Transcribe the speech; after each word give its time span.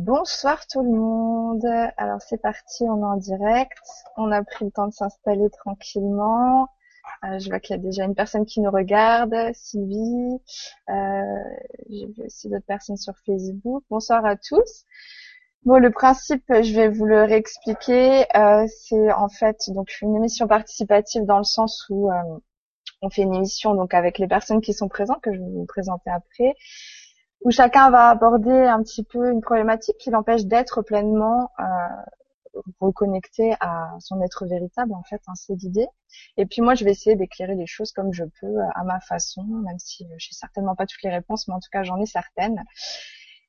Bonsoir 0.00 0.66
tout 0.66 0.80
le 0.80 0.88
monde. 0.88 1.66
Alors 1.98 2.22
c'est 2.22 2.40
parti, 2.40 2.84
on 2.84 3.02
est 3.02 3.04
en 3.04 3.16
direct. 3.18 3.76
On 4.16 4.32
a 4.32 4.42
pris 4.42 4.64
le 4.64 4.70
temps 4.70 4.86
de 4.86 4.94
s'installer 4.94 5.50
tranquillement. 5.50 6.68
Euh, 7.24 7.38
je 7.38 7.50
vois 7.50 7.60
qu'il 7.60 7.76
y 7.76 7.78
a 7.78 7.82
déjà 7.82 8.04
une 8.04 8.14
personne 8.14 8.46
qui 8.46 8.62
nous 8.62 8.70
regarde, 8.70 9.34
Sylvie. 9.52 10.40
Euh, 10.88 11.22
J'ai 11.90 12.06
vu 12.06 12.22
aussi 12.24 12.48
d'autres 12.48 12.64
personnes 12.64 12.96
sur 12.96 13.12
Facebook. 13.26 13.84
Bonsoir 13.90 14.24
à 14.24 14.36
tous. 14.36 14.86
Bon, 15.64 15.76
le 15.76 15.90
principe, 15.90 16.44
je 16.48 16.74
vais 16.74 16.88
vous 16.88 17.04
le 17.04 17.24
réexpliquer. 17.24 18.24
Euh, 18.34 18.66
c'est 18.68 19.12
en 19.12 19.28
fait 19.28 19.58
donc 19.68 20.00
une 20.00 20.16
émission 20.16 20.48
participative 20.48 21.26
dans 21.26 21.36
le 21.36 21.44
sens 21.44 21.84
où 21.90 22.10
euh, 22.10 22.14
on 23.02 23.10
fait 23.10 23.22
une 23.22 23.34
émission 23.34 23.74
donc 23.74 23.92
avec 23.92 24.18
les 24.18 24.28
personnes 24.28 24.62
qui 24.62 24.72
sont 24.72 24.88
présentes 24.88 25.20
que 25.20 25.32
je 25.34 25.38
vais 25.38 25.50
vous 25.50 25.66
présenter 25.66 26.08
après 26.10 26.54
où 27.42 27.50
chacun 27.50 27.90
va 27.90 28.10
aborder 28.10 28.50
un 28.50 28.82
petit 28.82 29.02
peu 29.02 29.30
une 29.30 29.40
problématique 29.40 29.96
qui 29.98 30.10
l'empêche 30.10 30.44
d'être 30.44 30.82
pleinement 30.82 31.50
euh, 31.58 31.64
reconnecté 32.80 33.54
à 33.60 33.96
son 34.00 34.20
être 34.22 34.46
véritable, 34.46 34.92
en 34.92 35.02
fait, 35.02 35.22
hein, 35.26 35.34
c'est. 35.34 35.56
Et 36.36 36.46
puis 36.46 36.62
moi, 36.62 36.74
je 36.74 36.84
vais 36.84 36.90
essayer 36.90 37.16
d'éclairer 37.16 37.54
les 37.54 37.66
choses 37.66 37.92
comme 37.92 38.12
je 38.12 38.24
peux, 38.40 38.46
euh, 38.46 38.68
à 38.74 38.84
ma 38.84 39.00
façon, 39.00 39.44
même 39.44 39.78
si 39.78 40.04
je 40.04 40.12
n'ai 40.12 40.32
certainement 40.32 40.74
pas 40.74 40.86
toutes 40.86 41.02
les 41.02 41.10
réponses, 41.10 41.48
mais 41.48 41.54
en 41.54 41.60
tout 41.60 41.70
cas, 41.72 41.82
j'en 41.82 41.98
ai 42.00 42.06
certaines. 42.06 42.62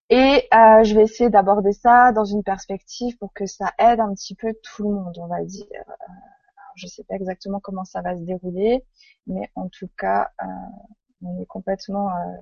Et 0.09 0.47
euh, 0.53 0.83
je 0.83 0.93
vais 0.93 1.03
essayer 1.03 1.29
d'aborder 1.29 1.71
ça 1.71 2.11
dans 2.11 2.25
une 2.25 2.43
perspective 2.43 3.17
pour 3.17 3.33
que 3.33 3.45
ça 3.45 3.71
aide 3.79 3.99
un 3.99 4.13
petit 4.13 4.35
peu 4.35 4.53
tout 4.61 4.89
le 4.89 4.95
monde, 4.95 5.17
on 5.17 5.27
va 5.27 5.43
dire. 5.43 5.65
je 6.75 6.85
ne 6.85 6.89
sais 6.89 7.03
pas 7.03 7.15
exactement 7.15 7.59
comment 7.61 7.85
ça 7.85 8.01
va 8.01 8.15
se 8.15 8.21
dérouler, 8.23 8.83
mais 9.27 9.49
en 9.55 9.69
tout 9.69 9.89
cas, 9.97 10.31
euh, 10.41 10.45
on 11.23 11.41
est 11.41 11.45
complètement 11.45 12.09
euh, 12.09 12.35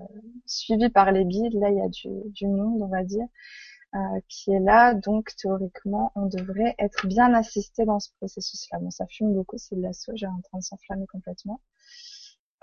suivi 0.45 0.89
par 0.89 1.11
les 1.11 1.25
guides. 1.25 1.53
Là, 1.53 1.69
il 1.69 1.77
y 1.77 1.81
a 1.81 1.87
du, 1.89 2.47
monde, 2.47 2.81
on 2.81 2.87
va 2.87 3.03
dire, 3.03 3.25
euh, 3.95 3.99
qui 4.27 4.51
est 4.51 4.59
là. 4.59 4.93
Donc, 4.93 5.31
théoriquement, 5.35 6.11
on 6.15 6.27
devrait 6.27 6.75
être 6.79 7.07
bien 7.07 7.33
assisté 7.33 7.85
dans 7.85 7.99
ce 7.99 8.09
processus-là. 8.19 8.79
Bon, 8.79 8.91
ça 8.91 9.05
fume 9.07 9.33
beaucoup, 9.33 9.57
c'est 9.57 9.75
de 9.75 9.81
l'assaut. 9.81 10.13
J'ai 10.15 10.27
en 10.27 10.41
train 10.41 10.59
de 10.59 10.63
s'enflammer 10.63 11.07
complètement. 11.07 11.61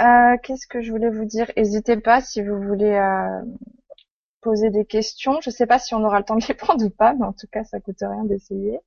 Euh, 0.02 0.36
qu'est-ce 0.42 0.66
que 0.66 0.82
je 0.82 0.90
voulais 0.90 1.10
vous 1.10 1.24
dire? 1.24 1.50
N'hésitez 1.56 1.96
pas 1.96 2.20
si 2.20 2.42
vous 2.42 2.60
voulez 2.60 2.98
poser 4.46 4.70
des 4.70 4.84
questions. 4.84 5.40
Je 5.42 5.50
ne 5.50 5.52
sais 5.52 5.66
pas 5.66 5.80
si 5.80 5.92
on 5.96 6.04
aura 6.04 6.18
le 6.20 6.24
temps 6.24 6.36
de 6.36 6.46
les 6.46 6.54
prendre 6.64 6.84
ou 6.84 6.90
pas, 6.90 7.14
mais 7.14 7.26
en 7.26 7.32
tout 7.32 7.48
cas, 7.50 7.64
ça 7.64 7.80
coûte 7.80 7.98
rien 8.00 8.24
d'essayer. 8.24 8.78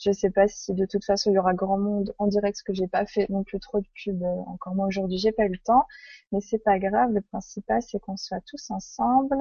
Je 0.00 0.08
ne 0.08 0.14
sais 0.14 0.30
pas 0.30 0.48
si 0.48 0.72
de 0.72 0.86
toute 0.86 1.04
façon 1.04 1.30
il 1.30 1.34
y 1.34 1.38
aura 1.38 1.52
grand 1.52 1.76
monde 1.76 2.14
en 2.18 2.28
direct, 2.28 2.56
ce 2.56 2.64
que 2.64 2.72
j'ai 2.72 2.88
pas 2.88 3.04
fait 3.04 3.28
non 3.28 3.44
plus 3.44 3.60
trop 3.60 3.80
de 3.80 3.86
pub 3.94 4.22
euh, 4.22 4.26
encore 4.46 4.74
moi 4.74 4.86
aujourd'hui, 4.86 5.18
j'ai 5.18 5.32
pas 5.32 5.44
eu 5.44 5.50
le 5.50 5.58
temps, 5.58 5.84
mais 6.32 6.40
c'est 6.40 6.64
pas 6.64 6.78
grave. 6.78 7.12
Le 7.12 7.20
principal 7.20 7.82
c'est 7.82 8.00
qu'on 8.00 8.16
soit 8.16 8.40
tous 8.46 8.70
ensemble. 8.70 9.36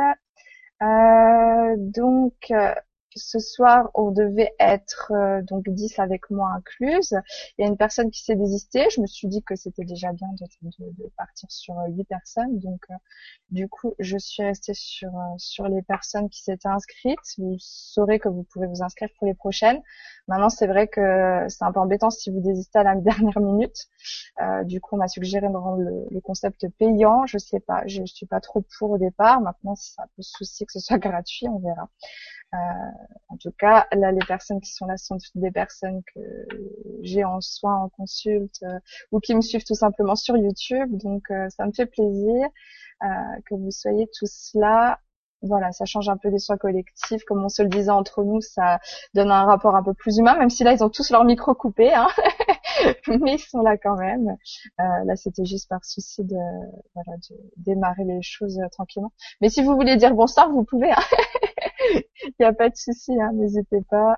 Euh, 0.82 1.76
donc 1.78 2.34
euh, 2.52 2.74
ce 3.16 3.40
soir, 3.40 3.90
on 3.94 4.12
devait 4.12 4.54
être 4.60 5.12
euh, 5.14 5.42
donc 5.42 5.68
10 5.68 6.00
avec 6.00 6.30
moi 6.30 6.50
incluse. 6.56 7.16
Il 7.58 7.64
y 7.64 7.66
a 7.66 7.68
une 7.68 7.78
personne 7.78 8.10
qui 8.10 8.24
s'est 8.24 8.36
désistée. 8.36 8.88
Je 8.90 9.02
me 9.02 9.08
suis 9.08 9.28
dit 9.28 9.44
que 9.44 9.56
c'était 9.56 9.84
déjà 9.84 10.14
bien 10.14 10.30
de, 10.34 11.10
partir 11.18 11.52
sur 11.52 11.76
8 11.88 12.00
euh, 12.00 12.04
personnes. 12.06 12.60
Donc, 12.60 12.82
euh, 12.90 12.96
du 13.50 13.68
coup, 13.68 13.94
je 14.00 14.18
suis 14.18 14.44
restée 14.44 14.74
sur, 14.74 15.12
sur 15.38 15.68
les 15.68 15.82
personnes 15.82 16.30
qui 16.30 16.42
s'étaient 16.42 16.68
inscrites. 16.68 17.20
Vous 17.38 17.56
saurez 17.60 18.20
que 18.20 18.30
vous 18.30 18.44
pouvez 18.44 18.68
vous 18.68 18.82
inscrire 18.82 19.10
pour 19.18 19.28
les 19.28 19.34
prochaines. 19.34 19.82
Maintenant, 20.28 20.50
c'est 20.50 20.68
vrai 20.68 20.88
que 20.88 21.46
c'est 21.50 21.66
un 21.66 21.72
peu 21.72 21.80
embêtant 21.80 22.10
si 22.10 22.32
vous 22.32 22.40
désistez 22.40 22.80
à 22.80 22.84
la 22.84 22.96
dernière 22.96 23.40
minute. 23.40 23.88
du 24.64 24.80
coup, 24.80 24.96
on 24.96 25.00
m'a 25.00 25.08
suggéré 25.08 25.50
de 25.50 25.56
rendre 25.56 25.82
le, 25.82 26.22
concept 26.22 26.68
payant. 26.78 27.26
Je 27.26 27.38
sais 27.38 27.60
pas, 27.60 27.84
je 27.88 28.04
suis 28.06 28.26
pas 28.26 28.40
trop 28.40 28.64
pour 28.78 28.92
au 28.92 28.98
départ. 28.98 29.42
Maintenant, 29.42 29.76
si 29.76 29.92
ça 29.94 30.04
peut 30.16 30.22
souci 30.22 30.66
que 30.66 30.72
ce 30.72 30.80
soit 30.80 30.98
gratuit, 31.00 31.48
on 31.48 31.60
verra. 31.60 31.90
Euh, 32.54 32.58
en 33.30 33.38
tout 33.38 33.52
cas, 33.58 33.88
là, 33.94 34.12
les 34.12 34.26
personnes 34.28 34.60
qui 34.60 34.72
sont 34.74 34.86
là 34.86 34.98
sont 34.98 35.18
des 35.36 35.52
personnes 35.52 36.02
que 36.14 36.20
j'ai 37.02 37.24
en 37.24 37.40
soins, 37.40 37.84
en 37.84 37.90
consulte, 37.90 38.62
euh, 38.64 38.80
ou 39.12 39.20
qui 39.20 39.34
me 39.36 39.42
suivent 39.42 39.64
tout 39.64 39.76
simplement 39.76 40.16
sur 40.16 40.36
YouTube. 40.36 40.98
Donc, 40.98 41.24
euh, 41.32 41.48
ça 41.50 41.66
me 41.66 41.72
fait 41.72 41.86
plaisir 41.86 42.48
que 43.46 43.56
vous 43.56 43.72
soyez 43.72 44.08
tous 44.14 44.52
là 44.54 45.00
voilà, 45.42 45.72
ça 45.72 45.86
change 45.86 46.10
un 46.10 46.18
peu 46.18 46.30
des 46.30 46.40
soins 46.40 46.58
collectifs. 46.58 47.24
Comme 47.24 47.44
on 47.44 47.50
se 47.50 47.64
le 47.64 47.70
disait 47.70 47.92
entre 47.92 48.24
nous, 48.24 48.42
ça 48.42 48.80
donne 49.14 49.32
un 49.32 49.46
rapport 49.46 49.76
un 49.76 49.84
peu 49.84 49.94
plus 49.94 50.18
humain, 50.18 50.38
même 50.38 50.50
si 50.50 50.64
là, 50.64 50.74
ils 50.74 50.84
ont 50.84 50.90
tous 50.90 51.10
leur 51.10 51.24
micro 51.24 51.54
coupé, 51.54 51.94
hein 51.94 52.08
mais 53.08 53.36
ils 53.36 53.40
sont 53.40 53.62
là 53.62 53.78
quand 53.78 53.96
même. 53.96 54.36
Euh, 54.80 54.84
là, 55.06 55.16
c'était 55.16 55.46
juste 55.46 55.70
par 55.70 55.84
souci 55.84 56.24
de, 56.24 56.38
voilà, 56.94 57.18
de 57.30 57.36
démarrer 57.58 58.04
les 58.04 58.22
choses 58.22 58.60
euh, 58.60 58.68
tranquillement. 58.72 59.12
Mais 59.42 59.50
si 59.50 59.64
vous 59.64 59.76
voulez 59.76 59.96
dire 59.98 60.14
bonsoir, 60.14 60.50
vous 60.50 60.64
pouvez. 60.64 60.92
Hein 60.92 61.04
Il 62.24 62.34
n'y 62.40 62.46
a 62.46 62.54
pas 62.54 62.70
de 62.70 62.76
souci, 62.76 63.20
hein, 63.20 63.32
n'hésitez 63.34 63.82
pas. 63.90 64.18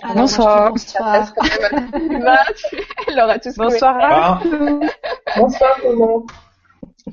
bonsoir. 0.14 0.72
bonsoir. 0.72 1.32
Laura, 3.14 3.38
tous 3.38 3.56
bonsoir. 3.56 4.42
bonsoir 5.36 5.76
tout 5.76 5.88
le 5.88 5.96
monde. 5.96 6.30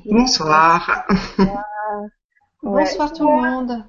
Bonsoir. 0.04 1.06
Bonsoir 1.38 2.10
tout 3.14 3.28
le 3.28 3.50
monde. 3.50 3.84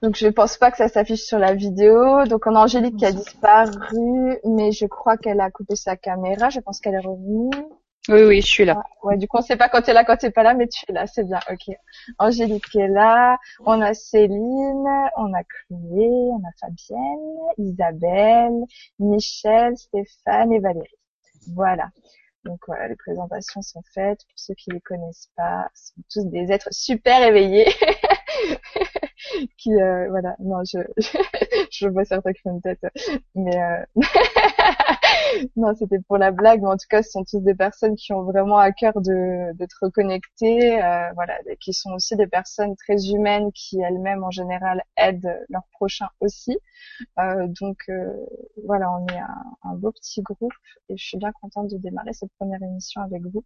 Donc 0.00 0.14
je 0.16 0.28
pense 0.28 0.56
pas 0.56 0.70
que 0.70 0.76
ça 0.76 0.88
s'affiche 0.88 1.22
sur 1.22 1.38
la 1.38 1.54
vidéo. 1.54 2.24
Donc 2.26 2.46
on 2.46 2.54
a 2.54 2.60
Angélique 2.60 2.96
qui 2.96 3.06
a 3.06 3.12
disparu, 3.12 4.38
mais 4.44 4.70
je 4.70 4.86
crois 4.86 5.16
qu'elle 5.16 5.40
a 5.40 5.50
coupé 5.50 5.74
sa 5.74 5.96
caméra. 5.96 6.50
Je 6.50 6.60
pense 6.60 6.80
qu'elle 6.80 6.94
est 6.94 7.00
revenue. 7.00 7.50
Oui, 8.08 8.22
oui, 8.22 8.40
je 8.40 8.46
suis 8.46 8.64
là. 8.64 8.74
Ah, 8.78 9.06
ouais, 9.06 9.18
du 9.18 9.28
coup 9.28 9.36
on 9.36 9.42
sait 9.42 9.56
pas 9.56 9.68
quand 9.68 9.82
tu 9.82 9.90
es 9.90 9.92
là, 9.92 10.04
quand 10.04 10.16
tu 10.16 10.26
es 10.26 10.30
pas 10.30 10.42
là, 10.42 10.54
mais 10.54 10.66
tu 10.68 10.82
es 10.88 10.92
là, 10.92 11.06
c'est 11.06 11.24
bien. 11.24 11.40
Ok. 11.50 11.74
Angélique 12.18 12.74
est 12.76 12.88
là. 12.88 13.36
On 13.66 13.82
a 13.82 13.92
Céline, 13.92 15.10
on 15.16 15.34
a 15.34 15.42
Chloé, 15.42 16.08
on 16.08 16.38
a 16.38 16.52
Fabienne, 16.58 17.38
Isabelle, 17.58 18.64
Michel, 18.98 19.76
Stéphane 19.76 20.52
et 20.52 20.60
Valérie. 20.60 20.88
Voilà. 21.54 21.88
Donc 22.48 22.60
voilà, 22.66 22.88
les 22.88 22.96
présentations 22.96 23.60
sont 23.60 23.82
faites. 23.92 24.24
Pour 24.24 24.38
ceux 24.38 24.54
qui 24.54 24.70
les 24.70 24.80
connaissent 24.80 25.28
pas, 25.36 25.68
ce 25.74 25.88
sont 25.88 26.02
tous 26.10 26.24
des 26.30 26.50
êtres 26.50 26.72
super 26.72 27.22
éveillés. 27.22 27.70
qui 29.58 29.74
euh, 29.74 30.08
voilà. 30.10 30.36
Non 30.40 30.62
je 30.64 30.78
je, 31.70 31.88
vois 31.88 32.04
certains 32.04 32.32
qui 32.32 32.42
font 32.42 32.54
une 32.54 32.62
tête 32.62 32.84
mais 33.34 33.56
euh... 33.56 33.84
non 35.56 35.74
c'était 35.74 36.00
pour 36.00 36.18
la 36.18 36.30
blague 36.30 36.62
mais 36.62 36.68
en 36.68 36.76
tout 36.76 36.86
cas 36.88 37.02
ce 37.02 37.10
sont 37.10 37.24
tous 37.24 37.40
des 37.40 37.54
personnes 37.54 37.96
qui 37.96 38.12
ont 38.12 38.22
vraiment 38.22 38.58
à 38.58 38.72
cœur 38.72 39.00
de 39.00 39.52
d'être 39.54 39.78
reconnectées 39.82 40.82
euh, 40.82 41.10
voilà 41.14 41.38
qui 41.60 41.72
sont 41.72 41.92
aussi 41.92 42.16
des 42.16 42.26
personnes 42.26 42.76
très 42.76 43.10
humaines 43.10 43.50
qui 43.52 43.80
elles-mêmes 43.80 44.24
en 44.24 44.30
général 44.30 44.82
aident 44.96 45.44
leurs 45.48 45.66
prochains 45.72 46.08
aussi. 46.20 46.58
Euh, 47.18 47.46
donc 47.60 47.78
euh, 47.88 48.12
voilà 48.64 48.90
on 48.92 49.06
est 49.06 49.20
un 49.64 49.74
beau 49.74 49.92
petit 49.92 50.22
groupe 50.22 50.52
et 50.88 50.96
je 50.96 51.04
suis 51.04 51.18
bien 51.18 51.32
contente 51.32 51.68
de 51.70 51.76
démarrer 51.78 52.12
cette 52.12 52.32
première 52.38 52.62
émission 52.62 53.02
avec 53.02 53.22
vous 53.26 53.44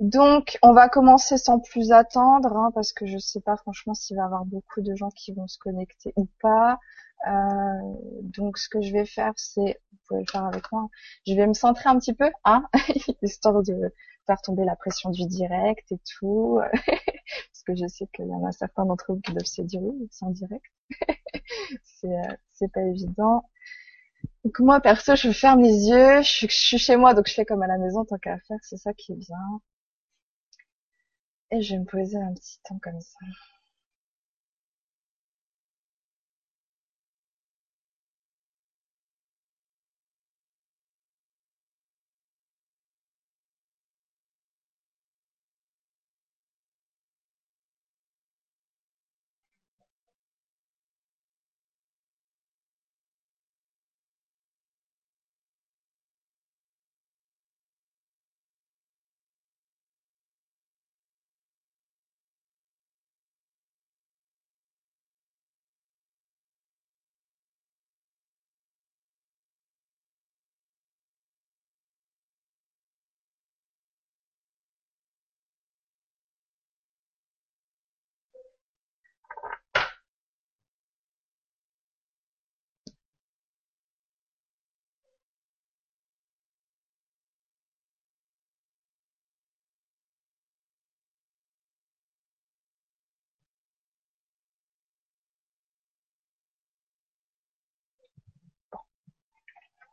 donc, 0.00 0.58
on 0.62 0.72
va 0.72 0.88
commencer 0.88 1.38
sans 1.38 1.58
plus 1.58 1.90
attendre, 1.90 2.56
hein, 2.56 2.70
parce 2.74 2.92
que 2.92 3.04
je 3.06 3.18
sais 3.18 3.40
pas 3.40 3.56
franchement 3.56 3.94
s'il 3.94 4.16
va 4.16 4.22
y 4.22 4.26
avoir 4.26 4.44
beaucoup 4.44 4.80
de 4.80 4.94
gens 4.94 5.10
qui 5.10 5.32
vont 5.32 5.48
se 5.48 5.58
connecter 5.58 6.12
ou 6.16 6.26
pas. 6.40 6.78
Euh, 7.26 7.30
donc, 8.22 8.58
ce 8.58 8.68
que 8.68 8.80
je 8.80 8.92
vais 8.92 9.06
faire, 9.06 9.32
c'est, 9.36 9.80
vous 9.90 9.98
pouvez 10.08 10.20
le 10.20 10.26
faire 10.30 10.44
avec 10.44 10.70
moi, 10.70 10.88
je 11.26 11.34
vais 11.34 11.46
me 11.48 11.54
centrer 11.54 11.88
un 11.88 11.98
petit 11.98 12.14
peu, 12.14 12.30
hein, 12.44 12.64
histoire 13.22 13.60
de 13.62 13.92
faire 14.26 14.40
tomber 14.42 14.64
la 14.64 14.76
pression 14.76 15.10
du 15.10 15.26
direct 15.26 15.90
et 15.90 15.98
tout, 16.18 16.60
parce 16.72 17.62
que 17.66 17.74
je 17.74 17.86
sais 17.88 18.06
qu'il 18.14 18.26
y 18.26 18.32
en 18.32 18.44
a 18.46 18.52
certains 18.52 18.84
d'entre 18.84 19.14
vous 19.14 19.20
qui 19.20 19.32
doivent 19.32 19.46
se 19.46 19.62
dire 19.62 19.80
oui, 19.82 20.08
c'est 20.12 20.24
en 20.26 20.30
direct, 20.30 20.64
c'est 21.82 22.08
euh, 22.08 22.34
c'est 22.52 22.70
pas 22.72 22.82
évident. 22.82 23.44
Donc 24.44 24.60
moi 24.60 24.80
perso, 24.80 25.16
je 25.16 25.32
ferme 25.32 25.62
les 25.62 25.88
yeux, 25.88 26.22
je 26.22 26.46
suis 26.48 26.78
chez 26.78 26.96
moi, 26.96 27.14
donc 27.14 27.26
je 27.28 27.34
fais 27.34 27.44
comme 27.44 27.62
à 27.62 27.66
la 27.66 27.78
maison 27.78 28.04
tant 28.04 28.18
qu'à 28.18 28.38
faire, 28.46 28.58
c'est 28.62 28.76
ça 28.76 28.92
qui 28.94 29.12
est 29.12 29.16
bien. 29.16 29.60
Et 31.50 31.62
je 31.62 31.76
me 31.76 31.84
poser 31.84 32.16
un 32.16 32.34
petit 32.34 32.58
temps 32.64 32.78
comme 32.82 33.00
ça. 33.00 33.18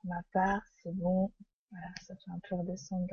Ma 0.05 0.21
part, 0.33 0.61
c'est 0.83 0.93
bon. 0.95 1.31
Voilà, 1.71 1.87
ça 2.07 2.15
fait 2.15 2.31
un 2.31 2.39
peu 2.49 2.55
redescendre 2.55 3.07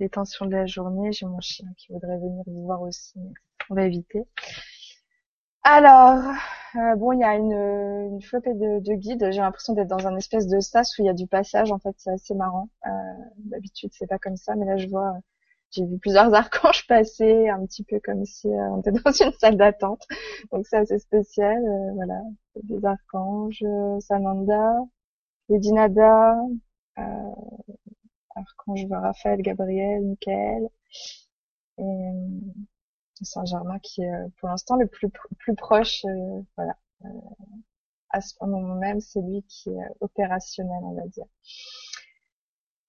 les 0.00 0.08
tensions 0.10 0.46
de 0.46 0.52
la 0.52 0.66
journée. 0.66 1.12
J'ai 1.12 1.26
mon 1.26 1.40
chien 1.40 1.68
qui 1.76 1.92
voudrait 1.92 2.18
venir 2.18 2.44
me 2.48 2.62
voir 2.64 2.82
aussi, 2.82 3.18
mais 3.18 3.32
on 3.70 3.74
va 3.74 3.84
éviter. 3.86 4.24
Alors, 5.62 6.22
euh, 6.76 6.96
bon, 6.96 7.12
il 7.12 7.20
y 7.20 7.24
a 7.24 7.36
une, 7.36 7.52
une 7.52 8.22
flopée 8.22 8.52
de, 8.54 8.80
de 8.80 8.94
guides. 8.94 9.28
J'ai 9.32 9.40
l'impression 9.40 9.72
d'être 9.74 9.88
dans 9.88 10.06
un 10.06 10.16
espèce 10.16 10.46
de 10.46 10.60
sas 10.60 10.98
où 10.98 11.02
il 11.02 11.06
y 11.06 11.08
a 11.08 11.14
du 11.14 11.26
passage. 11.26 11.72
En 11.72 11.78
fait, 11.78 11.94
c'est 11.98 12.10
assez 12.12 12.34
marrant. 12.34 12.68
Euh, 12.86 12.90
D'habitude, 13.38 13.90
c'est 13.92 14.06
pas 14.06 14.18
comme 14.18 14.36
ça, 14.36 14.54
mais 14.56 14.66
là, 14.66 14.76
je 14.76 14.88
vois, 14.88 15.14
j'ai 15.70 15.86
vu 15.86 15.98
plusieurs 15.98 16.32
archanges 16.34 16.86
passer, 16.86 17.48
un 17.48 17.64
petit 17.66 17.84
peu 17.84 18.00
comme 18.04 18.24
si 18.26 18.48
euh, 18.48 18.70
on 18.72 18.80
était 18.80 18.92
dans 19.04 19.12
une 19.12 19.32
salle 19.32 19.56
d'attente. 19.56 20.02
Donc, 20.52 20.66
c'est 20.66 20.76
assez 20.78 20.98
spécial. 20.98 21.58
Euh, 21.64 21.92
voilà, 21.94 22.20
des 22.62 22.84
archanges, 22.84 23.62
euh, 23.64 23.98
Sananda, 24.00 24.74
Lady 25.48 25.72
Nada, 25.72 26.36
archange 28.36 28.86
Raphaël, 28.90 29.42
Gabriel, 29.42 30.02
Michael. 30.04 30.68
Et, 31.78 31.84
Saint-Germain 33.22 33.78
qui 33.80 34.02
est 34.02 34.12
euh, 34.12 34.28
pour 34.38 34.48
l'instant 34.48 34.76
le 34.76 34.86
plus 34.86 35.08
plus 35.38 35.54
proche 35.54 36.04
euh, 36.04 36.42
voilà 36.56 36.76
euh, 37.04 37.08
à 38.10 38.20
ce 38.20 38.34
moment 38.40 38.74
même 38.74 39.00
c'est 39.00 39.20
lui 39.20 39.42
qui 39.44 39.70
est 39.70 39.88
opérationnel 40.00 40.80
on 40.82 40.94
va 40.94 41.06
dire 41.06 41.26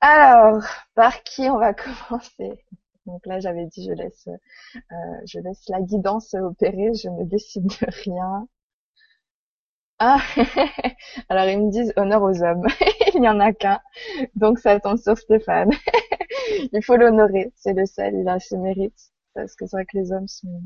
alors 0.02 0.64
par 0.94 1.24
qui 1.24 1.50
on 1.50 1.58
va 1.58 1.74
commencer? 2.10 2.66
Donc 3.06 3.26
là 3.28 3.40
j'avais 3.40 3.66
dit 3.68 3.86
je 3.86 3.92
laisse 3.92 4.28
je 5.26 5.40
laisse 5.40 5.68
la 5.70 5.82
guidance 5.82 6.34
opérer 6.34 6.94
je 6.94 7.10
ne 7.10 7.24
décide 7.24 7.68
de 7.68 7.86
rien 8.04 8.48
ah 10.00 10.20
alors 11.30 11.46
ils 11.46 11.60
me 11.60 11.72
disent 11.72 11.94
honneur 11.96 12.22
aux 12.22 12.44
hommes 12.44 12.68
il 13.14 13.22
n'y 13.22 13.30
en 13.30 13.40
a 13.40 13.54
qu'un 13.54 13.80
donc 14.36 14.60
ça 14.60 14.80
tombe 14.80 14.98
sur 14.98 15.18
Stéphane 15.18 15.72
il 16.74 16.84
faut 16.84 16.98
l'honorer 16.98 17.54
c'est 17.56 17.74
le 17.74 17.86
seul 17.86 18.16
il 18.16 18.28
a 18.28 18.40
ses 18.40 18.58
mérites 18.58 19.14
parce 19.36 19.56
que 19.56 19.68
c'est 19.68 19.78
vrai 19.78 19.86
que 19.86 19.98
les 19.98 20.12
hommes 20.12 20.28
sont 20.28 20.48
un 20.48 20.62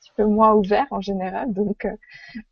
petit 0.00 0.12
peu 0.16 0.24
moins 0.24 0.54
ouverts 0.54 0.86
en 0.90 1.00
général. 1.00 1.52
Donc 1.52 1.84
euh, 1.84 1.90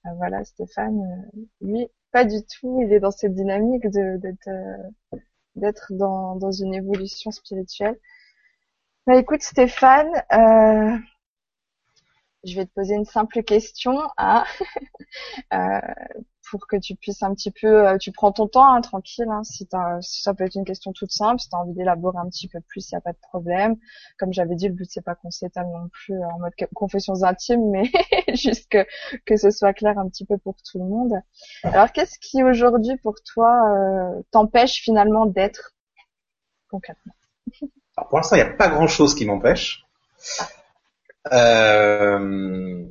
euh, 0.07 0.11
voilà, 0.17 0.45
Stéphane, 0.45 1.01
euh, 1.01 1.41
lui, 1.63 1.89
pas 2.13 2.25
du 2.25 2.45
tout. 2.45 2.81
Il 2.83 2.93
est 2.93 3.01
dans 3.01 3.13
cette 3.13 3.35
dynamique 3.35 3.87
d'être 3.89 5.93
dans, 5.93 6.51
une 6.51 6.75
évolution 6.75 7.31
spirituelle. 7.31 7.99
Bah 9.07 9.17
écoute 9.17 9.43
Stéphane, 9.43 10.11
je 12.45 12.55
vais 12.57 12.67
te 12.67 12.73
poser 12.73 12.95
une 12.95 13.05
simple 13.05 13.43
question. 13.43 13.99
Hein 14.19 14.45
euh, 15.53 15.81
pour 16.51 16.67
que 16.67 16.77
tu 16.77 16.95
puisses 16.95 17.23
un 17.23 17.35
petit 17.35 17.51
peu, 17.51 17.89
euh, 17.89 17.99
tu 17.99 18.13
prends 18.13 18.31
ton 18.33 18.47
temps, 18.47 18.73
hein, 18.73 18.81
tranquille. 18.81 19.27
Hein, 19.29 19.43
si, 19.43 19.67
ça 20.01 20.35
peut 20.35 20.45
être 20.45 20.55
une 20.55 20.65
question 20.65 20.93
toute 20.93 21.11
simple, 21.11 21.41
si 21.41 21.49
tu 21.49 21.57
as 21.57 21.59
envie 21.59 21.73
d'élaborer 21.73 22.19
un 22.19 22.29
petit 22.29 22.49
peu 22.49 22.61
plus, 22.61 22.91
il 22.91 22.95
n'y 22.95 22.99
a 22.99 23.01
pas 23.01 23.13
de 23.13 23.19
problème. 23.19 23.77
Comme 24.19 24.33
j'avais 24.33 24.55
dit, 24.55 24.69
le 24.69 24.75
but 24.75 24.89
c'est 24.89 25.03
pas 25.03 25.15
qu'on 25.15 25.31
s'étale 25.31 25.67
non 25.67 25.89
plus 25.89 26.23
en 26.23 26.39
mode 26.39 26.53
confessions 26.75 27.23
intimes, 27.23 27.71
mais 27.71 27.91
juste 28.35 28.71
que, 28.71 28.87
que 29.27 29.37
ce 29.37 29.51
soit 29.51 29.73
clair 29.73 29.99
un 29.99 30.09
petit 30.09 30.25
peu 30.25 30.39
pour 30.39 30.57
tout 30.63 30.79
le 30.79 30.85
monde. 30.85 31.15
Alors, 31.65 31.91
qu'est-ce 31.93 32.19
qui 32.19 32.43
aujourd'hui 32.43 32.97
pour 32.99 33.17
toi 33.25 33.51
euh, 33.75 34.23
t'empêche 34.31 34.83
finalement 34.83 35.27
d'être 35.27 35.75
concrètement? 36.71 37.15
Alors 37.97 38.09
pour 38.09 38.19
l'instant, 38.19 38.37
il 38.37 38.43
n'y 38.43 38.49
a 38.49 38.53
pas 38.53 38.69
grand-chose 38.69 39.15
qui 39.15 39.25
m'empêche. 39.25 39.85
Euh, 41.33 42.85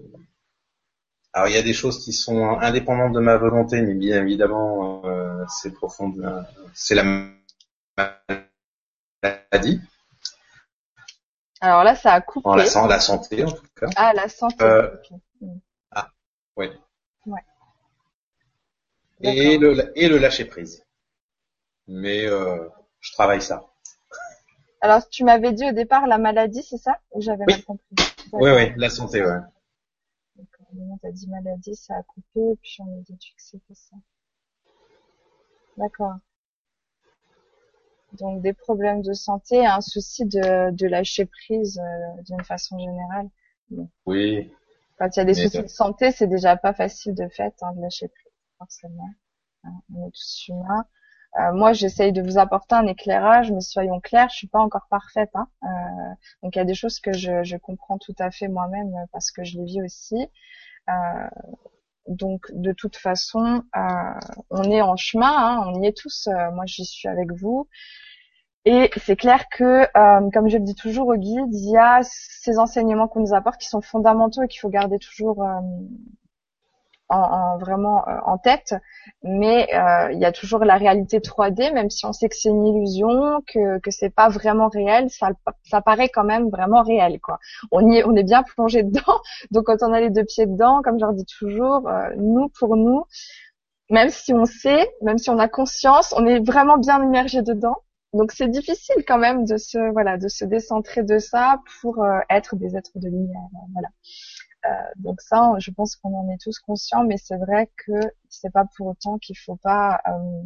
alors 1.33 1.47
il 1.47 1.53
y 1.53 1.57
a 1.57 1.61
des 1.61 1.73
choses 1.73 2.03
qui 2.03 2.13
sont 2.13 2.57
indépendantes 2.59 3.13
de 3.13 3.19
ma 3.19 3.37
volonté, 3.37 3.81
mais 3.81 3.93
bien 3.93 4.21
évidemment 4.21 5.05
euh, 5.05 5.45
c'est 5.47 5.71
profond, 5.71 6.13
c'est 6.73 6.95
la 6.95 7.03
maladie. 9.23 9.81
Alors 11.61 11.83
là, 11.83 11.95
ça 11.95 12.13
a 12.13 12.21
coupé. 12.21 12.49
En 12.49 12.55
la, 12.55 12.65
la 12.65 12.99
santé 12.99 13.45
en 13.45 13.51
tout 13.51 13.65
cas. 13.79 13.87
Ah, 13.95 14.13
la 14.13 14.27
santé. 14.27 14.63
Euh, 14.65 14.89
ah, 15.91 16.11
oui. 16.57 16.69
Ouais. 17.25 17.39
Et 19.21 19.57
le 19.57 19.91
et 19.95 20.09
le 20.09 20.17
lâcher 20.17 20.45
prise. 20.45 20.83
Mais 21.87 22.25
euh, 22.25 22.67
je 22.99 23.11
travaille 23.13 23.41
ça. 23.41 23.63
Alors 24.81 25.07
tu 25.07 25.23
m'avais 25.23 25.53
dit 25.53 25.69
au 25.69 25.71
départ 25.71 26.07
la 26.07 26.17
maladie, 26.17 26.63
c'est 26.63 26.77
ça? 26.77 26.99
Ou 27.11 27.21
j'avais 27.21 27.45
mal 27.47 27.63
compris? 27.63 27.85
Oui, 28.33 28.51
oui, 28.51 28.73
la 28.77 28.89
santé, 28.89 29.23
ouais 29.23 29.39
moment 30.73 30.99
t'as 31.01 31.11
dit 31.11 31.27
maladie, 31.29 31.75
ça 31.75 31.95
a 31.95 32.03
coupé, 32.03 32.51
et 32.51 32.55
puis 32.61 32.77
on 32.79 32.99
a 32.99 33.01
dit 33.01 33.17
que 33.17 33.41
c'était 33.41 33.73
ça. 33.73 33.95
D'accord. 35.77 36.15
Donc 38.13 38.41
des 38.41 38.53
problèmes 38.53 39.01
de 39.01 39.13
santé, 39.13 39.65
un 39.65 39.81
souci 39.81 40.25
de, 40.25 40.71
de 40.71 40.87
lâcher 40.87 41.25
prise 41.25 41.79
euh, 41.79 42.21
d'une 42.23 42.43
façon 42.43 42.77
générale. 42.77 43.29
Oui. 44.05 44.53
Quand 44.99 45.09
il 45.15 45.19
y 45.19 45.21
a 45.21 45.25
des 45.25 45.33
soucis 45.33 45.63
de 45.63 45.67
santé, 45.67 46.11
c'est 46.11 46.27
déjà 46.27 46.55
pas 46.55 46.73
facile 46.73 47.15
de 47.15 47.27
fait 47.27 47.55
hein, 47.61 47.73
de 47.75 47.81
lâcher 47.81 48.07
prise, 48.07 48.33
forcément. 48.59 49.09
Hein, 49.63 49.71
on 49.95 50.07
est 50.07 50.11
tous 50.11 50.47
humains. 50.49 50.85
Euh, 51.39 51.51
moi, 51.53 51.73
j'essaye 51.73 52.11
de 52.11 52.21
vous 52.21 52.37
apporter 52.37 52.75
un 52.75 52.85
éclairage, 52.85 53.51
mais 53.51 53.61
soyons 53.61 53.99
clairs, 53.99 54.29
je 54.29 54.35
suis 54.35 54.47
pas 54.47 54.59
encore 54.59 54.85
parfaite. 54.89 55.31
Hein. 55.33 55.47
Euh, 55.63 55.67
donc 56.43 56.55
il 56.55 56.59
y 56.59 56.61
a 56.61 56.65
des 56.65 56.75
choses 56.75 56.99
que 56.99 57.13
je, 57.13 57.43
je 57.43 57.57
comprends 57.57 57.97
tout 57.97 58.15
à 58.19 58.29
fait 58.29 58.47
moi-même 58.47 58.93
parce 59.11 59.31
que 59.31 59.43
je 59.43 59.57
les 59.57 59.65
vis 59.65 59.81
aussi. 59.81 60.27
Euh, 60.89 61.27
donc 62.07 62.45
de 62.51 62.71
toute 62.73 62.97
façon, 62.97 63.63
euh, 63.75 64.19
on 64.51 64.63
est 64.63 64.81
en 64.81 64.95
chemin, 64.95 65.31
hein, 65.31 65.63
on 65.67 65.81
y 65.81 65.87
est 65.87 65.97
tous. 65.97 66.27
Euh, 66.27 66.51
moi, 66.51 66.65
j'y 66.67 66.85
suis 66.85 67.07
avec 67.07 67.31
vous. 67.31 67.67
Et 68.65 68.91
c'est 68.97 69.17
clair 69.17 69.49
que, 69.49 69.85
comme 70.31 70.47
je 70.47 70.57
le 70.57 70.63
dis 70.63 70.75
toujours 70.75 71.07
au 71.09 71.15
guide, 71.17 71.53
il 71.53 71.71
y 71.71 71.77
a 71.77 71.99
ces 72.03 72.59
enseignements 72.59 73.09
qu'on 73.09 73.19
nous 73.19 73.33
apporte 73.33 73.59
qui 73.59 73.67
sont 73.67 73.81
fondamentaux 73.81 74.41
et 74.41 74.47
qu'il 74.47 74.61
faut 74.61 74.69
garder 74.69 74.99
toujours 74.99 75.43
en, 77.09 77.57
vraiment 77.57 78.07
euh, 78.07 78.17
en 78.25 78.37
tête, 78.37 78.75
mais 79.23 79.67
euh, 79.73 80.11
il 80.11 80.19
y 80.19 80.25
a 80.25 80.31
toujours 80.31 80.63
la 80.65 80.77
réalité 80.77 81.19
3D, 81.19 81.73
même 81.73 81.89
si 81.89 82.05
on 82.05 82.13
sait 82.13 82.29
que 82.29 82.35
c'est 82.35 82.49
une 82.49 82.65
illusion, 82.65 83.41
que 83.47 83.79
que 83.79 83.91
c'est 83.91 84.09
pas 84.09 84.29
vraiment 84.29 84.69
réel, 84.69 85.09
ça 85.09 85.29
ça 85.63 85.81
paraît 85.81 86.09
quand 86.09 86.23
même 86.23 86.49
vraiment 86.49 86.81
réel 86.83 87.19
quoi. 87.19 87.39
On 87.71 87.89
y 87.89 87.97
est, 87.97 88.05
on 88.05 88.15
est 88.15 88.23
bien 88.23 88.43
plongé 88.43 88.83
dedans, 88.83 89.19
donc 89.51 89.65
quand 89.65 89.77
on 89.81 89.93
a 89.93 89.99
les 89.99 90.09
deux 90.09 90.25
pieds 90.25 90.45
dedans, 90.45 90.81
comme 90.83 90.97
je 90.97 91.05
leur 91.05 91.13
dis 91.13 91.25
toujours, 91.25 91.87
euh, 91.87 92.09
nous 92.17 92.49
pour 92.59 92.75
nous, 92.75 93.03
même 93.89 94.09
si 94.09 94.33
on 94.33 94.45
sait, 94.45 94.89
même 95.01 95.17
si 95.17 95.29
on 95.29 95.39
a 95.39 95.47
conscience, 95.47 96.13
on 96.17 96.25
est 96.25 96.39
vraiment 96.39 96.77
bien 96.77 97.03
immergé 97.03 97.41
dedans. 97.41 97.77
Donc 98.13 98.31
c'est 98.31 98.47
difficile 98.47 99.03
quand 99.07 99.17
même 99.17 99.43
de 99.45 99.57
se 99.57 99.91
voilà 99.91 100.17
de 100.17 100.27
se 100.27 100.45
décentrer 100.45 101.03
de 101.03 101.17
ça 101.17 101.59
pour 101.81 102.05
être 102.29 102.55
des 102.55 102.75
êtres 102.77 102.91
de 102.95 103.07
lumière. 103.07 103.41
Voilà. 103.73 103.89
Euh, 104.65 104.69
donc 104.95 105.21
ça, 105.21 105.53
je 105.59 105.71
pense 105.71 105.95
qu'on 105.95 106.13
en 106.15 106.29
est 106.29 106.37
tous 106.41 106.59
conscients, 106.59 107.03
mais 107.03 107.17
c'est 107.17 107.37
vrai 107.37 107.69
que 107.85 107.93
c'est 108.29 108.51
pas 108.51 108.65
pour 108.77 108.87
autant 108.87 109.17
qu'il 109.17 109.37
faut 109.37 109.57
pas 109.57 109.99
euh, 110.07 110.43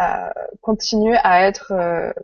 euh, 0.00 0.30
continuer 0.62 1.16
à 1.22 1.46
être 1.46 1.72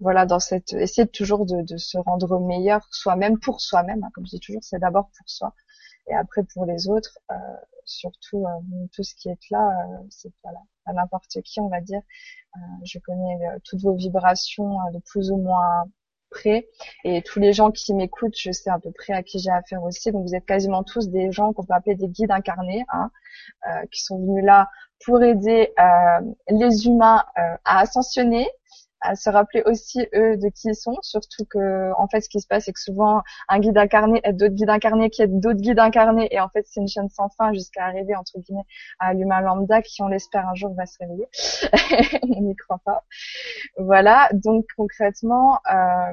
voilà 0.00 0.26
dans 0.26 0.40
cette 0.40 0.72
essayer 0.72 1.06
toujours 1.06 1.46
de, 1.46 1.62
de 1.62 1.76
se 1.76 1.98
rendre 1.98 2.40
meilleur 2.40 2.86
soi-même 2.90 3.38
pour 3.38 3.60
soi-même 3.60 4.02
hein, 4.02 4.10
comme 4.14 4.26
je 4.26 4.30
dis 4.30 4.40
toujours 4.40 4.62
c'est 4.64 4.78
d'abord 4.80 5.10
pour 5.16 5.28
soi 5.28 5.54
et 6.08 6.14
après 6.14 6.42
pour 6.54 6.64
les 6.66 6.88
autres. 6.88 7.18
Euh, 7.30 7.34
surtout 7.84 8.44
tout 8.92 9.02
ce 9.02 9.14
qui 9.14 9.30
est 9.30 9.50
là 9.50 9.70
c'est 10.10 10.30
voilà 10.42 10.60
à 10.84 10.92
n'importe 10.92 11.40
qui 11.42 11.58
on 11.60 11.68
va 11.68 11.80
dire. 11.80 12.02
Je 12.84 12.98
connais 12.98 13.38
toutes 13.64 13.80
vos 13.80 13.94
vibrations 13.94 14.76
de 14.92 14.98
plus 14.98 15.30
ou 15.30 15.38
moins 15.38 15.88
près. 16.30 16.68
Et 17.04 17.22
tous 17.22 17.40
les 17.40 17.52
gens 17.52 17.70
qui 17.70 17.94
m'écoutent, 17.94 18.36
je 18.38 18.52
sais 18.52 18.70
à 18.70 18.78
peu 18.78 18.90
près 18.92 19.12
à 19.12 19.22
qui 19.22 19.38
j'ai 19.38 19.50
affaire 19.50 19.82
aussi. 19.82 20.12
Donc 20.12 20.26
vous 20.26 20.34
êtes 20.34 20.46
quasiment 20.46 20.82
tous 20.82 21.08
des 21.08 21.32
gens 21.32 21.52
qu'on 21.52 21.64
peut 21.64 21.74
appeler 21.74 21.94
des 21.94 22.08
guides 22.08 22.30
incarnés, 22.30 22.84
hein, 22.88 23.10
euh, 23.68 23.86
qui 23.90 24.02
sont 24.02 24.18
venus 24.18 24.44
là 24.44 24.68
pour 25.04 25.22
aider 25.22 25.72
euh, 25.78 26.20
les 26.48 26.86
humains 26.86 27.24
euh, 27.38 27.56
à 27.64 27.80
ascensionner, 27.80 28.48
à 29.00 29.14
se 29.14 29.30
rappeler 29.30 29.62
aussi 29.66 30.06
eux 30.14 30.36
de 30.36 30.48
qui 30.48 30.68
ils 30.68 30.74
sont, 30.74 30.96
surtout 31.02 31.44
que 31.48 31.92
en 31.96 32.08
fait 32.08 32.20
ce 32.20 32.28
qui 32.28 32.40
se 32.40 32.46
passe 32.46 32.64
c'est 32.64 32.72
que 32.72 32.80
souvent 32.80 33.22
un 33.48 33.58
guide 33.60 33.78
incarné 33.78 34.20
aide 34.24 34.36
d'autres 34.36 34.54
guides 34.54 34.70
incarnés 34.70 35.10
qui 35.10 35.22
aident 35.22 35.40
d'autres 35.40 35.60
guides 35.60 35.78
incarnés 35.78 36.28
et 36.30 36.40
en 36.40 36.48
fait 36.48 36.66
c'est 36.66 36.80
une 36.80 36.88
chaîne 36.88 37.08
sans 37.08 37.28
fin 37.30 37.52
jusqu'à 37.52 37.84
arriver 37.84 38.14
entre 38.16 38.38
guillemets 38.38 38.66
à 38.98 39.14
l'humain 39.14 39.40
lambda 39.40 39.82
qui 39.82 40.02
on 40.02 40.08
l'espère 40.08 40.48
un 40.48 40.54
jour 40.54 40.74
va 40.74 40.86
se 40.86 40.98
réveiller. 40.98 41.28
on 42.22 42.42
n'y 42.42 42.56
croit 42.56 42.80
pas. 42.84 43.04
Voilà, 43.76 44.28
donc 44.32 44.66
concrètement 44.76 45.60
euh, 45.72 46.12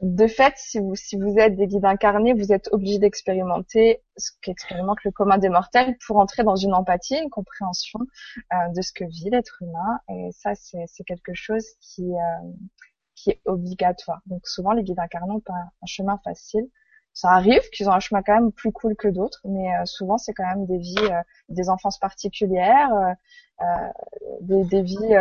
de 0.00 0.28
fait, 0.28 0.54
si 0.56 0.78
vous, 0.78 0.94
si 0.94 1.16
vous 1.16 1.38
êtes 1.38 1.56
des 1.56 1.66
guides 1.66 1.84
incarnés, 1.84 2.32
vous 2.32 2.52
êtes 2.52 2.68
obligé 2.72 2.98
d'expérimenter 2.98 4.02
ce 4.16 4.30
qu'expérimente 4.42 5.02
le 5.04 5.10
commun 5.10 5.38
des 5.38 5.48
mortels 5.48 5.96
pour 6.06 6.18
entrer 6.18 6.44
dans 6.44 6.54
une 6.54 6.72
empathie, 6.72 7.16
une 7.16 7.30
compréhension 7.30 7.98
euh, 8.52 8.68
de 8.76 8.80
ce 8.80 8.92
que 8.92 9.04
vit 9.04 9.30
l'être 9.30 9.60
humain. 9.60 9.98
Et 10.08 10.30
ça, 10.32 10.52
c'est 10.54 11.04
quelque 11.04 11.34
chose 11.34 11.64
qui, 11.80 12.14
euh, 12.14 12.50
qui 13.16 13.30
est 13.30 13.40
obligatoire. 13.44 14.20
Donc 14.26 14.46
souvent, 14.46 14.72
les 14.72 14.84
guides 14.84 15.00
incarnés 15.00 15.32
ont 15.32 15.40
pas 15.40 15.52
un 15.54 15.86
chemin 15.86 16.20
facile, 16.22 16.68
ça 17.12 17.30
arrive 17.30 17.68
qu'ils 17.70 17.88
ont 17.88 17.92
un 17.92 17.98
chemin 17.98 18.22
quand 18.22 18.34
même 18.34 18.52
plus 18.52 18.70
cool 18.70 18.94
que 18.94 19.08
d'autres, 19.08 19.40
mais 19.44 19.66
souvent 19.86 20.18
c'est 20.18 20.32
quand 20.32 20.46
même 20.46 20.66
des 20.66 20.78
vies, 20.78 20.94
des 21.48 21.68
enfances 21.68 21.98
particulières, 21.98 22.92
des, 24.42 24.62
des, 24.66 24.82
vies 24.82 25.16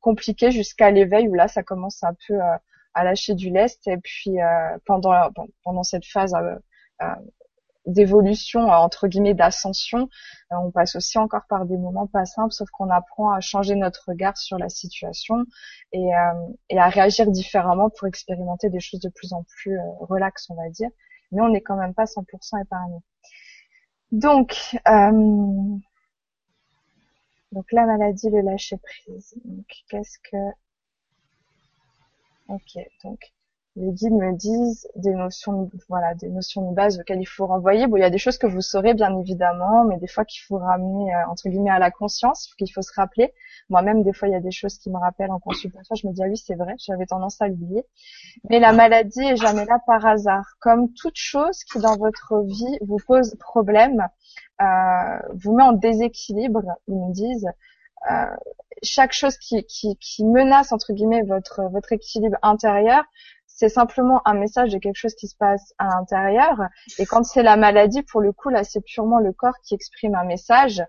compliquées 0.00 0.50
jusqu'à 0.50 0.90
l'éveil 0.90 1.28
où 1.28 1.34
là 1.34 1.48
ça 1.48 1.62
commence 1.62 2.02
un 2.02 2.14
peu 2.26 2.38
lâcher 2.94 3.34
du 3.34 3.50
lest 3.50 3.86
et 3.88 3.96
puis 3.96 4.36
pendant 4.84 5.30
pendant 5.62 5.82
cette 5.82 6.06
phase 6.06 6.34
d'évolution 7.86 8.70
euh, 8.70 8.76
entre 8.76 9.08
guillemets 9.08 9.34
d'ascension, 9.34 10.08
euh, 10.52 10.56
on 10.56 10.70
passe 10.70 10.96
aussi 10.96 11.18
encore 11.18 11.46
par 11.48 11.66
des 11.66 11.76
moments 11.76 12.06
pas 12.06 12.24
simples, 12.24 12.52
sauf 12.52 12.70
qu'on 12.70 12.90
apprend 12.90 13.32
à 13.32 13.40
changer 13.40 13.74
notre 13.74 14.04
regard 14.08 14.36
sur 14.36 14.58
la 14.58 14.68
situation 14.68 15.44
et, 15.92 16.14
euh, 16.14 16.48
et, 16.68 16.78
à 16.78 16.88
réagir 16.88 17.30
différemment 17.30 17.90
pour 17.90 18.06
expérimenter 18.06 18.70
des 18.70 18.80
choses 18.80 19.00
de 19.00 19.08
plus 19.08 19.32
en 19.32 19.44
plus 19.44 19.78
relax, 20.00 20.48
on 20.50 20.54
va 20.54 20.68
dire. 20.70 20.90
Mais 21.32 21.40
on 21.40 21.48
n'est 21.48 21.62
quand 21.62 21.76
même 21.76 21.94
pas 21.94 22.04
100% 22.04 22.62
épargné. 22.62 22.98
Donc, 24.12 24.54
donc 27.52 27.72
la 27.72 27.86
maladie, 27.86 28.28
le 28.28 28.42
lâcher 28.42 28.76
prise. 28.76 29.34
Donc 29.44 29.64
qu'est-ce 29.88 30.18
que 30.18 30.36
Ok, 32.52 32.78
donc 33.02 33.32
les 33.76 33.92
guides 33.92 34.12
me 34.12 34.36
disent 34.36 34.86
des 34.96 35.14
notions, 35.14 35.70
voilà, 35.88 36.14
des 36.14 36.28
notions 36.28 36.70
de 36.70 36.74
base 36.74 37.00
auxquelles 37.00 37.22
il 37.22 37.26
faut 37.26 37.46
renvoyer. 37.46 37.86
Bon, 37.86 37.96
il 37.96 38.00
y 38.00 38.04
a 38.04 38.10
des 38.10 38.18
choses 38.18 38.36
que 38.36 38.46
vous 38.46 38.60
saurez 38.60 38.92
bien 38.92 39.18
évidemment, 39.18 39.84
mais 39.84 39.96
des 39.96 40.06
fois 40.06 40.26
qu'il 40.26 40.42
faut 40.42 40.58
ramener 40.58 41.14
euh, 41.14 41.28
entre 41.30 41.48
guillemets 41.48 41.70
à 41.70 41.78
la 41.78 41.90
conscience, 41.90 42.52
qu'il 42.58 42.70
faut 42.70 42.82
se 42.82 42.92
rappeler. 42.94 43.32
Moi-même, 43.70 44.02
des 44.02 44.12
fois, 44.12 44.28
il 44.28 44.32
y 44.32 44.34
a 44.34 44.40
des 44.40 44.50
choses 44.50 44.76
qui 44.76 44.90
me 44.90 44.98
rappellent 44.98 45.30
en 45.30 45.38
consultation. 45.40 45.94
Je 45.94 46.06
me 46.06 46.12
dis 46.12 46.22
ah 46.22 46.26
oui, 46.28 46.36
c'est 46.36 46.54
vrai, 46.54 46.74
j'avais 46.78 47.06
tendance 47.06 47.40
à 47.40 47.48
l'oublier. 47.48 47.84
Mais 48.50 48.60
la 48.60 48.74
maladie 48.74 49.22
est 49.22 49.36
jamais 49.36 49.64
là 49.64 49.78
par 49.86 50.04
hasard. 50.04 50.44
Comme 50.60 50.92
toute 50.92 51.16
chose 51.16 51.64
qui 51.64 51.78
dans 51.78 51.96
votre 51.96 52.42
vie 52.44 52.78
vous 52.82 52.98
pose 53.06 53.34
problème, 53.40 54.06
euh, 54.60 55.18
vous 55.32 55.56
met 55.56 55.62
en 55.62 55.72
déséquilibre, 55.72 56.62
ils 56.88 56.96
me 56.96 57.12
disent. 57.14 57.48
Euh, 58.10 58.26
chaque 58.82 59.12
chose 59.12 59.36
qui, 59.38 59.64
qui, 59.64 59.96
qui 59.96 60.24
menace 60.24 60.72
entre 60.72 60.92
guillemets 60.92 61.22
votre 61.22 61.62
votre 61.70 61.92
équilibre 61.92 62.36
intérieur 62.42 63.04
c'est 63.54 63.68
simplement 63.68 64.26
un 64.26 64.34
message 64.34 64.72
de 64.72 64.78
quelque 64.78 64.96
chose 64.96 65.14
qui 65.14 65.28
se 65.28 65.36
passe 65.36 65.72
à 65.78 65.86
l'intérieur. 65.86 66.68
Et 66.98 67.06
quand 67.06 67.22
c'est 67.22 67.42
la 67.42 67.56
maladie, 67.56 68.02
pour 68.02 68.20
le 68.20 68.32
coup, 68.32 68.48
là, 68.48 68.64
c'est 68.64 68.80
purement 68.80 69.18
le 69.18 69.32
corps 69.32 69.54
qui 69.62 69.74
exprime 69.74 70.14
un 70.14 70.24
message 70.24 70.82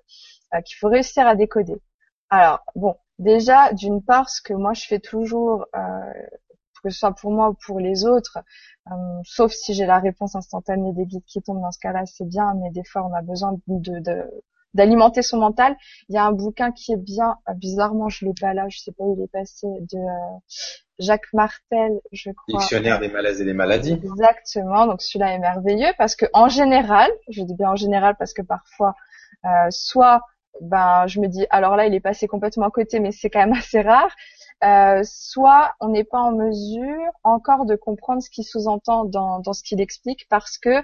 euh, 0.54 0.62
qu'il 0.62 0.78
faut 0.78 0.88
réussir 0.88 1.28
à 1.28 1.36
décoder. 1.36 1.76
Alors, 2.30 2.62
bon, 2.76 2.96
déjà, 3.20 3.72
d'une 3.74 4.04
part, 4.04 4.30
ce 4.30 4.42
que 4.42 4.54
moi 4.54 4.74
je 4.74 4.86
fais 4.88 5.00
toujours, 5.00 5.66
euh, 5.76 6.14
que 6.84 6.90
ce 6.90 6.98
soit 6.98 7.14
pour 7.14 7.32
moi 7.32 7.50
ou 7.50 7.54
pour 7.66 7.80
les 7.80 8.06
autres, 8.06 8.40
euh, 8.92 8.96
sauf 9.24 9.52
si 9.52 9.74
j'ai 9.74 9.86
la 9.86 10.00
réponse 10.00 10.36
instantanée 10.36 10.94
des 10.94 11.06
guides 11.06 11.26
qui 11.26 11.42
tombent 11.42 11.62
dans 11.62 11.72
ce 11.72 11.80
cas-là, 11.80 12.06
c'est 12.06 12.28
bien, 12.28 12.56
mais 12.56 12.72
des 12.72 12.84
fois 12.84 13.06
on 13.06 13.14
a 13.14 13.22
besoin 13.22 13.54
de, 13.68 14.00
de, 14.00 14.44
d'alimenter 14.74 15.22
son 15.22 15.38
mental. 15.38 15.76
Il 16.10 16.16
y 16.16 16.18
a 16.18 16.26
un 16.26 16.32
bouquin 16.32 16.72
qui 16.72 16.94
est 16.94 16.98
bien, 16.98 17.38
bizarrement 17.56 18.10
je 18.10 18.26
l'ai 18.26 18.34
pas 18.40 18.54
là, 18.54 18.66
je 18.70 18.80
sais 18.80 18.92
pas 18.92 19.04
où 19.04 19.16
il 19.18 19.24
est 19.24 19.32
passé, 19.32 19.68
de 19.68 20.00
Jacques 21.00 21.32
Martel, 21.34 22.00
je 22.12 22.32
crois. 22.32 22.60
Dictionnaire 22.60 23.00
des 23.00 23.10
malaises 23.10 23.42
et 23.42 23.46
des 23.46 23.54
maladies. 23.54 23.94
Exactement. 23.94 24.86
Donc 24.86 25.02
celui-là 25.02 25.34
est 25.34 25.40
merveilleux 25.40 25.92
parce 25.98 26.16
que 26.16 26.26
en 26.34 26.50
général, 26.50 27.12
je 27.30 27.44
dis 27.44 27.56
bien 27.56 27.72
en 27.72 27.76
général 27.76 28.16
parce 28.18 28.34
que 28.34 28.42
parfois, 28.42 28.96
euh, 29.46 29.50
soit 29.70 30.22
ben 30.62 31.08
je 31.08 31.20
me 31.20 31.28
dis 31.28 31.48
alors 31.50 31.76
là 31.76 31.88
il 31.88 31.96
est 31.96 32.00
passé 32.00 32.28
complètement 32.28 32.68
à 32.68 32.72
côté, 32.72 33.00
mais 33.00 33.12
c'est 33.12 33.30
quand 33.30 33.40
même 33.40 33.54
assez 33.58 33.82
rare. 33.82 34.12
Euh, 34.64 35.02
soit 35.04 35.74
on 35.82 35.90
n'est 35.90 36.06
pas 36.06 36.20
en 36.20 36.32
mesure 36.32 37.12
encore 37.24 37.66
de 37.66 37.76
comprendre 37.76 38.22
ce 38.22 38.30
qu'il 38.30 38.46
sous-entend 38.46 39.04
dans, 39.04 39.40
dans 39.40 39.52
ce 39.52 39.62
qu'il 39.62 39.82
explique 39.82 40.26
parce 40.30 40.58
que 40.58 40.84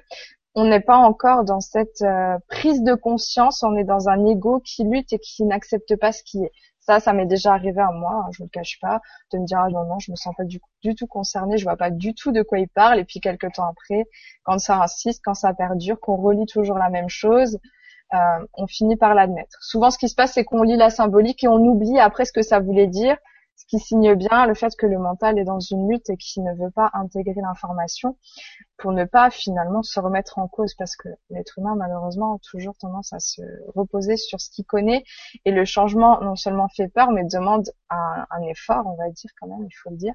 on 0.55 0.65
n'est 0.65 0.79
pas 0.79 0.97
encore 0.97 1.43
dans 1.43 1.61
cette 1.61 2.01
euh, 2.01 2.37
prise 2.47 2.83
de 2.83 2.95
conscience, 2.95 3.63
on 3.63 3.75
est 3.75 3.83
dans 3.83 4.09
un 4.09 4.25
ego 4.25 4.59
qui 4.59 4.83
lutte 4.83 5.13
et 5.13 5.19
qui 5.19 5.43
n'accepte 5.43 5.95
pas 5.95 6.11
ce 6.11 6.23
qui 6.23 6.43
est. 6.43 6.51
Ça, 6.79 6.99
ça 6.99 7.13
m'est 7.13 7.27
déjà 7.27 7.53
arrivé 7.53 7.79
à 7.81 7.91
moi, 7.91 8.23
hein, 8.25 8.29
je 8.31 8.41
ne 8.41 8.47
le 8.47 8.49
cache 8.49 8.79
pas, 8.81 8.99
de 9.31 9.37
me 9.37 9.45
dire 9.45 9.59
ah 9.59 9.69
non 9.69 9.85
non, 9.85 9.99
je 9.99 10.11
me 10.11 10.15
sens 10.15 10.33
pas 10.35 10.43
du, 10.43 10.59
tout 10.95 11.07
concernée, 11.07 11.57
je 11.57 11.63
vois 11.63 11.77
pas 11.77 11.91
du 11.91 12.15
tout 12.15 12.31
de 12.31 12.41
quoi 12.41 12.57
il 12.57 12.67
parle. 12.67 12.99
Et 12.99 13.05
puis 13.05 13.19
quelques 13.19 13.51
temps 13.53 13.69
après, 13.69 14.05
quand 14.43 14.57
ça 14.57 14.81
insiste, 14.81 15.21
quand 15.23 15.35
ça 15.35 15.53
perdure, 15.53 15.99
qu'on 15.99 16.15
relit 16.15 16.47
toujours 16.47 16.77
la 16.77 16.89
même 16.89 17.09
chose, 17.09 17.59
euh, 18.15 18.17
on 18.55 18.65
finit 18.65 18.95
par 18.95 19.13
l'admettre. 19.13 19.57
Souvent, 19.61 19.91
ce 19.91 19.99
qui 19.99 20.09
se 20.09 20.15
passe, 20.15 20.33
c'est 20.33 20.43
qu'on 20.43 20.63
lit 20.63 20.77
la 20.77 20.89
symbolique 20.89 21.43
et 21.43 21.47
on 21.47 21.57
oublie 21.57 21.99
après 21.99 22.25
ce 22.25 22.33
que 22.33 22.41
ça 22.41 22.59
voulait 22.59 22.87
dire 22.87 23.17
qui 23.69 23.79
signe 23.79 24.15
bien 24.15 24.47
le 24.47 24.55
fait 24.55 24.75
que 24.75 24.85
le 24.85 24.97
mental 24.97 25.37
est 25.37 25.43
dans 25.43 25.59
une 25.59 25.89
lutte 25.89 26.09
et 26.09 26.17
qu'il 26.17 26.43
ne 26.43 26.53
veut 26.53 26.71
pas 26.71 26.89
intégrer 26.93 27.39
l'information 27.41 28.17
pour 28.77 28.91
ne 28.91 29.05
pas 29.05 29.29
finalement 29.29 29.83
se 29.83 29.99
remettre 29.99 30.39
en 30.39 30.47
cause 30.47 30.73
parce 30.73 30.95
que 30.95 31.09
l'être 31.29 31.59
humain 31.59 31.75
malheureusement 31.75 32.35
a 32.35 32.39
toujours 32.39 32.75
tendance 32.77 33.13
à 33.13 33.19
se 33.19 33.41
reposer 33.75 34.17
sur 34.17 34.41
ce 34.41 34.49
qu'il 34.49 34.65
connaît 34.65 35.03
et 35.45 35.51
le 35.51 35.65
changement 35.65 36.19
non 36.21 36.35
seulement 36.35 36.67
fait 36.67 36.87
peur 36.87 37.11
mais 37.11 37.23
demande 37.23 37.69
un, 37.89 38.25
effort 38.49 38.87
on 38.87 38.95
va 38.95 39.09
dire 39.09 39.29
quand 39.39 39.47
même 39.47 39.65
il 39.65 39.75
faut 39.75 39.91
le 39.91 39.97
dire 39.97 40.13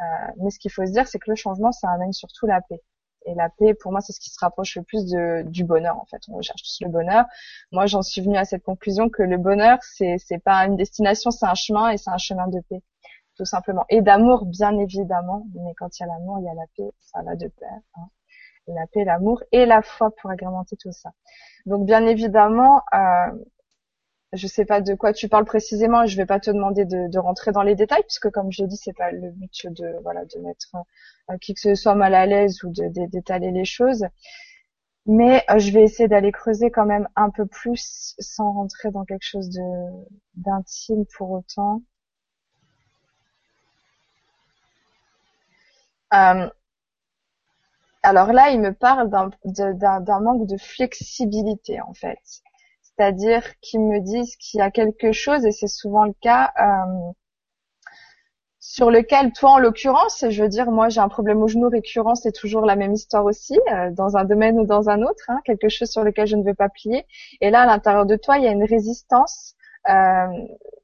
euh, 0.00 0.04
mais 0.38 0.50
ce 0.50 0.58
qu'il 0.58 0.70
faut 0.70 0.86
se 0.86 0.92
dire 0.92 1.06
c'est 1.06 1.18
que 1.18 1.30
le 1.30 1.36
changement 1.36 1.72
ça 1.72 1.90
amène 1.90 2.12
surtout 2.12 2.46
la 2.46 2.60
paix 2.62 2.82
et 3.26 3.34
la 3.34 3.48
paix, 3.48 3.74
pour 3.74 3.90
moi, 3.90 4.00
c'est 4.00 4.12
ce 4.12 4.20
qui 4.20 4.30
se 4.30 4.38
rapproche 4.40 4.76
le 4.76 4.82
plus 4.82 5.06
de, 5.06 5.42
du 5.46 5.64
bonheur. 5.64 5.96
En 5.96 6.04
fait, 6.04 6.20
on 6.28 6.36
recherche 6.36 6.62
tous 6.62 6.80
le 6.82 6.88
bonheur. 6.90 7.24
Moi, 7.72 7.86
j'en 7.86 8.02
suis 8.02 8.20
venue 8.20 8.36
à 8.36 8.44
cette 8.44 8.62
conclusion 8.62 9.08
que 9.08 9.22
le 9.22 9.38
bonheur, 9.38 9.78
c'est 9.82 10.16
c'est 10.18 10.38
pas 10.38 10.66
une 10.66 10.76
destination, 10.76 11.30
c'est 11.30 11.46
un 11.46 11.54
chemin 11.54 11.90
et 11.90 11.96
c'est 11.96 12.10
un 12.10 12.18
chemin 12.18 12.48
de 12.48 12.60
paix, 12.68 12.82
tout 13.36 13.44
simplement. 13.44 13.84
Et 13.88 14.02
d'amour, 14.02 14.46
bien 14.46 14.78
évidemment. 14.78 15.46
Mais 15.54 15.74
quand 15.76 15.98
il 15.98 16.02
y 16.02 16.04
a 16.04 16.06
l'amour, 16.06 16.38
il 16.40 16.44
y 16.44 16.48
a 16.48 16.54
la 16.54 16.66
paix. 16.76 16.90
Ça 17.00 17.22
va 17.22 17.36
de 17.36 17.48
pair. 17.48 17.78
Hein. 17.96 18.08
La 18.66 18.86
paix, 18.86 19.04
l'amour 19.04 19.42
et 19.52 19.66
la 19.66 19.82
foi 19.82 20.10
pour 20.10 20.30
agrémenter 20.30 20.76
tout 20.76 20.92
ça. 20.92 21.10
Donc, 21.66 21.86
bien 21.86 22.06
évidemment, 22.06 22.82
euh, 22.94 23.30
je 24.34 24.46
sais 24.46 24.64
pas 24.64 24.80
de 24.80 24.94
quoi 24.94 25.12
tu 25.12 25.28
parles 25.28 25.44
précisément 25.44 26.02
et 26.02 26.06
je 26.06 26.16
vais 26.16 26.26
pas 26.26 26.40
te 26.40 26.50
demander 26.50 26.84
de, 26.84 27.18
rentrer 27.18 27.52
dans 27.52 27.62
les 27.62 27.74
détails 27.74 28.02
puisque 28.02 28.30
comme 28.30 28.50
je 28.50 28.64
dit 28.64 28.76
c'est 28.76 28.96
pas 28.96 29.10
le 29.10 29.30
but 29.30 29.66
de 29.70 30.02
voilà 30.02 30.24
de 30.24 30.40
mettre 30.40 30.76
euh, 31.30 31.36
qui 31.40 31.54
que 31.54 31.60
ce 31.60 31.74
soit 31.74 31.94
mal 31.94 32.14
à 32.14 32.26
l'aise 32.26 32.62
ou 32.64 32.70
de 32.70 32.88
d'étaler 33.06 33.50
les 33.52 33.64
choses 33.64 34.04
mais 35.06 35.44
euh, 35.50 35.58
je 35.58 35.70
vais 35.72 35.82
essayer 35.82 36.08
d'aller 36.08 36.32
creuser 36.32 36.70
quand 36.70 36.86
même 36.86 37.08
un 37.16 37.30
peu 37.30 37.46
plus 37.46 38.14
sans 38.18 38.52
rentrer 38.52 38.90
dans 38.90 39.04
quelque 39.04 39.24
chose 39.24 39.50
d'intime 40.34 41.04
pour 41.16 41.30
autant 41.30 41.82
euh, 46.14 46.48
alors 48.02 48.32
là 48.32 48.50
il 48.50 48.60
me 48.60 48.72
parle 48.72 49.10
d'un 49.44 50.20
manque 50.20 50.46
de 50.46 50.56
flexibilité 50.56 51.80
en 51.80 51.94
fait 51.94 52.18
c'est-à-dire 52.96 53.42
qu'ils 53.60 53.80
me 53.80 54.00
disent 54.00 54.36
qu'il 54.36 54.58
y 54.58 54.62
a 54.62 54.70
quelque 54.70 55.12
chose, 55.12 55.44
et 55.46 55.52
c'est 55.52 55.68
souvent 55.68 56.04
le 56.04 56.14
cas, 56.20 56.52
euh, 56.60 57.12
sur 58.60 58.90
lequel 58.90 59.32
toi 59.32 59.52
en 59.52 59.58
l'occurrence, 59.58 60.24
je 60.28 60.42
veux 60.42 60.48
dire, 60.48 60.70
moi 60.70 60.88
j'ai 60.88 61.00
un 61.00 61.08
problème 61.08 61.42
au 61.42 61.48
genou 61.48 61.68
récurrent, 61.68 62.14
c'est 62.14 62.32
toujours 62.32 62.64
la 62.64 62.76
même 62.76 62.92
histoire 62.94 63.24
aussi, 63.24 63.58
euh, 63.72 63.90
dans 63.90 64.16
un 64.16 64.24
domaine 64.24 64.58
ou 64.58 64.64
dans 64.66 64.88
un 64.88 65.02
autre, 65.02 65.24
hein, 65.28 65.40
quelque 65.44 65.68
chose 65.68 65.90
sur 65.90 66.02
lequel 66.02 66.26
je 66.26 66.36
ne 66.36 66.44
veux 66.44 66.54
pas 66.54 66.68
plier. 66.68 67.04
Et 67.40 67.50
là, 67.50 67.62
à 67.62 67.66
l'intérieur 67.66 68.06
de 68.06 68.16
toi, 68.16 68.38
il 68.38 68.44
y 68.44 68.48
a 68.48 68.52
une 68.52 68.64
résistance, 68.64 69.54
euh, 69.88 70.26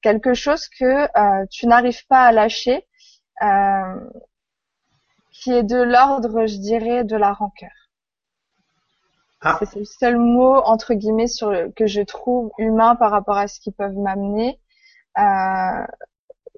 quelque 0.02 0.34
chose 0.34 0.68
que 0.68 1.06
tu 1.46 1.66
n'arrives 1.66 2.06
pas 2.08 2.24
à 2.24 2.32
lâcher, 2.32 2.86
qui 5.40 5.52
est 5.52 5.62
de 5.62 5.80
l'ordre, 5.80 6.46
je 6.46 6.58
dirais, 6.58 7.04
de 7.04 7.16
la 7.16 7.32
rancœur. 7.32 7.70
Ah. 9.42 9.58
C'est 9.60 9.78
le 9.78 9.84
seul 9.86 10.18
mot 10.18 10.56
entre 10.56 10.92
guillemets 10.92 11.26
sur 11.26 11.50
que 11.74 11.86
je 11.86 12.02
trouve 12.02 12.50
humain 12.58 12.94
par 12.94 13.10
rapport 13.10 13.38
à 13.38 13.48
ce 13.48 13.58
qu'ils 13.58 13.72
peuvent 13.72 13.96
m'amener. 13.96 14.60
Euh, 15.18 15.86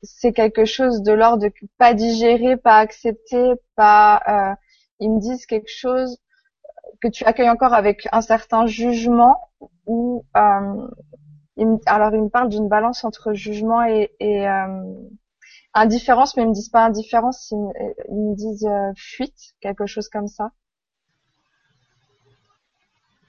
c'est 0.02 0.32
quelque 0.32 0.64
chose 0.64 1.02
de 1.02 1.12
l'ordre 1.12 1.44
de 1.44 1.52
pas 1.78 1.94
digérer, 1.94 2.56
pas 2.56 2.78
accepter, 2.78 3.52
pas. 3.76 4.20
Euh, 4.26 4.54
ils 4.98 5.10
me 5.10 5.20
disent 5.20 5.46
quelque 5.46 5.70
chose 5.70 6.18
que 7.00 7.08
tu 7.08 7.24
accueilles 7.24 7.50
encore 7.50 7.74
avec 7.74 8.08
un 8.10 8.20
certain 8.20 8.66
jugement 8.66 9.36
ou 9.86 10.24
euh, 10.36 10.88
alors 11.86 12.14
ils 12.14 12.22
me 12.22 12.28
parlent 12.28 12.48
d'une 12.48 12.68
balance 12.68 13.04
entre 13.04 13.32
jugement 13.32 13.84
et, 13.84 14.12
et 14.18 14.48
euh, 14.48 14.92
indifférence, 15.74 16.36
mais 16.36 16.42
ils 16.42 16.48
me 16.48 16.54
disent 16.54 16.68
pas 16.68 16.84
indifférence, 16.84 17.50
ils, 17.50 17.72
ils 18.08 18.14
me 18.14 18.34
disent 18.34 18.66
euh, 18.66 18.92
fuite, 18.96 19.54
quelque 19.60 19.86
chose 19.86 20.08
comme 20.08 20.28
ça 20.28 20.52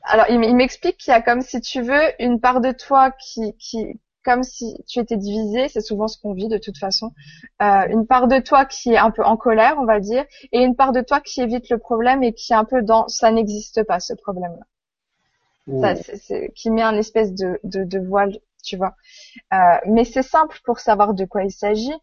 alors 0.04 0.26
il 0.30 0.56
m'explique 0.56 0.98
qu'il 0.98 1.12
y 1.12 1.16
a 1.16 1.22
comme 1.22 1.42
si 1.42 1.62
tu 1.62 1.82
veux 1.82 2.02
une 2.20 2.40
part 2.40 2.62
de 2.62 2.72
toi 2.72 3.12
qui, 3.12 3.56
qui 3.58 4.00
comme 4.24 4.44
si 4.44 4.78
tu 4.88 5.00
étais 5.00 5.18
divisé, 5.18 5.68
c'est 5.68 5.82
souvent 5.82 6.08
ce 6.08 6.18
qu'on 6.18 6.34
vit 6.34 6.48
de 6.48 6.58
toute 6.58 6.78
façon, 6.78 7.12
euh, 7.62 7.88
une 7.90 8.08
part 8.08 8.28
de 8.28 8.40
toi 8.40 8.66
qui 8.66 8.94
est 8.94 8.98
un 8.98 9.12
peu 9.12 9.24
en 9.24 9.36
colère, 9.36 9.76
on 9.80 9.86
va 9.86 10.00
dire, 10.00 10.26
et 10.52 10.64
une 10.64 10.76
part 10.76 10.94
de 10.94 11.02
toi 11.02 11.20
qui 11.20 11.42
évite 11.42 11.70
le 11.70 11.78
problème 11.78 12.24
et 12.24 12.34
qui 12.34 12.54
est 12.54 12.56
un 12.56 12.64
peu 12.64 12.82
dans 12.82 13.08
ça 13.10 13.32
n'existe 13.32 13.84
pas 13.84 14.00
ce 14.00 14.14
problème-là, 14.14 14.66
qui 16.56 16.72
met 16.72 16.82
un 16.82 16.98
espèce 16.98 17.34
de, 17.34 17.60
de, 17.64 17.84
de 17.84 18.00
voile, 18.00 18.38
tu 18.64 18.78
vois. 18.78 18.96
Euh, 19.54 19.58
mais 19.88 20.06
c'est 20.06 20.24
simple 20.24 20.60
pour 20.64 20.80
savoir 20.80 21.14
de 21.14 21.26
quoi 21.26 21.44
il 21.44 21.52
s'agit. 21.52 21.94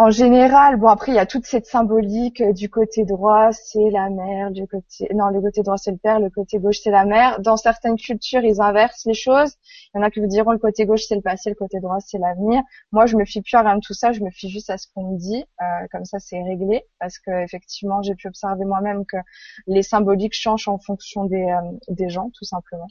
En 0.00 0.12
général, 0.12 0.76
bon 0.76 0.86
après 0.86 1.10
il 1.10 1.16
y 1.16 1.18
a 1.18 1.26
toute 1.26 1.44
cette 1.44 1.66
symbolique 1.66 2.40
euh, 2.40 2.52
du 2.52 2.70
côté 2.70 3.04
droit 3.04 3.50
c'est 3.50 3.90
la 3.90 4.08
mère, 4.10 4.52
du 4.52 4.64
côté 4.68 5.08
non 5.12 5.26
le 5.30 5.40
côté 5.40 5.62
droit 5.62 5.76
c'est 5.76 5.90
le 5.90 5.96
père, 5.96 6.20
le 6.20 6.30
côté 6.30 6.60
gauche 6.60 6.78
c'est 6.84 6.92
la 6.92 7.04
mère. 7.04 7.40
Dans 7.40 7.56
certaines 7.56 7.96
cultures 7.96 8.44
ils 8.44 8.60
inversent 8.60 9.06
les 9.06 9.14
choses. 9.14 9.54
Il 9.92 9.98
y 9.98 10.00
en 10.00 10.06
a 10.06 10.10
qui 10.12 10.20
vous 10.20 10.28
diront 10.28 10.52
le 10.52 10.58
côté 10.58 10.86
gauche 10.86 11.02
c'est 11.08 11.16
le 11.16 11.20
passé, 11.20 11.50
le 11.50 11.56
côté 11.56 11.80
droit 11.80 11.96
c'est 11.98 12.18
l'avenir. 12.18 12.62
Moi 12.92 13.06
je 13.06 13.16
me 13.16 13.24
fie 13.24 13.42
plus 13.42 13.56
à 13.56 13.62
rien 13.62 13.74
de 13.74 13.80
tout 13.84 13.92
ça, 13.92 14.12
je 14.12 14.20
me 14.20 14.30
fie 14.30 14.48
juste 14.48 14.70
à 14.70 14.78
ce 14.78 14.86
qu'on 14.94 15.14
me 15.14 15.18
dit, 15.18 15.44
euh, 15.60 15.64
comme 15.90 16.04
ça 16.04 16.20
c'est 16.20 16.40
réglé 16.44 16.84
parce 17.00 17.18
que 17.18 17.32
effectivement 17.42 18.00
j'ai 18.00 18.14
pu 18.14 18.28
observer 18.28 18.64
moi-même 18.64 19.04
que 19.04 19.16
les 19.66 19.82
symboliques 19.82 20.34
changent 20.34 20.68
en 20.68 20.78
fonction 20.78 21.24
des 21.24 21.42
euh, 21.42 21.76
des 21.88 22.08
gens 22.08 22.30
tout 22.38 22.44
simplement. 22.44 22.86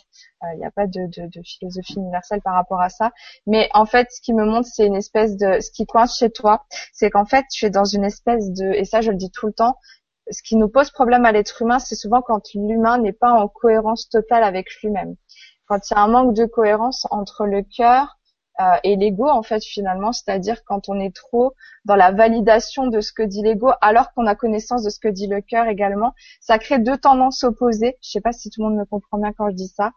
Il 0.53 0.59
n'y 0.59 0.65
a 0.65 0.71
pas 0.71 0.87
de, 0.87 1.07
de, 1.07 1.27
de 1.27 1.41
philosophie 1.45 1.95
universelle 1.95 2.41
par 2.41 2.53
rapport 2.55 2.81
à 2.81 2.89
ça. 2.89 3.13
Mais 3.45 3.69
en 3.73 3.85
fait 3.85 4.09
ce 4.11 4.19
qui 4.19 4.33
me 4.33 4.43
montre 4.43 4.67
c'est 4.67 4.85
une 4.85 4.97
espèce 4.97 5.37
de 5.37 5.61
ce 5.61 5.71
qui 5.71 5.85
coince 5.85 6.17
chez 6.17 6.31
toi 6.31 6.65
c'est 6.97 7.11
qu'en 7.11 7.25
fait, 7.25 7.45
tu 7.51 7.65
es 7.65 7.69
dans 7.69 7.85
une 7.85 8.03
espèce 8.03 8.51
de, 8.51 8.73
et 8.73 8.83
ça 8.83 9.01
je 9.01 9.11
le 9.11 9.17
dis 9.17 9.29
tout 9.31 9.45
le 9.45 9.53
temps, 9.53 9.77
ce 10.31 10.41
qui 10.41 10.55
nous 10.55 10.67
pose 10.67 10.89
problème 10.89 11.25
à 11.25 11.31
l'être 11.31 11.61
humain, 11.61 11.79
c'est 11.79 11.95
souvent 11.95 12.21
quand 12.21 12.41
l'humain 12.55 12.97
n'est 12.97 13.13
pas 13.13 13.31
en 13.31 13.47
cohérence 13.47 14.09
totale 14.09 14.43
avec 14.43 14.67
lui-même. 14.81 15.15
Quand 15.67 15.89
il 15.89 15.93
y 15.93 15.97
a 15.97 16.01
un 16.01 16.07
manque 16.07 16.33
de 16.33 16.45
cohérence 16.45 17.05
entre 17.11 17.45
le 17.45 17.61
cœur 17.61 18.17
euh, 18.59 18.75
et 18.83 18.95
l'ego, 18.95 19.27
en 19.27 19.43
fait, 19.43 19.63
finalement, 19.63 20.11
c'est-à-dire 20.11 20.63
quand 20.65 20.89
on 20.89 20.99
est 20.99 21.15
trop 21.15 21.53
dans 21.85 21.95
la 21.95 22.11
validation 22.11 22.87
de 22.87 22.99
ce 22.99 23.13
que 23.13 23.21
dit 23.21 23.43
l'ego, 23.43 23.69
alors 23.81 24.11
qu'on 24.13 24.25
a 24.25 24.33
connaissance 24.33 24.83
de 24.83 24.89
ce 24.89 24.99
que 24.99 25.07
dit 25.07 25.27
le 25.27 25.41
cœur 25.41 25.67
également, 25.67 26.13
ça 26.41 26.57
crée 26.57 26.79
deux 26.79 26.97
tendances 26.97 27.43
opposées. 27.43 27.97
Je 28.01 28.09
sais 28.09 28.21
pas 28.21 28.33
si 28.33 28.49
tout 28.49 28.63
le 28.63 28.69
monde 28.69 28.79
me 28.79 28.85
comprend 28.85 29.19
bien 29.19 29.33
quand 29.33 29.49
je 29.51 29.55
dis 29.55 29.67
ça, 29.67 29.91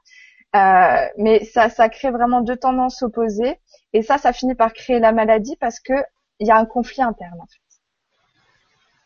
euh, 0.54 1.07
mais 1.16 1.45
ça, 1.45 1.71
ça 1.71 1.88
crée 1.88 2.11
vraiment 2.11 2.42
deux 2.42 2.57
tendances 2.57 3.02
opposées. 3.02 3.59
Et 3.95 4.02
ça, 4.02 4.19
ça 4.19 4.35
finit 4.35 4.54
par 4.54 4.75
créer 4.75 5.00
la 5.00 5.12
maladie 5.12 5.57
parce 5.57 5.80
que 5.80 5.95
il 6.40 6.47
y 6.47 6.50
a 6.50 6.56
un 6.56 6.64
conflit 6.66 7.02
interne 7.02 7.40
en 7.40 7.47
fait. 7.47 7.61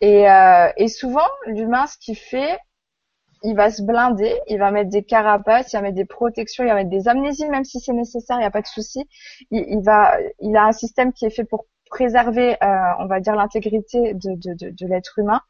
Et, 0.00 0.28
euh, 0.30 0.70
et 0.76 0.88
souvent, 0.88 1.26
l'humain, 1.46 1.86
ce 1.86 1.96
qu'il 1.98 2.16
fait, 2.16 2.58
il 3.42 3.54
va 3.54 3.70
se 3.70 3.82
blinder, 3.82 4.40
il 4.48 4.58
va 4.58 4.70
mettre 4.70 4.90
des 4.90 5.02
carapaces, 5.04 5.72
il 5.72 5.76
va 5.76 5.82
mettre 5.82 5.96
des 5.96 6.04
protections, 6.04 6.64
il 6.64 6.68
va 6.68 6.74
mettre 6.74 6.90
des 6.90 7.08
amnésies, 7.08 7.48
même 7.48 7.64
si 7.64 7.78
c'est 7.80 7.92
nécessaire, 7.92 8.36
il 8.36 8.40
n'y 8.40 8.46
a 8.46 8.50
pas 8.50 8.62
de 8.62 8.66
souci. 8.66 9.06
Il, 9.50 9.82
va, 9.82 10.16
il 10.40 10.56
a 10.56 10.64
un 10.64 10.72
système 10.72 11.12
qui 11.12 11.26
est 11.26 11.30
fait 11.30 11.44
pour 11.44 11.66
préserver, 11.90 12.56
euh, 12.62 12.92
on 12.98 13.06
va 13.06 13.20
dire, 13.20 13.36
l'intégrité 13.36 14.14
de, 14.14 14.34
de, 14.34 14.54
de, 14.54 14.70
de 14.70 14.86
l'être 14.86 15.18
humain. 15.18 15.40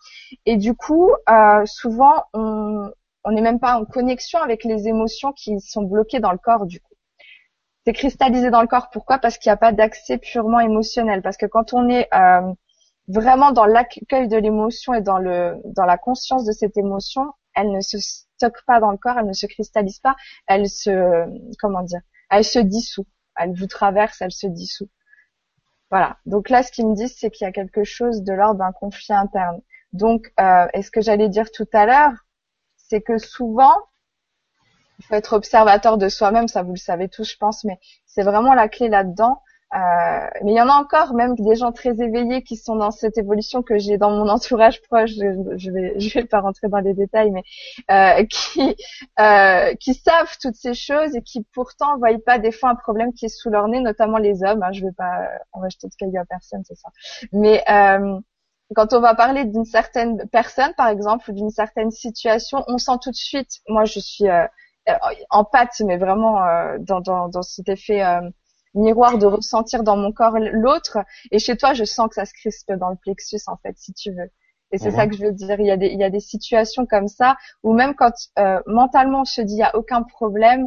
Et 0.44 0.56
du 0.56 0.74
coup, 0.74 1.10
euh, 1.30 1.64
souvent, 1.66 2.24
on 2.32 2.90
n'est 3.30 3.40
même 3.40 3.60
pas 3.60 3.78
en 3.78 3.84
connexion 3.84 4.40
avec 4.40 4.64
les 4.64 4.88
émotions 4.88 5.32
qui 5.32 5.60
sont 5.60 5.82
bloquées 5.82 6.20
dans 6.20 6.32
le 6.32 6.38
corps, 6.38 6.66
du 6.66 6.80
coup 6.80 6.93
c'est 7.84 7.92
cristallisé 7.92 8.50
dans 8.50 8.62
le 8.62 8.66
corps. 8.66 8.90
Pourquoi? 8.90 9.18
Parce 9.18 9.38
qu'il 9.38 9.50
n'y 9.50 9.54
a 9.54 9.58
pas 9.58 9.72
d'accès 9.72 10.18
purement 10.18 10.60
émotionnel. 10.60 11.22
Parce 11.22 11.36
que 11.36 11.46
quand 11.46 11.74
on 11.74 11.88
est 11.88 12.08
euh, 12.14 12.52
vraiment 13.08 13.52
dans 13.52 13.66
l'accueil 13.66 14.28
de 14.28 14.36
l'émotion 14.36 14.94
et 14.94 15.02
dans 15.02 15.18
la 15.18 15.98
conscience 15.98 16.44
de 16.44 16.52
cette 16.52 16.76
émotion, 16.76 17.32
elle 17.54 17.70
ne 17.70 17.80
se 17.80 17.98
stocke 17.98 18.64
pas 18.66 18.80
dans 18.80 18.90
le 18.90 18.96
corps, 18.96 19.18
elle 19.18 19.26
ne 19.26 19.32
se 19.32 19.46
cristallise 19.46 20.00
pas, 20.00 20.16
elle 20.46 20.68
se 20.68 21.26
comment 21.60 21.82
dire, 21.82 22.00
elle 22.30 22.44
se 22.44 22.58
dissout. 22.58 23.06
Elle 23.36 23.54
vous 23.54 23.66
traverse, 23.66 24.20
elle 24.22 24.32
se 24.32 24.46
dissout. 24.46 24.88
Voilà. 25.90 26.18
Donc 26.26 26.48
là, 26.50 26.62
ce 26.62 26.72
qu'ils 26.72 26.88
me 26.88 26.94
disent, 26.94 27.16
c'est 27.18 27.30
qu'il 27.30 27.44
y 27.44 27.48
a 27.48 27.52
quelque 27.52 27.84
chose 27.84 28.22
de 28.22 28.32
l'ordre 28.32 28.58
d'un 28.60 28.72
conflit 28.72 29.12
interne. 29.12 29.60
Donc, 29.92 30.32
euh, 30.40 30.66
et 30.72 30.82
ce 30.82 30.90
que 30.90 31.00
j'allais 31.00 31.28
dire 31.28 31.50
tout 31.50 31.68
à 31.72 31.86
l'heure, 31.86 32.12
c'est 32.76 33.00
que 33.00 33.18
souvent, 33.18 33.74
il 34.98 35.04
faut 35.04 35.14
être 35.14 35.32
observateur 35.34 35.98
de 35.98 36.08
soi-même, 36.08 36.48
ça 36.48 36.62
vous 36.62 36.72
le 36.72 36.78
savez 36.78 37.08
tous, 37.08 37.30
je 37.30 37.36
pense, 37.36 37.64
mais 37.64 37.78
c'est 38.06 38.22
vraiment 38.22 38.54
la 38.54 38.68
clé 38.68 38.88
là-dedans. 38.88 39.40
Euh, 39.74 40.28
mais 40.44 40.52
il 40.52 40.56
y 40.56 40.60
en 40.60 40.68
a 40.68 40.74
encore, 40.74 41.14
même 41.14 41.34
des 41.34 41.56
gens 41.56 41.72
très 41.72 42.00
éveillés 42.00 42.44
qui 42.44 42.56
sont 42.56 42.76
dans 42.76 42.92
cette 42.92 43.18
évolution 43.18 43.62
que 43.62 43.76
j'ai 43.76 43.98
dans 43.98 44.10
mon 44.10 44.28
entourage 44.30 44.80
proche. 44.82 45.10
Je, 45.10 45.70
vais, 45.70 45.98
je 45.98 46.14
vais 46.14 46.24
pas 46.24 46.40
rentrer 46.40 46.68
dans 46.68 46.78
les 46.78 46.94
détails, 46.94 47.32
mais 47.32 47.42
euh, 47.90 48.24
qui 48.30 48.76
euh, 49.18 49.74
qui 49.74 49.94
savent 49.94 50.36
toutes 50.40 50.54
ces 50.54 50.74
choses 50.74 51.16
et 51.16 51.22
qui 51.22 51.44
pourtant 51.52 51.98
voient 51.98 52.16
pas 52.24 52.38
des 52.38 52.52
fois 52.52 52.70
un 52.70 52.76
problème 52.76 53.12
qui 53.12 53.24
est 53.24 53.36
sous 53.36 53.50
leur 53.50 53.66
nez, 53.66 53.80
notamment 53.80 54.18
les 54.18 54.44
hommes. 54.44 54.62
Hein, 54.62 54.70
je 54.72 54.84
vais 54.84 54.92
pas, 54.92 55.28
on 55.52 55.60
va 55.60 55.68
jeter 55.68 55.88
de 55.88 55.94
cailloux 55.94 56.20
à 56.20 56.24
personne, 56.24 56.62
c'est 56.64 56.76
ça. 56.76 56.90
Mais 57.32 57.64
euh, 57.68 58.20
quand 58.74 58.92
on 58.92 59.00
va 59.00 59.14
parler 59.14 59.44
d'une 59.44 59.64
certaine 59.64 60.28
personne, 60.30 60.72
par 60.76 60.88
exemple, 60.88 61.30
ou 61.30 61.34
d'une 61.34 61.50
certaine 61.50 61.90
situation, 61.90 62.64
on 62.68 62.78
sent 62.78 62.98
tout 63.02 63.10
de 63.10 63.16
suite. 63.16 63.60
Moi, 63.68 63.84
je 63.84 63.98
suis 64.00 64.28
euh, 64.28 64.46
en 65.30 65.44
pâte, 65.44 65.80
mais 65.84 65.96
vraiment 65.96 66.44
euh, 66.44 66.76
dans, 66.80 67.00
dans, 67.00 67.28
dans 67.28 67.42
cet 67.42 67.68
effet 67.68 68.04
euh, 68.04 68.20
miroir 68.74 69.18
de 69.18 69.26
ressentir 69.26 69.82
dans 69.82 69.96
mon 69.96 70.12
corps 70.12 70.38
l'autre. 70.38 70.98
Et 71.30 71.38
chez 71.38 71.56
toi, 71.56 71.74
je 71.74 71.84
sens 71.84 72.08
que 72.08 72.14
ça 72.14 72.24
se 72.24 72.32
crispe 72.34 72.72
dans 72.72 72.90
le 72.90 72.96
plexus, 72.96 73.40
en 73.46 73.56
fait, 73.56 73.76
si 73.78 73.92
tu 73.92 74.10
veux. 74.10 74.30
Et 74.72 74.78
c'est 74.78 74.90
ça 74.90 75.06
que 75.06 75.14
je 75.14 75.22
veux 75.22 75.32
dire. 75.32 75.60
Il 75.60 75.66
y 75.66 75.70
a 75.70 75.76
des, 75.76 75.86
il 75.86 76.00
y 76.00 76.04
a 76.04 76.10
des 76.10 76.18
situations 76.18 76.84
comme 76.84 77.06
ça 77.06 77.36
où 77.62 77.72
même 77.74 77.94
quand 77.94 78.12
mentalement 78.66 79.20
on 79.20 79.24
se 79.24 79.40
dit 79.40 79.54
il 79.54 79.58
y 79.58 79.62
a 79.62 79.76
aucun 79.76 80.02
problème, 80.02 80.66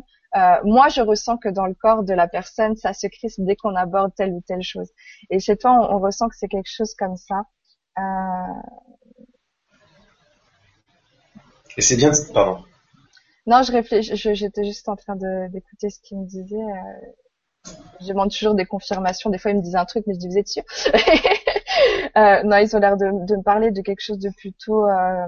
moi 0.63 0.87
je 0.87 1.01
ressens 1.01 1.37
que 1.37 1.49
dans 1.49 1.65
le 1.65 1.73
corps 1.73 2.03
de 2.03 2.13
la 2.13 2.29
personne 2.29 2.77
ça 2.77 2.93
se 2.93 3.07
crispe 3.07 3.41
dès 3.41 3.57
qu'on 3.57 3.75
aborde 3.75 4.15
telle 4.15 4.31
ou 4.31 4.41
telle 4.47 4.61
chose. 4.61 4.89
Et 5.29 5.39
chez 5.39 5.57
toi, 5.57 5.71
on, 5.71 5.95
on 5.95 5.99
ressent 5.99 6.29
que 6.29 6.37
c'est 6.37 6.47
quelque 6.47 6.71
chose 6.71 6.95
comme 6.95 7.17
ça. 7.17 7.41
Et 11.75 11.81
c'est 11.81 11.97
bien, 11.97 12.11
pardon. 12.33 12.63
Non, 13.47 13.63
je 13.63 13.71
réfléchis. 13.71 14.15
J'étais 14.35 14.63
juste 14.63 14.89
en 14.89 14.95
train 14.95 15.15
d'écouter 15.15 15.89
ce 15.89 15.99
qu'il 16.01 16.19
me 16.19 16.25
disait. 16.25 16.55
Euh, 16.55 17.71
je 18.01 18.07
demande 18.07 18.31
toujours 18.31 18.55
des 18.55 18.65
confirmations. 18.65 19.29
Des 19.29 19.37
fois, 19.37 19.51
ils 19.51 19.57
me 19.57 19.61
disent 19.61 19.75
un 19.75 19.85
truc, 19.85 20.05
mais 20.07 20.13
je 20.13 20.19
dis 20.19 20.27
vous 20.27 20.37
êtes 20.37 20.47
sûr? 20.47 20.63
Euh, 22.17 22.41
Non, 22.43 22.57
ils 22.57 22.75
ont 22.75 22.79
l'air 22.79 22.97
de, 22.97 23.05
de, 23.25 23.35
me 23.35 23.43
parler 23.43 23.69
de 23.71 23.81
quelque 23.81 23.99
chose 24.01 24.17
de 24.17 24.31
plutôt 24.31 24.87
euh, 24.87 25.27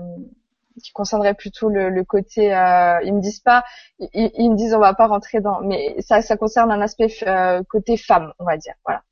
qui 0.84 0.92
concernerait 0.92 1.36
plutôt 1.36 1.70
le, 1.70 1.90
le 1.90 2.04
côté. 2.04 2.54
Euh, 2.56 3.00
ils 3.04 3.14
me 3.14 3.22
disent 3.22 3.42
pas. 3.42 3.64
Ils, 4.00 4.32
ils, 4.36 4.50
me 4.50 4.56
disent 4.56 4.74
on 4.74 4.80
va 4.80 4.94
pas 4.96 5.08
rentrer 5.08 5.42
dans. 5.42 5.62
Mais 5.62 5.96
ça, 6.02 6.22
ça 6.22 6.38
concerne 6.38 6.72
un 6.72 6.82
aspect 6.82 7.10
euh, 7.28 7.62
côté 7.70 7.98
femme, 7.98 8.34
on 8.40 8.46
va 8.46 8.58
dire. 8.58 8.74
Voilà, 8.86 9.04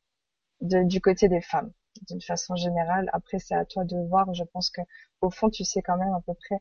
de, 0.61 0.83
du 0.83 1.01
côté 1.01 1.29
des 1.29 1.41
femmes, 1.41 1.71
d'une 2.09 2.21
façon 2.21 2.55
générale. 2.55 3.09
Après, 3.13 3.39
c'est 3.39 3.55
à 3.55 3.65
toi 3.65 3.83
de 3.83 3.97
voir. 4.09 4.33
Je 4.33 4.43
pense 4.45 4.69
que 4.71 4.81
au 5.21 5.29
fond, 5.29 5.49
tu 5.49 5.63
sais 5.63 5.81
quand 5.81 5.97
même 5.97 6.13
à 6.13 6.21
peu 6.25 6.33
près 6.33 6.59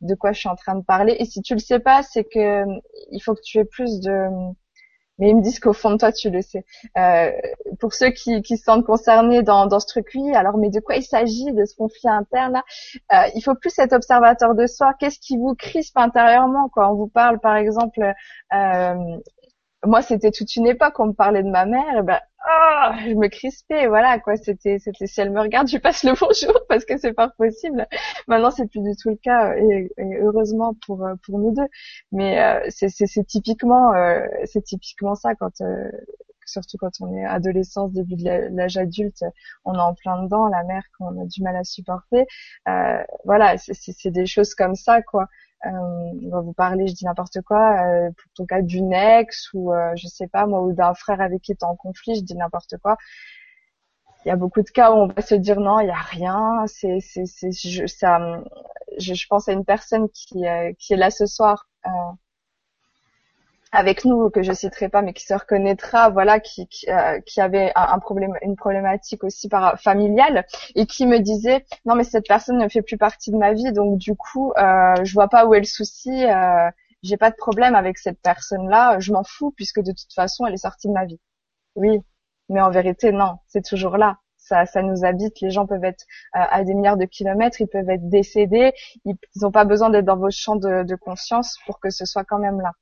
de 0.00 0.14
quoi 0.14 0.32
je 0.32 0.40
suis 0.40 0.48
en 0.48 0.56
train 0.56 0.74
de 0.76 0.84
parler. 0.84 1.16
Et 1.18 1.24
si 1.24 1.42
tu 1.42 1.54
le 1.54 1.60
sais 1.60 1.78
pas, 1.80 2.02
c'est 2.02 2.24
que 2.24 2.64
il 3.10 3.20
faut 3.20 3.34
que 3.34 3.42
tu 3.42 3.58
aies 3.58 3.64
plus 3.64 4.00
de. 4.00 4.28
Mais 5.18 5.30
ils 5.30 5.36
me 5.36 5.40
disent 5.40 5.60
qu'au 5.60 5.72
fond 5.72 5.92
de 5.92 5.96
toi, 5.96 6.12
tu 6.12 6.28
le 6.28 6.42
sais. 6.42 6.64
Euh, 6.98 7.30
pour 7.80 7.94
ceux 7.94 8.10
qui, 8.10 8.42
qui 8.42 8.58
se 8.58 8.64
sentent 8.64 8.84
concernés 8.84 9.42
dans, 9.42 9.66
dans 9.66 9.80
ce 9.80 9.86
truc, 9.86 10.08
oui, 10.14 10.34
alors 10.34 10.58
mais 10.58 10.68
de 10.68 10.78
quoi 10.78 10.96
il 10.96 11.02
s'agit 11.02 11.52
de 11.52 11.64
ce 11.64 11.74
conflit 11.74 12.08
interne 12.08 12.52
là? 12.52 12.64
Euh, 13.14 13.30
Il 13.34 13.40
faut 13.40 13.54
plus 13.54 13.78
être 13.78 13.94
observateur 13.94 14.54
de 14.54 14.66
soi. 14.66 14.92
Qu'est-ce 15.00 15.18
qui 15.18 15.38
vous 15.38 15.54
crispe 15.54 15.96
intérieurement 15.96 16.68
quand 16.68 16.92
on 16.92 16.96
vous 16.96 17.08
parle, 17.08 17.40
par 17.40 17.56
exemple, 17.56 18.00
euh, 18.54 18.94
moi 19.84 20.02
c'était 20.02 20.30
toute 20.30 20.54
une 20.56 20.66
époque 20.66 20.98
on 21.00 21.06
me 21.06 21.12
parlait 21.12 21.42
de 21.42 21.50
ma 21.50 21.66
mère, 21.66 21.98
et 21.98 22.02
ben 22.02 22.20
oh, 22.46 22.92
je 23.08 23.14
me 23.14 23.28
crispais, 23.28 23.86
voilà 23.86 24.18
quoi. 24.18 24.36
C'était, 24.36 24.78
c'était 24.78 25.06
si 25.06 25.20
elle 25.20 25.30
me 25.30 25.40
regarde, 25.40 25.68
je 25.72 25.78
passe 25.78 26.04
le 26.04 26.12
bonjour 26.18 26.58
parce 26.68 26.84
que 26.84 26.96
c'est 26.98 27.12
pas 27.12 27.28
possible. 27.28 27.86
Maintenant, 28.28 28.50
c'est 28.50 28.66
plus 28.68 28.82
du 28.82 28.96
tout 28.96 29.10
le 29.10 29.16
cas 29.16 29.54
et, 29.56 29.90
heureusement 30.20 30.74
pour 30.86 31.04
euh, 31.04 31.14
pour 31.24 31.38
nous 31.38 31.52
deux. 31.54 31.66
Mais 32.12 32.42
euh, 32.42 32.66
c'est, 32.70 33.26
typiquement, 33.26 33.94
euh, 33.94 34.26
c'est 34.44 34.62
typiquement 34.62 35.14
ça 35.14 35.34
quand 35.34 35.60
surtout 36.46 36.76
quand 36.78 36.92
on 37.00 37.14
est 37.16 37.24
adolescent, 37.24 37.88
début 37.88 38.16
de 38.16 38.48
l'âge 38.54 38.76
adulte, 38.76 39.24
on 39.64 39.74
est 39.74 39.80
en 39.80 39.94
plein 39.94 40.22
dedans, 40.22 40.48
la 40.48 40.62
mère 40.64 40.82
qu'on 40.96 41.20
a 41.20 41.26
du 41.26 41.42
mal 41.42 41.56
à 41.56 41.64
supporter. 41.64 42.26
Euh, 42.68 43.02
voilà, 43.24 43.56
c'est 43.58 44.10
des 44.10 44.26
choses 44.26 44.54
comme 44.54 44.74
ça, 44.74 45.02
quoi. 45.02 45.26
Euh, 45.64 45.70
on 45.70 46.28
va 46.30 46.40
vous 46.40 46.52
parler, 46.52 46.86
je 46.86 46.94
dis 46.94 47.04
n'importe 47.04 47.40
quoi, 47.42 47.80
euh, 47.86 48.10
pour 48.10 48.32
ton 48.34 48.46
cas 48.46 48.62
d'une 48.62 48.92
ex 48.92 49.48
ou 49.54 49.72
euh, 49.72 49.92
je 49.96 50.06
sais 50.06 50.28
pas 50.28 50.46
moi 50.46 50.62
ou 50.62 50.72
d'un 50.72 50.94
frère 50.94 51.20
avec 51.20 51.42
qui 51.42 51.56
tu 51.56 51.64
es 51.64 51.64
en 51.64 51.76
conflit, 51.76 52.14
je 52.16 52.22
dis 52.22 52.36
n'importe 52.36 52.76
quoi. 52.82 52.96
Il 54.24 54.28
y 54.28 54.32
a 54.32 54.36
beaucoup 54.36 54.62
de 54.62 54.70
cas 54.70 54.92
où 54.92 54.96
on 54.96 55.06
va 55.06 55.22
se 55.22 55.34
dire 55.34 55.60
non, 55.60 55.80
il 55.80 55.86
y 55.88 55.90
a 55.90 55.94
rien, 55.94 56.64
c'est 56.66 57.00
c'est 57.00 57.26
c'est 57.26 57.52
je, 57.52 57.86
ça 57.86 58.18
je, 58.98 59.14
je, 59.14 59.26
pense 59.28 59.48
à 59.48 59.52
une 59.52 59.64
personne 59.64 60.08
qui 60.10 60.44
qui 60.78 60.92
est 60.92 60.96
là 60.96 61.10
ce 61.10 61.26
soir 61.26 61.68
avec 63.72 64.04
nous 64.04 64.30
que 64.30 64.42
je 64.42 64.52
citerai 64.52 64.88
pas 64.88 65.02
mais 65.02 65.12
qui 65.12 65.24
se 65.24 65.34
reconnaîtra 65.34 66.10
voilà 66.10 66.40
qui 66.40 66.66
qui, 66.68 66.90
euh, 66.90 67.20
qui 67.20 67.40
avait 67.40 67.72
un, 67.74 67.98
problème 67.98 68.34
une 68.42 68.56
problématique 68.56 69.24
aussi 69.24 69.48
par 69.48 69.80
familiale 69.80 70.46
et 70.74 70.86
qui 70.86 71.06
me 71.06 71.18
disait 71.18 71.64
non 71.84 71.94
mais 71.94 72.04
cette 72.04 72.26
personne 72.26 72.58
ne 72.58 72.68
fait 72.68 72.82
plus 72.82 72.98
partie 72.98 73.32
de 73.32 73.36
ma 73.36 73.52
vie 73.52 73.72
donc 73.72 73.98
du 73.98 74.14
coup 74.14 74.52
euh, 74.56 74.94
je 75.04 75.12
vois 75.12 75.28
pas 75.28 75.46
où 75.46 75.54
est 75.54 75.60
le 75.60 75.66
souci 75.66 76.24
euh, 76.26 76.70
j'ai 77.02 77.16
pas 77.16 77.30
de 77.30 77.36
problème 77.36 77.74
avec 77.74 77.98
cette 77.98 78.20
personne 78.22 78.68
là 78.68 78.98
je 79.00 79.12
m'en 79.12 79.24
fous 79.24 79.52
puisque 79.56 79.80
de 79.80 79.92
toute 79.92 80.12
façon 80.14 80.46
elle 80.46 80.54
est 80.54 80.58
sortie 80.58 80.88
de 80.88 80.92
ma 80.92 81.04
vie 81.04 81.20
oui 81.74 82.00
mais 82.48 82.60
en 82.60 82.70
vérité 82.70 83.12
non 83.12 83.38
c'est 83.48 83.64
toujours 83.64 83.96
là 83.96 84.18
ça, 84.46 84.64
ça 84.64 84.80
nous 84.82 85.04
habite. 85.04 85.40
Les 85.40 85.50
gens 85.50 85.66
peuvent 85.66 85.82
être 85.82 86.04
euh, 86.36 86.38
à 86.38 86.62
des 86.62 86.74
milliards 86.74 86.96
de 86.96 87.04
kilomètres, 87.04 87.60
ils 87.60 87.66
peuvent 87.66 87.90
être 87.90 88.08
décédés. 88.08 88.72
Ils 89.04 89.16
n'ont 89.42 89.50
pas 89.50 89.64
besoin 89.64 89.90
d'être 89.90 90.04
dans 90.04 90.16
vos 90.16 90.30
champs 90.30 90.56
de, 90.56 90.84
de 90.84 90.94
conscience 90.94 91.58
pour 91.66 91.80
que 91.80 91.90
ce 91.90 92.04
soit 92.04 92.22
quand 92.24 92.38
même 92.38 92.60
là. 92.60 92.72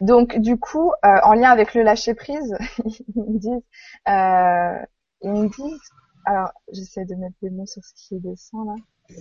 Donc 0.00 0.38
du 0.38 0.58
coup, 0.58 0.92
euh, 1.04 1.18
en 1.24 1.34
lien 1.34 1.50
avec 1.50 1.74
le 1.74 1.82
lâcher 1.82 2.14
prise, 2.14 2.56
ils 2.84 3.22
me 3.22 3.38
disent, 3.38 3.62
euh, 4.08 4.84
ils 5.22 5.30
me 5.30 5.48
disent, 5.48 5.90
alors, 6.24 6.52
j'essaie 6.72 7.04
de 7.04 7.14
mettre 7.14 7.36
des 7.42 7.50
mots 7.50 7.66
sur 7.66 7.82
ce 7.84 7.94
qui 7.94 8.20
descend 8.20 8.66
là. 8.66 9.16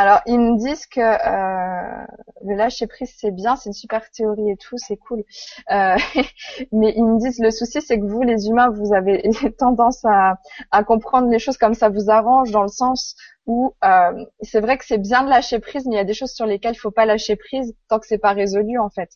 Alors, 0.00 0.22
ils 0.24 0.40
me 0.40 0.56
disent 0.56 0.86
que 0.86 0.98
euh, 0.98 2.06
le 2.46 2.54
lâcher 2.54 2.86
prise 2.86 3.12
c'est 3.18 3.32
bien, 3.32 3.54
c'est 3.56 3.68
une 3.68 3.74
super 3.74 4.10
théorie 4.10 4.50
et 4.50 4.56
tout, 4.56 4.78
c'est 4.78 4.96
cool. 4.96 5.24
Euh, 5.70 5.94
mais 6.72 6.94
ils 6.96 7.04
me 7.04 7.18
disent 7.18 7.38
le 7.38 7.50
souci 7.50 7.82
c'est 7.82 8.00
que 8.00 8.06
vous, 8.06 8.22
les 8.22 8.48
humains, 8.48 8.70
vous 8.70 8.94
avez 8.94 9.28
tendance 9.58 10.02
à, 10.06 10.38
à 10.70 10.84
comprendre 10.84 11.28
les 11.28 11.38
choses 11.38 11.58
comme 11.58 11.74
ça 11.74 11.90
vous 11.90 12.08
arrange, 12.08 12.50
dans 12.50 12.62
le 12.62 12.68
sens 12.68 13.14
où 13.44 13.74
euh, 13.84 14.24
c'est 14.40 14.60
vrai 14.60 14.78
que 14.78 14.86
c'est 14.86 14.96
bien 14.96 15.22
de 15.22 15.28
lâcher 15.28 15.58
prise, 15.58 15.84
mais 15.84 15.96
il 15.96 15.98
y 15.98 16.00
a 16.00 16.04
des 16.04 16.14
choses 16.14 16.32
sur 16.32 16.46
lesquelles 16.46 16.76
il 16.76 16.78
faut 16.78 16.90
pas 16.90 17.04
lâcher 17.04 17.36
prise 17.36 17.76
tant 17.90 17.98
que 17.98 18.06
c'est 18.06 18.16
pas 18.16 18.32
résolu 18.32 18.78
en 18.78 18.88
fait. 18.88 19.10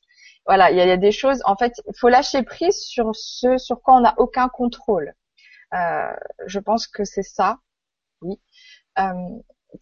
Voilà, 0.44 0.70
il 0.70 0.76
y, 0.76 0.82
a, 0.82 0.98
des 0.98 1.12
choses. 1.12 1.40
En 1.46 1.56
fait, 1.56 1.80
il 1.88 1.98
faut 1.98 2.10
lâcher 2.10 2.42
prise 2.42 2.76
sur 2.76 3.16
ce 3.16 3.56
sur 3.56 3.80
quoi 3.80 3.96
on 3.96 4.00
n'a 4.00 4.14
aucun 4.18 4.50
contrôle. 4.50 5.14
Euh, 5.72 6.12
je 6.46 6.58
pense 6.58 6.86
que 6.86 7.04
c'est 7.04 7.22
ça. 7.22 7.56
Oui. 8.20 8.38
Euh, 8.98 9.12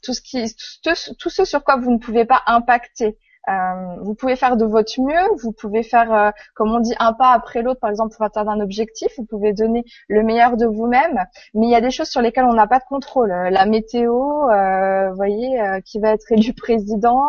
tout 0.03 0.15
ce 0.15 0.21
qui, 0.21 0.55
tout, 0.83 1.31
ce 1.31 1.45
sur 1.45 1.65
quoi 1.65 1.77
vous 1.77 1.91
ne 1.91 1.99
pouvez 1.99 2.25
pas 2.25 2.43
impacter. 2.47 3.19
Euh, 3.49 3.97
vous 4.03 4.15
pouvez 4.15 4.37
faire 4.37 4.57
de 4.57 4.65
votre 4.65 5.01
mieux, 5.01 5.21
vous 5.43 5.53
pouvez 5.53 5.83
faire, 5.83 6.13
euh, 6.13 6.31
comme 6.55 6.71
on 6.71 6.79
dit, 6.79 6.95
un 7.01 7.13
pas 7.13 7.33
après 7.33 7.63
l'autre, 7.63 7.81
par 7.81 7.91
exemple, 7.91 8.15
pour 8.15 8.25
atteindre 8.25 8.51
un 8.51 8.61
objectif, 8.61 9.09
vous 9.19 9.25
pouvez 9.25 9.53
donner 9.53 9.85
le 10.09 10.23
meilleur 10.23 10.57
de 10.57 10.67
vous-même, 10.67 11.25
mais 11.55 11.67
il 11.67 11.71
y 11.71 11.75
a 11.75 11.81
des 11.81 11.91
choses 11.91 12.09
sur 12.09 12.21
lesquelles 12.21 12.45
on 12.45 12.53
n'a 12.53 12.69
pas 12.69 12.79
de 12.79 12.85
contrôle. 12.85 13.33
Euh, 13.33 13.51
la 13.51 13.67
météo, 13.67 14.49
euh, 14.49 15.13
voyez, 15.15 15.61
qui 15.85 15.99
va 15.99 16.11
être 16.11 16.31
élu 16.31 16.53
président, 16.57 17.27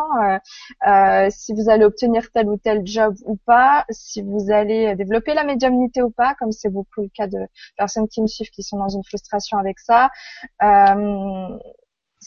si 1.30 1.54
vous 1.54 1.69
allez 1.69 1.86
obtenir 1.86 2.30
tel 2.32 2.47
ou 2.47 2.58
tel 2.58 2.86
job 2.86 3.15
ou 3.26 3.36
pas, 3.36 3.86
si 3.89 4.21
vous 4.21 4.52
allez 4.52 4.95
développer 4.95 5.34
la 5.34 5.43
médiumnité 5.43 6.04
ou 6.04 6.12
pas, 6.12 6.36
comme 6.36 6.52
c'est 6.52 6.69
beaucoup 6.69 7.02
le 7.02 7.10
cas 7.10 7.28
de 7.28 7.39
personnes 7.78 8.08
qui 8.08 8.21
me 8.21 8.28
suivent 8.28 8.52
qui 8.52 8.62
sont 8.62 8.78
dans 8.78 8.89
une 8.89 9.04
frustration 9.04 9.58
avec 9.58 9.80
ça 9.80 10.12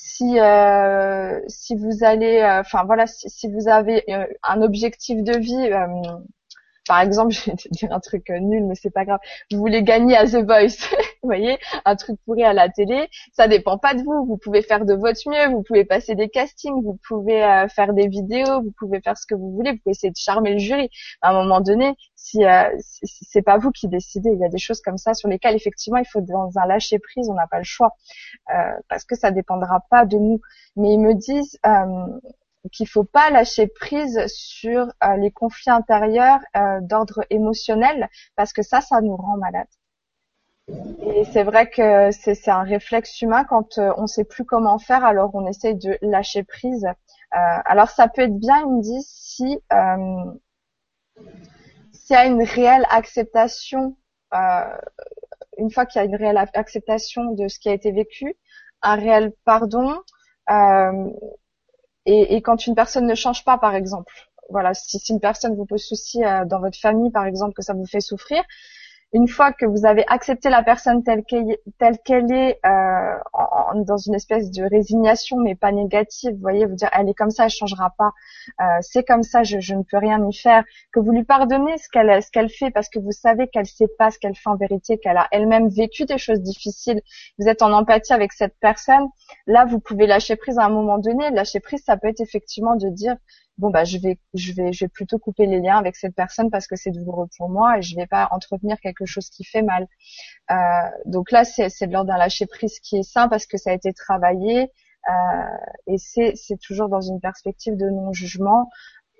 si 0.07 0.39
euh, 0.39 1.41
si 1.49 1.75
vous 1.75 2.05
allez, 2.05 2.39
euh, 2.39 2.61
enfin 2.61 2.85
voilà, 2.85 3.07
si, 3.07 3.29
si, 3.29 3.49
vous 3.49 3.69
avez 3.69 4.05
euh, 4.13 4.27
un 4.45 4.63
objectif 4.63 5.23
de 5.25 5.37
vie 5.37 5.69
par 6.87 7.01
exemple, 7.01 7.31
je 7.35 7.51
vais 7.51 7.57
te 7.57 7.69
dire 7.71 7.93
un 7.93 8.01
truc 8.01 8.31
euh, 8.31 8.39
nul, 8.39 8.65
mais 8.65 8.75
c'est 8.75 8.91
pas 8.91 9.05
grave. 9.05 9.21
Vous 9.51 9.59
voulez 9.59 9.83
gagner 9.83 10.17
à 10.17 10.27
The 10.27 10.45
Voice, 10.45 10.89
vous 11.23 11.29
voyez, 11.29 11.59
un 11.85 11.97
truc 11.97 12.19
pourri 12.25 12.45
à 12.45 12.53
la 12.53 12.69
télé, 12.69 13.09
ça 13.33 13.49
dépend 13.49 13.79
pas 13.79 13.95
de 13.95 14.03
vous. 14.03 14.25
Vous 14.27 14.37
pouvez 14.37 14.63
faire 14.63 14.85
de 14.85 14.95
votre 14.95 15.21
mieux, 15.29 15.53
vous 15.53 15.63
pouvez 15.63 15.85
passer 15.85 16.15
des 16.15 16.29
castings, 16.29 16.83
vous 16.83 16.99
pouvez 17.07 17.45
euh, 17.45 17.69
faire 17.69 17.93
des 17.93 18.09
vidéos, 18.09 18.63
vous 18.63 18.73
pouvez 18.79 19.01
faire 19.01 19.17
ce 19.17 19.27
que 19.27 19.35
vous 19.35 19.53
voulez, 19.53 19.73
vous 19.73 19.79
pouvez 19.79 19.93
essayer 19.93 20.11
de 20.11 20.17
charmer 20.17 20.53
le 20.53 20.59
jury. 20.59 20.91
À 21.23 21.31
un 21.31 21.33
moment 21.35 21.61
donné, 21.61 21.95
si, 22.15 22.45
euh, 22.45 22.71
c'est 22.79 23.43
pas 23.43 23.59
vous 23.59 23.71
qui 23.71 23.89
décidez, 23.89 24.31
il 24.31 24.39
y 24.39 24.45
a 24.45 24.49
des 24.49 24.59
choses 24.59 24.81
comme 24.81 24.99
ça 24.99 25.15
sur 25.15 25.29
lesquelles 25.29 25.55
effectivement 25.55 25.99
il 25.99 26.07
faut 26.07 26.21
dans 26.21 26.51
un 26.57 26.67
lâcher 26.67 26.99
prise, 26.99 27.29
on 27.29 27.35
n'a 27.35 27.47
pas 27.47 27.59
le 27.59 27.65
choix 27.65 27.93
euh, 28.55 28.73
parce 28.89 29.05
que 29.05 29.17
ça 29.17 29.31
dépendra 29.31 29.81
pas 29.91 30.05
de 30.05 30.17
nous. 30.17 30.41
Mais 30.77 30.93
ils 30.93 30.99
me 30.99 31.15
disent 31.15 31.59
qu'il 32.73 32.89
faut 32.89 33.05
pas 33.05 33.31
lâcher 33.31 33.67
prise 33.67 34.27
sur 34.27 34.87
euh, 35.05 35.17
les 35.17 35.31
conflits 35.31 35.71
intérieurs 35.71 36.41
euh, 36.57 36.81
d'ordre 36.81 37.25
émotionnel 37.31 38.09
parce 38.35 38.53
que 38.53 38.63
ça, 38.63 38.81
ça 38.81 39.01
nous 39.01 39.17
rend 39.17 39.37
malade. 39.37 39.69
Et 41.01 41.25
c'est 41.33 41.45
vrai 41.45 41.71
que 41.71 42.11
c'est 42.11 42.49
un 42.49 42.63
réflexe 42.63 43.23
humain 43.23 43.45
quand 43.45 43.79
euh, 43.79 43.93
on 43.97 44.07
sait 44.07 44.25
plus 44.25 44.45
comment 44.45 44.79
faire, 44.79 45.05
alors 45.05 45.31
on 45.35 45.47
essaye 45.47 45.77
de 45.77 45.97
lâcher 46.03 46.43
prise. 46.43 46.87
alors 47.31 47.91
ça 47.91 48.09
peut 48.09 48.23
être 48.23 48.39
bien, 48.39 48.61
il 48.63 48.77
me 48.77 48.83
dit, 48.83 49.03
si 49.03 49.61
s'il 51.93 52.15
y 52.15 52.19
a 52.19 52.27
une 52.27 52.43
réelle 52.43 52.87
acceptation, 52.91 53.97
une 55.59 55.71
fois 55.71 55.87
qu'il 55.87 56.01
y 56.01 56.03
a 56.03 56.07
une 56.07 56.17
réelle 56.17 56.39
acceptation 56.55 57.33
de 57.33 57.49
ce 57.49 57.59
qui 57.59 57.69
a 57.69 57.73
été 57.73 57.93
vécu, 57.93 58.37
un 58.83 58.97
réel 58.97 59.33
pardon, 59.45 60.01
euh, 60.51 61.11
et, 62.07 62.41
quand 62.43 62.67
une 62.67 62.75
personne 62.75 63.07
ne 63.07 63.15
change 63.15 63.45
pas, 63.45 63.59
par 63.59 63.75
exemple, 63.75 64.13
voilà, 64.49 64.75
si, 64.75 64.99
si 64.99 65.13
une 65.13 65.21
personne 65.21 65.57
vous 65.57 65.67
pose 65.67 65.83
souci 65.83 66.25
euh, 66.25 66.45
dans 66.45 66.61
votre 66.61 66.79
famille, 66.79 67.11
par 67.11 67.27
exemple, 67.27 67.55
que 67.55 67.63
ça 67.63 67.75
vous 67.75 67.87
fait 67.87 68.01
souffrir, 68.01 68.43
une 69.13 69.29
fois 69.29 69.53
que 69.53 69.67
vous 69.67 69.87
avez 69.87 70.05
accepté 70.09 70.51
la 70.51 70.63
personne 70.63 71.03
telle 71.03 71.25
qu'elle 71.25 72.33
est 72.33 72.61
euh, 72.67 73.17
dans 73.85 73.97
une 73.97 74.15
espèce 74.15 74.51
de 74.51 74.65
résignation 74.65 75.39
mais 75.39 75.55
pas 75.55 75.73
négative, 75.73 76.33
vous 76.33 76.41
voyez, 76.41 76.67
vous 76.67 76.75
dire 76.75 76.91
elle 76.93 77.09
est 77.09 77.15
comme 77.15 77.31
ça, 77.31 77.45
elle 77.45 77.51
changera 77.51 77.95
pas, 77.97 78.13
euh, 78.61 78.65
c'est 78.81 79.05
comme 79.05 79.23
ça, 79.23 79.43
je, 79.43 79.61
je, 79.61 79.75
ne 79.75 79.83
peux 79.83 79.99
rien 79.99 80.21
y 80.29 80.35
faire, 80.35 80.65
que 80.93 81.01
vous 81.01 81.13
lui 81.13 81.25
pardonnez 81.25 81.79
ce 81.79 81.89
qu'elle 81.89 82.23
ce 82.23 82.31
qu'elle 82.31 82.51
fait 82.51 82.71
parce 82.71 82.89
que 82.89 82.99
vous 82.99 83.13
savez 83.13 83.49
qu'elle 83.49 83.67
sait 83.67 83.89
pas 83.99 84.11
ce 84.11 84.19
qu'elle 84.19 84.35
fait 84.35 84.51
en 84.51 84.57
vérité, 84.57 84.99
qu'elle 84.99 85.17
a 85.17 85.29
elle-même 85.31 85.69
vécu 85.69 86.05
des 86.05 86.19
choses 86.19 86.41
difficiles, 86.41 87.01
vous 87.39 87.49
êtes 87.49 87.63
en 87.63 87.73
empathie 87.73 88.13
avec 88.13 88.33
cette 88.33 88.57
personne, 88.61 89.07
là 89.47 89.65
vous 89.65 89.79
pouvez 89.79 90.07
lâcher 90.07 90.37
prise 90.37 90.59
à 90.59 90.65
un 90.65 90.71
moment 90.71 90.99
donné, 90.99 91.31
lâcher 91.31 91.61
prise 91.61 91.83
ça 91.85 91.97
peut 91.97 92.09
être 92.09 92.21
effectivement 92.21 92.77
de 92.77 92.89
dire 92.89 93.17
bon 93.59 93.71
bah 93.71 93.85
je 93.85 93.99
vais 93.99 94.19
je 94.35 94.53
vais 94.53 94.73
je 94.73 94.85
vais 94.85 94.89
plutôt 94.89 95.19
couper 95.19 95.47
les 95.47 95.61
liens 95.61 95.79
avec 95.79 95.97
cette 95.97 96.15
personne 96.15 96.51
parce 96.51 96.67
que 96.67 96.77
c'est 96.77 96.91
douloureux 96.91 97.29
pour 97.37 97.49
moi 97.49 97.79
et 97.79 97.83
je 97.83 97.97
vais 97.97 98.07
pas 98.07 98.29
entretenir 98.31 98.79
quelque 98.81 99.07
chose 99.07 99.31
qui 99.31 99.45
fait 99.45 99.63
mal. 99.63 99.87
Euh, 100.51 100.57
donc 101.07 101.31
là 101.31 101.45
c'est 101.45 101.69
c'est 101.71 101.87
de 101.87 101.93
l'ordre 101.93 102.09
d'un 102.09 102.19
lâcher 102.19 102.47
prise 102.47 102.79
qui 102.81 102.99
est 102.99 103.03
sain 103.03 103.29
parce 103.29 103.47
que 103.47 103.57
ça 103.57 103.71
a 103.71 103.73
été 103.73 103.93
travaillé 103.93 104.71
euh, 105.09 105.13
et 105.87 105.99
c'est 105.99 106.35
c'est 106.37 106.59
toujours 106.59 106.89
dans 106.89 107.01
une 107.01 107.21
perspective 107.21 107.77
de 107.77 107.89
non 107.89 108.13
jugement 108.13 108.69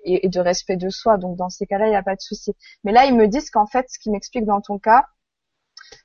et, 0.05 0.29
de 0.29 0.39
respect 0.39 0.77
de 0.77 0.89
soi. 0.89 1.17
Donc 1.17 1.37
dans 1.37 1.49
ces 1.49 1.65
cas-là 1.65 1.87
il 1.87 1.91
n'y 1.91 1.95
a 1.95 2.03
pas 2.03 2.15
de 2.15 2.21
souci. 2.21 2.53
Mais 2.83 2.91
là 2.91 3.05
ils 3.05 3.15
me 3.15 3.27
disent 3.27 3.49
qu'en 3.49 3.67
fait 3.67 3.87
ce 3.89 3.99
qui 3.99 4.11
m'explique 4.11 4.45
dans 4.45 4.61
ton 4.61 4.79
cas 4.79 5.05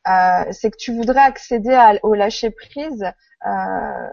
euh, 0.09 0.45
c'est 0.53 0.71
que 0.71 0.77
tu 0.77 0.95
voudrais 0.95 1.21
accéder 1.21 1.77
au 2.03 2.15
lâcher 2.15 2.51
prise 2.51 3.05
euh, 3.47 4.09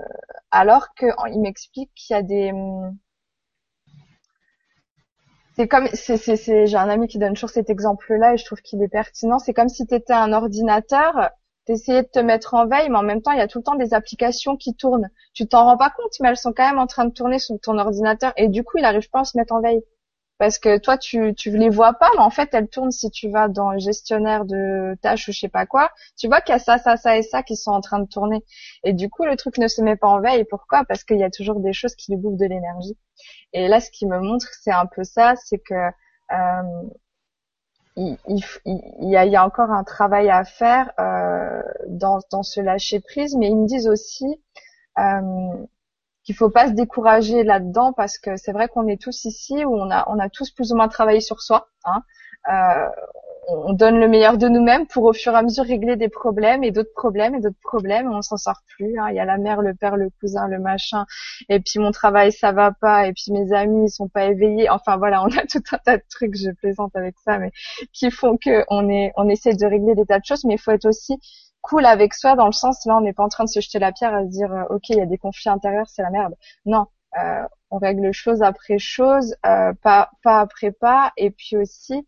alors 0.51 0.93
qu'il 0.95 1.39
m'explique 1.41 1.91
qu'il 1.95 2.15
y 2.15 2.19
a 2.19 2.23
des 2.23 2.51
hum, 2.51 2.97
c'est 5.59 5.67
comme 5.67 5.89
c'est 5.91 6.15
c'est 6.15 6.67
j'ai 6.67 6.77
un 6.77 6.87
ami 6.87 7.07
qui 7.09 7.17
donne 7.19 7.33
toujours 7.33 7.49
cet 7.49 7.69
exemple 7.69 8.13
là 8.15 8.33
et 8.33 8.37
je 8.37 8.45
trouve 8.45 8.61
qu'il 8.61 8.81
est 8.81 8.87
pertinent. 8.87 9.39
C'est 9.39 9.53
comme 9.53 9.67
si 9.67 9.85
tu 9.85 9.93
étais 9.93 10.13
un 10.13 10.31
ordinateur 10.31 11.31
t'essayais 11.65 12.03
de 12.03 12.07
te 12.07 12.19
mettre 12.19 12.53
en 12.53 12.65
veille 12.65 12.87
mais 12.89 12.97
en 12.97 13.03
même 13.03 13.21
temps 13.21 13.33
il 13.33 13.39
y 13.39 13.41
a 13.41 13.47
tout 13.47 13.57
le 13.57 13.65
temps 13.65 13.75
des 13.75 13.93
applications 13.93 14.55
qui 14.55 14.73
tournent. 14.73 15.09
Tu 15.33 15.47
t'en 15.47 15.65
rends 15.65 15.75
pas 15.75 15.89
compte 15.89 16.13
mais 16.21 16.29
elles 16.29 16.37
sont 16.37 16.53
quand 16.53 16.65
même 16.65 16.79
en 16.79 16.87
train 16.87 17.03
de 17.03 17.11
tourner 17.11 17.39
sur 17.39 17.59
ton 17.59 17.77
ordinateur 17.77 18.31
et 18.37 18.47
du 18.47 18.63
coup 18.63 18.77
il 18.77 18.85
arrive 18.85 19.09
pas 19.09 19.19
à 19.19 19.23
se 19.25 19.37
mettre 19.37 19.53
en 19.53 19.59
veille 19.59 19.81
parce 20.39 20.57
que 20.57 20.79
toi 20.79 20.97
tu 20.97 21.35
tu 21.35 21.55
les 21.55 21.69
vois 21.69 21.93
pas 21.93 22.09
mais 22.15 22.21
en 22.23 22.29
fait 22.31 22.49
elles 22.53 22.69
tournent 22.69 22.91
si 22.91 23.11
tu 23.11 23.29
vas 23.29 23.49
dans 23.49 23.71
le 23.71 23.79
gestionnaire 23.79 24.45
de 24.45 24.97
tâches 25.01 25.27
ou 25.27 25.31
je 25.33 25.39
sais 25.41 25.49
pas 25.49 25.65
quoi 25.65 25.91
tu 26.17 26.27
vois 26.27 26.41
qu'il 26.41 26.53
y 26.53 26.55
a 26.55 26.59
ça 26.59 26.77
ça 26.79 26.97
ça 26.97 27.17
et 27.17 27.21
ça 27.21 27.43
qui 27.43 27.55
sont 27.55 27.71
en 27.71 27.81
train 27.81 27.99
de 27.99 28.07
tourner. 28.07 28.43
Et 28.83 28.93
du 28.93 29.09
coup 29.09 29.25
le 29.25 29.35
truc 29.35 29.57
ne 29.57 29.67
se 29.67 29.81
met 29.81 29.95
pas 29.95 30.07
en 30.07 30.21
veille. 30.21 30.45
Pourquoi? 30.45 30.83
Parce 30.85 31.03
qu'il 31.03 31.17
y 31.19 31.23
a 31.23 31.29
toujours 31.29 31.59
des 31.59 31.73
choses 31.73 31.95
qui 31.95 32.11
lui 32.11 32.17
bouffent 32.17 32.37
de 32.37 32.45
l'énergie. 32.45 32.97
Et 33.53 33.67
là 33.67 33.79
ce 33.81 33.91
qui 33.91 34.05
me 34.07 34.19
montre 34.19 34.47
c'est 34.61 34.71
un 34.71 34.85
peu 34.85 35.03
ça 35.03 35.33
c'est 35.35 35.59
que 35.59 35.75
euh, 36.31 36.89
il, 37.97 38.17
il, 38.27 38.41
il, 38.65 39.09
y 39.09 39.17
a, 39.17 39.25
il, 39.25 39.31
y 39.31 39.35
a, 39.35 39.45
encore 39.45 39.71
un 39.71 39.83
travail 39.83 40.29
à 40.29 40.45
faire 40.45 40.91
euh, 40.99 41.61
dans, 41.87 42.19
dans 42.31 42.43
ce 42.43 42.61
lâcher 42.61 43.01
prise 43.01 43.35
mais 43.35 43.47
ils 43.49 43.57
me 43.57 43.67
disent 43.67 43.89
aussi 43.89 44.25
euh, 44.99 45.65
qu'il 46.23 46.35
faut 46.35 46.49
pas 46.49 46.67
se 46.67 46.73
décourager 46.73 47.43
là-dedans 47.43 47.93
parce 47.93 48.17
que 48.17 48.35
c'est 48.37 48.51
vrai 48.51 48.67
qu'on 48.67 48.87
est 48.87 49.01
tous 49.01 49.25
ici 49.25 49.65
où 49.65 49.75
on 49.75 49.89
a 49.91 50.05
on 50.07 50.19
a 50.19 50.29
tous 50.29 50.51
plus 50.51 50.71
ou 50.71 50.75
moins 50.75 50.87
travaillé 50.87 51.21
sur 51.21 51.41
soi. 51.41 51.69
Hein. 51.85 52.03
Euh, 52.51 52.89
on 53.51 53.73
donne 53.73 53.99
le 53.99 54.07
meilleur 54.07 54.37
de 54.37 54.47
nous-mêmes 54.47 54.85
pour 54.87 55.05
au 55.05 55.13
fur 55.13 55.33
et 55.33 55.35
à 55.35 55.41
mesure 55.41 55.65
régler 55.65 55.95
des 55.95 56.09
problèmes 56.09 56.63
et 56.63 56.71
d'autres 56.71 56.93
problèmes 56.93 57.35
et 57.35 57.39
d'autres 57.39 57.59
problèmes. 57.63 58.11
On 58.11 58.21
s'en 58.21 58.37
sort 58.37 58.61
plus. 58.75 58.99
Hein. 58.99 59.07
Il 59.09 59.15
y 59.15 59.19
a 59.19 59.25
la 59.25 59.37
mère, 59.37 59.61
le 59.61 59.73
père, 59.73 59.97
le 59.97 60.09
cousin, 60.19 60.47
le 60.47 60.59
machin. 60.59 61.05
Et 61.49 61.59
puis 61.59 61.79
mon 61.79 61.91
travail, 61.91 62.31
ça 62.31 62.51
va 62.51 62.71
pas. 62.71 63.07
Et 63.07 63.13
puis 63.13 63.31
mes 63.31 63.51
amis, 63.53 63.85
ils 63.85 63.89
sont 63.89 64.07
pas 64.07 64.25
éveillés. 64.25 64.69
Enfin 64.69 64.97
voilà, 64.97 65.23
on 65.23 65.27
a 65.27 65.45
tout 65.51 65.63
un 65.71 65.77
tas 65.77 65.97
de 65.97 66.03
trucs. 66.09 66.35
Je 66.35 66.51
plaisante 66.51 66.95
avec 66.95 67.15
ça, 67.25 67.39
mais 67.39 67.51
qui 67.93 68.11
font 68.11 68.37
que 68.37 68.65
on 68.69 68.89
est, 68.89 69.11
on 69.15 69.27
essaie 69.29 69.53
de 69.53 69.65
régler 69.65 69.95
des 69.95 70.05
tas 70.05 70.19
de 70.19 70.25
choses. 70.25 70.45
Mais 70.45 70.55
il 70.55 70.59
faut 70.59 70.71
être 70.71 70.85
aussi 70.85 71.19
cool 71.69 71.85
avec 71.85 72.13
soi 72.15 72.35
dans 72.35 72.47
le 72.47 72.51
sens 72.51 72.85
là 72.85 72.97
on 72.97 73.01
n'est 73.01 73.13
pas 73.13 73.23
en 73.23 73.29
train 73.29 73.43
de 73.43 73.49
se 73.49 73.59
jeter 73.61 73.79
la 73.79 73.91
pierre 73.91 74.13
à 74.13 74.23
se 74.23 74.29
dire 74.29 74.51
euh, 74.51 74.63
ok 74.75 74.89
il 74.89 74.97
y 74.97 75.01
a 75.01 75.05
des 75.05 75.17
conflits 75.17 75.49
intérieurs 75.49 75.87
c'est 75.89 76.01
la 76.01 76.09
merde. 76.09 76.35
Non 76.65 76.87
euh, 77.17 77.43
on 77.69 77.77
règle 77.77 78.11
chose 78.11 78.41
après 78.41 78.79
chose 78.79 79.35
euh, 79.45 79.73
pas 79.83 80.09
pas 80.23 80.39
après 80.39 80.71
pas. 80.71 81.11
Et 81.17 81.31
puis 81.31 81.57
aussi 81.57 82.05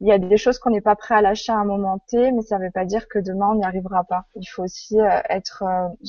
il 0.00 0.08
y 0.08 0.12
a 0.12 0.18
des 0.18 0.36
choses 0.36 0.58
qu'on 0.58 0.70
n'est 0.70 0.82
pas 0.82 0.96
prêt 0.96 1.14
à 1.14 1.22
lâcher 1.22 1.52
à 1.52 1.56
un 1.56 1.64
moment 1.64 1.98
T 2.08 2.32
mais 2.32 2.42
ça 2.42 2.58
ne 2.58 2.64
veut 2.64 2.70
pas 2.70 2.84
dire 2.86 3.08
que 3.08 3.18
demain 3.18 3.48
on 3.50 3.56
n'y 3.56 3.64
arrivera 3.64 4.04
pas. 4.04 4.26
Il 4.34 4.46
faut 4.46 4.64
aussi 4.64 4.96
être 5.28 5.64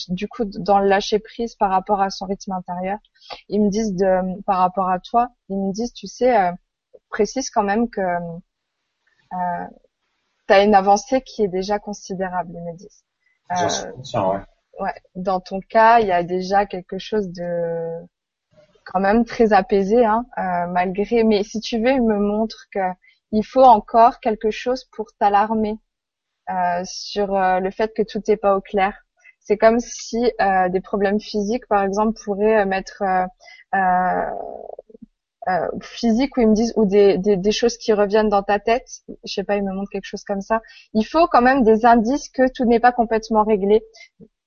du 0.10 0.28
coup 0.30 0.45
dans 0.45 0.80
le 0.80 0.88
lâcher 0.88 1.19
prise 1.19 1.56
par 1.56 1.69
rapport 1.71 2.02
à 2.02 2.10
son 2.10 2.26
rythme 2.26 2.54
intérieur. 2.54 3.00
Ils 3.50 3.62
me 3.62 3.69
disent 3.69 3.95
de 3.95 4.41
par 4.43 4.60
rapport 4.60 4.89
à 4.89 5.00
toi 5.00 5.30
ils 5.50 5.58
me 5.58 5.73
disent 5.73 5.93
tu 5.93 6.08
sais 6.08 6.52
précise 7.10 7.50
quand 7.50 7.63
même 7.63 7.89
que 7.89 8.02
tu 10.48 10.54
as 10.54 10.64
une 10.64 10.76
avancée 10.76 11.22
qui 11.22 11.44
est 11.44 11.48
déjà 11.48 11.80
considérable, 11.80 12.52
ils 12.54 12.64
me 12.64 12.78
disent. 12.78 13.04
Euh, 13.52 14.30
ouais. 14.30 14.40
ouais. 14.80 14.94
Dans 15.16 15.40
ton 15.40 15.60
cas, 15.62 16.00
il 16.00 16.08
y 16.08 16.12
a 16.12 16.24
déjà 16.24 16.66
quelque 16.66 16.98
chose 16.98 17.30
de 17.32 18.06
quand 18.86 19.00
même 19.00 19.26
très 19.26 19.54
apaisé, 19.54 20.06
hein, 20.06 20.26
euh, 20.38 20.68
malgré. 20.68 21.24
Mais 21.24 21.44
si 21.44 21.60
tu 21.60 21.80
veux, 21.80 21.92
il 21.92 22.04
me 22.04 22.18
montre 22.18 22.66
que 22.74 22.80
il 23.32 23.46
faut 23.46 23.64
encore 23.64 24.20
quelque 24.20 24.52
chose 24.52 24.86
pour 24.86 25.08
t'alarmer 25.20 25.78
euh, 26.50 26.82
sur 26.86 27.36
euh, 27.36 27.60
le 27.60 27.72
fait 27.72 27.94
que 27.94 28.04
tout 28.04 28.22
n'est 28.28 28.38
pas 28.38 28.56
au 28.56 28.62
clair. 28.62 28.94
C'est 29.40 29.58
comme 29.58 29.80
si 29.80 30.32
euh, 30.42 30.70
des 30.70 30.82
problèmes 30.82 31.20
physiques, 31.20 31.68
par 31.68 31.84
exemple, 31.84 32.20
pourraient 32.24 32.66
mettre 32.66 33.04
euh, 35.50 35.68
physiques 35.82 36.36
où 36.38 36.42
ils 36.42 36.50
me 36.50 36.54
disent 36.54 36.74
ou 36.76 36.86
des, 36.86 37.18
des, 37.18 37.52
choses 37.52 37.78
qui 37.78 37.94
reviennent 37.94 38.30
dans 38.30 38.44
ta 38.44 38.60
tête, 38.60 38.88
je 39.24 39.34
sais 39.34 39.44
pas, 39.44 39.56
ils 39.56 39.64
me 39.64 39.74
montrent 39.74 39.90
quelque 39.90 40.06
chose 40.06 40.24
comme 40.24 40.42
ça. 40.42 40.62
Il 40.94 41.04
faut 41.04 41.28
quand 41.28 41.42
même 41.42 41.64
des 41.64 41.86
indices 41.86 42.30
que 42.30 42.52
tout 42.52 42.66
n'est 42.66 42.80
pas 42.80 42.92
complètement 42.92 43.44
réglé 43.44 43.82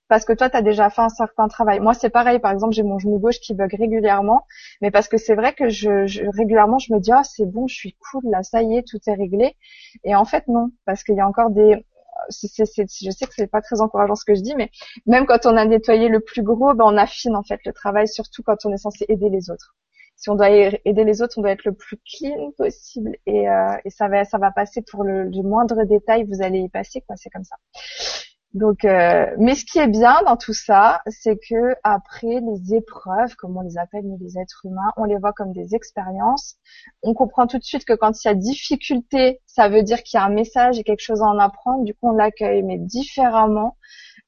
parce 0.09 0.25
que 0.25 0.33
toi 0.33 0.51
tu 0.51 0.57
as 0.57 0.63
déjà 0.63 0.91
fait 0.91 1.03
un 1.03 1.09
certain 1.09 1.49
travail. 1.49 1.81
Moi 1.81 1.95
c'est 1.95 2.11
pareil, 2.11 2.39
par 2.39 2.53
exemple 2.53 2.75
j'ai 2.75 2.83
mon 2.83 2.99
genou 2.99 3.19
gauche 3.19 3.41
qui 3.41 3.55
bug 3.55 3.75
régulièrement, 3.75 4.45
mais 4.83 4.91
parce 4.91 5.09
que 5.09 5.17
c'est 5.17 5.35
vrai 5.35 5.55
que 5.55 5.69
je, 5.71 6.07
je, 6.07 6.23
régulièrement 6.37 6.79
je 6.79 6.93
me 6.93 6.99
dis 7.01 7.13
oh 7.15 7.23
c'est 7.23 7.47
bon, 7.47 7.67
je 7.67 7.75
suis 7.75 7.97
cool 8.11 8.25
là, 8.31 8.43
ça 8.43 8.63
y 8.63 8.77
est, 8.77 8.83
tout 8.87 8.99
est 9.07 9.15
réglé. 9.15 9.57
Et 10.05 10.15
en 10.15 10.25
fait 10.25 10.49
non, 10.49 10.71
parce 10.85 11.05
qu'il 11.05 11.15
y 11.15 11.21
a 11.21 11.27
encore 11.27 11.51
des 11.51 11.87
je 12.29 13.11
sais 13.11 13.27
que 13.27 13.35
c'est 13.35 13.47
pas 13.47 13.63
très 13.63 13.81
encourageant 13.81 14.15
ce 14.15 14.27
que 14.27 14.35
je 14.35 14.43
dis, 14.43 14.55
mais 14.55 14.71
même 15.07 15.25
quand 15.27 15.47
on 15.47 15.57
a 15.57 15.65
nettoyé 15.65 16.09
le 16.09 16.21
plus 16.21 16.43
gros, 16.43 16.75
ben 16.75 16.85
on 16.87 16.97
affine 16.99 17.37
en 17.37 17.43
fait 17.43 17.61
le 17.65 17.73
travail, 17.73 18.07
surtout 18.09 18.43
quand 18.43 18.67
on 18.67 18.73
est 18.73 18.77
censé 18.77 19.07
aider 19.09 19.31
les 19.31 19.51
autres 19.51 19.75
si 20.21 20.29
on 20.29 20.35
doit 20.35 20.51
aider 20.51 21.05
les 21.05 21.23
autres, 21.23 21.39
on 21.39 21.41
doit 21.41 21.51
être 21.51 21.65
le 21.65 21.73
plus 21.73 21.97
clean 21.97 22.53
possible 22.59 23.17
et, 23.27 23.49
euh, 23.49 23.75
et 23.87 23.91
ça 23.91 24.07
va 24.07 24.25
ça 24.27 24.37
va 24.37 24.51
passer 24.51 24.83
pour 24.83 25.03
le, 25.03 25.25
le, 25.25 25.43
moindre 25.43 25.85
détail, 25.85 26.25
vous 26.25 26.43
allez 26.43 26.61
y 26.61 26.69
passer 26.69 27.01
quoi, 27.01 27.17
c'est 27.17 27.31
comme 27.31 27.45
ça. 27.45 27.57
Donc, 28.53 28.85
euh, 28.85 29.27
mais 29.39 29.55
ce 29.55 29.65
qui 29.65 29.79
est 29.79 29.87
bien 29.87 30.21
dans 30.27 30.37
tout 30.37 30.53
ça, 30.53 31.01
c'est 31.07 31.39
que 31.49 31.77
après 31.85 32.41
les 32.41 32.75
épreuves, 32.75 33.35
comme 33.37 33.57
on 33.57 33.61
les 33.61 33.79
appelle 33.79 34.03
nous 34.03 34.19
les 34.21 34.39
êtres 34.39 34.67
humains, 34.67 34.93
on 34.97 35.05
les 35.05 35.17
voit 35.17 35.33
comme 35.33 35.53
des 35.53 35.75
expériences. 35.75 36.57
On 37.03 37.15
comprend 37.15 37.47
tout 37.47 37.59
de 37.59 37.63
suite 37.65 37.85
que 37.85 37.93
quand 37.93 38.25
il 38.25 38.29
y 38.29 38.31
a 38.31 38.35
difficulté, 38.35 39.41
ça 39.47 39.69
veut 39.69 39.85
dire 39.85 40.03
qu'il 40.03 40.19
y 40.19 40.21
a 40.21 40.27
un 40.27 40.31
message 40.31 40.79
et 40.81 40.83
quelque 40.83 41.01
chose 41.01 41.23
à 41.23 41.27
en 41.27 41.39
apprendre. 41.39 41.85
Du 41.85 41.95
coup, 41.95 42.09
on 42.09 42.13
l'accueille 42.13 42.65
mais 42.65 42.77
différemment. 42.77 43.77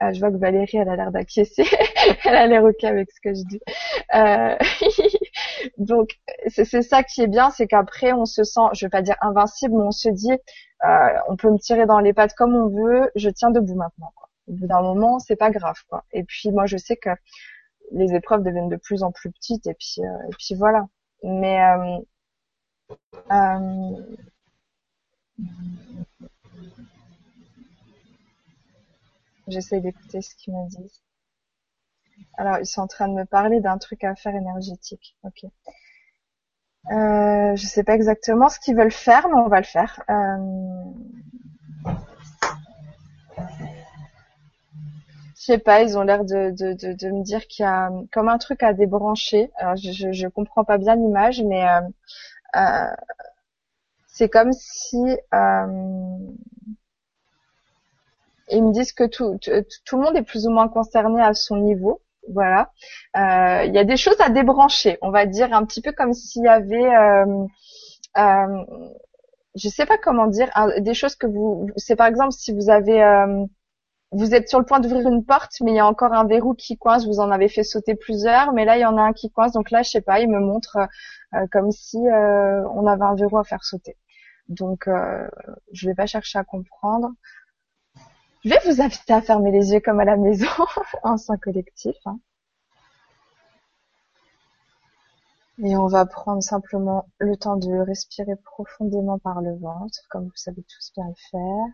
Euh, 0.02 0.12
je 0.12 0.20
vois 0.20 0.30
que 0.30 0.36
Valérie, 0.36 0.78
elle 0.78 0.88
a 0.88 0.96
l'air 0.96 1.10
d'acquiescer. 1.12 1.64
elle 2.24 2.36
a 2.36 2.46
l'air 2.46 2.64
ok 2.64 2.84
avec 2.84 3.10
ce 3.10 3.20
que 3.20 3.34
je 3.34 3.42
dis. 3.44 3.60
Euh, 4.14 4.56
donc, 5.78 6.20
c'est 6.48 6.82
ça 6.82 7.02
qui 7.02 7.22
est 7.22 7.26
bien, 7.26 7.50
c'est 7.50 7.66
qu'après, 7.66 8.12
on 8.12 8.24
se 8.24 8.44
sent, 8.44 8.60
je 8.72 8.86
vais 8.86 8.90
pas 8.90 9.02
dire 9.02 9.16
invincible, 9.20 9.74
mais 9.76 9.84
on 9.84 9.90
se 9.90 10.08
dit, 10.08 10.32
euh, 10.32 11.18
on 11.28 11.36
peut 11.36 11.50
me 11.50 11.58
tirer 11.58 11.86
dans 11.86 12.00
les 12.00 12.12
pattes 12.12 12.34
comme 12.34 12.54
on 12.54 12.68
veut, 12.68 13.10
je 13.14 13.30
tiens 13.30 13.50
debout 13.50 13.74
maintenant. 13.74 14.12
Quoi. 14.16 14.28
Au 14.48 14.52
bout 14.52 14.66
d'un 14.66 14.82
moment, 14.82 15.18
c'est 15.18 15.36
pas 15.36 15.50
grave. 15.50 15.80
Quoi. 15.88 16.04
Et 16.12 16.24
puis, 16.24 16.50
moi, 16.50 16.66
je 16.66 16.76
sais 16.76 16.96
que 16.96 17.10
les 17.92 18.14
épreuves 18.14 18.42
deviennent 18.42 18.68
de 18.68 18.76
plus 18.76 19.02
en 19.02 19.12
plus 19.12 19.30
petites, 19.30 19.66
et 19.66 19.74
puis, 19.74 20.00
et 20.00 20.34
puis 20.38 20.54
voilà. 20.54 20.86
Mais 21.22 21.60
J'essaie 29.48 29.80
d'écouter 29.80 30.22
ce 30.22 30.34
qu'ils 30.36 30.54
me 30.54 30.68
disent. 30.68 31.02
Alors, 32.42 32.58
ils 32.58 32.66
sont 32.66 32.80
en 32.80 32.88
train 32.88 33.06
de 33.06 33.14
me 33.14 33.24
parler 33.24 33.60
d'un 33.60 33.78
truc 33.78 34.02
à 34.02 34.16
faire 34.16 34.34
énergétique. 34.34 35.16
Ok. 35.22 35.44
Euh, 36.90 37.54
je 37.54 37.66
sais 37.66 37.84
pas 37.84 37.94
exactement 37.94 38.48
ce 38.48 38.58
qu'ils 38.58 38.74
veulent 38.74 38.90
faire, 38.90 39.28
mais 39.28 39.36
on 39.36 39.46
va 39.46 39.58
le 39.58 39.64
faire. 39.64 40.02
Euh... 40.10 40.36
Je 45.36 45.44
sais 45.44 45.58
pas, 45.58 45.82
ils 45.82 45.96
ont 45.96 46.02
l'air 46.02 46.24
de, 46.24 46.50
me 46.50 47.22
dire 47.22 47.46
qu'il 47.46 47.62
y 47.62 47.66
a 47.66 47.92
comme 48.12 48.28
un 48.28 48.38
truc 48.38 48.64
à 48.64 48.72
débrancher. 48.72 49.52
Alors, 49.58 49.76
je, 49.76 50.10
je 50.10 50.26
comprends 50.26 50.64
pas 50.64 50.78
bien 50.78 50.96
l'image, 50.96 51.44
mais 51.44 51.64
euh, 51.64 51.80
euh, 52.56 52.96
c'est 54.08 54.28
comme 54.28 54.52
si 54.52 54.98
euh, 55.32 56.18
ils 58.50 58.64
me 58.64 58.72
disent 58.72 58.92
que 58.92 59.04
tout, 59.04 59.38
le 59.46 59.98
monde 60.02 60.16
est 60.16 60.22
plus 60.22 60.48
ou 60.48 60.50
moins 60.50 60.68
concerné 60.68 61.22
à 61.22 61.34
son 61.34 61.58
niveau. 61.58 62.00
Voilà. 62.28 62.70
Euh, 63.16 63.64
il 63.64 63.74
y 63.74 63.78
a 63.78 63.84
des 63.84 63.96
choses 63.96 64.20
à 64.20 64.28
débrancher, 64.30 64.98
on 65.02 65.10
va 65.10 65.26
dire 65.26 65.52
un 65.52 65.64
petit 65.64 65.80
peu 65.82 65.92
comme 65.92 66.12
s'il 66.14 66.44
y 66.44 66.48
avait, 66.48 66.94
euh, 66.94 67.26
euh, 68.18 68.64
je 69.56 69.68
sais 69.68 69.86
pas 69.86 69.98
comment 69.98 70.26
dire, 70.26 70.48
des 70.78 70.94
choses 70.94 71.16
que 71.16 71.26
vous, 71.26 71.68
c'est 71.76 71.96
par 71.96 72.06
exemple 72.06 72.32
si 72.32 72.52
vous 72.52 72.70
avez, 72.70 73.02
vous 74.12 74.34
êtes 74.34 74.48
sur 74.48 74.58
le 74.60 74.64
point 74.66 74.80
d'ouvrir 74.80 75.08
une 75.08 75.24
porte, 75.24 75.52
mais 75.62 75.72
il 75.72 75.76
y 75.76 75.80
a 75.80 75.86
encore 75.86 76.12
un 76.12 76.26
verrou 76.26 76.54
qui 76.54 76.76
coince, 76.78 77.06
vous 77.06 77.20
en 77.20 77.30
avez 77.30 77.48
fait 77.48 77.64
sauter 77.64 77.94
plusieurs, 77.94 78.52
mais 78.52 78.64
là 78.64 78.76
il 78.76 78.80
y 78.80 78.86
en 78.86 78.96
a 78.98 79.02
un 79.02 79.12
qui 79.12 79.30
coince, 79.30 79.52
donc 79.52 79.70
là 79.70 79.82
je 79.82 79.90
sais 79.90 80.00
pas, 80.02 80.20
il 80.20 80.28
me 80.30 80.40
montre 80.40 80.78
comme 81.50 81.70
si 81.72 81.98
on 81.98 82.86
avait 82.86 83.04
un 83.04 83.14
verrou 83.14 83.38
à 83.38 83.44
faire 83.44 83.64
sauter. 83.64 83.96
Donc 84.48 84.88
je 85.72 85.88
vais 85.88 85.94
pas 85.94 86.06
chercher 86.06 86.38
à 86.38 86.44
comprendre. 86.44 87.10
Je 88.44 88.50
vais 88.50 88.58
vous 88.64 88.82
inviter 88.82 89.12
à 89.12 89.22
fermer 89.22 89.52
les 89.52 89.70
yeux 89.72 89.78
comme 89.78 90.00
à 90.00 90.04
la 90.04 90.16
maison, 90.16 90.48
en 91.04 91.16
sein 91.16 91.36
collectif. 91.36 91.94
Hein. 92.06 92.18
Et 95.62 95.76
on 95.76 95.86
va 95.86 96.06
prendre 96.06 96.42
simplement 96.42 97.08
le 97.18 97.36
temps 97.36 97.56
de 97.56 97.70
respirer 97.86 98.34
profondément 98.34 99.20
par 99.20 99.42
le 99.42 99.56
ventre, 99.58 99.96
comme 100.10 100.24
vous 100.24 100.34
savez 100.34 100.64
tous 100.64 100.92
bien 100.96 101.06
le 101.06 101.14
faire. 101.30 101.66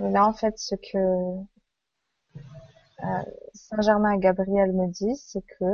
Et 0.00 0.10
là, 0.10 0.24
en 0.26 0.32
fait, 0.32 0.58
ce 0.58 0.76
que 0.76 1.44
euh, 3.04 3.22
Saint-Germain 3.52 4.12
et 4.12 4.18
Gabriel 4.18 4.72
me 4.72 4.86
disent, 4.86 5.22
c'est 5.26 5.44
que 5.58 5.64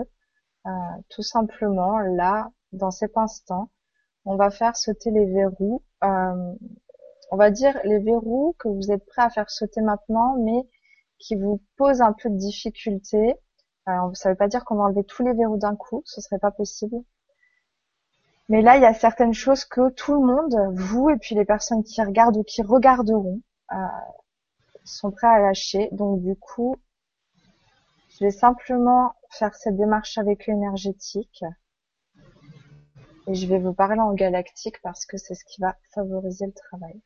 euh, 0.67 0.71
tout 1.11 1.23
simplement, 1.23 1.99
là, 2.01 2.51
dans 2.73 2.91
cet 2.91 3.17
instant, 3.17 3.71
on 4.25 4.37
va 4.37 4.51
faire 4.51 4.77
sauter 4.77 5.11
les 5.11 5.27
verrous. 5.27 5.83
Euh, 6.05 6.55
on 7.31 7.37
va 7.37 7.51
dire 7.51 7.79
les 7.85 7.99
verrous 7.99 8.55
que 8.59 8.69
vous 8.69 8.91
êtes 8.91 9.05
prêts 9.07 9.23
à 9.23 9.31
faire 9.31 9.51
sauter 9.51 9.81
maintenant, 9.81 10.37
mais 10.39 10.69
qui 11.19 11.37
vous 11.37 11.63
posent 11.77 12.03
un 12.03 12.13
peu 12.13 12.29
de 12.29 12.37
difficulté. 12.37 13.35
Alors, 13.87 14.17
ça 14.17 14.29
ne 14.29 14.35
veut 14.35 14.39
pas 14.39 14.49
dire 14.49 14.65
qu'on 14.65 14.77
va 14.77 14.85
enlever 14.85 15.05
tous 15.05 15.25
les 15.25 15.33
verrous 15.33 15.59
d'un 15.59 15.77
coup, 15.77 16.03
ce 16.05 16.21
serait 16.21 16.39
pas 16.39 16.51
possible. 16.51 16.97
Mais 18.49 18.63
là, 18.63 18.77
il 18.77 18.83
y 18.83 18.87
a 18.87 18.95
certaines 18.95 19.35
choses 19.35 19.65
que 19.65 19.91
tout 19.91 20.15
le 20.15 20.27
monde, 20.27 20.55
vous 20.75 21.11
et 21.11 21.17
puis 21.17 21.35
les 21.35 21.45
personnes 21.45 21.83
qui 21.83 22.01
regardent 22.03 22.37
ou 22.37 22.45
qui 22.45 22.63
regarderont, 22.63 23.41
euh, 23.73 23.77
sont 24.85 25.11
prêts 25.11 25.27
à 25.27 25.41
lâcher. 25.41 25.89
Donc 25.93 26.23
du 26.23 26.37
coup, 26.37 26.77
je 28.11 28.25
vais 28.25 28.31
simplement 28.31 29.15
faire 29.31 29.55
cette 29.55 29.77
démarche 29.77 30.19
avec 30.19 30.47
l'énergétique. 30.47 31.45
Et 33.29 33.35
je 33.35 33.47
vais 33.49 33.59
vous 33.59 33.75
parler 33.75 34.01
en 34.01 34.15
galactique 34.15 34.81
parce 34.83 35.05
que 35.05 35.17
c'est 35.17 35.35
ce 35.35 35.45
qui 35.45 35.61
va 35.61 35.77
favoriser 35.95 36.47
le 36.47 36.53
travail. 36.53 37.01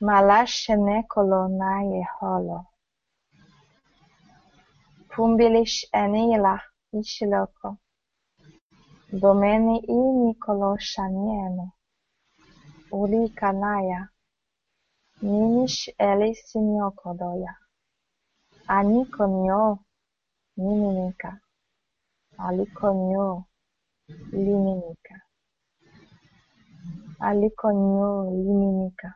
Malashene 0.00 1.06
kolonaye 1.08 2.04
holo. 2.20 2.60
Pumbilish 5.08 5.88
enila 5.92 6.60
ishiloko. 6.92 7.78
Domeni 9.12 9.78
i 9.88 10.00
nikolo 10.20 10.76
shaniene. 10.78 11.72
Uli 12.92 13.30
kanaya. 13.30 14.10
Ninish 15.22 15.88
ele 15.98 16.34
sinyokodoya. 16.34 17.54
Anikonyo 18.68 19.86
Niminika 20.56 21.40
alikonyo 22.38 23.44
liminika 24.32 25.22
alikonyo 27.20 28.30
liminika 28.30 29.14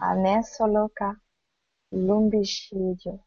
anesoloka 0.00 1.16
lumbishijo 1.92 3.20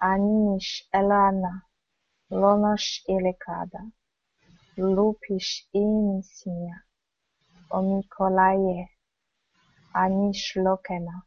anish 0.00 0.88
elana 0.92 1.62
lonosh 2.30 3.02
elekada 3.14 3.82
lupish 4.76 5.68
inisia 5.72 6.82
omikolaye 7.70 8.90
anish 9.92 10.56
lokena 10.56 11.22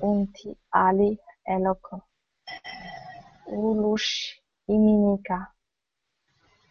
unti 0.00 0.56
ali 0.70 1.18
eloko 1.44 2.02
Ulush 3.46 4.40
iminika. 4.74 5.38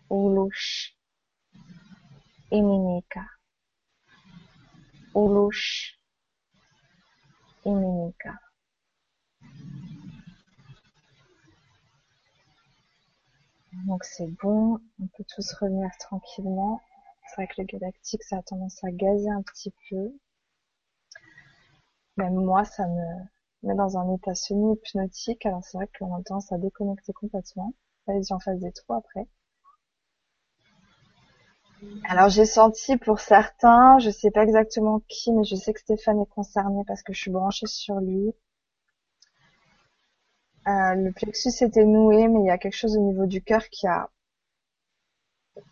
Ulush 0.10 0.96
iminika. 2.58 3.24
Ulush 5.22 6.00
iminika. 7.66 8.34
Donc 13.88 14.04
c'est 14.04 14.28
bon, 14.42 14.80
on 15.02 15.08
peut 15.08 15.24
tous 15.28 15.54
revenir 15.54 15.90
tranquillement. 16.00 16.82
C'est 17.28 17.36
vrai 17.36 17.48
que 17.48 17.62
le 17.62 17.68
galactique, 17.68 18.24
ça 18.24 18.38
a 18.38 18.44
tendance 18.44 18.84
à 18.84 18.92
gazer 18.92 19.30
un 19.30 19.42
petit 19.44 19.74
peu. 19.90 20.12
Même 22.18 22.36
moi, 22.36 22.66
ça 22.66 22.88
me, 22.88 23.24
met 23.64 23.76
dans 23.76 23.98
un 23.98 24.14
état 24.16 24.36
semi-hypnotique. 24.36 25.46
Alors 25.46 25.64
c'est 25.64 25.78
vrai 25.78 25.90
qu'on 25.98 26.14
a 26.16 26.24
tendance 26.24 26.52
à 26.52 26.58
déconnecter 26.58 27.14
complètement. 27.14 27.74
Allez-y 28.10 28.34
en 28.34 28.40
face 28.40 28.60
des 28.60 28.72
trous 28.72 28.94
après. 28.94 29.28
Alors 32.06 32.30
j'ai 32.30 32.46
senti 32.46 32.98
pour 32.98 33.20
certains, 33.20 34.00
je 34.00 34.10
sais 34.10 34.32
pas 34.32 34.44
exactement 34.44 35.02
qui, 35.08 35.32
mais 35.32 35.44
je 35.44 35.56
sais 35.56 35.74
que 35.74 35.80
Stéphane 35.80 36.20
est 36.22 36.30
concerné 36.30 36.84
parce 36.86 37.04
que 37.04 37.14
je 37.14 37.22
suis 37.22 37.32
branchée 37.32 37.68
sur 37.68 38.00
lui. 38.00 38.34
Euh, 40.68 40.96
le 40.96 41.12
plexus 41.14 41.64
était 41.64 41.86
noué, 41.86 42.28
mais 42.28 42.42
il 42.42 42.46
y 42.48 42.50
a 42.50 42.58
quelque 42.58 42.76
chose 42.76 42.98
au 42.98 43.02
niveau 43.02 43.26
du 43.26 43.42
cœur 43.42 43.70
qui 43.70 43.88
a, 43.88 44.10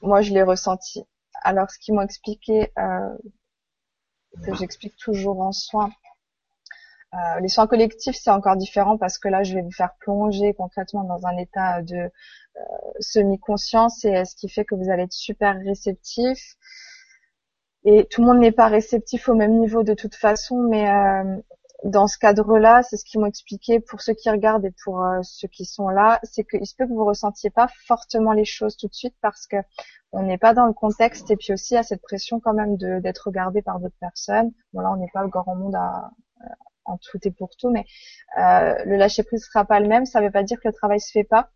moi 0.01 0.21
je 0.21 0.33
l'ai 0.33 0.43
ressenti. 0.43 1.03
Alors 1.43 1.69
ce 1.69 1.77
qu'ils 1.79 1.93
m'ont 1.93 2.01
expliqué, 2.01 2.71
euh, 2.77 3.17
que 4.45 4.53
j'explique 4.53 4.95
toujours 4.97 5.41
en 5.41 5.51
soins, 5.51 5.91
euh, 7.13 7.39
les 7.39 7.47
soins 7.47 7.67
collectifs, 7.67 8.17
c'est 8.19 8.31
encore 8.31 8.57
différent 8.57 8.97
parce 8.97 9.17
que 9.17 9.29
là, 9.29 9.43
je 9.43 9.55
vais 9.55 9.61
vous 9.61 9.71
faire 9.71 9.95
plonger 9.99 10.53
concrètement 10.53 11.03
dans 11.03 11.25
un 11.25 11.37
état 11.37 11.81
de 11.81 11.95
euh, 11.95 12.09
semi-conscience 12.99 14.03
et 14.03 14.25
ce 14.25 14.35
qui 14.35 14.49
fait 14.49 14.65
que 14.65 14.75
vous 14.75 14.89
allez 14.89 15.03
être 15.03 15.13
super 15.13 15.55
réceptif. 15.55 16.55
Et 17.85 18.05
tout 18.09 18.21
le 18.21 18.27
monde 18.27 18.39
n'est 18.39 18.51
pas 18.51 18.67
réceptif 18.67 19.29
au 19.29 19.35
même 19.35 19.57
niveau 19.57 19.83
de 19.83 19.93
toute 19.93 20.15
façon, 20.15 20.57
mais 20.57 20.89
euh, 20.89 21.37
dans 21.85 22.07
ce 22.07 22.17
cadre-là, 22.17 22.83
c'est 22.83 22.97
ce 22.97 23.05
qu'ils 23.05 23.21
m'ont 23.21 23.27
expliqué 23.27 23.79
pour 23.79 24.01
ceux 24.01 24.13
qui 24.13 24.29
regardent 24.29 24.65
et 24.65 24.73
pour 24.83 25.01
ceux 25.21 25.47
qui 25.47 25.63
sont 25.63 25.87
là, 25.87 26.19
c'est 26.23 26.43
qu'il 26.43 26.65
se 26.65 26.75
peut 26.75 26.85
que 26.85 26.91
vous 26.91 27.05
ressentiez 27.05 27.51
pas 27.51 27.69
fortement 27.85 28.33
les 28.33 28.45
choses 28.45 28.75
tout 28.75 28.87
de 28.87 28.93
suite 28.93 29.15
parce 29.21 29.47
que 29.47 29.57
on 30.11 30.23
n'est 30.23 30.39
pas 30.39 30.53
dans 30.53 30.65
le 30.65 30.73
contexte 30.73 31.29
et 31.31 31.37
puis 31.37 31.53
aussi 31.53 31.77
à 31.77 31.83
cette 31.83 32.01
pression 32.01 32.39
quand 32.39 32.53
même 32.53 32.77
d'être 32.77 33.27
regardé 33.27 33.61
par 33.61 33.79
d'autres 33.79 33.99
personnes. 33.99 34.51
Bon 34.73 34.81
là, 34.81 34.91
on 34.91 34.97
n'est 34.97 35.11
pas 35.13 35.21
le 35.21 35.29
grand 35.29 35.55
monde 35.55 35.75
à, 35.75 36.09
en 36.87 36.97
tout 36.97 37.19
et 37.23 37.31
pour 37.31 37.55
tout, 37.57 37.69
mais 37.69 37.85
euh, 38.37 38.75
le 38.85 38.95
lâcher 38.95 39.23
prise 39.23 39.45
sera 39.45 39.65
pas 39.65 39.79
le 39.79 39.87
même. 39.87 40.05
Ça 40.05 40.19
ne 40.19 40.25
veut 40.25 40.31
pas 40.31 40.43
dire 40.43 40.57
que 40.59 40.67
le 40.67 40.73
travail 40.73 40.99
se 40.99 41.11
fait 41.11 41.23
pas. 41.23 41.49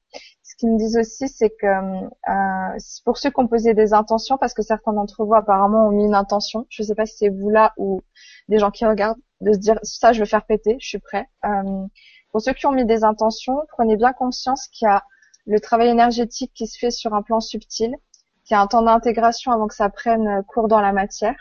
Ce 0.44 0.56
qu'ils 0.58 0.72
me 0.72 0.78
disent 0.78 0.98
aussi, 0.98 1.28
c'est 1.30 1.50
que 1.50 1.65
euh, 1.65 2.78
pour 3.06 3.17
ceux 3.17 3.32
qui 3.32 3.39
ont 3.39 3.48
posé 3.48 3.74
des 3.74 3.94
intentions, 3.94 4.38
parce 4.38 4.54
que 4.54 4.62
certains 4.62 4.94
d'entre 4.94 5.26
vous 5.26 5.34
apparemment 5.34 5.88
ont 5.88 5.91
mis 5.91 6.06
une 6.06 6.15
intention. 6.15 6.67
Je 6.70 6.84
ne 6.84 6.88
sais 6.88 6.96
pas 6.96 7.06
si 7.06 7.17
c'est 7.17 7.30
vous 7.30 7.50
là 7.50 7.74
ou 7.78 8.02
des 8.50 8.60
gens 8.60 8.72
qui 8.72 8.86
regardent, 8.86 9.20
de 9.39 9.54
se 9.54 9.58
dire 9.58 9.80
ça, 9.84 10.13
je 10.13 10.20
veux 10.20 10.26
faire 10.26 10.46
péter, 10.46 10.78
je 10.80 10.88
suis 10.88 11.00
prêt. 11.00 11.28
Euh, 11.46 11.86
pour 12.32 12.41
ceux 12.41 12.54
qui 12.54 12.65
ont 12.65 12.72
mis 12.72 12.86
des 12.86 13.04
intentions, 13.04 13.58
prenez 13.70 13.98
bien 13.98 14.13
conscience 14.13 14.67
qu'il 14.67 14.86
y 14.86 14.89
a 14.89 15.04
le 15.48 15.60
travail 15.60 15.88
énergétique 15.88 16.52
qui 16.54 16.67
se 16.67 16.78
fait 16.78 16.91
sur 16.91 17.13
un 17.13 17.22
plan 17.24 17.39
subtil, 17.39 17.96
qu'il 18.46 18.56
y 18.56 18.58
a 18.58 18.62
un 18.62 18.67
temps 18.67 18.82
d'intégration 18.82 19.52
avant 19.52 19.67
que 19.67 19.76
ça 19.76 19.89
prenne 19.89 20.44
cours 20.44 20.67
dans 20.67 20.82
la 20.82 20.94
matière 20.94 21.36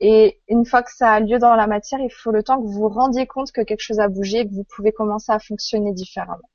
et 0.00 0.40
une 0.48 0.64
fois 0.64 0.82
que 0.82 0.92
ça 0.92 1.12
a 1.12 1.20
lieu 1.20 1.38
dans 1.38 1.54
la 1.54 1.66
matière, 1.66 2.00
il 2.00 2.10
faut 2.10 2.30
le 2.30 2.42
temps 2.42 2.58
que 2.58 2.66
vous 2.66 2.72
vous 2.72 2.88
rendiez 2.88 3.26
compte 3.26 3.52
que 3.52 3.60
quelque 3.60 3.80
chose 3.80 4.00
a 4.00 4.08
bougé 4.08 4.40
et 4.40 4.48
que 4.48 4.54
vous 4.54 4.64
pouvez 4.64 4.92
commencer 4.92 5.32
à 5.32 5.38
fonctionner 5.38 5.92
différemment. 5.92 6.48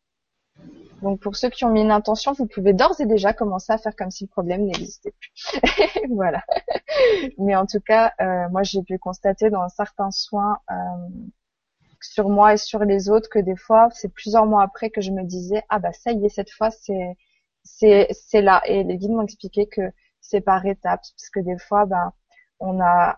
Donc 1.02 1.20
pour 1.20 1.36
ceux 1.36 1.50
qui 1.50 1.66
ont 1.66 1.70
mis 1.70 1.82
une 1.82 1.92
intention, 1.92 2.32
vous 2.32 2.48
pouvez 2.48 2.72
d'ores 2.72 3.00
et 3.02 3.06
déjà 3.06 3.34
commencer 3.34 3.74
à 3.74 3.78
faire 3.78 3.94
comme 3.96 4.10
si 4.10 4.24
le 4.24 4.30
problème 4.30 4.66
n'existait 4.66 5.12
plus. 5.20 5.60
voilà. 6.12 6.42
Mais 7.38 7.56
en 7.56 7.66
tout 7.66 7.82
cas, 7.82 8.14
euh, 8.22 8.48
moi 8.50 8.64
j'ai 8.64 8.82
pu 8.84 8.98
constater 8.98 9.50
dans 9.50 9.68
certains 9.68 10.12
soins 10.12 10.60
euh, 10.72 10.76
sur 12.00 12.30
moi 12.30 12.54
et 12.54 12.58
sur 12.58 12.86
les 12.86 13.10
autres 13.10 13.30
que 13.30 13.40
des 13.40 13.58
fois, 13.58 13.90
c'est 13.92 14.14
plusieurs 14.14 14.46
mois 14.46 14.64
après 14.64 14.90
que 14.90 15.02
je 15.02 15.12
me 15.12 15.24
disais 15.24 15.64
ah 15.70 15.80
bah 15.80 15.92
ça 15.92 16.12
y 16.14 16.26
est 16.26 16.30
cette 16.30 16.52
fois 16.52 16.72
c'est 16.72 17.18
c'est 17.64 18.08
c'est 18.12 18.42
là 18.42 18.62
et 18.66 18.84
les 18.84 18.98
guides 18.98 19.12
m'ont 19.12 19.24
expliqué 19.24 19.68
que 19.68 19.82
c'est 20.22 20.42
par 20.42 20.66
étapes 20.66 21.02
parce 21.02 21.30
que 21.30 21.42
des 21.42 21.58
fois 21.58 21.86
bah 21.86 22.14
on 22.64 22.82
a 22.82 23.18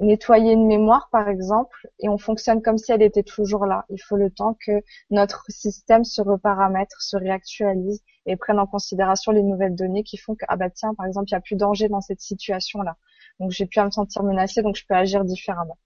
nettoyé 0.00 0.52
une 0.52 0.66
mémoire, 0.66 1.08
par 1.10 1.28
exemple, 1.28 1.88
et 2.00 2.08
on 2.08 2.18
fonctionne 2.18 2.62
comme 2.62 2.78
si 2.78 2.92
elle 2.92 3.02
était 3.02 3.22
toujours 3.22 3.64
là. 3.66 3.86
Il 3.88 3.98
faut 4.02 4.16
le 4.16 4.30
temps 4.30 4.56
que 4.66 4.82
notre 5.10 5.44
système 5.48 6.04
se 6.04 6.20
reparamètre, 6.20 7.00
se 7.00 7.16
réactualise 7.16 8.02
et 8.26 8.36
prenne 8.36 8.58
en 8.58 8.66
considération 8.66 9.32
les 9.32 9.42
nouvelles 9.42 9.74
données 9.74 10.02
qui 10.02 10.16
font 10.16 10.34
que, 10.34 10.44
ah 10.48 10.56
bah 10.56 10.70
tiens, 10.70 10.94
par 10.94 11.06
exemple, 11.06 11.28
il 11.30 11.34
n'y 11.34 11.38
a 11.38 11.40
plus 11.40 11.56
danger 11.56 11.88
dans 11.88 12.00
cette 12.00 12.20
situation-là. 12.20 12.96
Donc 13.40 13.52
j'ai 13.52 13.66
pu 13.66 13.80
me 13.80 13.90
sentir 13.90 14.22
menacée, 14.22 14.62
donc 14.62 14.76
je 14.76 14.84
peux 14.86 14.94
agir 14.94 15.24
différemment. 15.24 15.78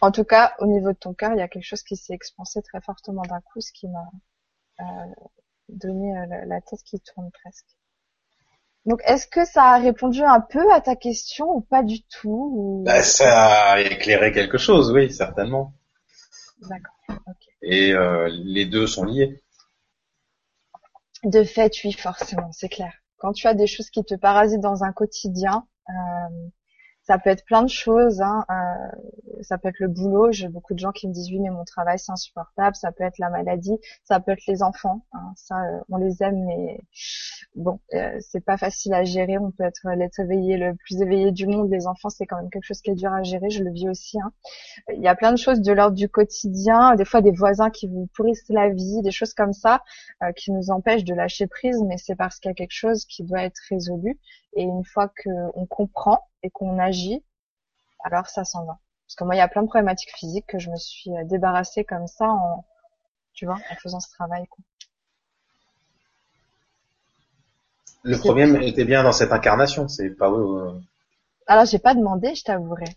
En 0.00 0.10
tout 0.10 0.24
cas, 0.24 0.54
au 0.58 0.66
niveau 0.66 0.92
de 0.92 0.98
ton 0.98 1.14
cœur, 1.14 1.32
il 1.32 1.38
y 1.38 1.42
a 1.42 1.48
quelque 1.48 1.64
chose 1.64 1.82
qui 1.82 1.96
s'est 1.96 2.14
expansé 2.14 2.60
très 2.62 2.80
fortement 2.80 3.22
d'un 3.22 3.40
coup, 3.40 3.60
ce 3.60 3.72
qui 3.72 3.88
m'a 3.88 4.10
euh, 4.80 4.84
donné 5.68 6.16
euh, 6.18 6.44
la 6.46 6.60
tête 6.60 6.82
qui 6.84 7.00
tourne 7.00 7.30
presque. 7.30 7.66
Donc, 8.84 9.00
est-ce 9.04 9.28
que 9.28 9.44
ça 9.44 9.64
a 9.64 9.78
répondu 9.78 10.22
un 10.22 10.40
peu 10.40 10.72
à 10.72 10.80
ta 10.80 10.96
question 10.96 11.46
ou 11.48 11.60
pas 11.60 11.82
du 11.82 12.02
tout 12.02 12.82
bah, 12.84 13.02
Ça 13.02 13.72
a 13.72 13.80
éclairé 13.80 14.32
quelque 14.32 14.58
chose, 14.58 14.90
oui, 14.92 15.12
certainement. 15.12 15.74
D'accord. 16.62 17.24
Et 17.62 17.92
euh, 17.92 18.28
les 18.44 18.66
deux 18.66 18.86
sont 18.86 19.04
liés. 19.04 19.42
De 21.22 21.44
fait, 21.44 21.72
oui, 21.84 21.92
forcément, 21.92 22.50
c'est 22.50 22.68
clair. 22.68 22.92
Quand 23.18 23.32
tu 23.32 23.46
as 23.46 23.54
des 23.54 23.68
choses 23.68 23.90
qui 23.90 24.04
te 24.04 24.16
parasitent 24.16 24.60
dans 24.60 24.82
un 24.82 24.92
quotidien, 24.92 25.64
euh, 25.88 26.48
ça 27.02 27.18
peut 27.18 27.30
être 27.30 27.44
plein 27.44 27.62
de 27.62 27.68
choses. 27.68 28.20
Hein. 28.20 28.44
Euh, 28.50 29.42
ça 29.42 29.58
peut 29.58 29.68
être 29.68 29.80
le 29.80 29.88
boulot. 29.88 30.30
J'ai 30.30 30.48
beaucoup 30.48 30.74
de 30.74 30.78
gens 30.78 30.92
qui 30.92 31.08
me 31.08 31.12
disent 31.12 31.30
oui, 31.30 31.40
mais 31.40 31.50
mon 31.50 31.64
travail 31.64 31.98
c'est 31.98 32.12
insupportable. 32.12 32.76
Ça 32.76 32.92
peut 32.92 33.04
être 33.04 33.18
la 33.18 33.28
maladie. 33.28 33.78
Ça 34.04 34.20
peut 34.20 34.32
être 34.32 34.46
les 34.46 34.62
enfants. 34.62 35.04
Hein. 35.12 35.32
Ça, 35.36 35.56
euh, 35.64 35.80
on 35.90 35.96
les 35.96 36.22
aime, 36.22 36.44
mais 36.44 36.80
bon, 37.56 37.80
euh, 37.94 38.16
c'est 38.20 38.44
pas 38.44 38.56
facile 38.56 38.94
à 38.94 39.02
gérer. 39.02 39.36
On 39.38 39.50
peut 39.50 39.64
être 39.64 39.88
l'être 39.96 40.20
éveillé 40.20 40.56
le 40.56 40.74
plus 40.76 41.02
éveillé 41.02 41.32
du 41.32 41.46
monde. 41.46 41.70
Les 41.70 41.86
enfants, 41.86 42.08
c'est 42.08 42.26
quand 42.26 42.36
même 42.36 42.50
quelque 42.50 42.64
chose 42.64 42.80
qui 42.80 42.90
est 42.90 42.94
dur 42.94 43.12
à 43.12 43.22
gérer. 43.22 43.50
Je 43.50 43.64
le 43.64 43.72
vis 43.72 43.88
aussi. 43.88 44.20
Hein. 44.20 44.32
Il 44.94 45.02
y 45.02 45.08
a 45.08 45.16
plein 45.16 45.32
de 45.32 45.38
choses 45.38 45.60
de 45.60 45.72
l'ordre 45.72 45.96
du 45.96 46.08
quotidien. 46.08 46.94
Des 46.94 47.04
fois, 47.04 47.20
des 47.20 47.32
voisins 47.32 47.70
qui 47.70 47.88
vous 47.88 48.08
pourrissent 48.14 48.48
la 48.48 48.68
vie, 48.68 49.02
des 49.02 49.10
choses 49.10 49.34
comme 49.34 49.52
ça, 49.52 49.82
euh, 50.22 50.30
qui 50.32 50.52
nous 50.52 50.70
empêchent 50.70 51.04
de 51.04 51.14
lâcher 51.14 51.48
prise. 51.48 51.82
Mais 51.84 51.96
c'est 51.96 52.16
parce 52.16 52.38
qu'il 52.38 52.48
y 52.48 52.52
a 52.52 52.54
quelque 52.54 52.70
chose 52.70 53.06
qui 53.06 53.24
doit 53.24 53.42
être 53.42 53.60
résolu. 53.68 54.18
Et 54.54 54.62
une 54.62 54.84
fois 54.84 55.10
qu'on 55.22 55.66
comprend 55.66 56.28
et 56.42 56.50
qu'on 56.50 56.78
agit, 56.78 57.24
alors 58.04 58.26
ça 58.26 58.44
s'en 58.44 58.64
va. 58.64 58.78
Parce 59.06 59.16
que 59.16 59.24
moi, 59.24 59.34
il 59.34 59.38
y 59.38 59.42
a 59.42 59.48
plein 59.48 59.62
de 59.62 59.68
problématiques 59.68 60.14
physiques 60.16 60.46
que 60.46 60.58
je 60.58 60.70
me 60.70 60.76
suis 60.76 61.10
euh, 61.10 61.24
débarrassée 61.24 61.84
comme 61.84 62.06
ça 62.06 62.28
en, 62.28 62.64
tu 63.32 63.46
vois, 63.46 63.58
en 63.70 63.74
faisant 63.76 64.00
ce 64.00 64.10
travail. 64.10 64.46
Quoi. 64.48 64.64
Le 68.04 68.18
problème 68.18 68.60
était 68.62 68.84
bien 68.84 69.02
dans 69.02 69.12
cette 69.12 69.32
incarnation, 69.32 69.88
c'est 69.88 70.10
pas. 70.10 70.30
Alors 71.46 71.64
j'ai 71.64 71.78
pas 71.78 71.94
demandé, 71.94 72.34
je 72.34 72.44
t'avouerai 72.44 72.96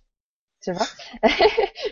tu 0.66 0.72
vois. 0.72 0.88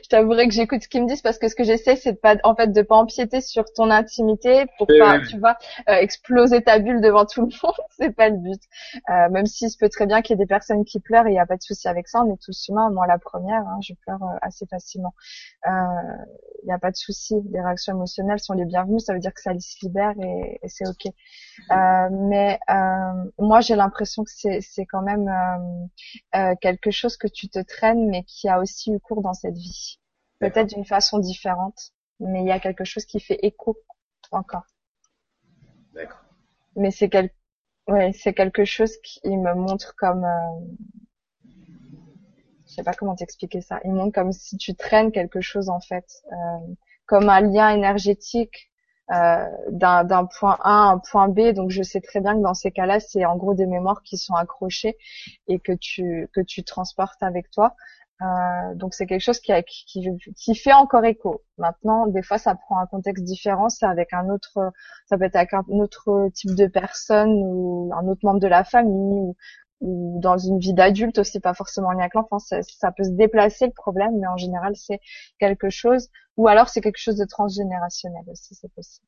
je 0.04 0.10
t'avouerai 0.10 0.48
que 0.48 0.54
j'écoute 0.54 0.84
ce 0.84 0.88
qu'ils 0.88 1.04
me 1.04 1.08
disent 1.08 1.22
parce 1.22 1.38
que 1.38 1.48
ce 1.48 1.56
que 1.56 1.64
j'essaie, 1.64 1.96
c'est 1.96 2.14
de 2.14 2.18
pas, 2.18 2.36
en 2.44 2.56
fait, 2.56 2.68
de 2.68 2.82
pas 2.82 2.96
empiéter 2.96 3.42
sur 3.42 3.66
ton 3.74 3.90
intimité 3.90 4.66
pour 4.78 4.88
pas, 4.88 5.20
tu 5.20 5.38
vois, 5.38 5.58
euh, 5.90 5.94
exploser 5.96 6.62
ta 6.62 6.80
bulle 6.80 7.02
devant 7.02 7.26
tout 7.26 7.42
le 7.42 7.48
monde. 7.64 7.76
c'est 7.98 8.12
pas 8.12 8.30
le 8.30 8.38
but. 8.38 8.62
Euh, 9.10 9.30
même 9.30 9.46
s'il 9.46 9.70
se 9.70 9.78
peut 9.78 9.90
très 9.90 10.06
bien 10.06 10.22
qu'il 10.22 10.34
y 10.34 10.36
ait 10.36 10.44
des 10.44 10.48
personnes 10.48 10.86
qui 10.86 11.00
pleurent, 11.00 11.28
il 11.28 11.32
n'y 11.32 11.40
a 11.40 11.46
pas 11.46 11.58
de 11.58 11.62
souci 11.62 11.88
avec 11.88 12.08
ça. 12.08 12.24
On 12.24 12.34
est 12.34 12.42
tous 12.42 12.68
humains. 12.68 12.90
Moi, 12.90 13.06
la 13.08 13.18
première, 13.18 13.62
hein, 13.62 13.80
je 13.82 13.94
pleure 13.94 14.24
euh, 14.24 14.38
assez 14.42 14.66
facilement. 14.66 15.14
Il 15.66 16.68
n'y 16.68 16.74
a 16.74 16.80
pas 16.80 16.92
de 16.92 16.96
souci. 16.96 17.36
Les 17.52 17.62
réactions 17.62 17.94
émotionnelles 17.94 18.40
sont 18.40 18.54
les 18.54 18.66
bienvenues. 18.66 19.00
Ça 19.00 19.14
veut 19.14 19.20
dire 19.20 19.34
que 19.34 19.42
ça 19.42 19.52
se 19.60 19.86
libère 19.86 20.14
et, 20.22 20.60
et 20.62 20.70
c'est 20.70 20.88
ok. 20.88 21.12
mais 22.12 22.60
moi, 23.38 23.62
j'ai 23.62 23.76
l'impression 23.76 24.24
que 24.24 24.32
c'est, 24.34 24.60
c'est 24.62 24.86
quand 24.86 25.02
même 25.02 25.30
quelque 26.62 26.92
chose 26.92 27.18
que 27.18 27.28
tu 27.28 27.50
te 27.50 27.60
traînes, 27.60 28.10
mais 28.10 28.24
qui 28.24 28.48
a 28.48 28.60
aussi 28.60 28.92
eu 28.92 29.00
cours 29.00 29.22
dans 29.22 29.34
cette 29.34 29.58
vie. 29.58 29.83
Peut-être 30.50 30.70
d'une 30.70 30.86
façon 30.86 31.20
différente, 31.20 31.92
mais 32.20 32.42
il 32.42 32.48
y 32.48 32.52
a 32.52 32.60
quelque 32.60 32.84
chose 32.84 33.06
qui 33.06 33.20
fait 33.20 33.40
écho 33.42 33.78
encore. 34.32 34.66
D'accord. 35.94 36.24
Mais 36.76 36.92
c'est 36.92 37.10
quel... 37.10 37.30
ouais, 37.88 38.12
c'est 38.14 38.34
quelque 38.34 38.66
chose 38.66 38.98
qui 39.04 39.38
me 39.38 39.54
montre 39.54 39.96
comme, 39.96 40.26
euh... 40.26 41.50
je 42.68 42.74
sais 42.74 42.84
pas 42.84 42.94
comment 42.94 43.16
t'expliquer 43.16 43.62
ça. 43.62 43.80
Il 43.86 43.92
montre 43.94 44.14
comme 44.14 44.32
si 44.32 44.58
tu 44.58 44.76
traînes 44.76 45.12
quelque 45.12 45.42
chose 45.42 45.70
en 45.70 45.80
fait, 45.80 46.24
euh... 46.32 46.74
comme 47.06 47.30
un 47.30 47.42
lien 47.42 47.70
énergétique 47.70 48.72
euh, 49.12 49.46
d'un 49.70 50.26
point 50.26 50.58
A 50.62 50.88
à 50.88 50.92
un 50.94 50.98
point 50.98 51.28
B. 51.28 51.52
Donc 51.52 51.70
je 51.70 51.84
sais 51.84 52.02
très 52.02 52.22
bien 52.22 52.36
que 52.36 52.42
dans 52.42 52.54
ces 52.54 52.72
cas-là, 52.72 53.00
c'est 53.00 53.26
en 53.26 53.36
gros 53.36 53.54
des 53.54 53.66
mémoires 53.66 54.02
qui 54.02 54.18
sont 54.18 54.34
accrochées 54.34 54.98
et 55.48 55.60
que 55.60 55.74
tu 55.74 56.30
que 56.34 56.42
tu 56.42 56.64
transportes 56.64 57.22
avec 57.22 57.52
toi. 57.52 57.76
Euh, 58.22 58.76
donc 58.76 58.94
c'est 58.94 59.06
quelque 59.06 59.22
chose 59.22 59.40
qui, 59.40 59.52
qui, 59.66 60.08
qui, 60.36 60.56
fait 60.56 60.74
encore 60.74 61.04
écho. 61.04 61.44
Maintenant, 61.58 62.08
des 62.08 62.22
fois, 62.22 62.38
ça 62.38 62.56
prend 62.56 62.80
un 62.80 62.86
contexte 62.86 63.24
différent. 63.24 63.70
C'est 63.70 63.86
avec 63.86 64.14
un 64.14 64.30
autre, 64.30 64.72
ça 65.08 65.18
peut 65.18 65.26
être 65.26 65.36
avec 65.36 65.54
un 65.54 65.64
autre 65.70 66.30
type 66.34 66.56
de 66.56 66.68
personne 66.68 67.32
ou 67.32 67.92
un 67.94 68.08
autre 68.08 68.22
membre 68.24 68.40
de 68.40 68.48
la 68.48 68.64
famille 68.64 69.20
ou, 69.20 69.36
ou 69.82 70.20
dans 70.22 70.38
une 70.38 70.60
vie 70.60 70.74
d'adulte 70.74 71.18
aussi, 71.20 71.40
pas 71.40 71.54
forcément 71.54 71.90
en 71.90 71.92
lien 71.92 72.02
avec 72.02 72.14
l'enfance. 72.14 72.48
Ça, 72.48 72.62
ça, 72.62 72.92
peut 72.92 73.04
se 73.04 73.10
déplacer 73.10 73.66
le 73.66 73.74
problème, 73.74 74.18
mais 74.20 74.28
en 74.28 74.38
général, 74.38 74.76
c'est 74.76 75.00
quelque 75.40 75.70
chose. 75.70 76.10
Ou 76.38 76.48
alors, 76.48 76.70
c'est 76.70 76.82
quelque 76.82 77.00
chose 77.00 77.18
de 77.18 77.26
transgénérationnel 77.26 78.24
aussi, 78.28 78.56
c'est 78.56 78.72
possible. 78.74 79.08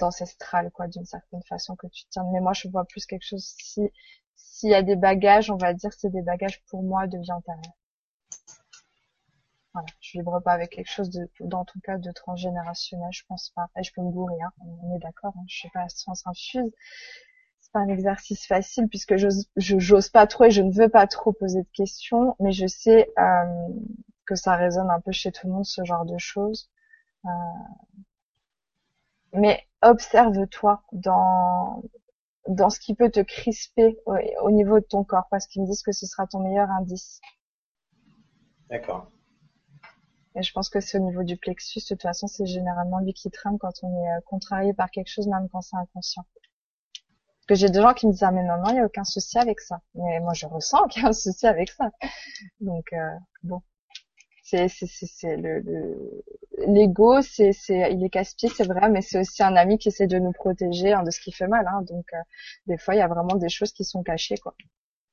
D'ancestral, 0.00 0.72
quoi, 0.72 0.88
d'une 0.88 1.04
certaine 1.04 1.42
façon 1.48 1.76
que 1.76 1.86
tu 1.86 2.06
tiens. 2.10 2.24
Mais 2.32 2.40
moi, 2.40 2.52
je 2.52 2.66
vois 2.66 2.84
plus 2.86 3.06
quelque 3.06 3.22
chose 3.24 3.54
si 3.56 3.88
s'il 4.36 4.70
y 4.70 4.74
a 4.74 4.82
des 4.82 4.96
bagages, 4.96 5.50
on 5.50 5.56
va 5.56 5.74
dire 5.74 5.92
c'est 5.92 6.10
des 6.10 6.22
bagages 6.22 6.62
pour 6.70 6.82
moi 6.82 7.06
de 7.06 7.18
vie 7.18 7.32
antérieure. 7.32 7.74
voilà, 9.72 9.88
je 10.00 10.18
vibre 10.18 10.40
pas 10.42 10.52
avec 10.52 10.70
quelque 10.70 10.90
chose 10.90 11.10
de, 11.10 11.28
dans 11.40 11.64
ton 11.64 11.80
cas, 11.80 11.98
de 11.98 12.10
transgénérationnel, 12.12 13.08
je 13.12 13.24
pense 13.28 13.50
pas. 13.54 13.68
Et 13.78 13.82
je 13.82 13.92
peux 13.92 14.02
me 14.02 14.10
bourrer, 14.10 14.40
hein, 14.42 14.52
on 14.60 14.94
est 14.96 14.98
d'accord, 15.00 15.34
hein, 15.36 15.44
je 15.48 15.56
suis 15.56 15.70
pas 15.70 15.82
à 15.82 15.88
science 15.88 16.26
infuse. 16.26 16.72
C'est 17.60 17.72
pas 17.72 17.80
un 17.80 17.88
exercice 17.88 18.46
facile 18.46 18.88
puisque 18.88 19.16
je 19.16 19.28
j'ose 19.56 20.08
pas 20.08 20.26
trop 20.26 20.44
et 20.44 20.50
je 20.50 20.62
ne 20.62 20.72
veux 20.72 20.88
pas 20.88 21.06
trop 21.06 21.32
poser 21.32 21.62
de 21.62 21.68
questions, 21.74 22.36
mais 22.40 22.52
je 22.52 22.66
sais 22.66 23.10
euh, 23.18 23.68
que 24.26 24.36
ça 24.36 24.56
résonne 24.56 24.90
un 24.90 25.00
peu 25.00 25.12
chez 25.12 25.32
tout 25.32 25.46
le 25.48 25.52
monde 25.54 25.64
ce 25.66 25.84
genre 25.84 26.04
de 26.04 26.18
choses. 26.18 26.70
Euh, 27.24 27.28
mais 29.32 29.66
observe-toi 29.82 30.82
dans 30.92 31.82
dans 32.48 32.70
ce 32.70 32.80
qui 32.80 32.94
peut 32.94 33.10
te 33.10 33.20
crisper 33.20 33.98
au, 34.06 34.16
au 34.42 34.50
niveau 34.50 34.80
de 34.80 34.84
ton 34.84 35.04
corps, 35.04 35.26
parce 35.30 35.46
qu'ils 35.46 35.62
me 35.62 35.66
disent 35.66 35.82
que 35.82 35.92
ce 35.92 36.06
sera 36.06 36.26
ton 36.26 36.40
meilleur 36.40 36.70
indice. 36.70 37.20
D'accord. 38.70 39.10
Et 40.36 40.42
je 40.42 40.52
pense 40.52 40.68
que 40.68 40.80
c'est 40.80 40.98
au 40.98 41.02
niveau 41.02 41.22
du 41.22 41.36
plexus. 41.36 41.80
De 41.80 41.88
toute 41.88 42.02
façon, 42.02 42.26
c'est 42.26 42.46
généralement 42.46 42.98
lui 43.00 43.14
qui 43.14 43.30
trame 43.30 43.58
quand 43.58 43.72
on 43.82 44.04
est 44.04 44.10
euh, 44.10 44.20
contrarié 44.26 44.74
par 44.74 44.90
quelque 44.90 45.08
chose, 45.08 45.26
même 45.28 45.48
quand 45.50 45.62
c'est 45.62 45.76
inconscient. 45.76 46.26
Parce 46.92 47.46
que 47.48 47.54
j'ai 47.54 47.70
des 47.70 47.80
gens 47.80 47.94
qui 47.94 48.06
me 48.06 48.12
disent 48.12 48.24
ah 48.24 48.32
mais 48.32 48.42
non 48.42 48.58
non, 48.58 48.70
il 48.70 48.74
n'y 48.74 48.80
a 48.80 48.84
aucun 48.84 49.04
souci 49.04 49.38
avec 49.38 49.60
ça. 49.60 49.80
Mais 49.94 50.20
moi 50.20 50.34
je 50.34 50.46
ressens 50.46 50.86
qu'il 50.88 51.02
y 51.02 51.06
a 51.06 51.08
un 51.08 51.12
souci 51.12 51.46
avec 51.46 51.70
ça. 51.70 51.90
Donc 52.60 52.92
euh, 52.92 53.16
bon, 53.44 53.62
c'est 54.48 54.68
c'est 54.68 54.86
c'est 54.86 55.36
le 55.36 55.62
l'ego, 56.68 57.20
c'est 57.20 57.52
c'est 57.52 57.92
il 57.92 58.04
est 58.04 58.10
casse-pied, 58.10 58.48
c'est 58.48 58.66
vrai, 58.66 58.88
mais 58.90 59.02
c'est 59.02 59.18
aussi 59.20 59.42
un 59.42 59.56
ami 59.56 59.76
qui 59.78 59.88
essaie 59.88 60.06
de 60.06 60.18
nous 60.18 60.32
protéger 60.32 60.92
hein, 60.92 61.02
de 61.02 61.10
ce 61.10 61.20
qui 61.20 61.32
fait 61.32 61.48
mal. 61.48 61.66
Hein. 61.66 61.82
Donc 61.82 62.06
euh, 62.14 62.18
des 62.66 62.78
fois, 62.78 62.94
il 62.94 62.98
y 62.98 63.00
a 63.00 63.08
vraiment 63.08 63.34
des 63.34 63.48
choses 63.48 63.72
qui 63.72 63.84
sont 63.84 64.04
cachées 64.04 64.36
quoi. 64.36 64.54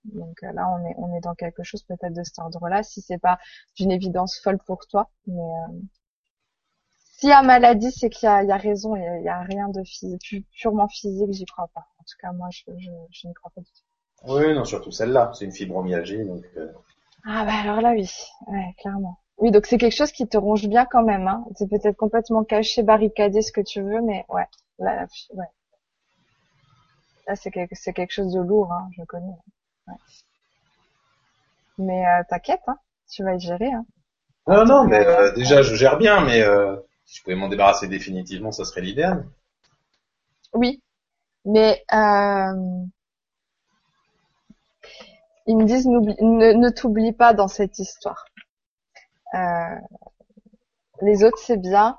Donc 0.05 0.43
euh, 0.43 0.51
là, 0.53 0.69
on 0.69 0.85
est, 0.85 0.93
on 0.97 1.17
est 1.17 1.21
dans 1.21 1.33
quelque 1.33 1.63
chose 1.63 1.83
peut-être 1.83 2.13
de 2.13 2.23
cet 2.23 2.37
ordre-là, 2.37 2.83
si 2.83 3.01
c'est 3.01 3.17
pas 3.17 3.39
d'une 3.75 3.91
évidence 3.91 4.39
folle 4.39 4.59
pour 4.67 4.85
toi. 4.87 5.09
Mais 5.25 5.41
euh, 5.41 5.79
s'il 6.97 7.29
y 7.29 7.31
a 7.31 7.41
maladie, 7.41 7.91
c'est 7.91 8.09
qu'il 8.11 8.27
y 8.27 8.31
a, 8.31 8.43
il 8.43 8.49
y 8.49 8.51
a 8.51 8.57
raison, 8.57 8.95
il 8.95 9.23
y 9.23 9.29
a, 9.29 9.41
rien 9.41 9.69
de 9.69 9.81
physique, 9.83 10.45
purement 10.51 10.87
physique, 10.89 11.31
j'y 11.31 11.45
crois 11.45 11.69
pas. 11.73 11.87
En 11.99 12.03
tout 12.03 12.17
cas, 12.21 12.31
moi, 12.33 12.49
je, 12.51 12.63
je, 12.77 12.91
je 13.11 13.27
n'y 13.27 13.33
crois 13.33 13.51
pas 13.55 13.61
du 13.61 13.71
tout. 13.71 14.31
Oui, 14.31 14.53
non, 14.53 14.63
surtout 14.63 14.91
celle-là, 14.91 15.31
c'est 15.33 15.45
une 15.45 15.51
fibromyalgie, 15.51 16.23
donc. 16.23 16.45
Euh... 16.57 16.71
Ah 17.25 17.45
bah 17.45 17.53
alors 17.61 17.81
là, 17.81 17.93
oui, 17.93 18.09
ouais, 18.47 18.75
clairement. 18.77 19.22
Oui, 19.37 19.51
donc 19.51 19.65
c'est 19.65 19.77
quelque 19.77 19.95
chose 19.95 20.11
qui 20.11 20.27
te 20.27 20.37
ronge 20.37 20.67
bien 20.67 20.85
quand 20.85 21.03
même. 21.03 21.27
Hein. 21.27 21.43
C'est 21.55 21.69
peut-être 21.69 21.97
complètement 21.97 22.43
caché, 22.43 22.83
barricadé, 22.83 23.41
ce 23.41 23.51
que 23.51 23.61
tu 23.61 23.81
veux, 23.81 24.01
mais 24.01 24.25
ouais, 24.29 24.47
là, 24.79 25.05
ouais. 25.33 25.45
Là, 27.27 27.35
c'est 27.35 27.51
quelque, 27.51 27.73
c'est 27.75 27.93
quelque 27.93 28.11
chose 28.11 28.33
de 28.33 28.41
lourd, 28.41 28.71
hein, 28.71 28.89
je 28.97 29.03
connais. 29.03 29.33
Mais 31.77 32.05
euh, 32.05 32.23
t'inquiète, 32.29 32.61
hein, 32.67 32.77
tu 33.09 33.23
vas 33.23 33.35
y 33.35 33.39
gérer. 33.39 33.71
Hein. 33.71 33.85
Non, 34.47 34.65
non, 34.65 34.83
mais 34.85 35.05
euh, 35.05 35.33
déjà 35.33 35.61
je 35.61 35.75
gère 35.75 35.97
bien, 35.97 36.23
mais 36.25 36.41
euh, 36.41 36.75
si 37.05 37.17
je 37.17 37.23
pouvais 37.23 37.35
m'en 37.35 37.47
débarrasser 37.47 37.87
définitivement, 37.87 38.51
ça 38.51 38.65
serait 38.65 38.81
l'idéal. 38.81 39.25
Oui, 40.53 40.81
mais 41.45 41.83
euh, 41.93 42.85
ils 45.47 45.57
me 45.57 45.65
disent 45.65 45.87
ne, 45.87 46.53
ne 46.53 46.69
t'oublie 46.69 47.13
pas 47.13 47.33
dans 47.33 47.47
cette 47.47 47.79
histoire. 47.79 48.25
Euh, 49.33 49.75
les 51.01 51.23
autres 51.23 51.39
c'est 51.39 51.57
bien, 51.57 51.97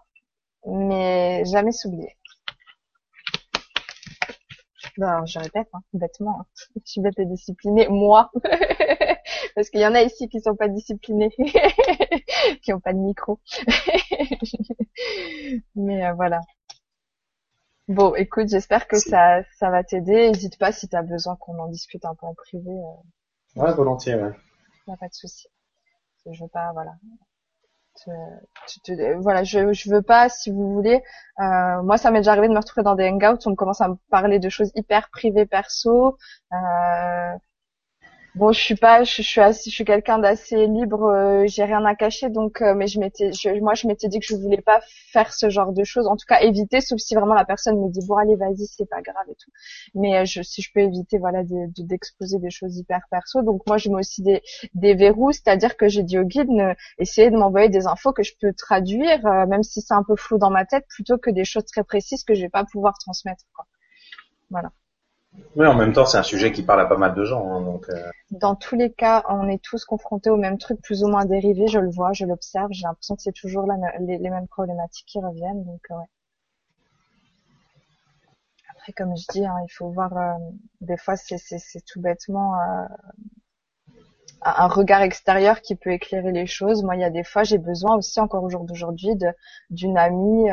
mais 0.66 1.44
jamais 1.44 1.72
s'oublier. 1.72 2.16
Alors 5.00 5.26
je 5.26 5.38
répète, 5.38 5.68
hein, 5.72 5.80
bêtement, 5.92 6.40
hein. 6.40 6.46
je 6.76 6.90
suis 6.92 7.00
bête 7.00 7.18
et 7.18 7.26
disciplinée, 7.26 7.88
moi, 7.88 8.30
parce 9.54 9.70
qu'il 9.70 9.80
y 9.80 9.86
en 9.86 9.94
a 9.94 10.02
ici 10.02 10.28
qui 10.28 10.40
sont 10.40 10.54
pas 10.54 10.68
disciplinés, 10.68 11.34
qui 12.62 12.72
ont 12.72 12.80
pas 12.80 12.92
de 12.92 12.98
micro. 12.98 13.40
Mais 15.74 16.06
euh, 16.06 16.12
voilà. 16.14 16.40
Bon, 17.88 18.14
écoute, 18.14 18.48
j'espère 18.48 18.88
que 18.88 18.98
ça, 18.98 19.42
ça 19.58 19.68
va 19.68 19.84
t'aider. 19.84 20.28
N'hésite 20.30 20.58
pas 20.58 20.72
si 20.72 20.88
tu 20.88 20.96
as 20.96 21.02
besoin 21.02 21.36
qu'on 21.36 21.58
en 21.58 21.68
discute 21.68 22.04
un 22.06 22.14
peu 22.14 22.26
en 22.26 22.34
privé. 22.34 22.70
Euh... 22.70 23.60
Ouais, 23.60 23.74
volontiers, 23.74 24.14
ouais. 24.14 24.32
Y 24.86 24.92
a 24.92 24.96
pas 24.96 25.08
de 25.08 25.14
souci. 25.14 25.48
Je 26.30 26.42
veux 26.42 26.48
pas, 26.48 26.72
voilà, 26.72 26.92
voilà, 29.20 29.44
je, 29.44 29.72
je 29.72 29.90
veux 29.90 30.02
pas, 30.02 30.28
si 30.28 30.50
vous 30.50 30.72
voulez. 30.72 31.02
Euh, 31.40 31.82
moi, 31.82 31.96
ça 31.96 32.10
m'est 32.10 32.20
déjà 32.20 32.32
arrivé 32.32 32.48
de 32.48 32.52
me 32.52 32.58
retrouver 32.58 32.82
dans 32.84 32.94
des 32.94 33.08
hangouts 33.08 33.38
où 33.46 33.50
on 33.50 33.54
commence 33.54 33.80
à 33.80 33.88
me 33.88 33.96
parler 34.10 34.38
de 34.38 34.48
choses 34.48 34.70
hyper 34.74 35.10
privées, 35.10 35.46
perso. 35.46 36.16
Euh, 36.52 37.36
Bon, 38.34 38.50
je 38.50 38.60
suis 38.60 38.74
pas, 38.74 39.04
je, 39.04 39.22
suis 39.22 39.40
assez, 39.40 39.70
je 39.70 39.74
suis 39.76 39.84
quelqu'un 39.84 40.18
d'assez 40.18 40.66
libre, 40.66 41.04
euh, 41.04 41.44
j'ai 41.46 41.62
rien 41.62 41.84
à 41.84 41.94
cacher, 41.94 42.30
donc, 42.30 42.62
euh, 42.62 42.74
mais 42.74 42.88
je 42.88 42.98
m'étais, 42.98 43.30
moi, 43.60 43.74
je 43.74 43.86
m'étais 43.86 44.08
dit 44.08 44.18
que 44.18 44.26
je 44.26 44.34
voulais 44.34 44.60
pas 44.60 44.80
faire 45.12 45.32
ce 45.32 45.50
genre 45.50 45.72
de 45.72 45.84
choses, 45.84 46.08
en 46.08 46.16
tout 46.16 46.26
cas 46.26 46.40
éviter, 46.40 46.80
sauf 46.80 46.98
si 46.98 47.14
vraiment 47.14 47.34
la 47.34 47.44
personne 47.44 47.80
me 47.80 47.88
dit 47.90 48.04
bon 48.08 48.16
allez 48.16 48.34
vas-y, 48.34 48.66
c'est 48.66 48.88
pas 48.88 49.02
grave 49.02 49.24
et 49.30 49.36
tout. 49.36 49.52
Mais 49.94 50.16
euh, 50.18 50.24
je, 50.24 50.42
si 50.42 50.62
je 50.62 50.72
peux 50.72 50.80
éviter, 50.80 51.18
voilà, 51.18 51.42
d'exposer 51.44 52.40
des 52.40 52.50
choses 52.50 52.76
hyper 52.76 53.02
perso, 53.08 53.42
donc 53.42 53.62
moi 53.68 53.78
je 53.78 53.88
mets 53.88 54.00
aussi 54.00 54.20
des, 54.22 54.42
des 54.74 54.94
verrous, 54.94 55.30
c'est-à-dire 55.30 55.76
que 55.76 55.86
j'ai 55.88 56.02
dit 56.02 56.18
au 56.18 56.24
guide, 56.24 56.50
ne, 56.50 56.74
essayez 56.98 57.30
de 57.30 57.36
m'envoyer 57.36 57.68
des 57.68 57.86
infos 57.86 58.12
que 58.12 58.24
je 58.24 58.32
peux 58.40 58.52
traduire, 58.52 59.22
même 59.46 59.62
si 59.62 59.80
c'est 59.80 59.94
un 59.94 60.02
peu 60.02 60.16
flou 60.16 60.38
dans 60.38 60.50
ma 60.50 60.64
tête, 60.64 60.86
plutôt 60.88 61.18
que 61.18 61.30
des 61.30 61.44
choses 61.44 61.66
très 61.66 61.84
précises 61.84 62.24
que 62.24 62.34
je 62.34 62.42
vais 62.42 62.48
pas 62.48 62.64
pouvoir 62.64 62.98
transmettre. 62.98 63.44
Quoi. 63.54 63.66
Voilà. 64.50 64.72
Oui, 65.56 65.66
en 65.66 65.74
même 65.74 65.92
temps, 65.92 66.06
c'est 66.06 66.18
un 66.18 66.24
sujet 66.24 66.52
qui 66.52 66.62
parle 66.62 66.80
à 66.80 66.86
pas 66.86 66.96
mal 66.96 67.14
de 67.14 67.24
gens. 67.24 67.48
Hein, 67.52 67.60
donc, 67.60 67.88
euh... 67.88 68.10
Dans 68.30 68.56
tous 68.56 68.74
les 68.74 68.92
cas, 68.92 69.24
on 69.28 69.48
est 69.48 69.62
tous 69.62 69.84
confrontés 69.84 70.30
au 70.30 70.36
même 70.36 70.58
truc, 70.58 70.80
plus 70.82 71.04
ou 71.04 71.08
moins 71.08 71.24
dérivé. 71.24 71.68
Je 71.68 71.78
le 71.78 71.90
vois, 71.90 72.12
je 72.12 72.24
l'observe. 72.24 72.68
J'ai 72.72 72.84
l'impression 72.84 73.14
que 73.14 73.22
c'est 73.22 73.32
toujours 73.32 73.66
les, 74.00 74.18
mêmes 74.30 74.48
problématiques 74.48 75.06
qui 75.06 75.18
reviennent. 75.20 75.64
Donc, 75.64 75.80
euh, 75.90 75.94
ouais. 75.94 76.06
Après, 78.70 78.92
comme 78.92 79.16
je 79.16 79.26
dis, 79.30 79.46
hein, 79.46 79.56
il 79.64 79.72
faut 79.72 79.90
voir. 79.90 80.16
Euh, 80.16 80.32
des 80.80 80.96
fois, 80.96 81.16
c'est 81.16 81.84
tout 81.84 82.00
bêtement 82.00 82.54
un 84.44 84.66
regard 84.68 85.02
extérieur 85.02 85.62
qui 85.62 85.74
peut 85.74 85.92
éclairer 85.92 86.32
les 86.32 86.46
choses. 86.46 86.82
Moi, 86.82 86.96
il 86.96 87.00
y 87.00 87.04
a 87.04 87.10
des 87.10 87.24
fois, 87.24 87.44
j'ai 87.44 87.58
besoin 87.58 87.96
aussi, 87.96 88.20
encore 88.20 88.44
au 88.44 88.50
jour 88.50 88.64
d'aujourd'hui, 88.64 89.16
d'une 89.70 89.96
amie 89.96 90.50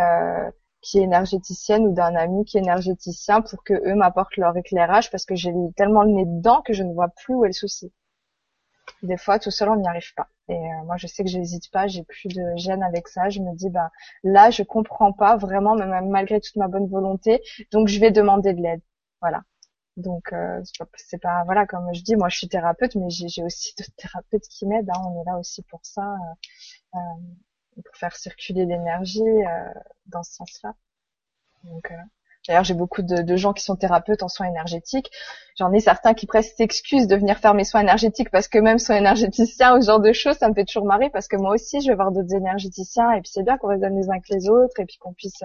qui 0.81 0.99
est 0.99 1.03
énergéticienne 1.03 1.87
ou 1.87 1.93
d'un 1.93 2.15
ami 2.15 2.45
qui 2.45 2.57
est 2.57 2.61
énergéticien 2.61 3.41
pour 3.41 3.63
que 3.63 3.73
eux 3.73 3.95
m'apportent 3.95 4.37
leur 4.37 4.55
éclairage 4.57 5.11
parce 5.11 5.25
que 5.25 5.35
j'ai 5.35 5.53
tellement 5.75 6.03
le 6.03 6.11
nez 6.11 6.25
dedans 6.25 6.61
que 6.61 6.73
je 6.73 6.83
ne 6.83 6.93
vois 6.93 7.09
plus 7.09 7.35
où 7.35 7.45
est 7.45 7.49
le 7.49 7.53
souci. 7.53 7.93
Des 9.03 9.17
fois, 9.17 9.39
tout 9.39 9.51
seul, 9.51 9.69
on 9.69 9.77
n'y 9.77 9.87
arrive 9.87 10.13
pas. 10.15 10.27
Et 10.47 10.53
euh, 10.53 10.83
moi, 10.85 10.97
je 10.97 11.07
sais 11.07 11.23
que 11.23 11.29
j'hésite 11.29 11.71
pas, 11.71 11.87
j'ai 11.87 12.03
plus 12.03 12.29
de 12.29 12.43
gêne 12.55 12.83
avec 12.83 13.07
ça. 13.07 13.29
Je 13.29 13.39
me 13.39 13.55
dis, 13.55 13.69
bah 13.69 13.91
là, 14.23 14.49
je 14.51 14.63
comprends 14.63 15.13
pas 15.13 15.37
vraiment, 15.37 15.75
même 15.75 16.09
malgré 16.09 16.39
toute 16.39 16.55
ma 16.55 16.67
bonne 16.67 16.87
volonté, 16.87 17.41
donc 17.71 17.87
je 17.87 17.99
vais 17.99 18.11
demander 18.11 18.53
de 18.53 18.61
l'aide. 18.61 18.81
Voilà. 19.21 19.43
Donc 19.97 20.31
euh, 20.33 20.61
c'est 20.95 21.21
pas 21.21 21.43
voilà 21.45 21.65
comme 21.65 21.93
je 21.93 22.01
dis, 22.01 22.15
moi 22.15 22.29
je 22.29 22.37
suis 22.37 22.47
thérapeute, 22.47 22.95
mais 22.95 23.09
j'ai 23.09 23.43
aussi 23.43 23.73
d'autres 23.77 23.91
thérapeutes 23.97 24.47
qui 24.49 24.65
m'aident. 24.65 24.89
Hein. 24.89 25.01
On 25.05 25.21
est 25.21 25.25
là 25.25 25.37
aussi 25.37 25.63
pour 25.63 25.81
ça. 25.83 26.15
Euh, 26.95 26.97
pour 27.81 27.95
faire 27.95 28.15
circuler 28.15 28.65
l'énergie 28.65 29.21
euh, 29.21 29.73
dans 30.07 30.23
ce 30.23 30.33
sens-là. 30.33 30.75
Donc, 31.63 31.91
euh, 31.91 31.95
D'ailleurs, 32.47 32.63
j'ai 32.63 32.73
beaucoup 32.73 33.03
de, 33.03 33.21
de, 33.21 33.35
gens 33.35 33.53
qui 33.53 33.63
sont 33.63 33.75
thérapeutes 33.75 34.23
en 34.23 34.27
soins 34.27 34.47
énergétiques. 34.47 35.11
J'en 35.57 35.71
ai 35.73 35.79
certains 35.79 36.13
qui 36.13 36.25
presque 36.25 36.55
s'excusent 36.55 37.07
de 37.07 37.15
venir 37.15 37.37
faire 37.37 37.53
mes 37.53 37.63
soins 37.63 37.81
énergétiques 37.81 38.31
parce 38.31 38.47
que 38.47 38.57
même 38.57 38.79
soins 38.79 38.97
énergéticiens 38.97 39.77
ou 39.77 39.81
ce 39.81 39.87
genre 39.87 39.99
de 39.99 40.11
choses, 40.11 40.37
ça 40.37 40.49
me 40.49 40.53
fait 40.55 40.65
toujours 40.65 40.85
marrer 40.85 41.09
parce 41.11 41.27
que 41.27 41.35
moi 41.35 41.53
aussi, 41.53 41.81
je 41.81 41.89
vais 41.89 41.95
voir 41.95 42.11
d'autres 42.11 42.33
énergéticiens 42.33 43.11
et 43.11 43.21
puis 43.21 43.31
c'est 43.31 43.43
bien 43.43 43.57
qu'on 43.57 43.67
raisonne 43.67 43.95
les 43.95 44.09
uns 44.09 44.19
que 44.19 44.33
les 44.33 44.49
autres 44.49 44.79
et 44.79 44.85
puis 44.85 44.97
qu'on 44.97 45.13
puisse 45.13 45.43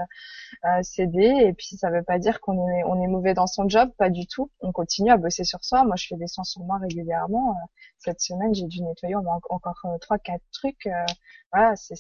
euh, 0.65 0.83
s'aider. 0.83 1.35
Et 1.45 1.53
puis 1.53 1.77
ça 1.77 1.91
veut 1.91 2.03
pas 2.03 2.19
dire 2.19 2.41
qu'on 2.41 2.67
est, 2.69 2.85
on 2.85 3.03
est 3.03 3.09
mauvais 3.09 3.35
dans 3.35 3.47
son 3.47 3.69
job, 3.69 3.91
pas 3.99 4.09
du 4.09 4.27
tout. 4.27 4.51
On 4.61 4.73
continue 4.73 5.11
à 5.11 5.19
bosser 5.19 5.45
sur 5.45 5.63
soi. 5.65 5.85
Moi, 5.85 5.97
je 5.97 6.07
fais 6.07 6.17
des 6.17 6.29
soins 6.29 6.45
sur 6.45 6.63
moi 6.63 6.79
régulièrement. 6.79 7.51
Euh, 7.51 7.67
cette 7.99 8.21
semaine, 8.21 8.55
j'ai 8.55 8.67
dû 8.67 8.83
nettoyer 8.83 9.17
encore 9.17 9.77
euh, 9.85 9.99
trois, 9.99 10.19
quatre 10.19 10.45
trucs. 10.53 10.87
Euh, 10.87 11.05
voilà, 11.53 11.75
c'est 11.77 11.97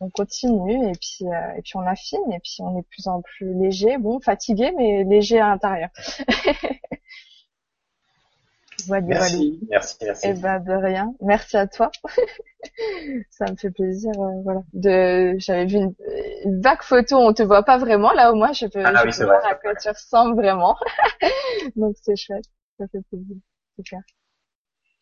on 0.00 0.08
continue 0.10 0.88
et 0.88 0.92
puis 0.92 1.26
euh, 1.26 1.54
et 1.56 1.62
puis 1.62 1.76
on 1.76 1.86
affine 1.86 2.32
et 2.32 2.40
puis 2.40 2.56
on 2.60 2.78
est 2.78 2.82
de 2.82 2.86
plus 2.86 3.06
en 3.06 3.20
plus 3.20 3.54
léger, 3.54 3.98
bon 3.98 4.18
fatigué 4.20 4.72
mais 4.76 5.04
léger 5.04 5.38
à 5.38 5.48
l'intérieur. 5.48 5.90
merci, 8.88 9.60
merci, 9.68 9.96
merci. 10.02 10.26
Et 10.26 10.30
eh 10.30 10.34
ben 10.34 10.58
de 10.60 10.72
rien, 10.72 11.14
merci 11.20 11.56
à 11.56 11.66
toi. 11.66 11.90
Ça 13.30 13.50
me 13.50 13.56
fait 13.56 13.70
plaisir, 13.70 14.12
euh, 14.18 14.42
voilà. 14.42 14.62
De, 14.72 15.34
j'avais 15.38 15.66
vu 15.66 15.76
une, 15.76 15.94
une, 16.44 16.60
vague 16.60 16.82
photo, 16.82 17.16
on 17.16 17.32
te 17.34 17.42
voit 17.42 17.62
pas 17.62 17.78
vraiment 17.78 18.12
là 18.12 18.32
au 18.32 18.34
moins, 18.34 18.52
je 18.52 18.66
peux, 18.66 18.82
ah, 18.84 19.06
je 19.06 19.18
peux 19.18 19.24
voir 19.24 19.44
à 19.46 19.54
quoi 19.54 19.74
tu 19.74 19.88
ressembles 19.88 20.34
vraiment. 20.34 20.76
Donc 21.76 21.96
c'est 22.02 22.16
chouette, 22.16 22.44
ça 22.78 22.86
fait 22.88 23.02
plaisir, 23.10 23.36
super. 23.76 24.00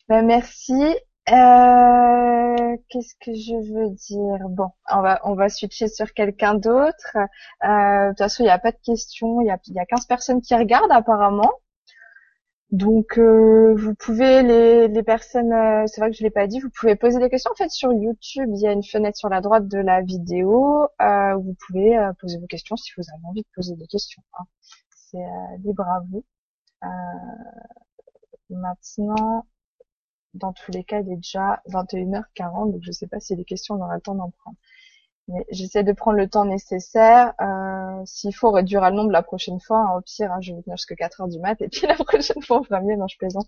Ben, 0.09 0.25
merci 0.25 0.97
euh, 1.31 2.77
qu'est-ce 2.89 3.13
que 3.15 3.33
je 3.33 3.55
veux 3.73 3.89
dire? 3.91 4.49
Bon, 4.49 4.69
on 4.91 5.01
va 5.01 5.19
on 5.23 5.35
va 5.35 5.49
switcher 5.49 5.87
sur 5.87 6.13
quelqu'un 6.13 6.55
d'autre. 6.55 7.17
Euh, 7.63 8.05
de 8.05 8.09
toute 8.09 8.17
façon, 8.19 8.43
il 8.43 8.47
n'y 8.47 8.51
a 8.51 8.59
pas 8.59 8.71
de 8.71 8.79
questions. 8.83 9.41
Il 9.41 9.47
y 9.47 9.51
a 9.51 9.57
il 9.67 9.73
y 9.73 9.79
a 9.79 9.85
15 9.85 10.05
personnes 10.07 10.41
qui 10.41 10.55
regardent 10.55 10.91
apparemment. 10.91 11.51
Donc 12.71 13.17
euh, 13.17 13.73
vous 13.75 13.95
pouvez 13.95 14.43
les, 14.43 14.87
les 14.87 15.03
personnes, 15.03 15.51
euh, 15.53 15.85
c'est 15.87 16.01
vrai 16.01 16.11
que 16.11 16.17
je 16.17 16.23
l'ai 16.23 16.29
pas 16.29 16.45
dit, 16.45 16.59
vous 16.59 16.69
pouvez 16.69 16.95
poser 16.95 17.19
des 17.19 17.29
questions. 17.29 17.51
En 17.51 17.55
fait 17.55 17.69
sur 17.69 17.91
YouTube, 17.93 18.49
il 18.53 18.61
y 18.61 18.67
a 18.67 18.71
une 18.71 18.83
fenêtre 18.83 19.17
sur 19.17 19.29
la 19.29 19.41
droite 19.41 19.67
de 19.67 19.79
la 19.79 20.01
vidéo 20.01 20.87
où 20.99 21.41
vous 21.41 21.55
pouvez 21.67 21.97
poser 22.19 22.37
vos 22.39 22.47
questions 22.47 22.75
si 22.75 22.91
vous 22.97 23.03
avez 23.11 23.25
envie 23.25 23.41
de 23.41 23.47
poser 23.55 23.75
des 23.75 23.87
questions. 23.87 24.21
Hein. 24.39 24.43
C'est 24.89 25.17
libre 25.63 25.83
à 25.87 26.01
vous. 26.11 26.23
maintenant, 28.49 29.45
dans 30.33 30.53
tous 30.53 30.71
les 30.71 30.83
cas, 30.83 30.99
il 31.01 31.11
est 31.11 31.15
déjà 31.17 31.61
21h40, 31.67 32.71
donc 32.71 32.81
je 32.83 32.91
sais 32.91 33.07
pas 33.07 33.19
si 33.19 33.35
les 33.35 33.45
questions 33.45 33.75
on 33.75 33.83
aura 33.83 33.95
le 33.95 34.01
temps 34.01 34.15
d'en 34.15 34.31
prendre. 34.31 34.57
Mais 35.27 35.45
j'essaie 35.51 35.83
de 35.83 35.93
prendre 35.93 36.17
le 36.17 36.29
temps 36.29 36.45
nécessaire. 36.45 37.33
Euh, 37.41 38.03
S'il 38.05 38.35
faut 38.35 38.51
réduire 38.51 38.81
le 38.89 38.95
nombre 38.95 39.11
la 39.11 39.23
prochaine 39.23 39.59
fois, 39.59 39.79
hein, 39.79 39.97
au 39.97 40.01
pire, 40.01 40.31
hein, 40.31 40.39
je 40.41 40.53
vais 40.53 40.61
tenir 40.63 40.77
jusqu'à 40.77 40.95
4 40.95 41.21
heures 41.21 41.27
du 41.27 41.39
mat, 41.39 41.61
et 41.61 41.69
puis 41.69 41.81
la 41.87 41.95
prochaine 41.95 42.41
fois 42.43 42.59
on 42.61 42.63
fera 42.63 42.81
mieux, 42.81 42.95
non 42.95 43.07
je 43.07 43.17
plaisante. 43.17 43.47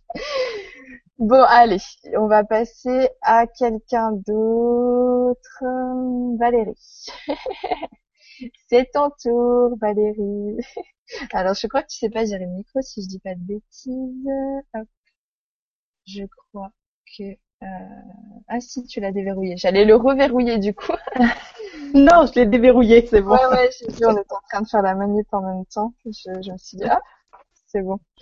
Bon, 1.19 1.43
allez, 1.47 1.77
on 2.17 2.27
va 2.27 2.43
passer 2.43 3.09
à 3.21 3.45
quelqu'un 3.47 4.11
d'autre. 4.25 5.63
Valérie. 6.39 6.75
C'est 8.69 8.91
ton 8.93 9.09
tour, 9.21 9.77
Valérie. 9.79 10.57
Alors, 11.33 11.53
je 11.53 11.67
crois 11.67 11.83
que 11.83 11.87
tu 11.89 11.97
sais 11.97 12.09
pas 12.09 12.25
gérer 12.25 12.45
le 12.45 12.51
micro 12.51 12.81
si 12.81 13.03
je 13.03 13.07
dis 13.07 13.19
pas 13.19 13.35
de 13.35 13.41
bêtises. 13.41 14.27
Hop. 14.75 14.87
Je 16.13 16.23
crois 16.25 16.71
que 17.17 17.23
euh... 17.23 17.67
Ah 18.47 18.59
si, 18.59 18.85
tu 18.85 18.99
l'as 18.99 19.11
déverrouillé. 19.11 19.55
J'allais 19.57 19.85
le 19.85 19.95
reverrouiller 19.95 20.57
du 20.57 20.73
coup. 20.73 20.93
non, 21.93 22.25
je 22.25 22.39
l'ai 22.39 22.45
déverrouillé, 22.45 23.05
c'est 23.07 23.21
bon. 23.21 23.31
Ouais, 23.31 23.45
ouais, 23.47 23.69
j'ai 23.77 23.87
vu, 23.87 24.05
on 24.05 24.17
était 24.17 24.33
en 24.33 24.41
train 24.49 24.61
de 24.61 24.67
faire 24.67 24.81
la 24.81 24.95
manip 24.95 25.27
en 25.31 25.41
même 25.41 25.65
temps. 25.65 25.93
Je, 26.05 26.11
je 26.41 26.51
me 26.51 26.57
suis 26.57 26.77
dit, 26.77 26.85
ah, 26.85 27.01
c'est 27.67 27.81
bon. 27.81 27.99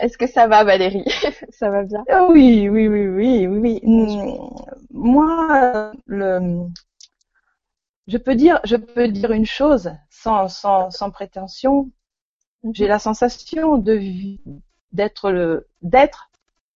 Est-ce 0.00 0.18
que 0.18 0.26
ça 0.26 0.46
va, 0.48 0.64
Valérie? 0.64 1.04
Ça 1.50 1.70
va 1.70 1.84
bien? 1.84 2.04
Ah 2.10 2.26
Oui, 2.28 2.68
oui, 2.68 2.88
oui, 2.88 3.06
oui, 3.08 3.46
oui. 3.46 3.80
oui. 3.82 4.38
Moi, 4.90 5.92
le, 6.06 6.66
je 8.06 8.18
peux 8.18 8.34
dire, 8.34 8.60
je 8.64 8.76
peux 8.76 9.08
dire 9.08 9.32
une 9.32 9.46
chose 9.46 9.92
sans, 10.10 10.48
sans, 10.48 10.90
sans 10.90 11.10
prétention. 11.10 11.90
J'ai 12.72 12.86
la 12.86 12.98
sensation 12.98 13.78
de 13.78 13.92
d'être 14.92 15.30
le, 15.30 15.68
d'être 15.82 16.30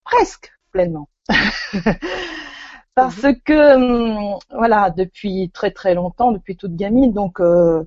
presque 0.05 0.53
pleinement. 0.73 1.09
Parce 2.95 3.23
mhm. 3.23 3.41
que 3.41 3.75
hum, 3.77 4.39
voilà, 4.51 4.91
depuis 4.91 5.51
très 5.51 5.71
très 5.71 5.95
longtemps, 5.95 6.33
depuis 6.33 6.57
toute 6.57 6.75
gamine, 6.75 7.13
donc 7.13 7.41
euh, 7.41 7.85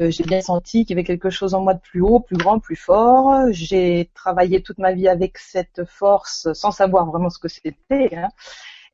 euh, 0.00 0.10
j'ai 0.10 0.22
bien 0.22 0.40
senti 0.40 0.84
qu'il 0.84 0.96
y 0.96 0.98
avait 0.98 1.04
quelque 1.04 1.30
chose 1.30 1.54
en 1.54 1.60
moi 1.62 1.74
de 1.74 1.80
plus 1.80 2.00
haut, 2.00 2.20
plus 2.20 2.36
grand, 2.36 2.60
plus 2.60 2.76
fort. 2.76 3.46
J'ai 3.50 4.10
travaillé 4.14 4.62
toute 4.62 4.78
ma 4.78 4.92
vie 4.92 5.08
avec 5.08 5.38
cette 5.38 5.84
force 5.84 6.52
sans 6.52 6.70
savoir 6.70 7.06
vraiment 7.06 7.30
ce 7.30 7.40
que 7.40 7.48
c'était. 7.48 8.14
Hein. 8.16 8.28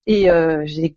Et 0.07 0.31
euh, 0.31 0.63
j'ai 0.65 0.95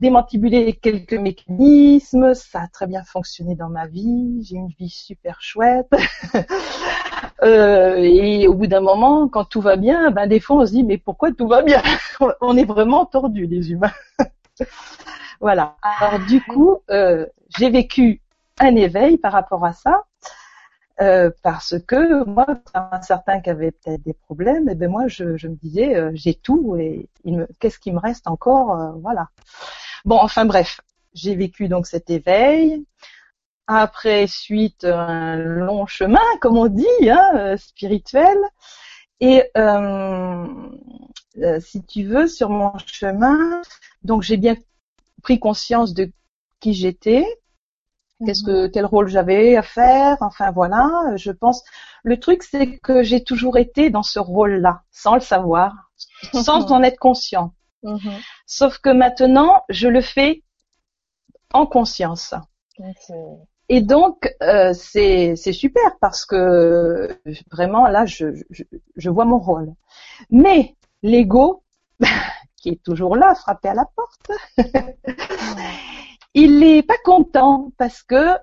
démantibulé 0.00 0.74
quelques 0.74 1.14
mécanismes, 1.14 2.34
ça 2.34 2.62
a 2.62 2.68
très 2.68 2.86
bien 2.86 3.04
fonctionné 3.04 3.54
dans 3.54 3.68
ma 3.68 3.86
vie, 3.86 4.42
j'ai 4.44 4.56
une 4.56 4.68
vie 4.68 4.90
super 4.90 5.40
chouette. 5.40 5.90
Euh, 7.42 7.96
et 7.96 8.46
au 8.46 8.54
bout 8.54 8.68
d'un 8.68 8.80
moment, 8.80 9.28
quand 9.28 9.44
tout 9.44 9.60
va 9.60 9.76
bien, 9.76 10.10
ben 10.12 10.26
des 10.26 10.40
fois 10.40 10.58
on 10.58 10.66
se 10.66 10.70
dit 10.70 10.84
mais 10.84 10.98
pourquoi 10.98 11.32
tout 11.32 11.48
va 11.48 11.62
bien? 11.62 11.82
On 12.40 12.56
est 12.56 12.64
vraiment 12.64 13.04
tordus 13.04 13.46
les 13.46 13.72
humains. 13.72 13.92
voilà. 15.40 15.76
Alors 15.82 16.20
du 16.26 16.40
coup, 16.42 16.78
euh, 16.90 17.26
j'ai 17.58 17.70
vécu 17.70 18.22
un 18.60 18.76
éveil 18.76 19.18
par 19.18 19.32
rapport 19.32 19.64
à 19.64 19.72
ça. 19.72 20.04
Euh, 21.00 21.30
parce 21.42 21.74
que 21.88 22.24
moi, 22.24 22.46
un 22.72 23.02
certain 23.02 23.40
qui 23.40 23.50
avait 23.50 23.72
peut-être 23.72 24.02
des 24.04 24.14
problèmes, 24.14 24.68
et 24.68 24.72
eh 24.72 24.74
ben 24.76 24.88
moi 24.88 25.08
je, 25.08 25.36
je 25.36 25.48
me 25.48 25.56
disais 25.56 25.96
euh, 25.96 26.12
j'ai 26.14 26.34
tout 26.34 26.76
et 26.76 27.08
qu'est-ce 27.58 27.80
qui 27.80 27.90
me 27.90 27.98
reste 27.98 28.28
encore, 28.28 28.80
euh, 28.80 28.92
voilà. 29.02 29.28
Bon, 30.04 30.18
enfin 30.20 30.44
bref, 30.44 30.80
j'ai 31.14 31.34
vécu 31.34 31.68
donc 31.68 31.86
cet 31.86 32.10
éveil. 32.10 32.84
Après, 33.66 34.26
suite 34.26 34.84
un 34.84 35.36
long 35.36 35.86
chemin, 35.86 36.20
comme 36.42 36.58
on 36.58 36.66
dit, 36.66 36.86
hein, 37.08 37.32
euh, 37.36 37.56
spirituel. 37.56 38.36
Et 39.20 39.44
euh, 39.56 40.46
euh, 41.38 41.60
si 41.60 41.82
tu 41.84 42.04
veux, 42.04 42.26
sur 42.28 42.50
mon 42.50 42.72
chemin, 42.86 43.62
donc 44.02 44.22
j'ai 44.22 44.36
bien 44.36 44.56
pris 45.22 45.38
conscience 45.38 45.94
de 45.94 46.12
qui 46.60 46.74
j'étais, 46.74 47.24
qu'est-ce 48.26 48.42
que 48.44 48.66
quel 48.66 48.84
rôle 48.84 49.08
j'avais 49.08 49.56
à 49.56 49.62
faire, 49.62 50.18
enfin 50.20 50.50
voilà, 50.50 51.16
je 51.16 51.30
pense. 51.30 51.62
Le 52.02 52.20
truc 52.20 52.42
c'est 52.42 52.78
que 52.78 53.02
j'ai 53.02 53.24
toujours 53.24 53.56
été 53.56 53.88
dans 53.90 54.02
ce 54.02 54.18
rôle-là, 54.18 54.82
sans 54.90 55.14
le 55.14 55.20
savoir, 55.20 55.90
sans 56.34 56.70
en 56.72 56.82
être 56.82 56.98
conscient. 56.98 57.54
Mhm. 57.84 58.18
Sauf 58.46 58.78
que 58.78 58.90
maintenant, 58.90 59.62
je 59.68 59.88
le 59.88 60.00
fais 60.00 60.42
en 61.52 61.66
conscience. 61.66 62.34
Et 63.68 63.80
donc, 63.80 64.34
euh, 64.42 64.72
c'est 64.74 65.36
super 65.36 65.98
parce 66.00 66.26
que 66.26 67.18
vraiment, 67.50 67.86
là, 67.86 68.04
je, 68.04 68.26
je, 68.96 69.10
vois 69.10 69.24
mon 69.24 69.38
rôle. 69.38 69.72
Mais 70.30 70.74
l'ego, 71.02 71.62
qui 72.56 72.70
est 72.70 72.82
toujours 72.82 73.16
là, 73.16 73.34
frappé 73.34 73.68
à 73.68 73.74
la 73.74 73.86
porte, 73.94 74.30
il 76.34 76.58
n'est 76.58 76.82
pas 76.82 76.98
content 77.04 77.70
parce 77.78 78.02
que 78.02 78.36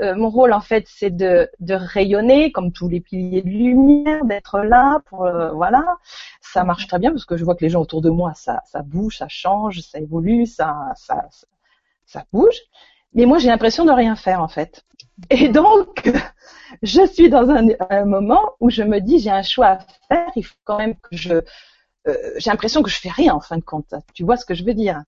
euh, 0.00 0.14
mon 0.14 0.30
rôle 0.30 0.52
en 0.52 0.60
fait 0.60 0.86
c'est 0.88 1.10
de, 1.10 1.50
de, 1.60 1.74
rayonner 1.74 2.52
comme 2.52 2.72
tous 2.72 2.88
les 2.88 3.00
piliers 3.00 3.42
de 3.42 3.48
lumière, 3.48 4.24
d'être 4.24 4.60
là 4.60 5.00
pour 5.06 5.24
euh, 5.26 5.50
voilà, 5.52 5.84
ça 6.40 6.64
marche 6.64 6.86
très 6.86 6.98
bien 6.98 7.10
parce 7.10 7.24
que 7.24 7.36
je 7.36 7.44
vois 7.44 7.54
que 7.54 7.64
les 7.64 7.70
gens 7.70 7.80
autour 7.82 8.00
de 8.00 8.10
moi 8.10 8.32
ça 8.34 8.62
ça 8.66 8.82
bouge, 8.82 9.18
ça 9.18 9.28
change, 9.28 9.80
ça 9.80 9.98
évolue, 9.98 10.46
ça 10.46 10.92
ça 10.96 11.28
ça 12.06 12.24
bouge. 12.32 12.56
Mais 13.14 13.26
moi 13.26 13.38
j'ai 13.38 13.48
l'impression 13.48 13.84
de 13.84 13.92
rien 13.92 14.16
faire 14.16 14.42
en 14.42 14.48
fait. 14.48 14.84
Et 15.30 15.48
donc 15.48 16.10
je 16.82 17.06
suis 17.06 17.28
dans 17.30 17.48
un, 17.50 17.66
un 17.90 18.04
moment 18.04 18.52
où 18.60 18.70
je 18.70 18.82
me 18.82 19.00
dis 19.00 19.18
j'ai 19.18 19.30
un 19.30 19.42
choix 19.42 19.66
à 19.66 19.78
faire, 20.08 20.30
il 20.36 20.44
faut 20.44 20.54
quand 20.64 20.78
même 20.78 20.94
que 20.94 21.16
je 21.16 21.42
euh, 22.08 22.16
j'ai 22.38 22.50
l'impression 22.50 22.82
que 22.82 22.90
je 22.90 22.98
fais 22.98 23.10
rien 23.10 23.34
en 23.34 23.40
fin 23.40 23.56
de 23.56 23.62
compte. 23.62 23.94
Tu 24.14 24.24
vois 24.24 24.36
ce 24.36 24.44
que 24.44 24.54
je 24.54 24.64
veux 24.64 24.74
dire? 24.74 25.02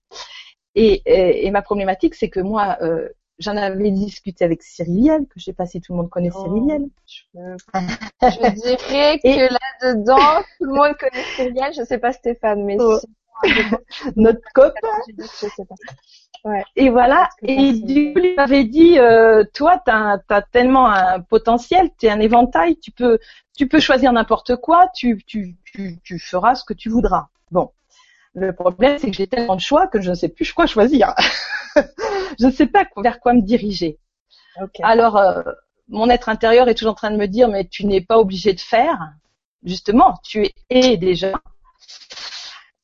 Et, 0.75 1.01
et, 1.05 1.45
et, 1.47 1.51
ma 1.51 1.61
problématique, 1.61 2.15
c'est 2.15 2.29
que 2.29 2.39
moi, 2.39 2.77
euh, 2.81 3.09
J'en 3.41 3.57
avais 3.57 3.89
discuté 3.89 4.45
avec 4.45 4.61
Cyriliel, 4.61 5.25
que 5.25 5.39
je 5.39 5.45
sais 5.45 5.53
pas 5.53 5.65
si 5.65 5.81
tout 5.81 5.93
le 5.93 5.97
monde 5.97 6.09
connaît 6.11 6.29
oh, 6.33 6.43
Cyriliel. 6.43 6.87
Je, 7.07 7.23
dirais 8.53 9.19
que 9.23 9.53
là-dedans, 9.53 10.43
tout 10.59 10.65
le 10.65 10.73
monde 10.73 10.95
connaît 10.99 11.23
Cyriliel, 11.35 11.73
je 11.75 11.83
sais 11.83 11.97
pas 11.97 12.11
Stéphane, 12.11 12.63
mais 12.63 12.77
oh. 12.79 12.99
notre 14.15 14.41
copain. 14.53 14.87
Ouais. 16.45 16.63
Et 16.75 16.89
voilà. 16.89 17.29
Et 17.41 17.73
du 17.73 18.13
coup, 18.13 18.19
il 18.19 18.35
m'avait 18.35 18.63
dit, 18.65 18.99
euh, 18.99 19.43
toi, 19.55 19.81
tu 19.83 19.91
as, 19.91 20.41
tellement 20.51 20.87
un 20.91 21.19
potentiel, 21.21 21.89
tu 21.99 22.05
es 22.05 22.09
un 22.09 22.19
éventail, 22.19 22.77
tu 22.77 22.91
peux, 22.91 23.17
tu 23.57 23.67
peux 23.67 23.79
choisir 23.79 24.13
n'importe 24.13 24.55
quoi, 24.55 24.87
tu, 24.93 25.23
tu, 25.25 25.55
tu, 25.65 25.99
tu 26.03 26.19
feras 26.19 26.53
ce 26.53 26.63
que 26.63 26.73
tu 26.73 26.89
voudras. 26.89 27.27
Bon. 27.49 27.71
Le 28.33 28.53
problème, 28.53 28.97
c'est 28.97 29.11
que 29.11 29.15
j'ai 29.15 29.27
tellement 29.27 29.55
de 29.55 29.61
choix 29.61 29.87
que 29.87 29.99
je 29.99 30.09
ne 30.09 30.15
sais 30.15 30.29
plus 30.29 30.53
quoi 30.53 30.65
choisir. 30.65 31.13
je 32.39 32.45
ne 32.45 32.51
sais 32.51 32.67
pas 32.67 32.85
vers 32.97 33.19
quoi 33.19 33.33
me 33.33 33.41
diriger. 33.41 33.99
Alors, 34.81 35.17
euh, 35.17 35.41
mon 35.89 36.09
être 36.09 36.29
intérieur 36.29 36.69
est 36.69 36.75
toujours 36.75 36.93
en 36.93 36.95
train 36.95 37.11
de 37.11 37.17
me 37.17 37.27
dire, 37.27 37.49
mais 37.49 37.65
tu 37.65 37.85
n'es 37.85 38.01
pas 38.01 38.17
obligé 38.19 38.53
de 38.53 38.59
faire. 38.59 39.11
Justement, 39.63 40.15
tu 40.23 40.47
es 40.69 40.97
déjà. 40.97 41.33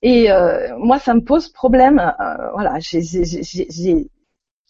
Et 0.01 0.31
euh, 0.31 0.77
moi, 0.77 0.99
ça 0.99 1.13
me 1.13 1.21
pose 1.21 1.49
problème. 1.49 1.99
Euh, 1.99 2.51
voilà, 2.51 2.79
j'ai 2.79 4.09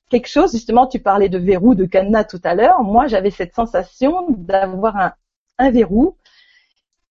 quelque 0.10 0.28
chose. 0.28 0.52
Justement, 0.52 0.88
tu 0.88 1.00
parlais 1.00 1.30
de 1.30 1.40
verrou, 1.40 1.74
de 1.74 1.86
cadenas 1.86 2.26
tout 2.26 2.42
à 2.44 2.54
l'heure. 2.54 2.84
Moi, 2.84 3.08
j'avais 3.08 3.32
cette 3.32 3.56
sensation 3.56 4.28
d'avoir 4.30 4.96
un, 4.96 5.14
un 5.58 5.72
verrou 5.72 6.16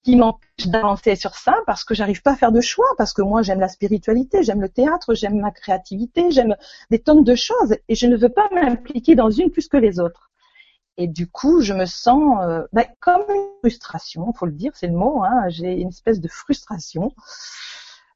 qui 0.07 0.15
m'empêche 0.15 0.69
d'avancer 0.69 1.17
sur 1.17 1.35
ça 1.35 1.57
parce 1.67 1.83
que 1.83 1.93
j'arrive 1.93 2.23
pas 2.23 2.35
à 2.35 2.37
faire 2.37 2.53
de 2.53 2.61
choix, 2.61 2.87
parce 2.97 3.13
que 3.13 3.23
moi 3.23 3.43
j'aime 3.43 3.59
la 3.59 3.67
spiritualité, 3.67 4.45
j'aime 4.45 4.61
le 4.61 4.69
théâtre, 4.69 5.15
j'aime 5.15 5.41
ma 5.41 5.51
créativité, 5.51 6.31
j'aime 6.31 6.55
des 6.93 7.01
tonnes 7.01 7.25
de 7.25 7.35
choses 7.35 7.75
et 7.89 7.97
je 7.97 8.07
ne 8.07 8.17
veux 8.17 8.29
pas 8.29 8.49
m'impliquer 8.55 9.17
dans 9.17 9.31
une 9.31 9.51
plus 9.51 9.67
que 9.67 9.77
les 9.77 9.99
autres. 9.99 10.31
Et 10.97 11.09
du 11.09 11.27
coup, 11.27 11.61
je 11.61 11.75
me 11.75 11.87
sens 11.87 12.39
euh, 12.41 12.63
bah, 12.73 12.85
comme 13.01 13.25
une 13.29 13.49
frustration, 13.59 14.33
faut 14.33 14.47
le 14.47 14.53
dire, 14.53 14.71
c'est 14.77 14.87
le 14.87 14.97
mot. 14.97 15.25
Hein, 15.25 15.49
J'ai 15.49 15.73
une 15.73 15.89
espèce 15.89 16.21
de 16.21 16.29
frustration 16.29 17.13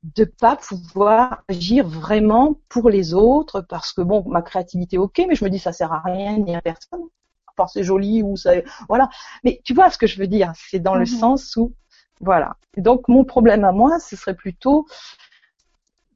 de 0.05 0.25
pas 0.25 0.55
pouvoir 0.55 1.43
agir 1.49 1.89
vraiment 1.89 2.55
pour 2.69 2.89
les 2.89 3.15
autres 3.15 3.63
parce 3.63 3.93
que 3.93 4.01
bon, 4.03 4.23
ma 4.29 4.43
créativité, 4.43 4.97
ok, 4.97 5.25
mais 5.29 5.35
je 5.35 5.45
me 5.45 5.51
dis 5.51 5.59
ça 5.59 5.73
sert 5.73 5.93
à 5.93 6.03
rien 6.05 6.39
ni 6.39 6.55
à 6.55 6.63
personne 6.63 7.03
c'est 7.69 7.83
joli 7.83 8.23
ou 8.23 8.37
ça, 8.37 8.53
voilà. 8.89 9.09
Mais 9.45 9.61
tu 9.65 9.75
vois 9.75 9.91
ce 9.91 9.99
que 9.99 10.07
je 10.07 10.19
veux 10.19 10.27
dire 10.27 10.53
C'est 10.57 10.81
dans 10.81 10.95
le 10.95 11.01
mhm. 11.01 11.07
sens 11.07 11.57
où, 11.57 11.75
voilà. 12.21 12.57
donc 12.77 13.09
mon 13.09 13.25
problème 13.25 13.65
à 13.65 13.73
moi, 13.73 13.99
ce 13.99 14.17
serait 14.17 14.35
plutôt 14.35 14.87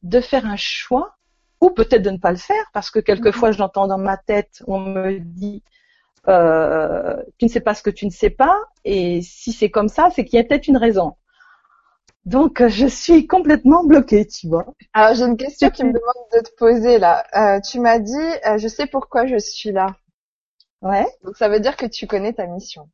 de 0.02 0.20
faire 0.20 0.46
un 0.46 0.56
choix 0.56 1.16
ou 1.60 1.70
peut-être 1.70 2.02
de 2.02 2.10
ne 2.10 2.18
pas 2.18 2.30
le 2.30 2.36
faire 2.36 2.64
parce 2.72 2.90
que 2.90 2.98
quelquefois 2.98 3.50
mhm. 3.50 3.56
j'entends 3.56 3.86
dans 3.86 3.98
ma 3.98 4.16
tête, 4.16 4.62
on 4.66 4.80
me 4.80 5.18
dit 5.18 5.62
euh, 6.28 7.16
tu 7.38 7.46
ne 7.46 7.50
sais 7.50 7.60
pas 7.60 7.74
ce 7.74 7.82
que 7.82 7.90
tu 7.90 8.06
ne 8.06 8.10
sais 8.10 8.30
pas, 8.30 8.58
et 8.84 9.20
si 9.22 9.52
c'est 9.52 9.70
comme 9.70 9.88
ça, 9.88 10.08
c'est 10.14 10.24
qu'il 10.24 10.38
y 10.38 10.40
a 10.40 10.44
peut-être 10.44 10.68
une 10.68 10.78
raison. 10.78 11.16
Donc, 12.24 12.62
euh, 12.62 12.68
je 12.68 12.86
suis 12.86 13.26
complètement 13.26 13.84
bloquée, 13.84 14.26
tu 14.26 14.48
vois. 14.48 14.64
Alors, 14.94 15.14
j'ai 15.14 15.24
une 15.24 15.36
question 15.36 15.68
qui 15.68 15.84
me 15.84 15.92
demande 15.92 16.24
de 16.32 16.40
te 16.40 16.54
poser 16.56 16.98
là. 16.98 17.24
Euh, 17.36 17.60
tu 17.60 17.80
m'as 17.80 17.98
dit, 17.98 18.16
euh, 18.46 18.56
je 18.56 18.68
sais 18.68 18.86
pourquoi 18.86 19.26
je 19.26 19.36
suis 19.36 19.72
là. 19.72 19.94
Ouais. 20.84 21.06
Donc, 21.24 21.36
ça 21.36 21.48
veut 21.48 21.58
dire 21.60 21.76
que 21.76 21.86
tu 21.86 22.06
connais 22.06 22.32
ta 22.32 22.46
mission. 22.46 22.88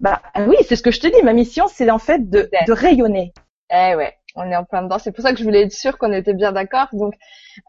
Bah 0.00 0.22
oui, 0.46 0.56
c'est 0.66 0.76
ce 0.76 0.82
que 0.82 0.90
je 0.92 1.00
te 1.00 1.06
dis. 1.08 1.22
Ma 1.24 1.32
mission, 1.32 1.66
c'est 1.68 1.90
en 1.90 1.98
fait 1.98 2.30
de, 2.30 2.48
de 2.66 2.72
rayonner. 2.72 3.32
Eh 3.70 3.96
ouais, 3.96 4.14
on 4.36 4.48
est 4.50 4.56
en 4.56 4.64
plein 4.64 4.82
dedans. 4.82 4.98
C'est 4.98 5.10
pour 5.12 5.22
ça 5.22 5.32
que 5.32 5.38
je 5.38 5.44
voulais 5.44 5.62
être 5.62 5.72
sûre 5.72 5.98
qu'on 5.98 6.12
était 6.12 6.34
bien 6.34 6.52
d'accord. 6.52 6.86
Donc, 6.92 7.14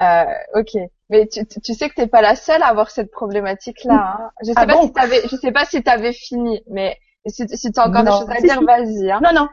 euh, 0.01 0.23
ok. 0.53 0.77
Mais 1.09 1.27
tu, 1.27 1.43
tu 1.47 1.73
sais 1.73 1.89
que 1.89 1.95
t'es 1.95 2.05
pas 2.07 2.21
la 2.21 2.35
seule 2.35 2.61
à 2.61 2.67
avoir 2.67 2.91
cette 2.91 3.09
problématique-là. 3.11 4.17
Hein. 4.19 4.31
Je 4.41 4.47
sais 4.51 4.53
Ah 4.55 4.67
pas 4.67 4.73
bon 4.73 4.83
si 4.83 4.93
t'avais, 4.93 5.21
je 5.27 5.35
sais 5.35 5.51
pas 5.51 5.65
si 5.65 5.81
t'avais 5.81 6.13
fini, 6.13 6.61
mais 6.69 6.97
si, 7.25 7.47
si 7.49 7.71
t'as 7.71 7.87
encore 7.87 8.03
Non. 8.03 8.11
des 8.11 8.19
choses 8.19 8.29
à 8.29 8.41
dire, 8.41 8.59
si. 8.59 8.63
vas-y. 8.65 9.11
Hein. 9.11 9.19
Non, 9.23 9.33
non, 9.33 9.47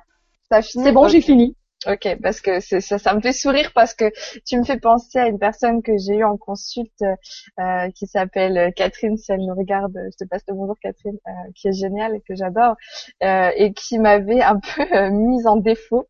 T'as 0.51 0.61
fini. 0.61 0.85
c'est 0.85 0.93
bon, 0.93 1.09
j'ai 1.09 1.23
fini. 1.23 1.57
Ok, 1.85 2.09
parce 2.23 2.41
que 2.41 2.59
ça, 2.61 2.99
ça 2.99 3.15
me 3.15 3.21
fait 3.21 3.33
sourire 3.33 3.71
parce 3.75 3.95
que 3.95 4.11
tu 4.47 4.59
me 4.59 4.65
fais 4.65 4.79
penser 4.79 5.19
à 5.19 5.29
une 5.29 5.39
personne 5.39 5.83
que 5.83 5.93
j'ai 5.99 6.15
eue 6.15 6.25
en 6.25 6.37
consulte 6.37 7.05
euh, 7.61 7.91
qui 7.91 8.07
s'appelle 8.07 8.73
Catherine, 8.75 9.17
si 9.19 9.31
elle 9.31 9.45
nous 9.45 9.55
regarde, 9.55 9.93
je 9.95 10.25
te 10.25 10.29
passe 10.29 10.43
le 10.49 10.55
bonjour 10.55 10.77
Catherine, 10.81 11.19
euh, 11.29 11.31
qui 11.55 11.69
est 11.69 11.73
géniale 11.73 12.17
et 12.17 12.21
que 12.21 12.35
j'adore, 12.35 12.77
euh, 13.23 13.51
et 13.57 13.73
qui 13.75 13.99
m'avait 13.99 14.43
un 14.43 14.59
peu 14.77 15.11
mise 15.11 15.47
en 15.47 15.57
défaut 15.57 16.09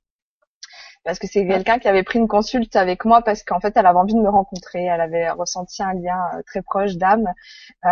parce 1.06 1.18
que 1.18 1.26
c'est 1.26 1.46
quelqu'un 1.46 1.78
qui 1.78 1.88
avait 1.88 2.02
pris 2.02 2.18
une 2.18 2.28
consulte 2.28 2.76
avec 2.76 3.06
moi 3.06 3.22
parce 3.22 3.42
qu'en 3.44 3.60
fait 3.60 3.72
elle 3.76 3.86
avait 3.86 3.98
envie 3.98 4.14
de 4.14 4.20
me 4.20 4.28
rencontrer, 4.28 4.84
elle 4.84 5.00
avait 5.00 5.30
ressenti 5.30 5.82
un 5.82 5.94
lien 5.94 6.20
euh, 6.34 6.42
très 6.46 6.60
proche 6.60 6.96
d'âme 6.96 7.26
euh, 7.86 7.88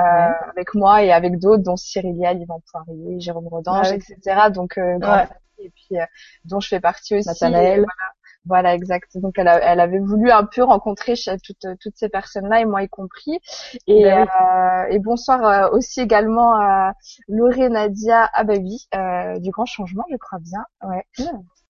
avec 0.51 0.75
moi 0.75 1.03
et 1.03 1.13
avec 1.13 1.39
d'autres 1.39 1.63
dont 1.63 1.77
Cyrilia, 1.77 2.33
Yvan 2.35 2.61
Poirier, 2.71 3.21
Jérôme 3.21 3.49
Rodange, 3.49 3.89
Ouais. 3.91 3.97
etc. 3.97 4.51
Donc 4.53 4.77
euh, 4.79 4.99
grand 4.99 5.15
Ouais. 5.17 5.29
et 5.59 5.71
puis 5.71 5.99
euh, 6.01 6.05
dont 6.45 6.61
je 6.61 6.69
fais 6.69 6.81
partie 6.81 7.17
aussi. 7.17 7.29
Nathanaël. 7.29 7.79
Voilà, 7.87 8.11
voilà, 8.47 8.75
exact. 8.75 9.17
Donc 9.17 9.39
elle, 9.39 9.49
a- 9.49 9.59
elle 9.73 9.81
avait 9.81 10.01
voulu 10.01 10.31
un 10.31 10.45
peu 10.45 10.63
rencontrer 10.63 11.15
toutes, 11.43 11.67
toutes 11.81 11.97
ces 11.97 12.11
personnes-là 12.11 12.61
et 12.61 12.67
moi 12.67 12.83
y 12.83 12.89
compris. 12.91 13.41
Et, 13.87 14.05
Ben 14.05 14.23
oui. 14.23 14.29
euh, 14.29 14.85
et 14.95 14.99
bonsoir 14.99 15.43
euh, 15.45 15.71
aussi 15.71 16.01
également 16.03 16.55
à 16.61 16.93
Lauré 17.29 17.71
Nadia 17.71 18.25
Ababi 18.35 18.87
euh, 18.95 19.39
du 19.39 19.51
Grand 19.51 19.65
Changement, 19.65 20.05
je 20.11 20.17
crois 20.19 20.41
bien. 20.41 20.63
Ouais. 20.83 21.05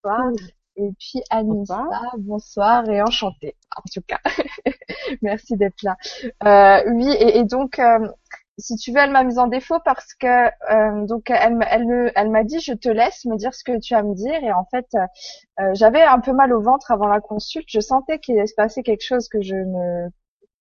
Bonsoir. 0.03 0.31
Et 0.77 0.91
puis 0.99 1.23
Anissa, 1.31 1.85
bonsoir. 2.19 2.89
et 2.91 3.01
enchantée 3.01 3.57
en 3.77 3.83
tout 3.93 4.03
cas. 4.07 4.19
Merci 5.23 5.57
d'être 5.57 5.83
là. 5.83 5.97
Euh, 6.45 6.83
oui, 6.93 7.09
et, 7.19 7.39
et 7.39 7.45
donc 7.45 7.79
euh, 7.79 8.09
si 8.59 8.77
tu 8.77 8.93
veux, 8.93 8.99
elle 8.99 9.11
m'a 9.11 9.25
mise 9.25 9.39
en 9.39 9.47
défaut 9.49 9.79
parce 9.85 10.15
que 10.15 10.27
euh, 10.27 11.07
donc 11.07 11.31
elle, 11.31 11.59
elle, 11.71 11.87
me- 11.87 12.13
elle 12.17 12.31
m'a 12.31 12.45
dit 12.45 12.61
je 12.61 12.73
te 12.73 12.89
laisse 12.89 13.25
me 13.25 13.37
dire 13.37 13.55
ce 13.55 13.65
que 13.65 13.79
tu 13.79 13.95
as 13.95 13.99
à 13.99 14.03
me 14.03 14.15
dire 14.15 14.43
et 14.43 14.53
en 14.53 14.65
fait 14.71 14.87
euh, 15.61 15.71
j'avais 15.75 16.03
un 16.03 16.21
peu 16.21 16.33
mal 16.33 16.53
au 16.53 16.61
ventre 16.61 16.91
avant 16.91 17.07
la 17.09 17.21
consulte. 17.21 17.67
Je 17.69 17.81
sentais 17.81 18.19
qu'il 18.19 18.37
allait 18.39 18.47
se 18.47 18.55
passer 18.55 18.83
quelque 18.83 19.05
chose 19.05 19.29
que 19.29 19.43
je 19.43 19.57
ne- 19.57 20.09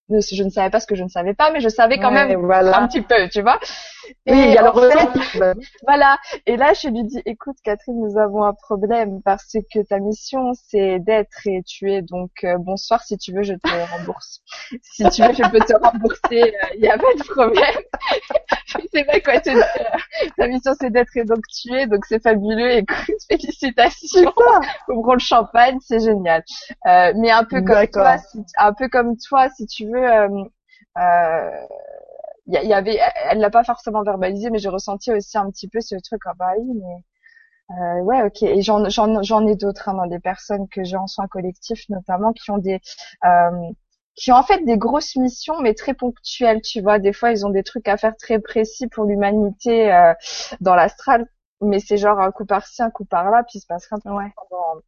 je 0.10 0.44
ne 0.44 0.50
savais 0.50 0.70
pas 0.70 0.80
ce 0.80 0.88
que 0.88 0.96
je 0.96 1.04
ne 1.04 1.10
savais 1.10 1.34
pas, 1.34 1.52
mais 1.52 1.60
je 1.62 1.70
savais 1.70 1.98
quand 2.00 2.14
Ouais, 2.14 2.28
même 2.28 2.46
voilà. 2.46 2.78
un 2.80 2.88
petit 2.88 3.02
peu, 3.02 3.28
tu 3.30 3.42
vois. 3.42 3.60
Oui, 4.28 4.34
il 4.38 4.52
y 4.54 4.58
a 4.58 4.62
le 4.64 4.70
en 4.70 4.74
fait, 4.74 4.96
ressenti. 4.96 5.40
voilà. 5.88 6.18
Et 6.46 6.58
là, 6.58 6.74
je 6.74 6.90
lui 6.90 7.04
dis, 7.06 7.22
écoute, 7.26 7.56
Catherine, 7.64 8.00
nous 8.00 8.18
avons 8.20 8.44
un 8.44 8.54
problème 8.54 9.22
parce 9.24 9.56
que 9.74 9.80
ta 9.88 10.00
mission, 10.00 10.52
c'est 10.68 11.00
d'être 11.00 11.48
et 11.48 11.64
tu 11.66 11.92
es. 11.92 12.02
Donc, 12.02 12.32
euh, 12.44 12.58
bonsoir, 12.60 13.02
si 13.04 13.18
tu 13.18 13.34
veux, 13.34 13.44
je 13.44 13.54
te 13.54 13.92
rembourse. 13.98 14.42
si 14.82 15.04
tu 15.10 15.22
veux, 15.24 15.34
je 15.34 15.50
peux 15.50 15.60
te 15.60 15.74
rembourser. 15.82 16.54
Il 16.76 16.82
n'y 16.82 16.90
a 16.90 16.98
pas 16.98 17.14
de 17.18 17.24
problème. 17.24 17.82
je 18.80 18.88
sais 19.00 19.04
pas 19.06 19.20
quoi 19.20 19.40
te 19.40 19.50
dire. 19.50 19.66
Ta 20.38 20.48
mission, 20.48 20.74
c'est 20.80 20.90
d'être 20.90 21.16
et 21.16 21.26
donc 21.26 21.40
tu 21.48 21.74
es. 21.74 21.88
Donc, 21.88 22.06
c'est 22.06 22.22
fabuleux. 22.22 22.72
Écoute, 22.72 23.16
félicitations. 23.30 24.34
Ouvrons 24.90 25.14
le 25.14 25.20
champagne, 25.20 25.78
c'est 25.82 26.00
génial. 26.00 26.44
Euh, 26.88 27.14
mais 27.18 27.32
un 27.32 27.44
peu 27.44 27.62
comme 27.62 27.88
toi, 27.88 28.18
si, 28.18 28.40
un 28.58 28.74
peu 28.74 28.88
comme 28.90 29.18
toi, 29.18 29.50
si 29.50 29.66
tu 29.68 29.86
veux. 29.86 30.06
Euh, 30.12 30.28
euh, 30.98 31.50
y 32.48 32.74
avait, 32.74 33.00
elle 33.30 33.40
l'a 33.40 33.50
pas 33.50 33.64
forcément 33.64 34.04
verbalisé, 34.04 34.50
mais 34.50 34.60
j'ai 34.60 34.70
ressenti 34.70 35.12
aussi 35.12 35.38
un 35.38 35.50
petit 35.50 35.68
peu 35.68 35.82
ce 35.82 35.96
truc. 36.04 36.22
Ah 36.26 36.34
bah 36.38 36.54
oui, 36.60 36.80
mais 36.82 37.04
euh, 37.72 38.02
ouais, 38.04 38.22
ok. 38.24 38.44
Et 38.44 38.62
j'en 38.62 38.88
j'en 38.90 39.22
j'en 39.24 39.48
ai 39.48 39.56
d'autres, 39.56 39.90
hein, 39.90 39.94
dans 39.96 40.08
des 40.08 40.20
personnes 40.20 40.68
que 40.70 40.84
j'ai 40.84 40.98
en 40.98 41.08
soins 41.08 41.28
collectifs, 41.28 41.88
notamment, 41.90 42.34
qui 42.34 42.52
ont 42.52 42.58
des 42.58 42.80
euh, 43.26 43.52
qui 44.16 44.32
ont 44.32 44.36
en 44.36 44.44
fait 44.44 44.64
des 44.66 44.78
grosses 44.78 45.16
missions, 45.16 45.60
mais 45.62 45.74
très 45.74 45.94
ponctuelles. 45.94 46.62
Tu 46.62 46.82
vois, 46.82 47.00
des 47.00 47.14
fois, 47.14 47.32
ils 47.32 47.46
ont 47.46 47.50
des 47.50 47.64
trucs 47.64 47.88
à 47.88 47.98
faire 47.98 48.16
très 48.18 48.40
précis 48.40 48.88
pour 48.88 49.06
l'humanité 49.06 49.94
euh, 49.94 50.14
dans 50.62 50.76
l'astral, 50.76 51.28
mais 51.62 51.80
c'est 51.80 51.98
genre 51.98 52.20
un 52.20 52.32
coup 52.32 52.46
par-ci, 52.46 52.82
un 52.84 52.90
coup 52.92 53.06
par-là, 53.06 53.44
puis 53.44 53.60
il 53.60 53.62
se 53.62 53.68
passe 53.68 53.88
rien 53.88 54.00
pendant 54.04 54.82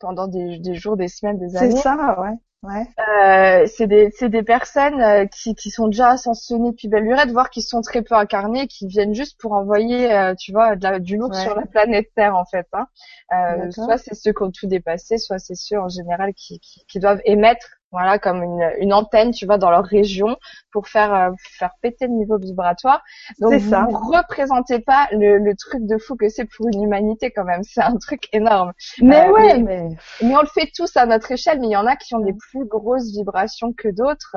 pendant 0.00 0.28
des, 0.28 0.58
des 0.58 0.74
jours, 0.74 0.96
des 0.96 1.08
semaines, 1.08 1.38
des 1.38 1.56
années. 1.56 1.70
C'est 1.72 1.82
ça, 1.82 2.20
ouais. 2.20 2.36
Ouais. 2.64 2.86
Euh, 2.98 3.66
c'est 3.68 3.86
des 3.86 4.10
c'est 4.16 4.28
des 4.28 4.42
personnes 4.42 5.00
euh, 5.00 5.26
qui 5.26 5.54
qui 5.54 5.70
sont 5.70 5.86
déjà 5.86 6.08
ascensionnées 6.10 6.70
depuis 6.72 6.88
belle 6.88 7.04
lurette, 7.04 7.30
voire 7.30 7.50
qui 7.50 7.62
sont 7.62 7.82
très 7.82 8.02
peu 8.02 8.16
incarnées, 8.16 8.66
qui 8.66 8.88
viennent 8.88 9.14
juste 9.14 9.40
pour 9.40 9.52
envoyer, 9.52 10.12
euh, 10.12 10.34
tu 10.34 10.50
vois, 10.50 10.74
de 10.74 10.82
la- 10.82 10.98
du 10.98 11.16
lourd 11.16 11.30
Ouais. 11.30 11.40
sur 11.40 11.54
la 11.54 11.66
planète 11.66 12.08
Terre 12.16 12.34
en 12.36 12.44
fait. 12.44 12.66
Hein. 12.72 12.88
Euh, 13.32 13.70
soit 13.70 13.98
c'est 13.98 14.14
ceux 14.16 14.32
qui 14.32 14.42
ont 14.42 14.50
tout 14.50 14.66
dépassé, 14.66 15.18
soit 15.18 15.38
c'est 15.38 15.54
ceux 15.54 15.78
en 15.78 15.88
général 15.88 16.34
qui, 16.34 16.58
qui 16.58 16.84
qui 16.88 16.98
doivent 16.98 17.20
émettre, 17.24 17.77
voilà, 17.90 18.18
comme 18.18 18.42
une 18.42 18.70
une 18.80 18.92
antenne, 18.92 19.30
tu 19.32 19.46
vois, 19.46 19.58
dans 19.58 19.70
leur 19.70 19.84
région 19.84 20.36
pour 20.72 20.88
faire 20.88 21.12
euh, 21.14 21.30
faire 21.58 21.70
péter 21.82 22.06
le 22.06 22.12
niveau 22.14 22.38
vibratoire. 22.38 23.02
Donc 23.40 23.56
vous 23.56 23.70
ça. 23.70 23.86
ne 23.88 23.94
représentez 24.16 24.80
pas 24.80 25.08
le, 25.12 25.38
le 25.38 25.54
truc 25.56 25.86
de 25.86 25.96
fou 25.98 26.16
que 26.16 26.28
c'est 26.28 26.44
pour 26.44 26.68
une 26.68 26.82
humanité 26.84 27.30
quand 27.30 27.44
même. 27.44 27.62
C'est 27.62 27.82
un 27.82 27.96
truc 27.96 28.28
énorme. 28.32 28.72
Mais 29.00 29.28
Euh, 29.28 29.32
ouais, 29.32 29.58
mais- 29.58 29.58
mais 29.58 29.88
mais 30.22 30.36
on 30.36 30.40
le 30.42 30.46
fait 30.48 30.70
tous 30.74 30.96
à 30.96 31.06
notre 31.06 31.30
échelle, 31.32 31.60
mais 31.60 31.68
il 31.68 31.72
y 31.72 31.76
en 31.76 31.86
a 31.86 31.96
qui 31.96 32.14
ont 32.14 32.20
des 32.20 32.34
plus 32.34 32.66
grosses 32.66 33.10
vibrations 33.12 33.72
que 33.72 33.88
d'autres. 33.88 34.36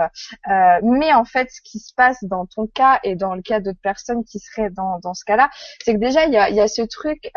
Euh, 0.50 0.80
mais 0.84 1.14
en 1.14 1.26
fait, 1.26 1.50
ce 1.52 1.62
qui 1.62 1.80
se 1.80 1.94
passe 1.94 2.24
dans 2.24 2.46
ton 2.46 2.68
cas 2.68 3.00
et 3.04 3.16
dans 3.16 3.36
le 3.36 3.42
cas 3.42 3.60
d'autres 3.60 3.82
personnes 3.82 4.24
qui 4.24 4.40
seraient 4.40 4.70
dans, 4.70 5.00
dans 5.04 5.14
ce 5.14 5.24
cas-là, 5.26 5.50
c'est 5.84 5.94
que 5.94 6.00
déjà, 6.00 6.26
il 6.26 6.34
y 6.34 6.38
a, 6.38 6.50
il 6.50 6.56
y 6.56 6.62
a 6.62 6.68
ce 6.68 6.82
truc... 6.84 7.30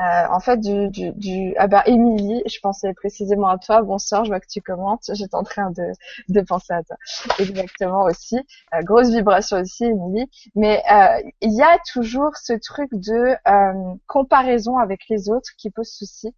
Euh, 0.00 0.26
en 0.30 0.40
fait, 0.40 0.58
du, 0.60 0.88
du, 0.88 1.12
du... 1.12 1.54
Ah 1.58 1.66
bah, 1.66 1.82
Émilie, 1.86 2.42
je 2.46 2.58
pensais 2.60 2.94
précisément 2.94 3.48
à 3.48 3.58
toi. 3.58 3.82
Bonsoir, 3.82 4.24
je 4.24 4.30
vois 4.30 4.40
que 4.40 4.46
tu 4.48 4.62
commentes. 4.62 5.10
J'étais 5.12 5.34
en 5.34 5.42
train 5.42 5.70
de, 5.70 5.92
de 6.28 6.40
penser 6.40 6.72
à 6.72 6.82
toi. 6.82 6.96
Exactement 7.38 8.04
aussi. 8.04 8.38
Euh, 8.74 8.82
grosse 8.82 9.10
vibration 9.10 9.58
aussi, 9.58 9.84
Émilie. 9.84 10.30
Mais 10.54 10.82
euh, 10.90 11.30
il 11.42 11.52
y 11.52 11.62
a 11.62 11.78
toujours 11.92 12.36
ce 12.36 12.54
truc 12.54 12.90
de 12.92 13.36
euh, 13.46 13.94
comparaison 14.06 14.78
avec 14.78 15.02
les 15.10 15.28
autres 15.28 15.50
qui 15.58 15.70
pose 15.70 15.88
souci 15.90 16.34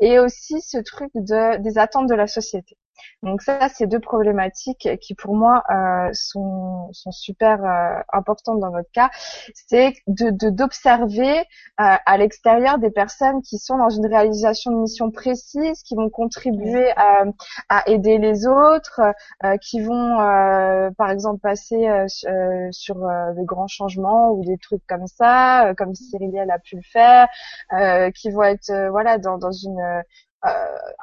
et 0.00 0.18
aussi 0.18 0.60
ce 0.60 0.78
truc 0.78 1.10
de 1.14 1.56
des 1.58 1.78
attentes 1.78 2.08
de 2.08 2.14
la 2.14 2.26
société. 2.26 2.76
Donc 3.22 3.42
ça, 3.42 3.68
c'est 3.68 3.86
deux 3.86 4.00
problématiques 4.00 4.88
qui 5.00 5.14
pour 5.14 5.34
moi 5.36 5.62
euh, 5.70 6.10
sont, 6.12 6.88
sont 6.92 7.12
super 7.12 7.64
euh, 7.64 8.00
importantes 8.12 8.60
dans 8.60 8.70
votre 8.70 8.90
cas. 8.92 9.10
C'est 9.54 9.94
de 10.06 10.30
de- 10.30 10.50
d'observer 10.50 11.38
euh, 11.40 11.42
à 11.78 12.16
l'extérieur 12.18 12.78
des 12.78 12.90
personnes 12.90 13.42
qui 13.42 13.58
sont 13.58 13.78
dans 13.78 13.90
une 13.90 14.06
réalisation 14.06 14.70
de 14.72 14.76
mission 14.78 15.10
précise, 15.10 15.82
qui 15.82 15.94
vont 15.94 16.10
contribuer 16.10 16.90
à, 16.96 17.24
à 17.68 17.88
aider 17.88 18.18
les 18.18 18.46
autres, 18.46 19.00
euh, 19.44 19.56
qui 19.58 19.80
vont 19.80 20.20
euh, 20.20 20.90
par 20.96 21.10
exemple 21.10 21.40
passer 21.40 21.88
euh, 21.88 22.06
su- 22.08 22.26
euh, 22.28 22.68
sur 22.72 22.96
euh, 23.04 23.32
de 23.34 23.42
grands 23.44 23.68
changements 23.68 24.30
ou 24.32 24.44
des 24.44 24.58
trucs 24.58 24.86
comme 24.86 25.06
ça, 25.06 25.68
euh, 25.68 25.74
comme 25.74 25.94
Cyril 25.94 26.36
a 26.50 26.58
pu 26.58 26.76
le 26.76 26.82
faire, 26.82 27.28
euh, 27.72 28.10
qui 28.10 28.30
vont 28.30 28.42
être 28.42 28.70
euh, 28.70 28.90
voilà 28.90 29.18
dans, 29.18 29.38
dans 29.38 29.52
une 29.52 29.78
euh, 29.80 30.02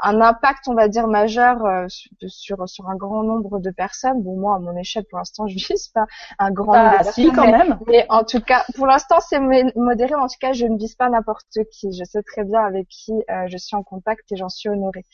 un 0.01 0.21
impact 0.21 0.67
on 0.67 0.73
va 0.73 0.87
dire 0.87 1.07
majeur 1.07 1.65
euh, 1.65 1.85
sur 2.27 2.67
sur 2.67 2.89
un 2.89 2.95
grand 2.95 3.23
nombre 3.23 3.59
de 3.59 3.71
personnes. 3.71 4.21
Bon 4.21 4.37
moi 4.37 4.55
à 4.55 4.59
mon 4.59 4.75
échelle 4.77 5.05
pour 5.09 5.19
l'instant 5.19 5.47
je 5.47 5.55
vise 5.55 5.87
pas 5.89 6.05
un 6.39 6.51
grand 6.51 6.73
nombre 6.75 6.95
ah, 6.99 7.03
de 7.03 7.09
si 7.11 7.31
quand 7.31 7.45
mais- 7.45 7.51
même. 7.51 7.79
mais 7.87 8.05
en 8.09 8.23
tout 8.23 8.41
cas, 8.41 8.63
pour 8.75 8.87
l'instant, 8.87 9.19
c'est 9.19 9.39
mo- 9.39 9.71
modéré. 9.75 10.15
En 10.15 10.27
tout 10.27 10.37
cas, 10.39 10.53
je 10.53 10.65
ne 10.65 10.77
vise 10.77 10.95
pas 10.95 11.09
n'importe 11.09 11.45
qui. 11.71 11.91
Je 11.97 12.03
sais 12.03 12.21
très 12.23 12.43
bien 12.43 12.61
avec 12.61 12.87
qui 12.87 13.13
euh, 13.29 13.45
je 13.47 13.57
suis 13.57 13.75
en 13.75 13.83
contact 13.83 14.31
et 14.31 14.35
j'en 14.35 14.49
suis 14.49 14.69
honorée. 14.69 15.05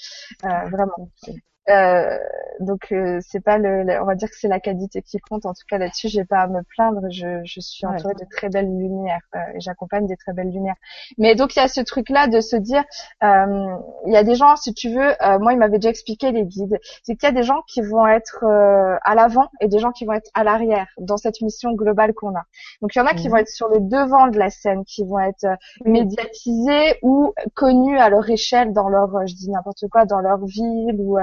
Euh, 0.46 0.50
vraiment. 0.70 1.10
Euh, 1.70 2.18
donc 2.60 2.92
euh, 2.92 3.20
c'est 3.22 3.40
pas 3.40 3.58
le, 3.58 3.84
le- 3.84 4.02
on 4.02 4.06
va 4.06 4.16
dire 4.16 4.30
que 4.30 4.36
c'est 4.38 4.48
la 4.48 4.60
qualité 4.60 5.02
qui 5.02 5.18
compte. 5.20 5.46
En 5.46 5.54
tout 5.54 5.64
cas 5.70 5.78
là-dessus, 5.78 6.10
j'ai 6.10 6.26
pas 6.26 6.40
à 6.42 6.48
me 6.48 6.62
plaindre. 6.64 7.02
Je, 7.10 7.42
je 7.46 7.60
suis 7.62 7.86
Ouais. 7.86 7.94
entourée 7.94 8.16
de 8.16 8.26
très 8.30 8.50
belles 8.50 8.68
lumières 8.68 9.22
euh, 9.36 9.40
et 9.56 9.60
j'accompagne 9.62 10.08
des 10.08 10.18
très 10.18 10.34
belles 10.34 10.50
lumières. 10.52 10.76
Mais 11.18 11.36
donc 11.36 11.56
il 11.56 11.60
y 11.60 11.62
a 11.62 11.68
ce 11.68 11.82
truc-là 11.82 12.28
de 12.28 12.42
se 12.42 12.56
dire, 12.58 12.84
euh, 13.24 13.76
il 14.08 14.14
y 14.14 14.18
a 14.18 14.24
des 14.24 14.36
gens, 14.36 14.56
si 14.58 14.74
tu 14.74 14.90
veux, 14.90 15.12
euh, 15.24 15.40
moi 15.40 15.54
il 15.54 15.60
m'avait 15.60 15.78
déjà 15.80 15.90
expliqué 15.90 16.32
les 16.32 16.44
guides, 16.46 16.80
c'est 17.04 17.16
qu'il 17.16 17.28
y 17.28 17.32
a 17.32 17.34
des 17.36 17.44
gens 17.44 17.62
qui 17.68 17.82
vont 17.82 18.06
être 18.08 18.44
euh, 18.44 18.98
à 19.04 19.16
l'avant 19.16 19.50
et 19.62 19.68
des 19.68 19.80
gens 19.80 19.92
qui 19.92 20.06
vont 20.06 20.14
être 20.14 20.30
à 20.34 20.44
l'arrière 20.44 20.88
dans 20.98 21.18
cette 21.18 21.42
mission 21.42 21.72
globale 21.74 22.14
qu'on 22.14 22.36
a. 22.36 22.44
Donc 22.82 22.96
il 22.96 23.00
y 23.00 23.02
en 23.02 23.06
a 23.06 23.14
qui 23.14 23.28
Mhm. 23.28 23.32
vont 23.32 23.38
être 23.38 23.50
sur 23.50 23.70
le 23.70 23.80
devant 23.80 24.28
de 24.28 24.38
la 24.38 24.50
scène, 24.50 24.84
qui 24.86 25.04
vont 25.06 25.20
être 25.20 25.46
euh, 25.46 25.56
médiatisés 25.86 26.98
ou 27.04 27.34
connus 27.54 27.98
à 28.00 28.10
leur 28.10 28.30
échelle 28.30 28.74
dans 28.74 28.90
leur, 28.90 29.26
je 29.28 29.36
dis 29.36 29.50
n'importe 29.50 29.86
quoi, 29.92 30.06
dans 30.06 30.20
leur 30.20 30.44
ville 30.46 30.96
ou 31.00 31.18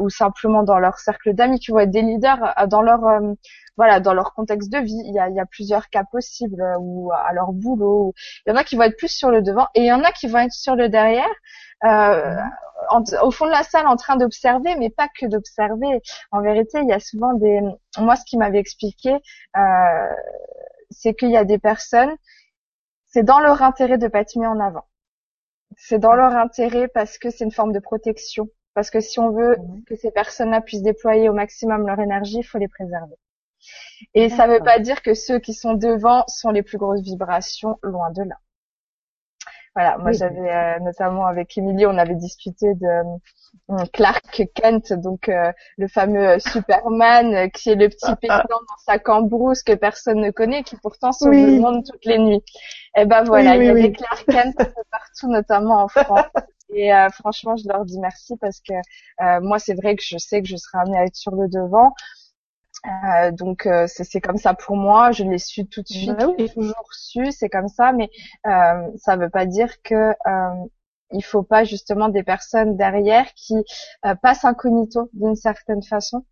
ou 0.00 0.10
simplement 0.10 0.62
dans 0.62 0.78
leur 0.78 0.98
cercle 0.98 1.32
d'amis, 1.34 1.60
qui 1.60 1.70
vont 1.70 1.80
être 1.80 1.90
des 1.90 2.02
leaders 2.02 2.52
euh, 2.58 2.66
dans 2.66 2.82
leur 2.82 3.04
euh, 3.06 3.32
voilà, 3.76 4.00
dans 4.00 4.14
leur 4.14 4.34
contexte 4.34 4.70
de 4.70 4.78
vie. 4.78 5.00
Il 5.06 5.14
y 5.14 5.18
a, 5.18 5.28
y 5.30 5.40
a 5.40 5.46
plusieurs 5.46 5.88
cas 5.88 6.04
possibles 6.04 6.62
ou 6.80 7.10
à 7.12 7.32
leur 7.32 7.52
boulot. 7.52 8.14
Il 8.46 8.50
y 8.50 8.52
en 8.52 8.56
a 8.56 8.64
qui 8.64 8.76
vont 8.76 8.82
être 8.82 8.98
plus 8.98 9.08
sur 9.12 9.30
le 9.30 9.42
devant 9.42 9.66
et 9.74 9.80
il 9.80 9.86
y 9.86 9.92
en 9.92 10.04
a 10.04 10.12
qui 10.12 10.26
vont 10.28 10.38
être 10.38 10.52
sur 10.52 10.76
le 10.76 10.88
derrière. 10.88 11.30
Euh, 11.84 12.36
au 13.22 13.30
fond 13.30 13.46
de 13.46 13.50
la 13.50 13.62
salle 13.62 13.86
en 13.86 13.96
train 13.96 14.16
d'observer, 14.16 14.74
mais 14.76 14.90
pas 14.90 15.08
que 15.08 15.26
d'observer. 15.26 16.00
En 16.30 16.42
vérité, 16.42 16.80
il 16.82 16.88
y 16.88 16.92
a 16.92 17.00
souvent 17.00 17.34
des. 17.34 17.60
Moi, 17.98 18.16
ce 18.16 18.24
qui 18.24 18.36
m'avait 18.36 18.58
expliqué, 18.58 19.14
euh, 19.56 20.14
c'est 20.90 21.14
qu'il 21.14 21.30
y 21.30 21.36
a 21.36 21.44
des 21.44 21.58
personnes, 21.58 22.14
c'est 23.06 23.22
dans 23.22 23.40
leur 23.40 23.62
intérêt 23.62 23.98
de 23.98 24.08
pas 24.08 24.20
être 24.20 24.36
mis 24.36 24.46
en 24.46 24.60
avant. 24.60 24.86
C'est 25.76 25.98
dans 25.98 26.14
leur 26.14 26.32
intérêt 26.36 26.88
parce 26.88 27.18
que 27.18 27.30
c'est 27.30 27.44
une 27.44 27.52
forme 27.52 27.72
de 27.72 27.78
protection. 27.78 28.48
Parce 28.74 28.90
que 28.90 29.00
si 29.00 29.20
on 29.20 29.30
veut 29.30 29.56
que 29.86 29.96
ces 29.96 30.10
personnes-là 30.10 30.60
puissent 30.60 30.82
déployer 30.82 31.28
au 31.28 31.34
maximum 31.34 31.86
leur 31.86 31.98
énergie, 32.00 32.38
il 32.38 32.44
faut 32.44 32.58
les 32.58 32.68
préserver. 32.68 33.16
Et 34.14 34.28
ça 34.28 34.46
ne 34.46 34.54
veut 34.54 34.62
pas 34.62 34.78
dire 34.78 35.02
que 35.02 35.14
ceux 35.14 35.38
qui 35.38 35.54
sont 35.54 35.74
devant 35.74 36.24
sont 36.26 36.50
les 36.50 36.62
plus 36.62 36.78
grosses 36.78 37.02
vibrations, 37.02 37.78
loin 37.82 38.10
de 38.10 38.22
là. 38.22 38.36
Voilà, 39.74 39.96
moi 39.96 40.12
j'avais 40.12 40.50
euh, 40.50 40.78
notamment 40.80 41.24
avec 41.24 41.56
Émilie, 41.56 41.86
on 41.86 41.96
avait 41.96 42.14
discuté 42.14 42.74
de 42.74 42.86
euh, 43.70 43.84
Clark 43.94 44.42
Kent, 44.54 44.92
donc 44.92 45.30
euh, 45.30 45.50
le 45.78 45.88
fameux 45.88 46.38
Superman 46.40 47.50
qui 47.52 47.70
est 47.70 47.74
le 47.74 47.88
petit 47.88 48.04
ah, 48.04 48.12
ah. 48.12 48.16
pétant 48.16 48.60
dans 48.68 48.76
sa 48.84 48.98
cambrousse 48.98 49.62
que 49.62 49.72
personne 49.72 50.20
ne 50.20 50.30
connaît, 50.30 50.62
qui 50.62 50.76
pourtant 50.76 51.12
sauve 51.12 51.32
le 51.32 51.58
monde 51.58 51.84
toutes 51.90 52.04
les 52.04 52.18
nuits. 52.18 52.44
Et 52.96 53.02
eh 53.02 53.04
ben 53.06 53.22
voilà, 53.24 53.56
il 53.56 53.64
y 53.64 53.68
a 53.70 53.74
des 53.74 53.92
Clark 53.92 54.26
Kent 54.26 54.56
partout, 54.90 55.28
notamment 55.28 55.84
en 55.84 55.88
France. 55.88 56.26
Et 56.74 56.90
franchement, 57.12 57.56
je 57.56 57.68
leur 57.68 57.84
dis 57.84 57.98
merci 58.00 58.36
parce 58.36 58.60
que 58.60 58.74
moi, 59.40 59.58
c'est 59.58 59.74
vrai 59.74 59.96
que 59.96 60.02
je 60.04 60.18
sais 60.18 60.42
que 60.42 60.48
je 60.48 60.56
serai 60.56 60.78
amenée 60.78 60.98
à 60.98 61.04
être 61.04 61.16
sur 61.16 61.32
le 61.32 61.48
devant. 61.48 61.92
Euh, 62.86 63.30
donc 63.30 63.66
euh, 63.66 63.86
c'est 63.86 64.20
comme 64.20 64.38
ça 64.38 64.54
pour 64.54 64.76
moi, 64.76 65.12
je 65.12 65.22
l'ai 65.22 65.38
su 65.38 65.66
tout 65.66 65.82
de 65.82 65.88
suite, 65.88 66.18
bah 66.18 66.26
oui. 66.36 66.50
toujours 66.52 66.92
su, 66.92 67.30
c'est 67.30 67.48
comme 67.48 67.68
ça, 67.68 67.92
mais 67.92 68.10
euh, 68.46 68.88
ça 68.96 69.16
veut 69.16 69.30
pas 69.30 69.46
dire 69.46 69.82
que 69.82 69.94
euh, 69.94 70.66
il 71.12 71.22
faut 71.22 71.42
pas 71.42 71.64
justement 71.64 72.08
des 72.08 72.22
personnes 72.22 72.76
derrière 72.76 73.26
qui 73.34 73.56
euh, 74.06 74.14
passent 74.14 74.44
incognito 74.44 75.08
d'une 75.12 75.36
certaine 75.36 75.82
façon 75.82 76.24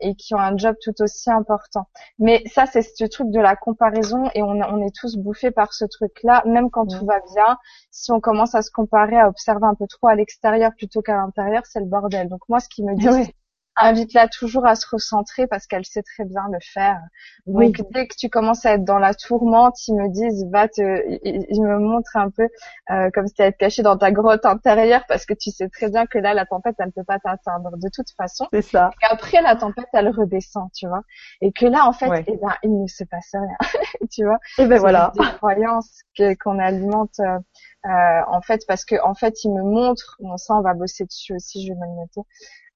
et 0.00 0.14
qui 0.14 0.32
ont 0.34 0.38
un 0.38 0.56
job 0.56 0.74
tout 0.80 0.94
aussi 1.02 1.30
important. 1.30 1.86
Mais 2.18 2.42
ça 2.46 2.64
c'est 2.64 2.80
ce 2.80 3.04
truc 3.04 3.30
de 3.30 3.40
la 3.40 3.56
comparaison 3.56 4.30
et 4.34 4.42
on, 4.42 4.52
on 4.52 4.80
est 4.86 4.94
tous 4.94 5.16
bouffés 5.18 5.50
par 5.50 5.74
ce 5.74 5.84
truc-là, 5.84 6.42
même 6.46 6.70
quand 6.70 6.86
tout 6.86 7.04
va 7.04 7.20
bien. 7.34 7.58
Si 7.90 8.10
on 8.10 8.20
commence 8.20 8.54
à 8.54 8.62
se 8.62 8.70
comparer, 8.70 9.18
à 9.18 9.28
observer 9.28 9.66
un 9.66 9.74
peu 9.74 9.86
trop 9.86 10.06
à 10.06 10.14
l'extérieur 10.14 10.70
plutôt 10.74 11.02
qu'à 11.02 11.16
l'intérieur, 11.16 11.66
c'est 11.66 11.80
le 11.80 11.86
bordel. 11.86 12.28
Donc 12.28 12.40
moi 12.48 12.60
ce 12.60 12.70
qui 12.70 12.82
me 12.82 12.94
dit 12.94 13.34
invite-la 13.80 14.28
toujours 14.28 14.66
à 14.66 14.74
se 14.74 14.86
recentrer 14.90 15.46
parce 15.46 15.66
qu'elle 15.66 15.84
sait 15.84 16.02
très 16.02 16.24
bien 16.24 16.42
le 16.52 16.58
faire. 16.60 17.00
Donc 17.46 17.80
dès 17.92 18.06
que 18.06 18.14
tu 18.16 18.28
commences 18.28 18.64
à 18.66 18.74
être 18.74 18.84
dans 18.84 18.98
la 18.98 19.14
tourmente, 19.14 19.76
ils 19.88 19.94
me 19.94 20.08
disent 20.08 20.46
va 20.50 20.68
te, 20.68 20.82
ils, 21.24 21.62
me 21.62 21.78
montrent 21.78 22.16
un 22.16 22.30
peu 22.30 22.48
euh, 22.90 23.10
comme 23.12 23.26
si 23.26 23.34
tu 23.34 23.42
être 23.42 23.56
caché 23.56 23.82
dans 23.82 23.96
ta 23.96 24.10
grotte 24.12 24.44
intérieure 24.44 25.02
parce 25.08 25.26
que 25.26 25.34
tu 25.34 25.50
sais 25.50 25.68
très 25.68 25.90
bien 25.90 26.06
que 26.06 26.18
là 26.18 26.34
la 26.34 26.46
tempête 26.46 26.76
elle 26.78 26.86
ne 26.86 26.90
peut 26.92 27.04
pas 27.04 27.18
t'atteindre 27.18 27.70
de 27.76 27.88
toute 27.92 28.10
façon. 28.16 28.46
C'est 28.52 28.62
ça. 28.62 28.90
Et 29.02 29.06
après 29.10 29.42
la 29.42 29.56
tempête 29.56 29.88
elle 29.92 30.08
redescend, 30.10 30.70
tu 30.74 30.86
vois. 30.86 31.02
Et 31.40 31.52
que 31.52 31.66
là 31.66 31.86
en 31.86 31.92
fait, 31.92 32.24
eh 32.26 32.36
ben 32.36 32.54
il 32.62 32.82
ne 32.82 32.86
se 32.86 33.04
passe 33.04 33.32
rien, 33.32 33.70
tu 34.10 34.24
vois. 34.24 34.38
Et 34.58 34.66
ben 34.66 34.78
voilà. 34.78 35.12
Des 35.18 35.24
croyances 35.36 36.02
qu'on 36.42 36.58
alimente. 36.58 37.20
Euh, 37.20 37.38
euh, 37.86 38.20
en 38.28 38.42
fait 38.42 38.66
parce 38.68 38.84
que 38.84 38.96
en 39.02 39.14
fait 39.14 39.42
il 39.42 39.54
me 39.54 39.62
montre 39.62 40.18
bon 40.20 40.36
ça 40.36 40.54
on 40.54 40.60
va 40.60 40.74
bosser 40.74 41.06
dessus 41.06 41.34
aussi 41.34 41.66
je 41.66 41.72
vais 41.72 41.78
me 41.78 41.86
le 41.86 41.92
noter 41.92 42.20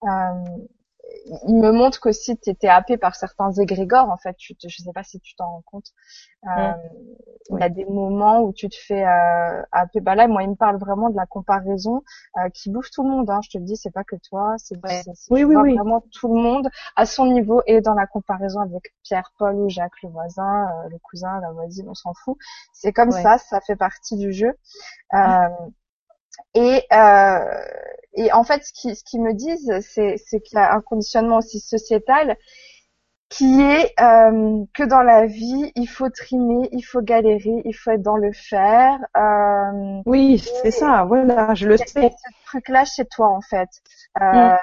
euh, 0.04 0.66
il 1.46 1.56
me 1.56 1.72
montre 1.72 2.00
qu'aussi 2.00 2.36
tu 2.36 2.50
étais 2.50 2.68
happé 2.68 2.96
par 2.96 3.14
certains 3.14 3.50
égrégores 3.52 4.10
en 4.10 4.16
fait 4.16 4.34
tu 4.36 4.54
te, 4.54 4.68
je 4.68 4.82
sais 4.82 4.92
pas 4.92 5.02
si 5.02 5.20
tu 5.20 5.34
t'en 5.34 5.46
rends 5.46 5.62
compte 5.64 5.86
euh, 6.46 6.48
mm. 6.50 7.56
il 7.56 7.60
y 7.60 7.62
a 7.62 7.68
des 7.68 7.84
moments 7.86 8.42
où 8.42 8.52
tu 8.52 8.68
te 8.68 8.76
fais 8.76 9.04
euh, 9.04 9.62
happer. 9.72 10.00
Bah 10.00 10.14
là 10.14 10.28
moi 10.28 10.42
il 10.42 10.50
me 10.50 10.54
parle 10.54 10.76
vraiment 10.76 11.10
de 11.10 11.16
la 11.16 11.26
comparaison 11.26 12.02
euh, 12.38 12.48
qui 12.50 12.70
bouffe 12.70 12.90
tout 12.90 13.02
le 13.02 13.10
monde 13.10 13.30
hein, 13.30 13.40
je 13.42 13.50
te 13.50 13.58
le 13.58 13.64
dis 13.64 13.76
c'est 13.76 13.90
pas 13.90 14.04
que 14.04 14.16
toi 14.28 14.54
c'est 14.58 14.76
oui, 15.30 15.44
oui, 15.44 15.56
oui. 15.56 15.76
vraiment 15.76 16.04
tout 16.12 16.34
le 16.34 16.40
monde 16.40 16.68
à 16.96 17.06
son 17.06 17.26
niveau 17.26 17.62
et 17.66 17.80
dans 17.80 17.94
la 17.94 18.06
comparaison 18.06 18.60
avec 18.60 18.94
Pierre 19.02 19.32
Paul 19.38 19.54
ou 19.56 19.68
Jacques 19.68 20.02
le 20.02 20.10
voisin 20.10 20.68
euh, 20.68 20.88
le 20.90 20.98
cousin 20.98 21.40
la 21.40 21.52
voisine 21.52 21.88
on 21.88 21.94
s'en 21.94 22.12
fout. 22.14 22.36
C'est 22.72 22.92
comme 22.92 23.10
ça 23.10 23.38
ça 23.38 23.60
fait 23.60 23.76
partie 23.76 24.16
du 24.16 24.32
jeu. 24.32 24.54
Euh, 25.14 25.48
et, 26.54 26.82
euh, 26.92 27.38
et 28.14 28.32
en 28.32 28.44
fait, 28.44 28.64
ce 28.64 28.72
qu'ils 28.72 28.96
ce 28.96 29.16
me 29.18 29.32
disent, 29.32 29.72
c'est, 29.80 30.40
qu'il 30.40 30.58
y 30.58 30.60
a 30.60 30.74
un 30.74 30.80
conditionnement 30.80 31.38
aussi 31.38 31.60
sociétal 31.60 32.36
qui 33.28 33.60
est 33.60 33.92
euh, 34.00 34.64
que 34.74 34.84
dans 34.84 35.02
la 35.02 35.26
vie, 35.26 35.72
il 35.74 35.86
faut 35.86 36.08
trimer, 36.08 36.68
il 36.70 36.82
faut 36.82 37.00
galérer, 37.00 37.62
il 37.64 37.72
faut 37.72 37.90
être 37.90 38.02
dans 38.02 38.16
le 38.16 38.32
faire. 38.32 38.98
Euh, 39.16 40.02
oui, 40.06 40.38
c'est 40.62 40.70
ça, 40.70 41.04
voilà, 41.04 41.54
je 41.54 41.66
le 41.66 41.76
sais. 41.76 42.10
Ce 42.10 42.46
truc-là 42.46 42.84
chez 42.84 43.04
toi, 43.04 43.28
en 43.28 43.40
fait. 43.40 43.68
Euh, 44.20 44.52
mm. 44.52 44.58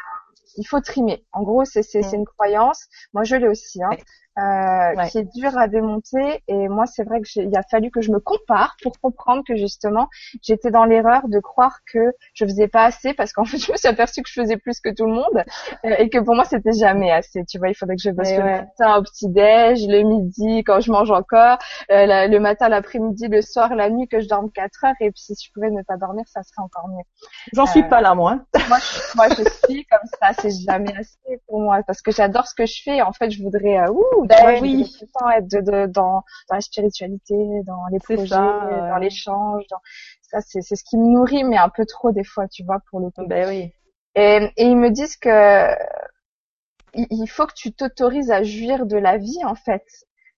Il 0.58 0.66
faut 0.66 0.80
trimer. 0.80 1.26
En 1.34 1.44
gros, 1.44 1.66
c'est, 1.66 1.84
c'est, 1.84 2.02
c'est 2.02 2.16
mm. 2.16 2.22
une 2.22 2.26
croyance. 2.26 2.88
Moi, 3.14 3.24
je 3.24 3.36
l'ai 3.36 3.48
aussi. 3.48 3.84
Hein 3.84 3.92
euh, 4.40 5.04
qui 5.10 5.18
est 5.18 5.36
dur 5.36 5.58
à 5.58 5.68
démonter. 5.68 6.42
Et 6.48 6.70
moi, 6.70 6.86
c'est 6.86 7.04
vrai 7.04 7.20
que 7.22 7.28
il 7.36 7.56
a 7.58 7.64
fallu 7.64 7.92
que 7.92 8.02
je 8.02 8.12
me 8.12 8.20
compare 8.20 8.76
pour 8.82 8.94
comprendre 9.02 9.44
que 9.46 9.56
justement, 9.56 10.08
j'étais 10.42 10.72
dans 10.72 10.86
l'erreur 10.86 11.28
de 11.28 11.40
croire 11.40 11.80
que 11.92 12.14
je 12.34 12.46
faisais 12.46 12.68
pas 12.68 12.86
assez 12.86 13.14
parce 13.14 13.34
qu'en 13.34 13.46
fait, 13.46 13.58
je 13.58 13.72
me 13.72 13.78
suis 13.78 13.88
aperçue 13.88 14.22
que 14.22 14.30
je 14.30 14.42
faisais 14.42 14.58
plus 14.58 14.80
que 14.80 14.90
tout 14.90 15.06
le 15.06 15.14
monde 15.14 15.44
euh, 15.86 15.96
et 15.98 16.10
que 16.10 16.20
pour 16.20 16.36
moi, 16.36 16.46
c'était 16.46 16.74
jamais 16.74 17.12
assez. 17.12 17.44
Tu 17.46 17.58
vois, 17.58 17.70
il 17.70 17.76
faudrait 17.76 17.96
que 17.96 18.02
je 18.02 18.12
bosse 18.12 18.32
le 18.32 18.44
matin 18.44 18.98
au 18.98 19.04
petit 19.04 19.28
déj, 19.28 19.86
le 19.88 20.04
midi 20.04 20.64
quand 20.64 20.80
je 20.80 20.92
mange 20.92 21.12
encore, 21.12 21.58
euh, 21.92 22.28
le 22.28 22.40
matin, 22.40 22.70
l'après-midi, 22.70 23.28
le 23.28 23.42
soir, 23.42 23.76
la 23.76 23.90
nuit 23.90 24.08
que 24.08 24.22
je 24.22 24.28
dorme 24.28 24.50
4 24.52 24.86
heures. 24.86 24.94
Et 25.02 25.12
puis, 25.12 25.22
si 25.22 25.34
je 25.34 25.52
pouvais 25.54 25.70
ne 25.70 25.82
pas 25.84 25.98
dormir, 25.98 26.24
ça 26.28 26.42
serait 26.44 26.62
encore 26.62 26.88
mieux. 26.88 27.04
J'en 27.54 27.66
suis 27.66 27.84
pas 27.84 28.02
là, 28.02 28.16
moi. 28.16 28.40
moi, 28.70 28.78
je, 28.80 29.18
moi, 29.18 29.28
je 29.30 29.44
suis 29.66 29.86
comme 29.86 30.08
ça. 30.20 30.34
C'est 30.40 30.52
jamais 30.66 30.96
assez 30.98 31.42
pour 31.48 31.60
moi 31.60 31.82
parce 31.86 32.02
que 32.02 32.12
j'adore 32.12 32.48
ce 32.48 32.56
que 32.56 32.66
je 32.66 32.82
fais. 32.84 33.02
En 33.02 33.14
fait, 33.14 33.30
je 33.30 33.42
voudrais, 33.42 33.88
ouh, 33.90 34.21
ben 34.26 34.62
oui. 34.62 34.92
tout 35.00 35.06
le 35.06 35.20
temps 35.20 35.30
être 35.30 35.48
de, 35.48 35.86
dans, 35.88 36.24
dans 36.50 36.56
la 36.56 36.62
spiritualité, 36.62 37.36
dans 37.66 37.86
les 37.92 38.00
projets, 38.00 38.28
dans 38.30 38.98
l'échange. 38.98 39.64
Dans... 39.70 39.80
Ça, 40.22 40.40
c'est 40.42 40.62
ce 40.62 40.84
qui 40.84 40.98
me 40.98 41.08
nourrit, 41.08 41.44
mais 41.44 41.58
un 41.58 41.70
peu 41.70 41.86
trop 41.86 42.12
des 42.12 42.24
fois, 42.24 42.48
tu 42.48 42.64
vois, 42.64 42.80
pour 42.90 43.00
le 43.00 43.10
coup. 43.10 43.26
Ben 43.28 43.48
oui. 43.48 43.74
Et, 44.16 44.52
et 44.58 44.66
ils 44.66 44.78
me 44.78 44.90
disent 44.90 45.18
que 45.18 45.74
il 46.94 47.28
faut 47.28 47.46
que 47.48 47.54
tu 47.54 47.72
t'autorises 47.72 48.32
à 48.32 48.44
jouir 48.44 48.86
de 48.86 48.98
la 48.98 49.18
vie, 49.18 49.44
en 49.46 49.56
fait. 49.56 49.86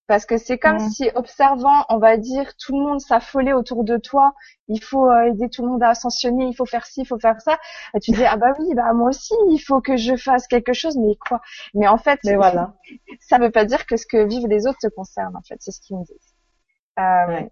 Parce 0.08 0.26
que 0.26 0.38
c'est 0.38 0.58
comme 0.58 0.78
mm. 0.78 0.90
si 0.90 1.10
observant, 1.16 1.86
on 1.90 1.98
va 1.98 2.18
dire, 2.18 2.52
tout 2.58 2.78
le 2.78 2.84
monde 2.84 3.00
s'affolait 3.00 3.54
autour 3.54 3.84
de 3.84 3.98
toi, 3.98 4.34
il 4.68 4.84
faut 4.84 5.10
euh, 5.10 5.30
aider 5.30 5.50
tout 5.50 5.64
le 5.64 5.70
monde 5.70 5.84
à 5.84 5.90
ascensionner, 5.90 6.46
il 6.46 6.54
faut 6.54 6.66
faire 6.66 6.86
ci, 6.86 7.02
il 7.02 7.06
faut 7.06 7.20
faire 7.20 7.40
ça. 7.40 7.58
Et 7.96 8.00
tu 8.00 8.12
dis 8.12 8.26
ah 8.26 8.36
bah 8.36 8.54
oui, 8.60 8.66
bah 8.76 8.92
moi 8.94 9.10
aussi, 9.10 9.34
il 9.50 9.60
faut 9.60 9.80
que 9.80 9.96
je 9.96 10.16
fasse 10.16 10.48
quelque 10.48 10.74
chose, 10.74 10.98
mais 10.98 11.16
quoi? 11.16 11.42
Mais 11.74 11.88
en 11.88 11.98
fait, 11.98 12.20
mais 12.26 12.36
voilà. 12.36 12.74
ça 13.22 13.38
veut 13.38 13.52
pas 13.52 13.66
dire 13.66 13.86
que 13.86 13.96
ce 13.96 14.06
que 14.06 14.26
vivent 14.26 14.48
les 14.48 14.68
autres 14.68 14.80
te 14.82 14.88
concerne. 14.88 15.36
En 15.36 15.42
fait, 15.42 15.58
c'est 15.60 15.72
ce 15.72 15.80
qu'ils 15.80 15.98
me 15.98 16.04
disent. 16.04 16.36
Euh, 17.00 17.48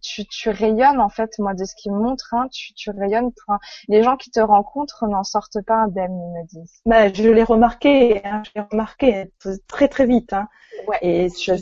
tu, 0.00 0.24
tu 0.26 0.50
rayonnes 0.50 1.00
en 1.00 1.08
fait, 1.08 1.38
moi 1.38 1.54
de 1.54 1.64
ce 1.64 1.74
qu'ils 1.76 1.92
me 1.92 1.98
montrent, 1.98 2.34
hein, 2.34 2.48
tu, 2.52 2.72
tu 2.74 2.90
rayonnes 2.90 3.32
pour 3.32 3.56
les 3.88 4.02
gens 4.02 4.16
qui 4.16 4.30
te 4.30 4.40
rencontrent 4.40 5.06
n'en 5.06 5.24
sortent 5.24 5.62
pas 5.66 5.74
indemnes, 5.74 6.18
ils 6.18 6.40
me 6.40 6.46
disent. 6.46 6.80
Bah, 6.86 7.12
je 7.12 7.28
l'ai 7.28 7.44
remarqué, 7.44 8.24
hein, 8.24 8.42
je 8.44 8.50
l'ai 8.56 8.66
remarqué 8.70 9.32
très 9.68 9.88
très 9.88 10.06
vite. 10.06 10.32
Hein. 10.32 10.48
Ouais. 10.88 10.98
Et 11.02 11.28
je, 11.28 11.54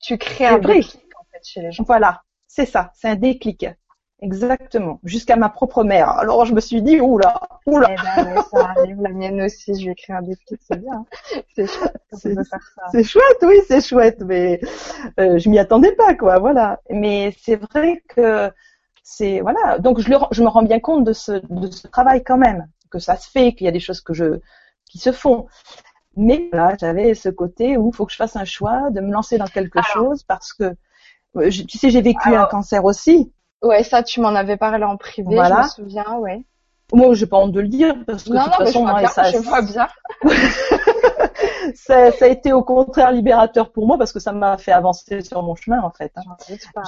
tu 0.00 0.18
crées 0.18 0.46
un 0.46 0.58
déclic 0.58 1.10
en 1.18 1.24
fait 1.30 1.44
chez 1.44 1.60
les 1.62 1.72
gens. 1.72 1.84
Voilà, 1.86 2.22
c'est 2.46 2.66
ça, 2.66 2.92
c'est 2.94 3.08
un 3.08 3.16
déclic. 3.16 3.66
Exactement, 4.20 4.98
jusqu'à 5.04 5.36
ma 5.36 5.48
propre 5.48 5.84
mère. 5.84 6.10
Alors 6.10 6.44
je 6.44 6.52
me 6.52 6.60
suis 6.60 6.82
dit, 6.82 7.00
oula, 7.00 7.40
oula. 7.66 7.88
Eh 7.92 8.22
ben, 8.24 8.42
ça 8.50 8.70
arrive, 8.76 9.00
la 9.00 9.10
mienne 9.10 9.40
aussi, 9.42 9.80
je 9.80 9.90
ai 9.90 9.94
créé 9.94 10.16
un 10.16 10.22
déclic, 10.22 10.60
c'est 10.68 10.80
bien. 10.80 11.06
C'est 11.54 11.66
chouette 11.68 11.96
C'est 12.90 13.04
chouette, 13.04 13.38
oui, 13.42 13.56
c'est 13.68 13.80
chouette, 13.80 14.20
mais 14.26 14.60
euh, 15.20 15.38
je 15.38 15.48
m'y 15.48 15.58
attendais 15.60 15.92
pas, 15.92 16.14
quoi, 16.14 16.40
voilà. 16.40 16.80
Mais 16.90 17.32
c'est 17.40 17.56
vrai 17.56 18.02
que 18.08 18.50
c'est, 19.04 19.40
voilà, 19.40 19.78
donc 19.78 20.00
je, 20.00 20.10
le, 20.10 20.16
je 20.32 20.42
me 20.42 20.48
rends 20.48 20.62
bien 20.64 20.80
compte 20.80 21.04
de 21.04 21.12
ce, 21.12 21.40
de 21.48 21.70
ce 21.70 21.86
travail 21.86 22.24
quand 22.24 22.38
même, 22.38 22.66
que 22.90 22.98
ça 22.98 23.16
se 23.16 23.30
fait, 23.30 23.52
qu'il 23.54 23.66
y 23.66 23.68
a 23.68 23.72
des 23.72 23.80
choses 23.80 24.00
que 24.00 24.14
je, 24.14 24.40
qui 24.90 24.98
se 24.98 25.12
font. 25.12 25.46
Mais 26.16 26.48
voilà, 26.52 26.76
j'avais 26.80 27.14
ce 27.14 27.28
côté 27.28 27.76
où 27.76 27.90
il 27.90 27.96
faut 27.96 28.04
que 28.06 28.12
je 28.12 28.16
fasse 28.16 28.34
un 28.36 28.44
choix 28.44 28.90
de 28.90 29.00
me 29.00 29.12
lancer 29.12 29.38
dans 29.38 29.46
quelque 29.46 29.80
chose 29.82 30.24
parce 30.24 30.52
que, 30.52 30.74
euh, 31.36 31.50
tu 31.50 31.78
sais, 31.78 31.90
j'ai 31.90 32.02
vécu 32.02 32.34
un 32.34 32.46
cancer 32.46 32.84
aussi. 32.84 33.32
Ouais, 33.62 33.82
ça, 33.82 34.02
tu 34.02 34.20
m'en 34.20 34.34
avais 34.34 34.56
parlé 34.56 34.84
en 34.84 34.96
privé, 34.96 35.36
je 35.36 35.54
me 35.54 35.68
souviens, 35.68 36.16
ouais. 36.18 36.44
Moi, 36.92 37.12
j'ai 37.14 37.26
pas 37.26 37.36
honte 37.36 37.52
de 37.52 37.60
le 37.60 37.68
dire 37.68 37.94
parce 38.06 38.24
que 38.24 38.30
de 38.30 38.42
toute 38.42 38.54
façon, 38.54 38.86
je, 38.86 38.98
bien, 38.98 39.08
ça, 39.08 39.30
je 39.30 39.36
vois 39.38 39.60
bien. 39.60 39.88
ça, 41.74 42.12
ça, 42.12 42.24
a 42.24 42.28
été 42.28 42.52
au 42.52 42.62
contraire 42.62 43.12
libérateur 43.12 43.72
pour 43.72 43.86
moi 43.86 43.98
parce 43.98 44.12
que 44.12 44.20
ça 44.20 44.32
m'a 44.32 44.56
fait 44.56 44.72
avancer 44.72 45.20
sur 45.20 45.42
mon 45.42 45.54
chemin 45.54 45.82
en 45.82 45.90
fait. 45.90 46.12
Hein. 46.16 46.22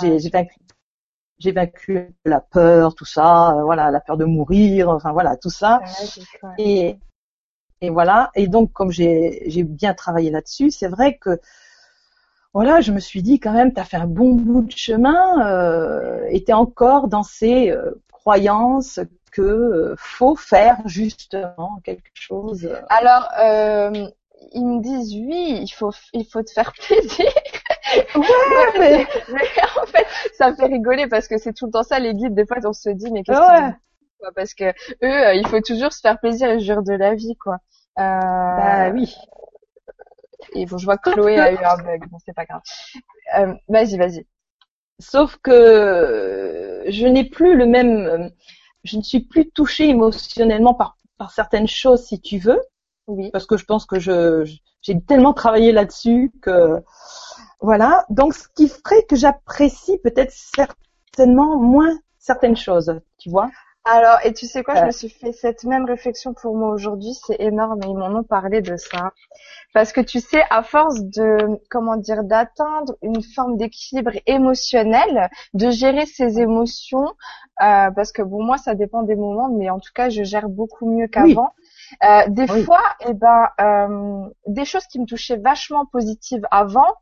J'ai 0.01 0.31
vaincu, 0.31 0.57
j'ai 1.39 1.53
vaincu 1.53 2.14
la 2.25 2.41
peur, 2.41 2.95
tout 2.95 3.05
ça, 3.05 3.51
euh, 3.51 3.62
voilà, 3.62 3.91
la 3.91 4.01
peur 4.01 4.16
de 4.16 4.25
mourir, 4.25 4.89
enfin 4.89 5.12
voilà, 5.12 5.37
tout 5.37 5.51
ça. 5.51 5.83
Et 6.57 6.97
et 7.83 7.91
voilà. 7.91 8.31
Et 8.35 8.49
donc, 8.49 8.73
comme 8.73 8.91
j'ai 8.91 9.43
j'ai 9.47 9.64
bien 9.64 9.93
travaillé 9.93 10.31
là-dessus, 10.31 10.71
c'est 10.71 10.89
vrai 10.89 11.18
que 11.18 11.41
voilà, 12.53 12.80
je 12.80 12.92
me 12.92 13.01
suis 13.01 13.22
dit 13.22 13.38
quand 13.38 13.53
même, 13.53 13.72
tu 13.72 13.80
as 13.80 13.84
fait 13.84 13.96
un 13.96 14.07
bon 14.07 14.34
bout 14.34 14.62
de 14.62 14.72
chemin 14.72 15.46
euh, 15.46 16.24
et 16.30 16.42
tu 16.42 16.53
encore 16.53 17.09
dans 17.09 17.22
ces 17.22 17.70
euh, 17.70 17.92
croyances 18.11 19.01
que 19.30 19.42
euh, 19.42 19.94
faut 19.96 20.34
faire 20.34 20.78
justement 20.86 21.80
quelque 21.84 22.11
chose. 22.14 22.68
Alors, 22.88 23.28
euh, 23.40 24.07
ils 24.53 24.66
me 24.66 24.82
disent 24.82 25.14
oui, 25.14 25.61
il 25.62 25.70
faut, 25.70 25.92
il 26.12 26.24
faut 26.24 26.42
te 26.42 26.51
faire 26.51 26.72
plaisir. 26.72 27.26
Ouais, 28.16 28.26
mais... 28.78 29.07
en 29.80 29.86
fait, 29.86 30.07
ça 30.34 30.51
me 30.51 30.57
fait 30.57 30.66
rigoler 30.66 31.07
parce 31.07 31.28
que 31.28 31.38
c'est 31.38 31.53
tout 31.53 31.66
le 31.66 31.72
temps 31.72 31.82
ça 31.84 31.98
les 32.01 32.14
guides. 32.14 32.34
Des 32.34 32.46
fois, 32.46 32.59
on 32.64 32.72
se 32.72 32.90
dit 32.90 33.11
mais 33.12 33.22
qu'est-ce 33.22 33.38
ouais. 33.38 33.70
que 33.70 34.34
parce 34.34 34.55
que 34.55 34.64
eux, 35.03 35.36
il 35.36 35.46
faut 35.46 35.61
toujours 35.61 35.92
se 35.92 36.01
faire 36.01 36.18
plaisir 36.18 36.51
et 36.51 36.61
jure 36.61 36.82
de 36.82 36.92
la 36.92 37.14
vie, 37.14 37.36
quoi. 37.36 37.59
Euh... 37.98 38.03
Bah 38.03 38.90
oui. 38.90 39.14
Et 40.55 40.66
bon, 40.66 40.78
je 40.78 40.84
vois 40.84 40.99
que 40.99 41.11
Chloé 41.11 41.38
a 41.38 41.53
eu 41.53 41.57
un 41.57 41.76
bug. 41.82 42.09
Bon, 42.11 42.18
c'est 42.24 42.34
pas 42.34 42.45
grave. 42.45 42.62
Euh, 43.38 43.55
vas-y, 43.68 43.97
vas-y. 43.97 44.26
Sauf 44.99 45.38
que 45.43 46.84
je 46.88 47.07
n'ai 47.07 47.24
plus 47.24 47.57
le 47.57 47.66
même, 47.66 48.30
je 48.84 48.97
ne 48.97 49.03
suis 49.03 49.20
plus 49.20 49.51
touchée 49.51 49.88
émotionnellement 49.88 50.74
par, 50.74 50.97
par 51.16 51.30
certaines 51.30 51.68
choses, 51.68 52.05
si 52.05 52.20
tu 52.20 52.38
veux. 52.38 52.61
Oui. 53.07 53.30
Parce 53.30 53.47
que 53.47 53.57
je 53.57 53.64
pense 53.64 53.86
que 53.86 53.99
je, 53.99 54.45
j'ai 54.82 55.01
tellement 55.01 55.32
travaillé 55.32 55.72
là-dessus 55.72 56.32
que, 56.43 56.82
voilà. 57.61 58.05
Donc, 58.11 58.34
ce 58.34 58.47
qui 58.55 58.68
ferait 58.68 59.05
que 59.05 59.16
j'apprécie 59.16 59.99
peut-être 59.99 60.32
certainement 60.32 61.57
moins 61.59 61.99
certaines 62.18 62.57
choses, 62.57 63.01
tu 63.18 63.30
vois. 63.30 63.51
Alors, 63.85 64.18
et 64.24 64.35
tu 64.35 64.47
sais 64.47 64.62
quoi, 64.62 64.74
je 64.74 64.85
me 64.85 64.91
suis 64.91 65.09
fait 65.09 65.33
cette 65.33 65.64
même 65.64 65.87
réflexion 65.87 66.35
pour 66.35 66.55
moi 66.55 66.68
aujourd'hui, 66.70 67.14
c'est 67.26 67.41
énorme, 67.41 67.81
et 67.83 67.87
ils 67.87 67.97
m'en 67.97 68.09
ont 68.18 68.22
parlé 68.22 68.61
de 68.61 68.76
ça. 68.76 69.12
Parce 69.72 69.93
que 69.93 70.03
tu 70.03 70.20
sais, 70.20 70.43
à 70.51 70.62
force 70.62 71.01
de, 71.01 71.39
comment 71.70 71.97
dire, 71.97 72.24
d'atteindre 72.24 72.95
une 73.03 73.22
forme 73.22 73.57
d'équilibre 73.57 74.12
émotionnel, 74.26 75.31
de 75.55 75.70
gérer 75.70 76.05
ses 76.05 76.41
émotions, 76.41 77.07
euh, 77.62 77.91
parce 77.91 78.12
que 78.12 78.20
bon, 78.22 78.43
moi, 78.45 78.59
ça 78.59 78.74
dépend 78.74 79.03
des 79.03 79.16
moments, 79.16 79.49
mais 79.49 79.70
en 79.70 79.78
tout 79.81 79.93
cas, 79.95 80.11
je 80.11 80.24
gère 80.24 80.49
beaucoup 80.49 80.91
mieux 80.91 81.07
qu'avant. 81.07 81.53
Euh, 82.05 82.22
des 82.28 82.47
fois, 82.47 82.83
eh 83.09 83.14
ben, 83.14 83.49
euh, 83.61 84.28
des 84.47 84.64
choses 84.66 84.87
qui 84.87 85.01
me 85.01 85.07
touchaient 85.07 85.39
vachement 85.39 85.87
positives 85.87 86.47
avant, 86.51 86.95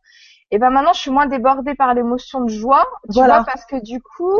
et 0.50 0.58
ben 0.58 0.70
maintenant, 0.70 0.94
je 0.94 1.00
suis 1.00 1.10
moins 1.10 1.26
débordée 1.26 1.74
par 1.74 1.92
l'émotion 1.92 2.40
de 2.40 2.48
joie, 2.48 2.86
tu 3.10 3.18
Voilà. 3.18 3.36
vois, 3.38 3.44
parce 3.44 3.66
que 3.66 3.76
du 3.82 4.00
coup, 4.00 4.38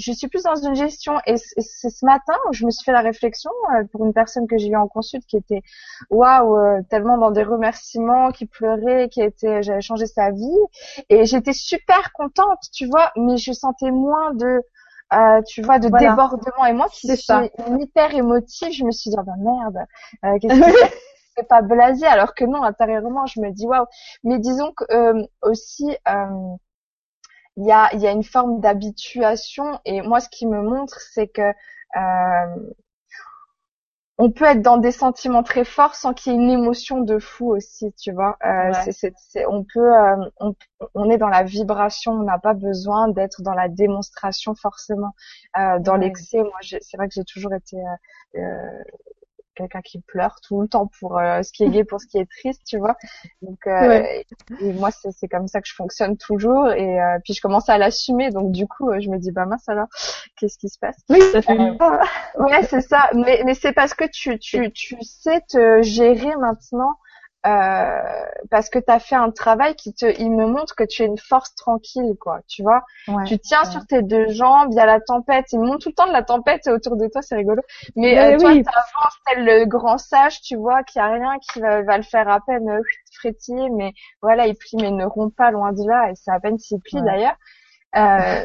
je 0.00 0.12
suis 0.12 0.28
plus 0.28 0.42
dans 0.42 0.54
une 0.56 0.74
gestion 0.74 1.14
et 1.26 1.36
c'est 1.36 1.90
ce 1.90 2.04
matin 2.04 2.34
où 2.48 2.52
je 2.52 2.64
me 2.66 2.70
suis 2.70 2.84
fait 2.84 2.92
la 2.92 3.00
réflexion 3.02 3.50
euh, 3.74 3.84
pour 3.92 4.04
une 4.06 4.12
personne 4.12 4.46
que 4.46 4.58
j'ai 4.58 4.68
eue 4.68 4.76
en 4.76 4.88
consulte 4.88 5.24
qui 5.26 5.36
était 5.36 5.62
waouh 6.10 6.56
euh, 6.56 6.82
tellement 6.90 7.18
dans 7.18 7.30
des 7.30 7.42
remerciements 7.42 8.30
qui 8.30 8.46
pleurait 8.46 9.08
qui 9.08 9.20
était 9.22 9.62
j'avais 9.62 9.80
changé 9.80 10.06
sa 10.06 10.30
vie. 10.30 10.60
Et 11.08 11.24
j'étais 11.26 11.52
super 11.52 12.12
contente 12.12 12.60
tu 12.72 12.86
vois 12.86 13.12
mais 13.16 13.36
je 13.36 13.52
sentais 13.52 13.90
moins 13.90 14.32
de 14.34 14.62
euh, 15.12 15.42
tu 15.42 15.62
vois 15.62 15.78
de 15.78 15.88
Voilà. 15.88 16.10
débordement. 16.10 16.64
Et 16.66 16.72
moi 16.72 16.86
qui 16.90 17.06
suis 17.08 17.16
ça. 17.16 17.42
hyper 17.78 18.14
émotive 18.14 18.72
je 18.72 18.84
me 18.84 18.90
suis 18.92 19.10
dit 19.10 19.16
oh, 19.18 19.22
bah 19.24 19.32
merde 19.38 19.78
euh, 20.24 20.38
qu'est-ce 20.40 20.60
que 20.60 20.72
c'est? 20.78 20.94
C'est 21.36 21.48
pas 21.48 21.62
blasé. 21.62 22.06
Alors 22.06 22.34
que 22.34 22.44
non 22.44 22.62
intérieurement 22.64 23.24
je 23.26 23.40
me 23.40 23.50
dis 23.52 23.66
waouh. 23.66 23.86
Mais 24.24 24.38
disons 24.38 24.72
que 24.76 24.84
euh, 24.92 25.22
aussi 25.42 25.88
euh, 26.08 26.56
il 27.56 27.66
y 27.66 27.72
a, 27.72 27.94
y 27.96 28.06
a 28.06 28.12
une 28.12 28.24
forme 28.24 28.60
d'habituation 28.60 29.80
et 29.84 30.02
moi 30.02 30.20
ce 30.20 30.28
qui 30.30 30.46
me 30.46 30.62
montre 30.62 31.00
c'est 31.00 31.28
que 31.28 31.42
euh, 31.96 32.56
on 34.18 34.30
peut 34.30 34.44
être 34.44 34.60
dans 34.60 34.76
des 34.76 34.92
sentiments 34.92 35.42
très 35.42 35.64
forts 35.64 35.94
sans 35.94 36.12
qu'il 36.12 36.32
y 36.32 36.36
ait 36.36 36.38
une 36.38 36.50
émotion 36.50 37.00
de 37.00 37.18
fou 37.18 37.52
aussi 37.56 37.92
tu 37.94 38.12
vois 38.12 38.36
euh, 38.44 38.72
Ouais. 38.72 38.74
c'est, 38.74 38.92
c'est, 38.92 39.14
c'est- 39.16 39.46
on 39.46 39.64
peut 39.64 39.96
euh, 39.96 40.16
on, 40.40 40.54
on 40.94 41.08
est 41.10 41.16
dans 41.16 41.28
la 41.28 41.42
vibration 41.42 42.12
on 42.12 42.22
n'a 42.24 42.38
pas 42.38 42.52
besoin 42.54 43.08
d'être 43.08 43.40
dans 43.42 43.54
la 43.54 43.68
démonstration 43.68 44.54
forcément 44.54 45.14
euh, 45.58 45.78
dans 45.80 45.96
Ouais. 45.96 45.96
l'excès 45.96 46.42
moi 46.42 46.58
j'ai- 46.60 46.80
c'est 46.82 46.96
vrai 46.98 47.08
que 47.08 47.14
j'ai 47.14 47.24
toujours 47.24 47.54
été 47.54 47.76
euh, 47.78 48.40
euh, 48.40 48.82
quelqu'un 49.60 49.82
qui 49.82 50.00
pleure 50.00 50.36
tout 50.46 50.60
le 50.62 50.68
temps 50.68 50.88
pour 50.98 51.18
euh, 51.18 51.42
ce 51.42 51.52
qui 51.52 51.64
est 51.64 51.70
gai 51.70 51.84
pour 51.84 52.00
ce 52.00 52.06
qui 52.06 52.18
est 52.18 52.28
triste 52.38 52.62
tu 52.66 52.78
vois. 52.78 52.96
Donc 53.42 53.58
euh, 53.66 53.88
Ouais. 53.88 54.24
et 54.60 54.72
moi 54.72 54.90
c'est 54.90 55.12
c'est 55.12 55.28
comme 55.28 55.46
ça 55.48 55.60
que 55.60 55.68
je 55.68 55.74
fonctionne 55.74 56.16
toujours. 56.16 56.70
Et 56.72 57.00
euh, 57.00 57.18
puis 57.24 57.34
je 57.34 57.40
commence 57.40 57.68
à 57.68 57.78
l'assumer. 57.78 58.30
Donc 58.30 58.52
du 58.52 58.66
coup 58.66 58.90
euh, 58.90 59.00
je 59.00 59.08
me 59.10 59.18
dis 59.18 59.32
bah 59.32 59.46
mince 59.46 59.68
alors 59.68 59.88
qu'est-ce 60.36 60.58
qui 60.58 60.68
se 60.68 60.78
passe? 60.78 60.96
Oui, 61.08 61.20
ça 61.32 61.42
fait 61.42 61.58
Euh, 61.58 61.98
ouais 62.38 62.62
c'est 62.64 62.80
ça. 62.80 63.10
Mais 63.14 63.42
mais 63.44 63.54
c'est 63.54 63.72
parce 63.72 63.94
que 63.94 64.04
tu 64.12 64.38
tu 64.38 64.70
tu 64.72 64.96
sais 65.02 65.40
te 65.48 65.82
gérer 65.82 66.34
maintenant 66.36 66.94
euh, 67.46 68.24
parce 68.50 68.68
que 68.68 68.78
tu 68.78 68.90
as 68.92 68.98
fait 68.98 69.14
un 69.14 69.30
travail 69.30 69.74
qui 69.74 69.94
te 69.94 70.04
il 70.20 70.30
me 70.30 70.46
montre 70.46 70.74
que 70.74 70.84
tu 70.84 71.02
es 71.02 71.06
une 71.06 71.16
force 71.18 71.54
tranquille 71.54 72.14
quoi 72.20 72.40
tu 72.48 72.62
vois 72.62 72.82
Ouais. 73.08 73.24
tu 73.24 73.38
tiens 73.38 73.64
Ouais. 73.64 73.70
sur 73.70 73.86
tes 73.86 74.02
deux 74.02 74.28
jambes 74.28 74.68
il 74.72 74.76
y 74.76 74.80
a 74.80 74.84
la 74.86 75.00
tempête 75.00 75.46
il 75.52 75.58
me 75.60 75.66
montre 75.66 75.78
tout 75.84 75.88
le 75.88 75.94
temps 75.94 76.06
de 76.06 76.12
la 76.12 76.22
tempête 76.22 76.66
autour 76.66 76.96
de 76.96 77.08
toi 77.08 77.22
c'est 77.22 77.36
rigolo 77.36 77.62
mais 77.96 78.14
Mais 78.14 78.34
euh, 78.34 78.38
toi 78.38 78.50
oui. 78.50 78.62
t'avances 78.62 79.16
tel 79.26 79.44
le 79.44 79.64
grand 79.64 79.96
sage 79.96 80.42
tu 80.42 80.56
vois 80.56 80.82
qu'il 80.84 81.00
y 81.00 81.02
a 81.02 81.08
rien 81.12 81.38
qui 81.38 81.60
va, 81.60 81.82
va 81.82 81.96
le 81.96 82.02
faire 82.02 82.28
à 82.28 82.40
peine 82.46 82.68
euh, 82.68 82.82
frétiller 83.12 83.70
mais 83.70 83.92
voilà 84.20 84.46
il 84.46 84.54
plie 84.54 84.76
mais 84.76 84.90
ne 84.90 85.06
rompt 85.06 85.34
pas 85.34 85.50
loin 85.50 85.72
de 85.72 85.86
là 85.88 86.10
et 86.10 86.14
c'est 86.16 86.30
à 86.30 86.40
peine 86.40 86.58
s'il 86.58 86.80
plie 86.80 87.00
Ouais. 87.00 87.02
d'ailleurs 87.02 87.36
euh, 87.96 88.44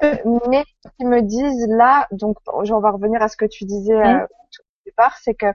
mais 0.50 0.64
ils 0.98 1.08
me 1.08 1.20
disent 1.22 1.66
là 1.68 2.06
donc 2.12 2.36
on 2.52 2.62
va 2.80 2.90
revenir 2.90 3.22
à 3.22 3.28
ce 3.28 3.36
que 3.36 3.46
tu 3.46 3.64
disais 3.64 3.94
euh, 3.94 4.04
Mhm. 4.04 4.22
au 4.22 4.84
départ 4.86 5.16
c'est 5.22 5.34
que 5.34 5.46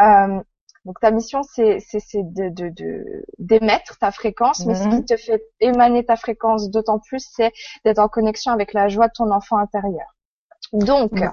euh, 0.00 0.40
donc 0.84 0.98
ta 1.00 1.10
mission 1.10 1.42
c'est 1.42 1.78
de 2.14 2.48
de 2.48 2.68
de- 2.70 3.24
d'émettre 3.38 3.98
ta 3.98 4.10
fréquence 4.10 4.64
mais 4.66 4.74
ce 4.74 4.84
Mhm. 4.84 5.00
qui 5.00 5.04
te 5.06 5.16
fait 5.16 5.42
émaner 5.60 6.04
ta 6.04 6.16
fréquence 6.16 6.70
d'autant 6.70 6.98
plus 6.98 7.24
c'est 7.36 7.52
d'être 7.84 7.98
en 7.98 8.08
connexion 8.08 8.52
avec 8.52 8.72
la 8.72 8.88
joie 8.88 9.08
de 9.08 9.12
ton 9.14 9.30
enfant 9.30 9.58
intérieur 9.58 10.06
donc 10.72 11.12
Ouais. 11.12 11.28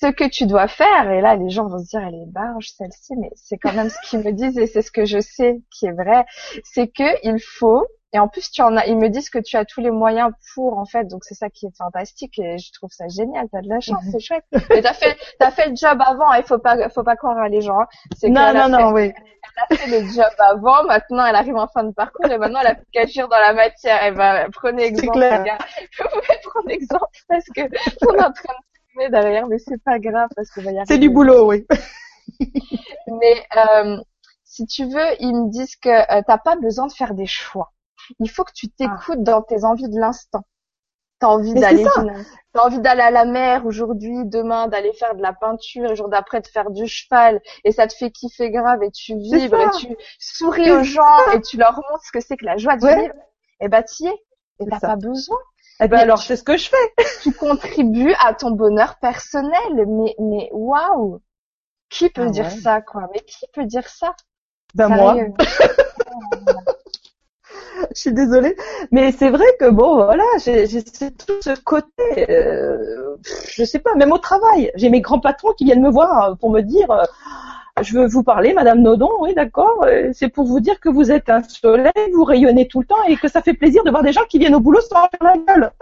ce 0.00 0.06
que 0.08 0.28
tu 0.28 0.46
dois 0.46 0.68
faire 0.68 1.10
et 1.10 1.20
là 1.20 1.34
les 1.36 1.50
gens 1.50 1.66
vont 1.66 1.78
se 1.78 1.88
dire 1.88 2.00
elle 2.06 2.14
est 2.14 2.26
barge 2.32 2.70
celle-ci 2.76 3.14
mais 3.16 3.30
c'est 3.34 3.58
quand 3.58 3.72
même 3.72 3.88
ce 3.90 3.96
qu'ils 4.08 4.20
me 4.20 4.32
disent 4.32 4.58
et 4.58 4.66
c'est 4.66 4.82
ce 4.82 4.90
que 4.92 5.04
je 5.04 5.18
sais 5.20 5.62
qui 5.70 5.86
est 5.86 5.92
vrai 5.92 6.24
c'est 6.64 6.88
que 6.88 7.08
il 7.26 7.40
faut 7.40 7.86
et 8.14 8.18
en 8.18 8.28
plus 8.28 8.50
tu 8.50 8.62
en 8.62 8.76
as 8.78 8.86
ils 8.86 8.96
me 8.96 9.08
disent 9.08 9.28
que 9.28 9.38
tu 9.38 9.56
as 9.56 9.66
tous 9.66 9.80
les 9.80 9.90
moyens 9.90 10.30
pour 10.54 10.78
en 10.78 10.86
fait 10.86 11.04
donc 11.04 11.24
c'est 11.24 11.34
ça 11.34 11.50
qui 11.50 11.66
est 11.66 11.76
fantastique 11.76 12.38
et 12.38 12.56
je 12.58 12.72
trouve 12.72 12.90
ça 12.90 13.08
génial 13.08 13.48
t'as 13.52 13.60
de 13.60 13.68
la 13.68 13.80
chance 13.80 14.02
c'est 14.10 14.20
chouette 14.20 14.44
mais 14.70 14.80
t'as 14.80 14.94
fait 14.94 15.16
t'as 15.38 15.50
fait 15.50 15.68
le 15.68 15.76
job 15.76 16.00
avant 16.00 16.32
il 16.32 16.44
faut 16.44 16.58
pas 16.58 16.88
faut 16.88 17.02
pas 17.04 17.16
croire 17.16 17.36
à 17.38 17.48
les 17.48 17.60
gens 17.60 17.80
hein. 17.80 17.86
c'est 18.16 18.28
Non, 18.30 18.54
non, 18.54 18.64
fait- 18.64 18.68
non, 18.70 18.92
oui. 18.92 19.12
elle 19.12 19.74
a 19.74 19.76
fait 19.76 19.86
le 20.00 20.06
job 20.08 20.32
avant, 20.38 20.84
maintenant 20.84 21.26
elle 21.26 21.34
arrive 21.36 21.56
en 21.56 21.68
fin 21.68 21.84
de 21.84 21.92
parcours 21.92 22.26
et 22.26 22.38
maintenant 22.38 22.60
elle 22.60 22.68
a 22.68 22.74
plus 22.76 22.86
qu'à 22.92 23.02
agir 23.02 23.28
dans 23.28 23.38
la 23.38 23.52
matière. 23.52 24.00
Eh 24.06 24.10
ben, 24.12 24.48
prenez 24.52 24.84
exemple, 24.84 25.18
les 25.18 25.28
gars. 25.44 25.58
Vous 25.98 26.08
pouvez 26.20 26.38
prendre 26.44 26.70
exemple 26.70 27.18
parce 27.28 27.44
que 27.54 27.60
on 28.06 28.14
est 28.14 28.20
en 28.20 28.32
train 28.32 28.54
de 28.54 28.90
filmer 28.92 29.10
derrière, 29.10 29.46
mais 29.46 29.58
c'est 29.58 29.82
pas 29.82 29.98
grave 29.98 30.28
parce 30.34 30.50
qu'on 30.50 30.62
va 30.62 30.70
y 30.72 30.76
arriver. 30.76 30.86
C'est 30.88 30.98
du 30.98 31.10
boulot, 31.10 31.46
oui. 31.48 31.66
Mais 33.06 33.44
euh, 33.56 33.98
si 34.44 34.66
tu 34.66 34.84
veux, 34.84 35.08
ils 35.20 35.34
me 35.34 35.50
disent 35.50 35.76
que 35.76 35.88
euh, 35.90 36.22
t'as 36.26 36.38
pas 36.38 36.56
besoin 36.56 36.86
de 36.86 36.92
faire 36.92 37.14
des 37.14 37.26
choix. 37.26 37.72
Il 38.20 38.30
faut 38.30 38.44
que 38.44 38.52
tu 38.54 38.68
t'écoutes 38.68 39.22
dans 39.22 39.42
tes 39.42 39.64
envies 39.64 39.88
de 39.88 39.98
l'instant. 39.98 40.42
T'as 41.20 41.28
envie 41.28 41.52
Ah. 41.56 41.60
D'aller, 41.60 41.86
t'as 42.52 42.64
envie 42.66 42.80
d'aller 42.80 43.00
à 43.02 43.10
la 43.10 43.24
mer 43.24 43.64
aujourd'hui, 43.66 44.24
demain 44.24 44.66
d'aller 44.68 44.92
faire 44.92 45.14
de 45.14 45.22
la 45.22 45.32
peinture, 45.32 45.84
et 45.84 45.88
le 45.90 45.94
jour 45.94 46.08
d'après 46.08 46.40
de 46.40 46.46
faire 46.48 46.70
du 46.70 46.86
cheval, 46.86 47.40
et 47.64 47.72
ça 47.72 47.86
te 47.86 47.94
fait 47.94 48.10
kiffer 48.10 48.50
grave, 48.50 48.82
et 48.82 48.90
tu 48.90 49.16
vibres, 49.16 49.60
et 49.60 49.70
tu 49.78 49.96
souris 50.18 50.70
aux 50.72 50.82
gens, 50.82 51.30
et 51.32 51.40
tu 51.40 51.56
leur 51.56 51.74
montres 51.90 52.04
ce 52.04 52.12
que 52.12 52.20
c'est 52.20 52.36
que 52.36 52.44
la 52.44 52.56
joie 52.56 52.76
de 52.76 52.84
Ouais. 52.84 53.00
vivre. 53.02 53.14
Et 53.60 53.68
bah 53.68 53.82
t'y 53.82 54.06
es. 54.08 54.14
Et 54.60 54.66
t'as 54.68 54.80
pas 54.80 54.96
besoin. 54.96 55.38
Eh 55.80 55.88
ben 55.88 55.96
Mais 55.96 56.02
alors, 56.02 56.20
c'est 56.22 56.36
ce 56.36 56.44
que 56.44 56.56
je 56.56 56.68
fais. 56.68 56.94
Tu 57.22 57.32
contribues 57.32 58.14
à 58.24 58.34
ton 58.34 58.50
bonheur 58.50 58.96
personnel. 59.00 59.86
Mais, 59.86 60.14
mais 60.18 60.48
waouh! 60.52 61.20
Qui 61.90 62.10
peut 62.10 62.26
Ah 62.26 62.30
dire 62.30 62.44
ouais. 62.44 62.50
ça, 62.60 62.80
quoi? 62.80 63.08
Mais 63.12 63.20
qui 63.20 63.46
peut 63.52 63.64
dire 63.64 63.88
ça? 63.88 64.14
Ben 64.74 64.88
moi, 64.88 65.14
Sérieux. 65.14 65.32
je 67.96 68.00
suis 68.00 68.12
désolée, 68.12 68.56
mais 68.90 69.12
c'est 69.12 69.30
vrai 69.30 69.44
que 69.60 69.70
bon, 69.70 69.94
voilà, 69.96 70.24
j'ai 70.44 70.66
tout 70.82 71.40
ce 71.40 71.58
côté, 71.62 71.86
euh, 72.30 73.16
je 73.48 73.64
sais 73.64 73.78
pas, 73.78 73.94
même 73.94 74.12
au 74.12 74.18
travail, 74.18 74.70
j'ai 74.74 74.90
mes 74.90 75.00
grands 75.00 75.20
patrons 75.20 75.52
qui 75.52 75.64
viennent 75.64 75.82
me 75.82 75.90
voir 75.90 76.30
euh, 76.30 76.34
pour 76.34 76.50
me 76.50 76.60
dire, 76.60 76.90
euh, 76.90 77.04
je 77.82 77.98
veux 77.98 78.06
vous 78.06 78.22
parler, 78.22 78.52
Madame 78.52 78.82
Nodon, 78.82 79.10
oui, 79.20 79.34
d'accord, 79.34 79.84
euh, 79.84 80.10
c'est 80.12 80.28
pour 80.28 80.44
vous 80.44 80.60
dire 80.60 80.78
que 80.80 80.88
vous 80.88 81.10
êtes 81.10 81.28
un 81.28 81.42
soleil, 81.42 81.92
vous 82.14 82.24
rayonnez 82.24 82.68
tout 82.68 82.80
le 82.80 82.86
temps 82.86 83.02
et 83.08 83.16
que 83.16 83.28
ça 83.28 83.42
fait 83.42 83.54
plaisir 83.54 83.82
de 83.84 83.90
voir 83.90 84.02
des 84.02 84.12
gens 84.12 84.24
qui 84.28 84.38
viennent 84.38 84.54
au 84.54 84.60
boulot 84.60 84.80
sans 84.80 85.08
faire 85.08 85.20
la 85.22 85.36
gueule. 85.38 85.70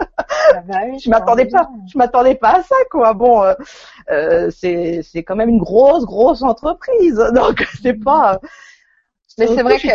Ah 0.55 0.61
bah 0.67 0.77
oui, 0.89 0.99
Je 0.99 1.09
m'attendais 1.09 1.45
pas, 1.45 1.69
je 1.91 1.97
m'attendais 1.97 2.35
pas 2.35 2.57
à 2.59 2.63
ça, 2.63 2.75
quoi. 2.91 3.13
Bon, 3.13 3.43
euh, 4.11 4.49
c'est 4.51 5.01
c'est 5.03 5.23
quand 5.23 5.35
même 5.35 5.49
une 5.49 5.59
grosse, 5.59 6.05
grosse 6.05 6.41
entreprise, 6.41 7.15
donc 7.35 7.65
c'est 7.81 7.93
pas. 7.93 8.39
Mais 9.37 9.47
c'est 9.47 9.63
vrai 9.63 9.77
que- 9.79 9.87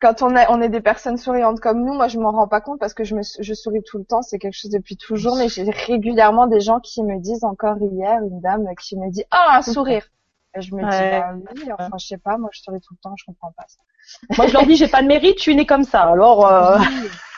quand 0.00 0.22
on 0.22 0.34
est, 0.34 0.46
on 0.48 0.60
est 0.62 0.70
des 0.70 0.80
personnes 0.80 1.18
souriantes 1.18 1.60
comme 1.60 1.84
nous, 1.84 1.92
moi 1.92 2.08
je 2.08 2.18
m'en 2.18 2.32
rends 2.32 2.48
pas 2.48 2.60
compte 2.60 2.80
parce 2.80 2.94
que 2.94 3.04
je 3.04 3.14
me, 3.14 3.22
je 3.22 3.54
souris 3.54 3.82
tout 3.82 3.98
le 3.98 4.04
temps, 4.04 4.22
c'est 4.22 4.38
quelque 4.38 4.54
chose 4.54 4.70
depuis 4.70 4.96
toujours, 4.96 5.36
mais 5.36 5.48
j'ai 5.48 5.68
régulièrement 5.70 6.46
des 6.46 6.60
gens 6.60 6.80
qui 6.80 7.02
me 7.04 7.18
disent 7.20 7.44
encore 7.44 7.76
hier, 7.80 8.20
une 8.22 8.40
dame 8.40 8.64
qui 8.80 8.96
me 8.96 9.10
dit, 9.10 9.24
ah, 9.30 9.58
un 9.58 9.62
sourire. 9.62 10.04
Et 10.56 10.62
je 10.62 10.74
me 10.74 10.80
dis, 10.80 10.86
bah 10.86 11.34
oui, 11.54 11.70
enfin, 11.72 11.96
je 11.98 12.06
sais 12.06 12.18
pas, 12.18 12.36
moi, 12.36 12.50
je 12.52 12.60
souris 12.60 12.80
tout 12.80 12.94
le 12.94 12.98
temps, 12.98 13.14
je 13.16 13.24
comprends 13.24 13.52
pas 13.52 13.64
ça. 13.68 13.80
Moi, 14.36 14.46
je 14.46 14.52
leur 14.52 14.66
dis, 14.66 14.76
j'ai 14.76 14.88
pas 14.88 15.02
de 15.02 15.08
mérite, 15.08 15.38
je 15.38 15.42
suis 15.42 15.56
née 15.56 15.66
comme 15.66 15.84
ça. 15.84 16.02
Alors, 16.02 16.46
euh... 16.46 16.78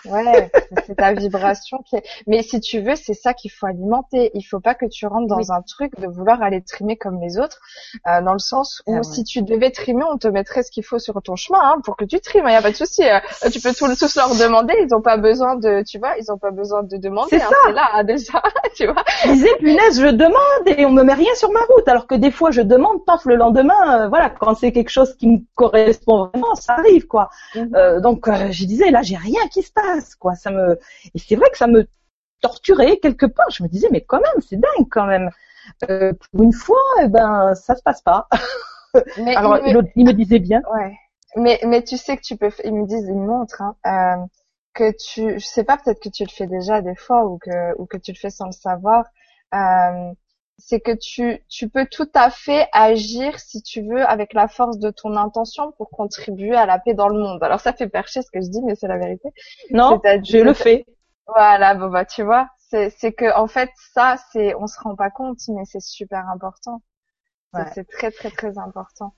Ouais, 0.05 0.51
c'est 0.87 0.97
ta 0.97 1.12
vibration 1.12 1.79
qui 1.87 1.97
est. 1.97 2.03
Mais 2.27 2.43
si 2.43 2.61
tu 2.61 2.81
veux, 2.81 2.97
c'est 2.97 3.14
ça 3.14 3.35
qu'il 3.35 3.53
faut 3.53 3.66
alimenter. 3.66 4.33
Il 4.35 4.43
faut 4.43 4.59
pas 4.59 4.75
que 4.75 4.87
tu 4.87 5.07
rentres 5.07 5.29
dans 5.29 5.53
un 5.53 5.62
truc 5.62 5.93
de 5.99 6.09
vouloir 6.09 6.43
aller 6.43 6.61
trimer 6.61 6.97
comme 6.97 7.20
les 7.20 7.39
autres, 7.39 7.61
euh, 8.09 8.20
dans 8.20 8.33
le 8.33 8.41
sens 8.41 8.83
où 8.87 8.97
ah 8.97 9.03
si 9.03 9.23
tu 9.23 9.43
devais 9.43 9.70
trimer, 9.70 10.03
on 10.11 10.18
te 10.18 10.27
mettrait 10.27 10.64
ce 10.64 10.70
qu'il 10.73 10.85
faut 10.85 10.99
sur 10.99 11.20
ton 11.23 11.37
chemin 11.37 11.61
hein, 11.62 11.77
pour 11.85 11.97
que 11.97 12.05
tu 12.05 12.20
trimes. 12.20 12.47
Il 12.49 12.53
y 12.53 12.57
a 12.57 12.62
pas 12.62 12.73
de 12.73 12.77
souci. 12.77 13.05
Euh, 13.05 13.20
tu 13.51 13.61
peux 13.61 13.73
tous, 13.73 13.97
tous 13.97 14.16
leur 14.16 14.31
demander. 14.31 14.75
Ils 14.83 14.93
ont 14.93 15.03
pas 15.03 15.18
besoin 15.18 15.55
de, 15.55 15.85
tu 15.87 15.99
vois, 15.99 16.16
ils 16.18 16.33
ont 16.33 16.39
pas 16.39 16.51
besoin 16.51 16.83
de 16.83 16.97
demander. 16.97 17.39
C'est 17.39 17.43
hein, 17.43 17.73
là 17.73 17.91
hein, 17.95 18.05
déjà, 18.05 18.43
tu 18.75 18.87
vois. 18.87 19.05
Je 19.25 19.33
disais, 19.33 19.57
punaise, 19.59 20.01
je 20.01 20.09
demande 20.09 20.66
et 20.66 20.85
on 20.85 20.91
me 20.91 21.05
met 21.05 21.14
rien 21.14 21.35
sur 21.37 21.53
ma 21.53 21.61
route. 21.61 21.87
Alors 21.87 22.09
que 22.09 22.16
des 22.16 22.33
fois, 22.33 22.51
je 22.51 22.62
demande, 22.62 23.05
paf, 23.05 23.25
le 23.25 23.37
lendemain, 23.37 24.03
euh, 24.03 24.09
voilà, 24.09 24.31
quand 24.31 24.57
c'est 24.57 24.73
quelque 24.73 24.91
chose 24.91 25.14
qui 25.14 25.29
me 25.29 25.39
correspond 25.55 26.27
vraiment, 26.27 26.57
ça 26.63 26.75
arrive, 26.75 27.07
quoi. 27.07 27.31
Mhm. 27.55 27.75
Euh, 27.75 28.01
donc, 28.01 28.29
je 28.29 28.65
disais, 28.65 28.91
là, 28.91 29.03
j'ai 29.03 29.17
rien 29.17 29.47
qui 29.49 29.63
se 29.63 29.73
passe 29.73 30.15
quoi. 30.15 30.35
Ça 30.35 30.51
me 30.51 30.79
et 31.15 31.19
c'est 31.19 31.37
vrai 31.37 31.51
que 31.51 31.59
ça 31.59 31.67
me 31.67 31.87
torturait 32.41 32.99
quelque 32.99 33.27
part. 33.27 33.51
Je 33.51 33.63
me 33.63 33.69
disais 33.69 33.89
mais 33.91 34.03
quand 34.03 34.21
même, 34.21 34.43
c'est 34.47 34.57
dingue 34.57 34.89
quand 34.91 35.07
même. 35.07 35.31
Euh, 35.89 36.13
pour 36.13 36.43
une 36.43 36.53
fois, 36.53 36.83
eh 37.03 37.09
ben 37.09 37.55
ça 37.55 37.75
se 37.77 37.83
passe 37.83 38.03
pas. 38.03 38.29
Mais 39.17 39.35
Alors 39.35 39.59
il 39.65 39.75
me... 39.77 39.83
il 39.97 40.05
me 40.05 40.13
disait 40.13 40.39
bien. 40.39 40.61
Ouais. 40.73 40.95
Mais 41.37 41.59
mais 41.65 41.83
tu 41.83 41.97
sais 41.97 42.17
que 42.17 42.23
tu 42.23 42.37
peux. 42.37 42.51
Ils 42.65 42.75
me 42.75 42.87
disent, 42.87 43.07
ils 43.09 43.15
me 43.15 43.27
montrent 43.27 43.63
hein, 43.63 43.77
euh, 43.87 44.27
que 44.75 44.93
tu. 44.93 45.39
Je 45.39 45.47
sais 45.47 45.65
pas, 45.65 45.79
peut-être 45.79 46.01
que 46.01 46.11
tu 46.11 46.25
le 46.25 46.31
fais 46.31 46.47
déjà 46.47 46.83
des 46.83 46.95
fois 46.95 47.25
ou 47.25 47.39
que 47.39 47.75
ou 47.79 47.87
que 47.87 47.97
tu 47.97 48.13
le 48.13 48.19
fais 48.19 48.31
sans 48.31 48.47
le 48.47 48.53
savoir. 48.53 49.07
C'est 50.59 50.80
que 50.80 50.92
tu, 50.92 51.44
tu 51.48 51.68
peux 51.68 51.86
tout 51.86 52.09
à 52.14 52.30
fait 52.30 52.68
agir, 52.72 53.38
si 53.40 53.62
tu 53.62 53.82
veux, 53.82 54.07
avec 54.07 54.32
la 54.32 54.48
force 54.48 54.78
de 54.78 54.90
ton 54.90 55.16
intention 55.16 55.72
pour 55.72 55.90
contribuer 55.90 56.55
à 56.55 56.66
la 56.66 56.78
paix 56.78 56.94
dans 56.94 57.09
le 57.09 57.18
monde. 57.18 57.42
Alors 57.42 57.61
ça 57.61 57.72
fait 57.72 57.88
percher 57.88 58.22
ce 58.22 58.30
que 58.30 58.40
je 58.40 58.48
dis, 58.48 58.62
mais 58.62 58.74
c'est 58.74 58.88
la 58.88 58.98
vérité. 58.98 59.30
Non, 59.70 60.00
je 60.05 60.38
le 60.38 60.55
fais. 60.55 60.86
Voilà, 61.26 61.74
bon 61.74 61.88
bah 61.88 62.05
tu 62.05 62.22
vois, 62.22 62.48
c'est 62.59 62.90
c'est 62.90 63.12
que 63.12 63.34
en 63.36 63.46
fait 63.46 63.70
ça 63.94 64.16
c'est 64.32 64.55
on 64.57 64.66
se 64.66 64.78
rend 64.80 64.96
pas 64.96 65.11
compte, 65.11 65.38
mais 65.48 65.64
c'est 65.64 65.80
super 65.80 66.28
important. 66.28 66.82
C'est 67.74 67.88
très 67.88 68.11
très 68.11 68.30
très 68.30 68.59
important. 68.59 69.14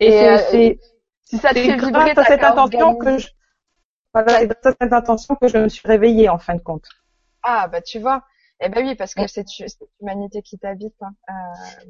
Et, 0.00 0.10
c'est 0.10 0.70
euh, 0.70 0.74
si 1.22 1.38
ça 1.38 1.50
te 1.50 1.58
fait 1.58 1.76
vibrer, 1.76 2.10
à 2.10 2.24
cette 2.24 2.42
intention 2.42 2.96
que 2.96 3.18
je 3.18 3.28
voilà, 4.12 4.40
cette 4.62 4.92
intention 4.92 5.34
que 5.34 5.48
je 5.48 5.58
me 5.58 5.68
suis 5.68 5.86
réveillée 5.86 6.28
en 6.28 6.38
fin 6.38 6.54
de 6.54 6.60
compte. 6.60 6.86
Ah 7.42 7.68
bah 7.68 7.80
tu 7.80 7.98
vois, 7.98 8.24
eh 8.64 8.68
ben 8.68 8.86
oui, 8.86 8.94
parce 8.94 9.14
que 9.14 9.26
c'est 9.26 9.44
l'humanité 10.00 10.42
qui 10.42 10.58
t'habite. 10.58 10.94
Hein. 11.02 11.12
Euh, 11.28 11.32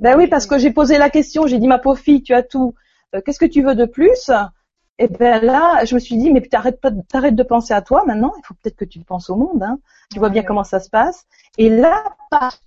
ben 0.01 0.17
oui, 0.17 0.27
parce 0.27 0.47
que 0.47 0.59
j'ai 0.59 0.73
posé 0.73 0.99
la 0.99 1.11
question, 1.11 1.47
j'ai 1.47 1.59
dit 1.59 1.69
ma 1.69 1.79
pauvre 1.79 1.99
fille, 1.99 2.23
tu 2.23 2.35
as 2.35 2.43
tout. 2.43 2.75
Euh, 3.15 3.21
qu'est-ce 3.25 3.39
que 3.39 3.47
tu 3.47 3.63
veux 3.63 3.75
de 3.75 3.85
plus? 3.85 4.31
Et 4.99 5.05
eh 5.05 5.09
ben 5.09 5.45
là, 5.45 5.85
je 5.85 5.95
me 5.95 6.01
suis 6.01 6.17
dit, 6.17 6.33
mais 6.33 6.41
t'arrêtes 6.41 6.81
pas, 6.81 6.91
t'arrêtes 7.09 7.35
de 7.35 7.43
penser 7.43 7.75
à 7.75 7.83
toi 7.83 8.05
maintenant. 8.07 8.33
Il 8.39 8.47
faut 8.47 8.55
peut-être 8.55 8.77
que 8.77 8.85
tu 8.85 9.01
penses 9.01 9.29
au 9.29 9.37
monde. 9.37 9.63
Hein. 9.63 9.79
Tu 10.13 10.21
vois 10.21 10.31
bien 10.31 10.45
comment 10.45 10.63
ça 10.63 10.79
se 10.79 10.89
passe. 10.89 11.27
Et 11.59 11.69
là, 11.69 12.05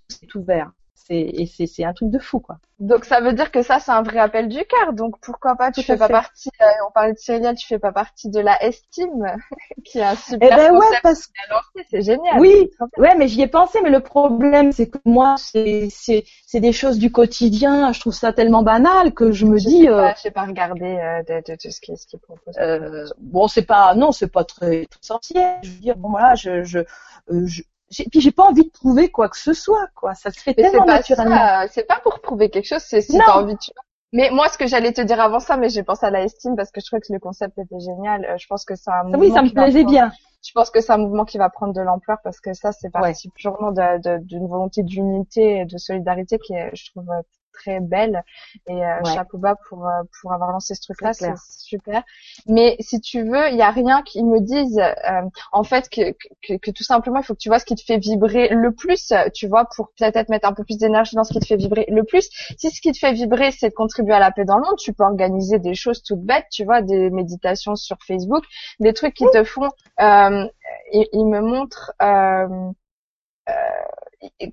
c'est 0.09 0.35
ouvert 0.35 0.71
c'est 1.05 1.67
c'est 1.67 1.83
un 1.83 1.93
truc 1.93 2.09
de 2.09 2.19
fou 2.19 2.39
quoi. 2.39 2.57
Donc 2.79 3.05
ça 3.05 3.21
veut 3.21 3.33
dire 3.33 3.51
que 3.51 3.61
ça 3.61 3.79
c'est 3.79 3.91
un 3.91 4.01
vrai 4.01 4.19
appel 4.19 4.47
du 4.47 4.59
cœur. 4.65 4.93
Donc 4.93 5.19
pourquoi 5.21 5.55
pas 5.55 5.71
tu 5.71 5.81
fais 5.81 5.97
pas 5.97 6.09
partie 6.09 6.49
euh, 6.61 6.65
on 6.87 6.91
parlait 6.91 7.13
de 7.13 7.17
Cyril, 7.17 7.55
tu 7.55 7.67
fais 7.67 7.79
pas 7.79 7.91
partie 7.91 8.29
de 8.29 8.39
la 8.39 8.61
estime 8.63 9.25
qui 9.85 9.99
est 9.99 10.03
un 10.03 10.15
super 10.15 10.49
eh 10.51 10.55
ben 10.55 10.75
ouais, 10.75 10.85
parce... 11.01 11.29
c'est 11.89 12.01
génial. 12.01 12.39
Oui, 12.39 12.69
ouais, 12.97 13.15
mais 13.15 13.27
j'y 13.27 13.41
ai 13.41 13.47
pensé 13.47 13.79
mais 13.83 13.89
le 13.89 14.01
problème 14.01 14.71
c'est 14.71 14.89
que 14.89 14.99
moi 15.05 15.35
c'est 15.37 15.87
c'est 15.89 16.25
c'est 16.45 16.59
des 16.59 16.73
choses 16.73 16.99
du 16.99 17.11
quotidien, 17.11 17.91
je 17.93 17.99
trouve 17.99 18.13
ça 18.13 18.33
tellement 18.33 18.63
banal 18.63 19.13
que 19.13 19.31
je 19.31 19.45
me 19.45 19.57
dis 19.57 19.81
sais 19.81 19.87
pas, 19.87 20.09
euh... 20.09 20.13
je 20.15 20.21
sais 20.21 20.31
pas 20.31 20.43
regarder 20.45 20.97
euh, 20.97 21.23
de, 21.23 21.51
de, 21.51 21.57
de, 21.63 21.69
ce 21.71 21.79
qui 21.79 21.95
ce 21.95 22.05
qui 22.07 22.17
propose. 22.17 22.55
Euh, 22.59 23.05
bon, 23.19 23.47
c'est 23.47 23.65
pas 23.65 23.95
non, 23.95 24.11
c'est 24.11 24.31
pas 24.31 24.43
très, 24.43 24.85
très 24.85 24.99
essentiel. 25.01 25.59
Je 25.63 25.69
veux 25.69 25.79
dire 25.79 25.97
bon 25.97 26.09
voilà, 26.09 26.35
je 26.35 26.63
je, 26.63 26.79
euh, 26.79 27.45
je 27.45 27.63
puis 27.89 28.21
j'ai 28.21 28.31
pas 28.31 28.43
envie 28.43 28.65
de 28.65 28.69
prouver 28.69 29.09
quoi 29.09 29.29
que 29.29 29.37
ce 29.37 29.53
soit 29.53 29.87
quoi. 29.95 30.13
Ça 30.13 30.31
se 30.31 30.39
fait 30.39 30.53
tellement 30.53 30.85
naturellement. 30.85 31.65
c'est 31.71 31.87
pas 31.87 31.99
pour 31.99 32.19
prouver 32.19 32.49
quelque 32.49 32.67
chose 32.67 32.83
c'est 32.83 33.01
si 33.01 33.17
t'as 33.17 33.33
envie 33.33 33.53
de... 33.53 33.59
mais 34.11 34.29
moi 34.31 34.49
ce 34.49 34.57
que 34.57 34.67
j'allais 34.67 34.93
te 34.93 35.01
dire 35.01 35.19
avant 35.21 35.39
ça 35.39 35.57
mais 35.57 35.69
j'ai 35.69 35.83
pensé 35.83 36.05
à 36.05 36.09
la 36.09 36.23
estime 36.23 36.55
parce 36.55 36.71
que 36.71 36.81
je 36.81 36.85
trouvais 36.85 37.01
que 37.01 37.13
le 37.13 37.19
concept 37.19 37.57
était 37.57 37.79
génial 37.79 38.25
euh, 38.25 38.37
je 38.37 38.47
pense 38.47 38.65
que 38.65 38.75
c'est 38.75 38.91
un 38.91 39.03
mouvement 39.03 39.19
oui 39.19 39.31
ça 39.31 39.41
me 39.41 39.49
plaisait 39.49 39.83
bien. 39.83 40.11
Je 40.45 40.51
pense 40.53 40.69
que 40.69 40.79
c'est 40.81 40.93
un 40.93 40.97
mouvement 40.97 41.25
qui 41.25 41.37
va 41.37 41.49
prendre 41.49 41.73
de 41.73 41.81
l'ampleur 41.81 42.19
parce 42.23 42.39
que 42.39 42.53
ça 42.53 42.71
c'est 42.71 42.89
parti 42.89 43.29
purement 43.29 43.71
d'une 43.71 44.47
volonté 44.47 44.83
d'unité 44.83 45.59
et 45.59 45.65
de 45.65 45.77
solidarité 45.77 46.37
qui 46.39 46.53
est 46.53 46.69
je 46.73 46.91
trouve 46.91 47.07
très 47.57 47.79
belle. 47.79 48.23
Et 48.67 48.85
euh, 48.85 49.03
chapeau 49.05 49.37
bas 49.37 49.55
pour 49.67 49.85
euh, 49.85 50.03
pour 50.21 50.33
avoir 50.33 50.51
lancé 50.51 50.75
ce 50.75 50.81
truc 50.81 51.01
là 51.01 51.13
c'est 51.13 51.33
super. 51.37 52.03
Mais 52.47 52.75
si 52.79 52.99
tu 53.01 53.23
veux 53.23 53.49
il 53.49 53.57
y 53.57 53.61
a 53.61 53.71
rien 53.71 54.01
qui 54.03 54.23
me 54.23 54.39
dise 54.39 54.79
euh, 54.79 55.21
en 55.51 55.63
fait 55.63 55.89
que, 55.89 56.11
que, 56.45 56.57
que 56.57 56.71
tout 56.71 56.83
simplement 56.83 57.19
il 57.19 57.23
faut 57.23 57.33
que 57.33 57.39
tu 57.39 57.49
vois 57.49 57.59
ce 57.59 57.65
qui 57.65 57.75
te 57.75 57.83
fait 57.83 57.97
vibrer 57.97 58.49
le 58.49 58.71
plus 58.71 59.13
tu 59.33 59.47
vois 59.47 59.65
pour 59.75 59.89
peut-être 59.97 60.29
mettre 60.29 60.47
un 60.47 60.53
peu 60.53 60.63
plus 60.63 60.77
d'énergie 60.77 61.15
dans 61.15 61.23
ce 61.23 61.33
qui 61.33 61.39
te 61.39 61.45
fait 61.45 61.57
vibrer 61.57 61.85
le 61.89 62.03
plus. 62.03 62.29
Si 62.57 62.69
ce 62.69 62.81
qui 62.81 62.91
te 62.91 62.97
fait 62.97 63.13
vibrer 63.13 63.51
c'est 63.51 63.69
de 63.69 63.73
contribuer 63.75 64.13
à 64.13 64.19
la 64.19 64.31
paix 64.31 64.45
dans 64.45 64.57
le 64.57 64.63
monde 64.63 64.77
tu 64.77 64.93
peux 64.93 65.03
organiser 65.03 65.59
des 65.59 65.75
choses 65.75 66.03
toutes 66.03 66.23
bêtes 66.23 66.47
tu 66.51 66.63
vois 66.63 66.81
des 66.81 67.09
méditations 67.09 67.75
sur 67.75 67.97
Facebook 68.05 68.43
des 68.79 68.93
trucs 68.93 69.13
qui 69.13 69.25
te 69.33 69.43
font 69.43 69.69
euh, 69.99 70.45
ils, 70.91 71.25
me 71.25 71.41
montrent 71.41 71.93
euh, 72.01 72.71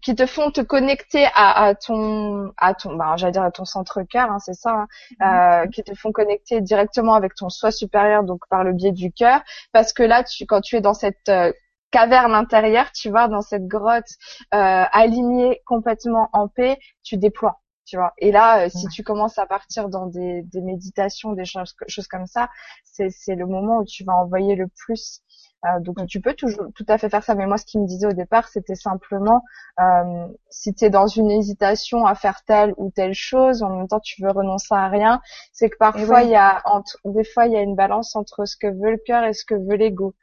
qui 0.02 0.14
te 0.14 0.26
font 0.26 0.50
te 0.50 0.60
connecter 0.60 1.24
à, 1.34 1.64
à 1.64 1.74
ton 1.74 2.52
à 2.58 2.74
ton 2.74 2.96
bah, 2.96 3.14
j'allais 3.16 3.32
dire 3.32 3.42
à 3.42 3.50
ton 3.50 3.64
centre 3.64 4.02
cœur 4.02 4.30
hein, 4.30 4.38
c'est 4.38 4.54
ça 4.54 4.86
hein, 5.20 5.62
euh, 5.64 5.68
qui 5.68 5.82
te 5.82 5.94
font 5.94 6.12
connecter 6.12 6.60
directement 6.60 7.14
avec 7.14 7.34
ton 7.34 7.48
soi 7.48 7.70
supérieur 7.70 8.24
donc 8.24 8.46
par 8.50 8.62
le 8.64 8.72
biais 8.72 8.92
du 8.92 9.10
cœur. 9.10 9.40
Parce 9.72 9.92
que 9.92 10.02
là 10.02 10.22
tu 10.22 10.44
quand 10.46 10.60
tu 10.60 10.76
es 10.76 10.80
dans 10.80 10.94
cette 10.94 11.28
euh, 11.28 11.52
caverne 11.90 12.34
intérieure 12.34 12.92
tu 12.92 13.08
vois 13.08 13.28
dans 13.28 13.40
cette 13.40 13.66
grotte 13.66 14.08
euh, 14.52 14.84
alignée 14.92 15.62
complètement 15.64 16.28
en 16.32 16.48
paix 16.48 16.78
tu 17.02 17.16
déploies 17.16 17.60
tu 17.86 17.96
vois. 17.96 18.12
Et 18.18 18.32
là 18.32 18.66
euh, 18.66 18.68
si 18.68 18.86
tu 18.88 19.02
commences 19.02 19.38
à 19.38 19.46
partir 19.46 19.88
dans 19.88 20.06
des, 20.06 20.42
des 20.42 20.60
méditations 20.60 21.32
des 21.32 21.46
choses, 21.46 21.74
choses 21.88 22.08
comme 22.08 22.26
ça 22.26 22.50
c'est 22.84 23.08
c'est 23.08 23.34
le 23.34 23.46
moment 23.46 23.78
où 23.78 23.84
tu 23.86 24.04
vas 24.04 24.14
envoyer 24.14 24.56
le 24.56 24.68
plus 24.68 25.22
euh, 25.64 25.80
donc 25.80 26.06
tu 26.06 26.20
peux 26.20 26.34
toujours 26.34 26.66
tout 26.74 26.84
à 26.88 26.98
fait 26.98 27.08
faire 27.08 27.22
ça. 27.22 27.34
Mais 27.34 27.46
moi, 27.46 27.56
ce 27.58 27.64
qui 27.64 27.78
me 27.78 27.86
disait 27.86 28.06
au 28.06 28.12
départ, 28.12 28.48
c'était 28.48 28.74
simplement 28.74 29.42
euh, 29.80 30.26
si 30.50 30.74
tu 30.74 30.84
es 30.84 30.90
dans 30.90 31.06
une 31.06 31.30
hésitation 31.30 32.06
à 32.06 32.14
faire 32.14 32.42
telle 32.44 32.74
ou 32.76 32.90
telle 32.90 33.14
chose, 33.14 33.62
en 33.62 33.70
même 33.70 33.88
temps 33.88 34.00
tu 34.00 34.22
veux 34.22 34.30
renoncer 34.30 34.74
à 34.74 34.88
rien, 34.88 35.20
c'est 35.52 35.70
que 35.70 35.76
parfois 35.78 36.22
il 36.22 36.30
y 36.30 36.36
a 36.36 36.62
entre, 36.64 36.98
des 37.04 37.24
fois 37.24 37.46
il 37.46 37.52
y 37.52 37.56
a 37.56 37.60
une 37.62 37.76
balance 37.76 38.14
entre 38.16 38.44
ce 38.44 38.56
que 38.56 38.66
veut 38.66 38.92
le 38.92 39.00
cœur 39.04 39.24
et 39.24 39.32
ce 39.32 39.44
que 39.44 39.54
veut 39.54 39.76
l'ego. 39.76 40.14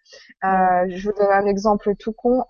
Euh, 0.44 0.86
je 0.90 1.10
vous 1.10 1.16
donne 1.18 1.32
un 1.32 1.46
exemple 1.46 1.96
tout 1.96 2.14
con. 2.14 2.44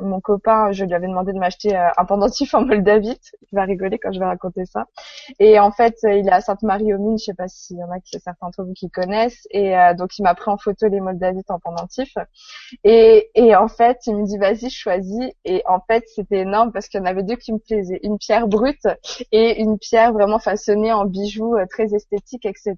Mon 0.00 0.20
copain, 0.20 0.72
je 0.72 0.84
lui 0.84 0.92
avais 0.94 1.06
demandé 1.06 1.32
de 1.32 1.38
m'acheter 1.38 1.74
euh, 1.74 1.88
un 1.96 2.04
pendentif 2.04 2.52
en 2.54 2.62
Moldavie. 2.62 3.18
Il 3.50 3.56
va 3.56 3.64
rigoler 3.64 3.98
quand 3.98 4.12
je 4.12 4.18
vais 4.18 4.26
raconter 4.26 4.66
ça. 4.66 4.86
Et 5.38 5.58
en 5.58 5.70
fait, 5.70 5.96
euh, 6.04 6.12
il 6.12 6.28
est 6.28 6.32
à 6.32 6.40
Sainte-Marie-aux-Mines. 6.42 7.18
Je 7.18 7.24
sais 7.24 7.34
pas 7.34 7.48
s'il 7.48 7.78
y 7.78 7.84
en 7.84 7.90
a 7.90 7.98
qui, 8.00 8.18
certains 8.20 8.46
d'entre 8.46 8.64
vous 8.64 8.74
qui 8.74 8.90
connaissent. 8.90 9.46
Et 9.50 9.76
euh, 9.76 9.94
donc, 9.94 10.18
il 10.18 10.22
m'a 10.22 10.34
pris 10.34 10.50
en 10.50 10.58
photo 10.58 10.86
les 10.88 11.00
Moldavites 11.00 11.50
en 11.50 11.58
pendentif. 11.58 12.12
Et, 12.84 13.30
et 13.34 13.56
en 13.56 13.68
fait, 13.68 13.98
il 14.06 14.16
me 14.16 14.26
dit, 14.26 14.36
vas-y, 14.36 14.68
choisis. 14.68 15.30
Et 15.46 15.62
en 15.66 15.80
fait, 15.80 16.04
c'était 16.14 16.40
énorme 16.40 16.72
parce 16.72 16.88
qu'il 16.88 17.00
y 17.00 17.02
en 17.02 17.06
avait 17.06 17.22
deux 17.22 17.36
qui 17.36 17.54
me 17.54 17.58
plaisaient. 17.58 18.00
Une 18.02 18.18
pierre 18.18 18.48
brute 18.48 18.86
et 19.32 19.62
une 19.62 19.78
pierre 19.78 20.12
vraiment 20.12 20.38
façonnée 20.38 20.92
en 20.92 21.06
bijoux 21.06 21.56
très 21.70 21.94
esthétique, 21.94 22.44
etc. 22.44 22.74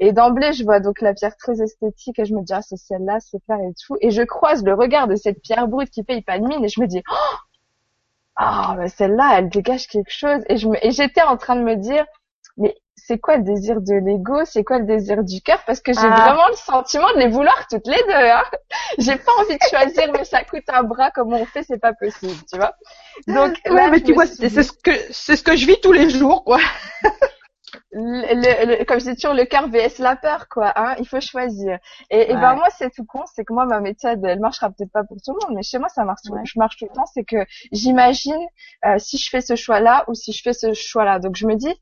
Et 0.00 0.12
d'emblée, 0.12 0.52
je 0.52 0.64
vois 0.64 0.80
donc 0.80 1.00
la 1.00 1.14
pierre 1.14 1.36
très 1.36 1.62
esthétique 1.62 2.18
et 2.18 2.24
je 2.24 2.34
me 2.34 2.42
dis, 2.42 2.52
ah, 2.52 2.62
c'est 2.62 2.76
celle-là, 2.76 3.18
c'est 3.20 3.38
clair 3.44 3.58
et 3.60 3.72
tout. 3.86 3.96
Et 4.00 4.10
je 4.10 4.22
croise 4.22 4.64
le 4.64 4.74
regard 4.74 5.06
de 5.06 5.14
cette 5.14 5.40
pierre 5.40 5.68
brute 5.68 5.90
qui 5.90 6.02
paye 6.02 6.22
pas 6.32 6.38
de 6.38 6.46
mine 6.46 6.64
et 6.64 6.68
je 6.68 6.80
me 6.80 6.86
dis, 6.86 7.02
oh, 7.10 7.36
ah, 8.36 8.76
celle-là, 8.88 9.38
elle 9.38 9.48
dégage 9.48 9.86
quelque 9.86 10.10
chose. 10.10 10.42
Et 10.48 10.56
je 10.56 10.68
me, 10.68 10.84
et 10.84 10.90
j'étais 10.90 11.22
en 11.22 11.36
train 11.36 11.56
de 11.56 11.62
me 11.62 11.76
dire, 11.76 12.04
mais 12.56 12.76
c'est 12.96 13.18
quoi 13.18 13.36
le 13.36 13.42
désir 13.42 13.80
de 13.80 13.94
l'ego? 13.94 14.44
C'est 14.44 14.64
quoi 14.64 14.78
le 14.78 14.86
désir 14.86 15.22
du 15.22 15.42
cœur? 15.42 15.62
Parce 15.66 15.80
que 15.80 15.92
j'ai 15.92 16.00
ah. 16.00 16.16
vraiment 16.16 16.48
le 16.48 16.56
sentiment 16.56 17.12
de 17.14 17.18
les 17.18 17.28
vouloir 17.28 17.66
toutes 17.68 17.86
les 17.86 18.02
deux. 18.08 18.12
Hein 18.12 18.44
j'ai 18.98 19.16
pas 19.16 19.32
envie 19.40 19.58
de 19.58 19.64
choisir, 19.68 20.10
mais 20.12 20.24
ça 20.24 20.44
coûte 20.44 20.64
un 20.68 20.82
bras. 20.82 21.10
Comment 21.10 21.38
on 21.38 21.46
fait? 21.46 21.62
C'est 21.62 21.80
pas 21.80 21.92
possible, 21.92 22.40
tu 22.50 22.56
vois. 22.56 22.74
Donc, 23.26 23.58
ouais, 23.68 23.90
mais 23.90 24.00
tu 24.00 24.14
vois, 24.14 24.26
c'est 24.26 24.48
ce 24.48 24.72
que 24.72 24.92
c'est 25.10 25.36
ce 25.36 25.42
que 25.42 25.56
je 25.56 25.66
vis 25.66 25.80
tous 25.82 25.92
les 25.92 26.08
jours, 26.10 26.44
quoi. 26.44 26.58
le, 27.92 28.84
comme 28.84 29.00
je 29.00 29.10
dis 29.10 29.14
toujours, 29.14 29.34
le 29.34 29.44
cœur 29.44 29.68
vs 29.68 29.98
la 29.98 30.16
peur, 30.16 30.48
quoi. 30.48 30.72
Hein, 30.76 30.94
il 30.98 31.06
faut 31.06 31.20
choisir. 31.20 31.78
Et, 32.10 32.30
et 32.30 32.34
ben 32.34 32.54
moi, 32.54 32.68
c'est 32.76 32.90
tout 32.90 33.04
con, 33.04 33.22
c'est 33.34 33.44
que 33.44 33.52
moi, 33.52 33.66
ma 33.66 33.80
méthode, 33.80 34.24
elle 34.24 34.40
marchera 34.40 34.70
peut-être 34.70 34.92
pas 34.92 35.04
pour 35.04 35.18
tout 35.22 35.32
le 35.32 35.46
monde, 35.46 35.56
mais 35.56 35.62
chez 35.62 35.78
moi, 35.78 35.88
ça 35.88 36.04
marche. 36.04 36.22
Je 36.44 36.58
marche 36.58 36.76
tout 36.78 36.86
le 36.88 36.94
temps. 36.94 37.06
C'est 37.12 37.24
que 37.24 37.44
j'imagine 37.70 38.40
euh, 38.86 38.98
si 38.98 39.18
je 39.18 39.28
fais 39.28 39.40
ce 39.40 39.56
choix-là 39.56 40.04
ou 40.08 40.14
si 40.14 40.32
je 40.32 40.42
fais 40.42 40.52
ce 40.52 40.72
choix-là. 40.72 41.18
Donc 41.18 41.36
je 41.36 41.46
me 41.46 41.54
dis, 41.54 41.74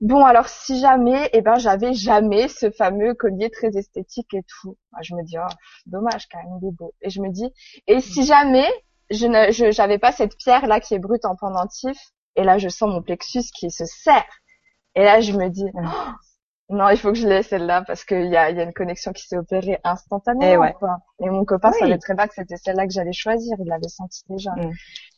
bon, 0.00 0.24
alors 0.24 0.48
si 0.48 0.78
jamais, 0.80 1.28
eh 1.32 1.40
ben 1.42 1.56
j'avais 1.56 1.94
jamais 1.94 2.48
ce 2.48 2.70
fameux 2.70 3.14
collier 3.14 3.50
très 3.50 3.76
esthétique 3.76 4.34
et 4.34 4.42
tout. 4.42 4.76
je 5.00 5.14
me 5.14 5.24
dis, 5.24 5.36
oh, 5.38 5.52
dommage 5.86 6.28
quand 6.30 6.38
même, 6.38 6.58
il 6.62 6.68
est 6.68 6.72
beau. 6.72 6.94
Et 7.02 7.10
je 7.10 7.20
me 7.20 7.30
dis, 7.30 7.50
et 7.86 8.00
si 8.00 8.24
jamais 8.24 8.68
je 9.10 9.26
ne, 9.26 9.72
j'avais 9.72 9.98
pas 9.98 10.12
cette 10.12 10.36
pierre 10.36 10.66
là 10.66 10.80
qui 10.80 10.94
est 10.94 10.98
brute 10.98 11.24
en 11.24 11.36
pendentif, 11.36 11.98
et 12.36 12.44
là 12.44 12.58
je 12.58 12.68
sens 12.68 12.88
mon 12.88 13.02
plexus 13.02 13.44
qui 13.54 13.70
se 13.70 13.84
serre 13.84 14.41
Et 14.94 15.02
là, 15.02 15.20
je 15.20 15.32
me 15.32 15.48
dis, 15.48 15.64
oh, 15.74 15.80
non, 16.68 16.88
il 16.90 16.96
faut 16.96 17.12
que 17.12 17.18
je 17.18 17.26
laisse 17.26 17.48
celle-là 17.48 17.82
parce 17.86 18.04
qu'il 18.04 18.26
y 18.26 18.36
a, 18.36 18.50
y 18.50 18.60
a 18.60 18.62
une 18.62 18.72
connexion 18.72 19.12
qui 19.12 19.26
s'est 19.26 19.36
opérée 19.36 19.78
instantanément. 19.84 20.64
Et, 20.64 20.72
quoi. 20.74 20.98
et 21.20 21.28
mon 21.28 21.44
copain 21.44 21.72
savait 21.72 21.98
très 21.98 22.14
bien 22.14 22.26
que 22.26 22.34
c'était 22.34 22.56
celle-là 22.56 22.86
que 22.86 22.92
j'allais 22.92 23.12
choisir. 23.12 23.56
Il 23.60 23.68
l'avait 23.68 23.88
senti 23.88 24.22
déjà. 24.28 24.52
Mm. 24.52 24.72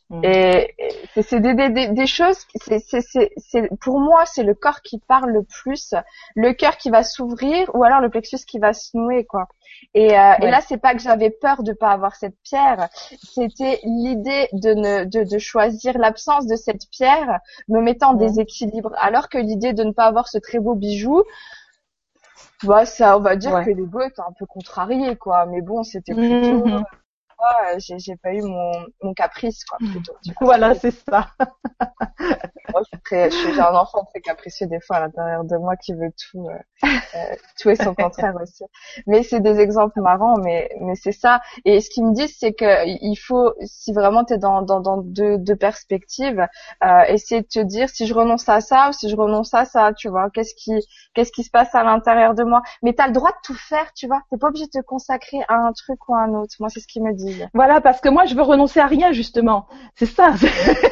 Mm. 0.09 0.21
Et, 0.23 0.75
c'est 1.23 1.39
des, 1.39 1.55
des, 1.55 1.87
des, 1.87 2.07
choses, 2.07 2.37
c'est, 2.55 2.79
c'est, 2.79 3.01
c'est, 3.37 3.69
pour 3.81 3.99
moi, 3.99 4.25
c'est 4.25 4.43
le 4.43 4.53
corps 4.53 4.81
qui 4.81 4.99
parle 4.99 5.31
le 5.31 5.43
plus, 5.43 5.95
le 6.35 6.53
cœur 6.53 6.77
qui 6.77 6.91
va 6.91 7.03
s'ouvrir 7.03 7.69
ou 7.73 7.83
alors 7.83 8.01
le 8.01 8.09
plexus 8.09 8.45
qui 8.45 8.59
va 8.59 8.73
se 8.73 8.95
nouer, 8.95 9.25
quoi. 9.25 9.47
Et, 9.93 10.17
euh, 10.17 10.33
et 10.41 10.51
là, 10.51 10.61
c'est 10.61 10.77
pas 10.77 10.93
que 10.93 11.01
j'avais 11.01 11.31
peur 11.31 11.63
de 11.63 11.73
pas 11.73 11.89
avoir 11.89 12.15
cette 12.15 12.35
pierre, 12.43 12.89
c'était 13.23 13.79
l'idée 13.83 14.47
de 14.53 14.73
ne 14.73 15.03
de, 15.05 15.23
de 15.23 15.37
choisir 15.37 15.97
l'absence 15.97 16.45
de 16.47 16.55
cette 16.55 16.89
pierre 16.91 17.39
me 17.67 17.81
mettant 17.81 18.11
en 18.11 18.13
déséquilibre, 18.13 18.93
alors 18.97 19.27
que 19.29 19.37
l'idée 19.37 19.73
de 19.73 19.83
ne 19.83 19.91
pas 19.91 20.05
avoir 20.05 20.27
ce 20.27 20.37
très 20.37 20.59
beau 20.59 20.75
bijou, 20.75 21.23
bah 22.63 22.85
ça, 22.85 23.17
on 23.17 23.21
va 23.21 23.35
dire 23.35 23.63
que 23.63 23.69
l'ego 23.71 24.01
était 24.01 24.21
un 24.21 24.33
peu 24.37 24.45
contrarié, 24.45 25.15
quoi. 25.15 25.45
Mais 25.45 25.61
bon, 25.61 25.83
c'était 25.83 26.13
plutôt 26.13 26.65
mhm. 26.65 26.83
Euh, 27.45 27.79
j'ai 27.79 28.15
pas 28.17 28.33
eu 28.33 28.41
mon, 28.41 28.71
mon 29.03 29.13
caprice, 29.13 29.63
quoi, 29.65 29.77
plutôt. 29.79 30.15
Du 30.23 30.33
coup, 30.33 30.45
voilà, 30.45 30.75
c'est 30.75 30.91
ça. 30.91 31.27
Moi, 32.71 32.81
j'ai 33.11 33.59
un 33.59 33.75
enfant 33.75 34.03
très 34.05 34.21
capricieux 34.21 34.67
des 34.67 34.79
fois 34.79 34.97
à 34.97 34.99
l'intérieur 35.01 35.43
de 35.43 35.57
moi 35.57 35.75
qui 35.75 35.93
veut 35.93 36.11
tout, 36.11 36.47
euh, 36.49 36.87
euh, 37.15 37.35
tout 37.59 37.69
et 37.69 37.75
son 37.75 37.93
contraire 37.93 38.35
aussi. 38.41 38.63
Mais 39.07 39.23
c'est 39.23 39.39
des 39.39 39.59
exemples 39.59 40.01
marrants, 40.01 40.37
mais, 40.37 40.69
mais 40.81 40.95
c'est 40.95 41.11
ça. 41.11 41.41
Et 41.63 41.81
ce 41.81 41.89
qu'ils 41.89 42.05
me 42.05 42.13
disent, 42.13 42.35
c'est 42.37 42.53
que 42.53 42.85
il 42.85 43.15
faut, 43.15 43.53
si 43.63 43.93
vraiment 43.93 44.23
tu 44.25 44.33
es 44.33 44.37
dans, 44.37 44.61
dans, 44.61 44.79
dans 44.79 44.97
deux, 44.97 45.37
deux 45.37 45.55
perspectives, 45.55 46.45
euh, 46.83 47.01
essayer 47.07 47.41
de 47.41 47.47
te 47.47 47.59
dire 47.59 47.89
si 47.89 48.07
je 48.07 48.13
renonce 48.13 48.47
à 48.49 48.61
ça 48.61 48.89
ou 48.89 48.93
si 48.93 49.09
je 49.09 49.15
renonce 49.15 49.53
à 49.53 49.65
ça, 49.65 49.93
tu 49.93 50.09
vois, 50.09 50.29
qu'est-ce 50.29 50.55
qui, 50.55 50.73
qu'est-ce 51.13 51.31
qui 51.31 51.43
se 51.43 51.51
passe 51.51 51.73
à 51.75 51.83
l'intérieur 51.83 52.33
de 52.33 52.43
moi. 52.43 52.61
Mais 52.81 52.93
tu 52.93 53.01
as 53.01 53.07
le 53.07 53.13
droit 53.13 53.31
de 53.31 53.37
tout 53.43 53.55
faire, 53.55 53.93
tu 53.93 54.07
vois. 54.07 54.21
T'es 54.29 54.37
pas 54.37 54.47
obligé 54.47 54.65
de 54.65 54.71
te 54.71 54.81
consacrer 54.85 55.39
à 55.47 55.55
un 55.55 55.71
truc 55.73 56.07
ou 56.09 56.15
à 56.15 56.19
un 56.19 56.33
autre. 56.33 56.55
Moi, 56.59 56.69
c'est 56.69 56.79
ce 56.79 56.87
qu'ils 56.87 57.03
me 57.03 57.13
disent. 57.13 57.34
Voilà, 57.53 57.81
parce 57.81 58.01
que 58.01 58.09
moi, 58.09 58.25
je 58.25 58.35
veux 58.35 58.41
renoncer 58.41 58.79
à 58.79 58.87
rien, 58.87 59.11
justement. 59.11 59.67
C'est 59.95 60.05
ça. 60.05 60.33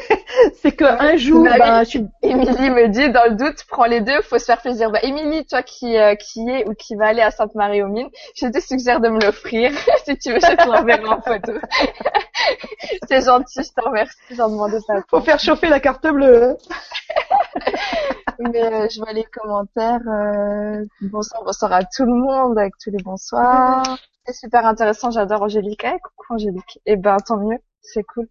c'est 0.62 0.72
que 0.72 0.84
un 0.84 1.16
jour, 1.16 1.44
bah, 1.44 1.58
bah 1.58 1.82
Émilie 2.22 2.70
me 2.70 2.88
dit, 2.88 3.10
dans 3.10 3.24
le 3.28 3.36
doute, 3.36 3.64
prends 3.68 3.84
les 3.84 4.00
deux, 4.00 4.20
faut 4.22 4.38
se 4.38 4.44
faire 4.44 4.60
plaisir. 4.60 4.90
Bah, 4.90 5.00
Émilie, 5.02 5.44
toi 5.46 5.62
qui, 5.62 5.96
euh, 5.96 6.14
qui 6.14 6.48
est 6.48 6.68
ou 6.68 6.74
qui 6.74 6.96
va 6.96 7.08
aller 7.08 7.22
à 7.22 7.30
Sainte-Marie-aux-Mines, 7.30 8.10
je 8.36 8.46
te 8.46 8.60
suggère 8.60 9.00
de 9.00 9.08
me 9.08 9.20
l'offrir. 9.20 9.70
si 10.04 10.16
tu 10.18 10.32
veux, 10.32 10.40
je 10.40 10.54
te 10.54 10.68
l'enverrai 10.68 11.06
en 11.06 11.20
photo. 11.20 11.52
c'est 13.08 13.24
gentil, 13.24 13.62
je 13.62 13.72
t'en 13.80 13.90
remercie, 13.90 14.16
j'en 14.30 14.48
demande 14.48 14.72
pas. 14.86 15.00
Faut 15.08 15.20
faire 15.20 15.38
chauffer 15.38 15.68
la 15.68 15.80
carte 15.80 16.06
bleue. 16.06 16.50
Hein. 16.50 16.56
Mais 18.38 18.62
euh, 18.62 18.88
je 18.90 18.98
vois 19.00 19.12
les 19.12 19.24
commentaires. 19.24 20.00
Euh, 20.08 20.84
bonsoir, 21.00 21.44
bonsoir 21.44 21.72
à 21.72 21.84
tout 21.84 22.04
le 22.04 22.14
monde, 22.14 22.58
avec 22.58 22.74
tous 22.82 22.90
les 22.90 23.02
bonsoirs. 23.02 23.98
C'est 24.26 24.32
super 24.32 24.64
intéressant, 24.64 25.10
j'adore 25.10 25.42
Angélique. 25.42 25.84
Eh, 25.84 25.98
coucou 26.00 26.34
Angélique. 26.34 26.80
Eh 26.86 26.96
ben, 26.96 27.16
tant 27.18 27.36
mieux, 27.36 27.58
c'est 27.82 28.02
cool. 28.04 28.28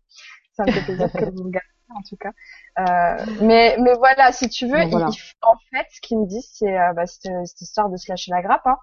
Ça 0.54 0.64
me 0.64 0.72
fait 0.72 0.82
plaisir 0.82 1.12
que 1.12 1.26
vous 1.26 1.44
me 1.44 1.52
gardez, 1.52 1.68
en 1.90 2.02
tout 2.08 2.16
cas. 2.18 2.32
Euh, 2.80 3.26
mais, 3.42 3.76
mais 3.80 3.94
voilà, 3.94 4.32
si 4.32 4.50
tu 4.50 4.68
veux, 4.68 4.80
en 4.80 5.56
fait, 5.72 5.86
ce 5.92 6.02
qu'ils 6.02 6.20
me 6.20 6.26
disent, 6.26 6.50
c'est 6.52 6.78
euh, 6.78 6.94
bah, 6.94 7.06
cette, 7.06 7.62
histoire 7.62 7.90
de 7.90 7.98
se 7.98 8.12
lâcher 8.12 8.32
la 8.32 8.42
grappe. 8.42 8.66
Hein. 8.66 8.78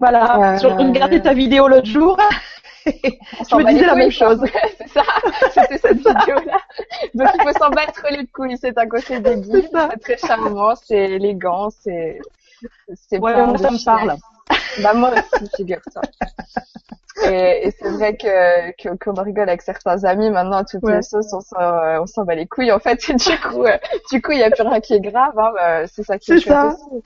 Voilà, 0.00 0.54
euh... 0.54 0.58
j'ai 0.58 0.66
regardé 0.66 1.22
ta 1.22 1.32
vidéo 1.32 1.68
l'autre 1.68 1.86
jour. 1.86 2.18
je 2.86 3.56
me 3.56 3.68
disais 3.72 3.86
la 3.86 3.94
même 3.94 4.10
chose. 4.10 4.44
c'est 4.78 4.88
ça, 4.88 5.04
c'était 5.54 5.78
cette 5.78 5.98
vidéo-là. 5.98 6.58
Donc 7.14 7.28
il 7.34 7.42
faut 7.42 7.52
s'en 7.56 7.70
battre 7.70 8.04
les 8.10 8.26
couilles. 8.26 8.58
C'est 8.60 8.76
un 8.76 8.88
côté 8.88 9.20
déguis, 9.20 9.68
c'est 9.72 10.00
très 10.00 10.18
charmant, 10.18 10.74
c'est 10.74 11.12
élégant, 11.12 11.70
c'est 11.70 12.20
c'est 12.94 13.18
ouais, 13.20 13.34
ça 13.34 13.70
me 13.70 13.84
parle. 13.84 14.16
Bah 14.82 14.94
moi 14.94 15.10
aussi, 15.12 15.50
figure-toi. 15.56 16.02
Et, 17.24 17.68
et 17.68 17.70
c'est 17.70 17.90
vrai 17.90 18.16
que 18.16 18.96
qu'on 18.96 19.22
rigole 19.22 19.48
avec 19.48 19.62
certains 19.62 20.02
amis 20.04 20.30
maintenant 20.30 20.64
toutes 20.64 20.88
les 20.88 21.02
sauces, 21.02 21.32
on 21.32 21.40
s'en 21.40 22.00
on 22.00 22.06
s'en 22.06 22.24
bat 22.24 22.34
les 22.34 22.46
couilles 22.46 22.72
en 22.72 22.78
fait. 22.78 22.96
du 23.06 23.38
coup, 23.38 23.64
euh, 23.64 23.78
du 24.10 24.22
coup, 24.22 24.32
il 24.32 24.38
y 24.38 24.42
a 24.42 24.50
plus 24.50 24.62
rien 24.62 24.80
qui 24.80 24.94
est 24.94 25.00
grave. 25.00 25.38
Hein, 25.38 25.52
bah, 25.54 25.86
c'est 25.86 26.02
ça 26.02 26.18
qui 26.18 26.32
est, 26.32 26.40
chouette 26.40 26.56
aussi. 26.56 27.02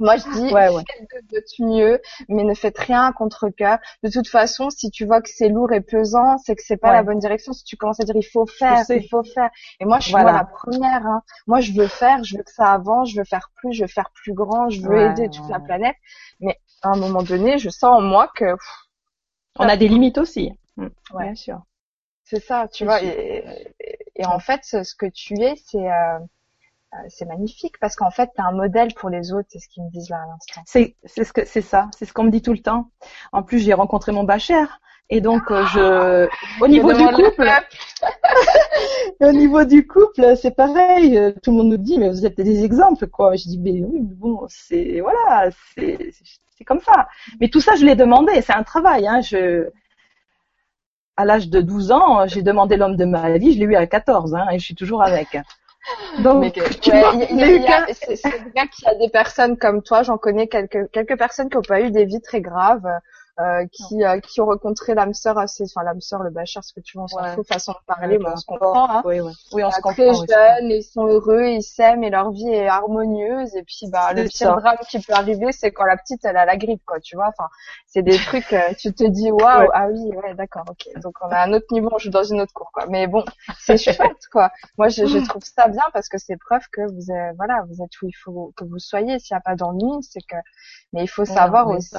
Moi, 0.00 0.16
je 0.16 0.30
dis, 0.32 0.54
ouais, 0.54 0.68
ouais. 0.68 0.82
faites 0.86 1.30
de 1.32 1.64
mieux, 1.64 2.00
mais 2.28 2.44
ne 2.44 2.54
faites 2.54 2.78
rien 2.78 3.10
contre 3.12 3.48
cœur. 3.48 3.78
De 4.04 4.10
toute 4.10 4.28
façon, 4.28 4.70
si 4.70 4.90
tu 4.90 5.04
vois 5.04 5.20
que 5.20 5.28
c'est 5.28 5.48
lourd 5.48 5.72
et 5.72 5.80
pesant, 5.80 6.38
c'est 6.38 6.54
que 6.54 6.62
c'est 6.64 6.76
pas 6.76 6.92
la 6.92 7.02
bonne 7.02 7.18
direction. 7.18 7.52
Si 7.52 7.64
tu 7.64 7.76
commences 7.76 7.98
à 8.00 8.04
dire, 8.04 8.14
il 8.14 8.22
faut 8.22 8.46
faire, 8.46 8.84
il 8.90 9.08
faut 9.08 9.24
faire. 9.24 9.50
Et 9.80 9.84
moi, 9.84 9.98
je 9.98 10.06
suis 10.06 10.14
la 10.14 10.44
première. 10.44 11.04
Hein. 11.04 11.22
Moi, 11.46 11.60
je 11.60 11.72
veux 11.72 11.88
faire, 11.88 12.22
je 12.22 12.36
veux 12.36 12.44
que 12.44 12.52
ça 12.52 12.72
avance, 12.72 13.10
je 13.10 13.18
veux 13.18 13.24
faire 13.24 13.50
plus, 13.56 13.72
je 13.72 13.82
veux 13.82 13.88
faire 13.88 14.10
plus 14.14 14.34
grand, 14.34 14.70
je 14.70 14.80
veux 14.82 15.10
aider 15.10 15.28
toute 15.30 15.48
la 15.48 15.58
planète. 15.58 15.96
Mais 16.40 16.56
à 16.82 16.88
un 16.90 16.96
moment 16.96 17.22
donné, 17.22 17.58
je 17.58 17.68
sens 17.68 17.98
en 17.98 18.00
moi 18.00 18.30
que 18.34 18.56
on 19.58 19.68
a 19.68 19.76
des 19.76 19.88
limites 19.88 20.18
aussi. 20.18 20.52
Mm. 20.76 20.88
Bien 21.18 21.34
sûr. 21.34 21.62
C'est 22.24 22.40
ça, 22.40 22.68
tu 22.68 22.84
vois. 22.84 23.02
Et, 23.02 23.74
et, 24.16 24.26
en 24.26 24.38
fait, 24.38 24.60
ce 24.62 24.94
que 24.94 25.06
tu 25.06 25.34
es, 25.40 25.54
c'est 25.56 25.90
euh, 25.90 26.18
euh, 26.94 26.96
c'est 27.08 27.26
magnifique 27.26 27.78
parce 27.80 27.96
qu'en 27.96 28.10
fait, 28.10 28.30
tu 28.34 28.40
es 28.40 28.44
un 28.44 28.52
modèle 28.52 28.94
pour 28.94 29.10
les 29.10 29.32
autres, 29.32 29.48
c'est 29.50 29.58
ce 29.58 29.68
qu'ils 29.68 29.82
me 29.84 29.90
disent 29.90 30.08
là 30.08 30.22
à 30.22 30.26
l'instant. 30.26 30.62
C'est 30.64 30.96
ce 31.04 31.32
que 31.32 31.44
c'est 31.44 31.62
ça, 31.62 31.90
c'est 31.96 32.06
ce 32.06 32.12
qu'on 32.12 32.24
me 32.24 32.30
dit 32.30 32.40
tout 32.40 32.52
le 32.52 32.62
temps. 32.62 32.90
En 33.32 33.42
plus, 33.42 33.58
j'ai 33.58 33.74
rencontré 33.74 34.12
mon 34.12 34.24
bachère 34.24 34.80
et 35.10 35.20
donc 35.20 35.50
euh, 35.50 35.64
je 35.66 36.28
au 36.62 36.68
niveau 36.68 36.92
du 36.92 37.04
couple 37.06 37.50
au 39.20 39.32
niveau 39.32 39.64
du 39.64 39.86
couple, 39.86 40.36
c'est 40.36 40.54
pareil, 40.54 41.18
tout 41.42 41.50
le 41.50 41.56
monde 41.56 41.68
nous 41.68 41.76
dit 41.78 41.98
mais 41.98 42.10
vous 42.10 42.26
êtes 42.26 42.40
des 42.40 42.64
exemples 42.64 43.06
quoi. 43.06 43.34
Je 43.36 43.44
dis 43.44 43.58
mais 43.58 43.82
oui, 43.82 44.00
bon, 44.00 44.46
c'est 44.48 45.00
voilà, 45.00 45.50
c'est 45.74 46.12
c'est 46.56 46.64
comme 46.64 46.80
ça. 46.80 47.08
Mais 47.40 47.48
tout 47.48 47.60
ça, 47.60 47.76
je 47.76 47.84
l'ai 47.84 47.94
demandé, 47.94 48.40
c'est 48.42 48.54
un 48.54 48.64
travail 48.64 49.06
hein, 49.06 49.20
je 49.20 49.68
à 51.16 51.24
l'âge 51.24 51.48
de 51.48 51.60
12 51.60 51.90
ans, 51.90 52.26
j'ai 52.28 52.42
demandé 52.42 52.76
l'homme 52.76 52.96
de 52.96 53.04
ma 53.04 53.38
vie, 53.38 53.52
je 53.52 53.58
l'ai 53.58 53.64
eu 53.64 53.74
à 53.74 53.86
14 53.86 54.34
hein, 54.34 54.46
et 54.52 54.58
je 54.58 54.64
suis 54.64 54.76
toujours 54.76 55.02
avec. 55.02 55.36
Donc, 56.20 56.52
c'est 56.54 57.00
vrai 57.00 57.26
qu'il 57.26 58.84
y 58.84 58.88
a 58.88 58.94
des 58.94 59.08
personnes 59.08 59.56
comme 59.56 59.82
toi, 59.82 60.02
j'en 60.02 60.18
connais 60.18 60.46
quelques 60.46 60.90
quelques 60.92 61.16
personnes 61.16 61.48
qui 61.48 61.56
n'ont 61.56 61.62
pas 61.62 61.80
eu 61.80 61.90
des 61.90 62.04
vies 62.04 62.20
très 62.20 62.40
graves, 62.40 62.88
euh, 63.40 63.64
qui, 63.70 64.02
euh, 64.02 64.18
qui 64.18 64.40
ont 64.40 64.46
rencontré 64.46 64.94
l'âme 64.94 65.14
sœur 65.14 65.38
assez, 65.38 65.62
enfin 65.62 65.84
l'âme 65.84 66.00
sœur, 66.00 66.24
le 66.24 66.30
bachar, 66.30 66.64
ce 66.64 66.72
que 66.72 66.80
tu 66.80 66.96
veux, 66.96 67.04
on 67.04 67.06
s'en 67.06 67.22
fout, 67.34 67.46
façon 67.46 67.70
de 67.70 67.78
parler, 67.86 68.18
mais 68.18 68.30
on 68.30 68.36
se 68.36 68.44
comprend. 68.44 68.90
Hein. 68.90 69.02
Oui, 69.04 69.20
oui. 69.20 69.32
oui 69.52 69.62
on 69.62 69.70
se 69.70 69.80
comprend. 69.80 69.92
Très 69.92 70.12
jeunes, 70.12 70.70
ils 70.70 70.82
sont 70.82 71.06
heureux, 71.06 71.44
ils 71.44 71.62
s'aiment 71.62 72.02
et 72.02 72.10
leur 72.10 72.32
vie 72.32 72.48
est 72.48 72.66
harmonieuse. 72.66 73.54
Et 73.54 73.62
puis, 73.62 73.86
bah, 73.92 74.12
le 74.12 74.24
pire 74.24 74.56
drame 74.56 74.78
qui 74.90 74.98
peut 75.00 75.12
arriver, 75.12 75.52
c'est 75.52 75.70
quand 75.70 75.84
la 75.84 75.96
petite, 75.96 76.24
elle 76.24 76.36
a 76.36 76.46
la 76.46 76.56
grippe, 76.56 76.82
quoi, 76.84 76.98
tu 76.98 77.14
vois. 77.14 77.28
Enfin, 77.28 77.48
c'est 77.86 78.02
des 78.02 78.18
trucs, 78.26 78.52
euh, 78.52 78.74
tu 78.76 78.92
te 78.92 79.04
dis, 79.04 79.30
waouh, 79.30 79.68
ah 79.72 79.86
oui, 79.88 80.10
ouais, 80.16 80.34
d'accord, 80.34 80.64
ok. 80.68 81.00
Donc, 81.00 81.14
on 81.22 81.28
a 81.28 81.40
un 81.40 81.52
autre 81.52 81.66
niveau, 81.70 81.90
on 81.92 81.98
joue 81.98 82.10
dans 82.10 82.24
une 82.24 82.40
autre 82.40 82.52
cour, 82.52 82.72
quoi. 82.72 82.86
Mais 82.88 83.06
bon, 83.06 83.24
c'est 83.60 83.78
chouette, 83.78 84.26
quoi. 84.32 84.50
Moi, 84.78 84.88
je, 84.88 85.06
je, 85.06 85.18
trouve 85.18 85.44
ça 85.44 85.68
bien 85.68 85.84
parce 85.92 86.08
que 86.08 86.18
c'est 86.18 86.36
preuve 86.38 86.66
que 86.72 86.80
vous 86.92 87.12
êtes, 87.12 87.36
voilà, 87.36 87.64
vous 87.68 87.84
êtes 87.84 88.02
où 88.02 88.08
il 88.08 88.16
faut 88.16 88.52
que 88.56 88.64
vous 88.64 88.80
soyez. 88.80 89.20
S'il 89.20 89.34
n'y 89.34 89.38
a 89.38 89.42
pas 89.42 89.54
d'ennui, 89.54 90.02
c'est 90.02 90.22
que, 90.22 90.36
mais 90.92 91.04
il 91.04 91.08
faut 91.08 91.24
savoir 91.24 91.68
aussi, 91.68 91.94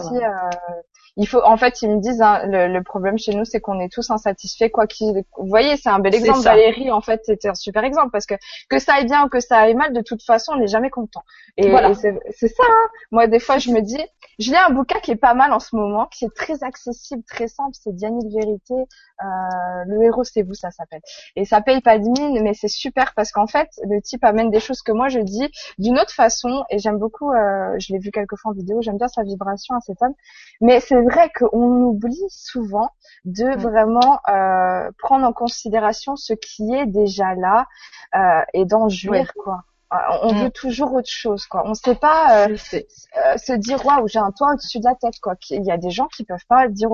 il 1.19 1.27
faut, 1.27 1.41
en 1.43 1.57
fait, 1.57 1.81
ils 1.81 1.89
me 1.89 1.99
disent, 1.99 2.21
hein, 2.21 2.43
le, 2.45 2.81
problème 2.81 3.17
chez 3.17 3.33
nous, 3.33 3.43
c'est 3.43 3.59
qu'on 3.59 3.77
est 3.81 3.91
tous 3.91 4.09
insatisfaits, 4.09 4.69
quoi 4.69 4.87
qu'il. 4.87 5.25
Vous 5.37 5.47
voyez, 5.47 5.75
c'est 5.75 5.89
un 5.89 5.99
bel 5.99 6.15
exemple. 6.15 6.39
Valérie, 6.39 6.91
en 6.91 7.01
fait, 7.01 7.19
c'était 7.25 7.49
un 7.49 7.55
super 7.55 7.83
exemple 7.83 8.11
parce 8.11 8.25
que 8.25 8.35
que 8.69 8.79
ça 8.79 8.93
aille 8.93 9.05
bien 9.05 9.25
ou 9.25 9.27
que 9.27 9.41
ça 9.41 9.57
aille 9.57 9.75
mal, 9.75 9.91
de 9.91 10.01
toute 10.01 10.23
façon, 10.23 10.53
on 10.55 10.59
n'est 10.59 10.67
jamais 10.67 10.89
content. 10.89 11.21
Et, 11.57 11.69
voilà. 11.69 11.93
c'est 11.93 12.47
ça. 12.47 12.63
Hein. 12.63 12.87
Moi, 13.11 13.27
des 13.27 13.39
fois, 13.39 13.57
je 13.57 13.69
me 13.71 13.81
dis, 13.81 13.99
je 14.39 14.51
lis 14.51 14.57
un 14.57 14.69
bouquin 14.69 14.97
qui 15.01 15.11
est 15.11 15.17
pas 15.17 15.33
mal 15.33 15.51
en 15.51 15.59
ce 15.59 15.75
moment, 15.75 16.05
qui 16.05 16.23
est 16.23 16.33
très 16.33 16.63
accessible, 16.63 17.23
très 17.27 17.49
simple. 17.49 17.73
C'est 17.73 17.93
Diane 17.93 18.17
de 18.19 18.33
vérité. 18.33 18.73
Euh, 18.73 19.83
le 19.87 20.01
héros, 20.03 20.23
c'est 20.23 20.43
vous, 20.43 20.53
ça 20.53 20.71
s'appelle. 20.71 21.01
Et 21.35 21.43
ça 21.43 21.59
paye 21.59 21.81
pas 21.81 21.99
de 21.99 22.05
mine, 22.05 22.41
mais 22.41 22.53
c'est 22.53 22.69
super 22.69 23.13
parce 23.13 23.33
qu'en 23.33 23.47
fait, 23.47 23.67
le 23.83 24.01
type 24.01 24.23
amène 24.23 24.49
des 24.49 24.61
choses 24.61 24.81
que 24.81 24.93
moi 24.93 25.09
je 25.09 25.19
dis 25.19 25.51
d'une 25.77 25.99
autre 25.99 26.13
façon. 26.13 26.63
Et 26.69 26.79
j'aime 26.79 26.97
beaucoup. 26.97 27.29
Euh, 27.33 27.75
je 27.77 27.91
l'ai 27.91 27.99
vu 27.99 28.11
quelques 28.11 28.37
fois 28.37 28.51
en 28.51 28.53
vidéo. 28.53 28.81
J'aime 28.81 28.97
bien 28.97 29.09
sa 29.09 29.23
vibration 29.23 29.75
à 29.75 29.81
cet 29.81 30.01
homme. 30.01 30.13
Mais 30.61 30.79
c'est 30.79 30.95
vrai 31.09 31.31
qu'on 31.37 31.81
oublie 31.83 32.25
souvent 32.29 32.89
de 33.25 33.45
mm. 33.45 33.61
vraiment 33.61 34.19
euh, 34.29 34.89
prendre 34.97 35.25
en 35.25 35.33
considération 35.33 36.15
ce 36.15 36.33
qui 36.33 36.73
est 36.73 36.85
déjà 36.85 37.35
là 37.35 37.67
euh, 38.15 38.41
et 38.53 38.65
d'en 38.65 38.89
jouir 38.89 39.33
quoi. 39.33 39.63
Euh, 39.91 39.97
on 40.21 40.33
mm. 40.33 40.43
veut 40.43 40.51
toujours 40.51 40.93
autre 40.93 41.09
chose 41.09 41.47
quoi. 41.47 41.63
On 41.65 41.73
sait 41.73 41.95
pas 41.95 42.47
euh, 42.47 42.55
euh, 42.75 43.37
se 43.37 43.53
dire 43.53 43.83
waouh 43.83 44.07
j'ai 44.07 44.19
un 44.19 44.31
toit 44.31 44.53
au-dessus 44.53 44.79
de 44.79 44.85
la 44.85 44.93
tête 44.93 45.19
quoi. 45.19 45.33
Il 45.49 45.65
y 45.65 45.71
a 45.71 45.77
des 45.77 45.89
gens 45.89 46.05
qui 46.07 46.23
peuvent 46.23 46.45
pas 46.47 46.67
dire 46.67 46.89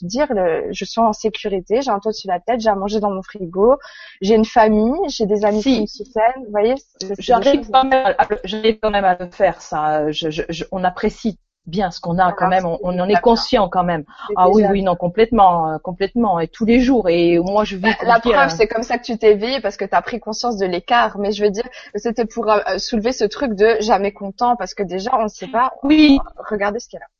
dire 0.00 0.28
je 0.70 0.84
suis 0.86 1.00
en 1.02 1.12
sécurité, 1.12 1.82
j'ai 1.82 1.90
un 1.90 1.98
toit 1.98 2.10
au-dessus 2.10 2.28
de 2.28 2.32
la 2.32 2.40
tête, 2.40 2.60
j'ai 2.60 2.70
à 2.70 2.74
manger 2.74 2.98
dans 2.98 3.10
mon 3.10 3.22
frigo, 3.22 3.76
j'ai 4.22 4.36
une 4.36 4.46
famille, 4.46 4.98
j'ai 5.08 5.26
des 5.26 5.44
amis 5.44 5.62
qui 5.62 5.82
me 5.82 5.86
soutiennent. 5.86 6.44
Vous 6.46 6.50
voyez 6.50 6.76
J'arrive 7.18 7.70
quand 7.70 7.84
même, 7.84 8.14
à, 8.16 8.26
quand 8.26 8.90
même 8.90 9.04
à 9.04 9.16
le 9.16 9.30
faire 9.30 9.60
ça. 9.60 10.10
Je, 10.10 10.30
je, 10.30 10.64
on 10.72 10.82
apprécie 10.82 11.38
bien 11.66 11.90
ce 11.90 12.00
qu'on 12.00 12.18
a 12.18 12.32
quand 12.32 12.48
même, 12.48 12.66
on, 12.66 12.98
en 12.98 13.08
est 13.08 13.20
conscient 13.20 13.68
quand 13.68 13.84
même. 13.84 14.04
Ah 14.36 14.48
oui, 14.48 14.64
oui, 14.70 14.82
non, 14.82 14.96
complètement, 14.96 15.70
euh, 15.70 15.78
complètement, 15.78 16.40
et 16.40 16.48
tous 16.48 16.64
les 16.64 16.80
jours. 16.80 17.08
Et 17.08 17.38
moi, 17.38 17.64
je 17.64 17.76
vis. 17.76 17.94
La 18.02 18.20
preuve, 18.20 18.50
c'est 18.50 18.66
comme 18.66 18.82
ça 18.82 18.98
que 18.98 19.04
tu 19.04 19.16
t'es 19.18 19.32
éveillé 19.32 19.60
parce 19.60 19.76
que 19.76 19.84
tu 19.84 19.94
as 19.94 20.02
pris 20.02 20.20
conscience 20.20 20.56
de 20.56 20.66
l'écart. 20.66 21.18
Mais 21.18 21.32
je 21.32 21.44
veux 21.44 21.50
dire, 21.50 21.66
c'était 21.94 22.24
pour 22.24 22.50
euh, 22.50 22.78
soulever 22.78 23.12
ce 23.12 23.24
truc 23.24 23.54
de 23.54 23.76
jamais 23.80 24.12
content 24.12 24.56
parce 24.56 24.74
que 24.74 24.82
déjà, 24.82 25.10
on 25.14 25.24
ne 25.24 25.28
sait 25.28 25.48
pas. 25.48 25.72
Oui. 25.82 26.18
Regardez 26.50 26.80
ce 26.80 26.88
qu'il 26.88 26.98
y 26.98 27.02
a 27.02 27.04
là. 27.04 27.10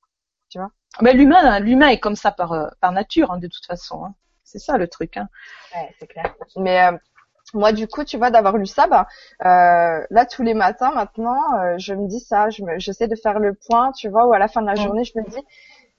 Tu 0.50 0.58
vois? 0.58 0.70
Mais 1.00 1.12
l'humain, 1.12 1.60
l'humain 1.60 1.88
est 1.88 2.00
comme 2.00 2.16
ça 2.16 2.32
par 2.32 2.52
euh, 2.52 2.66
par 2.80 2.92
nature, 2.92 3.30
hein, 3.30 3.38
de 3.38 3.46
toute 3.46 3.64
façon. 3.66 4.04
Hein. 4.04 4.14
C'est 4.42 4.58
ça 4.58 4.78
le 4.78 4.88
truc. 4.88 5.16
Hein. 5.16 5.28
Ouais, 5.74 5.94
c'est 5.98 6.06
clair. 6.08 6.34
Mais 6.56 6.90
moi, 7.54 7.72
du 7.72 7.86
coup, 7.88 8.04
tu 8.04 8.16
vois, 8.16 8.30
d'avoir 8.30 8.56
lu 8.56 8.66
ça, 8.66 8.86
bah, 8.86 9.06
euh, 9.44 10.04
là, 10.10 10.26
tous 10.26 10.42
les 10.42 10.54
matins, 10.54 10.92
maintenant, 10.94 11.40
euh, 11.60 11.74
je 11.78 11.94
me 11.94 12.06
dis 12.08 12.20
ça, 12.20 12.50
je 12.50 12.62
j'essaie 12.78 13.08
de 13.08 13.16
faire 13.16 13.38
le 13.38 13.54
point, 13.54 13.92
tu 13.92 14.08
vois, 14.08 14.26
ou 14.26 14.32
à 14.32 14.38
la 14.38 14.48
fin 14.48 14.62
de 14.62 14.66
la 14.66 14.74
journée, 14.76 15.04
je 15.04 15.12
me 15.18 15.24
dis, 15.28 15.38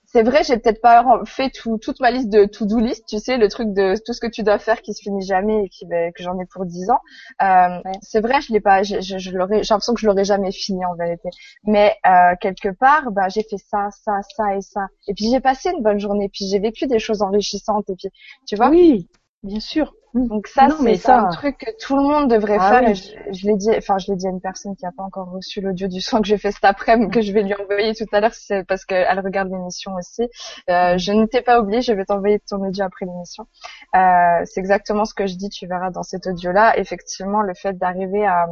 c'est 0.05 0.23
vrai, 0.23 0.43
j'ai 0.43 0.57
peut-être 0.57 0.81
pas 0.81 1.21
fait 1.25 1.49
tout, 1.49 1.77
toute 1.77 2.01
ma 2.01 2.11
liste 2.11 2.29
de 2.29 2.43
to-do 2.45 2.79
list, 2.79 3.05
tu 3.07 3.17
sais, 3.19 3.37
le 3.37 3.47
truc 3.47 3.73
de 3.73 3.95
tout 4.05 4.11
ce 4.13 4.19
que 4.19 4.27
tu 4.27 4.43
dois 4.43 4.59
faire 4.59 4.81
qui 4.81 4.93
se 4.93 5.01
finit 5.01 5.25
jamais 5.25 5.65
et 5.65 5.69
qui, 5.69 5.85
bah, 5.85 6.11
que 6.11 6.21
j'en 6.21 6.37
ai 6.39 6.45
pour 6.45 6.65
dix 6.65 6.89
ans. 6.89 6.99
Euh, 7.41 7.79
C'est 8.01 8.19
vrai, 8.19 8.41
je 8.41 8.51
l'ai 8.51 8.59
pas, 8.59 8.83
je, 8.83 8.99
je, 8.99 9.17
je 9.17 9.31
l'aurais, 9.31 9.63
j'ai 9.63 9.73
l'impression 9.73 9.93
que 9.93 10.01
je 10.01 10.07
l'aurais 10.07 10.25
jamais 10.25 10.51
fini 10.51 10.85
en 10.85 10.95
vérité. 10.95 11.29
Mais 11.63 11.95
euh, 12.05 12.35
quelque 12.41 12.69
part, 12.69 13.11
bah, 13.11 13.29
j'ai 13.29 13.43
fait 13.43 13.57
ça, 13.57 13.89
ça, 14.03 14.19
ça 14.35 14.55
et 14.55 14.61
ça. 14.61 14.87
Et 15.07 15.13
puis 15.13 15.29
j'ai 15.31 15.39
passé 15.39 15.69
une 15.71 15.81
bonne 15.81 15.99
journée, 15.99 16.29
puis 16.29 16.45
j'ai 16.49 16.59
vécu 16.59 16.87
des 16.87 16.99
choses 16.99 17.21
enrichissantes 17.21 17.89
et 17.89 17.95
puis, 17.95 18.09
tu 18.45 18.57
vois? 18.57 18.69
Oui, 18.69 19.07
bien 19.43 19.59
sûr. 19.61 19.93
Donc 20.13 20.47
ça, 20.47 20.67
c'est 20.69 21.09
un 21.09 21.29
truc 21.29 21.57
que 21.57 21.71
tout 21.79 21.95
le 21.95 22.03
monde 22.03 22.29
devrait 22.29 22.57
ah 22.59 22.69
faire. 22.69 22.95
je, 22.95 23.47
l'ai 23.47 23.55
dit, 23.55 23.69
enfin 23.77 23.97
je 23.97 24.11
l'ai 24.11 24.17
dit 24.17 24.27
à 24.27 24.29
une 24.29 24.41
personne 24.41 24.75
qui 24.75 24.83
n'a 24.83 24.91
pas 24.91 25.03
encore 25.03 25.29
reçu 25.31 25.61
l'audio 25.61 25.88
du 25.88 26.01
son 26.01 26.19
que 26.19 26.27
j'ai 26.27 26.38
fait 26.38 26.51
cet 26.51 26.65
après-midi, 26.65 27.11
que 27.11 27.21
je 27.21 27.31
vais 27.31 27.43
lui 27.43 27.53
envoyer 27.55 27.95
tout 27.95 28.05
à 28.11 28.19
l'heure, 28.19 28.33
c'est 28.33 28.65
parce 28.65 28.83
qu'elle 28.83 29.19
regarde 29.19 29.49
l'émission 29.49 29.93
aussi. 29.95 30.23
Euh, 30.69 30.97
je 30.97 31.13
ne 31.13 31.25
t'ai 31.27 31.41
pas 31.41 31.61
oublié, 31.61 31.81
je 31.81 31.93
vais 31.93 32.03
t'envoyer 32.03 32.39
ton 32.39 32.57
audio 32.57 32.83
après 32.83 33.05
l'émission. 33.05 33.47
Euh, 33.95 34.41
c'est 34.43 34.59
exactement 34.59 35.05
ce 35.05 35.13
que 35.13 35.27
je 35.27 35.35
dis, 35.35 35.49
tu 35.49 35.65
verras 35.65 35.91
dans 35.91 36.03
cet 36.03 36.27
audio-là. 36.27 36.77
Effectivement, 36.77 37.41
le 37.41 37.53
fait 37.53 37.77
d'arriver 37.77 38.25
à, 38.25 38.47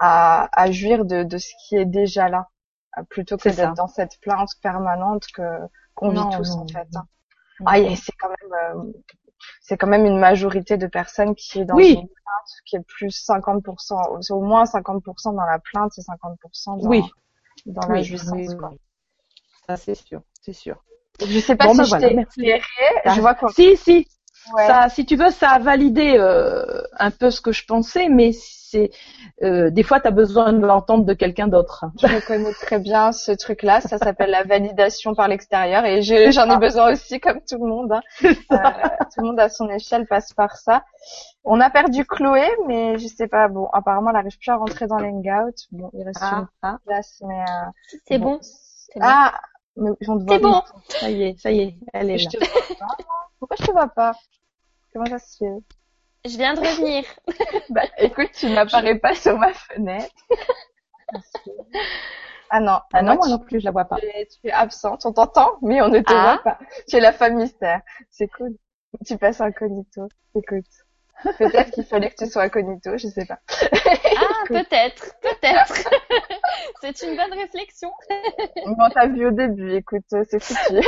à, 0.00 0.48
à 0.52 0.70
jouir 0.72 1.04
de, 1.04 1.22
de 1.22 1.38
ce 1.38 1.52
qui 1.60 1.76
est 1.76 1.86
déjà 1.86 2.28
là, 2.28 2.48
plutôt 3.10 3.36
que 3.36 3.48
d'être 3.48 3.74
dans 3.74 3.86
cette 3.88 4.18
plainte 4.20 4.50
permanente 4.60 5.26
que 5.32 5.42
qu'on 5.94 6.10
vit 6.10 6.36
tous 6.36 6.50
en 6.52 6.66
fait. 6.66 6.88
Hein. 6.96 7.06
Ah, 7.66 7.76
c'est 7.96 8.12
quand 8.18 8.28
même 8.28 8.76
euh, 8.76 8.92
c'est 9.60 9.76
quand 9.76 9.86
même 9.86 10.06
une 10.06 10.18
majorité 10.18 10.76
de 10.76 10.86
personnes 10.86 11.34
qui 11.34 11.60
est 11.60 11.64
dans 11.64 11.78
une 11.78 11.94
plainte, 11.94 12.50
qui 12.66 12.76
est 12.76 12.86
plus 12.86 13.26
50%, 13.28 14.32
au 14.32 14.40
moins 14.40 14.64
50% 14.64 15.34
dans 15.34 15.44
la 15.44 15.58
plainte 15.58 15.92
et 15.98 16.02
50% 16.02 16.80
dans, 16.82 16.88
oui. 16.88 17.02
dans 17.66 17.88
la 17.88 18.02
jouissance. 18.02 18.56
Ça 19.66 19.76
c'est 19.76 19.94
sûr, 19.94 20.22
c'est 20.40 20.52
sûr. 20.52 20.82
Je 21.20 21.40
sais 21.40 21.56
pas 21.56 21.70
si 21.70 21.76
ben 21.76 21.84
je 21.84 21.96
t'ai 21.96 22.12
éclairé. 22.20 22.62
Je 23.06 23.20
vois 23.20 23.34
quoi. 23.34 23.50
Si, 23.50 23.76
si. 23.76 24.06
Ça, 24.56 24.88
si 24.88 25.06
tu 25.06 25.16
veux, 25.16 25.30
ça 25.30 25.50
a 25.50 25.58
validé 25.58 26.14
euh, 26.16 26.82
un 26.98 27.10
peu 27.10 27.30
ce 27.30 27.40
que 27.40 27.52
je 27.52 27.64
pensais, 27.64 28.08
mais 28.08 28.32
c'est 28.70 28.90
euh, 29.42 29.70
des 29.70 29.82
fois 29.82 30.00
tu 30.00 30.08
as 30.08 30.10
besoin 30.10 30.52
de 30.52 30.64
l'entendre 30.64 31.04
de 31.04 31.14
quelqu'un 31.14 31.48
d'autre. 31.48 31.86
Je 31.98 32.26
connais 32.26 32.52
très 32.52 32.78
bien 32.78 33.12
ce 33.12 33.32
truc-là, 33.32 33.80
ça 33.80 33.98
s'appelle 33.98 34.30
la 34.30 34.42
validation 34.42 35.14
par 35.14 35.28
l'extérieur 35.28 35.84
et 35.84 36.02
j'en 36.02 36.50
ai 36.50 36.58
besoin 36.58 36.92
aussi 36.92 37.20
comme 37.20 37.40
tout 37.48 37.58
le 37.58 37.68
monde. 37.68 37.92
Hein. 37.92 38.00
Euh, 38.24 38.56
tout 39.14 39.20
le 39.20 39.26
monde 39.26 39.40
à 39.40 39.48
son 39.48 39.68
échelle 39.68 40.06
passe 40.06 40.32
par 40.32 40.56
ça. 40.56 40.84
On 41.44 41.60
a 41.60 41.70
perdu 41.70 42.04
Chloé, 42.04 42.48
mais 42.66 42.98
je 42.98 43.06
sais 43.06 43.28
pas. 43.28 43.48
Bon, 43.48 43.68
apparemment, 43.72 44.10
elle 44.10 44.16
n'arrive 44.16 44.38
plus 44.38 44.50
à 44.50 44.56
rentrer 44.56 44.86
dans 44.86 44.98
l'hangout. 44.98 45.54
Bon, 45.72 45.90
il 45.94 46.02
reste 46.02 46.20
ah, 46.22 46.46
une 46.62 46.78
place, 46.86 47.22
mais 47.26 47.40
euh, 47.40 47.96
c'est 48.06 48.18
bon. 48.18 48.40
Ah, 49.00 49.32
mais 49.34 49.40
c'est 50.28 50.38
bon. 50.40 50.62
Ça 50.88 51.10
y 51.10 51.22
est, 51.22 51.38
ça 51.38 51.50
y 51.50 51.60
est, 51.60 51.74
elle 51.92 52.10
est 52.10 52.18
là. 52.18 52.30
Pourquoi 53.38 53.56
je 53.60 53.66
te 53.66 53.72
vois 53.72 53.88
pas? 53.88 54.12
Comment 54.92 55.06
ça 55.06 55.18
se 55.18 55.36
fait? 55.36 56.28
Je 56.28 56.36
viens 56.36 56.54
de 56.54 56.60
revenir. 56.60 57.04
bah, 57.70 57.82
écoute, 57.98 58.30
tu 58.34 58.50
n'apparais 58.50 58.98
pas 58.98 59.14
sur 59.14 59.38
ma 59.38 59.52
fenêtre. 59.52 60.14
ah 62.50 62.60
non, 62.60 62.80
ah 62.92 63.02
non, 63.02 63.14
moi 63.14 63.28
non 63.28 63.38
plus, 63.38 63.60
je 63.60 63.64
la 63.64 63.70
vois 63.70 63.84
pas. 63.84 63.96
Tu 63.96 64.48
es, 64.48 64.52
absente, 64.52 65.06
on 65.06 65.12
t'entend, 65.12 65.58
mais 65.62 65.80
on 65.80 65.88
ne 65.88 66.00
te 66.00 66.12
voit 66.12 66.38
ah. 66.38 66.40
pas. 66.42 66.58
Tu 66.88 66.96
es 66.96 67.00
la 67.00 67.12
femme 67.12 67.36
mystère. 67.36 67.82
C'est 68.10 68.28
cool. 68.28 68.56
Tu 69.06 69.16
passes 69.16 69.40
incognito. 69.40 70.08
Écoute. 70.34 70.66
Peut-être 71.38 71.70
qu'il 71.72 71.84
fallait 71.84 72.10
que 72.10 72.24
tu 72.24 72.30
sois 72.30 72.44
incognito, 72.44 72.96
je 72.96 73.08
sais 73.08 73.24
pas. 73.24 73.38
ah, 73.50 74.26
peut-être, 74.48 75.14
peut-être. 75.20 75.90
c'est 76.80 77.02
une 77.02 77.16
bonne 77.16 77.32
réflexion. 77.32 77.90
bon, 78.66 78.88
t'as 78.92 79.08
vu 79.08 79.26
au 79.26 79.30
début, 79.30 79.74
écoute, 79.74 80.04
c'est 80.08 80.42
foutu. 80.42 80.74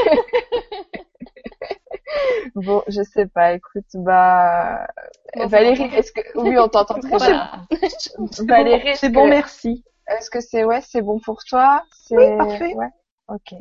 bon, 2.54 2.82
je 2.86 3.02
sais 3.02 3.26
pas. 3.26 3.52
Écoute, 3.52 3.86
bah 3.94 4.86
Valérie, 5.34 5.92
est-ce 5.94 6.12
que 6.12 6.20
oui, 6.36 6.58
on 6.58 6.68
t'entend 6.68 7.00
très 7.00 7.16
bien. 7.16 7.66
Valérie, 8.46 8.96
c'est 8.96 9.10
bon, 9.10 9.26
merci. 9.26 9.84
Est-ce 10.06 10.30
que 10.30 10.40
c'est 10.40 10.64
ouais, 10.64 10.80
c'est 10.80 11.02
bon 11.02 11.20
pour 11.20 11.44
toi? 11.44 11.84
Oui, 12.10 12.36
parfait. 12.36 12.74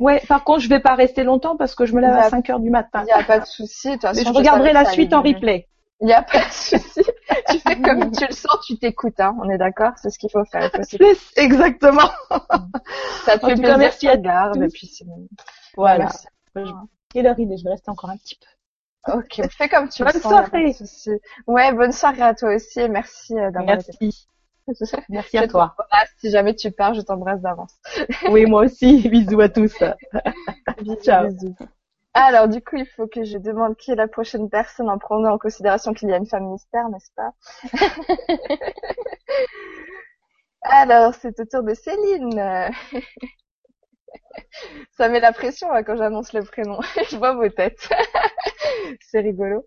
Ouais. 0.00 0.20
Par 0.26 0.44
contre, 0.44 0.60
je 0.60 0.68
vais 0.68 0.80
pas 0.80 0.94
rester 0.94 1.22
longtemps 1.22 1.56
parce 1.56 1.74
que 1.74 1.86
je 1.86 1.94
me 1.94 2.00
lève 2.00 2.12
à 2.12 2.28
5 2.28 2.50
heures 2.50 2.60
du 2.60 2.70
matin. 2.70 3.04
Il 3.06 3.08
y 3.08 3.12
a 3.12 3.22
pas 3.22 3.40
de 3.40 3.46
souci. 3.46 3.88
Mais 3.88 4.24
je 4.24 4.32
regarderai 4.32 4.72
la 4.72 4.84
suite 4.84 5.12
en 5.12 5.22
replay. 5.22 5.66
Il 6.00 6.08
y 6.08 6.12
a 6.12 6.22
pas 6.22 6.46
de 6.46 6.52
souci. 6.52 7.02
tu 7.50 7.58
fais 7.58 7.80
comme 7.80 8.10
tu 8.10 8.26
le 8.26 8.32
sens, 8.32 8.58
tu 8.66 8.78
t'écoutes, 8.78 9.20
hein. 9.20 9.36
On 9.42 9.50
est 9.50 9.58
d'accord, 9.58 9.92
c'est 9.96 10.10
ce 10.10 10.18
qu'il 10.18 10.30
faut 10.30 10.44
faire. 10.44 10.70
Exactement. 11.36 12.10
Ça 13.24 13.38
te 13.38 13.46
fait 13.46 13.54
plaisir. 13.54 13.78
merci 13.78 14.08
à 14.08 14.16
garde 14.16 14.62
et 14.62 14.68
puis 14.68 14.90
Voilà. 15.76 16.10
Quelle 17.12 17.26
heure 17.26 17.38
il 17.38 17.52
est 17.52 17.58
Je 17.58 17.64
vais 17.64 17.70
rester 17.70 17.90
encore 17.90 18.10
un 18.10 18.16
petit 18.16 18.36
peu. 18.36 18.46
Ok, 19.08 19.40
fais 19.50 19.68
comme 19.68 19.88
tu 19.88 20.04
bonne 20.04 20.12
veux. 20.12 20.20
Bonne 20.20 20.30
soirée. 20.30 20.74
Ouais, 21.46 21.72
bonne 21.72 21.92
soirée 21.92 22.22
à 22.22 22.34
toi 22.34 22.54
aussi 22.54 22.80
et 22.80 22.88
merci 22.88 23.34
euh, 23.34 23.50
d'avoir 23.50 23.78
Merci. 24.00 24.26
Merci 25.08 25.38
à 25.38 25.48
toi. 25.48 25.74
Si 26.18 26.30
jamais 26.30 26.54
tu 26.54 26.70
pars, 26.70 26.94
je 26.94 27.00
t'embrasse 27.00 27.40
d'avance. 27.40 27.74
oui, 28.30 28.46
moi 28.46 28.64
aussi. 28.64 29.08
Bisous 29.08 29.40
à 29.40 29.48
tous. 29.48 29.74
Ciao. 31.02 31.28
Bisous. 31.28 31.56
Alors, 32.14 32.48
du 32.48 32.60
coup, 32.60 32.76
il 32.76 32.86
faut 32.86 33.06
que 33.06 33.22
je 33.22 33.38
demande 33.38 33.76
qui 33.76 33.92
est 33.92 33.96
la 33.96 34.08
prochaine 34.08 34.50
personne 34.50 34.90
en 34.90 34.98
prenant 34.98 35.32
en 35.32 35.38
considération 35.38 35.94
qu'il 35.94 36.08
y 36.08 36.12
a 36.12 36.16
une 36.16 36.26
femme 36.26 36.50
mystère, 36.50 36.88
n'est-ce 36.88 37.12
pas 37.14 37.32
Alors, 40.62 41.14
c'est 41.14 41.38
au 41.38 41.44
tour 41.44 41.62
de 41.62 41.74
Céline. 41.74 42.70
Ça 44.96 45.08
met 45.08 45.20
la 45.20 45.32
pression 45.32 45.72
hein, 45.72 45.82
quand 45.82 45.96
j'annonce 45.96 46.32
le 46.32 46.42
prénom. 46.42 46.80
je 47.10 47.16
vois 47.16 47.34
vos 47.34 47.48
têtes. 47.48 47.88
c'est 49.00 49.20
rigolo. 49.20 49.66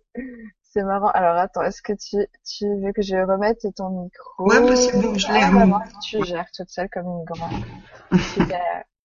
C'est 0.61 0.83
marrant. 0.83 1.09
Alors 1.09 1.37
attends, 1.37 1.61
est-ce 1.61 1.81
que 1.81 1.93
tu, 1.93 2.17
tu 2.45 2.65
veux 2.81 2.91
que 2.91 3.01
je 3.01 3.15
remette 3.15 3.65
ton 3.75 3.89
micro 3.89 4.43
Ouais, 4.43 4.59
bah, 4.59 4.75
c'est 4.75 4.99
bon, 4.99 5.13
je 5.15 5.31
l'ai. 5.31 5.41
Ah, 5.41 5.83
tu 6.01 6.23
gères 6.23 6.51
toute 6.51 6.69
seule 6.69 6.89
comme 6.89 7.05
une 7.07 7.23
grande. 7.23 7.63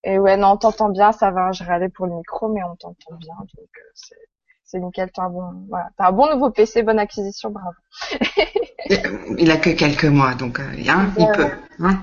Et 0.08 0.18
ouais, 0.18 0.38
non, 0.38 0.52
on 0.52 0.56
t'entend 0.56 0.88
bien, 0.88 1.12
ça 1.12 1.30
va. 1.30 1.52
Je 1.52 1.62
râlais 1.64 1.90
pour 1.90 2.06
le 2.06 2.14
micro, 2.14 2.48
mais 2.48 2.62
on 2.64 2.74
t'entend 2.76 3.14
bien, 3.16 3.34
donc 3.34 3.68
euh, 3.76 3.90
c'est 3.94 4.16
c'est 4.64 4.80
nickel. 4.80 5.10
T'as 5.12 5.24
un 5.24 5.30
bon, 5.30 5.66
voilà, 5.68 5.90
t'as 5.98 6.08
un 6.08 6.12
bon 6.12 6.32
nouveau 6.32 6.50
PC, 6.50 6.82
bonne 6.82 6.98
acquisition, 6.98 7.50
bravo. 7.50 7.76
il 9.38 9.50
a 9.50 9.58
que 9.58 9.70
quelques 9.70 10.06
mois, 10.06 10.34
donc 10.34 10.60
hein, 10.60 10.72
il 11.18 11.26
peut. 11.32 11.50
Hein 11.80 12.02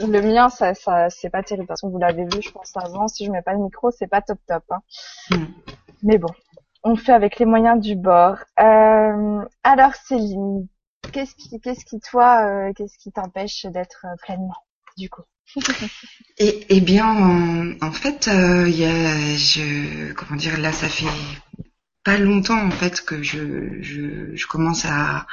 le 0.00 0.20
mien, 0.20 0.48
ça, 0.48 0.74
ça, 0.74 1.08
c'est 1.10 1.30
pas 1.30 1.44
terrible. 1.44 1.66
De 1.66 1.68
toute 1.68 1.78
façon, 1.78 1.90
vous 1.90 1.98
l'avez 1.98 2.24
vu, 2.24 2.42
je 2.42 2.50
pense 2.50 2.76
avant. 2.76 3.06
Si 3.06 3.24
je 3.24 3.30
mets 3.30 3.42
pas 3.42 3.52
le 3.52 3.60
micro, 3.60 3.92
c'est 3.92 4.08
pas 4.08 4.20
top 4.20 4.40
top. 4.48 4.64
Hein. 4.70 4.80
Hmm. 5.30 5.44
Mais 6.02 6.18
bon, 6.18 6.32
on 6.82 6.96
fait 6.96 7.12
avec 7.12 7.38
les 7.38 7.46
moyens 7.46 7.80
du 7.80 7.94
bord. 7.94 8.38
Euh, 8.58 9.44
alors 9.62 9.94
Céline, 9.94 10.66
qu'est-ce 11.12 11.36
qui, 11.36 11.60
qu'est-ce 11.60 11.84
qui 11.84 12.00
toi, 12.00 12.46
euh, 12.46 12.72
qu'est-ce 12.74 12.98
qui 12.98 13.12
t'empêche 13.12 13.66
d'être 13.66 14.06
euh, 14.06 14.16
pleinement, 14.24 14.56
du 14.96 15.08
coup? 15.08 15.22
Et, 16.38 16.66
eh 16.68 16.80
bien, 16.80 17.76
en, 17.80 17.92
fait, 17.92 18.28
euh, 18.28 18.68
y 18.68 18.84
a, 18.84 19.36
je, 19.36 20.12
comment 20.12 20.36
dire, 20.36 20.58
là, 20.58 20.72
ça 20.72 20.88
fait 20.88 21.06
pas 22.04 22.16
longtemps 22.16 22.60
en 22.60 22.70
fait 22.70 23.04
que 23.04 23.22
je, 23.22 23.82
je, 23.82 24.34
je 24.34 24.46
commence 24.46 24.86
à, 24.86 25.26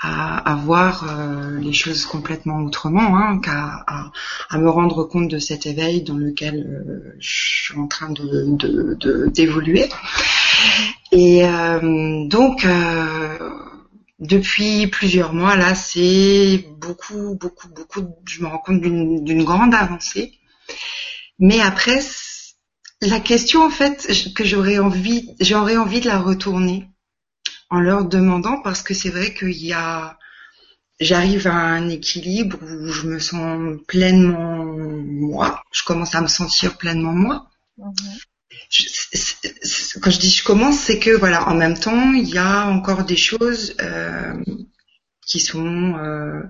à, 0.00 0.52
à 0.52 0.54
voir 0.54 1.06
euh, 1.08 1.58
les 1.60 1.72
choses 1.72 2.06
complètement 2.06 2.58
autrement, 2.60 3.16
hein, 3.16 3.38
qu'à 3.38 3.84
à, 3.86 4.12
à, 4.48 4.58
me 4.58 4.68
rendre 4.68 5.04
compte 5.04 5.28
de 5.28 5.38
cet 5.38 5.66
éveil 5.66 6.02
dans 6.02 6.16
lequel 6.16 6.56
euh, 6.56 7.14
je 7.18 7.28
suis 7.28 7.78
en 7.78 7.86
train 7.86 8.10
de 8.10 9.28
d'évoluer. 9.28 9.88
De, 9.88 11.16
Et 11.16 11.46
euh, 11.46 12.26
donc 12.26 12.66
depuis 14.20 14.86
plusieurs 14.86 15.32
mois 15.32 15.56
là, 15.56 15.74
c'est 15.74 16.66
beaucoup, 16.78 17.36
beaucoup, 17.36 17.68
beaucoup. 17.68 18.06
Je 18.26 18.42
me 18.42 18.48
rends 18.48 18.58
compte 18.58 18.80
d'une 18.80 19.44
grande 19.44 19.74
avancée. 19.74 20.38
Mais 21.38 21.60
après, 21.60 22.00
la 23.00 23.18
question 23.18 23.64
en 23.64 23.70
fait 23.70 24.06
que 24.34 24.44
j'aurais 24.44 24.78
envie, 24.78 25.34
j'aurais 25.40 25.78
envie 25.78 26.00
de 26.00 26.08
la 26.08 26.20
retourner 26.20 26.88
en 27.70 27.80
leur 27.80 28.04
demandant 28.04 28.60
parce 28.62 28.82
que 28.82 28.94
c'est 28.94 29.08
vrai 29.10 29.32
qu'il 29.32 29.64
y 29.64 29.72
a 29.72 30.18
j'arrive 31.00 31.46
à 31.46 31.54
un 31.54 31.88
équilibre 31.88 32.58
où 32.62 32.88
je 32.88 33.06
me 33.06 33.18
sens 33.18 33.78
pleinement 33.88 34.64
moi. 34.64 35.62
Je 35.72 35.82
commence 35.82 36.14
à 36.14 36.20
me 36.20 36.26
sentir 36.26 36.76
pleinement 36.76 37.14
moi. 37.14 37.48
Mhm. 37.78 37.92
Je- 38.70 39.98
quand 40.00 40.10
je 40.10 40.18
dis 40.20 40.30
je 40.30 40.44
commence, 40.44 40.78
c'est 40.78 40.98
que 40.98 41.10
voilà, 41.10 41.48
en 41.48 41.54
même 41.54 41.78
temps, 41.78 42.12
il 42.12 42.28
y 42.28 42.38
a 42.38 42.66
encore 42.68 43.04
des 43.04 43.16
choses 43.16 43.74
euh, 43.80 44.32
qui 45.26 45.40
sont, 45.40 45.96
euh, 45.98 46.42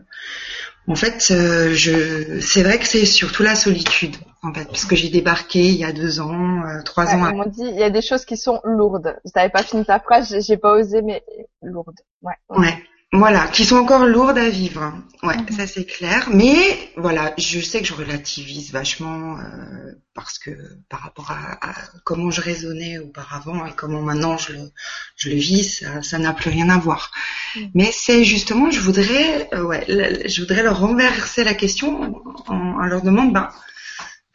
en 0.86 0.94
fait, 0.94 1.28
euh, 1.30 1.74
je, 1.74 2.40
c'est 2.40 2.62
vrai 2.62 2.78
que 2.78 2.86
c'est 2.86 3.06
surtout 3.06 3.42
la 3.42 3.54
solitude, 3.54 4.16
en 4.42 4.52
fait, 4.52 4.64
parce 4.66 4.84
que 4.84 4.96
j'ai 4.96 5.08
débarqué 5.08 5.60
il 5.60 5.76
y 5.76 5.84
a 5.84 5.92
deux 5.92 6.20
ans, 6.20 6.62
euh, 6.64 6.82
trois 6.82 7.06
Ouais, 7.06 7.14
ans. 7.14 7.30
ils 7.30 7.36
m'ont 7.36 7.46
dit, 7.48 7.62
il 7.62 7.78
y 7.78 7.82
a 7.82 7.90
des 7.90 8.02
choses 8.02 8.24
qui 8.24 8.36
sont 8.36 8.60
lourdes. 8.64 9.16
Je 9.24 9.30
t'avais 9.30 9.50
pas 9.50 9.62
fini 9.62 9.84
ta 9.84 9.98
phrase, 10.00 10.28
j'ai- 10.30 10.40
j'ai 10.42 10.56
pas 10.56 10.72
osé, 10.74 11.02
mais 11.02 11.22
lourdes. 11.62 12.00
Ouais. 12.22 12.34
Ouais. 12.50 12.82
Voilà, 13.12 13.48
qui 13.48 13.64
sont 13.64 13.76
encore 13.76 14.06
lourdes 14.06 14.38
à 14.38 14.48
vivre. 14.48 14.94
Ouais, 15.24 15.36
Mhm. 15.36 15.50
ça 15.50 15.66
c'est 15.66 15.84
clair. 15.84 16.28
Mais 16.32 16.92
voilà, 16.96 17.34
je 17.38 17.58
sais 17.60 17.80
que 17.80 17.86
je 17.88 17.92
relativise 17.92 18.70
vachement 18.72 19.36
euh, 19.36 19.92
parce 20.14 20.38
que 20.38 20.50
par 20.88 21.00
rapport 21.00 21.32
à, 21.32 21.58
à 21.70 21.74
comment 22.04 22.30
je 22.30 22.40
raisonnais 22.40 22.98
auparavant 22.98 23.66
et 23.66 23.72
comment 23.74 24.00
maintenant 24.00 24.38
je 24.38 24.52
le, 24.52 24.70
je 25.16 25.28
le 25.28 25.34
vis, 25.34 25.84
ça 26.02 26.18
n'a 26.18 26.32
plus 26.32 26.50
rien 26.50 26.68
à 26.70 26.78
voir. 26.78 27.10
Mhm. 27.56 27.70
Mais 27.74 27.90
c'est 27.92 28.22
justement, 28.22 28.70
je 28.70 28.80
voudrais, 28.80 29.48
euh, 29.54 29.64
ouais, 29.64 29.84
le- 29.88 30.28
je 30.28 30.40
voudrais 30.42 30.62
leur 30.62 30.78
renverser 30.78 31.42
la 31.42 31.54
question 31.54 32.00
en, 32.46 32.54
en- 32.54 32.80
en 32.80 32.86
leur 32.86 33.02
demandant, 33.02 33.32
ben, 33.32 33.48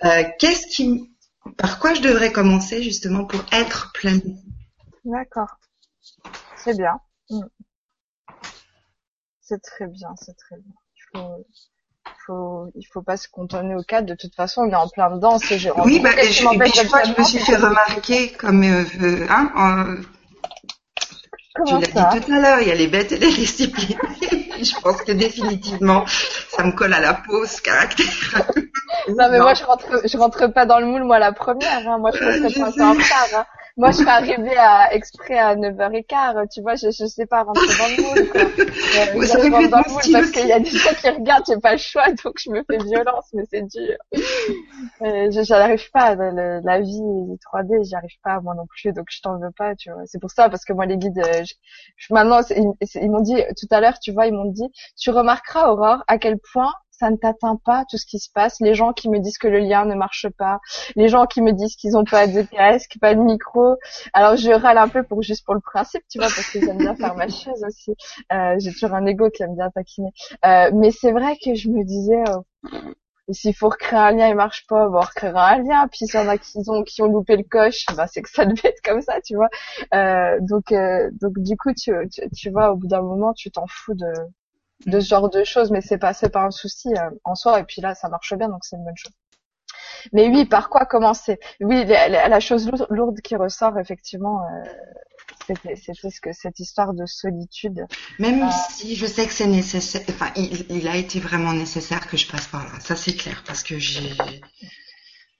euh, 0.03 0.23
qu'est-ce 0.37 0.67
qui, 0.67 1.11
par 1.57 1.79
quoi 1.79 1.93
je 1.93 2.01
devrais 2.01 2.33
commencer 2.33 2.83
justement 2.83 3.23
pour 3.23 3.41
être 3.53 3.93
pleine? 3.93 4.21
D'accord. 5.05 5.55
C'est 6.57 6.75
bien. 6.77 6.99
Mm. 7.29 7.39
C'est 9.47 9.61
très 9.61 9.85
bien, 9.85 10.09
c'est 10.19 10.35
très 10.35 10.55
bien. 10.55 10.73
Il 10.95 11.19
faut, 11.19 11.45
faut, 12.25 12.67
il 12.73 12.83
faut 12.91 13.03
pas 13.03 13.15
se 13.15 13.27
cantonner 13.27 13.75
au 13.75 13.83
cadre. 13.83 14.07
De 14.07 14.15
toute 14.15 14.33
façon, 14.33 14.61
on 14.61 14.71
est 14.71 14.75
en 14.75 14.89
plein 14.89 15.11
dedans. 15.11 15.37
C'est 15.37 15.59
je. 15.59 15.69
Oui, 15.83 15.99
bah, 15.99 16.09
et 16.19 16.31
je, 16.31 16.47
puis, 16.47 16.71
je 16.73 16.87
crois 16.87 17.01
que 17.01 17.09
je 17.09 17.19
me 17.19 17.23
suis 17.23 17.39
fait 17.39 17.55
remarquer 17.55 18.31
comme, 18.31 18.63
euh, 18.63 18.83
euh, 19.01 19.27
hein, 19.29 19.51
euh, 19.57 20.01
tu 20.01 21.63
Comment 21.63 21.79
l'as 21.79 21.91
ça 21.93 22.09
dit 22.11 22.25
tout 22.25 22.33
à 22.33 22.39
l'heure, 22.39 22.59
il 22.61 22.67
y 22.67 22.71
a 22.71 22.75
les 22.75 22.87
bêtes 22.87 23.11
et 23.11 23.19
les 23.19 23.31
disciplines. 23.31 23.99
je 24.61 24.81
pense 24.81 25.01
que 25.03 25.11
définitivement, 25.11 26.05
ça 26.49 26.63
me 26.63 26.71
colle 26.71 26.93
à 26.93 26.99
la 26.99 27.13
peau, 27.13 27.45
ce 27.45 27.61
caractère. 27.61 28.07
Non, 29.09 29.29
mais 29.29 29.39
moi, 29.39 29.53
je 29.53 29.63
rentre, 29.63 30.01
je 30.05 30.17
rentre 30.17 30.47
pas 30.47 30.65
dans 30.65 30.79
le 30.79 30.87
moule, 30.87 31.03
moi, 31.03 31.19
la 31.19 31.31
première, 31.31 31.87
hein. 31.87 31.99
Moi, 31.99 32.09
je 32.11 32.23
Euh, 32.23 32.49
je 32.49 32.53
serais 32.55 32.71
pas 32.73 32.87
en 32.87 32.93
retard, 32.93 33.27
hein. 33.35 33.45
Moi, 33.77 33.91
je 33.91 33.97
serais 33.97 34.09
arrivée 34.11 34.55
à, 34.57 34.93
exprès 34.93 35.37
à 35.37 35.53
9h15, 35.55 36.47
tu 36.53 36.61
vois, 36.61 36.75
je, 36.75 36.87
je 36.91 37.05
sais 37.05 37.25
pas 37.25 37.43
rentrer 37.43 37.65
dans 37.77 37.87
le 37.87 38.21
moule, 38.21 38.29
quoi. 38.29 38.41
Euh, 38.95 39.19
Ouais, 39.19 39.25
je 39.27 39.33
rentre 39.51 39.69
dans 39.69 39.77
le 39.79 39.91
moule 39.91 40.01
parce 40.13 40.31
qu'il 40.31 40.47
y 40.47 40.51
a 40.53 40.59
des 40.59 40.69
gens 40.69 40.93
qui 41.01 41.09
regardent, 41.09 41.43
j'ai 41.47 41.59
pas 41.59 41.73
le 41.73 41.77
choix, 41.77 42.05
donc 42.23 42.35
je 42.39 42.49
me 42.49 42.63
fais 42.69 42.77
violence, 42.77 43.25
mais 43.33 43.43
c'est 43.51 43.63
dur. 43.63 43.97
Euh, 45.01 45.29
je, 45.31 45.43
j'arrive 45.43 45.89
pas, 45.91 46.15
le- 46.15 46.61
la 46.63 46.79
vie 46.79 47.01
3D, 47.51 47.83
j'y 47.83 47.95
arrive 47.95 48.17
pas, 48.23 48.39
moi 48.41 48.53
non 48.55 48.65
plus, 48.67 48.93
donc 48.93 49.07
je 49.09 49.19
t'en 49.21 49.37
veux 49.39 49.51
pas, 49.57 49.75
tu 49.75 49.91
vois. 49.91 50.03
C'est 50.05 50.19
pour 50.21 50.31
ça, 50.31 50.49
parce 50.49 50.63
que 50.63 50.71
moi, 50.73 50.85
les 50.85 50.97
guides, 50.97 51.17
euh, 51.19 51.43
je- 51.43 51.55
je- 51.97 52.13
maintenant, 52.13 52.39
ils 52.95 53.11
m'ont 53.11 53.19
dit, 53.21 53.35
tout 53.59 53.67
à 53.71 53.81
l'heure, 53.81 53.99
tu 53.99 54.11
vois, 54.13 54.27
ils 54.27 54.33
m'ont 54.33 54.51
dit, 54.51 54.69
tu 54.97 55.09
remarqueras, 55.09 55.71
Aurore, 55.71 56.03
à 56.07 56.17
quel 56.17 56.37
point 56.53 56.73
ça 56.97 57.09
ne 57.09 57.17
t'atteint 57.17 57.59
pas 57.63 57.85
tout 57.89 57.97
ce 57.97 58.05
qui 58.05 58.19
se 58.19 58.29
passe. 58.31 58.59
Les 58.59 58.73
gens 58.75 58.93
qui 58.93 59.09
me 59.09 59.19
disent 59.19 59.37
que 59.37 59.47
le 59.47 59.59
lien 59.59 59.85
ne 59.85 59.95
marche 59.95 60.27
pas, 60.37 60.59
les 60.95 61.07
gens 61.07 61.25
qui 61.25 61.41
me 61.41 61.51
disent 61.51 61.75
qu'ils 61.75 61.97
ont 61.97 62.03
pas 62.03 62.27
de 62.27 62.41
casque, 62.43 62.97
pas 63.01 63.15
de 63.15 63.19
micro. 63.21 63.75
Alors 64.13 64.35
je 64.37 64.51
râle 64.51 64.77
un 64.77 64.87
peu 64.87 65.03
pour 65.03 65.21
juste 65.21 65.45
pour 65.45 65.55
le 65.55 65.61
principe, 65.61 66.03
tu 66.09 66.19
vois, 66.19 66.27
parce 66.27 66.49
que 66.51 66.59
j'aime 66.59 66.77
bien 66.77 66.95
faire 66.95 67.15
ma 67.15 67.27
chose 67.27 67.63
aussi. 67.67 67.95
Euh, 68.33 68.55
J'ai 68.59 68.71
toujours 68.71 68.93
un 68.93 69.05
ego 69.05 69.29
qui 69.29 69.43
aime 69.43 69.55
bien 69.55 69.69
taquiner. 69.69 70.11
Euh, 70.45 70.71
mais 70.73 70.91
c'est 70.91 71.11
vrai 71.11 71.37
que 71.43 71.55
je 71.55 71.69
me 71.69 71.83
disais, 71.83 72.23
euh, 72.29 72.77
s'il 73.31 73.55
faut 73.55 73.69
recréer 73.69 73.99
un 73.99 74.11
lien, 74.11 74.27
il 74.29 74.35
marche 74.35 74.65
pas, 74.67 74.87
bon, 74.87 74.97
on 74.97 75.01
recréera 75.01 75.51
un 75.53 75.63
lien. 75.63 75.87
Puis 75.87 76.05
s'il 76.07 76.19
y 76.19 76.23
en 76.23 76.27
a 76.27 76.37
qui 76.37 76.57
ont 76.67 76.83
qui 76.83 77.01
ont 77.01 77.07
loupé 77.07 77.35
le 77.37 77.43
coche, 77.43 77.85
bah 77.95 78.07
c'est 78.07 78.21
que 78.21 78.29
ça 78.29 78.45
devait 78.45 78.69
être 78.69 78.81
comme 78.83 79.01
ça, 79.01 79.19
tu 79.21 79.35
vois. 79.35 79.49
Euh, 79.93 80.37
donc 80.41 80.71
euh, 80.71 81.09
donc 81.21 81.33
du 81.39 81.57
coup, 81.57 81.73
tu, 81.73 81.91
tu 82.11 82.21
tu 82.35 82.49
vois, 82.51 82.71
au 82.71 82.75
bout 82.77 82.87
d'un 82.87 83.01
moment, 83.01 83.33
tu 83.33 83.49
t'en 83.51 83.65
fous 83.67 83.95
de 83.95 84.05
de 84.85 84.99
ce 84.99 85.07
genre 85.07 85.29
de 85.29 85.43
choses, 85.43 85.71
mais 85.71 85.81
c'est 85.81 85.97
pas 85.97 86.13
c'est 86.13 86.29
pas 86.29 86.43
un 86.43 86.51
souci 86.51 86.89
euh, 86.97 87.09
en 87.23 87.35
soi. 87.35 87.59
Et 87.59 87.63
puis 87.63 87.81
là, 87.81 87.95
ça 87.95 88.09
marche 88.09 88.33
bien, 88.35 88.49
donc 88.49 88.63
c'est 88.65 88.75
une 88.75 88.83
bonne 88.85 88.97
chose. 88.97 89.13
Mais 90.13 90.27
oui, 90.29 90.45
par 90.45 90.69
quoi 90.69 90.85
commencer? 90.85 91.39
Oui, 91.61 91.85
la, 91.85 92.27
la- 92.29 92.39
chose 92.39 92.69
lourde, 92.89 93.21
qui 93.21 93.35
ressort 93.35 93.77
effectivement, 93.79 94.41
euh, 94.45 94.63
c'était 95.47 95.75
ce 95.75 96.21
que 96.21 96.31
cette 96.31 96.59
histoire 96.59 96.93
de 96.93 97.05
solitude. 97.05 97.85
Même 98.19 98.43
Euh. 98.43 98.49
si 98.69 98.95
je 98.95 99.05
sais 99.07 99.25
que 99.25 99.33
c'est 99.33 99.47
nécessaire, 99.47 100.01
enfin, 100.09 100.31
il, 100.35 100.65
il 100.71 100.87
a 100.87 100.95
été 100.95 101.19
vraiment 101.19 101.53
nécessaire 101.53 102.07
que 102.07 102.17
je 102.17 102.29
passe 102.29 102.47
par 102.47 102.63
là. 102.63 102.79
Ça, 102.81 102.95
c'est 102.95 103.15
clair, 103.15 103.43
parce 103.47 103.63
que 103.63 103.79
j'ai, 103.79 104.15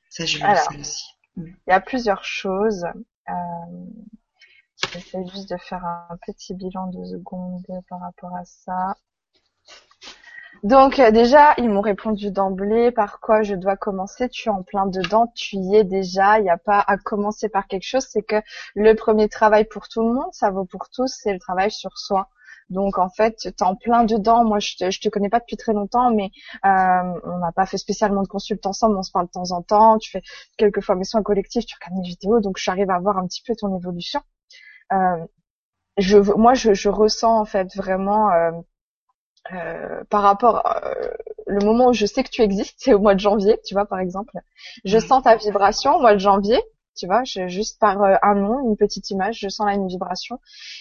ça, 0.10 0.26
je 0.26 0.40
le 0.40 0.56
sais 0.56 0.80
aussi. 0.80 1.06
Il 1.38 1.54
y 1.68 1.72
a 1.74 1.82
plusieurs 1.82 2.24
choses. 2.24 2.86
Euh, 3.30 3.34
J'essaie 4.94 5.26
juste 5.34 5.50
de 5.50 5.58
faire 5.58 5.84
un 5.86 6.18
petit 6.26 6.54
bilan 6.54 6.88
de 6.88 7.04
secondes 7.06 7.64
par 7.90 8.00
rapport 8.02 8.36
à 8.36 8.44
ça. 8.46 8.96
Donc 10.64 11.00
euh, 11.00 11.12
déjà, 11.12 11.54
ils 11.58 11.70
m'ont 11.70 11.82
répondu 11.82 12.32
d'emblée 12.32 12.92
par 12.92 13.20
quoi 13.20 13.44
je 13.44 13.56
dois 13.56 13.76
commencer. 13.78 14.30
Tu 14.30 14.50
es 14.50 14.52
en 14.52 14.64
plein 14.64 14.88
dedans, 14.88 15.32
tu 15.36 15.58
y 15.58 15.76
es 15.76 15.84
déjà. 15.84 16.40
Il 16.40 16.44
n'y 16.44 16.50
a 16.50 16.58
pas 16.58 16.84
à 16.86 16.98
commencer 16.98 17.50
par 17.50 17.68
quelque 17.68 17.86
chose. 17.88 18.06
C'est 18.10 18.24
que 18.24 18.38
le 18.76 18.94
premier 18.96 19.30
travail 19.30 19.66
pour 19.66 19.88
tout 19.88 20.02
le 20.08 20.14
monde, 20.14 20.34
ça 20.34 20.50
vaut 20.52 20.66
pour 20.66 20.90
tous, 20.90 21.08
c'est 21.22 21.34
le 21.34 21.40
travail 21.40 21.72
sur 21.72 21.98
soi. 21.98 22.30
Donc 22.70 22.98
en 22.98 23.10
fait, 23.10 23.36
tu 23.38 23.48
es 23.48 23.64
en 23.64 23.76
plein 23.76 24.04
dedans. 24.06 24.44
Moi, 24.44 24.60
je 24.60 24.76
te, 24.78 25.00
te 25.00 25.10
connais 25.10 25.30
pas 25.30 25.40
depuis 25.40 25.58
très 25.58 25.74
longtemps, 25.74 26.12
mais 26.12 26.32
euh, 26.66 27.20
on 27.24 27.38
n'a 27.40 27.52
pas 27.52 27.66
fait 27.68 27.78
spécialement 27.78 28.24
de 28.24 28.28
consulte 28.28 28.66
ensemble. 28.66 28.98
On 28.98 29.04
se 29.04 29.12
parle 29.12 29.28
de 29.28 29.32
temps 29.32 29.52
en 29.52 29.62
temps. 29.62 29.98
Tu 30.00 30.10
fais 30.12 30.22
quelques 30.58 30.82
fois 30.82 30.96
mes 30.96 31.04
soins 31.04 31.22
collectifs, 31.24 31.66
tu 31.66 31.76
regardes 31.80 32.02
mes 32.02 32.08
vidéos, 32.08 32.40
donc 32.40 32.58
j'arrive 32.58 32.90
à 32.90 33.00
voir 33.00 33.18
un 33.18 33.28
petit 33.28 33.44
peu 33.46 33.54
ton 33.56 33.76
évolution. 33.78 34.22
Euh, 34.94 35.26
je, 35.98 36.18
moi, 36.18 36.54
je, 36.54 36.74
je 36.74 36.90
ressens 36.90 37.40
en 37.40 37.46
fait 37.46 37.76
vraiment 37.76 38.32
euh, 38.32 38.52
euh, 39.54 40.04
par 40.10 40.24
rapport 40.24 40.66
euh, 40.66 41.10
le 41.48 41.64
moment 41.64 41.88
où 41.90 41.94
je 41.94 42.06
sais 42.06 42.24
que 42.24 42.30
tu 42.30 42.42
existes, 42.42 42.76
c'est 42.78 42.94
au 42.94 43.00
mois 43.00 43.14
de 43.16 43.20
janvier, 43.20 43.60
tu 43.66 43.74
vois 43.76 43.86
par 43.86 44.00
exemple. 44.00 44.38
Je 44.86 44.98
Ouais. 44.98 45.00
sens 45.00 45.24
ta 45.24 45.36
vibration 45.36 45.96
au 45.96 46.02
mois 46.02 46.14
de 46.14 46.20
janvier, 46.20 46.62
tu 46.98 47.06
vois, 47.08 47.24
je, 47.26 47.48
juste 47.48 47.80
par 47.80 48.02
euh, 48.04 48.16
un 48.24 48.36
nom, 48.36 48.70
une 48.70 48.78
petite 48.78 49.10
image, 49.12 49.40
je 49.40 49.50
sens 49.50 49.68
là 49.68 49.74
une 49.74 49.88
vibration. 49.88 50.40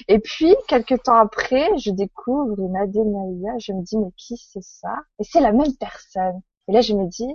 Et 0.08 0.18
puis 0.18 0.54
quelques 0.68 1.02
temps 1.02 1.16
après, 1.16 1.68
je 1.78 1.90
découvre 1.90 2.58
une 2.60 2.76
Adénaïa, 2.76 3.58
je 3.58 3.72
me 3.72 3.82
dis 3.82 3.98
mais 3.98 4.10
qui 4.16 4.36
c'est 4.36 4.62
ça? 4.62 4.96
Et 5.18 5.24
c'est 5.24 5.40
la 5.40 5.52
même 5.52 5.74
personne. 5.78 6.40
Et 6.68 6.72
là 6.72 6.80
je 6.80 6.94
me 6.94 7.06
dis 7.08 7.28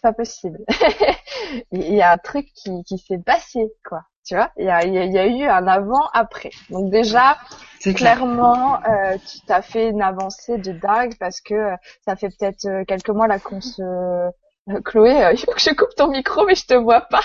c'est 0.00 0.08
pas 0.08 0.12
possible. 0.12 0.58
Il 1.72 1.94
y 1.94 2.02
a 2.02 2.12
un 2.12 2.18
truc 2.18 2.46
qui, 2.54 2.82
qui 2.84 2.98
s'est 2.98 3.18
passé 3.18 3.72
quoi. 3.88 4.02
Tu 4.26 4.36
vois, 4.36 4.50
il 4.58 4.66
y 4.66 4.70
a, 4.70 4.84
il 4.84 4.92
y 5.12 5.18
a- 5.18 5.26
eu 5.26 5.44
un 5.44 5.66
avant-après. 5.66 6.50
Donc 6.68 6.90
déjà, 6.90 7.38
C'est 7.80 7.94
clair. 7.94 8.16
clairement, 8.18 8.76
euh, 8.84 9.16
tu 9.16 9.40
t'as 9.46 9.62
fait 9.62 9.88
une 9.88 10.02
avancée 10.02 10.58
de 10.58 10.72
dingue 10.72 11.14
parce 11.18 11.40
que 11.40 11.54
euh, 11.54 11.76
ça 12.04 12.14
fait 12.16 12.28
peut-être 12.28 12.66
euh, 12.66 12.84
quelques 12.84 13.08
mois 13.08 13.26
là 13.26 13.38
qu'on 13.40 13.60
se... 13.62 13.82
euh, 13.82 14.30
Chloé, 14.84 15.24
euh, 15.24 15.32
il 15.32 15.38
faut 15.38 15.50
que 15.52 15.60
je 15.60 15.70
coupe 15.74 15.94
ton 15.96 16.08
micro, 16.08 16.44
mais 16.44 16.54
je 16.54 16.66
te 16.66 16.74
vois 16.74 17.00
pas 17.00 17.22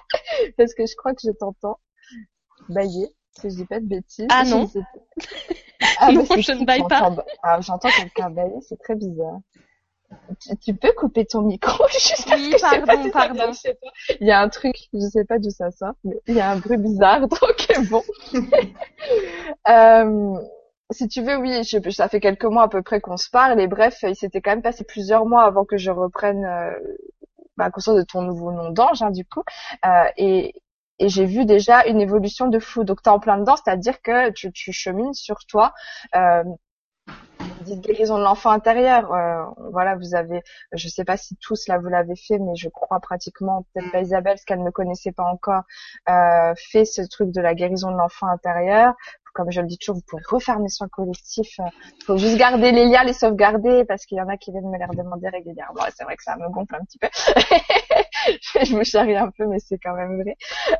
parce 0.56 0.74
que 0.74 0.86
je 0.86 0.96
crois 0.96 1.12
que 1.12 1.20
je 1.22 1.30
t'entends 1.32 1.78
bailler. 2.68 3.08
Si 3.40 3.50
je 3.50 3.56
dis 3.56 3.66
pas 3.66 3.78
de 3.80 3.86
bêtises. 3.86 4.26
Ah 4.30 4.42
Je 4.44 4.50
non. 4.50 4.66
sais 4.66 4.80
pas. 4.80 5.26
Ah, 6.00 6.12
Non, 6.12 6.24
c'est 6.26 6.42
je 6.42 6.52
ne 6.52 6.64
baille 6.64 6.86
pas. 6.88 7.10
Ah, 7.42 7.60
j'entends 7.60 7.90
quelqu'un 7.90 8.30
bailler, 8.30 8.60
c'est 8.68 8.78
très 8.80 8.96
bizarre. 8.96 9.38
Tu, 10.62 10.74
peux 10.74 10.92
couper 10.92 11.26
ton 11.26 11.42
micro 11.42 11.84
juste 11.92 12.26
parce 12.28 12.40
Oui, 12.40 12.50
que 12.50 12.58
je 12.58 12.64
sais 12.66 12.80
pas 12.80 12.86
pardon, 12.86 13.10
pardon. 13.10 13.52
je 13.52 13.58
sais 13.58 13.74
pas. 13.74 13.88
Il 14.20 14.26
y 14.26 14.30
a 14.30 14.40
un 14.40 14.48
truc, 14.48 14.74
je 14.92 15.00
sais 15.00 15.24
pas 15.24 15.38
d'où 15.38 15.50
ça 15.50 15.70
sort, 15.70 15.94
mais 16.04 16.16
il 16.26 16.34
y 16.34 16.40
a 16.40 16.50
un 16.50 16.56
bruit 16.58 16.76
bizarre, 16.78 17.20
donc 17.28 17.88
bon. 17.90 18.02
Euh, 19.68 20.34
si 20.90 21.08
tu 21.08 21.22
veux, 21.22 21.36
oui, 21.36 21.62
je, 21.64 21.90
ça 21.90 22.08
fait 22.08 22.20
quelques 22.20 22.44
mois 22.44 22.64
à 22.64 22.68
peu 22.68 22.82
près 22.82 23.00
qu'on 23.00 23.16
se 23.16 23.28
parle, 23.30 23.60
et 23.60 23.66
bref, 23.66 23.98
il 24.02 24.16
s'était 24.16 24.40
quand 24.40 24.50
même 24.50 24.62
passé 24.62 24.84
plusieurs 24.84 25.26
mois 25.26 25.44
avant 25.44 25.64
que 25.64 25.76
je 25.76 25.90
reprenne 25.90 26.44
euh, 26.44 26.72
bah, 27.56 27.70
conscience 27.70 27.96
de 27.96 28.02
ton 28.02 28.22
nouveau 28.22 28.52
nom 28.52 28.70
d'ange, 28.70 29.02
hein, 29.02 29.10
du 29.10 29.24
coup, 29.24 29.42
euh, 29.86 30.04
et, 30.16 30.54
et 30.98 31.08
j'ai 31.08 31.26
vu 31.26 31.44
déjà 31.44 31.86
une 31.86 32.00
évolution 32.00 32.48
de 32.48 32.58
fou. 32.58 32.84
Donc, 32.84 33.02
tu 33.02 33.10
es 33.10 33.12
en 33.12 33.20
plein 33.20 33.38
dedans, 33.38 33.56
c'est-à-dire 33.56 34.00
que 34.02 34.30
tu, 34.30 34.52
tu 34.52 34.72
chemines 34.72 35.14
sur 35.14 35.38
toi. 35.46 35.72
Euh, 36.16 36.44
dites 37.68 37.80
guérison 37.80 38.18
de 38.18 38.22
l'enfant 38.22 38.50
intérieur. 38.50 39.12
Euh, 39.12 39.44
voilà, 39.70 39.96
vous 39.96 40.14
avez, 40.14 40.42
je 40.72 40.88
sais 40.88 41.04
pas 41.04 41.16
si 41.16 41.36
tous 41.36 41.68
là 41.68 41.78
vous 41.78 41.88
l'avez 41.88 42.16
fait, 42.16 42.38
mais 42.38 42.56
je 42.56 42.68
crois 42.68 43.00
pratiquement, 43.00 43.64
peut-être 43.72 43.92
pas 43.92 44.00
Isabelle, 44.00 44.34
parce 44.34 44.44
qu'elle 44.44 44.62
ne 44.62 44.70
connaissait 44.70 45.12
pas 45.12 45.24
encore, 45.24 45.62
euh, 46.08 46.54
fait 46.56 46.84
ce 46.84 47.02
truc 47.02 47.30
de 47.30 47.40
la 47.40 47.54
guérison 47.54 47.90
de 47.90 47.96
l'enfant 47.96 48.26
intérieur. 48.28 48.94
Comme 49.34 49.52
je 49.52 49.60
le 49.60 49.68
dis 49.68 49.78
toujours, 49.78 49.96
vous 49.96 50.02
pouvez 50.08 50.22
refaire 50.26 50.58
mes 50.58 50.68
soins 50.68 50.88
collectifs. 50.88 51.58
Il 51.58 52.04
faut 52.04 52.16
juste 52.16 52.38
garder 52.38 52.72
les 52.72 52.86
liens, 52.86 53.04
les 53.04 53.12
sauvegarder, 53.12 53.84
parce 53.84 54.04
qu'il 54.04 54.18
y 54.18 54.20
en 54.20 54.28
a 54.28 54.36
qui 54.36 54.50
viennent 54.50 54.68
me 54.68 54.78
les 54.78 54.84
redemander 54.84 55.28
régulièrement. 55.28 55.82
C'est 55.94 56.02
vrai 56.04 56.16
que 56.16 56.24
ça 56.24 56.36
me 56.36 56.48
gonfle 56.48 56.74
un 56.74 56.84
petit 56.84 56.98
peu. 56.98 57.08
je 58.64 58.76
me 58.76 58.84
charrie 58.84 59.16
un 59.16 59.30
peu, 59.30 59.46
mais 59.46 59.58
c'est 59.58 59.78
quand 59.78 59.94
même 59.94 60.22
vrai. 60.22 60.36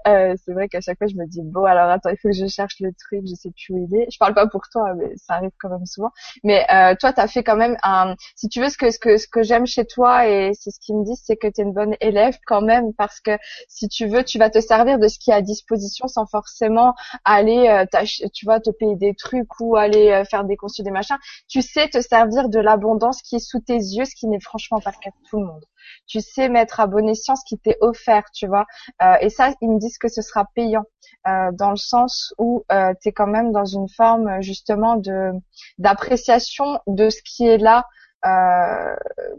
Euh, 0.07 0.35
c'est 0.45 0.53
vrai 0.53 0.69
qu'à 0.69 0.81
chaque 0.81 0.99
fois, 0.99 1.07
je 1.07 1.15
me 1.15 1.27
dis 1.27 1.41
bon, 1.43 1.65
alors 1.65 1.91
attends, 1.91 2.11
il 2.11 2.17
faut 2.19 2.29
que 2.29 2.35
je 2.35 2.47
cherche 2.47 2.77
le 2.81 2.93
truc, 2.93 3.23
je 3.29 3.35
sais 3.35 3.51
plus 3.51 3.75
où 3.75 3.89
il 3.91 3.97
est. 3.97 4.07
Je 4.11 4.19
parle 4.19 4.35
pas 4.35 4.47
pour 4.47 4.69
toi, 4.69 4.95
mais 4.95 5.13
ça 5.17 5.35
arrive 5.35 5.51
quand 5.59 5.69
même 5.69 5.87
souvent. 5.87 6.11
Mais 6.45 6.65
euh, 6.73 6.95
toi, 6.99 7.13
t'as 7.13 7.29
fait 7.29 7.43
quand 7.43 7.57
même 7.57 7.77
un. 7.83 8.15
Si 8.37 8.49
tu 8.49 8.61
veux, 8.61 8.69
ce 8.69 8.79
que 8.79 8.91
ce 8.91 8.99
que 8.99 9.17
ce 9.17 9.27
que 9.29 9.43
j'aime 9.43 9.67
chez 9.67 9.85
toi 9.85 10.29
et 10.29 10.53
c'est 10.55 10.71
ce 10.71 10.79
qu'ils 10.81 10.97
me 10.97 11.05
disent, 11.05 11.23
c'est 11.25 11.37
que 11.37 11.49
t'es 11.49 11.63
une 11.63 11.73
bonne 11.73 11.95
élève 12.01 12.37
quand 12.47 12.61
même, 12.63 12.93
parce 12.95 13.21
que 13.21 13.33
si 13.69 13.89
tu 13.89 14.07
veux, 14.07 14.25
tu 14.25 14.39
vas 14.39 14.51
te 14.51 14.61
servir 14.61 14.99
de 14.99 15.09
ce 15.09 15.19
qui 15.19 15.31
est 15.31 15.35
à 15.35 15.43
disposition 15.43 16.09
sans 16.09 16.27
forcément 16.27 16.95
aller, 17.25 17.69
euh, 17.69 17.85
tu 18.33 18.47
vas 18.47 18.61
te 18.61 18.71
payer 18.71 18.97
des 18.97 19.15
trucs 19.15 19.61
ou 19.61 19.77
aller 19.77 20.11
euh, 20.11 20.25
faire 20.25 20.45
des 20.45 20.57
conçus 20.57 20.83
des 20.83 20.91
machins. 20.91 21.19
Tu 21.49 21.63
sais 21.63 21.89
te 21.89 22.01
servir 22.01 22.49
de 22.49 22.61
l'abondance 22.61 23.23
qui 23.23 23.37
est 23.37 23.41
sous 23.41 23.61
tes 23.61 23.75
yeux, 23.75 24.05
ce 24.05 24.15
qui 24.15 24.27
n'est 24.27 24.41
franchement 24.41 24.81
pas 24.81 24.91
le 24.91 25.03
cas 25.03 25.11
de 25.11 25.29
tout 25.29 25.41
le 25.41 25.47
monde 25.47 25.65
tu 26.07 26.21
sais 26.21 26.49
mettre 26.49 26.81
à 26.81 26.87
bon 26.87 27.09
escient 27.09 27.37
ce 27.37 27.45
qui 27.47 27.59
t'est 27.59 27.77
offert, 27.81 28.25
tu 28.35 28.47
vois. 28.47 28.67
Euh, 29.03 29.15
et 29.21 29.31
ça, 29.31 29.53
ils 29.61 29.71
me 29.71 29.79
disent 29.79 29.99
que 29.99 30.09
ce 30.09 30.23
sera 30.23 30.47
payant, 30.55 30.85
euh, 31.27 31.51
dans 31.53 31.71
le 31.71 31.77
sens 31.77 32.33
où 32.39 32.65
euh, 32.73 32.93
tu 33.01 33.09
es 33.09 33.13
quand 33.13 33.27
même 33.27 33.53
dans 33.53 33.65
une 33.65 33.89
forme 33.89 34.41
justement 34.43 34.97
de 34.97 35.33
d'appréciation 35.79 36.81
de 36.87 37.11
ce 37.11 37.21
qui 37.23 37.47
est 37.47 37.59
là 37.59 37.85
euh, 38.27 38.97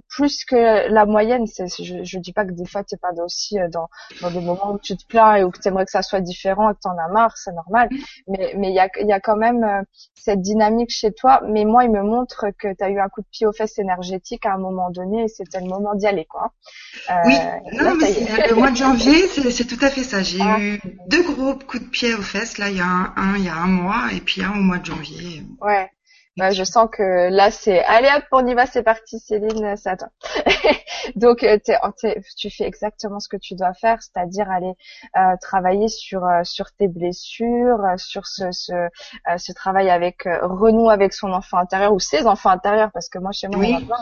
plus 0.07 0.45
que 0.45 0.89
la 0.89 1.05
moyenne. 1.05 1.45
Je, 1.47 2.03
je 2.03 2.19
dis 2.19 2.33
pas 2.33 2.45
que 2.45 2.51
des 2.51 2.65
fois 2.65 2.83
t'es 2.83 2.97
pas 2.97 3.11
aussi 3.23 3.59
euh, 3.59 3.67
dans, 3.69 3.89
dans 4.21 4.31
des 4.31 4.39
moments 4.39 4.73
où 4.73 4.79
tu 4.79 4.95
te 4.95 5.05
plains 5.05 5.35
et 5.35 5.43
où 5.43 5.51
tu 5.51 5.67
aimerais 5.67 5.85
que 5.85 5.91
ça 5.91 6.01
soit 6.01 6.21
différent 6.21 6.69
et 6.71 6.73
que 6.73 6.79
t'en 6.81 6.97
as 6.97 7.09
marre, 7.09 7.37
c'est 7.37 7.51
normal. 7.51 7.89
Mais 8.27 8.53
mais 8.55 8.69
il 8.69 8.75
y 8.75 8.79
a, 8.79 8.89
y 8.99 9.11
a 9.11 9.19
quand 9.19 9.35
même 9.35 9.63
euh, 9.63 9.81
cette 10.15 10.41
dynamique 10.41 10.91
chez 10.91 11.11
toi. 11.11 11.41
Mais 11.45 11.65
moi, 11.65 11.83
il 11.83 11.91
me 11.91 12.03
montre 12.03 12.47
que 12.57 12.73
tu 12.73 12.83
as 12.83 12.89
eu 12.89 12.99
un 12.99 13.09
coup 13.09 13.21
de 13.21 13.27
pied 13.31 13.45
aux 13.45 13.53
fesses 13.53 13.79
énergétique 13.79 14.45
à 14.45 14.53
un 14.53 14.57
moment 14.57 14.89
donné 14.91 15.23
et 15.23 15.27
c'était 15.27 15.59
le 15.59 15.67
moment 15.67 15.95
d'y 15.95 16.07
aller, 16.07 16.25
quoi. 16.25 16.53
Euh, 17.09 17.13
oui, 17.25 17.35
non, 17.73 17.95
mais 17.95 18.47
le 18.47 18.55
mois 18.55 18.71
de 18.71 18.75
janvier, 18.77 19.27
c'est 19.27 19.65
tout 19.65 19.83
à 19.83 19.89
fait 19.89 20.03
ça. 20.03 20.23
J'ai 20.23 20.39
ah. 20.41 20.59
eu 20.59 20.79
deux 21.07 21.23
gros 21.23 21.55
coups 21.55 21.83
de 21.83 21.89
pied 21.89 22.13
aux 22.13 22.21
fesses. 22.21 22.57
Là, 22.57 22.69
il 22.69 22.77
y 22.77 22.81
a 22.81 22.85
un, 22.85 23.13
un, 23.15 23.35
il 23.37 23.43
y 23.43 23.49
a 23.49 23.55
un 23.55 23.67
mois 23.67 24.07
et 24.13 24.21
puis 24.21 24.43
un 24.43 24.51
au 24.51 24.61
mois 24.61 24.77
de 24.77 24.85
janvier. 24.85 25.43
Ouais. 25.61 25.89
Bah, 26.39 26.51
je 26.51 26.63
sens 26.63 26.87
que 26.89 27.29
là, 27.29 27.51
c'est 27.51 27.83
allez 27.83 28.07
hop, 28.15 28.23
on 28.31 28.47
y 28.47 28.53
va, 28.53 28.65
c'est 28.65 28.81
parti, 28.81 29.19
Céline, 29.19 29.75
c'est 29.75 29.89
à 29.89 29.97
toi. 29.97 30.07
Donc, 31.15 31.43
euh, 31.43 31.57
tu 32.37 32.49
fais 32.49 32.63
exactement 32.63 33.19
ce 33.19 33.27
que 33.27 33.35
tu 33.35 33.55
dois 33.55 33.73
faire, 33.73 34.01
c'est-à-dire 34.01 34.49
aller 34.49 34.71
euh, 35.17 35.35
travailler 35.41 35.89
sur 35.89 36.23
euh, 36.23 36.43
sur 36.43 36.71
tes 36.71 36.87
blessures, 36.87 37.83
sur 37.97 38.25
ce 38.25 38.51
ce, 38.51 38.87
ce 39.37 39.51
travail 39.51 39.89
avec 39.89 40.23
renou 40.41 40.89
avec 40.89 41.11
son 41.11 41.33
enfant 41.33 41.57
intérieur 41.57 41.91
ou 41.91 41.99
ses 41.99 42.25
enfants 42.25 42.51
intérieurs, 42.51 42.91
parce 42.93 43.09
que 43.09 43.19
moi 43.19 43.33
chez 43.33 43.49
moi, 43.49 43.59
oui. 43.59 43.75
Hein. 43.75 43.97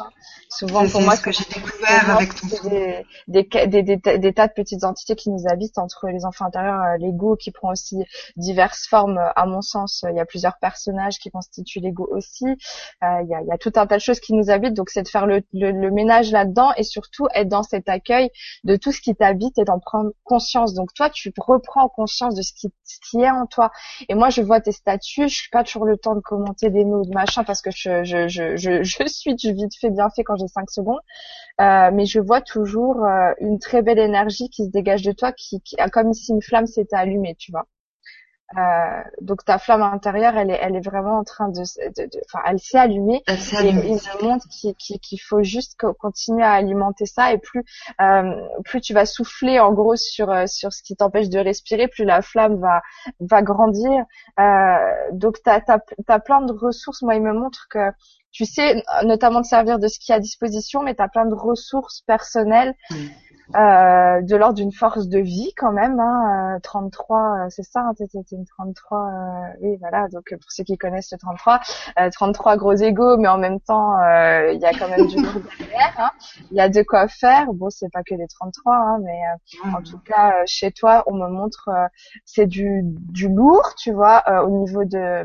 souvent 0.50 0.88
pour 0.88 1.02
moi, 1.02 1.16
ce 1.16 1.22
que 1.22 1.32
j'ai 1.32 1.46
découvert 1.46 2.18
avec 2.18 2.36
ton 2.36 2.70
des 2.70 3.04
des, 3.28 3.44
des, 3.68 3.82
des, 3.82 4.18
des, 4.20 4.34
tas 4.34 4.48
de 4.48 4.54
petites 4.54 4.84
entités 4.84 5.16
qui 5.16 5.32
nous 5.32 5.48
habitent 5.50 5.80
entre 5.80 6.08
les 6.08 6.24
enfants 6.24 6.46
intérieurs, 6.46 6.98
l'ego 7.00 7.36
qui 7.36 7.50
prend 7.50 7.72
aussi 7.72 8.06
diverses 8.36 8.86
formes. 8.88 9.20
À 9.36 9.48
mon 9.48 9.64
sens, 9.64 10.06
il 10.08 10.16
y 10.16 10.20
a 10.20 10.26
plusieurs 10.26 10.58
personnages 10.60 11.18
qui 11.18 11.32
constituent 11.32 11.80
l'ego 11.80 12.08
aussi 12.12 12.27
euh, 12.44 13.22
il 13.24 13.30
y, 13.30 13.36
a, 13.36 13.42
y, 13.42 13.52
a, 13.52 13.58
tout 13.58 13.72
un 13.76 13.88
tas 13.88 13.96
de 13.96 14.02
choses 14.02 14.20
qui 14.20 14.34
nous 14.34 14.50
habitent, 14.50 14.74
donc 14.74 14.90
c'est 14.90 15.04
de 15.04 15.08
faire 15.08 15.26
le, 15.26 15.42
le, 15.54 15.92
ménage 15.92 16.32
là-dedans 16.32 16.72
et 16.78 16.84
surtout 16.84 17.28
être 17.34 17.48
dans 17.48 17.64
cet 17.64 17.90
accueil 17.90 18.30
de 18.64 18.76
tout 18.76 18.92
ce 18.92 19.02
qui 19.02 19.16
t'habite 19.16 19.58
et 19.58 19.64
d'en 19.64 19.80
prendre 19.80 20.12
conscience. 20.24 20.74
Donc 20.74 20.94
toi, 20.94 21.10
tu 21.10 21.34
reprends 21.38 21.90
conscience 21.90 22.36
de 22.36 22.42
ce 22.42 22.54
qui, 22.54 22.72
ce 22.84 22.98
qui 23.10 23.22
est 23.22 23.32
en 23.32 23.46
toi. 23.46 23.72
Et 24.10 24.16
moi, 24.16 24.30
je 24.30 24.42
vois 24.42 24.62
tes 24.62 24.72
statuts, 24.72 25.30
je 25.30 25.36
suis 25.36 25.50
pas 25.50 25.64
toujours 25.64 25.86
le 25.86 25.98
temps 25.98 26.16
de 26.16 26.22
commenter 26.22 26.70
des 26.70 26.86
mots 26.86 27.04
de 27.04 27.14
machin 27.14 27.44
parce 27.44 27.62
que 27.62 27.72
je, 27.72 28.04
je, 28.04 28.28
je, 28.28 28.56
je, 28.58 28.84
je 28.84 29.08
suis 29.08 29.36
du 29.36 29.54
vite 29.54 29.74
fait 29.80 29.90
bien 29.90 30.10
fait 30.16 30.24
quand 30.24 30.36
j'ai 30.38 30.48
5 30.48 30.70
secondes. 30.70 31.00
Euh, 31.60 31.90
mais 31.94 32.06
je 32.06 32.20
vois 32.20 32.42
toujours 32.42 33.04
euh, 33.04 33.34
une 33.40 33.60
très 33.60 33.82
belle 33.82 34.00
énergie 34.00 34.50
qui 34.50 34.66
se 34.66 34.70
dégage 34.70 35.02
de 35.02 35.12
toi, 35.12 35.32
qui, 35.32 35.62
qui 35.62 35.76
comme 35.92 36.14
si 36.14 36.32
une 36.32 36.42
flamme 36.42 36.68
s'était 36.68 36.96
allumée, 36.96 37.36
tu 37.36 37.52
vois. 37.52 37.68
Euh, 38.56 39.02
donc 39.20 39.44
ta 39.44 39.58
flamme 39.58 39.82
intérieure, 39.82 40.38
elle 40.38 40.50
est, 40.50 40.60
elle 40.62 40.76
est 40.76 40.86
vraiment 40.86 41.18
en 41.18 41.24
train 41.26 41.50
de, 41.50 41.62
enfin, 42.26 42.40
elle 42.46 42.60
s'est 42.60 42.78
allumée. 42.78 43.22
Elle 43.28 43.40
s'est 43.40 43.58
allumée. 43.58 43.88
Et 43.88 43.90
il 43.90 43.96
me 43.96 44.24
montre 44.24 44.48
qu'il 44.48 45.22
faut 45.22 45.44
juste 45.44 45.78
continuer 46.00 46.44
à 46.44 46.54
alimenter 46.54 47.06
ça 47.06 47.34
et 47.34 47.40
plus, 47.40 47.66
euh, 48.00 48.42
plus 48.64 48.80
tu 48.80 48.94
vas 48.94 49.06
souffler 49.06 49.60
en 49.60 49.74
gros 49.74 49.98
sur 49.98 50.32
euh, 50.32 50.46
sur 50.48 50.72
ce 50.72 50.82
qui 50.82 50.96
t'empêche 50.96 51.30
de 51.30 51.40
respirer, 51.40 51.90
plus 51.90 52.06
la 52.06 52.22
flamme 52.22 52.60
va 52.60 52.82
va 53.20 53.42
grandir. 53.42 54.06
Euh, 54.40 54.78
donc 55.12 55.38
t'as 55.44 55.60
as, 55.68 55.80
as 56.08 56.20
plein 56.20 56.42
de 56.42 56.54
ressources. 56.54 57.02
Moi, 57.02 57.16
il 57.16 57.24
me 57.24 57.34
montre 57.34 57.68
que 57.70 57.92
tu 58.32 58.46
sais 58.46 58.82
notamment 59.04 59.42
te 59.42 59.48
servir 59.48 59.78
de 59.80 59.88
ce 59.88 60.00
qui 60.00 60.12
est 60.12 60.16
à 60.16 60.20
disposition, 60.20 60.84
mais 60.84 60.96
tu 60.96 61.02
as 61.02 61.10
plein 61.10 61.26
de 61.26 61.36
ressources 61.36 62.02
personnelles. 62.08 62.76
Euh, 63.56 64.22
de 64.22 64.36
l'ordre 64.36 64.56
d'une 64.56 64.74
force 64.74 65.08
de 65.08 65.20
vie 65.20 65.54
quand 65.56 65.72
même. 65.72 66.00
Hein, 66.00 66.60
33, 66.64 67.18
euh, 67.18 67.46
euh, 67.46 67.48
c'est 67.50 67.64
ça, 67.64 67.82
hein, 67.82 67.94
c'était 67.96 68.36
une 68.36 68.46
33. 68.46 68.98
Euh, 68.98 69.58
oui, 69.62 69.78
voilà. 69.80 70.08
Donc 70.10 70.26
pour 70.30 70.52
ceux 70.52 70.64
qui 70.64 70.78
connaissent 70.78 71.12
le 71.12 71.18
33, 71.18 71.62
33 72.12 72.58
gros 72.58 72.74
égaux, 72.74 73.18
mais 73.18 73.28
en 73.28 73.38
même 73.38 73.60
temps, 73.60 73.94
il 74.52 74.60
y 74.60 74.66
a 74.66 74.72
quand 74.78 74.90
même 74.90 75.08
du 75.08 75.18
lourd 75.18 75.42
derrière. 75.60 75.94
Hein. 75.98 76.12
Il 76.52 76.58
y 76.58 76.62
a 76.62 76.70
de 76.70 76.82
quoi 76.82 77.08
faire. 77.08 77.54
Bon, 77.54 77.70
c'est 77.70 77.92
pas 77.92 78.04
que 78.04 78.16
les 78.16 78.28
33, 78.28 78.76
hein, 78.76 79.00
mais 79.02 79.20
en 79.74 79.82
tout 79.82 80.00
cas, 80.00 80.34
chez 80.46 80.72
toi, 80.72 81.04
on 81.08 81.14
me 81.16 81.28
montre, 81.30 81.70
c'est 82.26 82.48
du, 82.48 82.82
du 82.84 83.30
lourd, 83.30 83.76
tu 83.78 83.94
vois, 83.94 84.24
au 84.44 84.50
niveau 84.50 84.84
de 84.84 85.24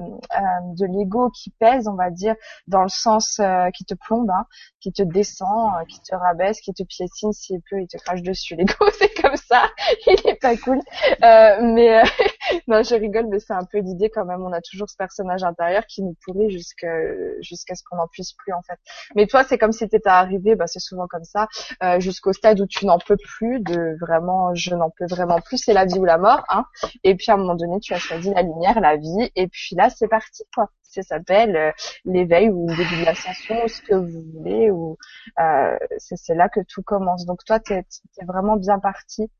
de 0.76 0.86
l'ego 0.86 1.30
qui 1.30 1.50
pèse, 1.50 1.88
on 1.88 1.94
va 1.94 2.10
dire, 2.10 2.34
dans 2.68 2.82
le 2.82 2.88
sens 2.88 3.40
qui 3.74 3.84
te 3.84 3.94
plombe, 3.94 4.30
hein, 4.30 4.46
qui 4.82 4.92
te 4.92 5.02
descend, 5.02 5.70
qui 5.88 6.00
te 6.00 6.14
rabaisse, 6.14 6.60
qui 6.60 6.74
te 6.74 6.82
piétine 6.82 7.32
s'il 7.32 7.60
peut, 7.70 7.80
il 7.80 7.86
te 7.86 7.96
dessus. 8.20 8.56
L'ego, 8.56 8.74
c'est 8.98 9.14
comme 9.22 9.36
ça. 9.36 9.70
Il 10.06 10.28
est 10.28 10.40
pas 10.40 10.56
cool. 10.56 10.80
Euh, 11.22 11.58
mais 11.62 12.00
euh, 12.00 12.04
non, 12.66 12.82
je 12.82 12.94
rigole, 12.94 13.26
mais 13.28 13.38
c'est 13.38 13.52
un 13.52 13.64
peu 13.64 13.78
l'idée 13.78 14.10
quand 14.10 14.24
même. 14.24 14.42
On 14.42 14.52
a 14.52 14.60
toujours 14.60 14.90
ce 14.90 14.96
personnage 14.96 15.44
intérieur 15.44 15.86
qui 15.86 16.02
nous 16.02 16.16
pourrit 16.24 16.50
jusqu'à 16.50 16.92
jusqu'à 17.40 17.74
ce 17.74 17.82
qu'on 17.88 17.96
n'en 17.96 18.08
puisse 18.08 18.32
plus 18.32 18.52
en 18.52 18.62
fait. 18.62 18.78
Mais 19.14 19.26
toi, 19.26 19.44
c'est 19.44 19.56
comme 19.56 19.72
si 19.72 19.88
t'étais 19.88 20.08
arrivé, 20.08 20.56
bah 20.56 20.66
c'est 20.66 20.80
souvent 20.80 21.06
comme 21.06 21.24
ça, 21.24 21.46
euh, 21.82 22.00
jusqu'au 22.00 22.32
stade 22.32 22.60
où 22.60 22.66
tu 22.66 22.86
n'en 22.86 22.98
peux 22.98 23.16
plus, 23.16 23.60
de 23.60 23.96
vraiment, 24.00 24.54
je 24.54 24.74
n'en 24.74 24.90
peux 24.90 25.06
vraiment 25.06 25.40
plus, 25.40 25.58
c'est 25.58 25.72
la 25.72 25.84
vie 25.84 25.98
ou 25.98 26.04
la 26.04 26.18
mort, 26.18 26.44
hein. 26.48 26.64
Et 27.04 27.14
puis 27.14 27.30
à 27.30 27.34
un 27.34 27.36
moment 27.36 27.54
donné, 27.54 27.78
tu 27.80 27.94
as 27.94 27.98
choisi 27.98 28.32
la 28.34 28.42
lumière, 28.42 28.80
la 28.80 28.96
vie, 28.96 29.30
et 29.36 29.46
puis 29.46 29.76
là, 29.76 29.90
c'est 29.90 30.08
parti 30.08 30.42
quoi 30.54 30.68
ça 30.92 31.02
s'appelle 31.02 31.56
euh, 31.56 31.72
l'éveil 32.04 32.50
ou 32.50 32.68
le 32.68 32.76
début 32.76 33.00
de 33.00 33.04
l'ascension 33.04 33.64
ou 33.64 33.68
ce 33.68 33.82
que 33.82 33.94
vous 33.94 34.22
voulez 34.34 34.70
ou 34.70 34.96
euh, 35.40 35.76
c'est 35.98 36.34
là 36.34 36.48
que 36.48 36.60
tout 36.60 36.82
commence 36.82 37.24
donc 37.26 37.44
toi 37.44 37.60
tu 37.60 37.72
es, 37.74 37.84
vraiment 38.26 38.56
bien 38.56 38.78
parti 38.78 39.30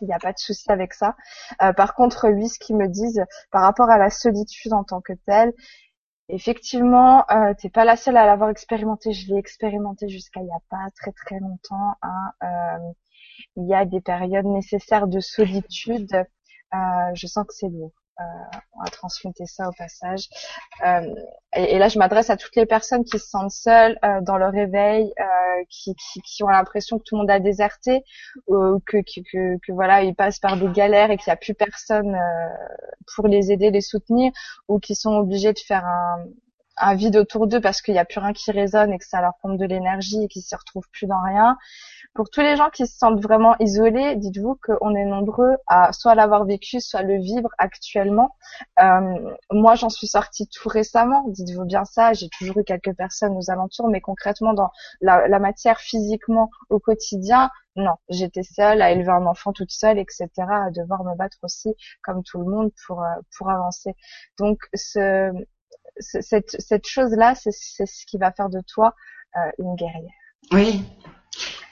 il 0.00 0.06
n'y 0.06 0.14
a 0.14 0.18
pas 0.18 0.32
de 0.32 0.38
souci 0.38 0.70
avec 0.70 0.92
ça. 0.92 1.16
Euh, 1.62 1.72
par 1.72 1.94
contre, 1.94 2.28
oui, 2.28 2.48
ce 2.48 2.58
qu'ils 2.58 2.76
me 2.76 2.86
disent 2.88 3.24
par 3.50 3.62
rapport 3.62 3.90
à 3.90 3.98
la 3.98 4.10
solitude 4.10 4.72
en 4.72 4.84
tant 4.84 5.00
que 5.00 5.12
telle, 5.26 5.52
effectivement, 6.28 7.24
euh, 7.30 7.54
t'es 7.58 7.70
pas 7.70 7.84
la 7.84 7.96
seule 7.96 8.16
à 8.16 8.26
l'avoir 8.26 8.50
expérimenté. 8.50 9.12
Je 9.12 9.32
l'ai 9.32 9.38
expérimenté 9.38 10.08
jusqu'à 10.08 10.40
il 10.40 10.44
n'y 10.44 10.52
a 10.52 10.60
pas 10.70 10.90
très 10.96 11.12
très 11.12 11.38
longtemps. 11.40 11.94
Hein. 12.02 12.32
Euh, 12.42 12.92
il 13.56 13.66
y 13.68 13.74
a 13.74 13.84
des 13.84 14.00
périodes 14.00 14.46
nécessaires 14.46 15.06
de 15.06 15.20
solitude. 15.20 16.14
Euh, 16.74 16.78
je 17.14 17.26
sens 17.26 17.46
que 17.46 17.54
c'est 17.54 17.68
lourd. 17.68 17.92
Euh, 18.20 18.24
on 18.74 18.82
va 18.82 18.90
transmettre 18.90 19.42
ça 19.46 19.68
au 19.68 19.72
passage. 19.72 20.28
Euh, 20.84 21.14
et, 21.54 21.78
là, 21.78 21.88
je 21.88 21.98
m'adresse 21.98 22.30
à 22.30 22.36
toutes 22.36 22.56
les 22.56 22.66
personnes 22.66 23.04
qui 23.04 23.18
se 23.18 23.28
sentent 23.28 23.52
seules 23.52 23.96
euh, 24.04 24.20
dans 24.22 24.36
leur 24.36 24.52
réveil, 24.52 25.12
qui, 25.68 25.94
qui, 25.94 26.20
qui, 26.22 26.42
ont 26.42 26.48
l'impression 26.48 26.98
que 26.98 27.04
tout 27.04 27.16
le 27.16 27.20
monde 27.20 27.30
a 27.30 27.38
déserté, 27.40 28.04
ou 28.46 28.80
que, 28.86 28.98
que, 28.98 29.56
que, 29.58 29.72
voilà, 29.72 30.02
ils 30.02 30.14
passent 30.14 30.38
par 30.40 30.56
des 30.56 30.68
galères 30.68 31.10
et 31.10 31.16
qu'il 31.16 31.30
n'y 31.30 31.32
a 31.32 31.36
plus 31.36 31.54
personne 31.54 32.16
pour 33.14 33.28
les 33.28 33.52
aider, 33.52 33.70
les 33.70 33.80
soutenir, 33.80 34.32
ou 34.68 34.78
qui 34.78 34.94
sont 34.94 35.14
obligés 35.14 35.52
de 35.52 35.58
faire 35.58 35.84
un, 35.84 36.24
un 36.80 36.94
vide 36.94 37.16
autour 37.16 37.46
d'eux 37.46 37.60
parce 37.60 37.82
qu'il 37.82 37.94
n'y 37.94 38.00
a 38.00 38.04
plus 38.04 38.20
rien 38.20 38.32
qui 38.32 38.50
résonne 38.50 38.92
et 38.92 38.98
que 38.98 39.06
ça 39.06 39.20
leur 39.20 39.34
pompe 39.42 39.58
de 39.58 39.64
l'énergie 39.64 40.24
et 40.24 40.28
qu'ils 40.28 40.42
se 40.42 40.56
retrouvent 40.56 40.88
plus 40.92 41.06
dans 41.06 41.22
rien. 41.22 41.56
Pour 42.14 42.30
tous 42.30 42.40
les 42.40 42.56
gens 42.56 42.68
qui 42.70 42.86
se 42.86 42.98
sentent 42.98 43.20
vraiment 43.20 43.54
isolés, 43.60 44.16
dites-vous 44.16 44.58
qu'on 44.62 44.94
est 44.96 45.04
nombreux 45.04 45.56
à 45.66 45.92
soit 45.92 46.16
l'avoir 46.16 46.44
vécu, 46.44 46.80
soit 46.80 47.02
le 47.02 47.16
vivre 47.16 47.50
actuellement. 47.58 48.34
Euh, 48.80 49.34
moi, 49.52 49.76
j'en 49.76 49.88
suis 49.88 50.08
sortie 50.08 50.48
tout 50.48 50.68
récemment. 50.68 51.24
Dites-vous 51.28 51.64
bien 51.64 51.84
ça. 51.84 52.12
J'ai 52.14 52.28
toujours 52.36 52.58
eu 52.58 52.64
quelques 52.64 52.94
personnes 52.94 53.36
aux 53.36 53.50
alentours, 53.50 53.88
mais 53.88 54.00
concrètement 54.00 54.52
dans 54.52 54.70
la, 55.00 55.28
la 55.28 55.38
matière 55.38 55.78
physiquement 55.78 56.50
au 56.70 56.80
quotidien, 56.80 57.50
non, 57.76 57.94
j'étais 58.08 58.42
seule 58.42 58.82
à 58.82 58.90
élever 58.90 59.12
un 59.12 59.26
enfant 59.26 59.52
toute 59.52 59.70
seule, 59.70 59.98
etc., 59.98 60.28
à 60.38 60.70
devoir 60.70 61.04
me 61.04 61.14
battre 61.16 61.38
aussi 61.44 61.74
comme 62.02 62.24
tout 62.24 62.38
le 62.38 62.50
monde 62.50 62.72
pour 62.84 63.02
euh, 63.02 63.14
pour 63.36 63.50
avancer. 63.50 63.94
Donc 64.38 64.58
ce 64.74 65.32
cette, 66.00 66.60
cette 66.60 66.86
chose-là, 66.86 67.34
c'est 67.34 67.52
ce 67.52 68.06
qui 68.06 68.18
va 68.18 68.32
faire 68.32 68.48
de 68.48 68.60
toi 68.60 68.94
euh, 69.36 69.50
une 69.58 69.74
guerrière. 69.74 70.10
Oui, 70.52 70.84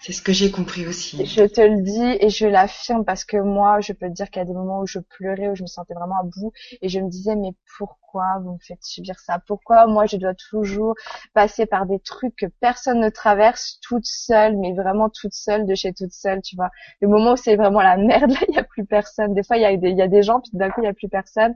C'est 0.07 0.13
ce 0.13 0.23
que 0.23 0.33
j'ai 0.33 0.53
compris 0.53 0.87
aussi. 0.87 1.27
Je 1.27 1.43
te 1.43 1.61
le 1.61 1.83
dis 1.83 2.25
et 2.25 2.31
je 2.31 2.47
l'affirme 2.47 3.05
parce 3.05 3.25
que 3.25 3.39
moi, 3.39 3.81
je 3.81 3.93
peux 3.93 4.07
te 4.07 4.13
dire 4.13 4.31
qu'il 4.31 4.39
y 4.39 4.45
a 4.45 4.47
des 4.47 4.53
moments 4.53 4.79
où 4.79 4.87
je 4.87 5.01
pleurais, 5.01 5.49
où 5.49 5.57
je 5.57 5.63
me 5.63 5.67
sentais 5.67 5.95
vraiment 5.95 6.21
à 6.21 6.23
bout 6.23 6.53
et 6.81 6.89
je 6.89 7.01
me 7.01 7.11
disais 7.11 7.35
mais 7.35 7.51
pourquoi 7.77 8.39
vous 8.41 8.53
me 8.53 8.59
faites 8.61 8.85
subir 8.85 9.19
ça? 9.19 9.41
Pourquoi 9.49 9.89
moi 9.89 10.07
je 10.07 10.17
dois 10.17 10.35
toujours 10.35 10.95
passer 11.35 11.67
par 11.67 11.87
des 11.87 11.99
trucs 11.99 12.37
que 12.37 12.47
personne 12.61 13.01
ne 13.01 13.09
traverse 13.09 13.81
toute 13.83 14.07
seule, 14.07 14.57
mais 14.57 14.75
vraiment 14.75 15.09
toute 15.11 15.35
seule 15.35 15.67
de 15.67 15.75
chez 15.75 15.93
toute 15.93 16.13
seule, 16.13 16.41
tu 16.41 16.55
vois? 16.55 16.71
Le 17.01 17.09
moment 17.09 17.33
où 17.33 17.37
c'est 17.37 17.57
vraiment 17.57 17.81
la 17.81 17.97
merde, 17.97 18.31
là, 18.31 18.39
il 18.49 18.55
y 18.55 18.59
a 18.59 18.63
plus 18.63 18.87
personne. 18.87 19.35
Des 19.35 19.43
fois, 19.43 19.57
il 19.57 19.63
y 19.63 19.67
a 19.67 19.77
des, 19.77 19.91
il 19.91 19.99
y 19.99 20.03
a 20.03 20.09
des 20.09 20.23
gens, 20.23 20.41
puis 20.41 20.53
d'un 20.55 20.71
coup, 20.71 20.83
il 20.83 20.85
y 20.85 20.89
a 20.89 20.95
plus 20.95 21.09
personne. 21.09 21.53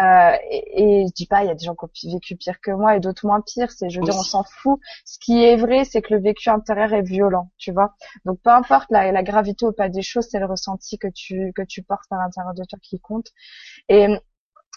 Euh, 0.00 0.32
et, 0.50 1.02
et, 1.02 1.06
je 1.06 1.12
dis 1.12 1.26
pas, 1.26 1.44
il 1.44 1.48
y 1.48 1.50
a 1.50 1.54
des 1.54 1.66
gens 1.66 1.74
qui 1.74 2.06
ont 2.06 2.14
vécu 2.14 2.34
pire 2.36 2.60
que 2.62 2.70
moi 2.70 2.96
et 2.96 3.00
d'autres 3.00 3.26
moins 3.26 3.42
pire. 3.42 3.70
C'est, 3.70 3.90
je 3.90 3.98
veux 4.00 4.04
dire, 4.04 4.16
on 4.16 4.22
s'en 4.22 4.42
fout. 4.42 4.80
Ce 5.04 5.18
qui 5.18 5.44
est 5.44 5.56
vrai, 5.56 5.84
c'est 5.84 6.00
que 6.00 6.14
le 6.14 6.20
vécu 6.20 6.48
intérieur 6.48 6.94
est 6.94 7.02
violent, 7.02 7.50
tu 7.58 7.72
vois? 7.72 7.89
Donc 8.24 8.40
peu 8.42 8.50
importe 8.50 8.90
la, 8.90 9.22
gravité 9.22 9.66
ou 9.66 9.72
pas 9.72 9.88
des 9.88 10.02
choses, 10.02 10.28
c'est 10.30 10.38
le 10.38 10.46
ressenti 10.46 10.98
que 10.98 11.08
tu 11.08 11.52
que 11.54 11.62
tu 11.62 11.82
portes 11.82 12.10
à 12.10 12.16
l'intérieur 12.16 12.54
de 12.54 12.64
toi 12.64 12.78
qui 12.82 13.00
compte. 13.00 13.28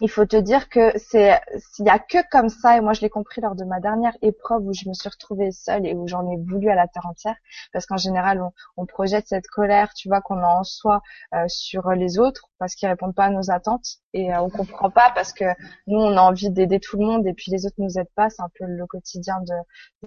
Il 0.04 0.10
faut 0.10 0.26
te 0.26 0.36
dire 0.36 0.68
que 0.68 0.92
c'est 0.98 1.40
s'il 1.58 1.86
y 1.86 1.90
a 1.90 1.98
que 1.98 2.18
comme 2.30 2.50
ça 2.50 2.78
et 2.78 2.82
moi 2.82 2.92
je 2.92 3.00
l'ai 3.00 3.10
compris 3.10 3.40
lors 3.40 3.56
de 3.56 3.64
ma 3.64 3.80
dernière 3.80 4.16
épreuve 4.22 4.68
où 4.68 4.74
je 4.74 4.90
me 4.90 4.94
suis 4.94 5.08
retrouvée 5.08 5.52
seule 5.52 5.88
et 5.88 5.96
où 5.96 6.08
j'en 6.08 6.30
ai 6.30 6.36
voulu 6.38 6.70
à 6.70 6.76
la 6.76 6.88
terre 6.88 7.06
entière 7.06 7.38
parce 7.72 7.86
qu'en 7.86 7.98
général 7.98 8.42
on, 8.42 8.52
on, 8.76 8.86
projette 8.86 9.28
cette 9.28 9.48
colère 9.48 9.94
tu 9.94 10.10
vois 10.10 10.20
qu'on 10.20 10.40
a 10.40 10.48
en 10.48 10.66
soi 10.66 11.02
euh, 11.34 11.46
sur 11.48 11.90
les 11.92 12.20
autres 12.20 12.50
parce 12.60 12.76
qu'ils 12.76 12.90
répondent 12.90 13.16
pas 13.16 13.26
à 13.26 13.30
nos 13.30 13.50
attentes 13.50 14.00
et 14.14 14.34
euh, 14.34 14.42
on 14.42 14.50
comprend 14.50 14.90
pas 14.90 15.12
parce 15.16 15.34
que 15.34 15.46
nous 15.88 16.00
on 16.00 16.16
a 16.18 16.22
envie 16.22 16.50
d'aider 16.50 16.80
tout 16.80 16.98
le 16.98 17.06
monde 17.06 17.26
et 17.26 17.34
puis 17.34 17.52
les 17.52 17.66
autres 17.66 17.76
nous 17.78 17.98
aident 17.98 18.14
pas. 18.16 18.30
C'est 18.30 18.42
un 18.42 18.50
peu 18.58 18.66
le 18.66 18.86
quotidien 18.86 19.40
de 19.42 19.54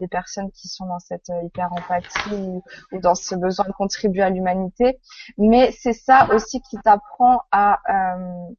des 0.01 0.09
personnes 0.09 0.51
qui 0.53 0.69
sont 0.69 0.87
dans 0.87 0.99
cette 0.99 1.29
euh, 1.31 1.43
hyper 1.45 1.73
empathie 1.73 2.35
ou, 2.35 2.63
ou, 2.93 3.01
dans 3.01 3.15
ce 3.15 3.35
besoin 3.35 3.67
de 3.67 3.73
contribuer 3.73 4.23
à 4.23 4.31
l'humanité. 4.31 4.99
Mais 5.39 5.73
c'est 5.73 5.93
ça 5.93 6.29
aussi 6.33 6.61
qui 6.63 6.77
t'apprend 6.79 7.43
à 7.51 7.81
euh, 7.89 8.55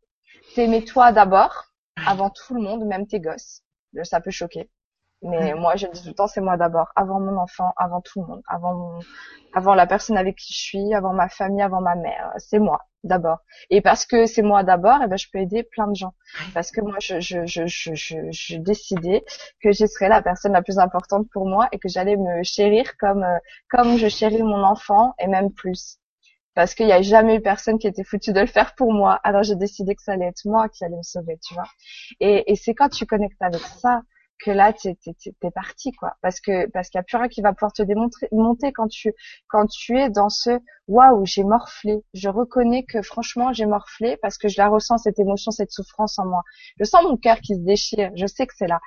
t'aimer 0.57 0.83
toi 0.83 1.11
d'abord, 1.11 1.65
avant 2.07 2.31
tout 2.31 2.55
le 2.55 2.61
monde, 2.61 2.83
même 2.85 3.05
tes 3.05 3.19
gosses. 3.19 3.61
Ça 4.01 4.19
peut 4.21 4.31
choquer. 4.31 4.71
Mais 5.21 5.53
moi, 5.53 5.75
je 5.75 5.85
dis 5.85 6.01
tout 6.01 6.09
le 6.09 6.13
temps, 6.15 6.27
c'est 6.27 6.41
moi 6.41 6.57
d'abord, 6.57 6.87
avant 6.95 7.19
mon 7.19 7.37
enfant, 7.37 7.73
avant 7.77 8.01
tout 8.01 8.21
le 8.21 8.27
monde, 8.27 8.41
avant 8.47 8.73
mon, 8.73 8.99
avant 9.53 9.75
la 9.75 9.85
personne 9.85 10.17
avec 10.17 10.35
qui 10.35 10.53
je 10.53 10.59
suis, 10.59 10.93
avant 10.95 11.13
ma 11.13 11.29
famille, 11.29 11.61
avant 11.61 11.81
ma 11.81 11.95
mère. 11.95 12.31
C'est 12.37 12.57
moi 12.57 12.79
d'abord. 13.03 13.37
Et 13.69 13.81
parce 13.81 14.07
que 14.07 14.25
c'est 14.25 14.41
moi 14.41 14.63
d'abord, 14.63 14.99
et 15.01 15.05
eh 15.05 15.07
ben 15.07 15.17
je 15.17 15.27
peux 15.31 15.37
aider 15.37 15.61
plein 15.61 15.87
de 15.87 15.95
gens. 15.95 16.13
Parce 16.55 16.71
que 16.71 16.81
moi, 16.81 16.97
je, 16.99 17.19
je, 17.19 17.45
je, 17.45 17.67
je, 17.67 17.93
je, 17.93 18.17
je 18.31 18.57
décidais 18.57 19.23
que 19.61 19.71
je 19.71 19.85
serais 19.85 20.09
la 20.09 20.23
personne 20.23 20.53
la 20.53 20.63
plus 20.63 20.79
importante 20.79 21.27
pour 21.31 21.47
moi 21.47 21.67
et 21.71 21.77
que 21.77 21.87
j'allais 21.87 22.17
me 22.17 22.41
chérir 22.41 22.97
comme, 22.97 23.23
euh, 23.23 23.37
comme 23.69 23.97
je 23.97 24.07
chéris 24.07 24.41
mon 24.41 24.63
enfant 24.63 25.13
et 25.19 25.27
même 25.27 25.51
plus 25.51 25.99
parce 26.57 26.73
qu'il 26.73 26.87
n'y 26.87 26.91
a 26.91 27.03
jamais 27.03 27.35
eu 27.35 27.41
personne 27.41 27.77
qui 27.77 27.85
était 27.85 28.03
foutu 28.03 28.33
de 28.33 28.39
le 28.39 28.47
faire 28.47 28.73
pour 28.73 28.91
moi. 28.91 29.19
Alors 29.23 29.43
j'ai 29.43 29.55
décidé 29.55 29.93
que 29.93 30.01
ça 30.01 30.13
allait 30.13 30.25
être 30.25 30.43
moi 30.45 30.69
qui 30.69 30.83
allait 30.83 30.97
me 30.97 31.03
sauver, 31.03 31.37
tu 31.47 31.53
vois. 31.53 31.67
Et, 32.19 32.51
et 32.51 32.55
c'est 32.55 32.73
quand 32.73 32.89
tu 32.89 33.05
connectes 33.05 33.39
avec 33.41 33.61
ça 33.61 34.01
que 34.43 34.49
là 34.49 34.73
t'es 34.73 34.97
es, 35.05 35.51
parti 35.51 35.91
quoi. 35.91 36.15
Parce 36.23 36.39
que 36.39 36.67
parce 36.71 36.89
qu'il 36.89 36.97
y 36.97 37.01
a 37.01 37.03
plus 37.03 37.17
rien 37.17 37.27
qui 37.27 37.41
va 37.41 37.53
pouvoir 37.53 37.73
te 37.73 37.83
démontrer 37.83 38.27
monter 38.31 38.71
quand 38.73 38.87
tu 38.87 39.13
quand 39.47 39.67
tu 39.67 39.99
es 39.99 40.09
dans 40.09 40.29
ce 40.29 40.57
waouh 40.87 41.27
j'ai 41.27 41.43
morflé. 41.43 42.03
Je 42.15 42.27
reconnais 42.27 42.85
que 42.85 43.03
franchement 43.03 43.53
j'ai 43.53 43.67
morflé 43.67 44.17
parce 44.23 44.39
que 44.39 44.47
je 44.47 44.57
la 44.57 44.67
ressens 44.67 44.97
cette 44.97 45.19
émotion 45.19 45.51
cette 45.51 45.71
souffrance 45.71 46.17
en 46.17 46.25
moi. 46.25 46.41
Je 46.79 46.85
sens 46.85 47.03
mon 47.03 47.17
cœur 47.17 47.39
qui 47.39 47.53
se 47.53 47.61
déchire. 47.61 48.09
Je 48.15 48.25
sais 48.25 48.47
que 48.47 48.53
c'est 48.57 48.67
là 48.67 48.79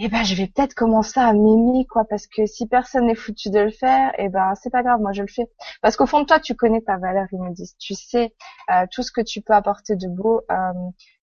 eh 0.00 0.08
ben 0.08 0.24
je 0.24 0.34
vais 0.34 0.48
peut-être 0.48 0.74
commencer 0.74 1.20
à 1.20 1.32
m'aimer 1.32 1.86
quoi 1.88 2.04
parce 2.04 2.26
que 2.26 2.46
si 2.46 2.66
personne 2.66 3.06
n'est 3.06 3.14
foutu 3.14 3.50
de 3.50 3.60
le 3.60 3.70
faire 3.70 4.12
eh 4.18 4.28
ben 4.28 4.54
c'est 4.60 4.70
pas 4.70 4.82
grave 4.82 5.00
moi 5.00 5.12
je 5.12 5.22
le 5.22 5.28
fais. 5.28 5.48
Parce 5.82 5.96
qu'au 5.96 6.06
fond 6.06 6.20
de 6.20 6.26
toi 6.26 6.40
tu 6.40 6.54
connais 6.56 6.80
ta 6.80 6.96
valeur 6.98 7.26
ils 7.32 7.40
me 7.40 7.52
disent 7.54 7.76
tu 7.78 7.94
sais 7.94 8.34
euh, 8.70 8.86
tout 8.90 9.02
ce 9.02 9.12
que 9.12 9.20
tu 9.20 9.40
peux 9.40 9.52
apporter 9.54 9.94
de 9.96 10.08
beau 10.08 10.42
euh, 10.50 10.72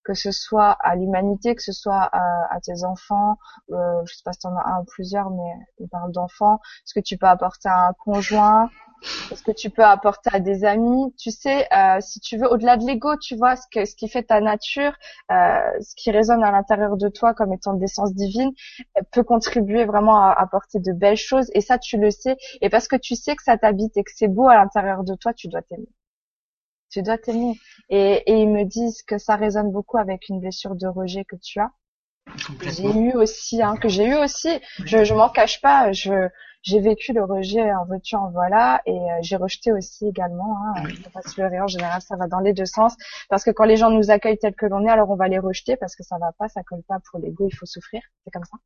que 0.03 0.13
ce 0.13 0.31
soit 0.31 0.71
à 0.81 0.95
l'humanité 0.95 1.55
que 1.55 1.61
ce 1.61 1.71
soit 1.71 2.09
à, 2.11 2.59
tes 2.63 2.83
enfants 2.83 3.37
euh, 3.71 4.01
je 4.05 4.15
sais 4.15 4.23
pas 4.23 4.33
si 4.33 4.39
t'en 4.39 4.55
as 4.55 4.67
un 4.67 4.81
ou 4.81 4.85
plusieurs 4.85 5.29
mais 5.29 5.53
on 5.79 5.87
parle 5.87 6.11
d'enfants 6.11 6.59
ce 6.85 6.93
que 6.93 6.99
tu 6.99 7.17
peux 7.17 7.27
apporter 7.27 7.69
à 7.69 7.87
un 7.87 7.93
conjoint? 7.93 8.69
Ce 9.03 9.41
que 9.41 9.51
tu 9.51 9.69
peux 9.69 9.83
apporter 9.83 10.29
à 10.33 10.39
des 10.39 10.63
amis? 10.63 11.13
Tu 11.17 11.31
sais, 11.31 11.67
euh, 11.75 11.99
si 12.01 12.19
tu 12.19 12.37
veux, 12.37 12.51
au-delà 12.51 12.77
de 12.77 12.85
l'ego, 12.85 13.15
tu 13.17 13.35
vois, 13.35 13.55
ce, 13.55 13.65
que, 13.71 13.85
ce 13.85 13.95
qui 13.95 14.07
fait 14.07 14.23
ta 14.23 14.41
nature, 14.41 14.93
euh, 15.31 15.59
ce 15.81 15.95
qui 15.95 16.11
résonne 16.11 16.43
à 16.43 16.51
l'intérieur 16.51 16.97
de 16.97 17.09
toi 17.09 17.33
comme 17.33 17.53
étant 17.53 17.73
d'essence 17.73 18.13
divine, 18.13 18.51
peut 19.11 19.23
contribuer 19.23 19.85
vraiment 19.85 20.21
à 20.21 20.31
apporter 20.31 20.79
de 20.79 20.93
belles 20.93 21.17
choses. 21.17 21.49
Et 21.55 21.61
ça, 21.61 21.79
tu 21.79 21.97
le 21.97 22.11
sais. 22.11 22.37
Et 22.61 22.69
parce 22.69 22.87
que 22.87 22.95
tu 22.95 23.15
sais 23.15 23.35
que 23.35 23.43
ça 23.43 23.57
t'habite 23.57 23.97
et 23.97 24.03
que 24.03 24.11
c'est 24.13 24.27
beau 24.27 24.47
à 24.47 24.55
l'intérieur 24.55 25.03
de 25.03 25.15
toi, 25.15 25.33
tu 25.33 25.47
dois 25.47 25.61
t'aimer. 25.63 25.89
Tu 26.91 27.01
dois 27.01 27.17
t'aimer. 27.17 27.59
Et, 27.89 28.23
et 28.25 28.41
ils 28.41 28.49
me 28.49 28.63
disent 28.63 29.01
que 29.03 29.17
ça 29.17 29.35
résonne 29.35 29.71
beaucoup 29.71 29.97
avec 29.97 30.29
une 30.29 30.39
blessure 30.39 30.75
de 30.75 30.87
rejet 30.87 31.25
que 31.25 31.35
tu 31.35 31.59
as. 31.59 31.71
J'ai 32.61 32.87
eu 32.87 33.13
aussi, 33.13 33.61
hein, 33.61 33.75
que 33.75 33.89
j'ai 33.89 34.05
eu 34.05 34.15
aussi. 34.15 34.49
Je, 34.85 35.03
je 35.03 35.13
m'en 35.13 35.29
cache 35.29 35.61
pas. 35.61 35.91
Je, 35.91 36.29
j'ai 36.63 36.79
vécu 36.79 37.13
le 37.13 37.23
rejet 37.23 37.73
en 37.73 37.85
voiture 37.85 38.21
en 38.21 38.29
voilà 38.31 38.81
et 38.85 38.91
euh, 38.91 39.17
j'ai 39.21 39.35
rejeté 39.35 39.71
aussi 39.71 40.07
également. 40.07 40.57
Hein, 40.75 40.83
faut 41.03 41.09
pas 41.09 41.21
se 41.21 41.61
en 41.61 41.67
général 41.67 42.01
ça 42.01 42.15
va 42.15 42.27
dans 42.27 42.39
les 42.39 42.53
deux 42.53 42.65
sens. 42.65 42.95
Parce 43.29 43.43
que 43.43 43.51
quand 43.51 43.65
les 43.65 43.77
gens 43.77 43.89
nous 43.89 44.11
accueillent 44.11 44.37
tels 44.37 44.55
que 44.55 44.65
l'on 44.65 44.85
est, 44.85 44.89
alors 44.89 45.09
on 45.09 45.15
va 45.15 45.27
les 45.27 45.39
rejeter 45.39 45.75
parce 45.75 45.95
que 45.95 46.03
ça 46.03 46.17
va 46.19 46.31
pas, 46.37 46.47
ça 46.49 46.61
colle 46.63 46.83
pas 46.87 46.99
pour 47.09 47.19
l'ego, 47.19 47.47
il 47.49 47.55
faut 47.55 47.65
souffrir, 47.65 48.01
c'est 48.23 48.31
comme 48.31 48.43
ça. 48.45 48.57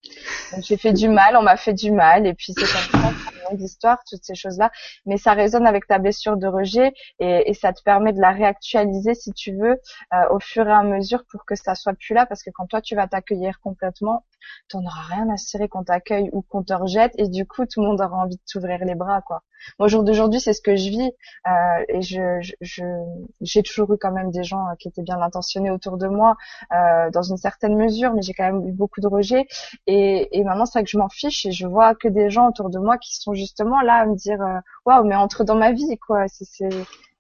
Donc 0.56 0.64
j'ai 0.64 0.78
fait 0.78 0.94
du 0.94 1.10
mal, 1.10 1.38
on 1.38 1.42
m'a 1.42 1.58
fait 1.58 1.74
du 1.74 1.92
mal 1.92 2.28
et 2.28 2.34
puis 2.34 2.54
c'est 2.54 2.62
comme 2.62 3.02
ça, 3.02 3.14
c'est 3.50 3.56
histoire, 3.62 4.04
toutes 4.10 4.24
ces 4.24 4.36
choses-là, 4.36 4.72
mais 5.06 5.18
ça 5.18 5.34
résonne 5.34 5.66
avec 5.66 5.88
ta 5.88 6.00
blessure 6.00 6.38
de 6.38 6.48
rejet 6.48 6.94
et, 7.20 7.50
et 7.50 7.54
ça 7.54 7.74
te 7.74 7.82
permet 7.84 8.14
de 8.14 8.20
la 8.20 8.32
réactualiser 8.32 9.14
si 9.14 9.32
tu 9.34 9.56
veux 9.56 9.80
euh, 10.14 10.30
au 10.32 10.40
fur 10.40 10.68
et 10.68 10.72
à 10.72 10.84
mesure 10.84 11.24
pour 11.32 11.46
que 11.46 11.56
ça 11.56 11.76
soit 11.76 11.94
plus 11.94 12.14
là. 12.14 12.26
Parce 12.26 12.44
que 12.44 12.50
quand 12.52 12.66
toi 12.68 12.82
tu 12.82 12.96
vas 12.96 13.08
t'accueillir 13.08 13.60
complètement, 13.62 14.26
t'en 14.70 14.84
auras 14.84 15.16
rien 15.16 15.30
à 15.30 15.38
cirer 15.38 15.68
qu'on 15.68 15.84
t'accueille 15.84 16.30
ou 16.32 16.42
qu'on 16.42 16.64
te 16.64 16.74
rejette. 16.74 17.14
Et 17.18 17.28
du 17.28 17.46
coup 17.46 17.66
monde 17.86 18.02
aura 18.02 18.18
envie 18.18 18.36
de 18.36 18.42
t'ouvrir 18.50 18.84
les 18.84 18.96
bras 18.96 19.22
quoi. 19.22 19.44
Moi, 19.80 19.88
au 19.88 19.90
jour 19.90 20.04
d'aujourd'hui, 20.04 20.40
c'est 20.40 20.54
ce 20.54 20.62
que 20.62 20.76
je 20.76 20.90
vis 20.90 21.12
euh, 21.48 21.86
et 21.90 22.02
je, 22.02 22.40
je, 22.62 22.84
j'ai 23.42 23.64
toujours 23.64 23.92
eu 23.94 23.98
quand 23.98 24.12
même 24.12 24.32
des 24.32 24.44
gens 24.44 24.64
qui 24.80 24.88
étaient 24.88 25.02
bien 25.02 25.22
intentionnés 25.22 25.72
autour 25.72 25.98
de 25.98 26.08
moi 26.08 26.36
euh, 26.74 27.10
dans 27.12 27.24
une 27.24 27.38
certaine 27.38 27.76
mesure, 27.76 28.14
mais 28.14 28.22
j'ai 28.22 28.34
quand 28.34 28.44
même 28.44 28.68
eu 28.68 28.72
beaucoup 28.72 29.02
de 29.02 29.08
rejets 29.08 29.48
et, 29.88 30.38
et 30.38 30.44
maintenant 30.44 30.66
c'est 30.66 30.80
vrai 30.80 30.84
que 30.84 30.90
je 30.90 30.98
m'en 30.98 31.10
fiche 31.10 31.46
et 31.46 31.52
je 31.52 31.68
vois 31.68 31.96
que 31.96 32.08
des 32.08 32.30
gens 32.30 32.48
autour 32.48 32.70
de 32.70 32.80
moi 32.80 32.98
qui 32.98 33.16
sont 33.16 33.34
justement 33.34 33.82
là 33.82 33.96
à 33.96 34.06
me 34.06 34.16
dire 34.16 34.42
euh, 34.42 34.60
waouh 34.86 35.04
mais 35.04 35.16
entre 35.16 35.44
dans 35.44 35.56
ma 35.56 35.72
vie 35.72 35.98
quoi. 36.00 36.28
C'est, 36.28 36.46
c'est... 36.46 36.70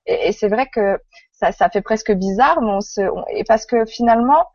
Et, 0.08 0.32
c'est 0.32 0.50
vrai 0.50 0.68
que 0.72 1.00
ça, 1.32 1.52
ça 1.52 1.70
fait 1.70 1.82
presque 1.82 2.12
bizarre, 2.12 2.62
mais 2.62 2.72
on 2.72 2.82
se, 2.82 3.02
et 3.32 3.44
parce 3.44 3.66
que 3.66 3.86
finalement 3.86 4.46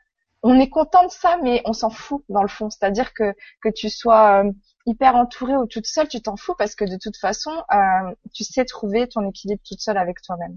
on 0.43 0.59
est 0.59 0.69
content 0.69 1.05
de 1.05 1.11
ça, 1.11 1.37
mais 1.43 1.61
on 1.65 1.73
s'en 1.73 1.91
fout 1.91 2.25
dans 2.29 2.43
le 2.43 2.49
fond. 2.49 2.71
C'est-à-dire 2.71 3.13
que 3.13 3.35
que 3.63 3.69
tu 3.69 3.91
sois 3.91 4.45
euh, 4.45 4.51
hyper 4.87 5.17
entourée 5.17 5.57
ou 5.57 5.67
toute 5.67 5.87
seule, 5.87 6.09
tu 6.09 6.21
t'en 6.21 6.37
fous 6.37 6.55
parce 6.59 6.75
que 6.75 6.85
de 6.85 6.97
toute 7.01 7.17
façon, 7.17 7.51
euh, 7.73 8.15
tu 8.35 8.45
sais 8.45 8.65
trouver 8.65 9.09
ton 9.09 9.29
équilibre 9.29 9.63
toute 9.67 9.81
seule 9.81 9.99
avec 9.99 10.23
toi-même. 10.23 10.57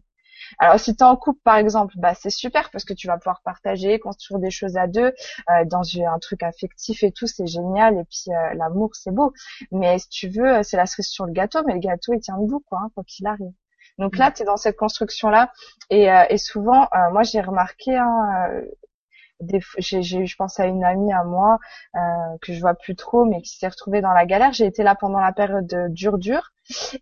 Alors 0.60 0.80
si 0.80 0.96
tu 0.96 1.04
es 1.04 1.08
en 1.08 1.16
couple 1.16 1.40
par 1.44 1.56
exemple, 1.58 1.94
bah 1.98 2.14
c'est 2.16 2.30
super 2.30 2.70
parce 2.72 2.84
que 2.84 2.94
tu 2.94 3.08
vas 3.08 3.18
pouvoir 3.18 3.42
partager, 3.44 4.00
construire 4.00 4.40
des 4.40 4.52
choses 4.52 4.76
à 4.78 4.88
deux, 4.88 5.14
euh, 5.50 5.66
dans 5.66 5.84
un 6.06 6.20
truc 6.20 6.44
affectif 6.44 7.04
et 7.04 7.12
tout, 7.12 7.28
c'est 7.28 7.48
génial 7.48 7.98
et 7.98 8.04
puis 8.04 8.32
l'amour 8.56 8.92
c'est 8.94 9.12
beau. 9.12 9.34
Mais 9.72 10.00
si 10.00 10.10
tu 10.10 10.28
veux, 10.28 10.62
c'est 10.64 10.78
la 10.78 10.86
cerise 10.86 11.08
sur 11.08 11.26
le 11.26 11.32
gâteau, 11.32 11.64
mais 11.66 11.74
le 11.74 11.80
gâteau 11.80 12.14
il 12.14 12.20
tient 12.20 12.38
debout 12.38 12.64
quoi, 12.68 12.80
hein, 12.84 12.90
quoi 12.94 13.04
qu'il 13.06 13.26
arrive. 13.28 13.52
Donc 14.00 14.18
là, 14.18 14.32
tu 14.32 14.42
es 14.42 14.46
dans 14.46 14.58
cette 14.58 14.76
construction 14.76 15.30
là 15.30 15.52
et, 15.90 16.10
et 16.30 16.38
souvent, 16.38 16.90
moi 17.12 17.24
j'ai 17.24 17.42
remarqué, 17.42 17.96
hein, 17.96 18.64
j'ai, 19.78 20.02
je 20.26 20.36
pense 20.36 20.60
à 20.60 20.66
une 20.66 20.84
amie 20.84 21.14
à 21.14 21.24
moi 21.24 21.60
euh, 21.96 22.00
que 22.42 22.54
je 22.54 22.60
vois 22.60 22.74
plus 22.74 22.96
trop, 22.96 23.26
mais 23.26 23.42
qui 23.42 23.58
s'est 23.58 23.68
retrouvée 23.68 24.02
dans 24.02 24.14
la 24.14 24.26
galère. 24.26 24.54
J'ai 24.54 24.66
été 24.66 24.84
là 24.84 24.96
pendant 24.96 25.20
la 25.20 25.34
période 25.34 25.74
dur 25.90 26.18
dur, 26.18 26.52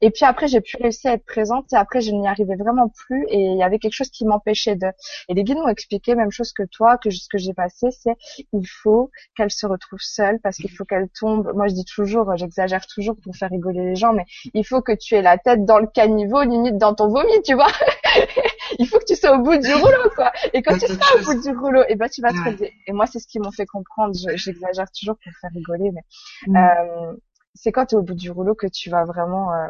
et 0.02 0.12
puis 0.12 0.26
après 0.26 0.48
j'ai 0.48 0.62
pu 0.62 0.78
réussir 0.78 1.12
à 1.12 1.14
être 1.16 1.26
présente. 1.26 1.72
Et 1.74 1.76
après 1.76 2.02
je 2.02 2.12
n'y 2.12 2.28
arrivais 2.28 2.56
vraiment 2.56 2.90
plus, 2.90 3.26
et 3.30 3.38
il 3.38 3.58
y 3.58 3.64
avait 3.64 3.80
quelque 3.80 3.94
chose 3.94 4.10
qui 4.10 4.26
m'empêchait 4.26 4.76
de. 4.76 4.88
Et 5.30 5.34
les 5.34 5.44
guides 5.44 5.58
m'ont 5.58 5.68
expliqué 5.68 6.16
même 6.16 6.32
chose 6.32 6.54
que 6.54 6.64
toi, 6.64 6.98
que 6.98 7.10
ce 7.10 7.28
que 7.30 7.38
j'ai 7.38 7.54
passé, 7.54 7.88
c'est 7.92 8.16
il 8.54 8.68
faut 8.68 9.12
qu'elle 9.36 9.52
se 9.52 9.66
retrouve 9.66 10.00
seule 10.02 10.40
parce 10.42 10.58
qu'il 10.58 10.72
faut 10.72 10.86
qu'elle 10.86 11.10
tombe. 11.10 11.52
Moi 11.56 11.68
je 11.68 11.74
dis 11.74 11.86
toujours, 11.86 12.36
j'exagère 12.38 12.86
toujours 12.88 13.16
pour 13.24 13.36
faire 13.36 13.50
rigoler 13.50 13.84
les 13.84 13.96
gens, 13.96 14.14
mais 14.14 14.26
il 14.54 14.66
faut 14.66 14.82
que 14.82 14.94
tu 14.94 15.16
aies 15.16 15.22
la 15.22 15.38
tête 15.38 15.66
dans 15.66 15.80
le 15.80 15.88
caniveau, 15.88 16.44
limite 16.44 16.78
dans 16.78 16.94
ton 16.94 17.08
vomi, 17.08 17.42
tu 17.44 17.54
vois. 17.54 17.72
il 18.80 18.88
faut 18.88 19.00
que 19.00 19.06
tu 19.06 19.16
sois 19.16 19.38
au 19.38 19.42
bout 19.42 19.58
du 19.58 19.74
rouleau, 19.74 20.10
quoi. 20.16 20.32
Et 20.54 20.62
quand 20.62 20.78
tu 20.78 20.88
seras 20.88 21.20
au 21.20 21.26
bout 21.26 21.42
du 21.42 21.58
rouleau, 21.58 21.82
et 21.82 21.88
eh 21.90 21.96
ben 21.96 22.08
tu 22.10 22.22
vas 22.22 22.30
te 22.30 22.44
relever. 22.46 22.74
Et 22.88 22.94
moi, 22.94 23.06
c'est 23.06 23.20
ce 23.20 23.28
qui 23.28 23.40
m'ont 23.40 23.52
fait 23.52 23.66
comprendre. 23.66 24.14
J'exagère 24.36 24.88
toujours 24.92 25.16
pour 25.24 25.34
faire 25.40 25.52
rigoler, 25.54 25.92
mais 25.92 26.02
mm. 26.48 26.56
euh, 26.56 27.14
c'est 27.54 27.72
quand 27.72 27.88
tu 27.88 27.96
es 27.96 27.98
au 27.98 28.02
bout 28.04 28.14
du 28.16 28.32
rouleau 28.32 28.56
que 28.56 28.68
tu 28.68 28.90
vas 28.90 29.06
vraiment. 29.06 29.54
Euh, 29.54 29.68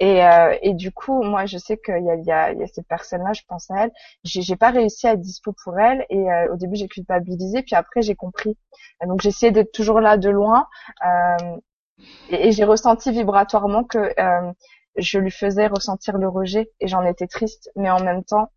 et, 0.00 0.24
euh, 0.24 0.56
et 0.62 0.74
du 0.74 0.92
coup, 0.92 1.22
moi, 1.22 1.46
je 1.46 1.58
sais 1.58 1.76
qu'il 1.78 2.04
y 2.04 2.10
a, 2.10 2.14
il 2.16 2.24
y, 2.24 2.32
a, 2.32 2.52
y 2.52 2.62
a 2.62 2.66
cette 2.66 2.86
personne-là, 2.88 3.32
je 3.34 3.42
pense 3.48 3.70
à 3.70 3.84
elle. 3.84 3.92
J'ai 4.24 4.56
pas 4.56 4.70
réussi 4.70 5.06
à 5.06 5.12
être 5.12 5.20
dispo 5.20 5.54
pour 5.64 5.78
elle, 5.78 6.06
et 6.10 6.30
euh, 6.30 6.52
au 6.52 6.56
début, 6.56 6.76
j'ai 6.76 6.88
culpabilisé, 6.88 7.62
puis 7.62 7.74
après, 7.76 8.02
j'ai 8.02 8.14
compris. 8.14 8.56
Donc, 9.06 9.20
j'ai 9.22 9.28
essayé 9.30 9.52
d'être 9.52 9.72
toujours 9.72 10.00
là 10.00 10.16
de 10.16 10.30
loin. 10.30 10.68
Euh, 11.06 11.56
et, 12.30 12.48
et 12.48 12.52
j'ai 12.52 12.64
ressenti 12.64 13.10
vibratoirement 13.12 13.84
que 13.84 13.98
euh, 14.20 14.52
je 14.96 15.18
lui 15.18 15.30
faisais 15.30 15.66
ressentir 15.66 16.18
le 16.18 16.28
rejet 16.28 16.70
et 16.80 16.88
j'en 16.88 17.04
étais 17.04 17.26
triste, 17.26 17.70
mais 17.76 17.90
en 17.90 18.00
même 18.02 18.24
temps, 18.24 18.52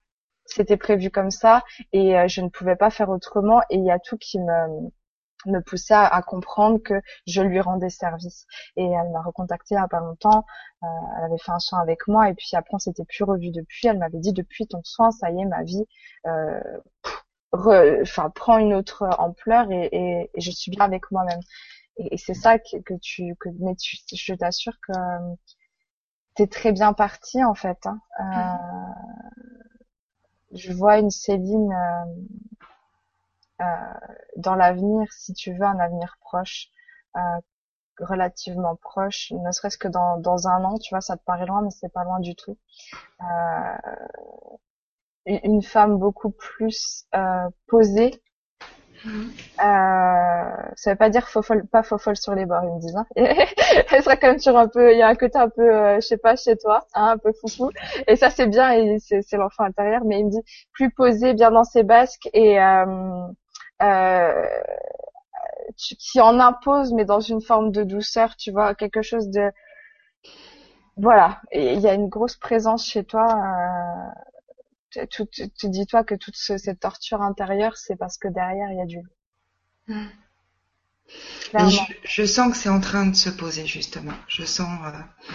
c'était 0.45 0.77
prévu 0.77 1.09
comme 1.09 1.31
ça 1.31 1.63
et 1.93 2.17
euh, 2.17 2.27
je 2.27 2.41
ne 2.41 2.49
pouvais 2.49 2.75
pas 2.75 2.89
faire 2.89 3.09
autrement 3.09 3.61
et 3.69 3.77
il 3.77 3.85
y 3.85 3.91
a 3.91 3.99
tout 3.99 4.17
qui 4.17 4.39
me 4.39 4.89
me 5.45 5.61
poussait 5.61 5.93
à, 5.93 6.21
comprendre 6.21 6.79
que 6.79 7.01
je 7.27 7.41
lui 7.41 7.59
rendais 7.61 7.89
service. 7.89 8.45
Et 8.75 8.85
elle 8.85 9.09
m'a 9.11 9.21
recontacté 9.21 9.75
il 9.75 9.77
y 9.77 9.81
a 9.81 9.87
pas 9.87 9.99
longtemps. 9.99 10.45
Euh, 10.83 10.87
elle 11.17 11.25
avait 11.25 11.37
fait 11.37 11.51
un 11.51 11.59
soin 11.59 11.79
avec 11.79 12.07
moi 12.07 12.29
et 12.29 12.33
puis 12.33 12.49
après 12.53 12.75
on 12.75 12.79
s'était 12.79 13.05
plus 13.05 13.23
revu 13.23 13.51
depuis. 13.51 13.87
Elle 13.87 13.99
m'avait 13.99 14.19
dit 14.19 14.33
depuis 14.33 14.67
ton 14.67 14.81
soin, 14.83 15.11
ça 15.11 15.29
y 15.31 15.41
est, 15.41 15.45
ma 15.45 15.63
vie, 15.63 15.85
euh, 16.27 16.59
enfin 18.01 18.29
prend 18.29 18.57
une 18.57 18.73
autre 18.73 19.07
ampleur 19.19 19.71
et, 19.71 19.89
et, 19.91 20.31
je 20.37 20.51
suis 20.51 20.71
bien 20.71 20.85
avec 20.85 21.11
moi-même. 21.11 21.39
Et, 21.97 22.17
c'est 22.17 22.33
ça 22.33 22.57
que, 22.59 22.77
que, 22.81 22.95
tu, 23.01 23.35
que 23.39 23.49
mais 23.59 23.75
tu, 23.75 23.97
je 24.13 24.33
t'assure 24.33 24.73
que 24.87 24.93
t'es 26.35 26.47
très 26.47 26.71
bien 26.71 26.93
parti 26.93 27.43
en 27.43 27.53
fait. 27.53 27.85
Hein. 27.85 27.99
Euh, 28.19 28.93
je 30.53 30.71
vois 30.71 30.99
une 30.99 31.09
Céline 31.09 31.71
euh, 31.71 32.05
euh, 32.05 32.72
dans 34.37 34.55
l'avenir, 34.55 35.07
si 35.11 35.33
tu 35.33 35.53
veux, 35.53 35.63
un 35.65 35.79
avenir 35.79 36.17
proche, 36.21 36.67
euh, 37.15 37.19
relativement 37.99 38.75
proche, 38.75 39.31
ne 39.31 39.51
serait-ce 39.51 39.77
que 39.77 39.87
dans, 39.87 40.17
dans 40.17 40.47
un 40.47 40.63
an, 40.63 40.77
tu 40.77 40.93
vois, 40.93 41.01
ça 41.01 41.17
te 41.17 41.23
paraît 41.23 41.45
loin, 41.45 41.61
mais 41.61 41.71
c'est 41.71 41.93
pas 41.93 42.03
loin 42.03 42.19
du 42.19 42.35
tout. 42.35 42.57
une 45.25 45.61
femme 45.61 45.97
beaucoup 45.97 46.31
plus 46.31 47.05
posée 47.67 48.21
euh, 49.05 49.11
ça 50.75 50.91
veut 50.91 50.95
pas 50.95 51.09
dire 51.09 51.27
faux 51.27 51.41
folle, 51.41 51.65
pas 51.67 51.83
faux 51.83 51.97
folle 51.97 52.15
sur 52.15 52.35
les 52.35 52.45
bords, 52.45 52.63
ils 52.63 52.73
me 52.75 52.79
disent. 52.79 52.95
Hein. 52.95 53.05
Elle 53.91 54.03
sera 54.03 54.15
quand 54.15 54.27
même 54.27 54.39
sur 54.39 54.57
un 54.57 54.67
peu, 54.67 54.93
il 54.93 54.97
y 54.97 55.01
a 55.01 55.07
un 55.07 55.15
côté 55.15 55.37
un 55.37 55.49
peu, 55.49 55.61
euh, 55.75 55.95
je 55.95 56.07
sais 56.07 56.17
pas, 56.17 56.35
chez 56.35 56.55
toi, 56.57 56.87
hein, 56.93 57.11
un 57.11 57.17
peu 57.17 57.31
foufou. 57.33 57.69
Et 58.07 58.15
ça 58.15 58.29
c'est 58.29 58.47
bien, 58.47 58.71
et 58.71 58.97
c'est 58.99 59.37
l'enfant 59.37 59.63
intérieur. 59.63 60.03
Mais 60.05 60.19
il 60.19 60.25
me 60.25 60.31
dit 60.31 60.43
plus 60.71 60.91
posé, 60.91 61.33
bien 61.33 61.51
dans 61.51 61.63
ses 61.63 61.83
basques 61.83 62.29
et 62.33 62.61
euh, 62.61 63.27
euh, 63.81 64.45
qui 65.77 66.21
en 66.21 66.39
impose, 66.39 66.93
mais 66.93 67.05
dans 67.05 67.19
une 67.19 67.41
forme 67.41 67.71
de 67.71 67.83
douceur, 67.83 68.35
tu 68.35 68.51
vois, 68.51 68.75
quelque 68.75 69.01
chose 69.01 69.29
de, 69.29 69.51
voilà. 70.97 71.41
Il 71.51 71.79
y 71.79 71.87
a 71.87 71.93
une 71.93 72.07
grosse 72.07 72.35
présence 72.35 72.87
chez 72.87 73.03
toi. 73.03 74.13
Euh, 74.95 75.05
tu, 75.09 75.25
tu, 75.27 75.69
dis-toi 75.69 76.03
que 76.03 76.15
toute 76.15 76.35
cette 76.35 76.79
torture 76.79 77.21
intérieure, 77.21 77.77
c'est 77.77 77.95
parce 77.95 78.17
que 78.17 78.27
derrière, 78.27 78.71
il 78.71 78.77
y 78.77 78.81
a 78.81 78.85
du 78.85 79.01
je, 81.53 81.93
je, 82.03 82.25
sens 82.25 82.51
que 82.51 82.57
c'est 82.57 82.69
en 82.69 82.79
train 82.79 83.07
de 83.07 83.15
se 83.15 83.29
poser, 83.29 83.65
justement. 83.65 84.13
Je 84.27 84.45
sens... 84.45 84.69
Euh... 84.85 85.33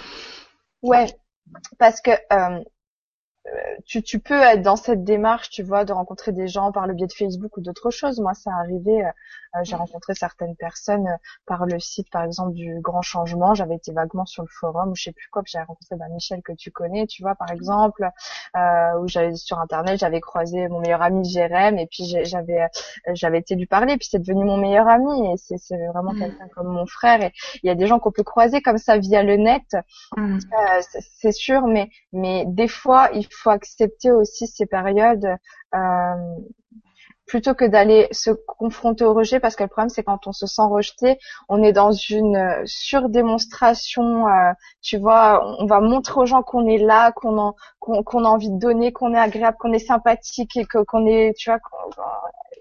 Ouais, 0.83 1.07
parce 1.79 2.01
que 2.01 2.13
euh, 2.33 2.63
tu, 3.87 4.03
tu 4.03 4.19
peux 4.19 4.41
être 4.41 4.63
dans 4.63 4.77
cette 4.77 5.05
démarche, 5.05 5.51
tu 5.51 5.63
vois, 5.63 5.85
de 5.85 5.93
rencontrer 5.93 6.33
des 6.33 6.49
gens 6.49 6.73
par 6.73 6.87
le 6.87 6.95
biais 6.95 7.07
de 7.07 7.13
Facebook 7.13 7.57
ou 7.57 7.61
d'autres 7.61 7.91
choses. 7.91 8.21
Moi, 8.21 8.35
ça 8.35 8.51
arrivé, 8.53 9.05
euh, 9.05 9.09
euh, 9.57 9.61
j'ai 9.63 9.77
rencontré 9.77 10.15
certaines 10.15 10.57
personnes 10.57 11.07
euh, 11.07 11.17
par 11.47 11.65
le 11.67 11.79
site, 11.81 12.11
par 12.11 12.25
exemple, 12.25 12.53
du 12.53 12.81
Grand 12.81 13.03
Changement. 13.03 13.55
J'avais 13.55 13.77
été 13.77 13.93
vaguement 13.93 14.27
sur 14.27 14.43
le 14.43 14.49
forum, 14.49 14.91
ou 14.91 14.95
je 14.95 15.05
sais 15.05 15.13
plus 15.13 15.29
quoi, 15.31 15.43
puis 15.43 15.53
j'avais 15.53 15.65
rencontré 15.65 15.97
bah, 15.97 16.07
Michel 16.11 16.43
que 16.43 16.53
tu 16.53 16.71
connais, 16.71 17.07
tu 17.07 17.23
vois, 17.23 17.35
par 17.35 17.51
exemple, 17.51 18.09
euh, 18.57 18.99
où 19.01 19.09
j'avais 19.09 19.35
sur 19.37 19.59
Internet, 19.59 19.99
j'avais 19.99 20.21
croisé 20.21 20.69
mon 20.69 20.81
meilleur 20.81 21.03
ami 21.03 21.29
Jérém, 21.29 21.79
et 21.79 21.87
puis 21.87 22.05
j'avais 22.25 22.67
j'avais 23.13 23.39
été 23.39 23.55
lui 23.55 23.67
parler, 23.67 23.97
puis 23.97 24.09
c'est 24.11 24.19
devenu 24.19 24.45
mon 24.45 24.57
meilleur 24.57 24.89
ami, 24.89 25.33
et 25.33 25.37
c'est 25.37 25.87
vraiment 25.89 26.13
mmh. 26.13 26.19
quelqu'un 26.19 26.49
comme 26.55 26.69
mon 26.69 26.87
frère. 26.87 27.23
Et 27.23 27.33
il 27.63 27.67
y 27.67 27.71
a 27.71 27.75
des 27.75 27.87
gens 27.87 27.99
qu'on 27.99 28.13
peut 28.13 28.23
croiser 28.23 28.61
comme 28.61 28.79
ça 28.79 28.99
via 28.99 29.23
le 29.23 29.37
net, 29.37 29.77
mmh. 30.17 30.39
c'est 30.91 31.33
sûr, 31.33 31.67
mais 31.67 31.89
mais 32.13 32.45
des 32.47 32.69
fois, 32.69 33.11
il 33.15 33.27
faut 33.31 33.38
accepter 33.47 34.11
aussi 34.13 34.47
ces 34.47 34.67
périodes 34.67 35.29
euh, 35.75 36.37
plutôt 37.27 37.55
que 37.55 37.67
d'aller 37.67 38.09
se 38.11 38.31
confronter 38.31 39.05
au 39.05 39.13
rejet 39.13 39.39
parce 39.39 39.55
que 39.55 39.63
le 39.63 39.69
problème 39.69 39.91
c'est 39.91 40.03
quand 40.03 40.27
on 40.27 40.33
se 40.33 40.47
sent 40.47 40.63
rejeté 40.63 41.19
on 41.49 41.63
est 41.63 41.73
dans 41.73 41.93
une 41.93 42.63
surdémonstration 42.65 44.29
euh, 44.29 44.53
tu 44.81 44.97
vois 44.97 45.45
on 45.61 45.67
va 45.67 45.81
montrer 45.81 46.21
aux 46.21 46.27
gens 46.27 46.43
qu'on 46.43 46.67
est 46.67 46.79
là 46.79 47.13
qu'on 47.13 47.55
qu'on 47.79 48.25
a 48.25 48.29
envie 48.29 48.51
de 48.51 48.59
donner 48.59 48.93
qu'on 48.93 49.15
est 49.15 49.19
agréable 49.19 49.59
qu'on 49.61 49.73
est 49.73 49.79
sympathique 49.79 50.57
et 50.57 50.65
que 50.65 50.79
qu'on 50.79 51.07
est 51.07 51.35
tu 51.37 51.51
vois 51.51 51.61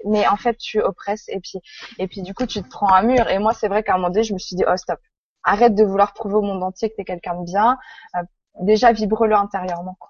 mais 0.05 0.27
en 0.27 0.37
fait 0.37 0.57
tu 0.57 0.81
oppresses 0.81 1.27
et 1.29 1.39
puis 1.39 1.59
et 1.99 2.07
puis 2.07 2.21
du 2.21 2.33
coup 2.33 2.45
tu 2.45 2.61
te 2.61 2.69
prends 2.69 2.93
un 2.93 3.03
mur. 3.03 3.29
Et 3.29 3.39
moi 3.39 3.53
c'est 3.53 3.67
vrai 3.67 3.83
qu'à 3.83 3.93
un 3.93 3.97
moment 3.97 4.09
donné 4.09 4.23
je 4.23 4.33
me 4.33 4.39
suis 4.39 4.55
dit 4.55 4.63
oh 4.67 4.77
stop. 4.77 4.99
Arrête 5.43 5.75
de 5.75 5.83
vouloir 5.83 6.13
prouver 6.13 6.35
au 6.35 6.41
monde 6.41 6.63
entier 6.63 6.89
que 6.89 6.95
tu 6.95 7.01
es 7.01 7.05
quelqu'un 7.05 7.39
de 7.39 7.45
bien. 7.45 7.77
Euh, 8.15 8.21
déjà 8.61 8.91
vibre-le 8.91 9.35
intérieurement 9.35 9.95
quoi. 9.99 10.09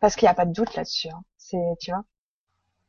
Parce 0.00 0.16
qu'il 0.16 0.26
n'y 0.26 0.30
a 0.30 0.34
pas 0.34 0.46
de 0.46 0.52
doute 0.52 0.74
là-dessus. 0.74 1.08
Hein. 1.08 1.22
C'est, 1.38 1.76
tu 1.80 1.90
vois, 1.90 2.04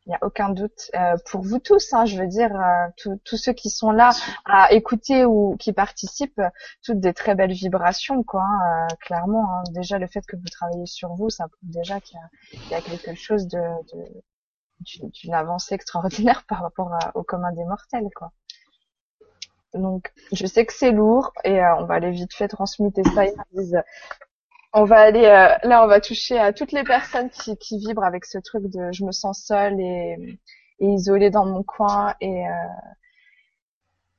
il 0.07 0.11
n'y 0.11 0.15
a 0.15 0.19
aucun 0.21 0.49
doute 0.49 0.89
euh, 0.95 1.17
pour 1.29 1.41
vous 1.41 1.59
tous. 1.59 1.93
Hein, 1.93 2.05
je 2.05 2.17
veux 2.17 2.27
dire, 2.27 2.55
euh, 2.55 3.15
tous 3.25 3.35
ceux 3.35 3.51
qui 3.51 3.69
sont 3.69 3.91
là 3.91 4.11
à 4.45 4.71
écouter 4.71 5.25
ou 5.25 5.57
qui 5.57 5.73
participent, 5.73 6.41
toutes 6.81 7.01
des 7.01 7.13
très 7.13 7.35
belles 7.35 7.51
vibrations, 7.51 8.23
quoi. 8.23 8.41
Hein, 8.41 8.87
euh, 8.89 8.95
clairement, 9.01 9.51
hein. 9.51 9.63
déjà 9.71 9.99
le 9.99 10.07
fait 10.07 10.25
que 10.25 10.37
vous 10.37 10.47
travaillez 10.49 10.85
sur 10.85 11.13
vous, 11.15 11.29
ça 11.29 11.49
prouve 11.49 11.69
déjà 11.69 11.99
qu'il 11.99 12.17
y, 12.53 12.71
y, 12.71 12.73
a 12.73 12.81
quelque 12.81 13.15
chose 13.15 13.47
de, 13.47 13.59
d'une 14.79 15.33
avancée 15.33 15.75
extraordinaire 15.75 16.45
par 16.47 16.61
rapport 16.61 16.97
au 17.13 17.23
commun 17.23 17.51
des 17.51 17.65
mortels, 17.65 18.07
quoi. 18.15 18.31
Donc, 19.73 20.13
je 20.31 20.45
sais 20.47 20.65
que 20.65 20.73
c'est 20.73 20.91
lourd 20.91 21.33
et 21.43 21.59
on 21.61 21.83
va 21.83 21.95
aller 21.95 22.11
vite 22.11 22.33
fait 22.33 22.47
transmuter 22.47 23.03
ça. 23.13 23.25
Ils 23.53 23.83
on 24.77 24.83
va 24.83 24.99
aller 24.99 25.25
euh, 25.25 25.67
là, 25.67 25.83
on 25.83 25.87
va 25.87 25.99
toucher 25.99 26.37
à 26.37 26.53
toutes 26.53 26.71
les 26.71 26.83
personnes 26.83 27.31
qui, 27.31 27.57
vibrent 27.79 28.03
avec 28.03 28.25
ce 28.25 28.37
truc 28.37 28.65
de 28.67 28.91
je 28.91 29.03
me 29.05 29.11
sens 29.11 29.43
seule 29.43 29.79
et, 29.79 30.39
isolée 30.79 31.31
dans 31.31 31.45
mon 31.45 31.63
coin 31.63 32.13
et 32.21 32.47
euh, 32.47 32.51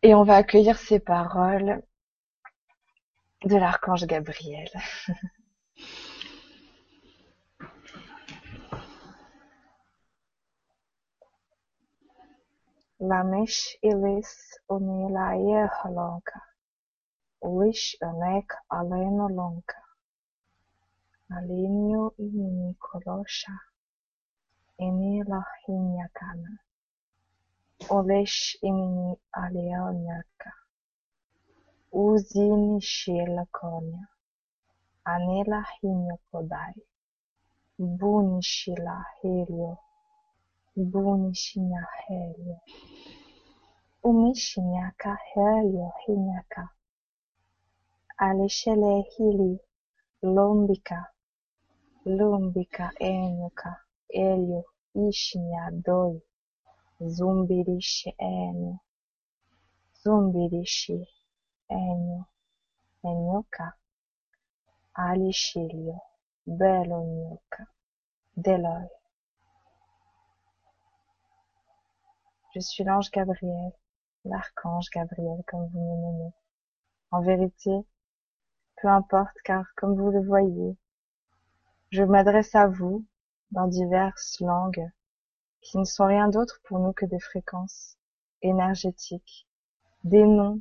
et 0.03 0.15
on 0.15 0.25
va 0.25 0.37
accueillir 0.37 0.77
ces 0.79 0.99
paroles 0.99 1.81
de 3.45 3.57
l'archange 3.57 4.05
Gabriel. 4.07 4.69
Malengo 21.31 22.15
ni 22.19 22.75
kolosha 22.85 23.55
eneo 24.79 25.45
lenye 25.67 26.05
olesh 27.97 28.59
kuboresha 28.59 28.59
maeneo 28.63 29.19
yaliyonyooka, 29.37 30.51
uzinishie 31.93 33.27
konya. 33.57 34.05
Eneo 35.05 35.63
hinyo 35.81 36.17
podai, 36.31 36.83
buni 37.79 38.43
la 38.85 39.05
helio, 39.21 39.79
buni 40.77 41.33
na 41.57 41.87
helio, 42.07 42.59
umishi 44.03 44.61
helio 45.31 45.93
hinyaka, 46.07 46.69
alishele 48.17 49.01
hili 49.01 49.61
lombika. 50.23 51.07
Lumbika 52.17 52.87
enyuka 53.11 53.71
elyo 54.29 54.63
ishinya 55.07 55.63
doi 55.87 56.17
zumbirishi 57.15 58.11
enyu 58.35 58.75
zumbirishi 60.01 60.99
enyu 61.83 62.21
enyuka 63.09 63.67
alishilyo 65.07 65.97
belo 66.59 66.99
nyuka 67.17 67.63
deloi 68.45 68.89
Je 72.53 72.61
suis 72.61 72.83
l'ange 72.83 73.11
Gabriel, 73.11 73.73
l'archange 74.25 74.89
Gabriel 74.91 75.41
comme 75.49 75.67
vous 75.71 75.85
me 75.89 75.97
nommez. 76.03 76.33
En 77.11 77.21
vérité, 77.21 77.75
peu 78.79 78.89
importe 78.89 79.37
car 79.45 79.65
comme 79.77 79.95
vous 79.95 80.11
le 80.11 80.23
voyez, 80.33 80.77
je 81.91 82.03
m'adresse 82.03 82.55
à 82.55 82.67
vous 82.67 83.07
dans 83.51 83.67
diverses 83.67 84.41
langues 84.41 84.91
qui 85.63 85.79
ne 85.79 85.85
sont 85.85 86.07
rien 86.07 86.29
d'autre 86.29 86.61
pour 86.65 86.79
nous 86.79 86.93
que 86.93 87.07
des 87.07 87.21
fréquences 87.21 87.97
énergétiques, 88.43 89.49
des 90.05 90.25
noms 90.25 90.61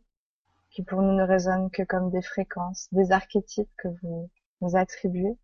qui 0.69 0.83
pour 0.83 1.01
nous 1.01 1.13
ne 1.13 1.23
résonnent 1.23 1.71
que 1.71 1.83
comme 1.83 2.09
des 2.11 2.21
fréquences, 2.21 2.87
des 2.91 3.11
archétypes 3.11 3.71
que 3.77 3.89
vous 4.01 4.29
nous 4.61 4.75
attribuez. 4.75 5.37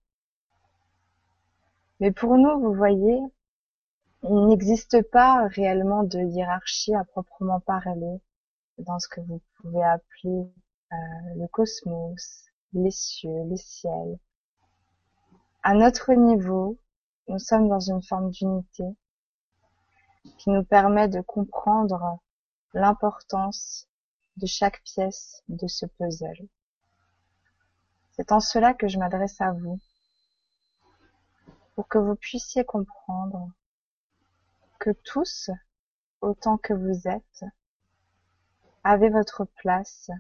Mais 2.00 2.12
pour 2.12 2.38
nous, 2.38 2.60
vous 2.60 2.74
voyez, 2.74 3.20
il 4.24 4.48
n'existe 4.48 5.02
pas 5.10 5.48
réellement 5.48 6.04
de 6.04 6.20
hiérarchie 6.20 6.96
à 6.96 7.04
proprement 7.04 7.60
parler 7.60 8.22
dans 8.78 9.00
ce 9.00 9.08
que 9.08 9.22
vous 9.22 9.42
pouvez 9.58 9.84
appeler 9.84 10.50
euh, 10.92 10.96
le 11.36 11.48
cosmos, 11.48 12.46
les 12.74 12.92
cieux, 12.92 13.44
le 13.50 13.58
ciel. 13.58 14.18
À 15.66 15.76
notre 15.76 16.12
niveau, 16.12 16.78
nous 17.30 17.40
sommes 17.40 17.70
dans 17.70 17.80
une 17.80 18.04
forme 18.04 18.32
d'unité 18.32 18.84
qui 20.38 20.50
nous 20.50 20.66
permet 20.66 21.08
de 21.08 21.22
comprendre 21.22 22.20
l'importance 22.74 23.88
de 24.36 24.46
chaque 24.46 24.84
pièce 24.84 25.42
de 25.48 25.66
ce 25.68 25.86
puzzle. 25.86 26.50
C'est 28.12 28.34
en 28.34 28.42
cela 28.42 28.74
que 28.74 28.90
je 28.90 29.00
m'adresse 29.00 29.40
à 29.40 29.54
vous, 29.54 29.80
pour 31.76 31.88
que 31.88 31.98
vous 31.98 32.16
puissiez 32.16 32.66
comprendre 32.66 33.50
que 34.82 34.90
tous, 34.90 35.50
autant 36.20 36.58
que 36.58 36.74
vous 36.74 37.08
êtes, 37.08 37.46
avez 38.84 39.10
votre 39.10 39.46
place 39.46 40.12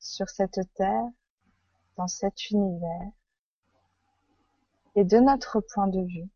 sur 0.00 0.28
cette 0.28 0.58
terre, 0.74 1.06
dans 1.96 2.08
cet 2.08 2.50
univers, 2.50 3.12
et 4.96 5.04
de 5.04 5.18
notre 5.18 5.60
point 5.60 5.88
de 5.88 6.00
vue, 6.00 6.28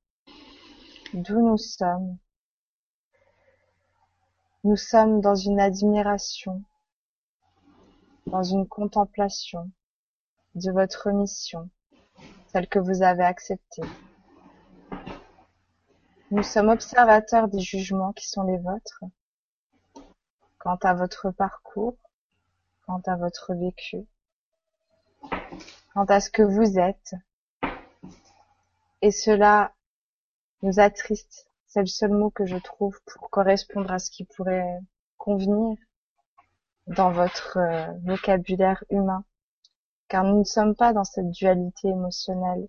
d'où 1.14 1.40
nous 1.40 1.58
sommes, 1.58 2.18
nous 4.64 4.76
sommes 4.76 5.20
dans 5.20 5.36
une 5.36 5.60
admiration, 5.60 6.62
dans 8.26 8.42
une 8.42 8.66
contemplation 8.66 9.70
de 10.54 10.72
votre 10.72 11.10
mission, 11.10 11.70
celle 12.52 12.68
que 12.68 12.78
vous 12.78 13.02
avez 13.02 13.24
acceptée. 13.24 13.82
Nous 16.30 16.42
sommes 16.42 16.68
observateurs 16.68 17.48
des 17.48 17.60
jugements 17.60 18.12
qui 18.12 18.28
sont 18.28 18.42
les 18.42 18.58
vôtres 18.58 19.04
quant 20.58 20.76
à 20.82 20.92
votre 20.92 21.30
parcours, 21.30 21.96
quant 22.86 23.00
à 23.06 23.16
votre 23.16 23.54
vécu, 23.54 24.06
quant 25.94 26.04
à 26.04 26.20
ce 26.20 26.30
que 26.30 26.42
vous 26.42 26.78
êtes. 26.78 27.14
Et 29.00 29.10
cela 29.10 29.74
nous 30.62 30.80
attriste. 30.80 31.48
C'est 31.66 31.80
le 31.80 31.86
seul 31.86 32.10
mot 32.10 32.30
que 32.30 32.46
je 32.46 32.56
trouve 32.56 32.98
pour 33.06 33.30
correspondre 33.30 33.92
à 33.92 33.98
ce 33.98 34.10
qui 34.10 34.24
pourrait 34.24 34.80
convenir 35.18 35.76
dans 36.88 37.10
votre 37.12 37.58
euh, 37.58 37.92
vocabulaire 38.04 38.82
humain. 38.90 39.24
Car 40.08 40.24
nous 40.24 40.38
ne 40.38 40.44
sommes 40.44 40.74
pas 40.74 40.92
dans 40.92 41.04
cette 41.04 41.30
dualité 41.30 41.88
émotionnelle, 41.88 42.66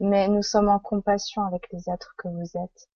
mais 0.00 0.28
nous 0.28 0.42
sommes 0.42 0.68
en 0.68 0.78
compassion 0.78 1.44
avec 1.44 1.70
les 1.72 1.90
êtres 1.90 2.14
que 2.16 2.28
vous 2.28 2.56
êtes, 2.56 2.88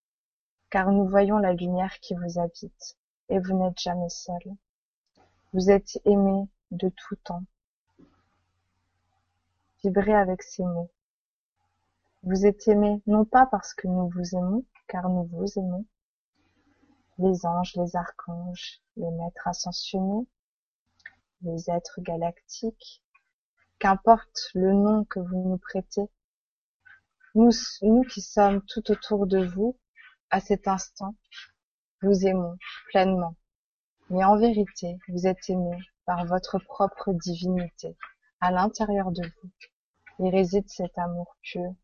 car 0.71 0.93
nous 0.93 1.09
voyons 1.09 1.39
la 1.39 1.53
lumière 1.53 1.99
qui 1.99 2.15
vous 2.15 2.39
habite, 2.39 2.97
et 3.29 3.41
vous 3.41 3.59
n'êtes 3.59 3.81
jamais 3.81 4.09
seul. 4.09 4.41
Vous 5.53 5.71
êtes 5.71 6.01
aimé 6.05 6.49
de 6.71 6.89
tout 6.91 7.17
temps. 7.17 7.43
Vibrez 9.83 10.15
avec 10.15 10.43
ces 10.43 10.63
mots. 10.63 10.91
Vous 12.25 12.47
êtes 12.47 12.69
aimé 12.69 13.03
non 13.07 13.25
pas 13.25 13.47
parce 13.47 13.75
que 13.75 13.89
nous 13.89 14.09
vous 14.11 14.37
aimons, 14.37 14.65
car 14.87 15.09
nous 15.09 15.25
vous 15.25 15.59
aimons, 15.59 15.85
les 17.19 17.45
anges, 17.45 17.75
les 17.75 17.97
archanges, 17.97 18.81
les 18.97 19.11
maîtres 19.11 19.49
ascensionnés, 19.49 20.27
les 21.41 21.69
êtres 21.69 22.01
galactiques, 22.01 23.03
qu'importe 23.81 24.51
le 24.55 24.73
nom 24.73 25.05
que 25.05 25.19
vous 25.19 25.49
nous 25.49 25.59
prêtez, 25.59 26.09
nous, 27.35 27.51
nous 27.83 28.03
qui 28.03 28.21
sommes 28.21 28.63
tout 28.67 28.93
autour 28.93 29.27
de 29.27 29.45
vous, 29.45 29.77
à 30.31 30.39
cet 30.39 30.69
instant, 30.69 31.17
vous 32.03 32.25
aimons 32.25 32.57
pleinement. 32.91 33.35
Mais 34.11 34.23
en 34.23 34.37
vérité, 34.37 34.97
vous 35.09 35.27
êtes 35.27 35.51
aimé 35.51 35.77
par 36.05 36.25
votre 36.27 36.61
propre 36.61 37.13
divinité. 37.15 37.97
À 38.41 38.53
l'intérieur 38.53 39.11
de 39.11 39.23
vous, 39.23 39.51
il 40.21 40.29
réside 40.29 40.69
cet 40.69 40.97
amour 40.99 41.37
pur. 41.43 41.75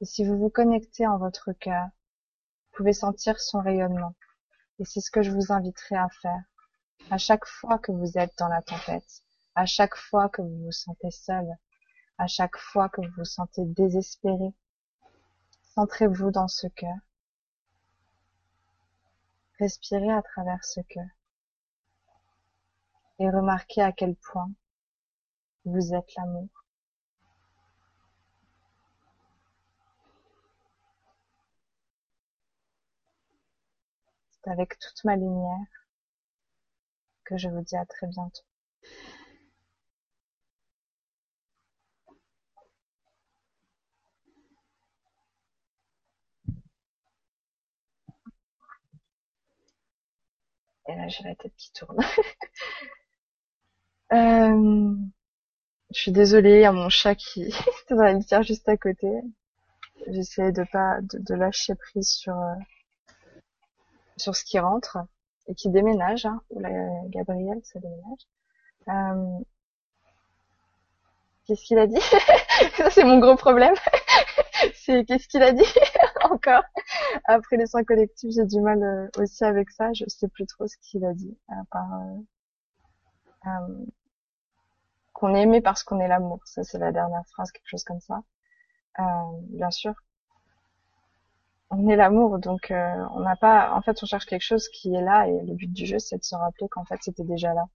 Et 0.00 0.04
si 0.04 0.24
vous 0.24 0.38
vous 0.38 0.50
connectez 0.50 1.06
en 1.06 1.18
votre 1.18 1.52
cœur, 1.52 1.86
vous 1.86 2.76
pouvez 2.78 2.92
sentir 2.92 3.40
son 3.40 3.60
rayonnement. 3.60 4.14
Et 4.78 4.84
c'est 4.84 5.00
ce 5.00 5.10
que 5.10 5.22
je 5.22 5.30
vous 5.30 5.52
inviterai 5.52 5.96
à 5.96 6.08
faire. 6.20 6.42
À 7.10 7.18
chaque 7.18 7.46
fois 7.46 7.78
que 7.78 7.92
vous 7.92 8.18
êtes 8.18 8.36
dans 8.38 8.48
la 8.48 8.60
tempête, 8.60 9.22
à 9.54 9.64
chaque 9.64 9.96
fois 9.96 10.28
que 10.28 10.42
vous 10.42 10.64
vous 10.64 10.72
sentez 10.72 11.10
seul, 11.10 11.46
à 12.18 12.26
chaque 12.26 12.58
fois 12.58 12.88
que 12.90 13.00
vous 13.00 13.12
vous 13.16 13.24
sentez 13.24 13.64
désespéré, 13.64 14.52
centrez-vous 15.74 16.30
dans 16.30 16.48
ce 16.48 16.66
cœur. 16.66 16.96
Respirez 19.58 20.12
à 20.12 20.20
travers 20.22 20.62
ce 20.62 20.80
cœur. 20.80 21.08
Et 23.18 23.30
remarquez 23.30 23.80
à 23.80 23.92
quel 23.92 24.14
point 24.16 24.50
vous 25.64 25.94
êtes 25.94 26.14
l'amour. 26.16 26.65
Avec 34.48 34.78
toute 34.78 35.04
ma 35.04 35.16
lumière 35.16 35.66
que 37.24 37.36
je 37.36 37.48
vous 37.48 37.62
dis 37.62 37.76
à 37.76 37.84
très 37.86 38.06
bientôt. 38.06 38.42
Et 50.88 50.94
là, 50.94 51.08
j'ai 51.08 51.24
la 51.24 51.34
tête 51.34 51.54
qui 51.56 51.72
tourne. 51.72 51.98
je 55.90 56.00
suis 56.00 56.12
désolée, 56.12 56.56
il 56.56 56.60
y 56.62 56.64
a 56.64 56.72
mon 56.72 56.88
chat 56.88 57.14
qui 57.14 57.42
est 57.90 57.90
dans 57.90 58.02
la 58.02 58.12
litière 58.12 58.42
juste 58.42 58.68
à 58.68 58.76
côté. 58.76 59.08
J'essaie 60.08 60.52
de 60.52 60.64
pas 60.70 61.00
de, 61.02 61.18
de, 61.18 61.34
lâcher 61.34 61.74
prise 61.74 62.08
sur 62.08 62.36
euh, 62.36 62.54
sur 64.16 64.34
ce 64.36 64.44
qui 64.44 64.58
rentre 64.58 64.98
et 65.48 65.54
qui 65.54 65.70
déménage. 65.70 66.26
Hein, 66.26 66.40
ou 66.50 66.60
la 66.60 66.70
Gabrielle, 67.08 67.60
ça 67.64 67.78
déménage. 67.80 68.26
Euh, 68.88 69.44
qu'est-ce 71.46 71.64
qu'il 71.64 71.78
a 71.78 71.86
dit? 71.86 72.00
Ça, 72.76 72.90
c'est 72.90 73.04
mon 73.04 73.18
gros 73.18 73.36
problème. 73.36 73.74
c'est 74.74 75.04
qu'est-ce 75.04 75.28
qu'il 75.28 75.42
a 75.42 75.52
dit 75.52 75.64
encore? 76.30 76.64
Après 77.24 77.56
les 77.56 77.66
soins 77.66 77.84
collectifs, 77.84 78.32
j'ai 78.34 78.44
du 78.44 78.60
mal 78.60 78.82
euh, 78.82 79.08
aussi 79.18 79.44
avec 79.44 79.70
ça. 79.70 79.92
Je 79.92 80.04
sais 80.08 80.28
plus 80.28 80.46
trop 80.46 80.66
ce 80.66 80.76
qu'il 80.82 81.04
a 81.04 81.12
dit, 81.12 81.36
à 81.48 81.62
part 81.70 81.92
euh, 81.94 83.48
euh, 83.48 83.84
qu'on 85.12 85.34
est 85.34 85.42
aimé 85.42 85.60
parce 85.60 85.82
qu'on 85.82 86.00
est 86.00 86.08
l'amour. 86.08 86.40
Ça, 86.44 86.64
c'est 86.64 86.78
la 86.78 86.92
dernière 86.92 87.24
phrase, 87.32 87.50
quelque 87.52 87.68
chose 87.68 87.84
comme 87.84 88.00
ça. 88.00 88.22
bien 89.50 89.70
sûr, 89.70 89.94
on 91.70 91.88
est 91.88 91.96
l'amour, 91.96 92.38
donc 92.38 92.68
on 92.70 93.20
n'a 93.20 93.36
pas. 93.36 93.74
En 93.74 93.82
fait, 93.82 94.02
on 94.02 94.06
cherche 94.06 94.26
quelque 94.26 94.42
chose 94.42 94.68
qui 94.68 94.94
est 94.94 95.02
là, 95.02 95.28
et 95.28 95.32
le 95.44 95.54
but 95.54 95.72
du 95.72 95.86
jeu, 95.86 95.98
c'est 95.98 96.18
de 96.18 96.24
se 96.24 96.34
rappeler 96.34 96.68
qu'en 96.68 96.84
fait, 96.84 96.98
c'était 97.02 97.24
déjà 97.24 97.54
là. 97.54 97.66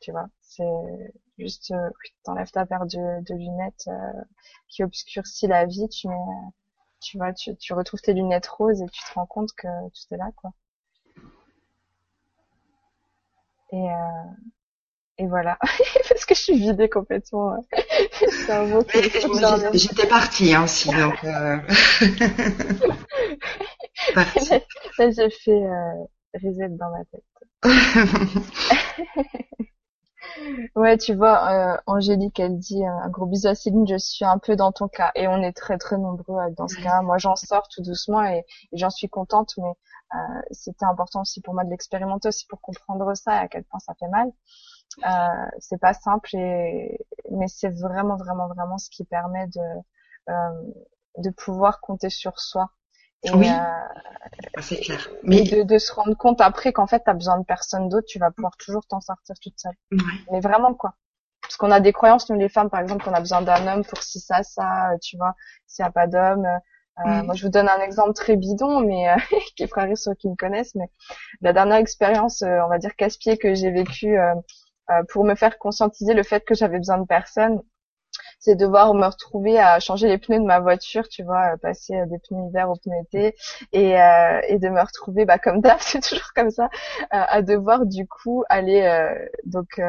Tu 0.00 0.12
vois, 0.12 0.28
c'est 0.40 0.64
juste 1.38 1.70
euh, 1.72 1.90
t'enlèves 2.24 2.50
ta 2.50 2.66
paire 2.66 2.86
de, 2.86 3.34
lunettes 3.34 3.88
euh, 3.88 4.22
qui 4.68 4.84
obscurcit 4.84 5.46
la 5.46 5.66
vie, 5.66 5.88
tu 5.88 6.08
mets, 6.08 6.14
tu 7.00 7.18
vois, 7.18 7.32
tu, 7.32 7.56
tu 7.56 7.72
retrouves 7.74 8.00
tes 8.00 8.14
lunettes 8.14 8.46
roses 8.46 8.82
et 8.82 8.86
tu 8.86 9.02
te 9.02 9.14
rends 9.14 9.26
compte 9.26 9.50
que 9.56 9.68
tout 9.90 10.14
est 10.14 10.16
là, 10.16 10.30
quoi. 10.36 10.52
Euh, 13.72 13.86
et 15.18 15.26
voilà, 15.26 15.58
parce 16.08 16.24
que 16.24 16.34
je 16.34 16.40
suis 16.40 16.58
vidée 16.58 16.88
complètement. 16.88 17.62
J'étais 19.74 20.06
partie 20.06 20.54
hein, 20.54 20.64
aussi, 20.64 20.88
donc. 20.90 21.22
Euh... 21.24 21.58
partie. 24.14 24.62
Là, 24.98 25.10
j'ai 25.10 25.28
fait 25.30 25.50
euh, 25.50 26.04
reset 26.34 26.68
dans 26.70 26.90
ma 26.90 27.04
tête. 27.10 27.24
Ouais, 30.74 30.96
tu 30.96 31.14
vois, 31.14 31.74
euh, 31.74 31.76
Angélique, 31.86 32.38
elle 32.40 32.58
dit 32.58 32.84
un 32.84 33.08
gros 33.08 33.26
bisou 33.26 33.48
à 33.48 33.54
Céline, 33.54 33.86
je 33.86 33.98
suis 33.98 34.24
un 34.24 34.38
peu 34.38 34.56
dans 34.56 34.72
ton 34.72 34.88
cas. 34.88 35.10
Et 35.14 35.28
on 35.28 35.42
est 35.42 35.52
très 35.52 35.78
très 35.78 35.98
nombreux 35.98 36.38
euh, 36.38 36.50
dans 36.56 36.68
ce 36.68 36.76
cas. 36.76 37.02
Moi, 37.02 37.18
j'en 37.18 37.36
sors 37.36 37.68
tout 37.68 37.82
doucement 37.82 38.22
et, 38.24 38.44
j'en 38.72 38.90
suis 38.90 39.08
contente, 39.08 39.54
mais 39.58 39.72
euh, 40.14 40.40
c'était 40.50 40.84
important 40.84 41.22
aussi 41.22 41.40
pour 41.40 41.54
moi 41.54 41.64
de 41.64 41.70
l'expérimenter 41.70 42.28
aussi 42.28 42.46
pour 42.46 42.60
comprendre 42.60 43.14
ça 43.14 43.34
et 43.34 43.38
à 43.38 43.48
quel 43.48 43.64
point 43.64 43.80
ça 43.80 43.94
fait 43.98 44.08
mal. 44.08 44.30
Euh, 45.06 45.46
c'est 45.60 45.80
pas 45.80 45.94
simple, 45.94 46.34
et, 46.34 46.98
mais 47.30 47.46
c'est 47.48 47.68
vraiment 47.68 48.16
vraiment 48.16 48.48
vraiment 48.48 48.78
ce 48.78 48.90
qui 48.90 49.04
permet 49.04 49.46
de 49.48 50.32
de 51.18 51.30
pouvoir 51.30 51.80
compter 51.80 52.10
sur 52.10 52.38
soi 52.38 52.70
et, 53.24 53.30
oui, 53.32 53.48
euh, 53.48 54.60
c'est 54.60 54.76
clair. 54.76 55.08
Mais 55.24 55.42
de, 55.42 55.62
de, 55.62 55.78
se 55.78 55.92
rendre 55.92 56.16
compte 56.16 56.40
après 56.40 56.72
qu'en 56.72 56.86
fait, 56.86 57.02
tu 57.02 57.10
as 57.10 57.14
besoin 57.14 57.38
de 57.38 57.44
personne 57.44 57.88
d'autre, 57.88 58.06
tu 58.08 58.18
vas 58.18 58.30
pouvoir 58.30 58.56
toujours 58.56 58.86
t'en 58.86 59.00
sortir 59.00 59.34
toute 59.42 59.58
seule. 59.58 59.74
Ouais. 59.90 59.98
Mais 60.30 60.40
vraiment, 60.40 60.74
quoi. 60.74 60.94
Parce 61.42 61.56
qu'on 61.56 61.70
a 61.70 61.80
des 61.80 61.92
croyances, 61.92 62.30
nous 62.30 62.38
les 62.38 62.48
femmes, 62.48 62.70
par 62.70 62.80
exemple, 62.80 63.04
qu'on 63.04 63.14
a 63.14 63.20
besoin 63.20 63.42
d'un 63.42 63.66
homme 63.66 63.84
pour 63.84 64.02
si 64.02 64.20
ça, 64.20 64.42
ça, 64.42 64.90
tu 65.02 65.16
vois, 65.16 65.34
s'il 65.66 65.82
n'y 65.84 65.88
a 65.88 65.92
pas 65.92 66.06
d'homme. 66.06 66.46
Euh, 67.06 67.22
Moi, 67.22 67.34
je 67.34 67.44
vous 67.44 67.50
donne 67.50 67.68
un 67.68 67.80
exemple 67.80 68.12
très 68.12 68.36
bidon, 68.36 68.80
mais 68.80 69.08
euh, 69.08 69.16
qui 69.56 69.64
est 69.64 69.68
frère 69.68 69.88
ceux 69.96 70.14
qui 70.14 70.28
me 70.28 70.36
connaissent. 70.36 70.74
Mais 70.74 70.90
la 71.40 71.52
dernière 71.52 71.76
expérience, 71.76 72.42
euh, 72.42 72.60
on 72.64 72.68
va 72.68 72.78
dire 72.78 72.94
casse-pied 72.96 73.38
que 73.38 73.54
j'ai 73.54 73.70
vécue 73.70 74.18
euh, 74.18 74.34
euh, 74.34 74.40
pour 75.10 75.24
me 75.24 75.34
faire 75.34 75.58
conscientiser 75.58 76.14
le 76.14 76.22
fait 76.22 76.44
que 76.44 76.54
j'avais 76.54 76.78
besoin 76.78 76.98
de 76.98 77.06
personne 77.06 77.60
c'est 78.38 78.54
devoir 78.54 78.94
me 78.94 79.06
retrouver 79.06 79.58
à 79.58 79.80
changer 79.80 80.08
les 80.08 80.18
pneus 80.18 80.38
de 80.38 80.44
ma 80.44 80.60
voiture, 80.60 81.08
tu 81.08 81.22
vois, 81.24 81.56
passer 81.60 81.94
euh, 81.96 82.06
des 82.06 82.18
pneus 82.18 82.48
hiver 82.48 82.70
aux 82.70 82.76
pneus 82.76 83.00
été 83.02 83.34
et, 83.72 84.00
euh, 84.00 84.40
et 84.48 84.58
de 84.58 84.68
me 84.68 84.80
retrouver, 84.80 85.24
bah 85.24 85.38
comme 85.38 85.60
d'hab, 85.60 85.78
c'est 85.80 86.02
toujours 86.02 86.32
comme 86.34 86.50
ça, 86.50 86.64
euh, 86.64 87.06
à 87.10 87.42
devoir 87.42 87.86
du 87.86 88.06
coup 88.06 88.44
aller 88.48 88.78
donc 89.44 89.80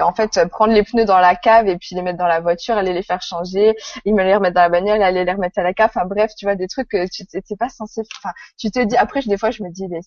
en 0.00 0.14
fait 0.14 0.40
prendre 0.50 0.72
les 0.72 0.82
pneus 0.82 1.04
dans 1.04 1.18
la 1.18 1.34
cave 1.34 1.68
et 1.68 1.76
puis 1.76 1.94
les 1.94 2.02
mettre 2.02 2.18
dans 2.18 2.26
la 2.26 2.40
voiture, 2.40 2.76
aller 2.76 2.92
les 2.92 3.02
faire 3.02 3.22
changer, 3.22 3.74
ils 4.04 4.14
me 4.14 4.22
les 4.22 4.34
remettre 4.34 4.54
dans 4.54 4.62
la 4.62 4.68
bagnole, 4.68 5.02
aller 5.02 5.24
les 5.24 5.32
remettre 5.32 5.58
à 5.58 5.62
la 5.62 5.74
cave. 5.74 5.90
Enfin 5.94 6.06
bref, 6.06 6.32
tu 6.36 6.46
vois 6.46 6.54
des 6.54 6.68
trucs 6.68 6.88
que 6.88 7.06
tu 7.08 7.26
t'es 7.26 7.56
pas 7.58 7.68
censé. 7.68 8.02
Enfin, 8.18 8.32
tu 8.58 8.70
te 8.70 8.82
dis 8.82 8.96
après 8.96 9.20
des 9.22 9.36
fois 9.36 9.50
je 9.50 9.62
me 9.62 9.70
dis 9.70 9.86
mais 9.88 10.00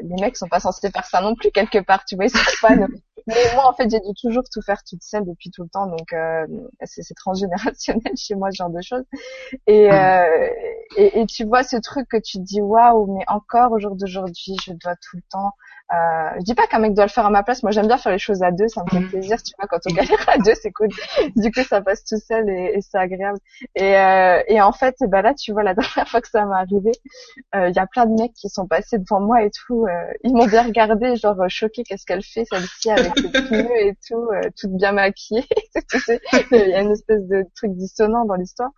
les 0.00 0.22
mecs 0.22 0.36
sont 0.36 0.48
pas 0.48 0.60
censés 0.60 0.90
faire 0.90 1.04
ça 1.04 1.20
non 1.20 1.34
plus 1.34 1.50
quelque 1.50 1.78
part, 1.78 2.04
tu 2.04 2.16
vois, 2.16 2.26
ils 2.26 2.30
sont 2.30 2.38
pas. 2.60 2.74
mais 3.26 3.54
moi 3.54 3.68
en 3.68 3.72
fait 3.72 3.90
j'ai 3.90 4.00
dû 4.00 4.12
toujours 4.20 4.44
tout 4.52 4.62
faire 4.62 4.82
toute 4.84 5.02
seule 5.02 5.24
depuis 5.24 5.50
tout 5.50 5.62
le 5.62 5.68
temps, 5.68 5.86
donc 5.86 6.12
euh, 6.12 6.46
c'est 6.84 7.14
transgénérationnel 7.14 8.12
chez 8.16 8.34
moi 8.34 8.50
ce 8.50 8.56
genre 8.56 8.70
de 8.70 8.80
choses. 8.82 9.04
Et, 9.66 9.90
euh, 9.90 10.48
et, 10.96 11.20
et 11.20 11.26
tu 11.26 11.44
vois 11.44 11.62
ce 11.62 11.76
truc 11.76 12.08
que 12.08 12.16
tu 12.16 12.38
te 12.38 12.42
dis 12.42 12.60
waouh 12.60 13.16
mais 13.16 13.24
encore 13.28 13.72
au 13.72 13.78
jour 13.78 13.96
d'aujourd'hui 13.96 14.56
je 14.64 14.72
dois 14.72 14.94
tout 14.96 15.16
le 15.16 15.22
temps 15.30 15.52
euh, 15.92 16.30
je 16.38 16.42
dis 16.42 16.54
pas 16.54 16.66
qu'un 16.66 16.80
mec 16.80 16.94
doit 16.94 17.04
le 17.04 17.10
faire 17.10 17.26
à 17.26 17.30
ma 17.30 17.42
place. 17.42 17.62
Moi, 17.62 17.70
j'aime 17.70 17.86
bien 17.86 17.98
faire 17.98 18.12
les 18.12 18.18
choses 18.18 18.42
à 18.42 18.50
deux. 18.50 18.68
Ça 18.68 18.82
me 18.84 18.90
fait 18.90 19.00
mm. 19.00 19.08
plaisir. 19.08 19.42
Tu 19.42 19.52
vois, 19.58 19.68
quand 19.68 19.78
on 19.88 19.94
galère 19.94 20.28
à 20.28 20.38
deux, 20.38 20.54
c'est 20.54 20.72
cool. 20.72 20.88
Du 21.36 21.52
coup, 21.52 21.62
ça 21.62 21.80
passe 21.80 22.04
tout 22.04 22.18
seul 22.18 22.48
et, 22.48 22.72
et 22.74 22.80
c'est 22.80 22.98
agréable. 22.98 23.38
Et, 23.74 23.96
euh, 23.96 24.42
et 24.48 24.60
en 24.60 24.72
fait, 24.72 24.96
bah 25.08 25.22
là, 25.22 25.34
tu 25.34 25.52
vois, 25.52 25.62
la 25.62 25.74
dernière 25.96 26.08
fois 26.08 26.20
que 26.20 26.28
ça 26.28 26.44
m'est 26.44 26.54
arrivé, 26.54 26.92
il 27.54 27.58
euh, 27.60 27.70
y 27.70 27.78
a 27.78 27.86
plein 27.86 28.06
de 28.06 28.20
mecs 28.20 28.34
qui 28.34 28.48
sont 28.48 28.66
passés 28.66 28.98
devant 28.98 29.20
moi 29.20 29.42
et 29.42 29.50
tout. 29.50 29.86
Euh, 29.86 30.12
ils 30.24 30.34
m'ont 30.34 30.46
bien 30.46 30.62
regardé, 30.62 31.16
genre 31.16 31.36
choqué. 31.48 31.84
Qu'est-ce 31.84 32.04
qu'elle 32.04 32.22
fait 32.22 32.44
celle-ci 32.50 32.90
avec 32.90 33.12
ses 33.18 33.30
pneus 33.48 33.80
et 33.80 33.96
tout, 34.08 34.28
euh, 34.32 34.40
toute 34.58 34.72
bien 34.72 34.92
maquillée. 34.92 35.44
Il 36.50 36.58
y 36.58 36.74
a 36.74 36.80
une 36.80 36.92
espèce 36.92 37.26
de 37.26 37.44
truc 37.54 37.72
dissonant 37.72 38.24
dans 38.24 38.34
l'histoire. 38.34 38.70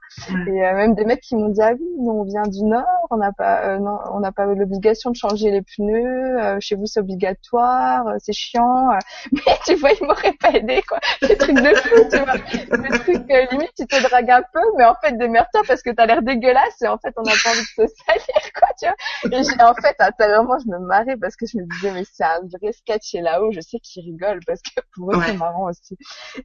Et 0.47 0.51
même 0.51 0.95
des 0.95 1.05
mecs 1.05 1.21
qui 1.21 1.37
m'ont 1.37 1.49
dit 1.49 1.63
ah 1.63 1.73
oui, 1.73 1.87
nous 1.99 2.13
on 2.13 2.25
vient 2.25 2.43
du 2.43 2.63
nord, 2.65 2.85
on 3.11 3.17
n'a 3.17 3.33
pas, 3.33 3.79
non, 3.79 3.99
on 4.13 4.21
n'a 4.21 4.33
pas 4.33 4.47
l'obligation 4.47 5.11
de 5.11 5.17
changer 5.17 5.51
les 5.51 5.63
pneus. 5.63 6.59
chez 6.61 6.75
vous, 6.75 6.87
obligatoire, 6.99 8.07
euh, 8.09 8.17
c'est 8.19 8.33
chiant. 8.33 8.91
Euh. 8.91 8.99
Mais 9.33 9.59
tu 9.65 9.75
vois, 9.77 9.91
il 9.93 10.07
m'aurait 10.07 10.35
pas 10.35 10.51
aidé, 10.51 10.83
quoi. 10.89 10.99
Des 11.23 11.37
trucs 11.37 11.57
de 11.57 11.75
fou, 11.75 11.97
tu 12.11 12.19
vois. 12.19 12.79
Des 12.79 12.99
trucs, 12.99 13.31
euh, 13.31 13.47
limite, 13.53 13.73
tu 13.77 13.87
te 13.87 14.03
dragues 14.03 14.31
un 14.31 14.43
peu, 14.53 14.61
mais 14.77 14.85
en 14.85 14.95
fait, 15.03 15.17
démerde-toi 15.17 15.63
parce 15.67 15.83
que 15.83 15.91
t'as 15.91 16.07
l'air 16.07 16.23
dégueulasse 16.23 16.81
et 16.83 16.89
en 16.89 16.99
fait, 16.99 17.15
on 17.17 17.23
n'a 17.23 17.33
pas 17.43 17.51
envie 17.51 17.61
de 17.61 17.87
se 17.87 17.95
salir, 18.07 18.53
quoi, 18.59 18.69
tu 18.79 18.87
vois. 18.87 19.39
Et 19.39 19.63
en 19.63 19.75
fait, 19.75 19.97
intérieurement, 19.99 20.59
je 20.59 20.71
me 20.71 20.79
marrais 20.79 21.17
parce 21.17 21.37
que 21.37 21.47
je 21.47 21.59
me 21.59 21.65
disais, 21.65 21.93
mais 21.93 22.05
c'est 22.13 22.25
un 22.25 22.41
vrai 22.41 22.73
sketch 22.73 23.15
et 23.15 23.21
là-haut, 23.21 23.53
je 23.53 23.61
sais 23.61 23.79
qu'ils 23.79 24.05
rigolent 24.05 24.41
parce 24.47 24.61
que 24.63 24.81
pour 24.95 25.13
eux, 25.13 25.23
c'est 25.25 25.37
marrant 25.37 25.69
aussi. 25.69 25.97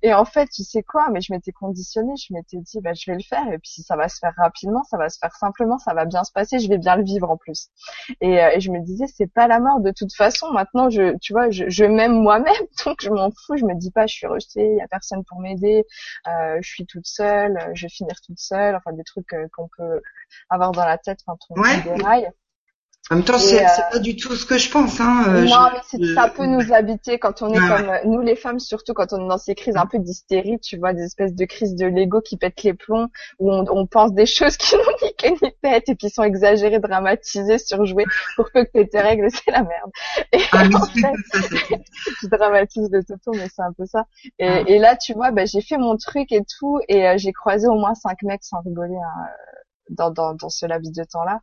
Et 0.01 0.13
en 0.13 0.25
fait, 0.25 0.47
tu 0.47 0.63
sais 0.63 0.83
quoi, 0.83 1.09
mais 1.11 1.21
je 1.21 1.33
m'étais 1.33 1.51
conditionnée, 1.51 2.13
je 2.17 2.33
m'étais 2.33 2.57
dit, 2.57 2.79
bah, 2.81 2.93
je 2.93 3.09
vais 3.09 3.17
le 3.17 3.23
faire 3.23 3.47
et 3.51 3.57
puis 3.59 3.81
ça 3.83 3.95
va 3.95 4.09
se 4.09 4.19
faire 4.19 4.33
rapidement, 4.37 4.83
ça 4.83 4.97
va 4.97 5.09
se 5.09 5.17
faire 5.19 5.35
simplement, 5.35 5.77
ça 5.77 5.93
va 5.93 6.05
bien 6.05 6.23
se 6.23 6.31
passer, 6.31 6.59
je 6.59 6.69
vais 6.69 6.77
bien 6.77 6.95
le 6.95 7.03
vivre 7.03 7.29
en 7.29 7.37
plus. 7.37 7.69
Et, 8.21 8.35
et 8.35 8.59
je 8.59 8.71
me 8.71 8.79
disais, 8.79 9.05
c'est 9.07 9.31
pas 9.31 9.47
la 9.47 9.59
mort 9.59 9.79
de 9.79 9.91
toute 9.91 10.13
façon 10.13 10.42
maintenant, 10.51 10.89
je, 10.89 11.17
tu 11.19 11.33
vois, 11.33 11.49
je, 11.49 11.69
je 11.69 11.85
m'aime 11.85 12.13
moi-même, 12.13 12.53
donc 12.85 12.97
je 13.01 13.09
m'en 13.09 13.29
fous. 13.31 13.57
Je 13.57 13.65
me 13.65 13.75
dis 13.75 13.91
pas, 13.91 14.07
je 14.07 14.13
suis 14.13 14.27
rejetée, 14.27 14.65
il 14.65 14.77
y 14.77 14.81
a 14.81 14.87
personne 14.87 15.23
pour 15.23 15.39
m'aider, 15.39 15.83
euh, 16.27 16.57
je 16.61 16.69
suis 16.69 16.85
toute 16.85 17.07
seule, 17.07 17.57
je 17.73 17.85
vais 17.85 17.89
finir 17.89 18.15
toute 18.25 18.39
seule. 18.39 18.75
Enfin, 18.75 18.93
des 18.93 19.03
trucs 19.03 19.31
euh, 19.33 19.47
qu'on 19.55 19.69
peut 19.77 20.01
avoir 20.49 20.71
dans 20.71 20.85
la 20.85 20.97
tête 20.97 21.19
quand 21.25 21.37
on 21.49 21.61
ouais. 21.61 21.81
déraille. 21.81 22.27
En 23.11 23.15
même 23.15 23.25
temps, 23.25 23.37
c'est 23.37 23.61
euh, 23.61 23.69
pas 23.91 23.99
du 23.99 24.15
tout 24.15 24.33
ce 24.33 24.45
que 24.45 24.57
je 24.57 24.71
pense. 24.71 25.01
Hein. 25.01 25.25
Euh, 25.27 25.43
non, 25.43 25.67
mais 25.99 26.13
ça 26.15 26.29
peut 26.29 26.45
nous 26.45 26.71
habiter 26.71 27.19
quand 27.19 27.41
on 27.41 27.53
est 27.53 27.57
comme 27.57 27.91
nous 28.05 28.21
les 28.21 28.37
femmes, 28.37 28.59
surtout 28.59 28.93
quand 28.93 29.11
on 29.11 29.25
est 29.25 29.27
dans 29.27 29.37
ces 29.37 29.55
crises 29.55 29.75
un 29.75 29.85
peu 29.85 29.99
d'hystérie, 29.99 30.57
tu 30.61 30.77
vois, 30.77 30.93
des 30.93 31.03
espèces 31.03 31.35
de 31.35 31.43
crises 31.43 31.75
de 31.75 31.85
l'ego 31.85 32.21
qui 32.21 32.37
pètent 32.37 32.63
les 32.63 32.73
plombs, 32.73 33.09
où 33.39 33.51
on, 33.51 33.65
on 33.69 33.87
pense 33.87 34.13
des 34.13 34.25
choses 34.25 34.55
qui 34.55 34.75
n'ont 34.75 34.81
ni 35.01 35.13
queue 35.15 35.35
ni 35.43 35.51
tête 35.61 35.89
et 35.89 35.97
qui 35.97 36.09
sont 36.09 36.23
exagérées, 36.23 36.79
dramatisées, 36.79 37.57
surjouées 37.57 38.05
pour 38.37 38.49
peu 38.53 38.63
que 38.63 38.71
t'aies 38.71 38.87
tes 38.87 39.01
règles, 39.01 39.27
c'est 39.31 39.51
la 39.51 39.63
merde. 39.63 39.91
Et 40.31 40.39
ah, 40.53 40.63
en 40.73 40.85
fait, 40.85 41.81
tu 42.21 42.27
dramatises 42.29 42.89
de 42.89 43.01
tout, 43.01 43.33
mais 43.33 43.47
c'est 43.53 43.63
un 43.63 43.73
peu 43.73 43.85
ça. 43.85 44.05
Et, 44.39 44.47
ah. 44.47 44.63
et 44.65 44.79
là, 44.79 44.95
tu 44.95 45.11
vois, 45.11 45.31
bah, 45.31 45.43
j'ai 45.43 45.61
fait 45.61 45.77
mon 45.77 45.97
truc 45.97 46.31
et 46.31 46.43
tout, 46.57 46.79
et 46.87 47.05
euh, 47.05 47.15
j'ai 47.17 47.33
croisé 47.33 47.67
au 47.67 47.75
moins 47.75 47.95
cinq 47.95 48.23
mecs 48.23 48.45
sans 48.45 48.61
rigoler. 48.61 48.95
Hein, 48.95 49.25
dans, 49.89 50.11
dans, 50.11 50.33
dans 50.33 50.49
ce 50.49 50.65
laps 50.65 50.91
de 50.91 51.03
temps-là. 51.03 51.39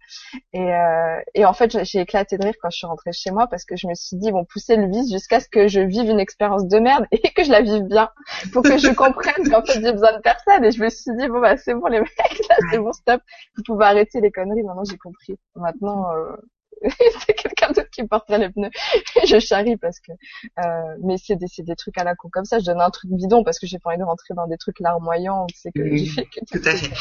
Et, 0.53 0.75
euh, 0.75 1.21
et 1.35 1.45
en 1.45 1.53
fait, 1.53 1.85
j'ai 1.85 2.01
éclaté 2.01 2.39
de 2.39 2.45
rire 2.45 2.55
quand 2.61 2.71
je 2.71 2.79
suis 2.79 2.87
rentrée 2.87 3.13
chez 3.13 3.31
moi 3.31 3.47
parce 3.47 3.65
que 3.65 3.77
je 3.77 3.87
me 3.87 3.95
suis 3.95 4.17
dit, 4.17 4.33
bon, 4.33 4.45
pousser 4.45 4.77
le 4.77 4.89
vice 4.91 5.11
jusqu'à 5.11 5.41
ce 5.41 5.49
que 5.49 5.69
je 5.69 5.81
vive 5.81 6.09
une 6.09 6.21
expérience 6.21 6.67
de 6.67 6.79
merde 6.79 7.07
et 7.13 7.33
que 7.33 7.45
je 7.45 7.51
la 7.51 7.63
vive 7.63 7.85
bien 7.85 8.11
pour 8.53 8.63
que 8.63 8.79
je 8.79 8.91
comprenne 8.93 9.49
qu'en 9.49 9.65
fait, 9.65 9.81
j'ai 9.81 9.93
besoin 9.93 10.17
de 10.17 10.23
personne. 10.23 10.65
Et 10.65 10.71
je 10.73 10.83
me 10.83 10.89
suis 10.89 11.13
dit, 11.17 11.29
bon, 11.29 11.41
bah, 11.41 11.57
c'est 11.57 11.75
bon, 11.75 11.87
les 11.87 12.01
mecs, 12.01 12.49
là, 12.49 12.57
c'est 12.71 12.79
bon, 12.79 12.93
stop. 12.93 13.23
Vous 13.57 13.63
pouvez 13.65 13.85
arrêter 13.85 14.21
les 14.21 14.31
conneries. 14.31 14.63
Maintenant, 14.63 14.85
j'ai 14.85 14.99
compris. 14.99 15.39
Maintenant, 15.55 16.11
euh, 16.13 16.37
c'est 17.27 17.35
quelqu'un 17.35 17.69
d'autre 17.69 17.91
qui 17.91 18.07
porterait 18.07 18.39
les 18.39 18.51
pneus. 18.51 18.71
je 19.27 19.39
charrie 19.39 19.77
parce 19.77 20.01
que, 20.01 20.13
euh, 20.13 20.97
mais 21.03 21.17
c'est 21.19 21.37
des, 21.37 21.47
c'est 21.47 21.63
des 21.63 21.77
trucs 21.77 21.99
à 21.99 22.05
la 22.05 22.15
con 22.15 22.29
comme 22.31 22.45
ça. 22.45 22.59
Je 22.59 22.65
donne 22.65 22.81
un 22.81 22.91
truc 22.91 23.11
bidon 23.11 23.45
parce 23.45 23.59
que 23.59 23.67
j'ai 23.67 23.79
pas 23.79 23.91
envie 23.91 23.99
de 23.99 24.05
rentrer 24.05 24.35
dans 24.35 24.47
des 24.47 24.57
trucs 24.57 24.81
larmoyants. 24.81 25.47
C'est 25.55 25.73
que 25.73 25.81
mmh, 25.81 26.25
que 26.25 26.59
tout 26.59 26.69
à 26.69 26.77
fait. 26.77 26.95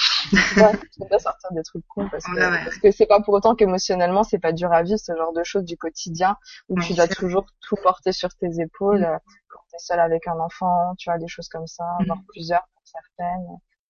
je 0.99 1.05
bien 1.07 1.19
sortir 1.19 1.51
des 1.51 1.63
trucs 1.63 1.85
cons 1.87 2.09
parce 2.09 2.25
que, 2.25 2.63
parce 2.63 2.77
que 2.77 2.91
c'est 2.91 3.05
pas 3.05 3.21
pour 3.21 3.33
autant 3.33 3.55
qu'émotionnellement 3.55 4.23
c'est 4.23 4.39
pas 4.39 4.51
dur 4.51 4.71
à 4.71 4.83
vivre 4.83 4.99
ce 4.99 5.15
genre 5.15 5.33
de 5.33 5.43
choses 5.43 5.63
du 5.63 5.77
quotidien 5.77 6.35
où 6.67 6.79
tu 6.81 6.93
dois 6.93 7.07
toujours 7.07 7.45
tout 7.61 7.75
porter 7.81 8.11
sur 8.11 8.29
tes 8.35 8.59
épaules 8.59 9.01
mmh. 9.01 9.19
quand 9.47 9.59
t'es 9.71 9.79
seul 9.79 9.99
avec 9.99 10.27
un 10.27 10.39
enfant, 10.39 10.95
tu 10.97 11.09
vois 11.09 11.17
des 11.17 11.27
choses 11.27 11.47
comme 11.47 11.67
ça, 11.67 11.83
mmh. 11.99 12.05
voire 12.05 12.19
plusieurs 12.27 12.67
pour 12.73 12.83
certaines 12.85 13.47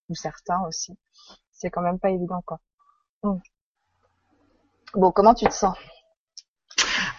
ou 0.10 0.16
certains 0.16 0.62
aussi. 0.68 0.98
C'est 1.52 1.70
quand 1.70 1.82
même 1.82 2.00
pas 2.00 2.10
évident 2.10 2.42
quoi. 2.46 2.60
Bon, 4.94 5.12
comment 5.12 5.34
tu 5.36 5.46
te 5.46 5.54
sens? 5.54 5.76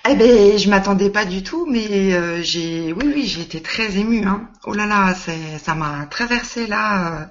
Eh 0.09 0.15
ben, 0.15 0.59
je 0.59 0.71
m'attendais 0.71 1.11
pas 1.11 1.27
du 1.27 1.43
tout, 1.43 1.67
mais 1.71 2.15
euh, 2.15 2.43
j'ai, 2.43 2.93
oui, 2.93 3.13
oui, 3.15 3.27
j'ai 3.27 3.43
été 3.43 3.61
très 3.61 3.99
émue. 3.99 4.27
Hein. 4.27 4.49
Oh 4.65 4.73
là 4.73 4.87
là, 4.87 5.15
ça 5.63 5.75
m'a 5.75 6.07
traversé 6.07 6.67
là, 6.67 7.23
euh, 7.23 7.25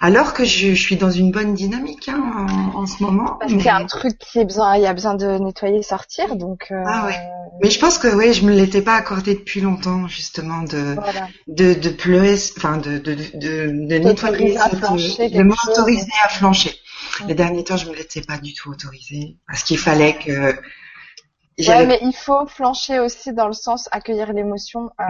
alors 0.00 0.32
que 0.32 0.44
je, 0.44 0.72
suis 0.74 0.96
dans 0.96 1.10
une 1.10 1.32
bonne 1.32 1.54
dynamique 1.54 2.08
hein, 2.08 2.46
en, 2.74 2.86
ce 2.86 3.02
moment. 3.02 3.38
Parce 3.40 3.52
qu'il 3.52 3.64
y 3.64 3.68
a 3.68 3.76
un 3.76 3.86
truc 3.86 4.18
qui 4.18 4.38
est 4.38 4.44
besoin, 4.44 4.76
il 4.76 4.82
y 4.82 4.86
a 4.86 4.94
besoin 4.94 5.14
de 5.14 5.38
nettoyer, 5.38 5.82
sortir, 5.82 6.36
donc. 6.36 6.68
Euh, 6.70 6.82
ah 6.86 7.06
ouais. 7.06 7.18
Mais 7.62 7.70
je 7.70 7.80
pense 7.80 7.98
que 7.98 8.08
oui, 8.08 8.32
je 8.32 8.44
me 8.44 8.52
l'étais 8.52 8.82
pas 8.82 8.94
accordé 8.94 9.34
depuis 9.34 9.60
longtemps, 9.60 10.06
justement, 10.06 10.62
de 10.62 10.96
de, 11.48 11.74
de 11.74 11.88
pleurer, 11.88 12.36
enfin, 12.56 12.76
de 12.76 12.98
de 12.98 13.14
de, 13.14 13.88
de 13.88 13.98
nettoyer, 13.98 14.54
de 14.54 15.42
m'autoriser 15.42 16.12
à 16.24 16.28
flancher. 16.28 16.72
Les 17.26 17.34
derniers 17.34 17.64
temps, 17.64 17.76
je 17.76 17.88
me 17.88 17.94
l'étais 17.94 18.22
pas 18.22 18.38
du 18.38 18.54
tout 18.54 18.70
autorisé 18.70 19.36
parce 19.48 19.64
qu'il 19.64 19.78
fallait 19.78 20.14
que 20.14 20.54
Ouais, 21.58 21.86
mais 21.86 21.98
il 22.02 22.14
faut 22.14 22.46
flancher 22.46 22.98
aussi 22.98 23.32
dans 23.32 23.46
le 23.46 23.52
sens 23.52 23.88
accueillir 23.92 24.32
l'émotion. 24.32 24.90
Euh, 25.00 25.04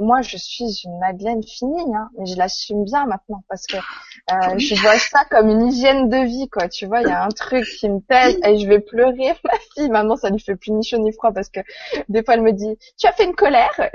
Moi, 0.00 0.20
je 0.22 0.36
suis 0.36 0.82
une 0.84 0.98
Madeleine 0.98 1.42
finie, 1.42 1.94
hein, 1.94 2.10
mais 2.18 2.26
je 2.26 2.36
l'assume 2.36 2.84
bien 2.84 3.06
maintenant 3.06 3.44
parce 3.48 3.66
que 3.66 3.76
euh, 3.76 4.58
je 4.58 4.74
vois 4.80 4.98
ça 4.98 5.24
comme 5.30 5.48
une 5.48 5.66
hygiène 5.68 6.08
de 6.08 6.24
vie, 6.24 6.48
quoi. 6.48 6.68
Tu 6.68 6.86
vois, 6.86 7.00
il 7.02 7.08
y 7.08 7.12
a 7.12 7.22
un 7.24 7.28
truc 7.28 7.64
qui 7.78 7.88
me 7.88 8.00
pèse 8.00 8.36
et 8.44 8.58
je 8.58 8.66
vais 8.66 8.80
pleurer. 8.80 9.34
Ma 9.44 9.58
fille, 9.74 9.88
maintenant, 9.88 10.16
ça 10.16 10.30
lui 10.30 10.40
fait 10.40 10.56
plus 10.56 10.72
ni 10.72 10.82
chaud 10.84 10.98
ni 10.98 11.12
froid 11.12 11.32
parce 11.32 11.48
que 11.48 11.60
des 12.08 12.24
fois, 12.24 12.34
elle 12.34 12.42
me 12.42 12.52
dit, 12.52 12.76
tu 12.98 13.06
as 13.06 13.12
fait 13.12 13.24
une 13.24 13.34
colère. 13.34 13.72
et 13.78 13.92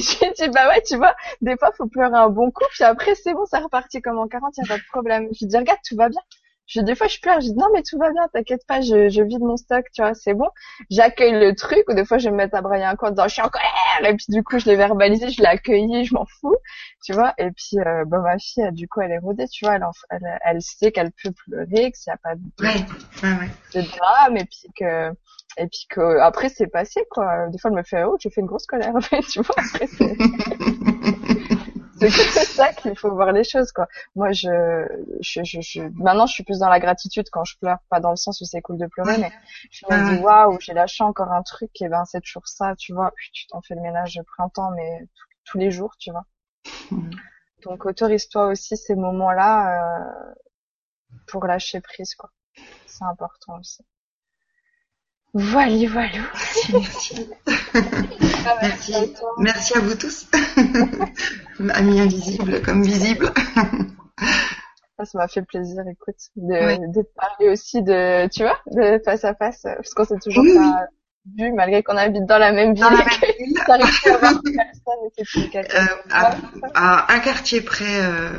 je 0.00 0.34
dis, 0.34 0.48
bah 0.50 0.68
ouais, 0.68 0.82
tu 0.82 0.96
vois, 0.96 1.14
des 1.40 1.56
fois, 1.56 1.70
faut 1.76 1.86
pleurer 1.86 2.16
un 2.16 2.28
bon 2.28 2.50
coup, 2.50 2.64
puis 2.70 2.84
après, 2.84 3.14
c'est 3.14 3.32
bon, 3.32 3.46
ça 3.46 3.60
repartit 3.60 4.02
comme 4.02 4.18
en 4.18 4.28
40, 4.28 4.52
il 4.56 4.62
n'y 4.62 4.68
a 4.68 4.74
pas 4.74 4.78
de 4.78 4.86
problème. 4.90 5.28
Je 5.38 5.46
dis, 5.46 5.56
regarde, 5.56 5.78
tout 5.86 5.96
va 5.96 6.08
bien. 6.08 6.20
Je, 6.66 6.80
des 6.80 6.94
fois, 6.94 7.06
je 7.06 7.20
pleure, 7.20 7.40
je 7.40 7.46
dis 7.46 7.54
non, 7.54 7.66
mais 7.72 7.82
tout 7.82 7.96
va 7.98 8.10
bien, 8.10 8.26
t'inquiète 8.32 8.66
pas, 8.66 8.80
je, 8.80 9.08
je 9.08 9.22
vide 9.22 9.40
mon 9.40 9.56
stock, 9.56 9.84
tu 9.94 10.02
vois, 10.02 10.14
c'est 10.14 10.34
bon. 10.34 10.48
J'accueille 10.90 11.38
le 11.38 11.54
truc, 11.54 11.84
ou 11.88 11.94
des 11.94 12.04
fois, 12.04 12.18
je 12.18 12.24
vais 12.24 12.32
me 12.32 12.36
mettre 12.36 12.56
à 12.56 12.62
brailler 12.62 12.84
un 12.84 12.96
coin 12.96 13.08
en 13.08 13.12
disant 13.12 13.28
je 13.28 13.34
suis 13.34 13.42
en 13.42 13.48
colère, 13.48 14.10
et 14.10 14.16
puis 14.16 14.26
du 14.28 14.42
coup, 14.42 14.58
je 14.58 14.66
l'ai 14.66 14.76
verbalisé, 14.76 15.30
je 15.30 15.40
l'ai 15.40 15.48
accueilli, 15.48 16.04
je 16.04 16.14
m'en 16.14 16.26
fous, 16.40 16.56
tu 17.04 17.12
vois. 17.12 17.34
Et 17.38 17.50
puis, 17.52 17.78
euh, 17.78 18.04
bah, 18.06 18.18
ma 18.18 18.38
fille, 18.38 18.68
du 18.72 18.88
coup, 18.88 19.00
elle 19.00 19.12
est 19.12 19.18
rodée, 19.18 19.46
tu 19.46 19.64
vois, 19.64 19.76
elle, 19.76 19.84
elle, 20.10 20.38
elle 20.44 20.62
sait 20.62 20.90
qu'elle 20.90 21.12
peut 21.22 21.32
pleurer, 21.46 21.92
qu'il 21.92 22.04
n'y 22.08 22.12
a 22.12 22.16
pas 22.16 22.34
de, 22.34 22.42
ouais, 22.64 23.50
de 23.74 23.96
drame, 23.96 24.36
et 24.36 24.44
puis 24.44 24.68
que, 24.76 25.10
et 25.58 25.66
puis 25.68 25.86
que 25.88 26.18
après 26.20 26.48
c'est 26.48 26.66
passé 26.66 27.02
quoi. 27.10 27.48
Des 27.48 27.58
fois, 27.58 27.70
elle 27.70 27.76
me 27.76 27.82
fait 27.82 28.04
oh, 28.04 28.16
j'ai 28.20 28.30
fait 28.30 28.40
une 28.40 28.46
grosse 28.46 28.66
colère, 28.66 28.92
tu 29.30 29.40
vois. 29.40 29.54
Après, 29.56 29.86
c'est 32.00 32.34
comme 32.34 32.44
ça 32.44 32.72
qu'il 32.72 32.96
faut 32.96 33.10
voir 33.10 33.32
les 33.32 33.44
choses 33.44 33.72
quoi. 33.72 33.88
Moi 34.14 34.32
je, 34.32 34.86
je, 35.20 35.42
je, 35.44 35.60
je, 35.60 35.82
maintenant 35.94 36.26
je 36.26 36.34
suis 36.34 36.44
plus 36.44 36.58
dans 36.58 36.68
la 36.68 36.80
gratitude 36.80 37.28
quand 37.30 37.44
je 37.44 37.56
pleure, 37.58 37.78
pas 37.88 38.00
dans 38.00 38.10
le 38.10 38.16
sens 38.16 38.40
où 38.40 38.44
c'est 38.44 38.60
cool 38.60 38.76
de 38.78 38.86
pleurer, 38.86 39.18
mais 39.18 39.32
je 39.70 39.86
me 39.86 40.16
dis 40.16 40.22
waouh 40.22 40.58
j'ai 40.60 40.74
lâché 40.74 41.04
encore 41.04 41.32
un 41.32 41.42
truc 41.42 41.70
et 41.80 41.88
ben 41.88 42.04
c'est 42.04 42.20
toujours 42.20 42.46
ça, 42.46 42.74
tu 42.76 42.92
vois. 42.92 43.12
Tu 43.32 43.46
t'en 43.46 43.62
fais 43.62 43.74
le 43.74 43.80
ménage 43.80 44.20
printemps 44.26 44.70
mais 44.72 45.08
tous 45.44 45.58
les 45.58 45.70
jours, 45.70 45.94
tu 45.98 46.10
vois. 46.10 46.26
Donc 47.64 47.86
autorise-toi 47.86 48.48
aussi 48.48 48.76
ces 48.76 48.94
moments-là 48.94 50.04
euh, 50.04 50.34
pour 51.26 51.46
lâcher 51.46 51.80
prise 51.80 52.14
quoi. 52.14 52.30
C'est 52.86 53.04
important 53.04 53.58
aussi. 53.58 53.82
Voilà, 55.38 55.86
voilà. 55.90 56.08
Merci, 56.72 56.72
merci. 56.72 57.28
Ah, 58.46 58.56
Merci. 58.62 58.94
à. 58.94 58.98
Merci 59.36 59.76
à 59.76 59.80
vous 59.80 59.94
tous. 59.94 60.26
Amis 61.74 62.00
invisibles 62.00 62.62
comme 62.62 62.82
visibles. 62.82 63.30
Ah, 64.96 65.04
Ça 65.04 65.18
m'a 65.18 65.28
fait 65.28 65.42
plaisir, 65.42 65.82
écoute, 65.90 66.16
de, 66.36 67.02
parler 67.14 67.50
aussi 67.50 67.82
de, 67.82 68.28
tu 68.28 68.44
vois, 68.44 68.58
de 68.70 68.98
face 69.04 69.26
à 69.26 69.34
face, 69.34 69.60
parce 69.64 69.92
qu'on 69.92 70.04
s'est 70.04 70.16
toujours 70.24 70.42
Oui, 70.42 70.54
pas 70.54 70.86
vu, 71.36 71.52
malgré 71.52 71.82
qu'on 71.82 71.98
habite 71.98 72.24
dans 72.24 72.38
la 72.38 72.52
même 72.52 72.72
ville. 72.72 72.82
Dans 72.82 72.88
la 72.88 73.04
même 73.04 73.06
à 73.68 73.78
euh, 75.58 75.86
à, 76.10 77.12
à 77.12 77.14
un 77.14 77.18
quartier 77.18 77.60
près, 77.60 78.00
euh, 78.00 78.38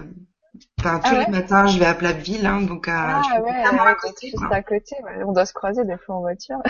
enfin, 0.80 1.00
tous 1.00 1.10
Ah 1.12 1.14
ouais 1.18 1.26
les 1.26 1.32
matins, 1.32 1.68
je 1.68 1.80
vais 1.80 1.86
à 1.86 1.94
Platteville, 1.94 2.46
hein, 2.46 2.62
donc 2.62 2.88
à, 2.88 2.92
je 2.92 2.96
Ah 2.96 3.24
suis 3.24 3.34
ouais, 3.42 3.50
ouais, 3.50 3.80
à 3.80 3.96
côté. 3.96 4.28
juste 4.30 4.44
à 4.52 4.62
côté, 4.62 4.96
on 5.26 5.32
doit 5.34 5.46
se 5.46 5.54
croiser 5.54 5.84
des 5.86 5.98
fois 5.98 6.16
en 6.16 6.20
voiture. 6.22 6.58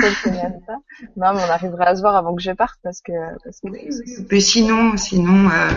Ça. 0.00 0.76
Non, 1.16 1.34
mais 1.34 1.40
on 1.46 1.50
arrivera 1.50 1.84
à 1.86 1.96
se 1.96 2.00
voir 2.00 2.16
avant 2.16 2.34
que 2.34 2.42
je 2.42 2.52
parte 2.52 2.78
parce 2.82 3.00
que, 3.00 3.12
parce 3.44 3.60
que 3.60 3.68
Oui, 3.68 3.88
oui. 3.90 4.26
Mais 4.30 4.40
sinon, 4.40 4.96
sinon, 4.96 5.48
euh, 5.50 5.70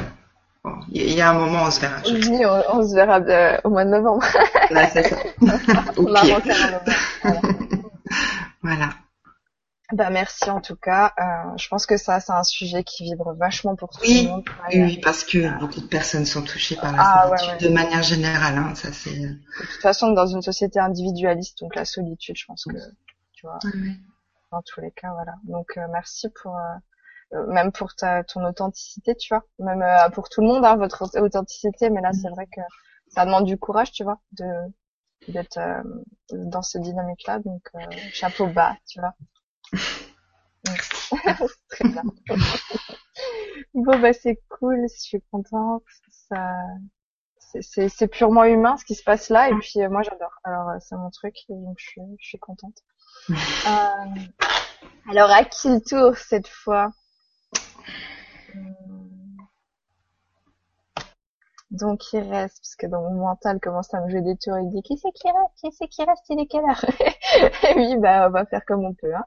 bon, 0.64 0.74
il 0.92 1.14
y 1.14 1.22
a 1.22 1.32
un 1.32 1.34
moment, 1.34 1.64
on 1.64 1.72
se 1.72 1.80
verra. 1.82 1.98
je- 2.04 2.30
oui, 2.30 2.46
on, 2.46 2.78
on 2.80 2.88
se 2.88 2.94
verra 2.96 3.20
euh, 3.20 3.58
au 3.64 3.70
mois 3.70 3.86
de 3.86 3.90
novembre. 3.92 4.24
Là, 4.70 4.88
c'est 4.90 5.04
ça. 5.04 5.16
Au 5.98 6.04
on 6.04 6.16
a 6.16 6.22
pire. 6.22 6.42
Voilà. 7.24 7.42
Voilà. 8.64 8.90
Bah 9.94 10.10
merci 10.10 10.50
en 10.50 10.60
tout 10.60 10.76
cas. 10.76 11.14
Euh, 11.18 11.58
je 11.58 11.68
pense 11.70 11.86
que 11.86 11.96
ça, 11.96 12.20
c'est 12.20 12.34
un 12.34 12.44
sujet 12.44 12.84
qui 12.84 13.06
vibre 13.06 13.34
vachement 13.36 13.76
pour 13.76 13.90
tout 13.90 14.00
Oui, 14.02 14.24
le 14.24 14.30
monde. 14.30 14.46
Oui, 14.70 14.82
oui, 14.84 15.00
parce 15.02 15.24
que 15.24 15.58
beaucoup 15.60 15.80
de 15.80 15.88
personnes 15.88 16.26
sont 16.26 16.42
touchées 16.44 16.76
par 16.76 16.92
la 16.92 16.98
Ah, 17.02 17.30
ouais, 17.30 17.38
solitude 17.38 17.70
de 17.70 17.74
manière 17.74 18.04
générale. 18.04 18.58
Hein, 18.58 18.76
ça 18.76 18.92
c'est. 18.92 19.16
De 19.16 19.38
toute 19.60 19.82
façon, 19.82 20.12
dans 20.12 20.28
une 20.28 20.42
société 20.42 20.80
individualiste, 20.80 21.60
donc 21.60 21.74
la 21.76 21.86
solitude, 21.86 22.36
je 22.38 22.46
pense 22.46 22.66
que, 22.66 22.78
tu 23.32 23.46
vois, 23.46 23.60
dans 24.52 24.62
tous 24.62 24.82
les 24.82 24.92
cas, 24.92 25.14
voilà. 25.14 25.36
Donc 25.44 25.78
euh, 25.78 25.88
merci 25.94 26.28
pour, 26.42 26.56
euh, 26.56 27.38
euh, 27.38 27.48
même 27.48 27.72
pour 27.72 27.96
ta, 27.96 28.26
ton 28.26 28.44
authenticité, 28.46 29.16
tu 29.16 29.34
vois, 29.34 29.46
même 29.60 29.82
euh, 29.82 30.10
pour 30.10 30.28
tout 30.28 30.42
le 30.42 30.48
monde, 30.48 30.66
hein, 30.66 30.76
votre 30.76 31.04
authenticité. 31.18 31.90
Mais 31.90 32.02
là, 32.02 32.12
c'est 32.12 32.30
vrai 32.30 32.46
que 32.48 32.62
ça 33.08 33.26
demande 33.26 33.46
du 33.46 33.58
courage, 33.58 33.94
tu 33.94 34.04
vois, 34.04 34.20
de 34.34 34.46
d'être 35.30 35.58
euh, 35.58 35.82
dans 36.32 36.62
cette 36.62 36.82
dynamique-là. 36.84 37.40
Donc 37.40 37.62
euh, 37.76 37.80
chapeau 38.12 38.48
bas, 38.48 38.76
tu 38.88 39.00
vois. 39.00 39.14
Très 41.70 41.90
bien. 41.90 42.04
bon 43.74 44.00
bah 44.00 44.14
c'est 44.14 44.40
cool, 44.50 44.86
je 44.94 45.00
suis 45.00 45.22
contente. 45.32 45.84
Ça, 46.30 46.54
c'est- 47.62 48.08
purement 48.08 48.44
humain 48.44 48.78
ce 48.78 48.86
qui 48.86 48.96
se 48.96 49.04
passe 49.04 49.30
là 49.30 49.50
et 49.50 49.56
puis 49.56 49.82
euh, 49.82 49.90
moi 49.90 50.02
j'adore. 50.04 50.34
Alors 50.44 50.70
euh, 50.70 50.78
c'est 50.80 50.96
mon 50.96 51.10
truc 51.10 51.36
donc 51.50 51.78
je 51.80 51.86
suis 51.86 52.02
je 52.20 52.28
suis 52.28 52.40
contente. 52.40 52.78
Euh, 53.68 54.22
alors 55.10 55.30
à 55.30 55.44
qui 55.44 55.68
le 55.68 55.82
tour 55.82 56.16
cette 56.18 56.48
fois? 56.48 56.94
Donc 61.70 62.14
il 62.14 62.20
reste 62.20 62.60
parce 62.62 62.76
que 62.78 62.88
dans 62.88 63.02
mon 63.02 63.16
mental 63.16 63.60
commence 63.60 63.94
à 63.94 64.00
me 64.02 64.10
jouer 64.10 64.22
des 64.22 64.38
tours. 64.38 64.58
Il 64.58 64.70
dit 64.70 64.82
qui 64.84 64.98
c'est 64.98 65.12
qui 65.12 65.28
reste 65.28 65.54
Qui 65.60 65.72
c'est 65.78 65.88
qui 65.88 66.04
reste 66.06 66.24
Il 66.30 66.40
est 66.40 66.46
quelle 66.48 66.64
heure? 66.64 66.86
Oui 67.76 67.98
bah 67.98 68.28
on 68.28 68.32
va 68.32 68.46
faire 68.46 68.64
comme 68.66 68.86
on 68.86 68.94
peut. 68.94 69.14
Hein. 69.14 69.26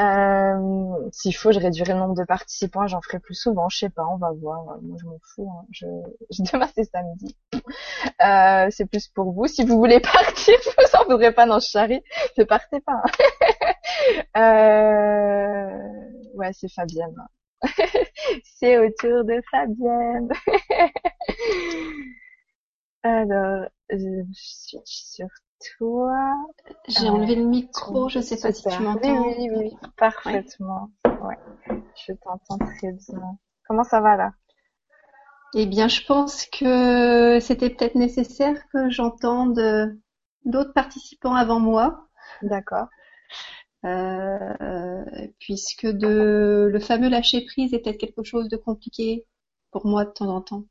Euh, 0.00 1.08
S'il 1.12 1.34
faut, 1.36 1.52
je 1.52 1.58
réduirai 1.60 1.92
le 1.92 1.98
nombre 1.98 2.14
de 2.14 2.24
participants, 2.24 2.86
j'en 2.86 3.00
ferai 3.02 3.18
plus 3.18 3.34
souvent, 3.34 3.68
je 3.68 3.78
sais 3.78 3.90
pas, 3.90 4.04
on 4.10 4.16
va 4.16 4.32
voir. 4.32 4.64
Moi, 4.82 4.96
je 5.00 5.06
m'en 5.06 5.18
fous. 5.34 5.50
Hein. 5.52 5.66
Je... 5.70 5.86
Demain, 6.52 6.68
c'est 6.74 6.84
samedi. 6.84 7.36
Euh, 8.22 8.68
c'est 8.70 8.86
plus 8.86 9.08
pour 9.08 9.32
vous. 9.32 9.46
Si 9.46 9.64
vous 9.64 9.76
voulez 9.78 10.00
partir, 10.12 10.54
vous 10.64 10.98
en 11.00 11.04
voudrais 11.04 11.32
pas 11.32 11.46
dans 11.46 11.60
ce 11.60 11.70
charrie. 11.70 12.02
Ne 12.38 12.44
partez 12.44 12.80
pas. 12.80 13.02
hein. 14.36 14.40
euh... 14.40 15.78
Ouais, 16.34 16.50
c'est 16.52 16.68
Fabienne. 16.72 17.14
C'est 18.44 18.78
au 18.78 18.88
tour 18.98 19.24
de 19.24 19.40
Fabienne. 19.50 20.28
Alors, 23.02 23.66
je 23.90 24.24
suis 24.34 24.78
sur 24.84 25.28
toi. 25.78 26.32
J'ai 26.88 27.06
Euh, 27.06 27.10
enlevé 27.10 27.36
le 27.36 27.44
micro, 27.44 28.08
je 28.08 28.20
sais 28.20 28.38
pas 28.38 28.52
si 28.52 28.64
tu 28.68 28.82
m'entends. 28.82 29.26
Oui, 29.26 29.34
oui, 29.38 29.48
oui, 29.50 29.58
oui, 29.82 29.88
parfaitement. 29.96 30.90
Ouais. 31.04 31.38
Je 32.06 32.12
t'entends 32.14 32.58
très 32.58 32.92
bien. 32.92 33.38
Comment 33.66 33.84
ça 33.84 34.00
va 34.00 34.16
là? 34.16 34.32
Eh 35.54 35.66
bien, 35.66 35.88
je 35.88 36.04
pense 36.04 36.46
que 36.46 37.38
c'était 37.40 37.70
peut-être 37.70 37.94
nécessaire 37.94 38.56
que 38.72 38.90
j'entende 38.90 39.58
euh, 39.58 39.86
d'autres 40.44 40.72
participants 40.72 41.34
avant 41.34 41.60
moi, 41.60 42.08
D'accord. 42.42 42.88
Euh, 43.86 45.04
puisque 45.38 45.86
de, 45.86 46.68
le 46.70 46.80
fameux 46.80 47.08
lâcher 47.08 47.42
prise 47.44 47.72
est 47.74 47.78
peut-être 47.80 47.98
quelque 47.98 48.24
chose 48.24 48.48
de 48.48 48.56
compliqué 48.56 49.24
pour 49.70 49.86
moi 49.86 50.04
de 50.04 50.10
temps 50.10 50.28
en 50.34 50.40
temps. 50.40 50.64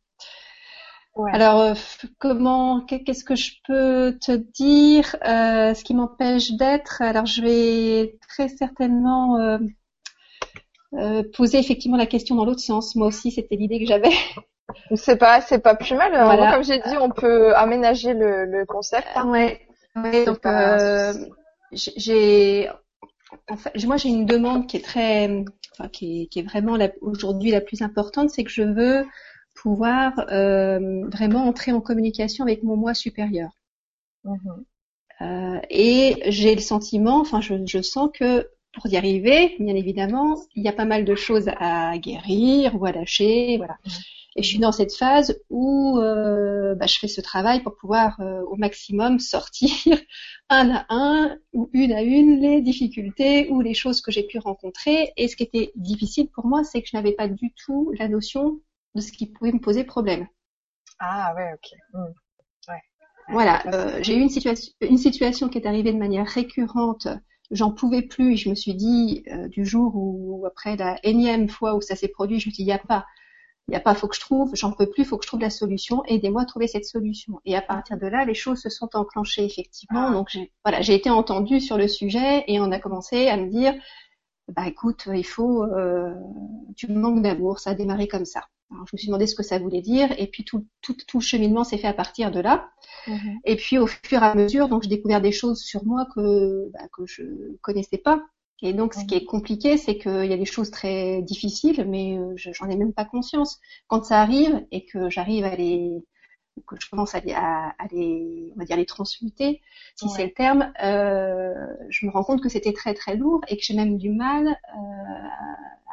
Ouais. 1.15 1.31
Alors, 1.33 1.61
euh, 1.61 1.73
comment, 2.19 2.81
qu'est- 2.81 3.03
qu'est-ce 3.03 3.23
que 3.23 3.35
je 3.35 3.53
peux 3.65 4.17
te 4.19 4.33
dire 4.33 5.15
euh, 5.25 5.73
Ce 5.73 5.83
qui 5.83 5.93
m'empêche 5.93 6.51
d'être, 6.51 7.01
alors 7.01 7.25
je 7.25 7.41
vais 7.41 8.17
très 8.27 8.49
certainement 8.49 9.37
euh, 9.37 9.57
euh, 10.93 11.23
poser 11.35 11.59
effectivement 11.59 11.97
la 11.97 12.05
question 12.05 12.35
dans 12.35 12.45
l'autre 12.45 12.61
sens. 12.61 12.95
Moi 12.95 13.07
aussi, 13.07 13.31
c'était 13.31 13.55
l'idée 13.55 13.79
que 13.79 13.85
j'avais. 13.85 14.11
c'est 14.95 15.17
pas, 15.17 15.41
c'est 15.41 15.59
pas 15.59 15.75
plus 15.75 15.95
mal. 15.95 16.11
Voilà. 16.11 16.53
Comme 16.53 16.63
j'ai 16.63 16.79
dit, 16.79 16.97
on 16.99 17.09
peut 17.09 17.55
aménager 17.55 18.13
le, 18.13 18.45
le 18.45 18.65
concept. 18.65 19.07
hein. 19.15 19.29
Ouais, 19.29 19.61
ouais, 19.95 20.25
donc 20.25 20.39
j'ai- 21.71 22.69
en 23.47 23.57
fait, 23.57 23.85
moi 23.85 23.97
j'ai 23.97 24.09
une 24.09 24.25
demande 24.25 24.67
qui 24.67 24.77
est 24.77 24.81
très, 24.83 25.43
enfin, 25.73 25.89
qui 25.89 26.23
est, 26.23 26.25
qui 26.27 26.39
est 26.39 26.43
vraiment 26.43 26.77
aujourd'hui 27.01 27.51
la 27.51 27.61
plus 27.61 27.81
importante, 27.81 28.29
c'est 28.29 28.43
que 28.43 28.51
je 28.51 28.63
veux 28.63 29.05
pouvoir 29.55 30.13
euh, 30.31 31.07
vraiment 31.09 31.45
entrer 31.47 31.71
en 31.71 31.81
communication 31.81 32.43
avec 32.43 32.63
mon 32.63 32.75
moi 32.75 32.93
supérieur. 32.93 33.49
Mhm. 34.23 34.65
Euh, 35.21 35.59
et 35.69 36.23
j'ai 36.27 36.55
le 36.55 36.61
sentiment, 36.61 37.21
enfin 37.21 37.41
je, 37.41 37.55
je 37.65 37.81
sens 37.81 38.09
que 38.13 38.49
pour 38.73 38.87
y 38.87 38.97
arriver, 38.97 39.55
bien 39.59 39.75
évidemment, 39.75 40.37
il 40.55 40.63
y 40.63 40.67
a 40.67 40.73
pas 40.73 40.85
mal 40.85 41.05
de 41.05 41.15
choses 41.15 41.49
à 41.57 41.97
guérir 41.97 42.75
ou 42.75 42.85
à 42.85 42.91
lâcher, 42.91 43.57
voilà. 43.57 43.77
Et 44.35 44.43
je 44.43 44.49
suis 44.49 44.59
dans 44.59 44.73
cette 44.73 44.93
phase 44.93 45.39
où 45.49 45.97
euh, 45.99 46.75
bah, 46.75 46.87
je 46.87 46.99
fais 46.99 47.07
ce 47.07 47.21
travail 47.21 47.63
pour 47.63 47.75
pouvoir 47.77 48.19
euh, 48.19 48.41
au 48.41 48.55
maximum 48.57 49.19
sortir 49.19 49.69
un 50.49 50.71
à 50.71 50.85
un 50.89 51.37
ou 51.53 51.69
une 51.71 51.93
à 51.93 52.01
une 52.01 52.41
les 52.41 52.61
difficultés 52.61 53.47
ou 53.49 53.61
les 53.61 53.73
choses 53.73 54.01
que 54.01 54.11
j'ai 54.11 54.23
pu 54.23 54.39
rencontrer. 54.39 55.13
Et 55.15 55.27
ce 55.29 55.37
qui 55.37 55.43
était 55.43 55.71
difficile 55.75 56.29
pour 56.29 56.45
moi, 56.45 56.63
c'est 56.63 56.81
que 56.81 56.89
je 56.91 56.97
n'avais 56.97 57.13
pas 57.13 57.29
du 57.29 57.53
tout 57.53 57.91
la 57.97 58.09
notion 58.09 58.59
de 58.93 59.01
ce 59.01 59.11
qui 59.11 59.27
pouvait 59.27 59.53
me 59.53 59.59
poser 59.59 59.85
problème. 59.85 60.27
Ah 60.99 61.33
ouais, 61.35 61.51
ok. 61.53 61.77
Mm. 61.93 62.13
Voilà, 63.29 63.63
euh, 63.73 63.99
j'ai 64.03 64.15
eu 64.15 64.21
une 64.21 64.29
situation, 64.29 64.71
une 64.81 64.97
situation 64.97 65.49
qui 65.49 65.57
est 65.57 65.67
arrivée 65.67 65.91
de 65.91 65.97
manière 65.97 66.27
récurrente. 66.27 67.07
J'en 67.51 67.71
pouvais 67.71 68.03
plus 68.03 68.33
et 68.33 68.37
je 68.37 68.49
me 68.49 68.55
suis 68.55 68.75
dit 68.75 69.23
euh, 69.31 69.47
du 69.47 69.65
jour 69.65 69.93
où 69.95 70.45
après 70.45 70.75
la 70.75 70.99
énième 71.03 71.49
fois 71.49 71.75
où 71.75 71.81
ça 71.81 71.95
s'est 71.95 72.07
produit, 72.07 72.39
je 72.39 72.49
me 72.49 72.53
suis 72.53 72.63
dit 72.63 72.69
il 72.69 72.71
y 72.71 72.71
a 72.71 72.79
pas, 72.79 73.05
il 73.67 73.73
y 73.73 73.77
a 73.77 73.79
pas, 73.79 73.95
faut 73.95 74.07
que 74.07 74.15
je 74.15 74.21
trouve, 74.21 74.51
j'en 74.53 74.71
peux 74.71 74.87
plus, 74.87 75.05
faut 75.05 75.17
que 75.17 75.23
je 75.23 75.27
trouve 75.27 75.41
la 75.41 75.49
solution. 75.49 76.03
Aidez-moi 76.05 76.43
à 76.43 76.45
trouver 76.45 76.67
cette 76.67 76.85
solution. 76.85 77.39
Et 77.45 77.55
à 77.55 77.61
partir 77.61 77.97
de 77.97 78.05
là, 78.05 78.23
les 78.23 78.35
choses 78.35 78.59
se 78.61 78.69
sont 78.69 78.89
enclenchées 78.93 79.43
effectivement. 79.43 80.07
Ah. 80.09 80.11
Donc 80.11 80.29
j'ai, 80.29 80.51
voilà, 80.63 80.81
j'ai 80.81 80.93
été 80.93 81.09
entendue 81.09 81.59
sur 81.59 81.77
le 81.77 81.87
sujet 81.87 82.43
et 82.47 82.59
on 82.59 82.71
a 82.71 82.79
commencé 82.79 83.27
à 83.27 83.37
me 83.37 83.49
dire 83.49 83.73
bah 84.49 84.67
écoute, 84.67 85.07
il 85.11 85.25
faut, 85.25 85.63
euh, 85.63 86.13
tu 86.75 86.91
manques 86.91 87.23
d'amour, 87.23 87.59
ça 87.59 87.71
a 87.71 87.73
démarré 87.73 88.07
comme 88.07 88.25
ça. 88.25 88.43
Alors, 88.71 88.85
je 88.87 88.91
me 88.95 88.97
suis 88.97 89.07
demandé 89.07 89.27
ce 89.27 89.35
que 89.35 89.43
ça 89.43 89.59
voulait 89.59 89.81
dire 89.81 90.09
et 90.19 90.27
puis 90.27 90.43
tout, 90.43 90.65
tout, 90.81 90.95
tout 91.07 91.19
le 91.19 91.23
cheminement 91.23 91.63
s'est 91.63 91.77
fait 91.77 91.87
à 91.87 91.93
partir 91.93 92.31
de 92.31 92.39
là. 92.39 92.69
Mhm. 93.07 93.39
Et 93.45 93.55
puis 93.55 93.77
au 93.77 93.87
fur 93.87 94.21
et 94.21 94.25
à 94.25 94.35
mesure, 94.35 94.69
donc 94.69 94.83
j'ai 94.83 94.89
découvert 94.89 95.21
des 95.21 95.31
choses 95.31 95.61
sur 95.61 95.85
moi 95.85 96.07
que 96.13 96.69
bah, 96.73 96.87
que 96.93 97.05
je 97.05 97.23
connaissais 97.61 97.97
pas. 97.97 98.23
Et 98.61 98.73
donc 98.73 98.93
ce 98.93 99.05
qui 99.05 99.15
est 99.15 99.25
compliqué, 99.25 99.77
c'est 99.77 99.97
qu'il 99.97 100.25
y 100.25 100.33
a 100.33 100.37
des 100.37 100.45
choses 100.45 100.71
très 100.71 101.21
difficiles, 101.21 101.85
mais 101.87 102.17
euh, 102.17 102.33
je- 102.37 102.51
j'en 102.53 102.69
ai 102.69 102.77
même 102.77 102.93
pas 102.93 103.05
conscience. 103.05 103.59
Quand 103.87 104.03
ça 104.05 104.21
arrive 104.21 104.65
et 104.71 104.85
que 104.85 105.09
j'arrive 105.09 105.45
à 105.45 105.55
les 105.55 106.03
que 106.67 106.75
je 106.79 106.89
commence 106.89 107.15
à 107.15 107.19
les, 107.21 107.33
à, 107.33 107.69
à 107.79 107.87
les 107.91 108.51
on 108.55 108.59
va 108.59 108.65
dire 108.65 108.77
les 108.77 108.85
transmuter, 108.85 109.61
si 109.95 110.07
Ouais. 110.07 110.09
c'est 110.09 110.25
le 110.25 110.33
terme, 110.33 110.71
euh, 110.83 111.53
je 111.89 112.05
me 112.05 112.11
rends 112.11 112.23
compte 112.23 112.41
que 112.43 112.49
c'était 112.49 112.73
très 112.73 112.93
très 112.93 113.15
lourd 113.17 113.41
et 113.49 113.57
que 113.57 113.63
j'ai 113.63 113.75
même 113.75 113.97
du 113.97 114.11
mal 114.11 114.47
euh, 114.49 115.29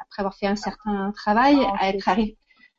après 0.01 0.20
avoir 0.22 0.34
fait 0.34 0.47
un 0.47 0.56
certain 0.56 1.12
travail 1.12 1.56
Ah, 1.64 1.76
à 1.78 1.89
être 1.90 2.09
arrivé, 2.09 2.36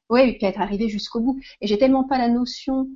ouais, 0.10 0.30
et 0.30 0.38
puis 0.38 0.46
à 0.46 0.50
être 0.50 0.62
arrivé 0.62 0.90
jusqu'au 0.90 1.20
bout. 1.22 1.40
Et 1.62 1.68
j'ai 1.68 1.78
tellement 1.78 2.04
pas 2.04 2.18
la 2.18 2.30
notion 2.30 2.88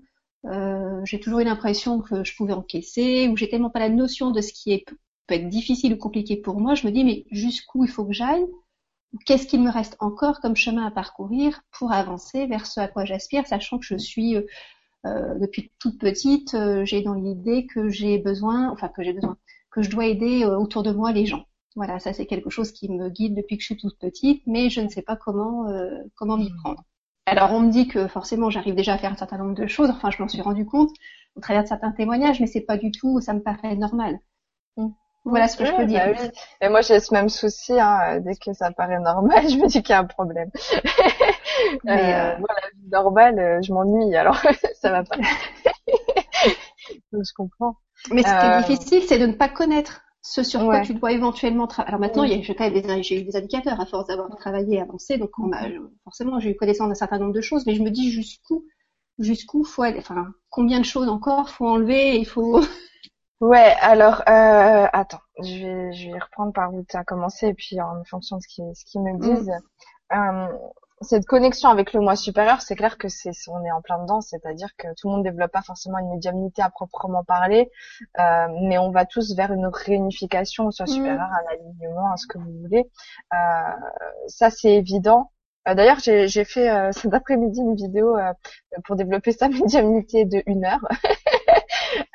euh, 0.46 1.02
j'ai 1.06 1.20
toujours 1.20 1.40
eu 1.40 1.44
l'impression 1.44 2.00
que 2.02 2.24
je 2.24 2.36
pouvais 2.36 2.54
encaisser, 2.54 3.28
ou 3.28 3.36
j'ai 3.36 3.50
tellement 3.50 3.70
pas 3.72 3.80
la 3.80 3.90
notion 3.90 4.32
de 4.32 4.40
ce 4.42 4.54
qui 4.54 4.72
est, 4.72 4.86
peut 5.28 5.36
être 5.36 5.50
difficile 5.50 5.94
ou 5.94 5.98
compliqué 5.98 6.38
pour 6.38 6.60
moi, 6.60 6.76
je 6.76 6.88
me 6.88 6.92
dis 6.92 7.04
mais 7.04 7.26
jusqu'où 7.32 7.84
il 7.84 7.90
faut 7.90 8.06
que 8.06 8.14
j'aille 8.14 8.46
Qu'est-ce 9.26 9.48
qu'il 9.48 9.62
me 9.62 9.72
reste 9.72 9.96
encore 10.00 10.42
comme 10.42 10.56
chemin 10.56 10.86
à 10.86 10.92
parcourir 10.92 11.62
pour 11.72 11.92
avancer 11.92 12.46
vers 12.46 12.66
ce 12.66 12.80
à 12.82 12.88
quoi 12.88 13.06
j'aspire, 13.06 13.48
sachant 13.48 13.80
que 13.80 13.86
je 13.86 13.98
suis 13.98 14.36
euh, 14.36 15.36
depuis 15.40 15.72
toute 15.80 15.98
petite, 16.00 16.54
euh, 16.54 16.84
j'ai 16.86 17.02
dans 17.02 17.14
l'idée 17.14 17.68
que 17.68 17.90
j'ai 17.90 18.18
besoin, 18.18 18.70
enfin 18.72 18.90
que 18.90 19.04
j'ai 19.04 19.14
besoin, 19.14 19.38
que 19.72 19.82
je 19.82 19.90
dois 19.90 20.06
aider 20.06 20.44
euh, 20.44 20.58
autour 20.58 20.84
de 20.84 20.92
moi 20.92 21.12
les 21.12 21.26
gens. 21.26 21.46
Voilà, 21.76 22.00
ça 22.00 22.12
c'est 22.12 22.26
quelque 22.26 22.50
chose 22.50 22.72
qui 22.72 22.92
me 22.92 23.10
guide 23.10 23.36
depuis 23.36 23.58
que 23.58 23.62
je 23.62 23.68
suis 23.68 23.78
toute 23.78 23.98
petite, 24.00 24.42
mais 24.48 24.70
je 24.70 24.82
ne 24.82 24.90
sais 24.90 25.04
pas 25.04 25.16
comment 25.16 25.68
euh, 25.70 26.00
comment 26.16 26.38
m'y 26.38 26.52
prendre. 26.64 26.84
Alors 27.26 27.52
on 27.54 27.60
me 27.62 27.72
dit 27.72 27.88
que 27.88 28.08
forcément 28.08 28.50
j'arrive 28.50 28.76
déjà 28.76 28.96
à 28.96 28.98
faire 28.98 29.12
un 29.12 29.18
certain 29.18 29.38
nombre 29.38 29.54
de 29.54 29.68
choses, 29.68 29.90
enfin 29.90 30.10
je 30.12 30.22
m'en 30.22 30.28
suis 30.28 30.42
rendu 30.42 30.66
compte 30.66 30.92
au 31.36 31.42
travers 31.42 31.64
de 31.64 31.68
certains 31.68 31.92
témoignages, 31.92 32.40
mais 32.40 32.48
c'est 32.48 32.62
pas 32.62 32.78
du 32.78 32.92
tout, 32.92 33.22
ça 33.22 33.34
me 33.34 33.42
paraît 33.42 33.76
normal. 33.76 34.20
Voilà 35.30 35.48
ce 35.48 35.58
que 35.58 35.66
je 35.66 35.74
peux 35.74 35.86
dire. 35.86 36.04
Bah 36.06 36.12
oui. 36.22 36.30
Et 36.62 36.70
moi 36.70 36.82
j'ai 36.82 37.00
ce 37.00 37.14
même 37.14 37.30
souci, 37.30 37.80
hein, 37.80 38.20
dès 38.20 38.36
que 38.36 38.54
ça 38.54 38.72
paraît 38.72 39.00
normal, 39.00 39.44
je 39.50 39.58
me 39.58 39.68
dis 39.68 39.82
qu'il 39.84 39.92
y 39.92 39.94
a 39.94 40.00
un 40.00 40.06
problème. 40.06 40.50
Mais, 41.84 42.14
euh, 42.14 42.36
euh, 42.36 42.40
moi, 42.40 42.50
la 42.62 42.70
vie 42.70 42.90
normale, 42.92 43.40
euh, 43.40 43.62
je 43.62 43.74
m'ennuie, 43.74 44.16
alors 44.16 44.38
ça 44.82 44.92
va 44.92 45.04
pas. 45.04 45.18
Donc, 47.12 47.24
je 47.26 47.34
comprends. 47.36 47.78
Mais 48.12 48.24
ce 48.24 48.28
qui 48.28 48.34
Euh, 48.34 48.60
est 48.60 48.64
difficile, 48.68 49.04
c'est 49.04 49.20
de 49.20 49.26
ne 49.26 49.34
pas 49.34 49.50
connaître 49.50 50.02
ce 50.22 50.44
sur 50.44 50.62
quoi 50.66 50.82
tu 50.82 50.94
dois 50.94 51.12
éventuellement 51.14 51.68
travailler. 51.68 51.90
Alors 51.90 52.00
maintenant, 52.02 52.24
a 52.24 52.28
j'ai 52.28 52.56
quand 52.56 52.70
même 52.70 53.04
j'ai 53.04 53.22
eu 53.22 53.24
des 53.24 53.36
indicateurs 53.36 53.80
à 53.80 53.86
force 53.86 54.08
d'avoir 54.08 54.30
travaillé, 54.38 54.82
avancé, 54.82 55.18
donc 55.18 55.32
on 55.40 55.52
a, 55.54 55.68
forcément 56.04 56.40
j'ai 56.40 56.52
eu 56.52 56.56
connaissance 56.56 56.90
d'un 56.90 56.96
certain 56.96 57.18
nombre 57.18 57.34
de 57.34 57.42
choses, 57.42 57.66
mais 57.66 57.76
je 57.76 57.82
me 57.82 57.90
dis 57.90 58.12
jusqu'où, 58.12 58.66
jusqu'où 59.20 59.64
faut 59.64 59.84
aller, 59.84 60.00
enfin 60.00 60.28
combien 60.50 60.80
de 60.80 60.86
choses 60.86 61.08
encore 61.10 61.50
faut 61.50 61.68
enlever, 61.68 62.18
il 62.18 62.26
faut. 62.26 62.62
Ouais, 63.40 63.76
alors 63.82 64.22
euh, 64.28 64.88
attends, 64.94 65.20
je 65.44 65.66
vais 65.66 65.94
je 65.94 66.12
vais 66.12 66.18
reprendre 66.20 66.54
par 66.54 66.74
où 66.74 66.84
tu 66.90 66.98
as 66.98 67.04
commencé 67.04 67.48
et 67.50 67.54
puis 67.54 67.80
en 67.80 68.04
fonction 68.06 68.38
de 68.38 68.42
ce 68.42 68.48
qu'ils 68.48 68.72
ce 68.76 68.84
qu'ils 68.86 69.02
me 69.02 69.16
disent. 69.20 69.52
Euh, 70.14 70.48
cette 71.02 71.28
connexion 71.28 71.70
avec 71.70 71.94
le 71.94 72.02
moi 72.02 72.16
supérieur, 72.16 72.62
c'est 72.64 72.76
clair 72.76 72.98
que 72.98 73.08
c'est 73.10 73.30
on 73.50 73.64
est 73.64 73.72
en 73.72 73.82
plein 73.82 74.00
dedans, 74.02 74.22
c'est-à-dire 74.22 74.70
que 74.78 74.88
tout 75.00 75.08
le 75.10 75.16
monde 75.16 75.24
développe 75.24 75.52
pas 75.52 75.62
forcément 75.62 76.00
une 76.00 76.10
médiumnité 76.10 76.64
à 76.64 76.72
proprement 76.72 77.24
parler, 77.24 77.70
euh, 78.20 78.48
mais 78.64 78.80
on 78.80 78.90
va 78.90 79.06
tous 79.06 79.36
vers 79.36 79.54
une 79.54 79.68
réunification, 79.68 80.72
soit 80.72 80.88
Mhm. 80.88 80.94
supérieur, 80.94 81.22
un 81.32 81.54
alignement, 81.54 82.12
à 82.12 82.18
ce 82.18 82.26
que 82.26 82.40
vous 82.40 82.52
voulez. 82.62 82.90
Euh, 83.34 83.38
ça 84.28 84.50
c'est 84.50 84.74
évident. 84.74 85.32
Euh, 85.68 85.76
D'ailleurs, 85.76 86.00
j'ai 86.00 86.28
j'ai 86.28 86.46
fait 86.46 86.70
euh, 86.72 86.92
cet 86.94 87.14
après-midi 87.14 87.60
une 87.62 87.76
vidéo 87.76 88.18
euh, 88.18 88.34
pour 88.86 88.96
développer 88.96 89.32
sa 89.34 89.50
médiumnité 89.50 90.26
de 90.26 90.42
une 90.48 90.66
heure. 90.66 90.82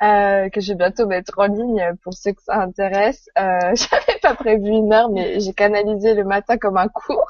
Euh, 0.03 0.49
que 0.49 0.59
je 0.59 0.73
vais 0.73 0.77
bientôt 0.77 1.07
mettre 1.07 1.33
en 1.37 1.45
ligne 1.45 1.95
pour 2.03 2.13
ceux 2.13 2.33
que 2.33 2.41
ça 2.41 2.61
intéresse. 2.61 3.29
Euh, 3.37 3.59
J'avais 3.75 4.19
pas 4.21 4.35
prévu 4.35 4.67
une 4.67 4.91
heure, 4.91 5.09
mais 5.09 5.39
j'ai 5.39 5.53
canalisé 5.53 6.13
le 6.13 6.23
matin 6.23 6.57
comme 6.57 6.77
un 6.77 6.87
cours 6.87 7.29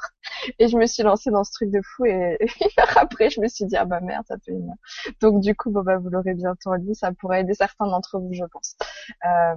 et 0.58 0.68
je 0.68 0.76
me 0.76 0.86
suis 0.86 1.02
lancée 1.02 1.30
dans 1.30 1.44
ce 1.44 1.52
truc 1.52 1.70
de 1.70 1.80
fou 1.82 2.06
et 2.06 2.36
une 2.40 2.82
heure 2.82 2.98
après, 2.98 3.30
je 3.30 3.40
me 3.40 3.48
suis 3.48 3.64
dit 3.64 3.76
ah 3.76 3.84
bah 3.84 4.00
merde, 4.00 4.24
ça 4.26 4.36
fait 4.44 4.52
une 4.52 4.68
heure. 4.68 5.12
Donc 5.20 5.40
du 5.40 5.54
coup, 5.54 5.70
bon 5.70 5.82
bah 5.82 5.98
vous 5.98 6.08
l'aurez 6.10 6.34
bientôt 6.34 6.70
en 6.70 6.74
ligne, 6.74 6.94
ça 6.94 7.12
pourrait 7.12 7.40
aider 7.40 7.54
certains 7.54 7.86
d'entre 7.86 8.18
vous, 8.18 8.32
je 8.32 8.44
pense. 8.44 8.76
Euh, 9.24 9.54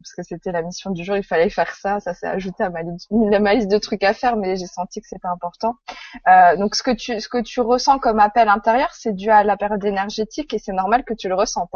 parce 0.00 0.14
que 0.14 0.22
c'était 0.22 0.52
la 0.52 0.62
mission 0.62 0.90
du 0.90 1.02
jour, 1.04 1.16
il 1.16 1.24
fallait 1.24 1.50
faire 1.50 1.74
ça, 1.74 1.98
ça 2.00 2.14
s'est 2.14 2.26
ajouté 2.26 2.62
à 2.62 2.70
ma, 2.70 2.82
liste 2.82 3.68
de 3.70 3.78
trucs 3.78 4.04
à 4.04 4.14
faire, 4.14 4.36
mais 4.36 4.56
j'ai 4.56 4.66
senti 4.66 5.00
que 5.00 5.08
c'était 5.08 5.26
important. 5.26 5.74
Euh, 6.28 6.56
donc 6.56 6.74
ce 6.76 6.82
que 6.82 6.92
tu 6.92 7.20
ce 7.20 7.28
que 7.28 7.42
tu 7.42 7.60
ressens 7.60 7.98
comme 7.98 8.20
appel 8.20 8.48
intérieur, 8.48 8.90
c'est 8.92 9.12
dû 9.12 9.30
à 9.30 9.42
la 9.42 9.56
période 9.56 9.84
énergétique 9.84 10.54
et 10.54 10.58
c'est 10.58 10.72
normal 10.72 11.04
que 11.04 11.14
tu 11.14 11.28
le 11.28 11.34
ressentes. 11.34 11.70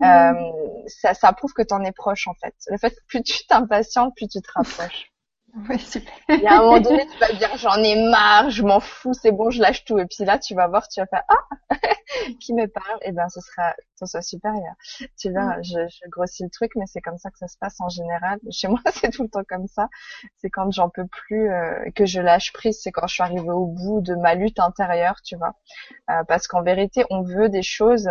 Hein. 0.00 0.35
Euh, 0.36 0.82
ça, 0.86 1.14
ça 1.14 1.32
prouve 1.32 1.52
que 1.52 1.62
tu 1.62 1.74
en 1.74 1.82
es 1.84 1.92
proche 1.92 2.28
en 2.28 2.34
fait. 2.34 2.54
Le 2.68 2.78
fait 2.78 2.90
que 2.90 3.04
plus 3.06 3.22
tu 3.22 3.46
t'impatientes, 3.46 4.14
plus 4.16 4.28
tu 4.28 4.40
te 4.40 4.50
rapproches. 4.54 5.10
Ouais, 5.70 5.78
super. 5.78 6.12
Il 6.28 6.40
y 6.40 6.46
a 6.46 6.58
un 6.58 6.62
moment 6.62 6.80
donné, 6.80 7.06
tu 7.06 7.18
vas 7.18 7.32
dire 7.32 7.56
j'en 7.56 7.82
ai 7.82 8.10
marre, 8.10 8.50
je 8.50 8.62
m'en 8.62 8.78
fous, 8.78 9.14
c'est 9.14 9.32
bon, 9.32 9.48
je 9.50 9.62
lâche 9.62 9.84
tout. 9.84 9.98
Et 9.98 10.04
puis 10.04 10.24
là, 10.24 10.38
tu 10.38 10.54
vas 10.54 10.66
voir, 10.68 10.86
tu 10.86 11.00
vas 11.00 11.06
faire 11.06 11.22
ah 11.28 11.56
qui 12.40 12.52
me 12.52 12.66
parle? 12.66 12.98
Et 13.02 13.12
ben 13.12 13.28
ce 13.30 13.40
sera 13.40 13.74
ton 13.98 14.06
soi 14.06 14.20
supérieur. 14.20 14.74
Tu 15.18 15.30
vois, 15.30 15.62
je, 15.62 15.88
je 15.88 16.08
grossis 16.10 16.42
le 16.42 16.50
truc, 16.50 16.72
mais 16.76 16.84
c'est 16.86 17.00
comme 17.00 17.16
ça 17.16 17.30
que 17.30 17.38
ça 17.38 17.48
se 17.48 17.56
passe 17.58 17.80
en 17.80 17.88
général. 17.88 18.38
Chez 18.50 18.68
moi, 18.68 18.80
c'est 18.92 19.10
tout 19.10 19.22
le 19.22 19.28
temps 19.30 19.44
comme 19.48 19.66
ça. 19.66 19.88
C'est 20.36 20.50
quand 20.50 20.70
j'en 20.70 20.90
peux 20.90 21.06
plus 21.06 21.50
euh, 21.50 21.90
que 21.94 22.04
je 22.04 22.20
lâche 22.20 22.52
prise. 22.52 22.78
C'est 22.82 22.92
quand 22.92 23.06
je 23.06 23.14
suis 23.14 23.22
arrivée 23.22 23.50
au 23.50 23.66
bout 23.66 24.02
de 24.02 24.14
ma 24.14 24.34
lutte 24.34 24.58
intérieure, 24.58 25.22
tu 25.24 25.36
vois. 25.36 25.54
Euh, 26.10 26.22
parce 26.24 26.48
qu'en 26.48 26.62
vérité, 26.62 27.04
on 27.10 27.22
veut 27.22 27.48
des 27.48 27.62
choses, 27.62 28.10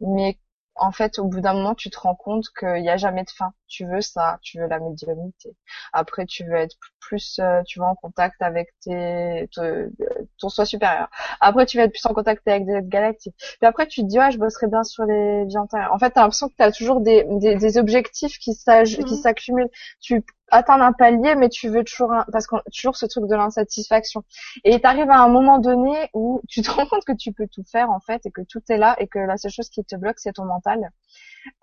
mais 0.00 0.38
en 0.80 0.92
fait, 0.92 1.18
au 1.18 1.24
bout 1.24 1.40
d'un 1.40 1.54
moment, 1.54 1.74
tu 1.74 1.90
te 1.90 1.98
rends 1.98 2.14
compte 2.14 2.44
qu'il 2.58 2.82
n'y 2.82 2.88
a 2.88 2.96
jamais 2.96 3.24
de 3.24 3.30
fin. 3.30 3.52
Tu 3.66 3.84
veux 3.84 4.00
ça, 4.00 4.38
tu 4.42 4.60
veux 4.60 4.68
la 4.68 4.78
médiumnité. 4.78 5.56
Après, 5.92 6.24
tu 6.24 6.44
veux 6.44 6.54
être 6.54 6.76
plus, 7.00 7.40
euh, 7.40 7.62
tu 7.66 7.80
vois, 7.80 7.88
en 7.88 7.96
contact 7.96 8.40
avec 8.42 8.68
tes, 8.80 9.48
te- 9.52 9.90
ton 10.38 10.48
soi 10.48 10.64
supérieur. 10.64 11.08
Après, 11.40 11.66
tu 11.66 11.78
vas 11.78 11.84
être 11.84 11.90
plus 11.92 12.06
en 12.06 12.14
contact 12.14 12.46
avec 12.46 12.64
des 12.66 12.78
galactiques. 12.84 13.34
Puis 13.38 13.66
après, 13.66 13.88
tu 13.88 14.02
te 14.02 14.06
dis, 14.06 14.18
ouais, 14.20 14.30
je 14.30 14.38
bosserai 14.38 14.68
bien 14.68 14.84
sur 14.84 15.02
les 15.04 15.44
vies 15.46 15.58
antérieures. 15.58 15.92
En 15.92 15.98
fait, 15.98 16.10
t'as 16.12 16.20
l'impression 16.22 16.48
que 16.48 16.54
t'as 16.56 16.70
toujours 16.70 17.00
des, 17.00 17.24
des, 17.28 17.56
des 17.56 17.78
objectifs 17.78 18.38
qui 18.38 18.54
Mhm. 18.90 19.06
s'accumulent. 19.16 19.70
Tu 20.00 20.24
atteins 20.50 20.80
un 20.80 20.92
palier, 20.92 21.34
mais 21.34 21.48
tu 21.48 21.68
veux 21.68 21.84
toujours 21.84 22.12
parce 22.32 22.46
qu'on 22.46 22.60
toujours 22.74 22.96
ce 22.96 23.06
truc 23.06 23.26
de 23.26 23.34
l'insatisfaction. 23.34 24.24
Et 24.64 24.80
t'arrives 24.80 25.10
à 25.10 25.18
un 25.18 25.28
moment 25.28 25.58
donné 25.58 26.10
où 26.14 26.40
tu 26.48 26.62
te 26.62 26.70
rends 26.70 26.86
compte 26.86 27.04
que 27.04 27.12
tu 27.12 27.32
peux 27.32 27.46
tout 27.46 27.64
faire, 27.64 27.90
en 27.90 28.00
fait, 28.00 28.24
et 28.26 28.30
que 28.30 28.42
tout 28.42 28.62
est 28.68 28.78
là, 28.78 28.96
et 28.98 29.06
que 29.06 29.18
la 29.18 29.36
seule 29.36 29.50
chose 29.50 29.68
qui 29.68 29.84
te 29.84 29.96
bloque, 29.96 30.18
c'est 30.18 30.32
ton 30.32 30.44
mental. 30.44 30.90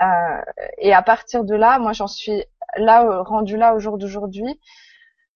Euh, 0.01 0.41
et 0.77 0.93
à 0.93 1.01
partir 1.01 1.43
de 1.43 1.55
là, 1.55 1.79
moi, 1.79 1.93
j'en 1.93 2.07
suis 2.07 2.43
là, 2.77 3.03
euh, 3.03 3.21
rendu 3.21 3.57
là 3.57 3.75
au 3.75 3.79
jour 3.79 3.97
d'aujourd'hui. 3.97 4.59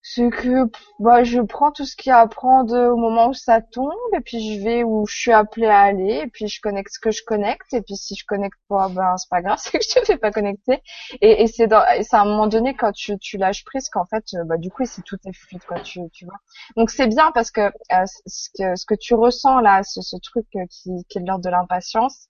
C'est 0.02 0.30
que 0.30 0.66
bah, 1.00 1.24
je 1.24 1.42
prends 1.42 1.72
tout 1.72 1.86
ce 1.86 1.96
qu'il 1.96 2.10
y 2.10 2.14
a 2.14 2.20
à 2.20 2.28
prendre 2.28 2.74
au 2.90 2.96
moment 2.96 3.28
où 3.30 3.34
ça 3.34 3.62
tombe, 3.62 3.92
et 4.16 4.22
puis 4.22 4.56
je 4.56 4.64
vais 4.64 4.84
où 4.84 5.06
je 5.06 5.16
suis 5.16 5.32
appelée 5.34 5.68
à 5.68 5.82
aller, 5.82 6.22
et 6.24 6.28
puis 6.28 6.48
je 6.48 6.62
connecte 6.62 6.94
ce 6.94 7.00
que 7.00 7.12
je 7.12 7.22
connecte, 7.24 7.74
et 7.74 7.82
puis 7.82 7.98
si 7.98 8.16
je 8.16 8.26
connecte 8.26 8.58
pas, 8.70 8.88
ben 8.90 9.18
c'est 9.18 9.30
pas 9.30 9.42
grave, 9.42 9.58
c'est 9.62 9.78
que 9.78 9.84
je 9.84 10.00
te 10.00 10.06
fais 10.06 10.18
pas 10.18 10.32
connecter. 10.32 10.82
Et, 11.22 11.44
et 11.44 11.48
c'est 11.48 11.68
dans, 11.68 11.84
et 11.96 12.04
c'est 12.04 12.16
à 12.16 12.22
un 12.22 12.26
moment 12.26 12.48
donné 12.48 12.76
quand 12.76 12.94
tu, 12.94 13.18
tu 13.20 13.38
lâches 13.38 13.66
prise 13.66 13.90
qu'en 13.90 14.06
fait, 14.06 14.24
euh, 14.36 14.44
bah 14.46 14.58
du 14.58 14.72
coup, 14.72 14.86
c'est 14.86 15.04
tout 15.04 15.18
est 15.26 15.34
fluide, 15.34 15.64
quoi, 15.66 15.80
tu, 15.82 16.00
tu 16.12 16.26
vois. 16.26 16.38
Donc 16.78 16.90
c'est 16.92 17.08
bien 17.08 17.32
parce 17.34 17.52
que 17.52 17.62
euh, 17.62 18.06
ce 18.26 18.50
que 18.58 18.76
ce 18.76 18.86
que 18.86 18.96
tu 18.96 19.14
ressens 19.16 19.60
là, 19.60 19.84
ce, 19.84 20.02
ce 20.02 20.16
truc 20.18 20.46
euh, 20.56 20.66
qui, 20.70 20.92
qui 21.10 21.18
est 21.18 21.22
de 21.22 21.28
l'ordre 21.28 21.44
de 21.44 21.50
l'impatience, 21.50 22.28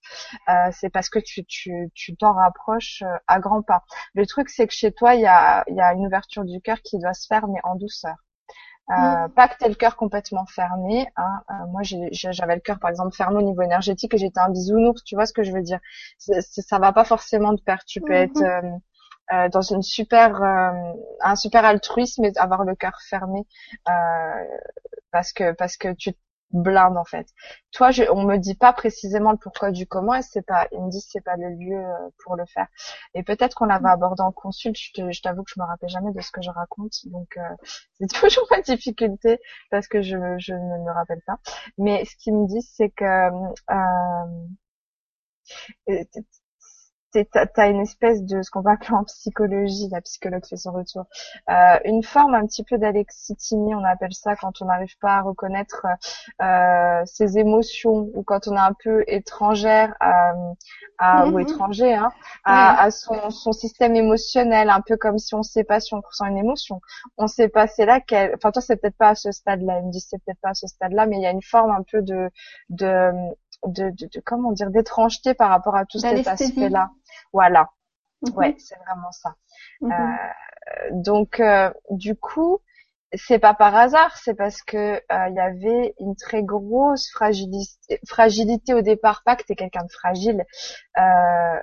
euh, 0.48 0.70
c'est 0.72 0.90
parce 0.90 1.08
que 1.08 1.18
tu 1.18 1.44
tu 1.44 1.90
tu 1.94 2.16
t'en 2.16 2.32
rapproches 2.32 3.02
euh, 3.02 3.16
à 3.26 3.38
grands 3.40 3.62
pas. 3.62 3.84
Le 4.14 4.26
truc, 4.26 4.48
c'est 4.48 4.66
que 4.66 4.72
chez 4.74 4.92
toi, 4.92 5.14
il 5.14 5.22
y 5.22 5.26
a, 5.26 5.64
il 5.68 5.76
y 5.76 5.80
a 5.80 5.92
une 5.92 6.06
ouverture 6.06 6.44
du 6.44 6.60
cœur 6.60 6.80
qui 6.82 6.98
doit 6.98 7.14
se 7.14 7.26
faire, 7.26 7.46
en 7.64 7.74
douceur. 7.76 8.16
Euh, 8.90 9.28
Pas 9.36 9.48
que 9.48 9.56
t'aies 9.58 9.68
le 9.68 9.74
cœur 9.76 9.96
complètement 9.96 10.46
fermé. 10.46 11.08
Hein. 11.16 11.42
Euh, 11.50 11.66
moi, 11.68 11.82
j'avais 11.84 12.54
le 12.56 12.60
cœur, 12.60 12.78
par 12.80 12.90
exemple, 12.90 13.14
fermé 13.16 13.38
au 13.38 13.42
niveau 13.42 13.62
énergétique 13.62 14.14
et 14.14 14.18
j'étais 14.18 14.40
un 14.40 14.50
bisounours. 14.50 15.04
Tu 15.04 15.14
vois 15.14 15.26
ce 15.26 15.32
que 15.32 15.44
je 15.44 15.52
veux 15.52 15.62
dire 15.62 15.78
C'est- 16.18 16.40
c'est- 16.42 16.62
Ça 16.62 16.78
va 16.78 16.92
pas 16.92 17.04
forcément 17.04 17.52
de 17.52 17.60
pair. 17.62 17.84
Tu 17.86 18.02
peux 18.02 18.12
Mhm. 18.12 18.14
être 18.14 18.42
euh, 18.42 18.62
euh, 19.32 19.48
dans 19.50 19.62
une 19.62 19.82
super, 19.82 20.42
euh, 20.42 20.92
un 21.22 21.36
super 21.36 21.64
altruisme 21.64 22.24
et 22.24 22.32
avoir 22.36 22.64
le 22.64 22.74
cœur 22.76 22.98
fermé 23.08 23.46
euh, 23.88 23.92
parce 25.12 25.32
que 25.32 25.52
parce 25.52 25.76
que 25.76 25.92
tu 25.94 26.12
te 26.52 26.56
blindes 26.56 26.96
en 26.96 27.04
fait. 27.04 27.26
Toi, 27.72 27.90
je, 27.90 28.04
on 28.12 28.24
me 28.24 28.36
dit 28.38 28.54
pas 28.54 28.72
précisément 28.72 29.32
le 29.32 29.38
pourquoi 29.38 29.70
du 29.70 29.86
comment 29.86 30.14
et 30.14 30.22
c'est 30.22 30.42
pas, 30.46 30.66
ils 30.72 30.80
me 30.82 30.90
disent 30.90 31.06
c'est 31.10 31.24
pas 31.24 31.36
le 31.36 31.50
lieu 31.50 31.76
euh, 31.76 32.08
pour 32.24 32.36
le 32.36 32.44
faire. 32.46 32.66
Et 33.14 33.22
peut-être 33.22 33.54
qu'on 33.54 33.66
la 33.66 33.78
va 33.78 33.90
aborder 33.92 34.22
en 34.22 34.32
consulte. 34.32 34.76
Je 34.78 34.92
te- 34.92 35.10
je 35.12 35.22
t'avoue 35.22 35.42
que 35.44 35.50
je 35.54 35.60
me 35.60 35.66
rappelle 35.66 35.88
jamais 35.90 36.12
de 36.12 36.20
ce 36.20 36.30
que 36.32 36.42
je 36.42 36.50
raconte, 36.50 36.92
donc 37.06 37.36
euh, 37.36 37.42
c'est 38.00 38.08
toujours 38.08 38.46
ma 38.50 38.60
difficulté 38.62 39.38
parce 39.70 39.86
que 39.88 40.02
je, 40.02 40.16
je 40.38 40.54
ne 40.54 40.84
me 40.84 40.92
rappelle 40.92 41.20
pas. 41.26 41.38
Mais 41.78 42.04
ce 42.04 42.16
qu'ils 42.16 42.34
me 42.34 42.46
disent, 42.46 42.70
c'est 42.76 42.90
que 42.90 43.04
euh, 43.04 43.30
t'es- 45.86 46.24
t'as 47.12 47.68
une 47.70 47.80
espèce 47.80 48.22
de 48.24 48.42
ce 48.42 48.50
qu'on 48.50 48.60
va 48.60 48.72
appeler 48.72 48.92
en 48.94 49.04
psychologie, 49.04 49.88
la 49.90 50.00
psychologue 50.00 50.44
fait 50.48 50.56
son 50.56 50.72
retour, 50.72 51.04
euh, 51.48 51.78
une 51.84 52.02
forme 52.02 52.34
un 52.34 52.46
petit 52.46 52.64
peu 52.64 52.78
d'alexithymie, 52.78 53.74
on 53.74 53.84
appelle 53.84 54.12
ça 54.12 54.36
quand 54.36 54.62
on 54.62 54.66
n'arrive 54.66 54.96
pas 54.98 55.16
à 55.16 55.22
reconnaître 55.22 55.86
euh, 56.42 57.02
ses 57.06 57.38
émotions 57.38 58.10
ou 58.14 58.22
quand 58.22 58.48
on 58.48 58.56
est 58.56 58.60
un 58.60 58.74
peu 58.82 59.04
étrangère 59.06 59.94
à, 60.00 60.32
à- 60.98 61.28
ou 61.28 61.38
Mhm. 61.38 61.40
étranger 61.40 61.94
hein, 61.94 62.10
à, 62.44 62.82
à 62.82 62.90
son, 62.90 63.30
son 63.30 63.52
système 63.52 63.96
émotionnel, 63.96 64.70
un 64.70 64.80
peu 64.80 64.96
comme 64.96 65.18
si 65.18 65.34
on 65.34 65.42
sait 65.42 65.64
pas 65.64 65.80
si 65.80 65.94
on 65.94 66.00
ressent 66.00 66.26
une 66.26 66.38
émotion. 66.38 66.80
On 67.18 67.26
sait 67.26 67.48
pas, 67.48 67.66
c'est 67.66 67.86
là 67.86 68.00
qu'elle. 68.00 68.34
Enfin 68.36 68.50
toi 68.52 68.62
c'est 68.62 68.76
peut-être 68.76 68.96
pas 68.96 69.10
à 69.10 69.14
ce 69.14 69.32
stade-là, 69.32 69.78
il 69.80 69.86
me 69.86 69.92
dit 69.92 70.00
c'est 70.00 70.18
peut-être 70.24 70.40
pas 70.40 70.50
à 70.50 70.54
ce 70.54 70.66
stade-là, 70.66 71.06
mais 71.06 71.16
il 71.16 71.22
y 71.22 71.26
a 71.26 71.30
une 71.30 71.42
forme 71.42 71.70
un 71.70 71.82
peu 71.90 72.02
de 72.02 72.30
de 72.70 73.10
de, 73.66 73.90
de, 73.90 74.06
de- 74.06 74.20
comment 74.24 74.52
dire 74.52 74.70
d'étrangeté 74.70 75.34
par 75.34 75.50
rapport 75.50 75.76
à 75.76 75.84
tout 75.86 75.98
cet 75.98 76.26
aspect-là. 76.28 76.90
Voilà, 77.32 77.70
Mhm. 78.22 78.32
ouais, 78.36 78.54
c'est 78.58 78.76
vraiment 78.86 79.12
ça. 79.12 79.34
Mhm. 79.80 79.90
Euh, 79.92 80.90
donc 80.92 81.40
euh, 81.40 81.70
du 81.90 82.16
coup, 82.16 82.60
c'est 83.14 83.38
pas 83.40 83.54
par 83.54 83.74
hasard, 83.76 84.16
c'est 84.18 84.34
parce 84.34 84.62
que 84.62 84.76
euh, 84.76 85.28
il 85.30 85.34
y 85.34 85.40
avait 85.40 85.94
une 86.00 86.14
très 86.16 86.42
grosse 86.44 87.10
fragilité, 87.10 87.98
fragilité 88.06 88.74
au 88.74 88.82
départ, 88.82 89.22
pas 89.24 89.36
que 89.36 89.42
t'es 89.44 89.56
quelqu'un 89.56 89.84
de 89.84 89.90
fragile, 89.92 90.44
euh, 90.98 91.60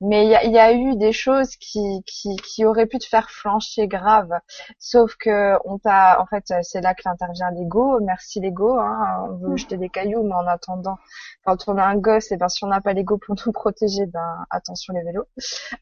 mais 0.00 0.24
il 0.26 0.30
y 0.30 0.36
a, 0.36 0.44
y 0.44 0.58
a 0.58 0.72
eu 0.72 0.96
des 0.96 1.12
choses 1.12 1.56
qui, 1.56 2.02
qui, 2.06 2.36
qui 2.36 2.64
auraient 2.64 2.86
pu 2.86 2.98
te 2.98 3.06
faire 3.06 3.30
flancher 3.30 3.88
grave. 3.88 4.30
Sauf 4.78 5.16
que 5.16 5.56
on 5.64 5.78
t'a, 5.78 6.20
en 6.20 6.26
fait, 6.26 6.52
c'est 6.62 6.80
là 6.80 6.94
que 6.94 7.08
intervient 7.08 7.50
l'ego. 7.50 7.98
Merci 8.00 8.40
l'ego. 8.40 8.78
Hein. 8.78 9.26
On 9.30 9.36
veut 9.36 9.48
Mm. 9.54 9.58
jeter 9.58 9.76
des 9.76 9.88
cailloux, 9.88 10.22
mais 10.22 10.34
en 10.34 10.46
attendant, 10.46 10.98
quand 11.44 11.68
on 11.68 11.76
a 11.78 11.84
un 11.84 11.96
gosse, 11.96 12.30
et 12.32 12.36
ben 12.36 12.48
si 12.48 12.64
on 12.64 12.68
n'a 12.68 12.80
pas 12.80 12.92
l'ego 12.92 13.18
pour 13.18 13.34
nous 13.46 13.52
protéger, 13.52 14.06
ben 14.06 14.44
attention 14.50 14.94
les 14.94 15.02
vélos. 15.02 15.26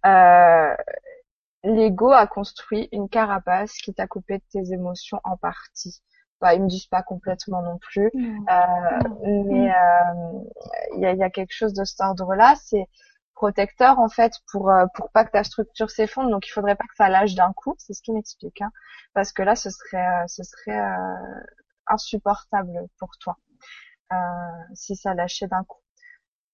Euh, 0.06 0.74
l'ego 1.64 2.10
a 2.12 2.26
construit 2.26 2.88
une 2.92 3.08
carapace 3.08 3.72
qui 3.74 3.92
t'a 3.94 4.06
coupé 4.06 4.38
de 4.38 4.44
tes 4.52 4.72
émotions 4.72 5.20
en 5.24 5.36
partie. 5.36 6.00
Bah, 6.40 6.54
ils 6.54 6.62
me 6.62 6.68
disent 6.68 6.86
pas 6.86 7.02
complètement 7.02 7.62
non 7.62 7.78
plus, 7.78 8.10
euh, 8.14 9.08
mais 9.46 9.70
euh, 9.70 10.40
il 10.94 11.00
y, 11.00 11.06
a, 11.06 11.14
y, 11.14 11.22
a, 11.22 11.30
quelque 11.30 11.52
chose 11.52 11.72
de 11.72 11.82
cet 11.84 12.00
ordre-là. 12.00 12.54
C'est 12.62 12.86
protecteur 13.36 14.00
en 14.00 14.08
fait 14.08 14.32
pour 14.50 14.70
euh, 14.70 14.86
pour 14.94 15.10
pas 15.12 15.24
que 15.24 15.30
ta 15.30 15.44
structure 15.44 15.90
s'effondre. 15.90 16.30
Donc 16.30 16.48
il 16.48 16.50
faudrait 16.50 16.76
pas 16.76 16.84
que 16.84 16.96
ça 16.96 17.08
lâche 17.08 17.34
d'un 17.34 17.52
coup. 17.52 17.76
C'est 17.78 17.92
ce 17.94 18.02
qu'il 18.02 18.14
m'explique, 18.14 18.60
hein, 18.62 18.72
parce 19.14 19.32
que 19.32 19.42
là 19.42 19.54
ce 19.54 19.70
serait 19.70 20.06
euh, 20.06 20.26
ce 20.26 20.42
serait 20.42 20.80
euh, 20.80 21.40
insupportable 21.86 22.88
pour 22.98 23.10
toi 23.20 23.36
si 24.74 24.94
ça 24.96 25.14
lâchait 25.14 25.48
d'un 25.48 25.64
coup 25.64 25.80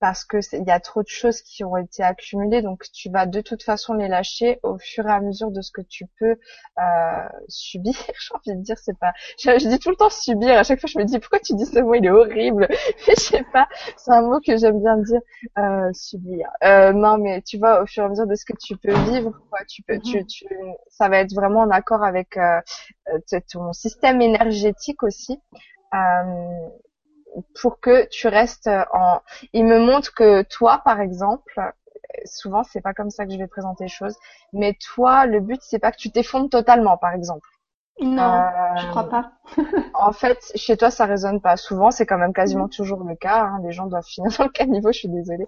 parce 0.02 0.24
que 0.24 0.38
il 0.54 0.66
y 0.66 0.72
a 0.72 0.80
trop 0.80 1.04
de 1.04 1.08
choses 1.08 1.42
qui 1.42 1.62
ont 1.62 1.76
été 1.76 2.02
accumulées, 2.02 2.60
donc 2.60 2.82
tu 2.92 3.08
vas 3.08 3.24
de 3.24 3.40
toute 3.40 3.62
façon 3.62 3.94
les 3.94 4.08
lâcher 4.08 4.58
au 4.64 4.76
fur 4.76 5.06
et 5.06 5.12
à 5.12 5.20
mesure 5.20 5.52
de 5.52 5.60
ce 5.60 5.70
que 5.70 5.80
tu 5.80 6.06
peux 6.18 6.34
euh, 6.80 7.28
subir. 7.46 7.94
J'ai 8.20 8.34
envie 8.34 8.58
de 8.58 8.64
dire, 8.64 8.76
c'est 8.78 8.98
pas, 8.98 9.12
je, 9.38 9.68
dis 9.68 9.78
tout 9.78 9.90
le 9.90 9.96
temps 9.96 10.10
subir. 10.10 10.58
À 10.58 10.64
chaque 10.64 10.80
fois, 10.80 10.90
je 10.92 10.98
me 10.98 11.04
dis 11.04 11.20
pourquoi 11.20 11.38
tu 11.38 11.54
dis 11.54 11.66
ce 11.66 11.78
mot, 11.78 11.94
il 11.94 12.04
est 12.04 12.10
horrible? 12.10 12.66
Mais 13.06 13.14
je 13.16 13.22
sais 13.22 13.46
pas, 13.52 13.68
c'est 13.96 14.10
un 14.10 14.22
mot 14.22 14.40
que 14.44 14.56
j'aime 14.56 14.80
bien 14.80 14.96
dire, 14.96 15.20
euh, 15.58 15.92
subir. 15.92 16.48
Euh, 16.64 16.92
non, 16.92 17.16
mais 17.18 17.40
tu 17.42 17.58
vois, 17.58 17.80
au 17.80 17.86
fur 17.86 18.02
et 18.02 18.06
à 18.06 18.08
mesure 18.08 18.26
de 18.26 18.34
ce 18.34 18.44
que 18.44 18.54
tu 18.60 18.76
peux 18.76 18.94
vivre, 19.12 19.30
quoi, 19.50 19.60
tu 19.68 19.82
peux, 19.82 20.00
tu, 20.00 20.26
tu, 20.26 20.46
ça 20.88 21.08
va 21.08 21.18
être 21.18 21.32
vraiment 21.32 21.60
en 21.60 21.70
accord 21.70 22.02
avec 22.02 22.36
euh, 22.36 22.60
ton 23.52 23.72
système 23.72 24.20
énergétique 24.20 25.04
aussi. 25.04 25.38
Euh, 25.94 26.68
pour 27.60 27.80
que 27.80 28.08
tu 28.08 28.28
restes 28.28 28.70
en. 28.92 29.20
Il 29.52 29.64
me 29.64 29.78
montre 29.78 30.14
que 30.14 30.42
toi, 30.42 30.82
par 30.84 31.00
exemple, 31.00 31.60
souvent 32.24 32.62
c'est 32.62 32.80
pas 32.80 32.94
comme 32.94 33.10
ça 33.10 33.24
que 33.26 33.32
je 33.32 33.38
vais 33.38 33.46
présenter 33.46 33.84
les 33.84 33.88
choses, 33.88 34.16
mais 34.52 34.76
toi, 34.94 35.26
le 35.26 35.40
but 35.40 35.60
c'est 35.62 35.78
pas 35.78 35.92
que 35.92 35.98
tu 35.98 36.10
t'effondres 36.10 36.50
totalement, 36.50 36.96
par 36.96 37.12
exemple. 37.14 37.46
Non, 38.00 38.22
euh, 38.22 38.76
je 38.76 38.86
crois 38.88 39.08
pas. 39.08 39.32
en 39.94 40.12
fait, 40.12 40.38
chez 40.54 40.76
toi, 40.76 40.90
ça 40.90 41.04
résonne 41.04 41.40
pas. 41.40 41.56
Souvent, 41.56 41.90
c'est 41.90 42.06
quand 42.06 42.18
même 42.18 42.32
quasiment 42.32 42.66
toujours 42.66 43.04
le 43.04 43.14
cas. 43.14 43.42
Hein. 43.42 43.60
Les 43.62 43.70
gens 43.70 43.86
doivent 43.86 44.04
finir 44.04 44.30
dans 44.38 44.44
le 44.44 44.50
caniveau. 44.50 44.92
Je 44.92 44.98
suis 44.98 45.08
désolée, 45.08 45.46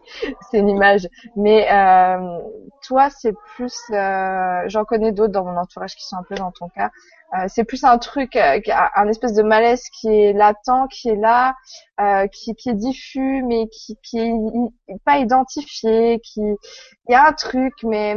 c'est 0.50 0.58
une 0.58 0.68
image. 0.68 1.08
Mais 1.36 1.66
euh, 1.72 2.38
toi, 2.86 3.08
c'est 3.10 3.34
plus. 3.56 3.76
Euh, 3.90 4.62
J'en 4.66 4.84
connais 4.84 5.12
d'autres 5.12 5.32
dans 5.32 5.44
mon 5.44 5.56
entourage 5.56 5.96
qui 5.96 6.06
sont 6.06 6.16
un 6.16 6.22
peu 6.22 6.34
dans 6.34 6.52
ton 6.52 6.68
cas. 6.68 6.90
Euh, 7.34 7.46
c'est 7.48 7.64
plus 7.64 7.84
un 7.84 7.98
truc, 7.98 8.36
euh, 8.36 8.60
un 8.96 9.08
espèce 9.08 9.34
de 9.34 9.42
malaise 9.42 9.82
qui 9.90 10.08
est 10.08 10.32
latent, 10.32 10.88
qui 10.90 11.08
est 11.08 11.16
là, 11.16 11.54
euh, 12.00 12.26
qui, 12.28 12.54
qui, 12.54 12.68
est 12.70 12.74
diffus, 12.74 13.42
mais 13.42 13.68
qui, 13.68 13.96
qui 14.02 14.18
est 14.18 15.02
pas 15.04 15.18
identifié. 15.18 16.20
Qui, 16.20 16.40
il 16.40 17.12
y 17.12 17.14
a 17.14 17.26
un 17.26 17.32
truc, 17.32 17.72
mais 17.82 18.16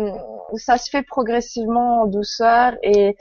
ça 0.55 0.77
se 0.77 0.89
fait 0.89 1.03
progressivement 1.03 2.03
en 2.03 2.05
douceur 2.07 2.75
et 2.83 3.15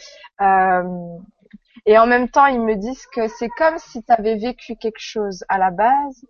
et 1.86 1.98
en 1.98 2.06
même 2.06 2.28
temps, 2.28 2.46
ils 2.46 2.60
me 2.60 2.74
disent 2.74 3.06
que 3.06 3.28
c'est 3.28 3.48
comme 3.50 3.78
si 3.78 4.02
tu 4.02 4.12
avais 4.12 4.36
vécu 4.36 4.76
quelque 4.76 4.98
chose 4.98 5.44
à 5.48 5.56
la 5.56 5.70
base 5.70 6.24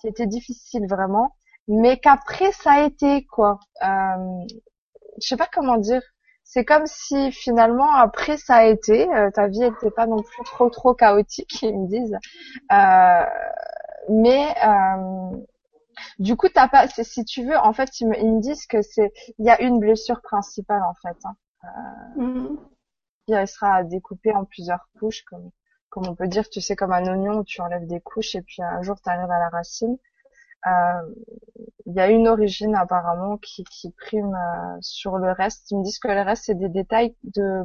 qui 0.00 0.08
était 0.08 0.26
difficile 0.26 0.86
vraiment, 0.88 1.36
mais 1.68 1.98
qu'après 1.98 2.52
ça 2.52 2.72
a 2.72 2.82
été 2.82 3.24
quoi. 3.26 3.60
Euh, 3.82 4.46
je 5.22 5.28
sais 5.28 5.36
pas 5.36 5.48
comment 5.52 5.76
dire 5.76 6.02
c'est 6.52 6.64
comme 6.64 6.86
si 6.86 7.30
finalement 7.30 7.92
après 7.94 8.36
ça 8.36 8.56
a 8.56 8.64
été, 8.64 9.08
euh, 9.14 9.30
ta 9.30 9.46
vie 9.46 9.60
n'était 9.60 9.92
pas 9.92 10.06
non 10.06 10.20
plus 10.20 10.44
trop 10.44 10.68
trop 10.68 10.94
chaotique, 10.94 11.62
ils 11.62 11.78
me 11.78 11.86
disent. 11.86 12.18
Euh, 12.72 13.24
mais 14.08 14.52
euh, 14.66 15.36
du 16.18 16.36
coup, 16.36 16.48
t'as 16.48 16.66
pas, 16.66 16.88
si 16.88 17.24
tu 17.24 17.44
veux, 17.44 17.56
en 17.56 17.72
fait, 17.72 18.00
ils 18.00 18.08
me, 18.08 18.40
disent 18.40 18.66
que 18.66 18.82
c'est, 18.82 19.12
il 19.38 19.46
y 19.46 19.50
a 19.50 19.60
une 19.62 19.78
blessure 19.78 20.20
principale 20.22 20.82
en 20.82 20.94
fait. 20.94 21.16
Hein. 21.24 21.36
Euh, 21.64 22.22
mm-hmm. 22.22 22.56
Elle 23.28 23.46
sera 23.46 23.84
découpée 23.84 24.32
en 24.32 24.44
plusieurs 24.44 24.88
couches, 24.98 25.22
comme 25.26 25.50
comme 25.88 26.06
on 26.08 26.14
peut 26.14 26.28
dire, 26.28 26.48
tu 26.48 26.60
sais, 26.60 26.76
comme 26.76 26.92
un 26.92 27.04
oignon 27.04 27.38
où 27.40 27.44
tu 27.44 27.60
enlèves 27.60 27.86
des 27.86 28.00
couches 28.00 28.34
et 28.34 28.42
puis 28.42 28.62
un 28.62 28.82
jour 28.82 29.00
tu 29.00 29.08
arrives 29.08 29.30
à 29.30 29.38
la 29.38 29.48
racine. 29.50 29.98
Euh, 30.66 31.14
il 31.86 31.94
y 31.94 32.00
a 32.00 32.10
une 32.10 32.28
origine 32.28 32.74
apparemment 32.74 33.36
qui, 33.38 33.64
qui 33.64 33.90
prime 33.92 34.34
euh, 34.34 34.78
sur 34.80 35.18
le 35.18 35.32
reste. 35.32 35.70
Ils 35.70 35.78
me 35.78 35.84
disent 35.84 35.98
que 35.98 36.08
le 36.08 36.22
reste 36.22 36.44
c'est 36.46 36.54
des 36.58 36.68
détails 36.68 37.14
de 37.24 37.62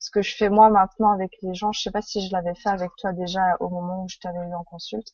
ce 0.00 0.10
que 0.10 0.22
je 0.22 0.34
fais 0.34 0.48
moi 0.48 0.70
maintenant 0.70 1.12
avec 1.12 1.36
les 1.42 1.54
gens, 1.54 1.72
je 1.72 1.80
sais 1.82 1.90
pas 1.90 2.00
si 2.00 2.26
je 2.26 2.32
l'avais 2.32 2.54
fait 2.54 2.70
avec 2.70 2.90
toi 2.96 3.12
déjà 3.12 3.56
au 3.60 3.68
moment 3.68 4.04
où 4.04 4.08
je 4.08 4.18
t'avais 4.18 4.38
eu 4.38 4.54
en 4.54 4.64
consulte, 4.64 5.08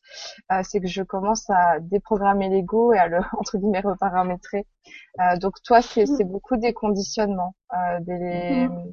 euh, 0.53 0.63
c'est 0.63 0.81
que 0.81 0.87
je 0.87 1.03
commence 1.03 1.51
à 1.51 1.81
déprogrammer 1.81 2.49
l'ego 2.49 2.93
et 2.93 2.99
à 2.99 3.09
le 3.09 3.19
entre 3.39 3.59
guillemets 3.59 3.81
reparamétrer. 3.81 4.65
Euh, 5.21 5.37
donc 5.39 5.55
toi, 5.65 5.83
c'est 5.83 6.07
beaucoup 6.25 6.57
des 6.57 6.73
conditionnements, 6.73 7.57
euh, 7.73 8.01
des, 8.01 8.13
mm-hmm. 8.69 8.93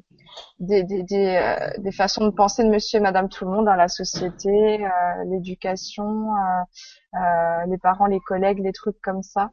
des, 0.58 0.82
des, 0.82 1.02
des, 1.04 1.36
euh, 1.36 1.70
des, 1.78 1.92
façons 1.92 2.24
de 2.24 2.30
penser 2.30 2.64
de 2.64 2.70
Monsieur 2.70 2.98
et 2.98 3.02
Madame 3.02 3.28
tout 3.28 3.44
le 3.44 3.52
monde 3.52 3.66
dans 3.66 3.76
la 3.76 3.88
société, 3.88 4.84
euh, 4.84 4.88
l'éducation, 5.26 6.26
les 7.68 7.78
parents, 7.78 8.06
les 8.06 8.20
collègues, 8.20 8.58
les 8.58 8.72
trucs 8.72 9.00
comme 9.00 9.22
ça, 9.22 9.50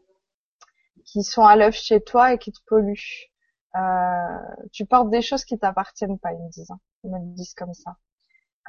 qui 1.05 1.23
sont 1.23 1.45
à 1.45 1.55
l'œuvre 1.55 1.75
chez 1.75 2.01
toi 2.01 2.33
et 2.33 2.39
qui 2.39 2.51
te 2.51 2.59
polluent. 2.65 3.30
Euh, 3.75 4.39
tu 4.73 4.85
portes 4.85 5.09
des 5.09 5.21
choses 5.21 5.45
qui 5.45 5.57
t'appartiennent 5.59 6.19
pas, 6.19 6.33
ils 6.33 6.39
me 6.43 6.49
disent. 6.49 6.71
Hein. 6.71 6.79
Ils 7.03 7.11
me 7.11 7.19
le 7.19 7.25
disent 7.35 7.53
comme 7.55 7.73
ça. 7.73 7.97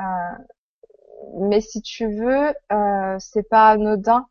Euh, 0.00 0.04
mais 1.40 1.60
si 1.60 1.82
tu 1.82 2.06
veux, 2.14 2.54
euh, 2.72 3.16
c'est 3.18 3.48
pas 3.48 3.70
anodin 3.70 4.28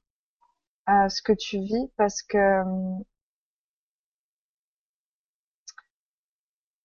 euh, 0.89 1.09
ce 1.09 1.21
que 1.21 1.33
tu 1.33 1.59
vis 1.59 1.91
parce 1.97 2.21
que 2.23 2.63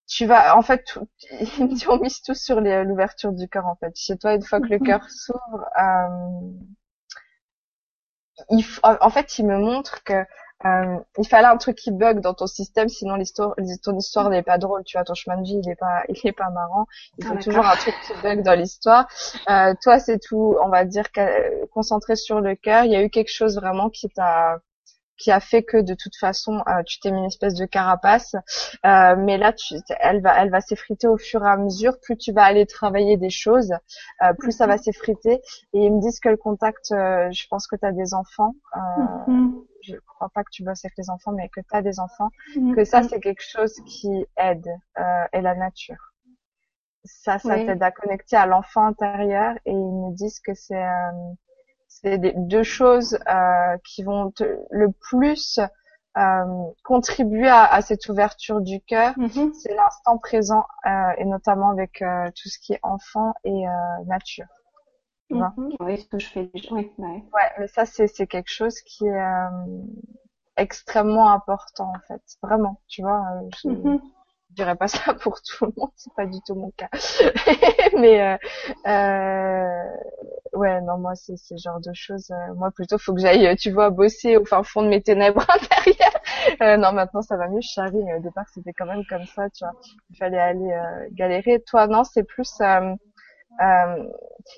tu 0.08 0.26
vas, 0.26 0.56
en 0.56 0.62
fait, 0.62 0.98
on 1.88 1.98
mise 2.00 2.22
tout 2.22 2.34
sur 2.34 2.60
l'ouverture 2.60 3.32
du 3.32 3.48
cœur 3.48 3.66
en 3.66 3.76
fait. 3.76 3.92
Chez 3.96 4.16
toi, 4.16 4.34
une 4.34 4.42
fois 4.42 4.60
que 4.60 4.66
le 4.68 4.78
cœur 4.78 5.04
s'ouvre, 5.10 5.64
euh, 5.80 6.50
il, 8.50 8.64
en 8.82 9.10
fait, 9.10 9.38
il 9.38 9.46
me 9.46 9.58
montre 9.58 10.02
que 10.04 10.24
euh, 10.64 10.96
il 11.18 11.28
fallait 11.28 11.46
un 11.46 11.56
truc 11.58 11.76
qui 11.76 11.90
bug 11.90 12.20
dans 12.20 12.34
ton 12.34 12.46
système, 12.46 12.88
sinon 12.88 13.16
l'histoire, 13.16 13.54
ton 13.82 13.96
histoire 13.96 14.30
n'est 14.30 14.42
pas 14.42 14.58
drôle. 14.58 14.84
Tu 14.84 14.96
vois, 14.96 15.04
ton 15.04 15.14
chemin 15.14 15.36
de 15.38 15.44
vie, 15.44 15.60
il 15.62 15.70
est 15.70 15.76
pas, 15.76 16.02
il 16.08 16.18
est 16.24 16.32
pas 16.32 16.50
marrant. 16.50 16.86
Il 17.18 17.26
faut 17.26 17.34
ah, 17.36 17.42
toujours 17.42 17.66
un 17.66 17.76
truc 17.76 17.94
qui 18.06 18.12
bug 18.22 18.42
dans 18.42 18.54
l'histoire. 18.54 19.06
Euh, 19.50 19.74
toi, 19.82 19.98
c'est 19.98 20.18
tout, 20.18 20.56
on 20.62 20.68
va 20.68 20.84
dire, 20.84 21.04
concentré 21.72 22.16
sur 22.16 22.40
le 22.40 22.54
cœur. 22.54 22.84
Il 22.84 22.92
y 22.92 22.96
a 22.96 23.02
eu 23.02 23.10
quelque 23.10 23.32
chose 23.32 23.56
vraiment 23.56 23.90
qui 23.90 24.08
t'a, 24.08 24.58
qui 25.18 25.30
a 25.30 25.40
fait 25.40 25.62
que 25.62 25.78
de 25.78 25.94
toute 25.94 26.16
façon 26.16 26.62
euh, 26.68 26.82
tu 26.84 27.00
t'es 27.00 27.10
mis 27.10 27.18
une 27.18 27.24
espèce 27.24 27.54
de 27.54 27.64
carapace 27.64 28.34
euh, 28.84 29.16
mais 29.16 29.38
là 29.38 29.52
tu, 29.52 29.74
elle 30.00 30.20
va 30.20 30.42
elle 30.42 30.50
va 30.50 30.60
s'effriter 30.60 31.06
au 31.06 31.16
fur 31.16 31.42
et 31.44 31.48
à 31.48 31.56
mesure 31.56 31.98
plus 32.00 32.16
tu 32.16 32.32
vas 32.32 32.44
aller 32.44 32.66
travailler 32.66 33.16
des 33.16 33.30
choses 33.30 33.72
euh, 34.22 34.32
plus 34.38 34.52
ça 34.52 34.66
va 34.66 34.74
mhm. 34.74 34.82
s'effriter 34.82 35.40
et 35.72 35.78
ils 35.78 35.92
me 35.92 36.00
disent 36.00 36.20
que 36.20 36.28
le 36.28 36.36
contact 36.36 36.88
je 36.90 37.46
pense 37.48 37.66
que 37.66 37.76
tu 37.76 37.86
as 37.86 37.92
des 37.92 38.14
enfants 38.14 38.54
mhm. 39.26 39.64
Je 39.86 39.96
crois 40.06 40.28
pas 40.30 40.44
que 40.44 40.50
tu 40.50 40.64
bosses 40.64 40.84
avec 40.84 40.96
les 40.98 41.10
enfants 41.10 41.32
mais 41.32 41.48
que 41.48 41.60
tu 41.60 41.76
as 41.76 41.82
des 41.82 42.00
enfants 42.00 42.28
mhm. 42.56 42.74
que 42.74 42.84
ça 42.84 43.02
c'est 43.02 43.20
quelque 43.20 43.42
chose 43.42 43.74
qui 43.86 44.26
aide 44.36 44.68
et 45.32 45.40
la 45.40 45.54
nature 45.54 46.12
ça 47.04 47.38
ça 47.38 47.54
t'aide 47.56 47.82
à 47.82 47.90
connecter 47.90 48.36
à 48.36 48.46
l'enfant 48.46 48.86
intérieur 48.86 49.54
et 49.64 49.70
ils 49.70 49.76
me 49.76 50.14
disent 50.14 50.40
que 50.40 50.54
c'est 50.54 50.84
c'est 52.00 52.18
deux 52.18 52.62
choses 52.62 53.18
euh, 53.28 53.76
qui 53.84 54.02
vont 54.02 54.32
le 54.70 54.92
plus 54.92 55.58
euh, 56.18 56.44
contribuer 56.84 57.48
à, 57.48 57.80
cette 57.82 58.08
ouverture 58.08 58.60
du 58.60 58.80
cœur. 58.80 59.12
Mm-hmm. 59.14 59.52
C'est 59.54 59.74
l'instant 59.74 60.18
présent 60.18 60.64
euh, 60.86 60.90
et 61.18 61.24
notamment 61.24 61.70
avec 61.70 62.02
tout 62.34 62.48
ce 62.48 62.58
qui 62.58 62.74
est 62.74 62.80
enfant 62.82 63.34
et 63.44 63.64
nature. 64.06 64.46
Mm-hmm. 65.30 65.76
Oui, 65.80 65.98
ce 65.98 66.06
que 66.06 66.18
je 66.18 66.26
fais 66.28 66.46
déjà. 66.46 66.74
Ouais, 66.74 66.90
ouais. 66.98 67.24
mais 67.58 67.66
ça 67.68 67.84
c'est 67.84 68.06
c'est 68.06 68.26
quelque 68.26 68.50
chose 68.50 68.80
qui 68.82 69.06
est 69.06 69.24
extrêmement 70.56 71.30
important 71.30 71.92
en 71.94 72.00
fait, 72.06 72.22
vraiment. 72.42 72.80
Tu 72.88 73.02
vois. 73.02 73.22
Mm-hmm 73.64 74.00
je 74.50 74.54
dirais 74.62 74.76
pas 74.76 74.88
ça 74.88 75.14
pour 75.14 75.40
tout 75.42 75.66
le 75.66 75.72
monde, 75.76 75.90
c'est 75.96 76.12
pas 76.14 76.26
du 76.26 76.38
tout 76.46 76.54
mon 76.54 76.70
cas. 76.76 76.88
mais 77.98 78.20
euh, 78.22 78.36
euh, 78.86 80.58
ouais, 80.58 80.80
non, 80.82 80.98
moi 80.98 81.14
c'est 81.14 81.36
ce 81.36 81.54
genre 81.56 81.80
de 81.80 81.92
choses. 81.94 82.30
Euh, 82.30 82.54
moi 82.54 82.70
plutôt, 82.70 82.98
faut 82.98 83.14
que 83.14 83.20
j'aille, 83.20 83.56
tu 83.56 83.70
vois, 83.70 83.90
bosser 83.90 84.36
au 84.36 84.44
fin 84.44 84.62
fond 84.62 84.82
de 84.82 84.88
mes 84.88 85.02
ténèbres 85.02 85.44
intérieures. 85.54 86.20
Euh, 86.62 86.76
non, 86.76 86.92
maintenant 86.92 87.22
ça 87.22 87.36
va 87.36 87.48
mieux, 87.48 87.60
je 87.60 87.68
charrie. 87.68 88.02
Mais 88.04 88.14
au 88.14 88.20
départ, 88.20 88.46
c'était 88.54 88.72
quand 88.72 88.86
même 88.86 89.04
comme 89.08 89.26
ça, 89.26 89.48
tu 89.50 89.64
vois. 89.64 89.74
Il 90.10 90.16
fallait 90.16 90.38
aller 90.38 90.72
euh, 90.72 91.08
galérer. 91.12 91.62
Toi, 91.66 91.86
non, 91.86 92.04
c'est 92.04 92.24
plus. 92.24 92.60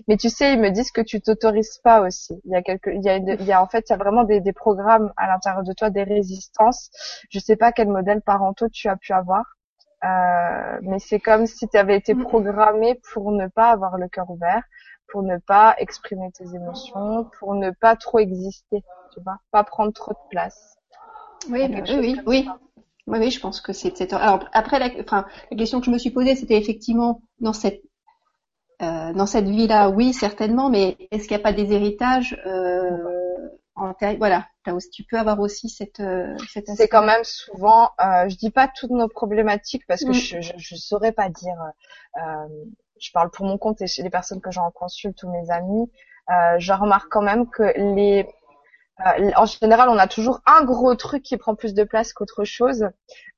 Mais 0.07 0.17
tu 0.17 0.29
sais, 0.29 0.55
ils 0.55 0.61
me 0.61 0.71
disent 0.71 0.91
que 0.91 1.01
tu 1.01 1.21
t'autorises 1.21 1.79
pas 1.83 2.01
aussi. 2.01 2.41
Il 2.45 2.53
y 2.53 2.57
a 2.57 2.63
quelque, 2.63 2.91
il 2.91 3.03
y 3.03 3.09
a, 3.09 3.17
il 3.17 3.45
y 3.45 3.53
a 3.53 3.63
en 3.63 3.67
fait, 3.67 3.87
il 3.89 3.93
y 3.93 3.95
a 3.95 3.97
vraiment 3.99 4.25
des, 4.25 4.41
des 4.41 4.53
programmes 4.53 5.13
à 5.17 5.27
l'intérieur 5.27 5.63
de 5.63 5.73
toi, 5.73 5.91
des 5.91 6.03
résistances. 6.03 6.91
Je 7.31 7.39
sais 7.39 7.57
pas 7.57 7.73
quel 7.73 7.89
modèle 7.89 8.21
parentaux 8.23 8.69
tu 8.69 8.89
as 8.89 8.97
pu 8.97 9.13
avoir. 9.13 9.45
Euh, 10.05 10.79
mais 10.83 10.99
c'est 11.01 11.19
comme 11.19 11.47
si 11.47 11.69
tu 11.69 11.77
avais 11.77 11.97
été 11.97 12.15
mm. 12.15 12.23
programmé 12.23 13.01
pour 13.13 13.33
ne 13.33 13.49
pas 13.49 13.71
avoir 13.71 13.99
le 13.99 14.09
cœur 14.09 14.31
ouvert, 14.31 14.63
pour 15.09 15.23
ne 15.23 15.39
pas 15.39 15.75
exprimer 15.79 16.31
tes 16.33 16.55
émotions, 16.55 17.29
pour 17.39 17.55
ne 17.55 17.71
pas 17.71 17.97
trop 17.97 18.19
exister, 18.21 18.85
tu 19.13 19.21
vois, 19.25 19.39
pas 19.51 19.65
prendre 19.65 19.93
trop 19.93 20.13
de 20.13 20.29
place. 20.31 20.77
Oui, 21.51 21.69
bah 21.69 21.79
oui, 21.89 21.97
oui, 21.99 22.21
oui. 22.27 22.49
Oui, 23.09 23.19
oui, 23.21 23.31
je 23.31 23.41
pense 23.41 23.63
que 23.63 23.73
c'est. 23.73 24.13
Alors 24.13 24.45
après, 24.53 24.79
la, 24.79 24.91
enfin, 25.01 25.25
la 25.51 25.57
question 25.57 25.81
que 25.81 25.87
je 25.87 25.91
me 25.91 25.97
suis 25.97 26.11
posée, 26.11 26.37
c'était 26.37 26.59
effectivement 26.59 27.23
dans 27.41 27.55
cette 27.55 27.81
euh, 28.83 29.13
dans 29.13 29.27
cette 29.27 29.47
vie-là, 29.47 29.91
oui, 29.91 30.13
certainement, 30.13 30.71
mais 30.71 30.97
est-ce 31.11 31.27
qu'il 31.27 31.37
n'y 31.37 31.43
a 31.43 31.45
pas 31.45 31.53
des 31.53 31.73
héritages 31.73 32.41
euh, 32.47 32.97
en 33.79 33.95
voilà, 34.19 34.49
là 34.67 34.75
aussi, 34.75 34.91
tu 34.91 35.05
peux 35.05 35.19
avoir 35.19 35.39
aussi 35.39 35.69
cette, 35.69 36.01
euh, 36.01 36.37
cette 36.49 36.67
C'est 36.67 36.89
quand 36.89 37.05
même 37.05 37.23
souvent, 37.23 37.91
euh, 38.01 38.29
je 38.29 38.37
dis 38.37 38.51
pas 38.51 38.69
toutes 38.69 38.91
nos 38.91 39.09
problématiques 39.09 39.87
parce 39.87 40.03
que 40.03 40.11
mm. 40.11 40.15
je, 40.15 40.41
je, 40.41 40.53
je 40.57 40.75
saurais 40.75 41.13
pas 41.13 41.29
dire. 41.29 41.55
Euh, 42.17 42.49
je 43.01 43.13
parle 43.13 43.31
pour 43.31 43.47
mon 43.47 43.59
compte 43.59 43.81
et 43.81 43.87
chez 43.87 44.03
les 44.03 44.11
personnes 44.11 44.41
que 44.41 44.51
j'en 44.51 44.71
consulte 44.73 45.23
ou 45.23 45.31
mes 45.31 45.51
amis, 45.51 45.91
euh, 46.31 46.59
je 46.59 46.73
remarque 46.73 47.09
quand 47.11 47.23
même 47.23 47.49
que 47.49 47.73
les 47.95 48.27
euh, 49.07 49.31
en 49.37 49.47
général, 49.47 49.89
on 49.89 49.99
a 49.99 50.09
toujours 50.09 50.41
un 50.47 50.65
gros 50.65 50.95
truc 50.95 51.23
qui 51.23 51.37
prend 51.37 51.55
plus 51.55 51.75
de 51.75 51.85
place 51.85 52.13
qu'autre 52.13 52.45
chose. 52.45 52.89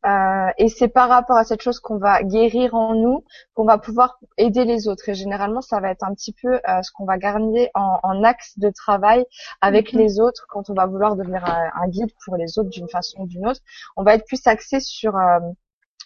Euh, 0.07 0.49
et 0.57 0.69
c'est 0.69 0.89
par 0.89 1.11
rapport 1.11 1.37
à 1.37 1.45
cette 1.45 1.61
chose 1.61 1.78
qu'on 1.78 1.99
va 1.99 2.23
guérir 2.23 2.74
en 2.74 2.95
nous 2.95 3.24
qu'on 3.53 3.66
va 3.66 3.77
pouvoir 3.77 4.19
aider 4.39 4.65
les 4.65 4.89
autres. 4.89 5.09
Et 5.11 5.15
généralement, 5.15 5.61
ça 5.61 5.81
va 5.81 5.91
être 5.91 6.05
un 6.05 6.15
petit 6.15 6.32
peu 6.32 6.55
euh, 6.55 6.82
ce 6.82 6.91
qu'on 6.93 7.05
va 7.05 7.19
garder 7.19 7.70
en, 7.74 7.99
en, 8.03 8.24
axe 8.24 8.59
de 8.59 8.70
travail 8.70 9.27
avec 9.61 9.93
mhm. 9.93 10.01
les 10.01 10.20
autres 10.20 10.47
quand 10.49 10.70
on 10.70 10.74
va 10.74 10.87
vouloir 10.87 11.16
devenir 11.16 11.45
un, 11.45 11.89
guide 11.89 12.11
pour 12.24 12.37
les 12.37 12.59
autres 12.59 12.70
d'une 12.70 12.89
façon 12.89 13.20
ou 13.20 13.27
d'une 13.27 13.47
autre. 13.47 13.61
On 13.97 14.03
va 14.03 14.15
être 14.15 14.27
plus 14.27 14.47
axé 14.47 14.81
sur 14.81 15.15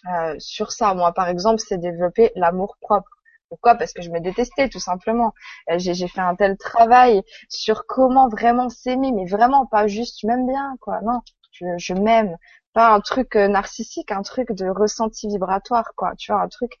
euh, 0.07 0.35
sur 0.37 0.71
ça. 0.71 0.93
Moi, 0.93 1.11
par 1.13 1.27
exemple, 1.29 1.59
c'est 1.65 1.79
développer 1.79 2.31
l'amour 2.35 2.77
propre. 2.79 3.09
Pourquoi? 3.55 3.75
Parce 3.75 3.93
que 3.93 4.01
je 4.01 4.09
me 4.09 4.19
détestais 4.19 4.69
tout 4.69 4.79
simplement. 4.79 5.33
Euh, 5.71 5.77
j'ai 5.79 6.07
fait 6.07 6.21
un 6.21 6.35
tel 6.35 6.57
travail 6.57 7.21
sur 7.49 7.85
comment 7.87 8.27
vraiment 8.29 8.69
s'aimer, 8.69 9.11
mais 9.11 9.25
vraiment 9.25 9.65
pas 9.65 9.87
juste 9.87 10.17
tu 10.19 10.27
m'aimes 10.27 10.47
bien, 10.47 10.75
quoi. 10.81 10.99
Non, 11.03 11.21
je, 11.51 11.65
je 11.77 11.93
m'aime. 11.93 12.37
Pas 12.73 12.93
un 12.93 12.99
truc 12.99 13.35
euh, 13.37 13.47
narcissique, 13.47 14.11
un 14.11 14.21
truc 14.21 14.51
de 14.51 14.67
ressenti 14.67 15.27
vibratoire, 15.29 15.93
quoi. 15.95 16.13
Tu 16.17 16.31
vois, 16.31 16.41
un 16.41 16.49
truc 16.49 16.73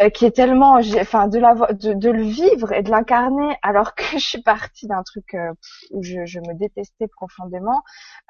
euh, 0.00 0.10
qui 0.10 0.24
est 0.24 0.30
tellement, 0.30 0.78
enfin, 1.00 1.28
de, 1.28 1.38
la, 1.38 1.54
de, 1.54 1.92
de 1.92 2.10
le 2.10 2.22
vivre 2.22 2.72
et 2.72 2.82
de 2.82 2.90
l'incarner, 2.90 3.56
alors 3.62 3.94
que 3.94 4.02
je 4.12 4.18
suis 4.18 4.42
partie 4.42 4.86
d'un 4.86 5.02
truc 5.02 5.34
euh, 5.34 5.52
où 5.90 6.02
je, 6.02 6.24
je, 6.24 6.40
me 6.40 6.54
détestais 6.54 7.08
profondément. 7.08 7.82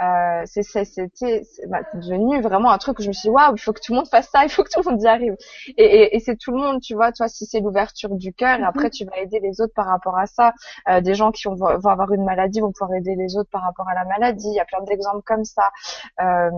Euh, 0.02 0.42
c'est, 0.46 0.62
c'était 0.62 1.42
bah, 1.68 1.80
devenu 1.94 2.40
vraiment 2.40 2.70
un 2.70 2.78
truc 2.78 2.98
où 2.98 3.02
je 3.02 3.08
me 3.08 3.12
suis 3.12 3.28
dit, 3.28 3.34
waouh, 3.34 3.54
il 3.54 3.60
faut 3.60 3.72
que 3.72 3.80
tout 3.80 3.92
le 3.92 3.98
monde 3.98 4.08
fasse 4.08 4.28
ça, 4.30 4.44
il 4.44 4.50
faut 4.50 4.62
que 4.62 4.70
tout 4.70 4.80
le 4.84 4.90
monde 4.90 5.02
y 5.02 5.06
arrive. 5.06 5.36
Et, 5.76 5.84
et, 5.84 6.16
et 6.16 6.20
c'est 6.20 6.36
tout 6.36 6.52
le 6.52 6.58
monde, 6.58 6.80
tu 6.80 6.94
vois, 6.94 7.12
toi, 7.12 7.28
si 7.28 7.46
c'est 7.46 7.60
l'ouverture 7.60 8.10
du 8.10 8.32
cœur, 8.32 8.58
et 8.60 8.64
après 8.64 8.90
tu 8.90 9.04
vas 9.04 9.18
aider 9.18 9.40
les 9.40 9.60
autres 9.60 9.74
par 9.74 9.86
rapport 9.86 10.18
à 10.18 10.26
ça. 10.26 10.52
Euh, 10.88 11.00
des 11.00 11.14
gens 11.14 11.32
qui 11.32 11.48
vont, 11.48 11.54
vont, 11.54 11.90
avoir 11.90 12.12
une 12.12 12.24
maladie 12.24 12.60
vont 12.60 12.72
pouvoir 12.72 12.96
aider 12.96 13.14
les 13.16 13.36
autres 13.36 13.50
par 13.50 13.62
rapport 13.62 13.88
à 13.88 13.94
la 13.94 14.04
maladie. 14.04 14.48
Il 14.48 14.54
y 14.54 14.60
a 14.60 14.64
plein 14.64 14.82
d'exemples 14.84 15.22
comme 15.24 15.44
ça. 15.44 15.70
Euh, 16.20 16.50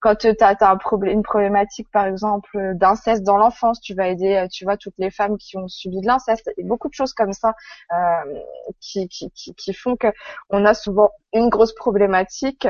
quand 0.00 0.14
tu 0.16 0.28
as, 0.28 0.56
as 0.60 0.70
un 0.70 0.76
problème, 0.76 1.14
une 1.14 1.22
problématique, 1.22 1.88
par 1.90 2.06
exemple, 2.06 2.74
d'inceste 2.74 3.22
dans 3.22 3.36
l'enfance, 3.36 3.80
tu 3.80 3.94
vas 3.94 4.08
aider 4.08 4.19
euh, 4.22 4.46
tu 4.48 4.64
vois, 4.64 4.76
toutes 4.76 4.98
les 4.98 5.10
femmes 5.10 5.38
qui 5.38 5.56
ont 5.56 5.68
subi 5.68 6.00
de 6.00 6.06
l'inceste, 6.06 6.50
et 6.56 6.64
beaucoup 6.64 6.88
de 6.88 6.94
choses 6.94 7.12
comme 7.12 7.32
ça 7.32 7.54
euh, 7.92 8.40
qui, 8.80 9.08
qui, 9.08 9.30
qui, 9.30 9.74
font 9.74 9.96
que 9.96 10.08
on 10.50 10.64
a 10.64 10.74
souvent 10.74 11.10
une 11.32 11.48
grosse 11.48 11.74
problématique 11.74 12.68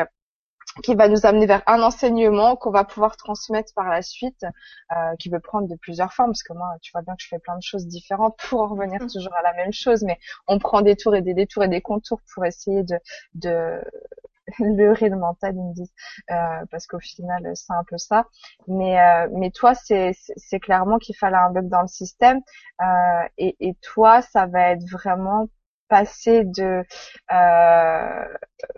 qui 0.85 0.94
va 0.94 1.09
nous 1.09 1.27
amener 1.27 1.47
vers 1.47 1.62
un 1.66 1.82
enseignement 1.82 2.55
qu'on 2.56 2.70
va 2.70 2.85
pouvoir 2.85 3.16
transmettre 3.16 3.74
par 3.74 3.89
la 3.89 4.02
suite, 4.02 4.44
euh, 4.93 5.16
qui 5.18 5.28
peut 5.28 5.40
prendre 5.40 5.68
de 5.68 5.74
plusieurs 5.74 6.12
formes, 6.12 6.31
parce 6.31 6.44
que 6.44 6.52
moi, 6.52 6.68
tu 6.81 6.93
vois 6.93 7.02
bien 7.02 7.14
que 7.16 7.22
je 7.22 7.28
fais 7.28 7.40
plein 7.40 7.56
de 7.56 7.62
choses 7.62 7.86
différentes 7.86 8.39
pour 8.48 8.60
en 8.60 8.68
revenir 8.68 9.02
mmh. 9.02 9.09
toujours 9.09 9.35
à 9.35 9.43
la 9.43 9.52
même 9.55 9.72
chose, 9.72 10.05
mais 10.05 10.18
on 10.47 10.59
prend 10.59 10.81
des 10.82 10.97
tours 10.97 11.16
et 11.16 11.22
des 11.22 11.35
détours 11.35 11.64
et 11.64 11.68
des 11.68 11.81
contours 11.81 12.20
pour 12.32 12.44
essayer 12.44 12.85
de, 12.85 12.98
de, 13.35 13.81
le 14.59 15.16
mental, 15.16 15.55
ils 15.55 15.62
me 15.62 15.74
disent, 15.74 15.93
euh, 16.31 16.64
parce 16.70 16.86
qu'au 16.86 17.01
final, 17.01 17.51
c'est 17.55 17.72
un 17.72 17.85
peu 17.85 17.98
ça. 17.98 18.27
Mais, 18.68 19.01
euh, 19.01 19.28
mais 19.32 19.51
toi, 19.51 19.74
c'est, 19.74 20.12
c'est 20.36 20.60
clairement 20.60 20.98
qu'il 20.98 21.16
fallait 21.16 21.36
un 21.36 21.51
bug 21.51 21.68
dans 21.68 21.82
le 21.82 21.89
système. 21.89 22.40
Euh, 22.81 23.28
et, 23.39 23.56
et 23.60 23.74
toi, 23.82 24.22
ça 24.22 24.47
va 24.47 24.70
être 24.70 24.85
vraiment 24.90 25.48
passer 25.89 26.44
de 26.44 26.85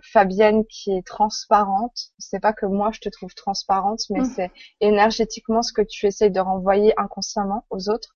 Fabienne 0.01 0.65
qui 0.65 0.97
est 0.97 1.05
transparente. 1.05 1.95
C'est 2.17 2.39
pas 2.39 2.53
que 2.53 2.65
moi 2.65 2.89
je 2.91 3.01
te 3.01 3.09
trouve 3.09 3.35
transparente, 3.35 3.99
mais 4.09 4.21
mmh. 4.21 4.25
c'est 4.25 4.51
énergétiquement 4.79 5.61
ce 5.61 5.73
que 5.73 5.83
tu 5.83 6.07
essayes 6.07 6.31
de 6.31 6.39
renvoyer 6.39 6.91
inconsciemment 6.97 7.67
aux 7.69 7.87
autres. 7.89 8.15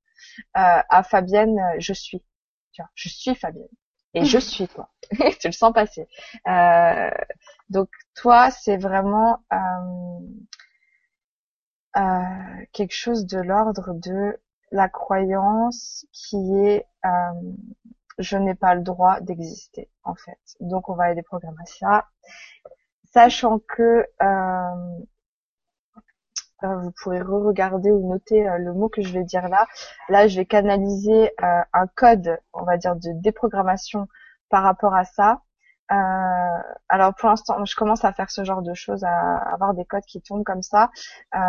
À 0.56 1.04
Fabienne, 1.04 1.60
je 1.78 1.94
suis. 1.94 2.24
Tu 2.72 2.82
vois, 2.82 2.90
je 2.96 3.10
suis 3.10 3.36
Fabienne 3.36 3.68
et 4.18 4.26
je 4.26 4.38
suis 4.38 4.68
toi. 4.68 4.90
tu 5.40 5.48
le 5.48 5.52
sens 5.52 5.74
passer. 5.74 6.08
Euh, 6.48 7.10
donc 7.70 7.90
toi, 8.16 8.52
c'est 8.52 8.78
vraiment 8.78 9.44
euh, 9.54 9.58
euh, 11.98 12.66
quelque 12.74 12.94
chose 12.94 13.26
de 13.26 13.40
l'ordre 13.40 13.94
de 13.94 14.40
la 14.72 14.90
croyance 14.90 16.06
qui 16.12 16.38
est 16.66 16.86
je 18.20 18.36
n'ai 18.36 18.56
pas 18.56 18.74
le 18.74 18.82
droit 18.82 19.22
d'exister 19.22 19.90
en 20.04 20.16
fait. 20.16 20.40
Donc 20.60 20.90
on 20.90 20.96
va 20.96 21.06
aller 21.06 21.16
déprogrammer 21.16 21.66
ça, 21.66 22.08
sachant 23.14 23.60
que 23.60 24.06
vous 26.64 26.92
pourrez 27.02 27.22
re-regarder 27.22 27.92
ou 27.92 28.10
noter 28.10 28.48
le 28.58 28.74
mot 28.74 28.90
que 28.90 29.02
je 29.02 29.14
vais 29.14 29.24
dire 29.24 29.48
là. 29.48 29.68
Là, 30.10 30.28
je 30.28 30.38
vais 30.38 30.46
canaliser 30.46 31.32
un 31.40 31.88
code, 31.96 32.40
on 32.54 32.64
va 32.64 32.78
dire, 32.78 32.96
de 32.96 33.12
déprogrammation 33.22 34.08
par 34.50 34.64
rapport 34.64 34.94
à 34.96 35.06
ça. 35.06 35.42
Euh, 35.90 35.96
alors 36.90 37.14
pour 37.16 37.30
l'instant, 37.30 37.64
je 37.64 37.76
commence 37.76 38.04
à 38.04 38.12
faire 38.12 38.30
ce 38.30 38.44
genre 38.44 38.62
de 38.62 38.74
choses, 38.74 39.04
à 39.06 39.38
avoir 39.54 39.74
des 39.74 39.86
codes 39.86 40.04
qui 40.06 40.22
tombent 40.22 40.44
comme 40.44 40.62
ça. 40.62 40.92
Euh, 41.36 41.40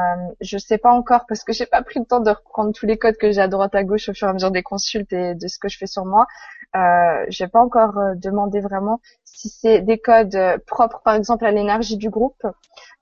je 0.40 0.58
sais 0.58 0.78
pas 0.78 0.92
encore 0.92 1.26
parce 1.26 1.42
que 1.42 1.52
j'ai 1.52 1.66
pas 1.66 1.82
pris 1.82 1.98
le 1.98 2.06
temps 2.06 2.20
de 2.20 2.30
reprendre 2.30 2.72
tous 2.72 2.86
les 2.86 2.98
codes 2.98 3.16
que 3.16 3.32
j'ai 3.32 3.40
à 3.40 3.48
droite 3.48 3.74
à 3.74 3.82
gauche 3.82 4.08
au 4.08 4.14
fur 4.14 4.28
et 4.28 4.30
à 4.30 4.34
mesure 4.34 4.52
des 4.52 4.62
consultes 4.62 5.12
et 5.12 5.34
de 5.34 5.48
ce 5.48 5.58
que 5.58 5.68
je 5.68 5.76
fais 5.76 5.86
sur 5.86 6.04
moi. 6.04 6.26
Euh, 6.76 7.24
j'ai 7.28 7.48
pas 7.48 7.60
encore 7.62 7.96
euh, 7.98 8.14
demandé 8.14 8.60
vraiment 8.60 9.00
si 9.24 9.48
c'est 9.48 9.80
des 9.80 9.98
codes 9.98 10.34
euh, 10.34 10.58
propres, 10.66 11.00
par 11.02 11.14
exemple 11.14 11.44
à 11.46 11.50
l'énergie 11.50 11.96
du 11.96 12.10
groupe, 12.10 12.44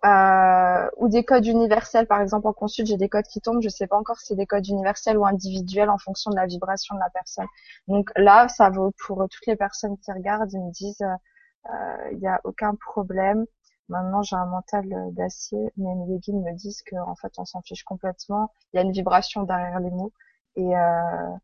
euh, 0.05 0.89
ou 0.97 1.09
des 1.09 1.25
codes 1.25 1.47
universels. 1.47 2.07
Par 2.07 2.21
exemple 2.21 2.47
en 2.47 2.53
consulte, 2.53 2.89
j'ai 2.89 2.97
des 2.97 3.09
codes 3.09 3.27
qui 3.27 3.41
tombent. 3.41 3.63
Je 3.63 3.69
sais 3.69 3.87
pas 3.87 3.97
encore 3.99 4.19
si 4.21 4.27
c'est 4.29 4.37
des 4.37 4.47
codes 4.47 4.67
universels 4.69 5.19
ou 5.19 5.27
individuels 5.27 5.91
en 5.91 5.99
fonction 5.99 6.31
de 6.31 6.37
la 6.37 6.47
vibration 6.47 6.95
de 6.95 7.01
la 7.01 7.11
personne. 7.11 7.47
Donc 7.89 8.11
là, 8.17 8.49
ça 8.49 8.71
vaut 8.71 8.93
pour 9.07 9.27
toutes 9.31 9.47
les 9.47 9.57
personnes 9.57 9.99
qui 9.99 10.13
regardent. 10.13 10.53
Ils 10.53 10.61
me 10.63 10.71
disent 10.71 11.03
euh, 11.03 12.11
il 12.13 12.19
n'y 12.19 12.29
a 12.29 12.41
aucun 12.45 12.75
problème. 12.75 13.47
Maintenant, 13.89 14.23
j'ai 14.23 14.37
un 14.37 14.47
mental 14.47 14.85
d'acier, 15.13 15.73
mais 15.77 15.91
les 16.09 16.19
guides 16.19 16.35
me 16.37 16.53
disent 16.55 16.83
qu'en 16.83 17.15
fait, 17.17 17.33
on 17.39 17.45
s'en 17.45 17.63
fiche 17.63 17.85
complètement. 17.85 18.53
Il 18.73 18.77
y 18.77 18.81
a 18.81 18.83
une 18.83 18.93
vibration 18.93 19.45
derrière 19.45 19.79
les 19.81 19.91
mots. 19.91 20.13
Et 20.57 20.77
euh, 20.77 21.37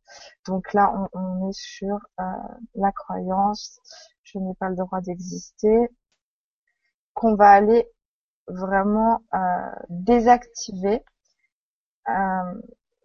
donc 0.46 0.72
là, 0.72 1.08
on, 1.12 1.18
on 1.20 1.50
est 1.50 1.54
sur 1.54 1.98
euh, 2.20 2.24
la 2.74 2.92
croyance, 2.92 3.80
je 4.24 4.38
n'ai 4.38 4.54
pas 4.54 4.68
le 4.70 4.76
droit 4.76 5.00
d'exister, 5.00 5.88
qu'on 7.14 7.34
va 7.34 7.50
aller 7.50 7.88
vraiment 8.48 9.22
euh, 9.34 9.38
désactiver. 9.88 11.04
Euh, 12.08 12.54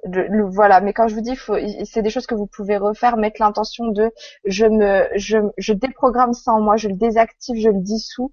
le, 0.06 0.44
voilà, 0.50 0.80
mais 0.80 0.94
quand 0.94 1.08
je 1.08 1.16
vous 1.16 1.22
dis, 1.22 1.38
c'est 1.86 2.02
des 2.02 2.10
choses 2.10 2.28
que 2.28 2.36
vous 2.36 2.48
pouvez 2.48 2.78
refaire, 2.78 3.18
mettre 3.18 3.42
l'intention 3.42 3.88
de, 3.88 4.12
je 4.46 4.66
me, 4.66 5.08
je, 5.16 5.38
je 5.58 5.74
déprogramme 5.74 6.34
ça 6.34 6.54
en 6.54 6.62
moi, 6.62 6.78
je 6.78 6.88
le 6.88 6.96
désactive, 6.96 7.58
je 7.60 7.70
le 7.70 7.82
dissous, 7.82 8.32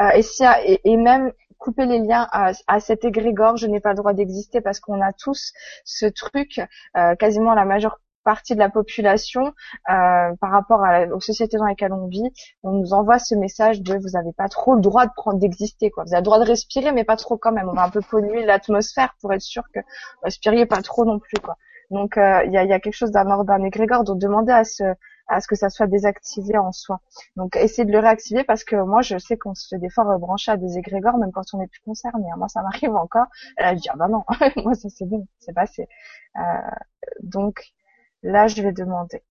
euh, 0.00 0.10
et, 0.10 0.22
si, 0.22 0.44
et, 0.64 0.80
et, 0.84 0.96
même 0.96 1.32
couper 1.64 1.86
les 1.86 1.98
liens 1.98 2.28
à, 2.30 2.52
à 2.66 2.78
cet 2.78 3.06
égrégore, 3.06 3.56
je 3.56 3.66
n'ai 3.66 3.80
pas 3.80 3.90
le 3.90 3.96
droit 3.96 4.12
d'exister 4.12 4.60
parce 4.60 4.80
qu'on 4.80 5.00
a 5.00 5.14
tous 5.14 5.54
ce 5.86 6.04
truc, 6.04 6.60
euh, 6.98 7.14
quasiment 7.14 7.54
la 7.54 7.64
majeure 7.64 8.00
partie 8.22 8.54
de 8.54 8.58
la 8.58 8.68
population 8.68 9.46
euh, 9.46 10.34
par 10.40 10.50
rapport 10.50 10.82
aux 11.14 11.20
sociétés 11.20 11.56
dans 11.56 11.66
lesquelles 11.66 11.92
on 11.94 12.06
vit, 12.06 12.30
on 12.62 12.72
nous 12.72 12.92
envoie 12.92 13.18
ce 13.18 13.34
message 13.34 13.80
de 13.80 13.94
vous 13.94 14.10
n'avez 14.12 14.32
pas 14.32 14.48
trop 14.48 14.74
le 14.74 14.82
droit 14.82 15.06
de 15.06 15.12
prendre 15.16 15.38
d'exister 15.38 15.90
quoi. 15.90 16.04
Vous 16.04 16.12
avez 16.12 16.20
le 16.20 16.24
droit 16.24 16.38
de 16.38 16.44
respirer 16.46 16.92
mais 16.92 17.04
pas 17.04 17.16
trop 17.16 17.38
quand 17.38 17.52
même. 17.52 17.68
On 17.68 17.74
va 17.74 17.84
un 17.84 17.90
peu 17.90 18.00
polluer 18.00 18.44
l'atmosphère 18.44 19.14
pour 19.20 19.32
être 19.32 19.42
sûr 19.42 19.62
que 19.74 19.80
vous 19.80 20.24
respiriez 20.24 20.66
pas 20.66 20.82
trop 20.82 21.04
non 21.04 21.18
plus 21.18 21.38
quoi. 21.42 21.56
Donc 21.90 22.16
euh, 22.18 22.42
il 22.44 22.52
y, 22.52 22.58
a, 22.58 22.80
quelque 22.80 22.94
chose 22.94 23.10
d'un 23.10 23.30
ordre 23.30 23.44
d'un 23.44 23.62
égrégore. 23.62 24.04
Donc 24.04 24.18
demandez 24.18 24.52
à 24.52 24.64
ce 24.64 24.84
à 25.28 25.40
ce 25.40 25.46
que 25.48 25.56
ça 25.56 25.70
soit 25.70 25.86
désactivé 25.86 26.58
en 26.58 26.72
soi. 26.72 27.00
Donc 27.36 27.56
essayez 27.56 27.84
de 27.86 27.92
le 27.92 27.98
réactiver 27.98 28.44
parce 28.44 28.64
que 28.64 28.76
moi 28.76 29.02
je 29.02 29.18
sais 29.18 29.36
qu'on 29.38 29.54
se 29.54 29.68
fait 29.68 29.78
des 29.78 29.90
fois 29.90 30.04
rebrancher 30.04 30.52
à 30.52 30.56
des 30.56 30.78
égrégores 30.78 31.18
même 31.18 31.32
quand 31.32 31.44
on 31.54 31.58
n'est 31.58 31.68
plus 31.68 31.80
concerné. 31.84 32.26
Moi 32.36 32.48
ça 32.48 32.62
m'arrive 32.64 32.94
encore. 32.96 33.26
Elle 33.56 33.76
dit 33.76 33.88
ah 33.90 33.96
bah 33.96 34.08
non, 34.08 34.24
moi 34.64 34.74
ça 34.74 34.88
c'est 34.90 35.06
bon, 35.06 35.26
c'est 35.38 35.54
passé. 35.54 35.88
Euh, 36.36 36.40
donc 37.22 37.72
Là, 38.24 38.48
je 38.48 38.60
vais 38.62 38.72
demander. 38.72 39.22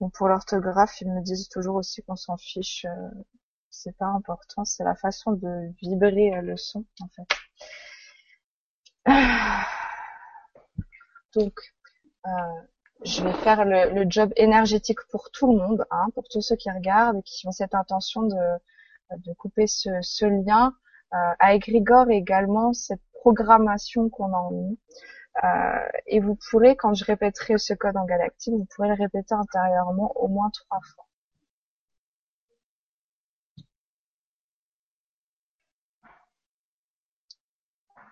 Bon, 0.00 0.10
pour 0.10 0.26
l'orthographe, 0.26 1.00
ils 1.02 1.08
me 1.08 1.22
disent 1.22 1.48
toujours 1.48 1.76
aussi 1.76 2.02
qu'on 2.02 2.16
s'en 2.16 2.36
fiche. 2.36 2.84
Euh, 2.84 3.08
c'est 3.88 3.96
pas 3.96 4.06
important, 4.06 4.64
c'est 4.66 4.84
la 4.84 4.94
façon 4.94 5.32
de 5.32 5.72
vibrer 5.80 6.36
euh, 6.36 6.42
le 6.42 6.58
son, 6.58 6.84
en 7.00 7.08
fait. 7.08 7.26
Donc, 11.34 11.54
euh, 12.26 12.30
je 13.04 13.22
vais 13.22 13.32
faire 13.32 13.64
le, 13.64 14.04
job 14.10 14.30
énergétique 14.36 14.98
pour 15.10 15.30
tout 15.30 15.50
le 15.50 15.58
monde, 15.58 15.86
hein, 15.90 16.08
pour 16.14 16.24
tous 16.28 16.42
ceux 16.42 16.56
qui 16.56 16.70
regardent 16.70 17.18
et 17.18 17.22
qui 17.22 17.48
ont 17.48 17.52
cette 17.52 17.74
intention 17.74 18.24
de, 18.24 19.32
couper 19.38 19.66
ce, 19.66 20.26
lien. 20.26 20.74
Euh, 21.14 21.32
à 21.38 21.54
égrégore 21.54 22.10
également 22.10 22.74
cette 22.74 23.00
programmation 23.14 24.10
qu'on 24.10 24.34
a 24.34 24.36
en 24.36 24.50
nous. 24.50 24.78
Euh, 25.42 25.88
et 26.06 26.20
vous 26.20 26.36
pourrez, 26.50 26.76
quand 26.76 26.92
je 26.92 27.06
répéterai 27.06 27.56
ce 27.56 27.72
code 27.72 27.96
en 27.96 28.04
galactique, 28.04 28.52
vous 28.52 28.66
pourrez 28.74 28.88
le 28.88 28.94
répéter 28.94 29.34
intérieurement 29.34 30.12
au 30.16 30.28
moins 30.28 30.50
trois 30.50 30.80
fois. 30.94 31.07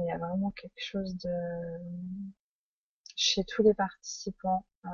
Il 0.00 0.06
y 0.06 0.10
a 0.12 0.18
vraiment 0.18 0.50
quelque 0.52 0.78
chose 0.78 1.16
de 1.16 1.30
chez 3.16 3.44
tous 3.44 3.62
les 3.62 3.74
participants. 3.74 4.64
Euh, 4.84 4.88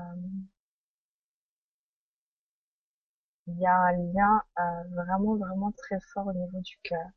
il 3.46 3.58
y 3.58 3.66
a 3.66 3.74
un 3.76 3.92
lien 3.92 4.42
euh, 4.58 4.84
vraiment 4.94 5.36
vraiment 5.36 5.72
très 5.72 6.00
fort 6.12 6.26
au 6.28 6.32
niveau 6.32 6.60
du 6.60 6.76
cœur. 6.82 7.08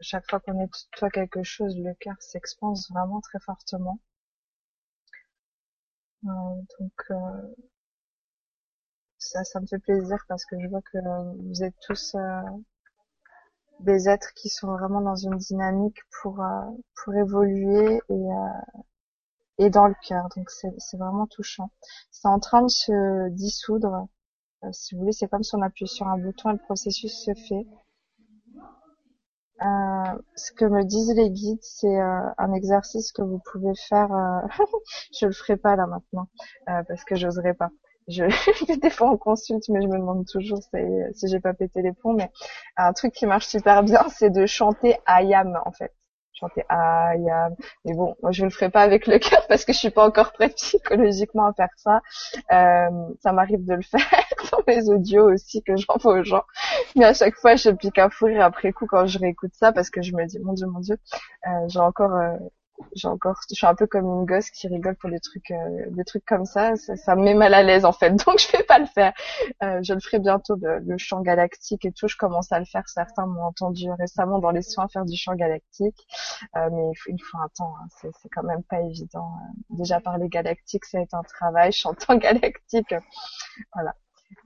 Chaque 0.00 0.28
fois 0.30 0.38
qu'on 0.38 0.60
est 0.60 0.70
toi 0.92 1.10
quelque 1.10 1.42
chose, 1.42 1.76
le 1.78 1.94
cœur 1.94 2.14
s'expanse 2.20 2.88
vraiment 2.90 3.20
très 3.20 3.40
fortement. 3.40 3.98
Euh, 6.24 6.28
donc 6.78 7.12
ça, 9.18 9.42
ça 9.44 9.60
me 9.60 9.66
fait 9.66 9.78
plaisir 9.80 10.24
parce 10.28 10.44
que 10.44 10.60
je 10.60 10.68
vois 10.68 10.82
que 10.82 10.98
vous 11.48 11.62
êtes 11.64 11.74
tous 11.80 12.14
des 13.80 14.08
êtres 14.08 14.32
qui 14.34 14.48
sont 14.48 14.68
vraiment 14.72 15.00
dans 15.00 15.16
une 15.16 15.36
dynamique 15.36 15.98
pour 16.22 16.42
pour 16.94 17.14
évoluer 17.14 18.00
et 18.08 18.28
et 19.58 19.70
dans 19.70 19.86
le 19.86 19.94
cœur. 20.06 20.28
Donc 20.36 20.50
c'est 20.50 20.96
vraiment 20.96 21.26
touchant. 21.26 21.70
C'est 22.10 22.28
en 22.28 22.40
train 22.40 22.62
de 22.62 22.68
se 22.68 23.28
dissoudre. 23.30 24.08
Euh, 24.64 24.68
si 24.72 24.94
vous 24.94 25.00
voulez, 25.00 25.12
c'est 25.12 25.28
comme 25.28 25.42
si 25.42 25.54
on 25.54 25.62
appuyait 25.62 25.88
sur 25.88 26.08
un 26.08 26.18
bouton 26.18 26.50
et 26.50 26.54
le 26.54 26.58
processus 26.58 27.12
se 27.12 27.34
fait. 27.34 27.66
Euh, 29.62 30.18
ce 30.34 30.52
que 30.52 30.64
me 30.64 30.84
disent 30.84 31.14
les 31.14 31.30
guides, 31.30 31.62
c'est 31.62 32.00
euh, 32.00 32.30
un 32.38 32.52
exercice 32.52 33.12
que 33.12 33.22
vous 33.22 33.40
pouvez 33.52 33.74
faire. 33.88 34.08
je 35.18 35.26
le 35.26 35.32
ferai 35.32 35.56
pas 35.56 35.76
là 35.76 35.86
maintenant 35.86 36.28
parce 36.66 37.04
que 37.04 37.16
j'oserais 37.16 37.54
pas. 37.54 37.70
Je 38.08 38.24
des 38.80 38.90
fois 38.90 39.10
on 39.10 39.16
consulte, 39.16 39.68
mais 39.68 39.80
je 39.82 39.88
me 39.88 39.98
demande 39.98 40.26
toujours 40.26 40.60
si 41.12 41.28
j'ai 41.28 41.40
pas 41.40 41.54
pété 41.54 41.82
les 41.82 41.92
plombs. 41.92 42.14
Mais 42.14 42.30
un 42.76 42.92
truc 42.92 43.12
qui 43.12 43.26
marche 43.26 43.46
super 43.46 43.82
bien, 43.82 44.04
c'est 44.14 44.30
de 44.30 44.46
chanter 44.46 44.96
Ayam 45.06 45.58
en 45.64 45.72
fait. 45.72 45.92
Chanter 46.36 46.64
ah 46.68 47.12
mais 47.84 47.94
bon 47.94 48.16
moi 48.20 48.32
je 48.32 48.42
le 48.44 48.50
ferai 48.50 48.68
pas 48.68 48.82
avec 48.82 49.06
le 49.06 49.20
cœur 49.20 49.46
parce 49.46 49.64
que 49.64 49.72
je 49.72 49.78
suis 49.78 49.90
pas 49.90 50.04
encore 50.04 50.32
prête 50.32 50.54
psychologiquement 50.56 51.46
à 51.46 51.52
faire 51.52 51.68
ça. 51.76 52.02
Euh, 52.52 52.90
ça 53.22 53.32
m'arrive 53.32 53.64
de 53.64 53.74
le 53.74 53.82
faire 53.82 54.00
dans 54.50 54.58
mes 54.66 54.88
audios 54.88 55.32
aussi 55.32 55.62
que 55.62 55.76
j'envoie 55.76 56.18
aux 56.18 56.24
gens. 56.24 56.42
Mais 56.96 57.04
à 57.04 57.14
chaque 57.14 57.36
fois 57.36 57.54
je 57.54 57.70
pique 57.70 57.98
un 57.98 58.10
fou 58.10 58.26
rire 58.26 58.44
après 58.44 58.72
coup 58.72 58.86
quand 58.86 59.06
je 59.06 59.20
réécoute 59.20 59.52
ça 59.54 59.72
parce 59.72 59.90
que 59.90 60.02
je 60.02 60.12
me 60.12 60.26
dis 60.26 60.40
mon 60.40 60.54
dieu 60.54 60.66
mon 60.66 60.80
dieu 60.80 60.98
euh, 61.46 61.50
j'ai 61.68 61.78
encore 61.78 62.14
euh, 62.16 62.36
j'ai 62.94 63.08
encore 63.08 63.36
je 63.48 63.54
suis 63.54 63.66
un 63.66 63.74
peu 63.74 63.86
comme 63.86 64.04
une 64.06 64.24
gosse 64.24 64.50
qui 64.50 64.68
rigole 64.68 64.96
pour 64.96 65.10
des 65.10 65.20
trucs 65.20 65.50
euh, 65.50 65.86
des 65.90 66.04
trucs 66.04 66.24
comme 66.24 66.44
ça, 66.44 66.74
ça, 66.76 67.16
me 67.16 67.22
met 67.22 67.34
mal 67.34 67.54
à 67.54 67.62
l'aise 67.62 67.84
en 67.84 67.92
fait. 67.92 68.10
Donc 68.26 68.38
je 68.38 68.50
vais 68.56 68.64
pas 68.64 68.78
le 68.78 68.86
faire. 68.86 69.12
Euh, 69.62 69.80
je 69.82 69.94
le 69.94 70.00
ferai 70.00 70.18
bientôt 70.18 70.56
le, 70.60 70.98
chant 70.98 71.20
galactique 71.20 71.84
et 71.84 71.92
tout. 71.92 72.08
Je 72.08 72.16
commence 72.16 72.50
à 72.52 72.58
le 72.58 72.64
faire. 72.64 72.88
Certains 72.88 73.26
m'ont 73.26 73.44
entendu 73.44 73.90
récemment 73.92 74.38
dans 74.38 74.50
les 74.50 74.62
soins 74.62 74.88
faire 74.88 75.04
du 75.04 75.16
chant 75.16 75.34
galactique. 75.34 76.06
Euh, 76.56 76.68
mais 76.72 76.90
il 76.90 76.96
faut, 76.96 77.10
il 77.10 77.22
faut 77.22 77.38
un 77.38 77.48
temps 77.56 77.74
hein. 77.80 77.86
c'est, 78.00 78.10
c'est 78.20 78.28
quand 78.28 78.44
même 78.44 78.62
pas 78.64 78.80
évident 78.80 79.28
déjà 79.70 80.00
parler 80.00 80.28
galactique 80.28 80.84
ça 80.84 80.98
a 80.98 81.02
été 81.02 81.14
un 81.14 81.22
travail. 81.22 81.72
Chantant 81.84 82.16
galactique 82.16 82.94
voilà 83.74 83.94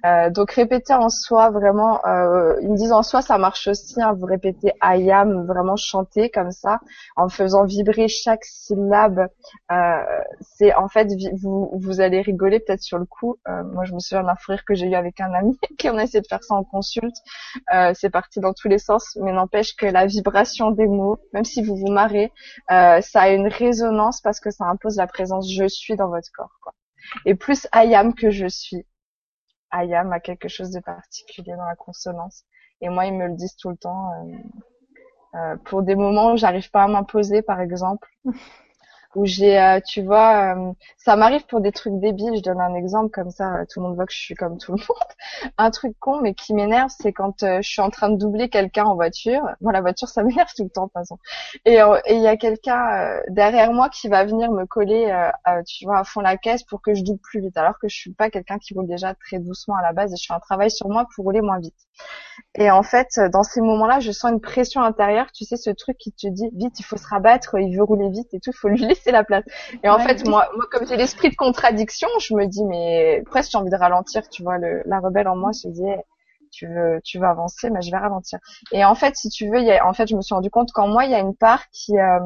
euh, 0.07 0.31
donc 0.31 0.53
répéter 0.53 0.95
en 0.95 1.09
soi 1.09 1.51
vraiment, 1.51 2.01
euh, 2.07 2.57
ils 2.63 2.71
me 2.71 2.77
disent 2.77 2.93
en 2.93 3.03
soi 3.03 3.21
ça 3.21 3.39
marche 3.39 3.67
aussi. 3.67 4.01
Hein, 4.01 4.13
vous 4.17 4.27
répétez 4.27 4.73
ayam, 4.81 5.45
vraiment 5.47 5.77
chanter 5.77 6.31
comme 6.31 6.53
ça, 6.53 6.79
en 7.17 7.29
faisant 7.29 7.65
vibrer 7.65 8.09
chaque 8.09 8.45
syllabe. 8.45 9.27
Euh, 9.73 10.03
c'est 10.41 10.75
en 10.75 10.89
fait 10.89 11.09
vous 11.41 11.71
vous 11.75 12.01
allez 12.01 12.21
rigoler 12.21 12.61
peut-être 12.61 12.83
sur 12.83 12.99
le 12.99 13.07
coup. 13.07 13.37
Euh, 13.49 13.65
moi 13.65 13.85
je 13.85 13.95
me 13.95 13.99
souviens 13.99 14.23
d'un 14.23 14.37
fou 14.37 14.53
que 14.67 14.75
j'ai 14.75 14.87
eu 14.87 14.95
avec 14.95 15.21
un 15.21 15.33
ami 15.35 15.59
qui 15.79 15.91
on 15.91 15.99
a 15.99 16.05
essayé 16.05 16.21
de 16.21 16.27
faire 16.29 16.43
ça 16.45 16.55
en 16.55 16.65
consulte. 16.65 17.17
C'est 17.95 18.11
parti 18.11 18.41
dans 18.41 18.53
tous 18.53 18.69
les 18.69 18.79
sens, 18.79 19.19
mais 19.21 19.33
n'empêche 19.33 19.75
que 19.77 19.87
la 19.87 20.07
vibration 20.07 20.71
des 20.71 20.87
mots, 20.87 21.19
même 21.33 21.45
si 21.45 21.63
vous 21.63 21.77
vous 21.77 21.91
marrez, 21.91 22.33
ça 22.69 23.23
a 23.23 23.29
une 23.31 23.49
résonance 23.49 24.21
parce 24.21 24.41
que 24.41 24.51
ça 24.51 24.65
impose 24.67 24.97
la 24.97 25.07
présence 25.07 25.51
je 25.53 25.67
suis 25.67 25.97
dans 25.97 26.09
votre 26.09 26.29
corps. 26.35 26.59
Quoi. 26.63 26.73
Et 27.25 27.35
plus 27.35 27.67
ayam 27.73 28.15
que 28.15 28.31
je 28.31 28.47
suis. 28.47 28.87
Ayam 29.71 30.13
a 30.13 30.21
quelque 30.21 30.49
chose 30.49 30.71
de 30.71 30.81
particulier 30.81 31.55
dans 31.57 31.65
la 31.67 31.77
consonance. 31.77 32.45
Et 32.81 32.89
moi, 32.89 33.07
ils 33.07 33.15
me 33.15 33.27
le 33.27 33.35
disent 33.35 33.57
tout 33.57 33.71
le 33.71 33.77
temps. 33.77 34.13
Euh, 34.13 34.37
euh, 35.35 35.57
pour 35.65 35.83
des 35.83 35.95
moments 35.95 36.33
où 36.33 36.37
j'arrive 36.37 36.71
pas 36.71 36.85
à 36.85 36.89
m'imposer, 36.89 37.43
par 37.43 37.61
exemple, 37.61 38.09
où 39.15 39.25
j'ai, 39.27 39.59
euh, 39.59 39.81
tu 39.87 40.03
vois, 40.03 40.55
euh, 40.55 40.73
ça 40.97 41.17
m'arrive 41.17 41.47
pour 41.47 41.61
des 41.61 41.73
trucs 41.73 41.99
débiles. 41.99 42.37
Je 42.37 42.43
donne 42.43 42.61
un 42.61 42.75
exemple 42.75 43.11
comme 43.11 43.31
ça, 43.31 43.57
euh, 43.57 43.65
tout 43.69 43.81
le 43.81 43.87
monde 43.87 43.97
voit 43.97 44.07
que 44.07 44.13
je 44.13 44.19
suis 44.19 44.35
comme 44.35 44.59
tout 44.59 44.73
le 44.73 44.79
monde. 44.89 45.53
un 45.57 45.71
truc 45.71 45.97
con, 45.99 46.21
mais 46.21 46.35
qui 46.35 46.55
m'énerve, 46.55 46.91
c'est 46.97 47.13
quand 47.13 47.41
je 47.41 47.69
suis 47.69 47.81
en 47.81 47.91
train 47.91 48.11
de 48.11 48.17
doubler 48.17 48.49
quelqu'un 48.49 48.85
en 48.85 48.95
voiture. 48.95 49.43
Moi, 49.61 49.73
la 49.73 49.81
voiture, 49.81 50.09
ça 50.09 50.23
m'énerve 50.25 50.51
tout 50.57 50.65
le 50.65 50.71
temps, 50.71 50.85
de 50.85 50.89
toute 50.89 50.95
façon. 50.95 51.19
Et 51.65 51.79
il 52.11 52.23
y 52.23 52.27
a 52.29 52.37
quelqu'un 52.37 53.21
derrière 53.29 53.73
moi 53.73 53.89
qui 53.89 54.09
va 54.09 54.25
venir 54.25 54.51
me 54.51 54.67
coller, 54.67 55.31
tu 55.67 55.87
vois, 55.87 56.01
à 56.01 56.05
fond 56.05 56.21
la 56.21 56.37
caisse 56.37 56.63
pour 56.65 56.83
que 56.83 56.95
je 56.95 57.03
double 57.03 57.21
plus 57.21 57.41
vite, 57.41 57.57
alors 57.57 57.79
que 57.79 57.89
je 57.89 57.97
suis 57.97 58.13
pas 58.13 58.31
quelqu'un 58.31 58.59
qui 58.59 58.75
roule 58.75 58.87
déjà 58.87 59.15
très 59.15 59.39
doucement 59.39 59.77
à 59.77 59.83
la 59.83 59.93
base 59.93 60.13
et 60.13 60.17
je 60.17 60.27
fais 60.27 60.35
un 60.35 60.41
travail 60.41 60.71
sur 60.71 60.89
moi 60.89 61.07
pour 61.15 61.25
rouler 61.25 61.41
moins 61.41 61.59
vite. 61.59 61.75
Et 62.55 62.71
en 62.71 62.83
fait, 62.83 63.21
dans 63.33 63.43
ces 63.43 63.61
moments-là, 63.61 64.01
je 64.01 64.13
sens 64.13 64.33
une 64.33 64.41
pression 64.41 64.83
intérieure. 64.83 65.31
Tu 65.33 65.45
sais, 65.45 65.57
ce 65.57 65.71
truc 65.71 65.97
qui 65.99 66.13
te 66.13 66.29
dit 66.29 66.49
vite, 66.55 66.79
il 66.81 66.85
faut 66.85 66.97
se 66.97 67.07
rabattre, 67.07 67.57
il 67.59 67.77
veut 67.77 67.85
rouler 67.85 68.11
vite 68.11 68.33
et 68.35 68.41
tout, 68.41 68.51
il 68.51 68.59
faut 68.59 68.69
lui 68.69 68.85
laisser 68.99 69.13
la 69.13 69.25
place. 69.25 69.45
Et 69.83 69.89
en 69.89 69.99
fait, 69.99 70.27
moi, 70.27 70.49
moi, 70.55 70.67
comme 70.71 70.87
j'ai 70.87 70.97
l'esprit 70.97 71.31
de 71.31 71.37
contradiction, 71.37 72.09
je 72.21 72.35
me 72.35 72.47
dis, 72.47 72.65
mais 72.65 73.23
presque 73.31 73.53
j'ai 73.53 73.59
envie 73.59 73.71
de 73.71 73.77
ralentir. 73.77 74.29
Tu 74.29 74.43
vois, 74.43 74.59
le, 74.59 74.83
la 74.87 75.01
rebelle 75.01 75.29
en 75.29 75.37
moi 75.37 75.53
se 75.53 75.69
dit, 75.69 75.83
tu 76.51 76.67
veux, 76.67 77.01
tu 77.05 77.19
veux 77.19 77.27
avancer, 77.27 77.71
mais 77.71 77.83
je 77.83 77.91
vais 77.91 77.99
ralentir. 77.99 78.39
Et 78.73 78.85
en 78.85 78.95
fait, 78.95 79.17
si 79.17 79.29
tu 79.29 79.49
veux, 79.51 79.59
il 79.59 79.67
y 79.67 79.73
a, 79.73 79.87
en 79.87 79.93
fait, 79.93 80.09
je 80.09 80.17
me 80.17 80.23
suis 80.23 80.35
rendu 80.35 80.51
compte 80.51 80.73
qu'en 80.73 80.89
moi, 80.89 81.05
il 81.05 81.11
y 81.11 81.15
a 81.15 81.21
une 81.21 81.37
part 81.37 81.69
qui 81.71 81.99
euh, 81.99 82.19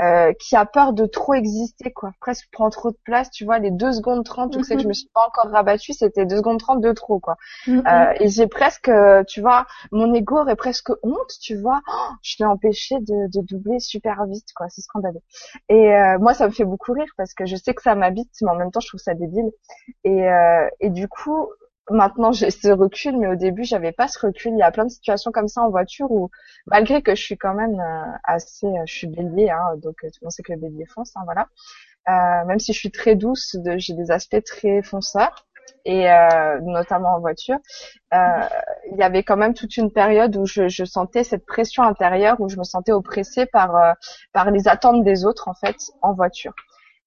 euh, 0.00 0.32
qui 0.34 0.56
a 0.56 0.64
peur 0.64 0.92
de 0.92 1.06
trop 1.06 1.34
exister, 1.34 1.92
quoi. 1.92 2.12
Presque 2.20 2.48
prend 2.50 2.70
trop 2.70 2.90
de 2.90 2.98
place, 3.04 3.30
tu 3.30 3.44
vois, 3.44 3.58
les 3.58 3.70
deux 3.70 3.92
secondes 3.92 4.24
30 4.24 4.56
où 4.56 4.64
c'est 4.64 4.76
que 4.76 4.82
je 4.82 4.88
me 4.88 4.92
suis 4.92 5.08
pas 5.14 5.26
encore 5.26 5.52
rabattue, 5.52 5.92
c'était 5.92 6.26
deux 6.26 6.38
secondes 6.38 6.58
30 6.58 6.80
de 6.80 6.92
trop, 6.92 7.20
quoi. 7.20 7.36
Mm-hmm. 7.66 7.86
euh, 7.86 8.14
et 8.20 8.28
j'ai 8.28 8.46
presque, 8.46 8.90
tu 9.28 9.40
vois, 9.40 9.66
mon 9.90 10.12
ego 10.14 10.38
aurait 10.38 10.56
presque 10.56 10.90
honte, 11.02 11.32
tu 11.40 11.56
vois, 11.56 11.80
oh, 11.88 12.14
je 12.22 12.36
l'ai 12.38 12.46
empêché 12.46 12.96
de, 13.00 13.28
de, 13.28 13.46
doubler 13.46 13.80
super 13.80 14.24
vite, 14.26 14.48
quoi, 14.54 14.66
c'est 14.68 14.80
scandaleux. 14.80 15.20
Et 15.68 15.94
euh, 15.94 16.18
moi, 16.18 16.34
ça 16.34 16.46
me 16.46 16.52
fait 16.52 16.64
beaucoup 16.64 16.92
rire 16.92 17.12
parce 17.16 17.34
que 17.34 17.46
je 17.46 17.56
sais 17.56 17.74
que 17.74 17.82
ça 17.82 17.94
m'habite, 17.94 18.30
mais 18.42 18.50
en 18.50 18.56
même 18.56 18.70
temps, 18.70 18.80
je 18.80 18.88
trouve 18.88 19.00
ça 19.00 19.14
débile. 19.14 19.50
Et, 20.04 20.28
euh, 20.28 20.68
et 20.80 20.90
du 20.90 21.08
coup, 21.08 21.48
maintenant 21.90 22.32
j'ai 22.32 22.50
ce 22.50 22.68
recul, 22.68 23.18
mais 23.18 23.28
au 23.28 23.34
début 23.34 23.64
j'avais 23.64 23.92
pas 23.92 24.08
ce 24.08 24.18
recul. 24.26 24.52
Il 24.52 24.58
y 24.58 24.62
a 24.62 24.70
plein 24.70 24.84
de 24.84 24.90
situations 24.90 25.32
comme 25.32 25.48
ça 25.48 25.62
en 25.62 25.70
voiture 25.70 26.10
où, 26.10 26.30
malgré 26.66 27.02
que 27.02 27.14
je 27.14 27.22
suis 27.22 27.36
quand 27.36 27.54
même 27.54 27.80
euh, 27.80 28.12
assez, 28.24 28.66
euh, 28.66 28.82
je 28.86 28.94
suis 28.94 29.06
bélier, 29.06 29.50
hein, 29.50 29.76
donc 29.76 29.96
euh, 30.04 30.08
tout 30.08 30.18
le 30.22 30.26
monde 30.26 30.32
sait 30.32 30.42
que 30.42 30.52
le 30.52 30.58
bélier 30.58 30.86
fonce, 30.86 31.12
hein, 31.16 31.22
voilà. 31.24 31.48
Euh, 32.08 32.44
même 32.46 32.58
si 32.58 32.72
je 32.72 32.78
suis 32.78 32.90
très 32.90 33.14
douce, 33.14 33.56
j'ai 33.76 33.94
des 33.94 34.10
aspects 34.10 34.42
très 34.44 34.82
fonceurs 34.82 35.46
et 35.84 36.10
euh, 36.10 36.60
notamment 36.60 37.14
en 37.14 37.20
voiture, 37.20 37.58
il 38.12 38.96
y 38.98 39.02
avait 39.02 39.22
quand 39.22 39.36
même 39.36 39.54
toute 39.54 39.76
une 39.76 39.90
période 39.90 40.36
où 40.36 40.44
je, 40.44 40.68
je, 40.68 40.84
sentais 40.84 41.22
cette 41.24 41.46
pression 41.46 41.84
intérieure, 41.84 42.40
où 42.40 42.48
je 42.48 42.56
me 42.56 42.64
sentais 42.64 42.92
oppressée 42.92 43.46
par 43.46 43.94
par 44.32 44.50
les 44.50 44.66
attentes 44.68 45.04
des 45.04 45.24
autres 45.24 45.48
en 45.48 45.54
fait 45.54 45.76
en 46.02 46.12
voiture. 46.12 46.54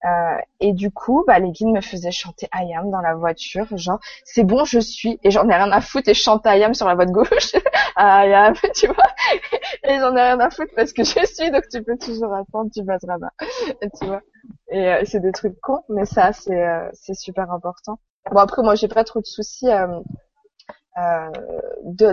Euh, 0.04 0.36
et 0.60 0.72
du 0.72 0.90
coup, 0.90 1.24
bah, 1.26 1.38
les 1.38 1.50
guides 1.50 1.68
me 1.68 1.80
faisaient 1.80 2.10
chanter 2.10 2.48
Ayam 2.52 2.90
dans 2.90 3.00
la 3.00 3.14
voiture, 3.14 3.66
genre 3.76 3.98
c'est 4.24 4.44
bon, 4.44 4.64
je 4.64 4.78
suis, 4.78 5.18
et 5.24 5.30
j'en 5.30 5.48
ai 5.48 5.54
rien 5.54 5.72
à 5.72 5.80
foutre, 5.80 6.08
et 6.08 6.14
je 6.14 6.22
chante 6.22 6.46
Ayam 6.46 6.74
sur 6.74 6.86
la 6.86 6.94
voie 6.94 7.06
de 7.06 7.12
gauche, 7.12 7.54
Ayam, 7.96 8.54
tu 8.74 8.86
vois, 8.88 9.08
et 9.84 9.98
j'en 9.98 10.14
ai 10.14 10.22
rien 10.22 10.38
à 10.40 10.50
foutre 10.50 10.72
parce 10.76 10.92
que 10.92 11.02
je 11.02 11.24
suis, 11.26 11.50
donc 11.50 11.64
tu 11.70 11.82
peux 11.82 11.96
toujours 11.98 12.32
attendre, 12.34 12.70
tu 12.72 12.84
passeras 12.84 13.14
là-bas, 13.14 13.32
tu 13.98 14.06
vois. 14.06 14.20
Et 14.70 14.88
euh, 14.88 15.02
c'est 15.04 15.20
des 15.20 15.32
trucs 15.32 15.58
cons, 15.60 15.82
mais 15.88 16.04
ça 16.04 16.32
c'est 16.32 16.62
euh, 16.62 16.88
c'est 16.92 17.14
super 17.14 17.50
important. 17.50 17.98
Bon 18.30 18.38
après 18.38 18.62
moi 18.62 18.74
j'ai 18.74 18.88
pas 18.88 19.04
trop 19.04 19.20
de 19.20 19.26
soucis 19.26 19.68
euh, 19.70 19.86
euh, 20.98 21.30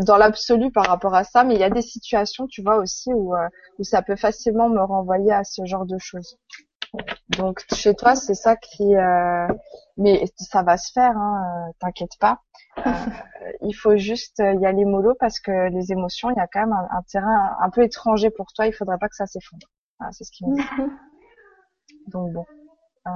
dans 0.01 0.17
l'absolu 0.17 0.71
par 0.71 0.85
rapport 0.85 1.15
à 1.15 1.23
ça, 1.23 1.43
mais 1.43 1.55
il 1.55 1.59
y 1.59 1.63
a 1.63 1.69
des 1.69 1.81
situations, 1.81 2.47
tu 2.47 2.61
vois 2.61 2.77
aussi 2.77 3.13
où 3.13 3.33
euh, 3.35 3.47
où 3.79 3.83
ça 3.83 4.01
peut 4.01 4.15
facilement 4.17 4.69
me 4.69 4.81
renvoyer 4.81 5.31
à 5.31 5.43
ce 5.43 5.65
genre 5.65 5.85
de 5.85 5.97
choses. 5.97 6.37
Donc 7.29 7.63
chez 7.73 7.95
toi 7.95 8.15
c'est 8.15 8.35
ça 8.35 8.55
qui, 8.55 8.95
euh, 8.95 9.47
mais 9.97 10.25
ça 10.37 10.63
va 10.63 10.77
se 10.77 10.91
faire, 10.91 11.17
hein, 11.17 11.67
euh, 11.69 11.71
t'inquiète 11.79 12.17
pas. 12.19 12.41
Euh, 12.77 12.81
il 13.61 13.73
faut 13.73 13.95
juste 13.95 14.39
y 14.39 14.65
aller 14.65 14.85
mollo 14.85 15.15
parce 15.19 15.39
que 15.39 15.69
les 15.69 15.91
émotions, 15.91 16.29
il 16.29 16.37
y 16.37 16.39
a 16.39 16.47
quand 16.47 16.61
même 16.61 16.73
un, 16.73 16.87
un 16.97 17.01
terrain 17.03 17.57
un 17.59 17.69
peu 17.69 17.83
étranger 17.83 18.29
pour 18.29 18.53
toi. 18.53 18.67
Il 18.67 18.73
faudrait 18.73 18.97
pas 18.99 19.09
que 19.09 19.15
ça 19.15 19.25
s'effondre. 19.25 19.67
Voilà, 19.99 20.11
c'est 20.11 20.23
ce 20.23 20.31
qui 20.31 20.45
me 20.45 20.55
dit. 20.55 20.63
Donc 22.07 22.31
bon. 22.33 22.45
Euh, 23.07 23.11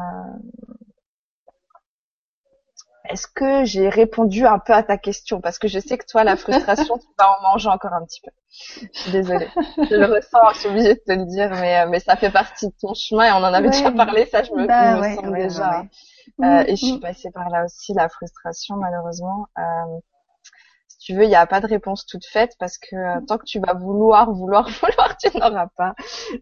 Est-ce 3.10 3.28
que 3.28 3.66
j'ai 3.66 3.90
répondu 3.90 4.46
un 4.46 4.60
peu 4.60 4.74
à 4.74 4.84
ta 4.84 4.98
question? 4.98 5.42
Parce 5.42 5.60
que 5.60 5.68
je 5.68 5.80
sais 5.80 5.98
que 5.98 6.06
toi, 6.06 6.24
la 6.24 6.36
frustration, 6.36 6.98
tu 6.98 7.08
vas 7.18 7.38
en 7.40 7.42
manger 7.52 7.70
encore 7.70 7.94
un 7.94 8.04
petit 8.06 8.22
peu. 8.22 8.32
Je 8.94 9.00
suis 9.02 9.12
désolée. 9.12 9.52
Je 9.90 9.96
le 9.96 10.06
ressens, 10.06 10.54
je 10.54 10.60
suis 10.60 10.70
obligée 10.70 10.96
de 10.96 11.00
te 11.06 11.12
le 11.14 11.26
dire, 11.26 11.50
mais, 11.52 11.82
euh, 11.82 11.90
mais 11.90 12.00
ça 12.00 12.16
fait 12.18 12.32
partie 12.32 12.68
de 12.68 12.74
ton 12.82 12.94
chemin 12.94 13.26
et 13.28 13.32
on 13.32 13.38
en 13.38 13.54
avait 13.54 13.70
Ouais. 13.70 13.72
déjà 13.72 13.92
parlé, 13.92 14.26
ça 14.26 14.44
je 14.44 14.52
me, 14.52 14.68
Bah 14.68 14.98
me 14.98 15.02
ouais, 15.02 15.16
sens 15.16 15.26
ouais, 15.28 15.44
déjà. 15.44 15.82
Euh, 15.82 15.86
Mm, 16.40 16.64
et 16.68 16.76
je 16.76 16.86
suis 16.86 16.98
mm. 16.98 17.00
passée 17.00 17.32
par 17.32 17.50
là 17.50 17.66
aussi, 17.66 17.94
la 17.94 18.10
frustration, 18.10 18.76
malheureusement. 18.78 19.48
Euh, 19.58 20.00
si 20.88 20.98
tu 21.00 21.14
veux, 21.16 21.24
il 21.24 21.30
n'y 21.30 21.36
a 21.36 21.46
pas 21.48 21.62
de 21.62 21.68
réponse 21.68 22.06
toute 22.06 22.26
faite 22.26 22.54
parce 22.60 22.78
que 22.78 22.96
euh, 22.96 23.22
tant 23.28 23.38
que 23.38 23.46
tu 23.46 23.60
vas 23.60 23.74
vouloir, 23.74 24.32
vouloir, 24.32 24.68
vouloir, 24.82 25.18
tu 25.18 25.30
n'auras 25.38 25.68
pas. 25.78 25.96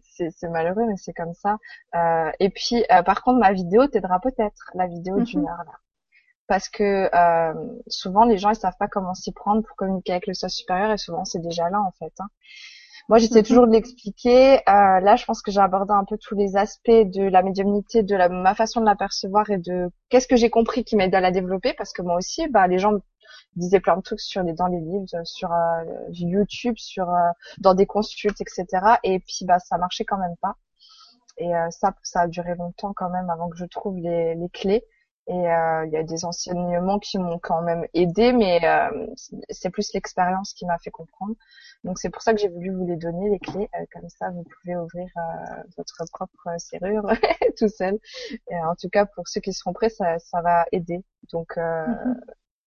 C'est 0.04 0.30
malheureux, 0.50 0.84
mais 0.88 0.96
c'est 0.96 1.12
comme 1.12 1.34
ça. 1.34 1.58
Euh, 1.94 2.30
et 2.40 2.50
puis, 2.50 2.84
euh, 2.92 3.02
par 3.02 3.22
contre, 3.22 3.38
ma 3.40 3.52
vidéo 3.52 3.86
t'aidera 3.86 4.20
peut-être, 4.20 4.70
la 4.74 4.86
vidéo 4.86 5.20
d'une 5.20 5.42
Mhm. 5.42 5.48
heure 5.48 5.64
là. 5.66 5.72
Parce 6.48 6.68
que 6.68 7.08
euh, 7.14 7.54
souvent, 7.88 8.24
les 8.24 8.38
gens, 8.38 8.50
ils 8.50 8.56
savent 8.56 8.76
pas 8.78 8.88
comment 8.88 9.14
s'y 9.14 9.32
prendre 9.32 9.62
pour 9.62 9.76
communiquer 9.76 10.12
avec 10.12 10.26
le 10.28 10.34
soi 10.34 10.48
supérieur 10.48 10.92
et 10.92 10.98
souvent, 10.98 11.24
c'est 11.24 11.40
déjà 11.40 11.70
là, 11.70 11.80
en 11.80 11.92
fait. 11.98 12.12
hein. 12.20 12.28
Moi, 13.08 13.18
j'essaie 13.18 13.42
Mhm. 13.42 13.46
toujours 13.46 13.66
de 13.66 13.72
l'expliquer. 13.72 14.56
Euh, 14.68 15.00
là, 15.00 15.16
je 15.16 15.24
pense 15.24 15.42
que 15.42 15.50
j'ai 15.50 15.60
abordé 15.60 15.92
un 15.92 16.04
peu 16.04 16.16
tous 16.18 16.34
les 16.36 16.56
aspects 16.56 16.90
de 16.90 17.22
la 17.28 17.42
médiumnité, 17.42 18.02
de 18.02 18.16
la, 18.16 18.28
ma 18.28 18.54
façon 18.54 18.80
de 18.80 18.86
l'apercevoir 18.86 19.50
et 19.50 19.58
de 19.58 19.90
qu'est-ce 20.08 20.28
que 20.28 20.36
j'ai 20.36 20.50
compris 20.50 20.84
qui 20.84 20.96
m'aide 20.96 21.14
à 21.14 21.20
la 21.20 21.30
développer. 21.30 21.74
Parce 21.74 21.92
que 21.92 22.02
moi 22.02 22.16
aussi, 22.16 22.48
bah, 22.48 22.66
les 22.66 22.78
gens 22.78 22.92
disaient 23.56 23.80
plein 23.80 23.96
de 23.96 24.02
trucs 24.02 24.20
sur 24.20 24.42
les, 24.42 24.52
dans 24.54 24.66
les 24.68 24.80
livres, 24.80 25.06
sur 25.24 25.52
euh, 25.52 25.84
YouTube, 26.12 26.74
sur 26.78 27.08
euh, 27.10 27.30
dans 27.58 27.74
des 27.74 27.86
consultes, 27.86 28.40
etc. 28.40 28.98
Et 29.04 29.20
puis, 29.20 29.44
bah, 29.44 29.58
ça 29.60 29.78
marchait 29.78 30.04
quand 30.04 30.18
même 30.18 30.36
pas. 30.42 30.56
Et 31.38 31.54
euh, 31.54 31.68
ça, 31.70 31.94
ça 32.02 32.22
a 32.22 32.28
duré 32.28 32.54
longtemps 32.56 32.92
quand 32.94 33.10
même 33.10 33.30
avant 33.30 33.48
que 33.50 33.56
je 33.56 33.66
trouve 33.66 33.96
les, 33.98 34.34
les 34.34 34.48
clés. 34.50 34.84
Et 35.28 35.32
euh, 35.50 35.86
il 35.86 35.92
y 35.92 35.96
a 35.96 36.04
des 36.04 36.24
enseignements 36.24 36.98
qui 37.00 37.18
m'ont 37.18 37.38
quand 37.40 37.60
même 37.62 37.84
aidé, 37.94 38.32
mais 38.32 38.60
euh, 38.64 39.06
c'est 39.50 39.70
plus 39.70 39.92
l'expérience 39.92 40.52
qui 40.54 40.66
m'a 40.66 40.78
fait 40.78 40.90
comprendre. 40.90 41.34
Donc 41.84 41.98
c'est 41.98 42.10
pour 42.10 42.22
ça 42.22 42.32
que 42.32 42.40
j'ai 42.40 42.48
voulu 42.48 42.70
vous 42.72 42.86
les 42.86 42.96
donner 42.96 43.28
les 43.30 43.38
clés, 43.40 43.68
euh, 43.74 43.84
comme 43.92 44.08
ça 44.08 44.30
vous 44.30 44.44
pouvez 44.44 44.76
ouvrir 44.76 45.08
euh, 45.16 45.62
votre 45.76 46.04
propre 46.12 46.48
serrure 46.58 47.08
tout 47.58 47.68
seul. 47.68 47.98
Et 48.50 48.56
en 48.58 48.74
tout 48.76 48.88
cas 48.88 49.06
pour 49.06 49.26
ceux 49.28 49.40
qui 49.40 49.52
seront 49.52 49.72
prêts, 49.72 49.88
ça, 49.90 50.18
ça 50.20 50.42
va 50.42 50.66
aider. 50.72 51.04
Donc 51.32 51.58
euh, 51.58 51.86
Mhm. 51.86 52.20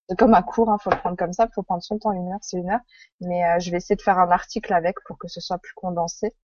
c'est 0.09 0.17
comme 0.19 0.33
un 0.33 0.41
cours, 0.43 0.69
hein, 0.71 0.77
faut 0.79 0.89
le 0.91 0.97
prendre 0.97 1.17
comme 1.17 1.33
ça, 1.33 1.47
faut 1.53 1.63
prendre 1.63 1.83
son 1.83 1.99
temps, 1.99 2.11
une 2.13 2.31
heure, 2.31 2.39
c'est 2.41 2.57
une 2.57 2.69
heure. 2.71 2.81
Mais 3.21 3.45
euh, 3.45 3.59
je 3.59 3.71
vais 3.71 3.77
essayer 3.77 3.95
de 3.95 4.01
faire 4.01 4.19
un 4.19 4.31
article 4.31 4.73
avec 4.73 4.97
pour 5.05 5.17
que 5.17 5.27
ce 5.27 5.39
soit 5.41 5.59
plus 5.59 5.73
condensé. 5.75 6.35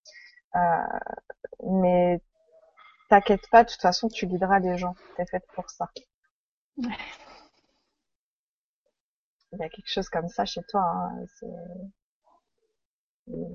Euh, 0.56 0.60
mais 1.70 2.20
t'inquiète 3.08 3.48
pas, 3.50 3.64
de 3.64 3.70
toute 3.70 3.80
façon 3.80 4.08
tu 4.08 4.26
guideras 4.26 4.60
les 4.60 4.78
gens. 4.78 4.94
T'es 5.16 5.26
faite 5.26 5.46
pour 5.54 5.68
ça. 5.70 5.90
Ouais. 6.78 6.96
Il 9.50 9.58
y 9.58 9.64
a 9.64 9.68
quelque 9.68 9.90
chose 9.90 10.08
comme 10.08 10.28
ça 10.28 10.44
chez 10.44 10.62
toi. 10.68 10.82
Hein. 10.82 11.24
C'est 11.40 11.46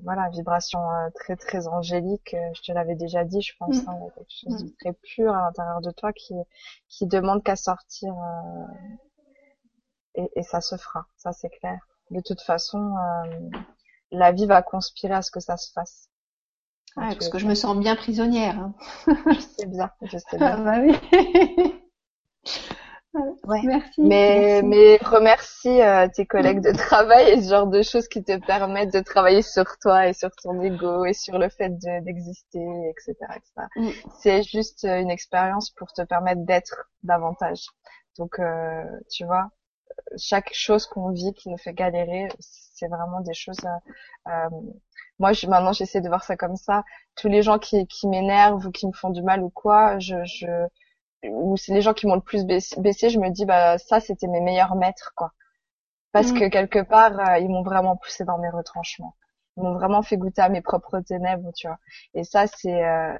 voilà, 0.02 0.28
vibration 0.30 0.80
euh, 0.90 1.08
très 1.14 1.36
très 1.36 1.66
angélique. 1.66 2.34
euh, 2.34 2.50
Je 2.54 2.62
te 2.62 2.72
l'avais 2.72 2.94
déjà 2.94 3.24
dit, 3.24 3.40
je 3.42 3.54
pense. 3.58 3.84
Mm. 3.84 3.88
hein, 3.88 3.94
il 3.98 4.04
y 4.04 4.08
a 4.08 4.10
quelque 4.12 4.30
chose 4.30 4.64
de 4.64 4.68
très 4.80 4.92
pur 4.92 5.34
à 5.34 5.40
l'intérieur 5.46 5.80
de 5.80 5.90
toi 5.90 6.12
qui 6.12 6.34
qui 6.88 7.06
demande 7.06 7.42
qu'à 7.42 7.56
sortir. 7.56 8.12
euh, 8.14 8.66
et, 10.14 10.30
et 10.36 10.42
ça 10.42 10.60
se 10.62 10.76
fera, 10.76 11.06
ça 11.18 11.32
c'est 11.32 11.50
clair. 11.50 11.78
De 12.10 12.20
toute 12.22 12.40
façon, 12.40 12.96
euh, 12.96 13.50
la 14.12 14.32
vie 14.32 14.46
va 14.46 14.62
conspirer 14.62 15.14
à 15.14 15.22
ce 15.22 15.30
que 15.30 15.40
ça 15.40 15.56
se 15.58 15.72
fasse. 15.72 16.08
Ouais, 16.96 17.14
parce 17.14 17.28
que 17.28 17.38
je 17.38 17.46
me 17.46 17.54
sens 17.54 17.76
bien 17.78 17.96
prisonnière. 17.96 18.58
hein. 18.58 18.74
Je 19.30 19.40
sais 19.40 19.66
bien, 19.66 19.90
je 20.02 20.18
sais 20.18 20.36
bien. 20.38 20.56
Ah 20.58 20.62
bah 20.62 20.78
oui. 20.80 20.94
Ouais. 23.44 23.60
Merci. 23.64 24.00
Mais, 24.00 24.62
merci. 24.62 24.66
mais 24.66 24.96
remercie 25.02 25.82
euh, 25.82 26.08
tes 26.14 26.24
collègues 26.24 26.60
de 26.62 26.72
travail 26.72 27.28
et 27.32 27.42
ce 27.42 27.50
genre 27.50 27.66
de 27.66 27.82
choses 27.82 28.08
qui 28.08 28.24
te 28.24 28.38
permettent 28.46 28.92
de 28.94 29.00
travailler 29.00 29.42
sur 29.42 29.66
toi 29.82 30.08
et 30.08 30.14
sur 30.14 30.30
ton 30.42 30.58
ego 30.62 31.04
et 31.04 31.12
sur 31.12 31.38
le 31.38 31.50
fait 31.50 31.68
de- 31.68 32.04
d'exister, 32.04 32.64
etc., 32.88 33.14
etc. 33.36 33.68
Mm. 33.76 33.88
C'est 34.18 34.42
juste 34.42 34.84
euh, 34.86 34.98
une 35.00 35.10
expérience 35.10 35.70
pour 35.70 35.92
te 35.92 36.00
permettre 36.02 36.40
d'être 36.46 36.88
davantage. 37.02 37.66
Donc, 38.18 38.38
euh, 38.38 38.82
tu 39.10 39.26
vois, 39.26 39.50
chaque 40.18 40.52
chose 40.54 40.86
qu'on 40.86 41.10
vit 41.10 41.34
qui 41.34 41.50
nous 41.50 41.58
fait 41.58 41.74
galérer, 41.74 42.28
c'est 42.40 42.88
vraiment 42.88 43.20
des 43.20 43.34
choses. 43.34 43.60
euh, 43.64 44.30
euh, 44.32 44.48
moi, 45.22 45.32
je, 45.34 45.46
maintenant, 45.48 45.72
j'essaie 45.74 46.02
de 46.02 46.08
voir 46.08 46.24
ça 46.24 46.36
comme 46.36 46.56
ça. 46.56 46.84
Tous 47.16 47.28
les 47.28 47.42
gens 47.42 47.58
qui, 47.60 47.86
qui 47.88 48.08
m'énervent 48.08 48.66
ou 48.66 48.72
qui 48.72 48.86
me 48.88 48.92
font 48.94 49.10
du 49.10 49.22
mal 49.22 49.42
ou 49.44 49.50
quoi, 49.50 49.98
je, 50.00 50.16
je 50.26 50.46
ou 51.28 51.56
c'est 51.56 51.74
les 51.74 51.82
gens 51.82 51.94
qui 51.94 52.06
m'ont 52.06 52.16
le 52.16 52.20
plus 52.22 52.44
baissé, 52.46 53.10
je 53.10 53.18
me 53.20 53.30
dis 53.30 53.46
bah 53.46 53.78
ça 53.78 54.00
c'était 54.00 54.28
mes 54.28 54.40
meilleurs 54.40 54.76
maîtres 54.76 55.12
quoi. 55.16 55.32
Parce 56.12 56.32
Mm. 56.32 56.32
que 56.32 56.48
quelque 56.48 56.82
part 56.82 57.18
euh, 57.20 57.38
ils 57.38 57.48
m'ont 57.48 57.62
vraiment 57.62 57.96
poussé 57.96 58.24
dans 58.24 58.38
mes 58.38 58.50
retranchements. 58.50 59.16
Ils 59.56 59.62
m'ont 59.64 59.74
vraiment 59.74 60.02
fait 60.02 60.16
goûter 60.16 60.42
à 60.42 60.48
mes 60.48 60.62
propres 60.62 61.00
ténèbres, 61.00 61.52
tu 61.56 61.66
vois. 61.68 61.78
Et 62.14 62.24
ça 62.24 62.46
c'est 62.46 62.84
euh, 62.84 63.16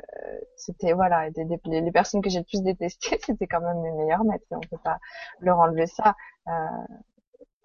c'était 0.57 0.93
voilà 0.95 1.31
des, 1.31 1.45
des- 1.47 1.61
les, 1.66 1.81
les 1.83 1.93
personnes 1.93 2.23
que 2.23 2.31
j'ai 2.31 2.41
le 2.41 2.45
plus 2.47 2.62
détestées, 2.62 3.19
c'était 3.27 3.47
quand 3.47 3.61
même 3.61 3.81
mes 3.83 3.93
meilleurs 3.93 4.24
maîtres 4.24 4.47
et 4.53 4.57
on 4.57 4.61
peut 4.61 4.79
pas 4.85 4.99
leur 5.41 5.59
enlever 5.61 5.87
ça. 5.87 6.16
Euh, 6.49 6.53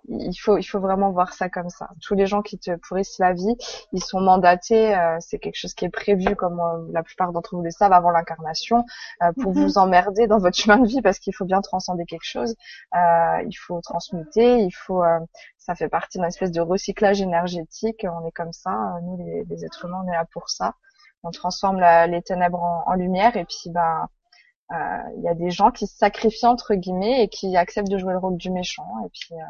il 0.07 0.33
faut 0.35 0.57
il 0.57 0.63
faut 0.63 0.79
vraiment 0.79 1.11
voir 1.11 1.33
ça 1.33 1.49
comme 1.49 1.69
ça. 1.69 1.89
Tous 2.01 2.15
les 2.15 2.25
gens 2.27 2.41
qui 2.41 2.57
te 2.57 2.75
pourrissent 2.77 3.19
la 3.19 3.33
vie, 3.33 3.55
ils 3.93 4.03
sont 4.03 4.21
mandatés, 4.21 4.95
euh, 4.95 5.17
c'est 5.19 5.39
quelque 5.39 5.55
chose 5.57 5.73
qui 5.73 5.85
est 5.85 5.89
prévu 5.89 6.35
comme 6.35 6.59
euh, 6.59 6.87
la 6.93 7.03
plupart 7.03 7.31
d'entre 7.33 7.55
vous 7.55 7.61
le 7.63 7.71
savent 7.71 7.93
avant 7.93 8.11
l'incarnation 8.11 8.85
euh, 9.23 9.31
pour 9.39 9.53
Mhm. 9.53 9.53
vous 9.53 9.77
emmerder 9.77 10.27
dans 10.27 10.39
votre 10.39 10.57
chemin 10.57 10.77
de 10.79 10.87
vie 10.87 11.01
parce 11.01 11.19
qu'il 11.19 11.35
faut 11.35 11.45
bien 11.45 11.61
transcender 11.61 12.05
quelque 12.05 12.23
chose. 12.25 12.55
Euh, 12.95 13.43
il 13.47 13.53
faut 13.55 13.81
transmuter, 13.81 14.59
il 14.63 14.71
faut 14.71 15.03
euh, 15.03 15.19
ça 15.57 15.75
fait 15.75 15.89
partie 15.89 16.17
d'une 16.17 16.27
espèce 16.27 16.51
de 16.51 16.61
recyclage 16.61 17.21
énergétique, 17.21 18.05
on 18.09 18.25
est 18.27 18.31
comme 18.31 18.53
ça, 18.53 18.71
nous 19.03 19.17
les, 19.17 19.43
les 19.49 19.65
êtres 19.65 19.85
humains 19.85 20.01
on 20.05 20.09
est 20.09 20.15
là 20.15 20.25
pour 20.31 20.49
ça. 20.49 20.73
On 21.23 21.31
transforme 21.31 21.79
la- 21.79 22.07
les 22.07 22.21
ténèbres 22.21 22.61
en, 22.63 22.83
en 22.87 22.93
lumière 22.93 23.35
et 23.37 23.45
puis 23.45 23.69
ben 23.71 24.07
euh, 24.73 24.75
il 25.17 25.23
y 25.23 25.29
a 25.29 25.33
des 25.35 25.49
gens 25.51 25.71
qui 25.71 25.87
se 25.87 25.97
sacrifient 25.97 26.47
entre 26.47 26.75
guillemets 26.75 27.23
et 27.23 27.29
qui 27.29 27.55
acceptent 27.57 27.89
de 27.91 27.97
jouer 27.97 28.13
le 28.13 28.19
rôle 28.19 28.37
du 28.37 28.51
méchant 28.51 28.87
et 29.05 29.09
puis 29.09 29.33
euh, 29.33 29.43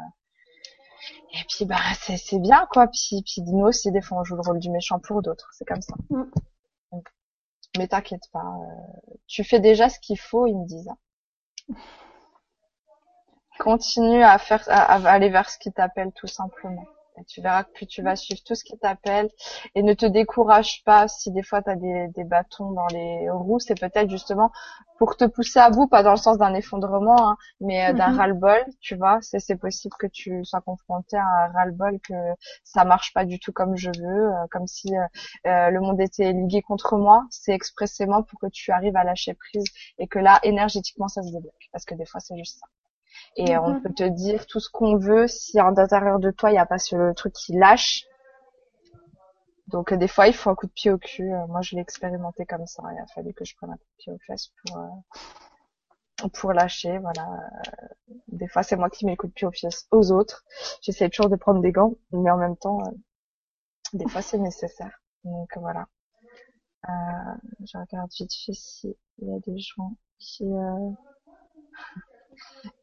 et 1.32 1.44
puis 1.48 1.64
bah 1.64 1.76
c'est 2.00 2.16
c'est 2.16 2.38
bien 2.38 2.66
quoi. 2.72 2.86
Puis 2.88 3.22
puis 3.24 3.42
nous 3.42 3.66
aussi 3.66 3.92
des 3.92 4.00
fois 4.00 4.18
on 4.18 4.24
joue 4.24 4.36
le 4.36 4.42
rôle 4.42 4.58
du 4.58 4.70
méchant 4.70 4.98
pour 4.98 5.22
d'autres. 5.22 5.48
C'est 5.52 5.64
comme 5.64 5.82
ça. 5.82 5.94
Mm. 6.10 6.24
Donc, 6.92 7.08
mais 7.76 7.88
t'inquiète 7.88 8.28
pas, 8.32 8.40
euh, 8.40 9.12
tu 9.26 9.44
fais 9.44 9.60
déjà 9.60 9.88
ce 9.88 9.98
qu'il 10.00 10.18
faut, 10.18 10.46
ils 10.46 10.56
me 10.56 10.66
disent. 10.66 10.90
Continue 13.58 14.22
à 14.22 14.38
faire 14.38 14.62
à, 14.68 14.94
à 14.94 15.10
aller 15.10 15.30
vers 15.30 15.50
ce 15.50 15.58
qui 15.58 15.72
t'appelle 15.72 16.12
tout 16.12 16.28
simplement. 16.28 16.86
Et 17.20 17.24
tu 17.24 17.40
verras 17.42 17.64
que 17.64 17.72
plus 17.72 17.86
tu 17.86 18.02
vas 18.02 18.16
suivre 18.16 18.40
tout 18.44 18.54
ce 18.54 18.64
qui 18.64 18.78
t'appelle 18.78 19.28
et 19.74 19.82
ne 19.82 19.92
te 19.94 20.06
décourage 20.06 20.82
pas 20.84 21.08
si 21.08 21.30
des 21.32 21.42
fois 21.42 21.62
tu 21.62 21.70
as 21.70 21.76
des, 21.76 22.08
des 22.14 22.24
bâtons 22.24 22.72
dans 22.72 22.86
les 22.88 23.28
roues, 23.30 23.58
c'est 23.58 23.78
peut-être 23.78 24.10
justement 24.10 24.50
pour 24.98 25.16
te 25.16 25.24
pousser 25.24 25.60
à 25.60 25.70
bout, 25.70 25.86
pas 25.86 26.02
dans 26.02 26.10
le 26.10 26.16
sens 26.16 26.38
d'un 26.38 26.54
effondrement, 26.54 27.30
hein, 27.30 27.36
mais 27.60 27.88
euh, 27.90 27.92
d'un 27.94 28.08
Mhm. 28.08 28.12
ras-le-bol, 28.12 28.64
tu 28.80 28.96
vois. 28.96 29.18
C'est 29.22 29.38
c'est 29.38 29.56
possible 29.56 29.94
que 29.98 30.06
tu 30.08 30.44
sois 30.44 30.60
confronté 30.60 31.16
à 31.16 31.22
un 31.24 31.52
ras-le-bol, 31.52 31.98
que 32.00 32.14
ça 32.64 32.84
marche 32.84 33.12
pas 33.14 33.24
du 33.24 33.38
tout 33.38 33.52
comme 33.52 33.76
je 33.76 33.90
veux, 33.90 34.28
euh, 34.32 34.46
comme 34.50 34.66
si 34.66 34.88
euh, 35.46 35.70
le 35.70 35.80
monde 35.80 36.00
était 36.00 36.32
ligué 36.32 36.62
contre 36.62 36.96
moi. 36.96 37.24
C'est 37.30 37.52
expressément 37.52 38.22
pour 38.22 38.40
que 38.40 38.46
tu 38.48 38.70
arrives 38.72 38.96
à 38.96 39.04
lâcher 39.04 39.34
prise 39.34 39.64
et 39.98 40.06
que 40.08 40.18
là, 40.18 40.40
énergétiquement, 40.42 41.08
ça 41.08 41.22
se 41.22 41.30
débloque. 41.32 41.68
Parce 41.72 41.84
que 41.84 41.94
des 41.94 42.04
fois, 42.06 42.20
c'est 42.20 42.36
juste 42.36 42.58
ça. 42.60 42.66
Et 43.36 43.56
euh, 43.56 43.60
on 43.62 43.74
Mhm. 43.74 43.82
peut 43.82 43.92
te 43.94 44.04
dire 44.04 44.46
tout 44.46 44.60
ce 44.60 44.68
qu'on 44.70 44.96
veut 44.98 45.26
si 45.28 45.58
à 45.58 45.64
l'intérieur 45.70 46.18
de 46.18 46.30
toi, 46.30 46.50
il 46.50 46.54
n'y 46.54 46.58
a 46.58 46.66
pas 46.66 46.78
ce 46.78 47.12
truc 47.14 47.32
qui 47.34 47.52
lâche. 47.54 48.04
Donc 49.68 49.92
euh, 49.92 49.96
des 49.96 50.08
fois, 50.08 50.26
il 50.28 50.34
faut 50.34 50.50
un 50.50 50.54
coup 50.54 50.66
de 50.66 50.72
pied 50.72 50.90
au 50.90 50.98
cul. 50.98 51.32
Euh, 51.32 51.46
moi, 51.46 51.60
je 51.62 51.74
l'ai 51.76 51.82
expérimenté 51.82 52.46
comme 52.46 52.66
ça. 52.66 52.82
Il 52.92 52.98
a 52.98 53.06
fallu 53.14 53.32
que 53.34 53.44
je 53.44 53.54
prenne 53.56 53.70
un 53.70 53.76
coup 53.76 53.84
de 53.84 53.96
pied 54.02 54.12
aux 54.12 54.18
fesses 54.26 54.50
pour 54.66 54.78
euh, 54.78 56.28
pour 56.34 56.52
lâcher. 56.52 56.98
Voilà. 56.98 57.26
Des 58.28 58.48
fois, 58.48 58.62
c'est 58.62 58.76
moi 58.76 58.90
qui 58.90 59.04
mets 59.04 59.12
le 59.12 59.16
coup 59.16 59.26
de 59.28 59.32
pied 59.32 59.46
aux 59.46 59.52
fesses 59.52 59.86
aux 59.90 60.10
autres. 60.12 60.44
J'essaie 60.82 61.08
toujours 61.10 61.30
de 61.30 61.36
prendre 61.36 61.60
des 61.60 61.72
gants, 61.72 61.94
mais 62.12 62.30
en 62.30 62.36
même 62.38 62.56
temps, 62.56 62.80
euh, 62.86 62.90
des 63.92 64.08
fois, 64.08 64.22
c'est 64.22 64.38
nécessaire. 64.38 65.00
Donc 65.24 65.50
voilà. 65.58 65.86
Euh, 66.88 67.34
je 67.64 67.76
regarde 67.78 68.10
vite 68.18 68.32
fait 68.32 68.52
s'il 68.54 68.94
y 69.22 69.32
a 69.32 69.38
des 69.40 69.58
gens 69.58 69.92
qui. 70.18 70.44
Euh... 70.44 70.90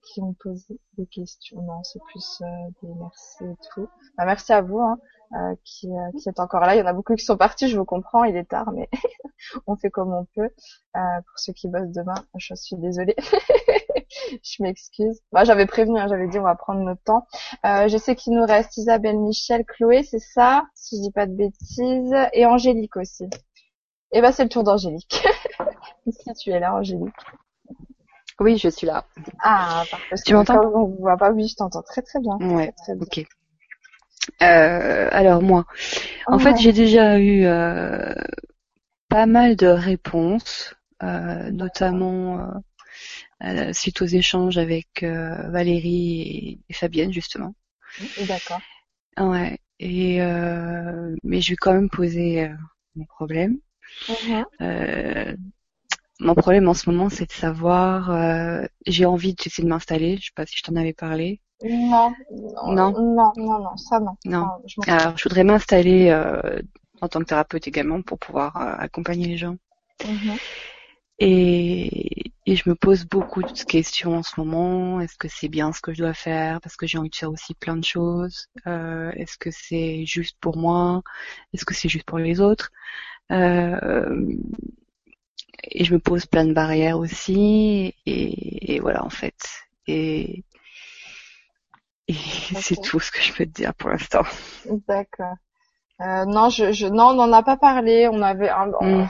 qui 0.02 0.22
ont 0.22 0.34
posé 0.34 0.80
des 0.98 1.06
questions. 1.07 1.61
Non, 1.61 1.84
c'est 1.84 2.02
plus 2.11 2.41
euh, 2.41 2.45
des 2.82 2.94
merci 2.94 3.44
et 3.44 3.68
tout. 3.73 3.88
Bah, 4.18 4.26
merci 4.26 4.53
à 4.53 4.61
vous 4.61 4.80
hein, 4.80 4.98
euh, 5.34 5.56
qui, 5.64 5.91
euh, 5.91 6.11
qui 6.19 6.30
êtes 6.30 6.40
encore 6.40 6.61
là. 6.61 6.76
Il 6.76 6.80
y 6.80 6.82
en 6.82 6.86
a 6.86 6.94
beaucoup 6.94 7.15
qui 7.15 7.26
sont 7.26 7.38
partis, 7.38 7.68
je 7.68 7.77
vous 7.77 7.86
comprends, 7.86 8.23
il 8.23 8.36
est 8.36 8.49
tard, 8.49 8.72
mais 8.72 8.90
on 9.68 9.76
fait 9.76 9.90
comme 9.90 10.14
on 10.14 10.26
peut. 10.36 10.49
Pour 10.94 11.40
ceux 11.40 11.53
qui 11.53 11.68
bossent 11.68 11.91
demain, 11.91 12.15
je 12.38 12.56
suis 12.56 12.77
désolée. 12.77 13.15
je 14.44 14.64
m'excuse. 14.64 15.22
Moi, 15.32 15.44
j'avais 15.44 15.65
prévenu, 15.65 15.99
hein, 15.99 16.07
j'avais 16.07 16.27
dit 16.27 16.40
on 16.40 16.44
va 16.44 16.56
prendre 16.56 16.82
notre 16.82 17.02
temps. 17.03 17.27
Euh, 17.65 17.88
je 17.88 17.98
sais 17.98 18.15
qu'il 18.15 18.34
nous 18.34 18.45
reste 18.45 18.77
Isabelle, 18.77 19.19
Michel, 19.19 19.65
Chloé, 19.65 20.03
c'est 20.03 20.19
ça, 20.19 20.65
si 20.73 20.98
je 20.98 21.02
dis 21.02 21.11
pas 21.11 21.26
de 21.26 21.34
bêtises, 21.34 22.15
et 22.34 22.45
Angélique 22.45 22.98
aussi. 22.98 23.26
Et 24.11 24.22
ben 24.22 24.32
c'est 24.32 24.44
le 24.44 24.49
tour 24.49 24.64
d'Angélique. 24.64 25.26
si 26.10 26.34
tu 26.36 26.52
es 26.52 26.60
là, 26.60 26.76
Angélique. 26.76 27.14
Oui, 28.40 28.57
je 28.57 28.70
suis 28.70 28.86
là. 28.88 29.06
Ah, 29.41 29.84
parfait. 29.90 30.16
Tu 30.26 30.34
m'entends 30.34 30.62
On 30.74 30.88
voit 30.99 31.18
pas, 31.18 31.32
oui, 31.32 31.48
je 31.48 31.56
t'entends 31.56 31.82
très 31.82 32.02
très 32.02 32.20
bien. 32.20 32.38
Ouais. 32.40 32.74
Très, 32.84 32.95
très 32.95 32.95
bien. 32.95 33.03
Ok. 33.03 33.26
Euh, 34.41 35.07
alors 35.12 35.41
moi, 35.41 35.66
en 36.28 36.40
fait, 36.40 36.57
j'ai 36.57 36.74
déjà 36.74 37.20
eu 37.20 37.45
euh, 37.45 38.14
pas 39.07 39.26
mal 39.26 39.56
de 39.56 39.68
réponses, 39.68 40.74
euh, 41.03 41.52
notamment 41.52 42.40
euh, 42.40 42.45
euh, 43.44 43.74
suite 43.74 44.02
aux 44.02 44.06
échanges 44.06 44.57
avec 44.57 45.03
euh, 45.03 45.49
Valérie 45.49 46.22
et, 46.22 46.60
et 46.70 46.74
Fabienne 46.74 47.14
justement. 47.14 47.53
D'accord. 48.28 48.62
Ouais. 49.18 49.60
Et 49.80 50.22
euh, 50.22 51.16
mais 51.24 51.41
je 51.41 51.52
vais 51.52 51.57
quand 51.57 51.74
même 51.74 51.90
poser 51.90 52.49
mon 52.95 53.06
problème. 53.06 53.57
Mhm. 54.10 54.45
Mon 56.20 56.36
problème 56.36 56.68
en 56.68 56.74
ce 56.74 56.90
moment, 56.90 57.10
c'est 57.10 57.26
de 57.28 57.32
savoir. 57.32 58.12
euh, 58.12 58.66
j'ai 58.86 59.06
envie 59.06 59.34
d'essayer 59.34 59.64
de 59.64 59.70
m'installer. 59.70 60.18
Je 60.18 60.26
sais 60.26 60.32
pas 60.36 60.46
si 60.46 60.58
je 60.58 60.64
t'en 60.64 60.76
avais 60.76 60.92
parlé. 60.94 61.42
Non, 61.92 62.10
Non? 62.66 62.94
non, 63.18 63.32
non, 63.48 63.60
non, 63.66 63.76
ça 63.78 64.00
non. 64.00 64.16
Non. 64.26 64.50
Enfin, 64.50 64.62
je 64.68 64.82
Alors, 64.88 65.18
je 65.18 65.24
voudrais 65.24 65.44
m'installer 65.46 66.10
euh, 66.10 66.62
en 67.02 67.08
tant 67.08 67.20
que 67.22 67.26
thérapeute 67.26 67.68
également 67.68 68.02
pour 68.02 68.20
pouvoir 68.20 68.58
euh, 68.58 68.76
accompagner 68.78 69.28
les 69.28 69.38
gens. 69.38 69.58
Mhm. 70.04 70.38
Et, 71.20 72.34
et 72.46 72.56
je 72.56 72.70
me 72.70 72.76
pose 72.76 73.06
beaucoup 73.06 73.42
de 73.42 73.64
questions 73.64 74.16
en 74.18 74.24
ce 74.24 74.40
moment. 74.40 75.00
Est-ce 75.00 75.16
que 75.18 75.28
c'est 75.30 75.48
bien 75.48 75.72
ce 75.72 75.80
que 75.82 75.94
je 75.94 76.00
dois 76.00 76.14
faire? 76.14 76.60
Parce 76.62 76.76
que 76.76 76.88
j'ai 76.88 76.98
envie 76.98 77.10
de 77.10 77.16
faire 77.16 77.32
aussi 77.32 77.54
plein 77.56 77.78
de 77.78 77.84
choses. 77.86 78.48
Euh, 78.68 79.12
Est-ce 79.12 79.38
que 79.38 79.50
c'est 79.52 80.06
juste 80.06 80.38
pour 80.42 80.58
moi? 80.58 81.02
Est-ce 81.54 81.66
que 81.66 81.74
c'est 81.74 81.90
juste 81.90 82.06
pour 82.06 82.20
les 82.20 82.42
autres? 82.42 82.72
Euh, 83.32 84.28
Et 85.64 85.84
je 85.84 85.94
me 85.94 85.99
pose 85.99 86.26
plein 86.26 86.45
de 86.45 86.53
barrières 86.53 86.98
aussi. 86.99 87.94
Et, 88.06 88.76
et 88.76 88.80
voilà, 88.80 89.03
en 89.03 89.10
fait. 89.10 89.36
Et, 89.88 90.44
et 92.07 92.14
c'est 92.61 92.82
tout 92.82 92.99
ce 92.99 93.11
que 93.11 93.22
je 93.22 93.34
peux 93.34 93.45
te 93.45 93.52
dire 93.52 93.73
pour 93.76 93.90
l'instant. 93.90 94.23
D'accord. 94.88 95.36
Euh, 96.02 96.26
non, 96.26 96.49
je, 96.49 96.72
je, 96.72 96.88
non, 96.88 97.10
on 97.10 97.14
n'en 97.15 97.32
a 97.34 97.44
pas 97.44 97.57
parlé. 97.57 98.07
On 98.11 98.22
avait, 98.22 98.49
un, 98.49 98.68
Mm. 98.82 99.07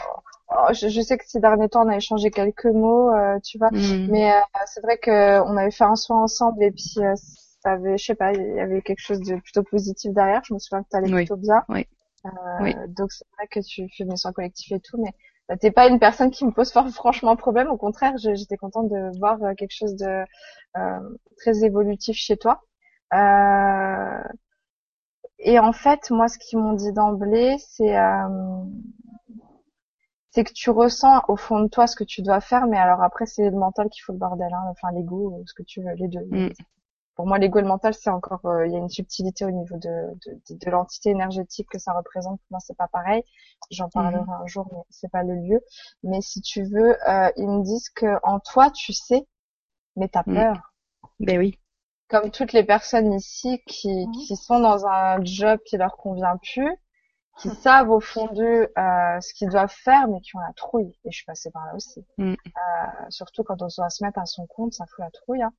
oh, 0.49 0.73
je, 0.73 0.89
je 0.89 1.01
sais 1.01 1.17
que 1.17 1.25
ces 1.27 1.39
derniers 1.39 1.69
temps, 1.69 1.85
on 1.85 1.89
a 1.89 1.97
échangé 1.97 2.29
quelques 2.31 2.65
mots, 2.65 3.11
euh, 3.13 3.39
tu 3.43 3.57
vois. 3.57 3.71
Mm. 3.71 4.07
Mais 4.11 4.31
euh, 4.33 4.39
c'est 4.67 4.81
vrai 4.81 4.97
que 4.97 5.41
on 5.41 5.57
avait 5.57 5.71
fait 5.71 5.83
un 5.83 5.95
soin 5.95 6.21
ensemble 6.23 6.63
et 6.63 6.71
puis 6.71 6.93
euh, 6.99 7.15
ça 7.15 7.71
avait, 7.71 7.97
je 7.97 8.05
sais 8.05 8.15
pas, 8.15 8.33
il 8.33 8.55
y 8.55 8.59
avait 8.59 8.81
quelque 8.81 9.01
chose 9.01 9.19
de 9.21 9.35
plutôt 9.37 9.63
positif 9.63 10.13
derrière. 10.13 10.41
Je 10.47 10.53
me 10.53 10.59
souviens 10.59 10.83
que 10.83 10.89
t'allais 10.89 11.07
Oui. 11.11 11.25
plutôt 11.25 11.37
bien. 11.37 11.63
Oui. 11.69 11.87
Oui. 12.61 12.73
Donc 12.89 13.11
c'est 13.11 13.25
vrai 13.37 13.47
que 13.47 13.59
tu 13.59 13.87
fais 13.95 14.03
des 14.03 14.15
soins 14.17 14.31
collectifs 14.33 14.71
et 14.71 14.79
tout, 14.79 14.97
mais 15.01 15.11
t'es 15.59 15.71
pas 15.71 15.87
une 15.87 15.99
personne 15.99 16.31
qui 16.31 16.45
me 16.45 16.51
pose 16.51 16.71
franchement 16.71 17.35
problème. 17.35 17.67
Au 17.67 17.77
contraire, 17.77 18.13
j'étais 18.17 18.57
contente 18.57 18.89
de 18.89 19.17
voir 19.19 19.41
euh, 19.43 19.53
quelque 19.53 19.73
chose 19.73 19.95
de 19.95 20.23
euh, 20.77 21.17
très 21.37 21.63
évolutif 21.63 22.15
chez 22.17 22.37
toi. 22.37 22.61
Euh, 23.13 24.21
et 25.39 25.59
en 25.59 25.73
fait, 25.73 26.09
moi, 26.09 26.27
ce 26.27 26.37
qu'ils 26.39 26.59
m'ont 26.59 26.73
dit 26.73 26.91
d'emblée, 26.91 27.57
c'est 27.59 27.95
c'est 30.31 30.43
que 30.43 30.51
tu 30.51 30.69
ressens 30.69 31.21
au 31.29 31.37
fond 31.37 31.61
de 31.61 31.69
toi 31.69 31.87
ce 31.87 31.95
que 31.95 32.03
tu 32.03 32.21
dois 32.21 32.41
faire, 32.41 32.67
mais 32.67 32.77
alors 32.77 33.01
après, 33.01 33.25
c'est 33.25 33.49
le 33.49 33.57
mental 33.57 33.89
qui 33.89 34.01
fout 34.01 34.13
le 34.13 34.19
bordel, 34.19 34.51
hein. 34.51 34.63
enfin 34.69 34.91
l'ego, 34.91 35.41
ce 35.45 35.53
que 35.53 35.63
tu 35.63 35.81
veux, 35.81 35.93
les 35.93 36.09
deux. 36.09 36.25
Mm. 36.29 36.49
Pour 37.15 37.27
moi, 37.27 37.37
l'ego 37.39 37.59
et 37.59 37.61
le 37.61 37.67
mental, 37.67 37.93
c'est 37.93 38.09
encore, 38.09 38.45
euh, 38.45 38.67
il 38.67 38.73
y 38.73 38.75
a 38.75 38.79
une 38.79 38.89
subtilité 38.89 39.45
au 39.45 39.51
niveau 39.51 39.77
de, 39.77 39.89
de, 40.25 40.33
de, 40.49 40.59
de 40.65 40.69
l'entité 40.71 41.09
énergétique 41.11 41.67
que 41.69 41.79
ça 41.79 41.93
représente. 41.93 42.39
Pour 42.41 42.47
moi, 42.51 42.59
c'est 42.61 42.77
pas 42.77 42.87
pareil. 42.89 43.23
J'en 43.71 43.89
parlerai 43.89 44.23
un 44.41 44.45
jour, 44.47 44.67
mais 44.73 44.79
c'est 44.89 45.09
pas 45.11 45.23
le 45.23 45.35
lieu. 45.35 45.61
Mais 46.03 46.21
si 46.21 46.41
tu 46.41 46.63
veux, 46.63 46.97
euh, 47.09 47.31
ils 47.37 47.47
me 47.49 47.63
disent 47.63 47.89
que 47.89 48.17
en 48.23 48.39
toi, 48.39 48.69
tu 48.71 48.93
sais, 48.93 49.27
mais 49.97 50.09
t'as 50.09 50.23
Mm. 50.27 50.43
peur 50.43 50.73
Ben 51.19 51.37
oui. 51.39 51.59
comme 52.07 52.31
toutes 52.31 52.53
les 52.53 52.63
personnes 52.63 53.13
ici 53.13 53.61
qui, 53.67 54.09
qui 54.11 54.35
sont 54.35 54.59
dans 54.59 54.85
un 54.87 55.23
job 55.23 55.59
qui 55.65 55.77
leur 55.77 55.97
convient 55.97 56.37
plus, 56.37 56.75
qui 57.37 57.49
savent 57.49 57.89
au 57.89 57.99
fond 57.99 58.27
d'eux 58.33 58.71
euh, 58.77 59.19
ce 59.19 59.33
qu'ils 59.33 59.49
doivent 59.49 59.73
faire, 59.73 60.07
mais 60.07 60.21
qui 60.21 60.35
ont 60.35 60.39
la 60.39 60.53
trouille. 60.53 60.97
Et 61.03 61.11
je 61.11 61.17
suis 61.17 61.25
passée 61.25 61.51
par 61.51 61.65
là 61.65 61.75
aussi. 61.75 62.05
Mm. 62.17 62.33
Euh, 62.33 62.35
surtout 63.09 63.43
quand 63.43 63.61
on 63.61 63.67
doit 63.67 63.89
se 63.89 64.03
mettre 64.03 64.19
à 64.19 64.25
son 64.25 64.45
compte, 64.47 64.73
ça 64.73 64.85
fout 64.85 64.99
la 64.99 65.11
trouille. 65.11 65.41
Hein. 65.41 65.53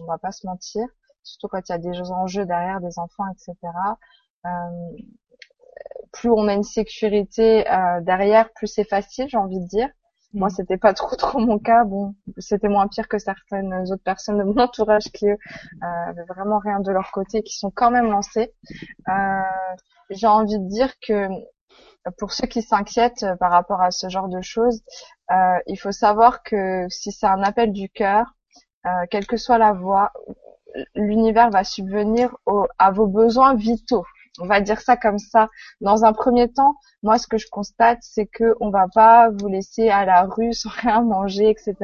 On 0.00 0.04
va 0.04 0.18
pas 0.18 0.32
se 0.32 0.46
mentir. 0.46 0.86
Surtout 1.22 1.48
quand 1.48 1.68
il 1.68 1.72
y 1.72 1.74
a 1.74 1.78
des 1.78 2.00
enjeux 2.10 2.46
derrière, 2.46 2.80
des 2.80 2.98
enfants, 2.98 3.24
etc. 3.30 3.54
Euh, 4.46 4.50
plus 6.12 6.30
on 6.30 6.48
a 6.48 6.54
une 6.54 6.64
sécurité 6.64 7.70
euh, 7.70 8.00
derrière, 8.00 8.50
plus 8.54 8.66
c'est 8.66 8.88
facile, 8.88 9.28
j'ai 9.28 9.36
envie 9.36 9.60
de 9.60 9.66
dire. 9.66 9.88
Moi, 10.34 10.48
Mm. 10.48 10.50
c'était 10.50 10.76
pas 10.78 10.92
trop 10.94 11.16
trop 11.16 11.38
mon 11.38 11.58
cas. 11.58 11.84
Bon, 11.84 12.14
c'était 12.38 12.68
moins 12.68 12.88
pire 12.88 13.08
que 13.08 13.18
certaines 13.18 13.74
autres 13.92 14.02
personnes 14.04 14.38
de 14.38 14.44
mon 14.44 14.58
entourage 14.62 15.04
qui 15.12 15.26
eux, 15.28 15.32
euh, 15.82 15.86
avaient 16.08 16.24
vraiment 16.28 16.58
rien 16.58 16.80
de 16.80 16.92
leur 16.92 17.10
côté, 17.12 17.42
qui 17.42 17.56
sont 17.58 17.70
quand 17.70 17.90
même 17.90 18.10
lancés. 18.10 18.52
Euh, 19.08 19.12
J'ai 20.10 20.26
envie 20.28 20.58
de 20.58 20.68
dire 20.68 20.92
que 21.00 21.28
pour 22.18 22.32
ceux 22.32 22.46
qui 22.46 22.62
s'inquiètent 22.62 23.22
euh, 23.22 23.36
par 23.36 23.50
rapport 23.50 23.80
à 23.82 23.90
ce 23.90 24.08
genre 24.08 24.28
de 24.28 24.40
choses, 24.42 24.82
euh, 25.30 25.58
il 25.66 25.76
faut 25.76 25.92
savoir 25.92 26.42
que 26.42 26.86
si 26.88 27.12
c'est 27.12 27.26
un 27.26 27.42
appel 27.42 27.72
du 27.72 27.88
cœur, 27.90 28.34
euh, 28.86 28.90
quelle 29.10 29.26
que 29.26 29.36
soit 29.36 29.58
la 29.58 29.72
voie, 29.72 30.12
l'univers 30.94 31.50
va 31.50 31.64
subvenir 31.64 32.36
au- 32.46 32.66
à 32.78 32.90
vos 32.90 33.06
besoins 33.06 33.54
vitaux. 33.54 34.04
On 34.40 34.46
va 34.46 34.60
dire 34.60 34.80
ça 34.80 34.96
comme 34.96 35.18
ça. 35.18 35.48
Dans 35.80 36.04
un 36.04 36.12
premier 36.12 36.50
temps, 36.50 36.74
moi, 37.02 37.18
ce 37.18 37.26
que 37.26 37.38
je 37.38 37.48
constate, 37.50 37.98
c'est 38.02 38.26
que 38.26 38.56
on 38.60 38.70
va 38.70 38.86
pas 38.92 39.30
vous 39.30 39.48
laisser 39.48 39.88
à 39.88 40.04
la 40.04 40.22
rue 40.22 40.52
sans 40.52 40.70
rien 40.70 41.02
manger, 41.02 41.50
etc. 41.50 41.76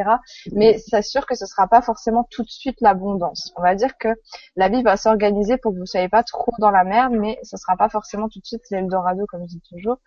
Mais 0.53 0.79
sûr 1.03 1.27
que 1.27 1.35
ce 1.35 1.47
sera 1.47 1.69
pas 1.69 1.83
forcément 1.83 2.27
tout 2.31 2.43
de 2.43 2.49
suite 2.49 2.81
l'abondance. 2.81 3.53
On 3.57 3.63
va 3.63 3.75
dire 3.75 3.97
que 3.99 4.09
la 4.57 4.69
vie 4.69 4.83
va 4.83 4.97
s'organiser 4.97 5.57
pour 5.59 5.73
que 5.73 5.79
vous 5.79 5.87
soyez 5.87 6.09
pas 6.09 6.23
trop 6.23 6.53
dans 6.59 6.71
la 6.71 6.85
merde, 6.85 7.13
mais 7.13 7.39
ce 7.43 7.57
sera 7.57 7.77
pas 7.77 7.89
forcément 7.89 8.29
tout 8.29 8.41
de 8.41 8.47
suite 8.47 8.63
l'Eldorado, 8.71 9.27
comme 9.27 9.43
je 9.43 9.57
dis 9.57 9.63
toujours. 9.69 9.99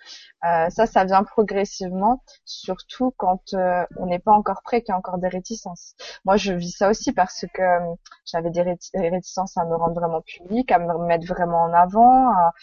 Euh, 0.45 0.69
ça, 0.69 0.85
ça 0.85 1.05
vient 1.05 1.23
progressivement, 1.23 2.23
surtout 2.45 3.13
quand 3.17 3.53
euh, 3.53 3.85
on 3.97 4.07
n'est 4.07 4.19
pas 4.19 4.33
encore 4.33 4.61
prêt, 4.63 4.81
qu'il 4.81 4.91
y 4.91 4.95
a 4.95 4.97
encore 4.97 5.17
des 5.17 5.27
réticences. 5.27 5.93
Moi, 6.25 6.37
je 6.37 6.53
vis 6.53 6.71
ça 6.71 6.89
aussi 6.89 7.13
parce 7.13 7.45
que 7.53 7.61
euh, 7.61 7.95
j'avais 8.25 8.49
des 8.49 8.63
des 8.93 9.09
réticences 9.09 9.55
à 9.57 9.65
me 9.65 9.75
rendre 9.75 9.93
vraiment 9.93 10.21
publique, 10.21 10.71
à 10.71 10.79
me 10.79 11.05
mettre 11.05 11.27
vraiment 11.27 11.63
en 11.63 11.73
avant, 11.73 12.31
à, 12.37 12.53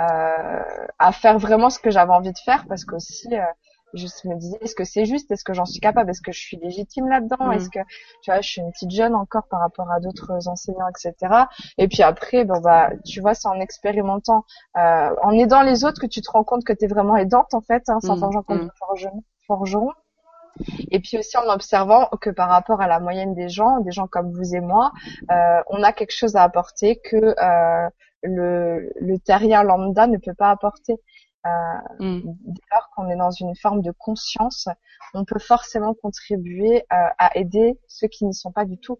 euh, 0.00 0.86
à 0.98 1.12
faire 1.12 1.38
vraiment 1.38 1.70
ce 1.70 1.78
que 1.78 1.90
j'avais 1.90 2.12
envie 2.12 2.32
de 2.32 2.38
faire, 2.44 2.64
parce 2.68 2.84
qu'aussi, 2.84 3.28
euh, 3.36 3.42
je 3.96 4.06
me 4.28 4.34
disais, 4.34 4.58
est-ce 4.60 4.74
que 4.74 4.82
c'est 4.82 5.04
juste, 5.04 5.30
est-ce 5.30 5.44
que 5.44 5.54
j'en 5.54 5.66
suis 5.66 5.78
capable, 5.78 6.10
est-ce 6.10 6.20
que 6.20 6.32
je 6.32 6.40
suis 6.40 6.56
légitime 6.56 7.08
là-dedans, 7.08 7.46
Mm. 7.46 7.52
est-ce 7.52 7.70
que, 7.70 7.78
tu 8.22 8.30
vois, 8.32 8.40
je 8.40 8.48
suis 8.48 8.60
une 8.60 8.72
petite 8.72 8.90
jeune 8.90 9.14
encore 9.14 9.46
par 9.48 9.60
rapport 9.60 9.88
à 9.92 10.00
d'autres 10.00 10.48
enseignants, 10.48 10.88
etc. 10.88 11.12
Et 11.78 11.86
puis 11.86 12.02
après, 12.02 12.44
bon 12.44 12.60
bah, 12.60 12.90
tu 13.04 13.20
vois, 13.20 13.34
c'est 13.34 13.46
en 13.46 13.60
expérimentant, 13.60 14.44
euh, 14.76 15.10
en 15.22 15.30
aidant 15.32 15.62
les 15.62 15.84
autres 15.84 16.00
que 16.00 16.08
tu 16.08 16.20
te 16.22 16.30
rends 16.30 16.42
compte 16.44 16.64
que 16.64 16.72
tu 16.72 16.86
es 16.86 16.88
vraiment 16.88 17.16
aidante 17.16 17.54
en 17.54 17.60
fait, 17.60 17.84
hein, 17.88 17.98
sans 18.02 18.16
Mm, 18.16 18.20
forgeant 18.20 18.42
comme 18.42 18.64
mm. 18.64 18.70
forgeron. 18.80 19.22
forgeron. 19.46 19.90
Et 20.90 21.00
puis 21.00 21.18
aussi 21.18 21.36
en 21.36 21.48
observant 21.48 22.08
que 22.20 22.30
par 22.30 22.48
rapport 22.48 22.80
à 22.80 22.86
la 22.88 23.00
moyenne 23.00 23.34
des 23.34 23.48
gens, 23.48 23.80
des 23.80 23.90
gens 23.92 24.06
comme 24.06 24.30
vous 24.32 24.54
et 24.54 24.60
moi, 24.60 24.92
euh, 25.30 25.60
on 25.68 25.82
a 25.82 25.92
quelque 25.92 26.12
chose 26.16 26.36
à 26.36 26.42
apporter 26.44 27.00
que 27.04 27.16
euh, 27.16 27.88
le, 28.24 28.92
le 29.00 29.18
terrien 29.20 29.62
lambda 29.62 30.06
ne 30.08 30.18
peut 30.18 30.34
pas 30.34 30.50
apporter. 30.50 30.94
Euh, 31.46 31.50
Mm. 32.00 32.20
dès 32.22 32.62
lors 32.72 32.88
qu'on 32.96 33.08
est 33.10 33.16
dans 33.16 33.30
une 33.30 33.54
forme 33.56 33.82
de 33.82 33.92
conscience, 33.92 34.68
on 35.14 35.24
peut 35.24 35.38
forcément 35.38 35.94
contribuer 35.94 36.78
euh, 36.92 36.96
à 37.18 37.36
aider 37.38 37.78
ceux 37.88 38.08
qui 38.08 38.24
n'y 38.26 38.34
sont 38.34 38.52
pas 38.52 38.64
du 38.64 38.78
tout. 38.78 38.98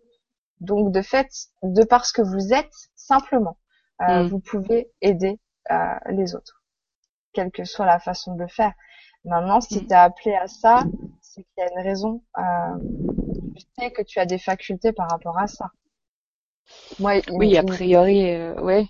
Donc 0.60 0.92
de 0.92 1.02
fait, 1.02 1.28
de 1.62 1.84
par 1.84 2.06
ce 2.06 2.12
que 2.12 2.22
vous 2.22 2.52
êtes, 2.54 2.74
simplement, 2.96 3.58
euh, 4.02 4.24
Mm. 4.24 4.28
vous 4.28 4.40
pouvez 4.40 4.90
aider 5.02 5.40
euh, 5.70 5.94
les 6.10 6.34
autres, 6.34 6.62
quelle 7.32 7.50
que 7.50 7.64
soit 7.64 7.86
la 7.86 7.98
façon 8.00 8.34
de 8.34 8.42
le 8.42 8.48
faire. 8.48 8.72
Maintenant, 9.24 9.60
si 9.60 9.80
Mm. 9.80 9.86
tu 9.86 9.92
es 9.92 9.96
appelé 9.96 10.34
à 10.36 10.46
ça, 10.48 10.84
c'est 11.22 11.42
qu'il 11.42 11.54
y 11.58 11.62
a 11.62 11.70
une 11.72 11.82
raison. 11.86 12.22
Euh, 12.38 12.42
tu 13.56 13.64
sais 13.78 13.90
que 13.92 14.02
tu 14.02 14.18
as 14.20 14.26
des 14.26 14.38
facultés 14.38 14.92
par 14.92 15.08
rapport 15.10 15.38
à 15.38 15.46
ça. 15.46 15.70
Moi, 16.98 17.20
Oui, 17.32 17.56
a 17.56 17.62
priori, 17.62 18.30
euh, 18.30 18.60
ouais. 18.60 18.86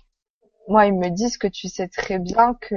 Moi, 0.67 0.85
ils 0.85 0.93
me 0.93 1.09
disent 1.09 1.37
que 1.37 1.47
tu 1.47 1.67
sais 1.67 1.87
très 1.87 2.19
bien 2.19 2.55
que, 2.61 2.75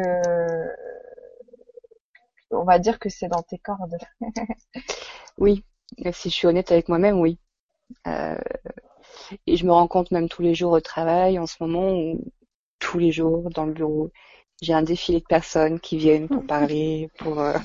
on 2.51 2.65
va 2.65 2.79
dire 2.79 2.99
que 2.99 3.09
c'est 3.09 3.29
dans 3.29 3.43
tes 3.43 3.59
cordes. 3.59 3.99
Oui. 5.39 5.65
Si 6.13 6.31
je 6.31 6.35
suis 6.35 6.47
honnête 6.49 6.73
avec 6.73 6.89
moi-même, 6.89 7.21
oui. 7.21 7.39
Euh, 8.09 8.37
et 9.47 9.57
je 9.57 9.65
me 9.65 9.73
rends 9.73 9.87
compte 9.87 10.11
même 10.11 10.29
tous 10.29 10.43
les 10.43 10.55
jours 10.55 10.73
au 10.73 10.81
travail 10.81 11.39
en 11.39 11.47
ce 11.47 11.57
moment 11.61 11.93
où 11.93 12.25
tous 12.79 12.99
les 12.99 13.13
jours 13.13 13.49
dans 13.51 13.65
le 13.65 13.73
bureau, 13.73 14.11
j'ai 14.61 14.73
un 14.73 14.83
défilé 14.83 15.21
de 15.21 15.25
personnes 15.25 15.81
qui 15.81 15.97
viennent 15.97 16.29
pour 16.29 16.45
parler, 16.47 17.09
pour 17.19 17.41
euh, 17.41 17.57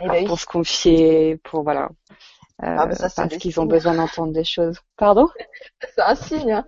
Et 0.00 0.08
ben, 0.08 0.26
pour 0.26 0.40
se 0.40 0.46
confier, 0.46 1.36
pour 1.38 1.62
voilà. 1.62 1.90
Euh, 2.64 2.66
Ah, 2.76 2.86
bah 2.86 2.94
ça, 2.94 3.08
parce 3.14 3.36
qu'ils 3.36 3.60
ont 3.60 3.66
besoin 3.66 3.94
d'entendre 3.94 4.32
des 4.32 4.44
choses. 4.44 4.80
Pardon? 4.96 5.28
C'est 5.94 6.02
un 6.02 6.14
signe 6.16 6.52
hein, 6.52 6.66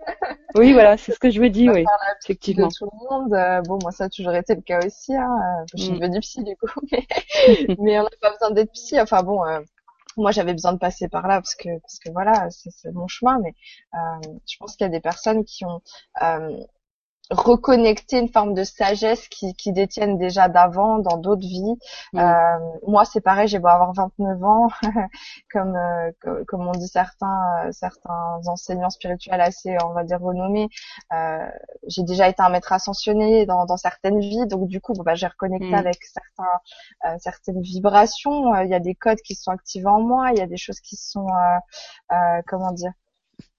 Oui, 0.54 0.72
voilà, 0.72 0.96
c'est 0.96 1.12
ce 1.12 1.18
que 1.18 1.30
je 1.30 1.40
me 1.40 1.48
dis, 1.50 1.70
oui, 1.70 1.84
de 1.84 2.20
effectivement. 2.24 2.68
tout 2.68 2.86
le 2.92 3.08
monde. 3.10 3.34
Euh, 3.34 3.62
bon, 3.62 3.78
moi, 3.82 3.92
ça 3.92 4.04
a 4.04 4.08
toujours 4.08 4.34
été 4.34 4.54
le 4.54 4.62
cas 4.62 4.84
aussi. 4.86 5.14
Hein. 5.16 5.28
euh, 5.62 5.64
Je 5.74 5.82
suis 5.84 5.94
Mm. 5.94 5.98
devenue 5.98 6.20
psy 6.20 6.44
du 6.44 6.56
coup, 6.56 6.68
mais, 6.92 7.06
mais 7.78 8.00
on 8.00 8.04
n'a 8.04 8.10
pas 8.20 8.30
besoin 8.32 8.50
d'être 8.52 8.72
psy. 8.72 9.00
Enfin 9.00 9.22
bon, 9.22 9.44
euh, 9.46 9.60
moi, 10.16 10.32
j'avais 10.32 10.52
besoin 10.52 10.72
de 10.74 10.78
passer 10.78 11.08
par 11.08 11.26
là 11.28 11.36
parce 11.40 11.54
que 11.54 11.68
parce 11.80 11.98
que 12.00 12.10
voilà, 12.12 12.50
c'est 12.50 12.70
c'est 12.70 12.92
mon 12.92 13.08
chemin. 13.08 13.38
Mais 13.40 13.54
euh, 13.94 14.28
je 14.48 14.56
pense 14.58 14.76
qu'il 14.76 14.84
y 14.86 14.88
a 14.88 14.92
des 14.92 15.00
personnes 15.00 15.44
qui 15.44 15.64
ont 15.64 15.82
euh, 16.22 16.58
reconnecté 17.30 18.18
une 18.18 18.28
forme 18.28 18.54
de 18.54 18.64
sagesse 18.64 19.28
qui, 19.28 19.54
qui 19.54 19.72
détiennent 19.72 20.18
déjà 20.18 20.48
d'avant 20.48 20.98
dans 20.98 21.16
d'autres 21.16 21.42
vies. 21.46 21.76
Mm. 22.12 22.18
Euh, 22.18 22.58
moi, 22.86 23.04
c'est 23.04 23.20
pareil, 23.20 23.46
j'ai 23.48 23.58
beau 23.60 23.68
avoir 23.68 23.92
29 23.94 24.42
ans, 24.42 24.68
comme, 25.52 25.76
euh, 25.76 26.10
co- 26.22 26.44
comme 26.48 26.66
on 26.66 26.72
dit 26.72 26.88
certains 26.88 27.66
euh, 27.66 27.72
certains 27.72 28.40
enseignants 28.46 28.90
spirituels 28.90 29.40
assez, 29.40 29.76
on 29.84 29.92
va 29.92 30.04
dire, 30.04 30.20
renommés. 30.20 30.68
Euh, 31.12 31.48
j'ai 31.86 32.02
déjà 32.02 32.28
été 32.28 32.42
un 32.42 32.48
maître 32.50 32.72
ascensionné 32.72 33.46
dans, 33.46 33.64
dans 33.66 33.76
certaines 33.76 34.20
vies, 34.20 34.46
donc 34.46 34.66
du 34.68 34.80
coup, 34.80 34.92
bon, 34.94 35.02
bah, 35.04 35.14
j'ai 35.14 35.26
reconnecté 35.28 35.68
Mm. 35.70 35.74
avec 35.76 36.02
certains 36.04 36.50
euh, 37.06 37.16
certaines 37.20 37.60
vibrations. 37.62 38.54
Euh, 38.54 38.64
Il 38.64 38.70
y 38.70 38.74
a 38.74 38.80
des 38.80 38.94
codes 38.94 39.20
qui 39.20 39.34
sont 39.34 39.50
activés 39.52 39.86
en 39.86 40.00
moi, 40.00 40.30
il 40.32 40.38
y 40.38 40.42
a 40.42 40.46
des 40.46 40.56
choses 40.56 40.80
qui 40.80 40.96
sont, 40.96 41.26
euh, 41.28 42.14
euh, 42.16 42.42
comment 42.46 42.72
dire, 42.72 42.92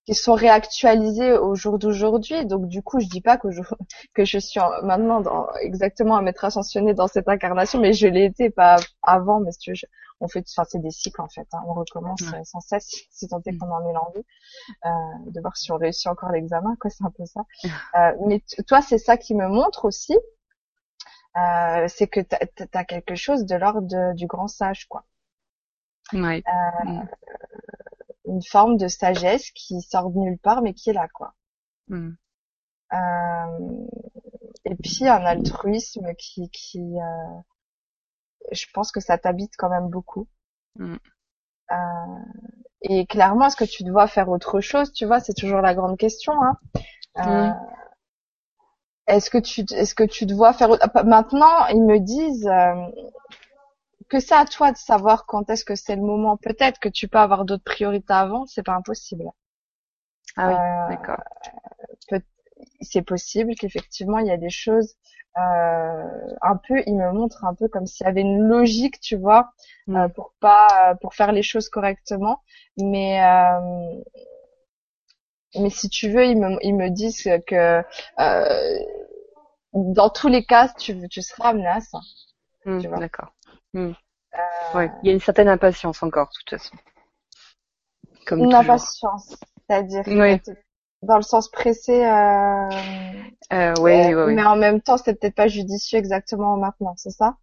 qui 0.06 0.16
sont 0.16 0.34
réactualisées 0.34 1.34
au 1.34 1.56
jour 1.56 1.80
d'aujourd'hui. 1.80 2.46
Donc 2.46 2.68
du 2.68 2.82
coup, 2.84 3.00
je 3.00 3.08
dis 3.08 3.22
pas 3.22 3.38
que 3.38 3.52
je 3.52 3.62
que 4.16 4.26
je 4.26 4.38
suis 4.40 4.60
en- 4.60 4.82
maintenant 4.84 5.22
dans, 5.22 5.48
exactement 5.62 6.18
un 6.18 6.22
maître 6.22 6.44
ascensionné 6.46 6.94
dans 6.94 7.08
cette 7.08 7.28
incarnation, 7.30 7.80
mais 7.80 7.94
je 7.94 8.08
l'ai 8.08 8.26
été 8.26 8.50
pas 8.50 8.78
avant. 9.04 9.40
Mais 9.42 9.52
si 9.52 9.60
tu 9.60 9.72
veux, 9.72 9.76
je- 9.76 9.86
on 10.20 10.28
fait, 10.28 10.46
enfin 10.56 10.66
c'est 10.70 10.80
des 10.82 10.92
cycles 10.92 11.22
en 11.22 11.30
fait. 11.30 11.48
hein. 11.54 11.60
on 11.68 11.74
recommence 11.74 12.22
Ouais. 12.22 12.40
euh, 12.40 12.44
sans 12.44 12.60
cesse, 12.62 12.90
si 13.12 13.28
tant 13.28 13.42
est 13.46 13.52
Mm. 13.52 13.58
qu'on 13.60 13.72
en 13.72 13.90
ait 13.90 13.94
l'envie, 13.94 14.26
euh, 14.86 14.90
de 15.32 15.42
voir 15.42 15.58
si 15.58 15.72
on 15.72 15.78
réussit 15.78 16.08
encore 16.08 16.32
l'examen. 16.32 16.76
Quoi, 16.82 16.90
c'est 16.92 17.06
un 17.06 17.12
peu 17.12 17.26
ça. 17.26 17.42
Euh, 17.98 18.14
mais 18.28 18.44
toi, 18.68 18.82
c'est 18.82 18.98
ça 19.00 19.18
qui 19.18 19.36
me 19.36 19.48
montre 19.48 19.86
aussi, 19.86 20.16
euh, 21.38 21.88
c'est 21.88 22.08
que 22.08 22.20
t'as 22.22 22.38
as 22.74 22.86
quelque 22.86 23.16
chose 23.16 23.46
de 23.46 23.56
l'ordre 23.56 24.14
du 24.14 24.28
grand 24.28 24.48
sage, 24.48 24.88
quoi. 24.88 25.04
Ouais. 26.14 26.44
Euh, 26.48 26.52
Mm. 26.86 27.08
Une 28.26 28.44
forme 28.44 28.78
de 28.78 28.88
sagesse 28.88 29.52
qui 29.52 29.82
sort 29.82 30.10
de 30.10 30.20
nulle 30.20 30.38
part, 30.40 30.62
mais 30.62 30.74
qui 30.74 30.90
est 30.90 30.94
là, 30.94 31.08
quoi. 31.14 31.34
Mm. 31.88 32.12
Euh, 32.94 33.86
et 34.66 34.76
puis 34.76 35.08
un 35.08 35.26
altruisme 35.26 36.14
qui, 36.18 36.50
qui 36.50 36.80
euh, 36.80 37.40
je 38.52 38.66
pense 38.74 38.92
que 38.92 39.00
ça 39.00 39.18
t'habite 39.18 39.54
quand 39.58 39.70
même 39.70 39.90
beaucoup. 39.90 40.28
Mm. 40.76 40.96
Euh, 41.72 41.76
et 42.82 43.06
clairement, 43.06 43.48
est-ce 43.48 43.56
que 43.56 43.64
tu 43.64 43.84
dois 43.84 44.08
faire 44.08 44.30
autre 44.30 44.60
chose? 44.62 44.92
Tu 44.94 45.06
vois, 45.06 45.20
c'est 45.20 45.34
toujours 45.34 45.62
la 45.62 45.74
grande 45.74 45.98
question. 45.98 46.34
Hein. 46.44 46.58
Mm. 47.16 47.54
Est-ce 49.08 49.30
que 49.30 49.38
tu, 49.38 49.62
est-ce 49.74 49.96
que 49.96 50.04
tu 50.04 50.26
dois 50.26 50.54
faire 50.54 50.70
autre- 50.70 51.04
Maintenant, 51.04 51.68
ils 51.68 51.84
me 51.84 52.00
disent 52.00 52.50
que 54.12 54.20
c'est 54.20 54.36
à 54.36 54.46
toi 54.46 54.72
de 54.72 54.78
savoir 54.78 55.26
quand 55.26 55.50
est-ce 55.50 55.66
que 55.66 55.76
c'est 55.76 55.96
le 55.96 56.04
moment. 56.04 56.38
Peut-être 56.38 56.80
que 56.80 56.90
tu 56.90 57.08
peux 57.08 57.18
avoir 57.20 57.46
d'autres 57.46 57.64
priorités 57.64 58.14
avant. 58.14 58.46
C'est 58.46 58.64
pas 58.64 58.76
impossible. 58.76 59.26
Ah 60.36 60.48
oui, 60.50 60.56
Euh, 60.56 60.88
d'accord. 60.88 61.24
c'est 62.82 63.02
possible 63.02 63.56
qu'effectivement 63.56 64.20
il 64.20 64.28
y 64.28 64.32
a 64.32 64.38
des 64.38 64.50
choses 64.50 64.96
euh, 65.38 66.04
un 66.42 66.58
peu, 66.68 66.84
il 66.88 66.96
me 66.98 67.12
montre 67.14 67.46
un 67.46 67.54
peu 67.54 67.70
comme 67.70 67.86
s'il 67.88 68.06
y 68.06 68.10
avait 68.10 68.20
une 68.22 68.42
logique, 68.50 69.00
tu 69.00 69.16
vois, 69.16 69.54
Mm. 69.88 69.96
euh, 69.96 70.10
pour 70.10 70.34
pas, 70.42 70.96
pour 71.02 71.14
faire 71.14 71.32
les 71.32 71.42
choses 71.44 71.70
correctement. 71.70 72.42
Mais 72.78 73.24
euh, 73.24 74.02
mais 75.60 75.70
si 75.70 75.90
tu 75.90 76.10
veux, 76.10 76.26
ils 76.26 76.38
me 76.38 76.58
ils 76.62 76.76
me 76.76 76.90
disent 76.90 77.24
que 77.48 77.84
euh, 78.20 78.80
dans 79.74 80.10
tous 80.10 80.28
les 80.28 80.46
cas, 80.46 80.70
tu 80.80 81.08
tu 81.10 81.22
seras 81.22 81.50
amené 81.50 81.68
à 81.68 81.82
ça. 81.82 82.00
Tu 82.80 82.88
vois. 82.90 83.00
D'accord. 83.00 83.34
Mm. 83.74 83.92
Euh, 84.34 84.78
Ouais, 84.78 84.90
il 85.04 85.08
y 85.08 85.10
a 85.10 85.14
une 85.14 85.20
certaine 85.20 85.50
impatience 85.50 86.02
encore, 86.04 86.28
de 86.28 86.34
toute 86.40 86.50
façon. 86.62 86.76
Comme 88.26 88.40
une 88.40 88.50
toujours. 88.50 88.60
impatience, 88.60 89.36
c'est-à-dire 89.68 90.04
Oui. 90.08 90.40
dans 91.02 91.18
le 91.18 91.22
sens 91.22 91.50
pressé. 91.50 92.06
Euh, 92.06 92.70
Euh. 93.54 93.74
Mais 94.28 94.44
en 94.44 94.56
même 94.56 94.82
temps, 94.82 94.98
c'est 94.98 95.20
peut-être 95.20 95.36
pas 95.36 95.48
judicieux 95.48 95.98
exactement 96.00 96.56
maintenant, 96.58 96.94
c'est 96.98 97.10
ça? 97.10 97.36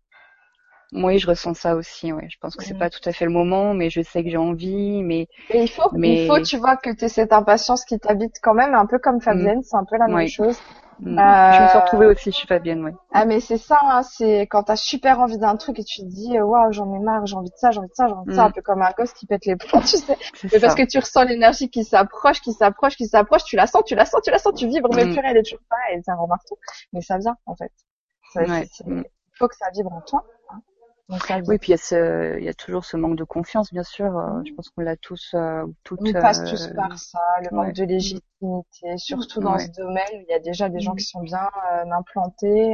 Oui, 0.93 1.19
je 1.19 1.27
ressens 1.27 1.53
ça 1.55 1.77
aussi, 1.77 2.13
oui. 2.13 2.23
Je 2.31 2.39
pense 2.41 2.57
que 2.57 2.65
c'est 2.65 2.73
Mhm. 2.73 2.81
pas 2.81 2.89
tout 2.89 3.07
à 3.07 3.13
fait 3.13 3.27
le 3.27 3.31
moment, 3.31 3.75
mais 3.75 3.91
je 3.91 4.01
sais 4.01 4.25
que 4.25 4.31
j'ai 4.31 4.39
envie, 4.39 5.03
mais 5.03 5.29
Et 5.51 5.63
il 5.63 5.69
faut, 5.69 5.91
Mais- 5.93 6.25
il 6.25 6.27
faut, 6.27 6.41
tu 6.41 6.57
vois, 6.57 6.77
que 6.79 6.91
tu 6.91 7.05
aies 7.05 7.09
cette 7.11 7.33
impatience 7.35 7.85
qui 7.85 7.99
t'habite 7.99 8.37
quand 8.43 8.55
même, 8.55 8.75
un 8.75 8.87
peu 8.87 8.99
comme 8.99 9.21
Fabienne, 9.21 9.63
c'est 9.63 9.77
un 9.77 9.85
peu 9.85 9.99
la 9.99 10.07
même 10.09 10.29
chose. 10.29 10.59
Mm, 11.01 11.19
Euh, 11.19 11.53
je 11.53 11.63
me 11.63 11.69
suis 11.69 11.79
retrouvée 11.79 12.07
aussi, 12.07 12.31
je 12.31 12.37
suis 12.37 12.47
pas 12.47 12.59
bien, 12.59 12.77
oui. 12.83 12.93
Ah 13.13 13.25
mais 13.25 13.41
c'est 13.41 13.59
ça, 13.59 13.79
hein, 13.83 14.03
c'est 14.03 14.43
quand 14.43 14.65
t'as 14.65 14.77
super 14.77 15.21
envie 15.21 15.39
d'un 15.39 15.57
truc 15.57 15.79
et 15.79 15.85
tu 15.85 16.03
te 16.03 16.07
dis 16.07 16.37
euh, 16.39 16.45
waouh 16.45 16.73
j'en 16.73 16.93
ai 16.95 16.99
marre, 16.99 17.27
j'ai 17.27 17.37
envie 17.37 17.51
de 17.51 17.57
ça, 17.57 17.71
j'ai 17.71 17.79
envie 17.79 17.89
de 17.89 17.95
ça, 17.95 18.07
j'ai 18.07 18.13
envie 18.15 18.29
de 18.29 18.35
ça, 18.35 18.43
Mm. 18.45 18.47
un 18.47 18.51
peu 18.51 18.63
comme 18.63 18.83
un 18.83 18.91
gosse 18.97 19.13
qui 19.13 19.27
pète 19.27 19.47
les 19.47 19.57
plombs, 19.57 19.81
tu 19.87 19.97
sais. 19.99 20.17
C'est 20.35 20.45
Mais 20.53 20.59
ça. 20.59 20.61
parce 20.61 20.75
que 20.75 20.83
tu 20.85 20.99
ressens 20.99 21.25
l'énergie 21.25 21.71
qui 21.71 21.85
s'approche, 21.85 22.41
qui 22.41 22.53
s'approche, 22.53 22.97
qui 22.97 23.07
s'approche, 23.07 23.45
tu 23.45 23.57
la 23.57 23.67
sens, 23.67 23.83
tu 23.87 23.95
la 23.95 24.05
sens, 24.05 24.21
tu 24.23 24.31
la 24.31 24.39
sens, 24.39 24.53
tu 24.55 24.67
vibres, 24.69 24.93
mais 24.95 25.07
Mm. 25.07 25.13
purée, 25.15 25.27
elle 25.31 25.37
est 25.39 25.43
toujours 25.43 25.61
pas, 25.71 25.77
c'est 26.05 26.11
un 26.11 26.17
remarque 26.17 26.47
tout. 26.49 26.59
Mais 26.93 27.01
ça 27.01 27.19
vient 27.19 27.37
en 27.47 27.55
fait. 27.57 27.73
Ça, 28.33 28.43
Ouais. 28.43 28.69
faut 29.39 29.49
que 29.49 29.57
ça 29.57 29.71
vibre 29.75 29.93
en 29.93 30.01
toi. 30.03 30.25
hein. 30.51 30.61
Donc 31.09 31.23
ça 31.25 31.41
vient. 31.41 31.45
Oui, 31.49 31.59
puis 31.59 31.69
il 31.69 31.71
y 31.73 31.75
a 31.75 31.79
ce, 31.79 32.39
il 32.39 32.45
y 32.45 32.49
a 32.49 32.55
toujours 32.55 32.85
ce 32.85 32.97
manque 32.99 33.17
de 33.17 33.25
confiance, 33.25 33.73
bien 33.73 33.83
sûr. 33.83 34.17
euh, 34.17 34.43
je 34.47 34.53
pense 34.55 34.69
qu'on 34.71 34.83
l'a 34.83 34.97
tous, 34.97 35.31
euh, 35.35 35.65
toutes. 35.85 36.01
On 36.01 36.13
passe 36.13 36.39
euh, 36.41 36.51
tous 36.51 36.69
par 36.75 36.99
ça, 36.99 37.19
le 37.43 37.57
manque 37.57 37.67
ouais. 37.69 37.73
de 37.73 37.85
légitimité, 37.85 38.99
surtout 38.99 39.41
dans 39.41 39.55
Ouais. 39.55 39.59
ce 39.59 39.71
domaine 39.81 40.07
où 40.15 40.21
il 40.21 40.31
y 40.31 40.35
a 40.35 40.39
déjà 40.39 40.69
des 40.69 40.81
gens 40.81 40.93
Mm. 40.93 40.97
qui 40.97 41.05
sont 41.05 41.21
bien 41.23 41.49
euh, 41.73 41.91
implantés. 41.93 42.73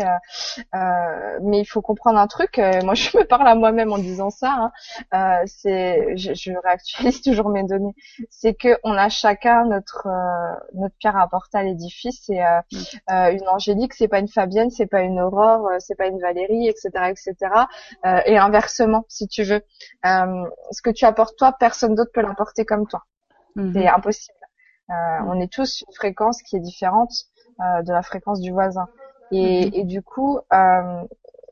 euh, 0.74 1.38
mais 1.42 1.60
il 1.60 1.64
faut 1.64 1.82
comprendre 1.82 2.18
un 2.18 2.26
truc. 2.26 2.58
euh, 2.58 2.82
moi, 2.82 2.94
je 2.94 3.16
me 3.16 3.24
parle 3.24 3.46
à 3.48 3.54
moi-même 3.54 3.92
en 3.92 3.98
disant 3.98 4.30
ça. 4.30 4.70
hein, 5.12 5.40
euh, 5.42 5.44
c'est, 5.46 6.16
je, 6.16 6.34
je 6.34 6.52
réactualise 6.64 7.22
toujours 7.22 7.50
mes 7.50 7.64
données. 7.64 7.94
C'est 8.30 8.54
que 8.54 8.78
on 8.84 8.92
a 8.92 9.08
chacun 9.08 9.64
notre 9.66 10.06
euh, 10.06 10.54
notre 10.74 10.94
pierre 10.96 11.16
à 11.16 11.22
apporter 11.22 11.58
à 11.58 11.62
l'édifice. 11.62 12.28
Et 12.30 12.42
euh, 12.44 12.60
Mm. 12.72 12.84
une 13.32 13.48
Angélique, 13.48 13.94
c'est 13.94 14.08
pas 14.08 14.18
une 14.18 14.28
Fabienne, 14.28 14.70
c'est 14.70 14.86
pas 14.86 15.02
une 15.02 15.20
Aurore, 15.20 15.68
c'est 15.78 15.94
pas 15.96 16.06
une 16.06 16.20
Valérie, 16.20 16.68
etc., 16.68 17.10
etc. 17.10 17.68
Et 18.24 18.38
inversement, 18.38 19.04
si 19.08 19.28
tu 19.28 19.42
veux. 19.44 19.62
Euh, 20.06 20.44
ce 20.70 20.82
que 20.82 20.90
tu 20.90 21.04
apportes 21.04 21.36
toi, 21.38 21.52
personne 21.58 21.94
d'autre 21.94 22.10
peut 22.12 22.22
l'apporter 22.22 22.64
comme 22.64 22.86
toi. 22.86 23.02
mhm. 23.56 23.72
C'est 23.72 23.88
impossible. 23.88 24.38
Euh, 24.90 24.94
Mm. 25.20 25.28
On 25.28 25.40
est 25.40 25.52
tous 25.52 25.82
une 25.86 25.94
fréquence 25.94 26.42
qui 26.42 26.56
est 26.56 26.60
différente 26.60 27.12
euh, 27.60 27.82
de 27.82 27.92
la 27.92 28.02
fréquence 28.02 28.40
du 28.40 28.52
voisin. 28.52 28.86
Et, 29.30 29.66
Mhm. 29.66 29.70
et 29.74 29.84
du 29.84 30.02
coup, 30.02 30.38
euh, 30.52 31.02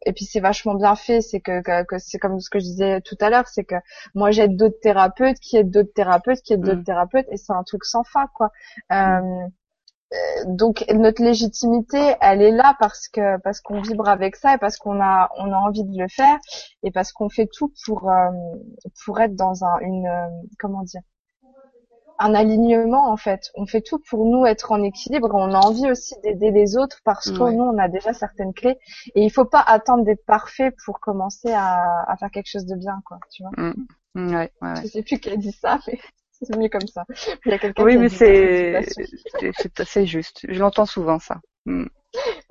et 0.05 0.13
puis 0.13 0.25
c'est 0.25 0.41
vachement 0.41 0.75
bien 0.75 0.97
fait, 0.97 1.21
c'est 1.21 1.41
que, 1.41 1.63
que, 1.63 1.85
que 1.85 1.99
c'est 1.99 2.19
comme 2.19 2.41
ce 2.41 2.51
que 2.51 2.59
je 2.59 2.65
disais 2.65 3.01
tout 3.03 3.17
à 3.21 3.31
l'heure, 3.31 3.49
c'est 3.49 3.65
que 3.65 3.77
moi 4.15 4.31
j'aide 4.33 4.57
d'autres 4.57 4.79
thérapeutes, 4.81 5.39
qui 5.41 5.57
aident 5.57 5.71
d'autres 5.71 5.93
thérapeutes, 5.95 6.43
qui 6.43 6.53
aident 6.55 6.63
d'autres 6.65 6.81
Mm. 6.81 6.85
thérapeutes, 6.85 7.27
et 7.31 7.37
c'est 7.37 7.53
un 7.53 7.63
truc 7.65 7.85
sans 7.85 8.05
fin, 8.05 8.27
quoi. 8.35 8.51
Euh, 8.93 9.21
donc 10.47 10.85
notre 10.93 11.23
légitimité, 11.23 12.15
elle 12.21 12.43
est 12.43 12.51
là 12.51 12.77
parce 12.79 13.09
que 13.09 13.39
parce 13.39 13.61
qu'on 13.61 13.81
vibre 13.81 14.09
avec 14.09 14.37
ça 14.37 14.55
et 14.55 14.59
parce 14.59 14.77
qu'on 14.77 15.01
a 15.01 15.31
on 15.39 15.53
a 15.53 15.57
envie 15.57 15.85
de 15.85 15.99
le 15.99 16.09
faire 16.09 16.39
et 16.83 16.91
parce 16.91 17.13
qu'on 17.13 17.29
fait 17.29 17.49
tout 17.53 17.73
pour 17.87 18.11
euh, 18.11 18.31
pour 19.05 19.21
être 19.21 19.35
dans 19.37 19.65
un 19.65 19.79
une 19.81 20.07
euh, 20.07 20.29
comment 20.59 20.83
dire 20.83 21.03
un 22.19 22.35
alignement 22.35 23.11
en 23.11 23.17
fait. 23.17 23.51
On 23.57 23.67
fait 23.67 23.81
tout 23.81 23.99
pour 24.09 24.25
nous 24.27 24.47
être 24.47 24.71
en 24.71 24.83
équilibre. 24.83 25.29
et 25.29 25.35
On 25.35 25.55
a 25.55 25.59
envie 25.59 25.91
aussi 25.91 26.15
d'aider 26.23 26.51
les 26.53 26.77
autres 26.77 27.01
parce 27.05 27.31
que 27.31 27.43
Ouais. 27.43 27.53
nous 27.55 27.65
on 27.65 27.79
a 27.79 27.89
déjà 27.89 28.13
certaines 28.13 28.53
clés 28.53 28.79
et 29.15 29.23
il 29.25 29.31
faut 29.31 29.45
pas 29.47 29.61
attendre 29.67 30.05
d'être 30.05 30.25
parfait 30.27 30.73
pour 30.85 31.01
commencer 31.01 31.53
à, 31.53 32.05
à 32.07 32.17
faire 32.17 32.31
quelque 32.31 32.49
chose 32.51 32.67
de 32.67 32.77
bien 32.77 33.01
quoi. 33.07 33.19
Tu 33.33 33.43
vois. 33.43 33.51
Mm. 34.15 34.35
Ouais, 34.35 34.53
ouais. 34.61 34.75
Je 34.83 34.87
sais 34.89 35.03
plus 35.03 35.19
qui 35.19 35.31
a 35.31 35.37
dit 35.37 35.53
ça 35.53 35.79
mais 35.89 35.99
c'est 36.47 36.57
mieux 36.57 36.69
comme 36.69 36.87
ça. 36.87 37.07
Il 37.45 37.51
y 37.51 37.55
a 37.55 37.59
quelqu'un 37.59 37.87
Oui, 37.87 37.97
qui 37.97 37.99
mais 37.99 38.09
c'est, 38.09 38.83
c'est, 38.83 39.53
c'est- 39.53 39.85
c'est 39.85 40.07
juste. 40.07 40.41
Je 40.49 40.59
l'entends 40.59 40.87
souvent, 40.87 41.19
ça. 41.19 41.41
Mm. 41.67 41.87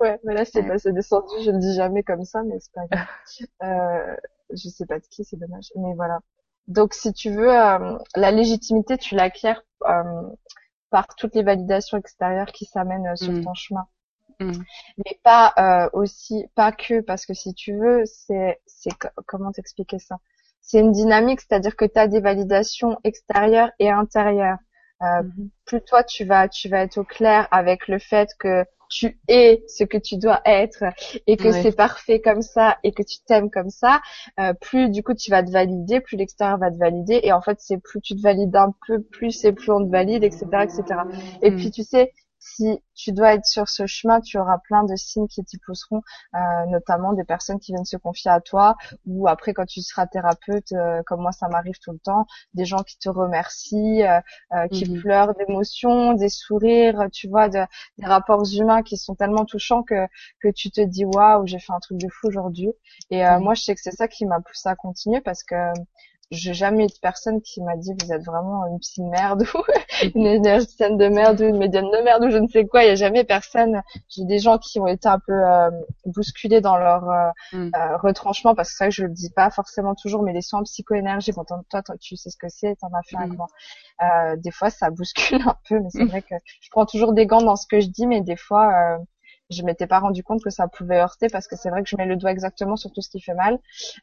Ouais, 0.00 0.18
mais 0.24 0.34
là 0.34 0.44
c'est 0.44 0.62
Ouais. 0.62 0.64
passé 0.64 0.92
descendu, 0.92 1.34
je 1.44 1.50
le 1.50 1.58
dis 1.58 1.74
jamais 1.74 2.02
comme 2.02 2.24
ça, 2.24 2.42
mais 2.42 2.58
c'est 2.60 2.72
pas 2.72 2.86
grave. 2.86 3.06
euh, 3.62 4.16
je 4.50 4.68
sais 4.68 4.86
pas 4.86 4.98
de 4.98 5.06
qui, 5.06 5.24
c'est 5.24 5.36
dommage. 5.38 5.72
Mais 5.76 5.94
voilà. 5.94 6.20
Donc 6.68 6.94
si 6.94 7.12
tu 7.12 7.30
veux, 7.30 7.50
euh, 7.50 7.98
la 8.16 8.30
légitimité, 8.30 8.98
tu 8.98 9.14
l'acquiers 9.14 9.54
euh, 9.88 10.22
par 10.90 11.08
toutes 11.16 11.34
les 11.34 11.42
validations 11.44 11.98
extérieures 11.98 12.52
qui 12.52 12.66
s'amènent 12.66 13.08
euh, 13.08 13.16
sur 13.16 13.34
Mm. 13.34 13.40
ton 13.40 13.54
chemin. 13.54 13.86
Mm. 14.40 14.66
Mais 14.98 15.18
pas 15.22 15.52
euh, 15.58 15.88
aussi, 15.92 16.46
pas 16.54 16.72
que, 16.72 17.00
parce 17.00 17.26
que 17.26 17.34
si 17.34 17.54
tu 17.54 17.76
veux, 17.78 18.04
c'est, 18.06 18.60
c'est 18.66 18.92
co- 18.98 19.08
comment 19.26 19.52
t'expliquer 19.52 19.98
ça? 19.98 20.18
C'est 20.62 20.80
une 20.80 20.92
dynamique, 20.92 21.40
c'est-à-dire 21.40 21.76
que 21.76 21.84
tu 21.84 21.98
as 21.98 22.08
des 22.08 22.20
validations 22.20 22.98
extérieures 23.04 23.70
et 23.78 23.90
intérieures. 23.90 24.58
euh, 25.02 25.22
Mhm. 25.22 25.50
plus 25.66 25.80
toi 25.82 26.04
tu 26.04 26.24
vas 26.24 26.48
tu 26.48 26.68
vas 26.68 26.82
être 26.82 26.98
au 26.98 27.04
clair 27.04 27.48
avec 27.50 27.88
le 27.88 27.98
fait 27.98 28.28
que 28.38 28.64
tu 28.88 29.18
es 29.28 29.62
ce 29.68 29.84
que 29.84 29.96
tu 29.98 30.16
dois 30.18 30.40
être 30.44 30.84
et 31.26 31.38
que 31.38 31.50
Ouais. 31.50 31.52
c'est 31.52 31.72
parfait 31.72 32.20
comme 32.20 32.42
ça 32.42 32.78
et 32.84 32.92
que 32.92 33.02
tu 33.02 33.16
t'aimes 33.26 33.50
comme 33.50 33.70
ça, 33.70 34.00
euh, 34.38 34.52
plus 34.60 34.90
du 34.90 35.02
coup 35.02 35.14
tu 35.14 35.30
vas 35.30 35.42
te 35.42 35.50
valider, 35.50 36.00
plus 36.00 36.16
l'extérieur 36.16 36.58
va 36.58 36.70
te 36.70 36.76
valider 36.76 37.20
et 37.22 37.32
en 37.32 37.40
fait 37.40 37.58
c'est 37.60 37.78
plus 37.78 38.00
tu 38.02 38.14
te 38.14 38.20
valides 38.22 38.54
un 38.56 38.74
peu 38.86 39.02
plus 39.02 39.44
et 39.44 39.52
plus 39.52 39.72
on 39.72 39.84
te 39.84 39.90
valide, 39.90 40.24
etc., 40.24 40.64
etc. 40.64 41.06
Et 41.40 41.50
Mm. 41.50 41.52
puis 41.52 41.70
tu 41.70 41.82
sais, 41.82 42.12
si 42.44 42.82
tu 42.94 43.12
dois 43.12 43.34
être 43.34 43.46
sur 43.46 43.68
ce 43.68 43.86
chemin, 43.86 44.20
tu 44.20 44.38
auras 44.38 44.58
plein 44.58 44.84
de 44.84 44.96
signes 44.96 45.28
qui 45.28 45.44
t'y 45.44 45.58
pousseront, 45.58 46.02
euh, 46.34 46.38
notamment 46.68 47.12
des 47.12 47.24
personnes 47.24 47.58
qui 47.60 47.72
viennent 47.72 47.84
se 47.84 47.96
confier 47.96 48.30
à 48.30 48.40
toi, 48.40 48.76
ou 49.06 49.28
après 49.28 49.54
quand 49.54 49.66
tu 49.66 49.80
seras 49.80 50.06
thérapeute, 50.06 50.72
euh, 50.72 51.02
comme 51.06 51.20
moi 51.22 51.32
ça 51.32 51.48
m'arrive 51.48 51.78
tout 51.82 51.92
le 51.92 51.98
temps, 51.98 52.26
des 52.54 52.64
gens 52.64 52.82
qui 52.82 52.98
te 52.98 53.08
remercient, 53.08 54.02
euh, 54.02 54.20
euh, 54.54 54.68
qui 54.68 54.86
Mhm. 54.86 55.02
pleurent 55.02 55.34
d'émotion, 55.34 56.14
des 56.14 56.28
sourires, 56.28 57.06
tu 57.12 57.28
vois, 57.28 57.48
de- 57.48 57.64
des 57.98 58.06
rapports 58.06 58.44
humains 58.52 58.82
qui 58.82 58.96
sont 58.96 59.14
tellement 59.14 59.44
touchants 59.44 59.82
que 59.82 60.06
que 60.40 60.48
tu 60.48 60.70
te 60.70 60.80
dis 60.80 61.04
waouh, 61.04 61.46
j'ai 61.46 61.58
fait 61.58 61.72
un 61.72 61.80
truc 61.80 61.98
de 61.98 62.08
fou 62.08 62.28
aujourd'hui. 62.28 62.70
Et 63.10 63.24
euh, 63.26 63.38
Mhm. 63.38 63.40
moi 63.40 63.54
je 63.54 63.62
sais 63.62 63.74
que 63.74 63.80
c'est 63.80 63.92
ça 63.92 64.08
qui 64.08 64.26
m'a 64.26 64.40
poussé 64.40 64.68
à 64.68 64.74
continuer 64.76 65.20
parce 65.20 65.42
que 65.42 65.54
j'ai 66.32 66.54
jamais 66.54 66.84
eu 66.84 66.86
de 66.88 66.92
personne 67.00 67.40
qui 67.42 67.62
m'a 67.62 67.76
dit 67.76 67.92
vous 68.02 68.12
êtes 68.12 68.24
vraiment 68.24 68.66
une 68.66 68.78
psy 68.80 69.00
de 69.02 69.06
merde 69.08 69.44
ou 69.54 69.62
une 70.16 70.26
énergéticienne 70.26 70.96
de 70.98 71.08
merde 71.08 71.40
ou 71.40 71.44
une 71.44 71.58
médium 71.58 71.84
de 71.90 72.02
merde 72.02 72.24
ou 72.24 72.30
je 72.30 72.38
ne 72.38 72.48
sais 72.48 72.66
quoi. 72.66 72.82
Il 72.84 72.88
y 72.88 72.90
a 72.90 72.96
jamais 72.96 73.24
personne. 73.24 73.82
J'ai 74.08 74.24
des 74.24 74.38
gens 74.40 74.58
qui 74.58 74.80
ont 74.80 74.86
été 74.88 75.08
un 75.08 75.20
peu 75.24 75.32
euh, 75.32 75.70
bousculés 76.06 76.60
dans 76.60 76.76
leur 76.76 77.08
euh, 77.10 77.30
Mm. 77.52 77.70
euh, 77.76 77.96
retranchement 77.98 78.54
parce 78.54 78.70
que 78.70 78.76
c'est 78.76 78.84
vrai 78.84 78.90
que 78.90 78.96
je 78.96 79.04
le 79.04 79.10
dis 79.12 79.30
pas 79.30 79.50
forcément 79.50 79.94
toujours, 79.94 80.22
mais 80.22 80.32
les 80.32 80.42
soins 80.42 80.62
psycho-énergie, 80.62 81.32
bon, 81.32 81.44
toi, 81.44 81.82
tu 82.00 82.16
sais 82.16 82.30
ce 82.30 82.36
que 82.38 82.48
c'est, 82.48 82.76
t'en 82.76 82.88
as 82.88 83.02
fait 83.02 83.18
un 83.18 83.26
Mm. 83.26 83.34
grand. 83.36 83.48
Euh, 84.02 84.36
des 84.36 84.50
fois, 84.50 84.70
ça 84.70 84.90
bouscule 84.90 85.40
un 85.48 85.56
peu, 85.68 85.80
mais 85.80 85.90
c'est 85.90 86.04
vrai 86.06 86.22
que 86.22 86.34
je 86.60 86.68
prends 86.70 86.86
toujours 86.86 87.12
des 87.12 87.26
gants 87.26 87.42
dans 87.42 87.56
ce 87.56 87.66
que 87.66 87.80
je 87.80 87.88
dis, 87.88 88.06
mais 88.06 88.20
des 88.20 88.36
fois, 88.36 88.72
euh, 88.72 88.98
je 89.52 89.62
m'étais 89.64 89.86
pas 89.86 89.98
rendu 90.00 90.22
compte 90.24 90.42
que 90.42 90.50
ça 90.50 90.68
pouvait 90.68 90.98
heurter 90.98 91.28
parce 91.28 91.46
que 91.48 91.56
c'est 91.56 91.70
vrai 91.70 91.82
que 91.82 91.88
je 91.88 91.96
mets 91.96 92.06
le 92.06 92.16
doigt 92.16 92.30
exactement 92.32 92.76
sur 92.76 92.90
tout 92.92 93.02
ce 93.02 93.10
qui 93.10 93.20
fait 93.20 93.34
mal, 93.34 93.58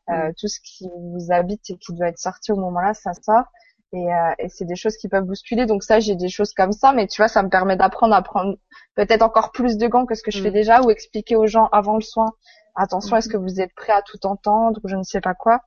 euh, 0.10 0.32
tout 0.40 0.48
ce 0.48 0.60
qui 0.62 0.88
vous 0.98 1.32
habite 1.32 1.70
et 1.70 1.78
qui 1.78 1.94
doit 1.94 2.08
être 2.08 2.20
sorti 2.20 2.52
au 2.52 2.58
moment-là, 2.58 2.94
ça 2.94 3.12
sort. 3.14 3.46
Et, 3.92 4.14
euh, 4.14 4.32
et 4.38 4.50
c'est 4.50 4.66
des 4.66 4.76
choses 4.76 4.98
qui 4.98 5.08
peuvent 5.10 5.24
bousculer. 5.26 5.66
Donc 5.66 5.84
ça, 5.84 6.00
j'ai 6.00 6.16
des 6.16 6.30
choses 6.30 6.54
comme 6.54 6.72
ça, 6.72 6.94
mais 6.94 7.08
tu 7.08 7.22
vois, 7.22 7.28
ça 7.28 7.42
me 7.42 7.50
permet 7.50 7.76
d'apprendre 7.76 8.14
à 8.14 8.22
prendre 8.22 8.56
peut-être 8.96 9.24
encore 9.24 9.52
plus 9.52 9.78
de 9.78 9.88
gants 9.88 10.06
que 10.06 10.14
ce 10.16 10.22
que 10.22 10.30
je 10.32 10.42
fais 10.42 10.52
Mm. 10.52 10.54
déjà, 10.54 10.82
ou 10.84 10.92
expliquer 10.92 11.36
aux 11.36 11.48
gens 11.48 11.68
avant 11.72 11.96
le 11.96 12.02
soin. 12.02 12.32
Attention, 12.76 13.18
est-ce 13.18 13.30
que 13.30 13.38
vous 13.38 13.60
êtes 13.60 13.74
prêt 13.76 13.92
à 13.94 14.04
tout 14.04 14.24
entendre 14.28 14.80
ou 14.84 14.88
je 14.88 14.96
ne 14.96 15.04
sais 15.04 15.22
pas 15.22 15.34
quoi. 15.34 15.62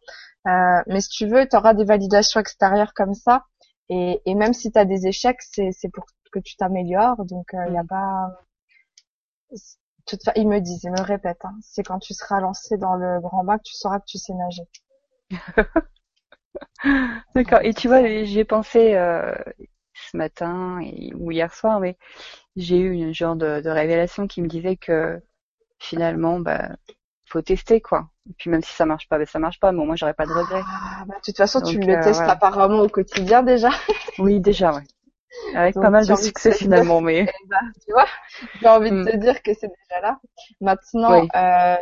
Euh, 0.46 0.80
mais 0.86 1.00
si 1.00 1.08
tu 1.10 1.26
veux, 1.26 1.46
tu 1.48 1.56
auras 1.56 1.74
des 1.74 1.84
validations 1.84 2.40
extérieures 2.40 2.94
comme 2.94 3.14
ça. 3.14 3.44
Et, 3.88 4.22
et 4.24 4.34
même 4.36 4.52
si 4.54 4.70
tu 4.72 4.78
as 4.78 4.84
des 4.84 5.06
échecs, 5.08 5.40
c'est 5.40 5.70
c'est 5.72 5.88
pour 5.90 6.06
que 6.32 6.38
tu 6.38 6.56
t'améliores. 6.56 7.24
Donc 7.26 7.48
il 7.52 7.74
y 7.74 7.76
a 7.76 7.82
Mm. 7.82 7.86
pas. 7.88 8.38
Toute 10.06 10.20
Ils 10.36 10.48
me 10.48 10.60
disent, 10.60 10.84
ils 10.84 10.90
me 10.90 10.96
le 10.96 11.02
répètent. 11.02 11.44
Hein, 11.44 11.56
c'est 11.62 11.82
quand 11.82 11.98
tu 11.98 12.14
seras 12.14 12.40
lancé 12.40 12.76
dans 12.76 12.94
le 12.94 13.20
grand 13.20 13.44
bain 13.44 13.58
que 13.58 13.62
tu 13.64 13.74
sauras 13.74 14.00
que 14.00 14.06
tu 14.06 14.18
sais 14.18 14.34
nager. 14.34 14.62
D'accord. 17.34 17.60
Et 17.62 17.74
tu 17.74 17.88
vois, 17.88 18.02
j'y 18.24 18.40
ai 18.40 18.44
pensé 18.44 18.94
euh, 18.94 19.34
ce 19.94 20.16
matin 20.16 20.80
et, 20.80 21.12
ou 21.14 21.30
hier 21.30 21.52
soir, 21.54 21.80
mais 21.80 21.96
j'ai 22.56 22.78
eu 22.78 22.92
une 22.92 23.14
genre 23.14 23.36
de, 23.36 23.60
de 23.60 23.70
révélation 23.70 24.26
qui 24.26 24.42
me 24.42 24.48
disait 24.48 24.76
que 24.76 25.20
finalement, 25.78 26.40
bah, 26.40 26.70
faut 27.26 27.42
tester 27.42 27.80
quoi. 27.80 28.08
Et 28.28 28.34
puis 28.38 28.50
même 28.50 28.62
si 28.62 28.72
ça 28.72 28.86
marche 28.86 29.08
pas, 29.08 29.18
bah, 29.18 29.26
ça 29.26 29.38
marche 29.38 29.60
pas. 29.60 29.72
Mais 29.72 29.80
au 29.80 29.84
moins, 29.84 29.96
j'aurais 29.96 30.14
pas 30.14 30.26
de 30.26 30.32
regrets. 30.32 30.62
Ah, 30.66 31.04
bah, 31.06 31.14
de 31.16 31.22
toute 31.22 31.36
façon, 31.36 31.60
tu 31.60 31.78
Donc, 31.78 31.86
le 31.86 31.94
euh, 31.94 32.02
testes 32.02 32.18
voilà. 32.18 32.32
apparemment 32.32 32.80
au 32.80 32.88
quotidien 32.88 33.42
déjà. 33.42 33.70
Oui, 34.18 34.40
déjà, 34.40 34.74
ouais. 34.74 34.84
Avec 35.54 35.74
Donc, 35.74 35.84
pas 35.84 35.90
mal 35.90 36.06
de 36.06 36.14
succès 36.14 36.52
finalement, 36.52 37.00
mais 37.00 37.26
tu 37.86 37.92
vois, 37.92 38.06
j'ai 38.60 38.68
envie 38.68 38.90
Mm. 38.90 39.04
de 39.04 39.10
te 39.10 39.16
dire 39.16 39.42
que 39.42 39.54
c'est 39.54 39.68
déjà 39.68 40.00
là. 40.00 40.18
Maintenant, 40.60 41.20
Oui. 41.22 41.28
euh, 41.36 41.76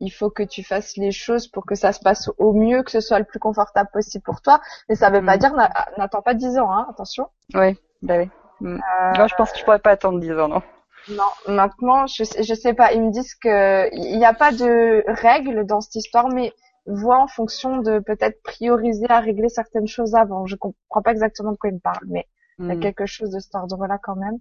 il 0.00 0.10
faut 0.10 0.30
que 0.30 0.42
tu 0.42 0.62
fasses 0.62 0.96
les 0.96 1.10
choses 1.12 1.48
pour 1.48 1.64
que 1.64 1.74
ça 1.74 1.92
se 1.92 2.00
passe 2.00 2.30
au 2.38 2.52
mieux, 2.52 2.82
que 2.82 2.90
ce 2.90 3.00
soit 3.00 3.18
le 3.18 3.24
plus 3.24 3.38
confortable 3.38 3.88
possible 3.92 4.24
pour 4.24 4.42
toi. 4.42 4.60
Mais 4.88 4.94
ça 4.94 5.10
veut 5.10 5.24
pas 5.24 5.36
Mm. 5.36 5.40
dire 5.40 5.54
n'a- 5.54 5.86
n'attends 5.98 6.22
pas 6.22 6.34
10 6.34 6.58
ans, 6.58 6.70
hein, 6.70 6.86
attention. 6.90 7.28
ouais, 7.54 7.76
bah 8.02 8.18
oui. 8.18 8.28
Mm. 8.60 8.76
Euh, 8.76 9.12
Moi, 9.16 9.26
je 9.26 9.34
pense 9.34 9.52
que 9.52 9.58
je 9.58 9.64
pourrais 9.64 9.78
pas 9.78 9.90
attendre 9.92 10.20
10 10.20 10.32
ans, 10.32 10.48
non. 10.48 10.62
Non, 11.08 11.30
maintenant, 11.46 12.06
je 12.08 12.24
sais, 12.24 12.42
je 12.42 12.54
sais 12.54 12.74
pas. 12.74 12.92
Ils 12.92 13.02
me 13.02 13.10
disent 13.12 13.34
que 13.36 13.88
il 13.94 14.18
n'y 14.18 14.24
a 14.24 14.34
pas 14.34 14.50
de 14.52 15.04
règles 15.06 15.64
dans 15.64 15.80
cette 15.80 15.94
histoire, 15.94 16.28
mais 16.28 16.52
vois 16.86 17.18
en 17.18 17.26
fonction 17.28 17.78
de 17.78 18.00
peut-être 18.00 18.42
prioriser 18.42 19.06
à 19.08 19.20
régler 19.20 19.48
certaines 19.48 19.86
choses 19.86 20.14
avant. 20.14 20.46
Je 20.46 20.56
comprends 20.56 21.02
pas 21.02 21.12
exactement 21.12 21.52
de 21.52 21.56
quoi 21.56 21.70
ils 21.70 21.74
me 21.74 21.80
parlent, 21.80 22.06
mais 22.08 22.26
il 22.64 22.68
y 22.68 22.72
a 22.72 22.76
Mm. 22.76 22.80
quelque 22.80 23.06
chose 23.06 23.30
de 23.30 23.38
cet 23.40 23.54
ordre-là 23.54 23.98
quand 24.02 24.16
même. 24.16 24.38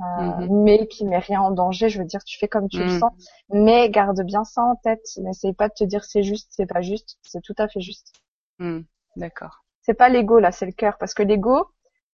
Euh, 0.00 0.04
Mhm. 0.22 0.64
mais 0.64 0.88
qui 0.88 1.04
met 1.06 1.18
rien 1.18 1.40
en 1.42 1.50
danger. 1.52 1.88
Je 1.88 1.98
veux 2.00 2.06
dire, 2.06 2.24
tu 2.24 2.38
fais 2.38 2.48
comme 2.48 2.68
tu 2.68 2.82
le 2.82 2.86
Mm. 2.86 2.98
sens, 3.00 3.12
mais 3.50 3.90
garde 3.90 4.22
bien 4.24 4.44
ça 4.44 4.62
en 4.64 4.76
tête. 4.76 5.04
N'essaye 5.18 5.54
pas 5.54 5.68
de 5.68 5.74
te 5.74 5.84
dire 5.84 6.04
c'est 6.04 6.22
juste, 6.24 6.48
c'est 6.56 6.66
pas 6.66 6.82
juste. 6.82 7.18
C'est 7.22 7.42
tout 7.42 7.54
à 7.58 7.68
fait 7.68 7.80
juste. 7.80 8.12
Mm. 8.58 8.80
D'accord. 9.16 9.64
C'est 9.82 9.94
pas 9.94 10.08
l'ego 10.08 10.38
là, 10.38 10.52
c'est 10.52 10.66
le 10.66 10.72
cœur, 10.72 10.96
parce 10.98 11.14
que 11.14 11.22
l'ego, 11.22 11.66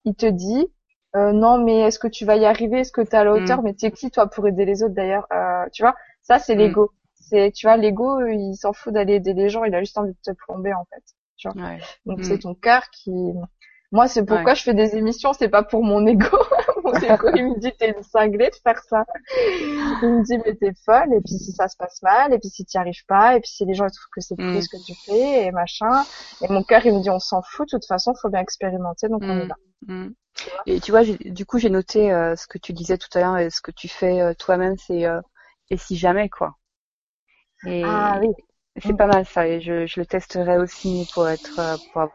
il 0.04 0.14
te 0.14 0.26
dit 0.26 0.68
euh, 1.16 1.32
non, 1.32 1.58
mais 1.64 1.78
est-ce 1.80 1.98
que 1.98 2.08
tu 2.08 2.24
vas 2.26 2.36
y 2.36 2.44
arriver? 2.44 2.80
Est-ce 2.80 2.92
que 2.92 3.00
tu 3.00 3.08
es 3.10 3.14
à 3.16 3.24
la 3.24 3.32
hauteur? 3.34 3.62
Mais 3.62 3.74
t'es 3.74 3.90
qui 3.92 4.10
toi 4.10 4.28
pour 4.28 4.46
aider 4.46 4.64
les 4.66 4.82
autres 4.82 4.94
d'ailleurs? 4.94 5.26
Euh, 5.32 5.64
Tu 5.72 5.82
vois, 5.82 5.94
ça 6.22 6.38
c'est 6.38 6.54
l'ego. 6.56 6.92
C'est, 7.14 7.52
tu 7.52 7.66
vois, 7.66 7.76
l'ego, 7.76 8.20
il 8.26 8.54
s'en 8.56 8.72
fout 8.72 8.92
d'aller 8.94 9.14
aider 9.14 9.34
les 9.34 9.48
gens, 9.48 9.64
il 9.64 9.74
a 9.74 9.80
juste 9.80 9.98
envie 9.98 10.12
de 10.12 10.18
te 10.22 10.30
plomber 10.32 10.72
en 10.74 10.84
fait. 10.92 11.04
Ouais. 11.54 11.78
Donc 12.06 12.18
Mm. 12.20 12.24
c'est 12.24 12.38
ton 12.40 12.54
cœur 12.54 12.82
qui. 12.90 13.10
Moi, 13.90 14.06
c'est 14.06 14.24
pourquoi 14.24 14.52
je 14.54 14.62
fais 14.64 14.74
des 14.74 14.96
émissions, 14.96 15.32
c'est 15.32 15.48
pas 15.48 15.62
pour 15.62 15.82
mon 15.82 16.06
ego. 16.06 16.26
mon 16.84 16.92
ego, 16.92 17.28
il 17.34 17.44
me 17.46 17.58
dit 17.58 17.72
t'es 17.78 17.90
une 17.96 18.02
cinglée 18.02 18.50
de 18.50 18.56
faire 18.62 18.78
ça. 18.82 19.04
Il 20.02 20.08
me 20.10 20.24
dit 20.24 20.38
mais 20.44 20.54
t'es 20.56 20.72
folle, 20.84 21.12
et 21.14 21.20
puis 21.22 21.38
si 21.38 21.52
ça 21.52 21.68
se 21.68 21.76
passe 21.76 22.02
mal, 22.02 22.32
et 22.34 22.38
puis 22.38 22.50
si 22.50 22.64
t'y 22.66 22.76
arrives 22.78 23.04
pas, 23.06 23.36
et 23.36 23.40
puis 23.40 23.50
si 23.50 23.64
les 23.64 23.74
gens 23.74 23.86
ils 23.86 23.90
trouvent 23.92 24.10
que 24.14 24.20
c'est 24.20 24.36
pourri 24.36 24.58
Mm. 24.58 24.60
ce 24.60 24.68
que 24.68 24.82
tu 24.84 24.92
fais, 25.06 25.46
et 25.46 25.52
machin. 25.52 26.04
Et 26.42 26.48
mon 26.52 26.62
cœur, 26.62 26.84
il 26.84 26.94
me 26.94 27.00
dit 27.00 27.10
on 27.10 27.18
s'en 27.18 27.40
fout, 27.42 27.66
de 27.72 27.78
toute 27.78 27.86
façon, 27.86 28.12
faut 28.20 28.28
bien 28.28 28.40
expérimenter, 28.40 29.08
donc 29.08 29.22
on 29.22 29.34
Mm. 29.34 29.40
est 29.40 29.46
là. 29.46 29.56
Mm. 29.86 30.08
Et 30.66 30.80
tu 30.80 30.90
vois, 30.92 31.02
du 31.04 31.46
coup, 31.46 31.58
j'ai 31.58 31.70
noté 31.70 32.12
euh, 32.12 32.36
ce 32.36 32.46
que 32.46 32.58
tu 32.58 32.72
disais 32.72 32.98
tout 32.98 33.08
à 33.14 33.20
l'heure 33.20 33.38
et 33.38 33.50
ce 33.50 33.60
que 33.62 33.70
tu 33.70 33.88
fais 33.88 34.20
euh, 34.20 34.34
toi-même, 34.34 34.76
c'est 34.76 35.06
euh, 35.06 35.20
et 35.70 35.76
si 35.78 35.96
jamais 35.96 36.28
quoi. 36.28 36.56
Et 37.66 37.82
Ah 37.84 38.18
oui. 38.20 38.28
c'est 38.80 38.96
pas 38.96 39.06
mal 39.06 39.24
ça. 39.26 39.46
Et 39.46 39.60
je, 39.60 39.86
je 39.86 40.00
le 40.00 40.06
testerai 40.06 40.58
aussi 40.58 41.06
pour 41.14 41.28
être 41.28 41.54
pour 41.92 42.02
avoir 42.02 42.10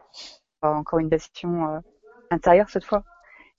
encore 0.70 0.98
une 1.00 1.08
validation 1.08 1.68
euh, 1.76 1.80
intérieure 2.30 2.68
cette 2.70 2.84
fois. 2.84 3.04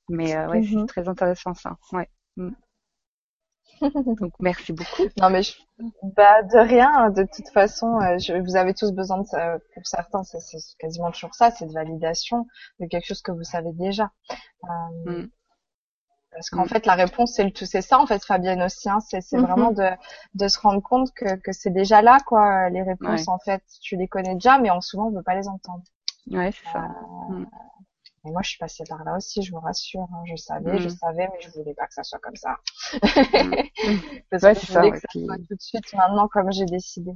Mais 0.09 0.35
euh, 0.35 0.49
ouais, 0.49 0.61
Mhm. 0.61 0.81
c'est 0.81 0.87
très 0.87 1.07
intéressant 1.09 1.53
ça. 1.53 1.77
Ouais. 1.93 2.09
Mm. 2.37 2.51
Donc 4.19 4.33
merci 4.39 4.73
beaucoup. 4.73 5.03
Non 5.19 5.29
mais 5.29 5.43
je... 5.43 5.53
bah 6.03 6.43
de 6.43 6.57
rien. 6.57 7.09
De 7.09 7.23
toute 7.23 7.49
façon, 7.49 7.99
euh, 8.01 8.17
je... 8.19 8.33
vous 8.41 8.55
avez 8.55 8.73
tous 8.73 8.91
besoin 8.93 9.19
de 9.19 9.25
ça. 9.27 9.57
Pour 9.73 9.85
certains, 9.85 10.23
c'est 10.23 10.39
quasiment 10.79 11.11
toujours 11.11 11.33
ça, 11.35 11.51
c'est 11.51 11.65
de 11.65 11.73
validation 11.73 12.47
de 12.79 12.87
quelque 12.87 13.05
chose 13.07 13.21
que 13.21 13.31
vous 13.31 13.43
savez 13.43 13.71
déjà. 13.73 14.11
Euh, 14.63 14.67
Mm. 15.23 15.27
Parce 16.31 16.49
qu'en 16.49 16.65
Mm. 16.65 16.69
fait, 16.69 16.85
la 16.85 16.95
réponse, 16.95 17.33
c'est 17.33 17.43
le 17.45 17.51
tout. 17.51 17.65
C'est 17.65 17.81
ça, 17.81 17.97
en 17.99 18.05
fait, 18.07 18.23
Fabienne 18.25 18.61
aussi. 18.61 18.89
Hein, 18.89 18.99
c'est 18.99 19.21
Mhm. 19.31 19.41
vraiment 19.45 19.71
de, 19.71 19.89
de 20.33 20.47
se 20.49 20.59
rendre 20.59 20.81
compte 20.81 21.11
que, 21.13 21.35
que 21.35 21.51
c'est 21.53 21.69
déjà 21.71 22.01
là, 22.01 22.17
quoi. 22.25 22.69
Les 22.69 22.81
réponses, 22.83 23.21
Ouais. 23.21 23.29
en 23.29 23.39
fait, 23.39 23.63
tu 23.81 23.95
les 23.95 24.07
connais 24.07 24.33
déjà, 24.35 24.59
mais 24.59 24.69
en 24.69 24.81
souvent, 24.81 25.07
on 25.07 25.11
veut 25.11 25.23
pas 25.23 25.35
les 25.35 25.47
entendre. 25.47 25.83
Ouais, 26.31 26.51
c'est 26.51 26.71
ça. 26.71 26.87
Et 28.27 28.31
moi, 28.31 28.41
je 28.43 28.49
suis 28.49 28.57
passée 28.57 28.83
par 28.89 29.03
là 29.03 29.15
aussi, 29.17 29.43
je 29.43 29.51
vous 29.51 29.59
rassure. 29.59 30.07
hein. 30.11 30.23
Je 30.25 30.35
savais, 30.35 30.79
je 30.79 30.87
Mm. 30.87 30.97
savais, 30.97 31.27
mais 31.31 31.39
je 31.41 31.49
voulais 31.51 31.75
pas 31.75 31.85
que 31.85 31.93
ça 31.93 32.01
soit 32.03 32.17
comme 32.19 32.35
ça. 32.35 32.57
Mm. 32.93 32.97
Parce 34.31 34.43
Ouais, 34.43 34.55
que 34.55 34.61
je 34.61 34.65
ça, 34.65 34.79
voulais 34.79 34.91
ouais, 34.91 34.95
que 34.95 35.01
ça 35.01 35.07
puis- 35.09 35.25
soit 35.25 35.37
tout 35.37 35.55
de 35.55 35.61
suite 35.61 35.93
maintenant, 35.93 36.27
comme 36.27 36.51
j'ai 36.51 36.65
décidé. 36.65 37.11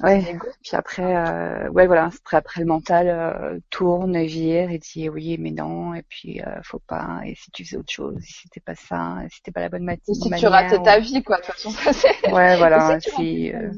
Ouais. 0.00 0.36
Puis 0.62 0.76
après, 0.76 1.16
euh, 1.16 1.68
ouais, 1.70 1.86
voilà, 1.88 2.06
après, 2.06 2.36
après 2.36 2.60
le 2.60 2.66
mental 2.68 3.08
euh, 3.08 3.58
tourne, 3.68 4.16
vire 4.24 4.70
et 4.70 4.78
dit 4.78 5.08
oui, 5.08 5.36
mais 5.38 5.50
non, 5.50 5.92
et 5.92 6.02
puis 6.02 6.40
euh, 6.40 6.60
faut 6.62 6.78
pas, 6.78 7.20
et 7.24 7.34
si 7.34 7.50
tu 7.50 7.64
faisais 7.64 7.76
autre 7.78 7.90
chose, 7.92 8.16
si 8.22 8.32
c'était 8.44 8.60
pas 8.60 8.76
ça, 8.76 9.18
si 9.28 9.38
c'était 9.38 9.50
pas 9.50 9.60
la 9.60 9.68
bonne 9.68 9.82
mati- 9.82 10.12
Et 10.12 10.14
si 10.14 10.30
tu 10.30 10.46
ratais 10.46 10.78
ou- 10.78 10.84
ta 10.84 11.00
vie, 11.00 11.20
quoi, 11.24 11.38
de 11.38 11.42
toute 11.42 11.54
façon, 11.54 11.70
ça 11.70 11.92
c'est. 11.92 12.32
Ouais, 12.32 12.56
voilà, 12.58 13.00
si 13.00 13.52
euh, 13.52 13.72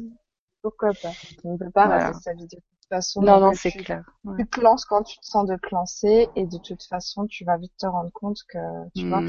Pourquoi 0.60 0.90
pas? 0.92 1.12
On 1.44 1.54
ne 1.54 1.58
peut 1.58 1.70
pas 1.70 1.86
Voilà. 1.86 2.04
rater 2.08 2.18
sa 2.20 2.34
vie 2.34 2.46
façon. 2.90 3.22
non, 3.22 3.40
non, 3.40 3.52
c'est 3.54 3.70
tu- 3.70 3.78
clair. 3.84 4.04
Ouais. 4.24 4.36
Tu 4.38 4.46
te 4.48 4.60
lances 4.60 4.84
quand 4.84 5.02
tu 5.02 5.18
te 5.18 5.24
sens 5.26 5.46
de 5.46 5.56
te 5.56 5.74
lancer 5.74 6.28
et 6.36 6.46
de 6.46 6.58
toute 6.58 6.82
façon, 6.84 7.26
tu 7.26 7.44
vas 7.44 7.56
vite 7.56 7.72
te 7.78 7.86
rendre 7.86 8.10
compte 8.12 8.38
que, 8.48 8.58
tu 8.94 9.06
vois, 9.08 9.20
Mm. 9.20 9.26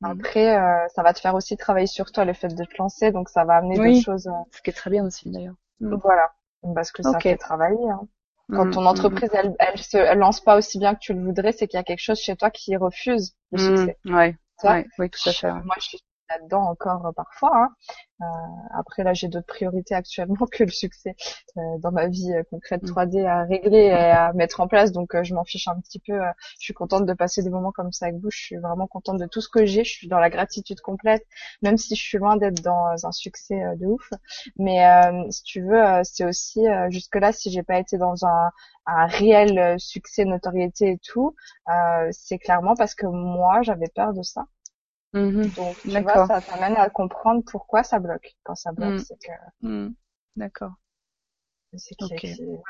Mm. 0.00 0.04
après, 0.10 0.58
euh, 0.58 0.88
ça 0.94 1.02
va 1.02 1.12
te 1.14 1.20
faire 1.20 1.34
aussi 1.34 1.56
travailler 1.56 1.86
sur 1.86 2.10
toi, 2.12 2.24
le 2.24 2.32
fait 2.34 2.48
de 2.48 2.64
te 2.64 2.76
lancer, 2.78 3.12
donc 3.12 3.28
ça 3.28 3.44
va 3.44 3.56
amener 3.56 3.78
Oui. 3.78 3.94
des 3.98 4.02
choses, 4.02 4.26
euh, 4.26 4.32
Ce 4.52 4.62
qui 4.62 4.70
est 4.70 4.74
très 4.74 4.90
bien 4.90 5.04
aussi 5.06 5.30
d'ailleurs. 5.30 5.54
Mm. 5.80 5.94
voilà. 6.02 6.32
Parce 6.74 6.90
que 6.90 7.02
ça 7.02 7.20
fait 7.20 7.36
travailler, 7.36 7.90
hein. 7.90 8.06
Quand 8.52 8.64
Mm, 8.66 8.70
ton 8.72 8.86
entreprise, 8.86 9.30
elle, 9.32 9.54
elle 9.58 9.78
se 9.78 9.96
elle 9.96 10.18
lance 10.18 10.40
pas 10.40 10.56
aussi 10.56 10.78
bien 10.78 10.94
que 10.94 11.00
tu 11.00 11.12
le 11.12 11.20
voudrais, 11.24 11.52
c'est 11.52 11.66
qu'il 11.66 11.78
y 11.78 11.80
a 11.80 11.84
quelque 11.84 12.00
chose 12.00 12.18
chez 12.20 12.36
toi 12.36 12.50
qui 12.50 12.76
refuse 12.76 13.34
le 13.52 13.58
succès. 13.58 13.98
Ouais, 14.04 14.86
oui, 14.98 15.10
tout 15.10 15.28
à 15.28 15.32
fait. 15.32 15.50
ouais. 15.50 15.62
Moi, 15.64 15.74
je 15.80 15.84
suis 15.84 15.98
là-dedans 16.28 16.62
encore 16.62 17.06
euh, 17.06 17.12
parfois. 17.12 17.56
Hein. 17.56 17.68
Euh, 18.22 18.24
après 18.78 19.02
là, 19.04 19.12
j'ai 19.12 19.28
d'autres 19.28 19.46
priorités 19.46 19.94
actuellement 19.94 20.36
que 20.52 20.64
le 20.64 20.70
succès 20.70 21.14
euh, 21.56 21.60
dans 21.80 21.92
ma 21.92 22.08
vie 22.08 22.32
euh, 22.32 22.42
concrète 22.50 22.82
3D 22.82 23.22
mm. 23.22 23.26
à 23.26 23.44
régler 23.44 23.86
et 23.86 23.92
à 23.92 24.32
mettre 24.32 24.60
en 24.60 24.68
place. 24.68 24.92
Donc 24.92 25.20
je 25.22 25.34
m'en 25.34 25.44
fiche 25.44 25.68
un 25.68 25.78
petit 25.80 25.98
peu. 25.98 26.18
je 26.58 26.64
suis 26.64 26.74
contente 26.74 27.06
de 27.06 27.12
passer 27.12 27.42
des 27.42 27.50
moments 27.50 27.72
comme 27.72 27.92
ça 27.92 28.06
avec 28.06 28.18
vous. 28.20 28.30
Je 28.30 28.38
suis 28.38 28.56
vraiment 28.56 28.86
contente 28.86 29.18
de 29.18 29.26
tout 29.26 29.40
ce 29.40 29.48
que 29.48 29.66
j'ai. 29.66 29.84
Je 29.84 29.90
suis 29.90 30.08
dans 30.08 30.18
la 30.18 30.30
gratitude 30.30 30.80
complète, 30.80 31.24
même 31.62 31.76
si 31.76 31.94
je 31.94 32.02
suis 32.02 32.18
loin 32.18 32.36
d'être 32.36 32.62
dans 32.62 33.06
un 33.06 33.12
succès 33.12 33.60
de 33.76 33.86
ouf. 33.86 34.10
Mais 34.56 34.82
si 35.30 35.42
tu 35.42 35.62
veux, 35.62 35.82
c'est 36.04 36.24
aussi 36.24 36.60
jusque 36.90 37.16
là 37.16 37.32
si 37.32 37.50
j'ai 37.50 37.62
pas 37.62 37.78
été 37.78 37.98
dans 37.98 38.24
un, 38.26 38.50
un 38.86 39.06
réel 39.06 39.78
succès, 39.78 40.24
notoriété 40.24 40.92
et 40.92 40.98
tout, 40.98 41.34
c'est 42.10 42.38
clairement 42.38 42.74
parce 42.76 42.94
que 42.94 43.06
moi 43.06 43.62
j'avais 43.62 43.88
peur 43.94 44.12
de 44.14 44.22
ça. 44.22 44.46
Mhm. 45.12 45.56
Donc, 45.56 45.78
tu 45.88 46.02
vois, 46.02 46.18
ça 46.18 46.40
t'amène 46.42 46.76
à 46.76 46.90
comprendre 46.90 47.42
pourquoi 47.50 47.82
ça 47.82 47.98
bloque. 47.98 48.36
Quand 48.44 48.54
ça 48.54 48.72
bloque, 48.72 48.98
Mhm. 48.98 49.00
c'est 49.00 49.16
que, 49.18 49.32
Mhm. 49.62 49.96
D'accord. 50.36 50.74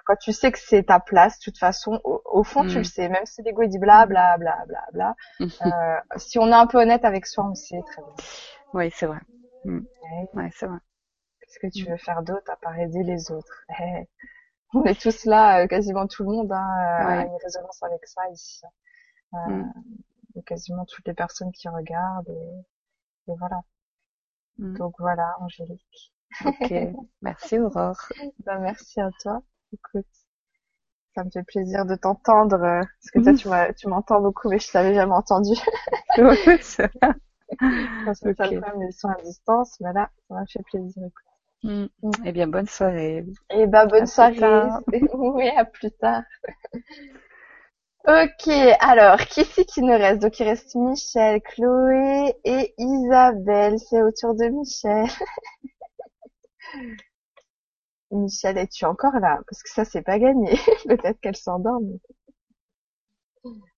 quand 0.07 0.17
tu 0.17 0.33
sais 0.33 0.53
que 0.53 0.59
c'est 0.59 0.85
ta 0.85 1.01
place, 1.01 1.39
de 1.39 1.45
toute 1.45 1.59
façon, 1.59 2.01
au, 2.05 2.23
au 2.25 2.45
fond, 2.45 2.65
tu 2.65 2.79
Mhm. 2.79 2.83
le 2.83 2.85
sais. 2.85 3.09
Même 3.09 3.27
si 3.27 3.43
l'ego 3.43 3.65
dit 3.67 3.79
bla 3.79 4.07
bla 4.07 4.37
bla 4.39 4.65
bla 4.67 4.85
bla, 4.93 5.15
euh, 5.63 6.01
si 6.17 6.39
on 6.39 6.49
est 6.49 6.53
un 6.53 6.67
peu 6.67 6.79
honnête 6.81 7.05
avec 7.05 7.27
soi, 7.27 7.45
on 7.51 7.55
sait 7.55 7.83
très 7.87 8.03
bien. 8.03 8.15
Oui, 8.73 8.91
c'est 8.95 9.07
vrai. 9.07 9.21
Ouais. 9.65 10.29
Ouais, 10.35 10.51
c'est 10.55 10.67
vrai. 10.67 10.79
Qu'est-ce 11.41 11.59
que 11.61 11.67
tu 11.73 11.89
veux 11.91 11.97
faire 11.97 12.23
d'autre 12.23 12.51
à 12.51 12.57
part 12.57 12.79
aider 12.79 13.03
les 13.03 13.31
autres? 13.31 13.65
Eh, 13.81 14.09
On 14.75 14.85
est 14.85 15.01
tous 15.01 15.25
là, 15.27 15.63
euh, 15.65 15.67
quasiment 15.69 16.07
tout 16.09 16.25
le 16.25 16.31
monde, 16.31 16.53
hein, 16.53 16.57
euh, 16.59 17.21
a 17.21 17.25
une 17.27 17.37
résonance 17.43 17.83
avec 17.83 18.07
ça 18.07 18.23
ici. 18.33 18.63
Euh, 19.35 19.39
Mm. 20.37 20.43
quasiment 20.43 20.85
toutes 20.87 21.07
les 21.07 21.15
personnes 21.15 21.53
qui 21.53 21.69
regardent 21.69 22.29
et, 22.29 23.33
et 23.33 23.37
voilà. 23.39 23.63
Mm. 24.59 24.77
Donc 24.77 24.95
voilà, 24.99 25.35
Angélique. 25.41 26.13
Ok. 26.45 26.73
Merci 27.23 27.59
Aurore. 27.59 28.01
Ben, 28.45 28.59
merci 28.61 29.01
à 29.01 29.11
toi. 29.23 29.43
Écoute, 29.73 30.07
ça 31.15 31.25
me 31.25 31.31
fait 31.31 31.43
plaisir 31.45 31.85
de 31.87 31.95
t'entendre, 31.97 32.63
euh, 32.63 32.81
parce 32.81 33.11
que 33.13 33.19
toi, 33.21 33.33
Mhm. 33.69 33.75
tu 33.75 33.89
m'entends 33.89 34.21
beaucoup, 34.21 34.49
mais 34.49 34.59
je 34.59 34.71
t'avais 34.71 34.95
jamais 34.95 35.15
entendu. 35.15 35.53
Parce 38.05 38.21
que 38.21 38.35
ça, 38.35 38.45
Ok. 38.45 38.55
quand 38.61 38.61
même, 38.61 38.83
ils 38.89 38.93
sont 38.93 39.09
à 39.09 39.21
distance, 39.23 39.79
mais 39.81 39.93
là, 39.93 40.11
ça 40.29 40.35
m'a 40.35 40.47
fait 40.47 40.63
plaisir. 40.65 41.03
écoute. 41.05 41.25
Mm. 41.63 41.87
Mm. 42.03 42.11
Eh 42.25 42.33
bien, 42.33 42.47
bonne 42.47 42.67
soirée. 42.67 43.25
Et 43.51 43.67
ben, 43.67 43.81
À 43.81 43.87
bonne 43.87 44.05
plus 44.07 44.13
soirée. 44.13 44.69
oui, 45.15 45.49
à 45.49 45.65
plus 45.65 45.91
tard. 45.93 46.23
Ok, 48.07 48.49
alors, 48.81 49.19
qui 49.19 49.45
c'est 49.45 49.65
qui 49.65 49.83
nous 49.83 49.93
reste? 49.97 50.23
Donc, 50.23 50.39
il 50.41 50.45
reste 50.45 50.75
Michel, 50.77 51.41
Chloé 51.43 52.35
et 52.45 52.75
Isabelle. 52.79 53.79
C'est 53.81 54.03
au 54.03 54.11
tour 54.13 54.35
de 54.35 54.45
Michel. 54.47 55.07
Michel, 58.11 58.59
es-tu 58.59 58.85
encore 58.85 59.21
là? 59.21 59.39
Parce 59.49 59.63
que 59.63 59.71
ça, 59.71 59.85
c'est 59.85 60.03
pas 60.03 60.19
gagné. 60.19 60.57
Peut-être 60.89 61.21
qu'elle 61.21 61.37
s'endorme. 61.37 62.01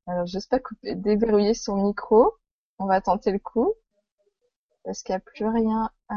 Alors, 0.08 0.26
j'ose 0.26 0.48
pas 0.48 0.58
couper, 0.58 0.96
déverrouiller 0.96 1.54
son 1.54 1.76
micro. 1.76 2.34
On 2.80 2.86
va 2.86 3.00
tenter 3.00 3.30
le 3.30 3.38
coup. 3.38 3.74
Parce 4.84 5.02
qu'il 5.04 5.12
n'y 5.14 5.18
a 5.18 5.20
plus 5.20 5.46
rien 5.46 5.88
à... 6.08 6.16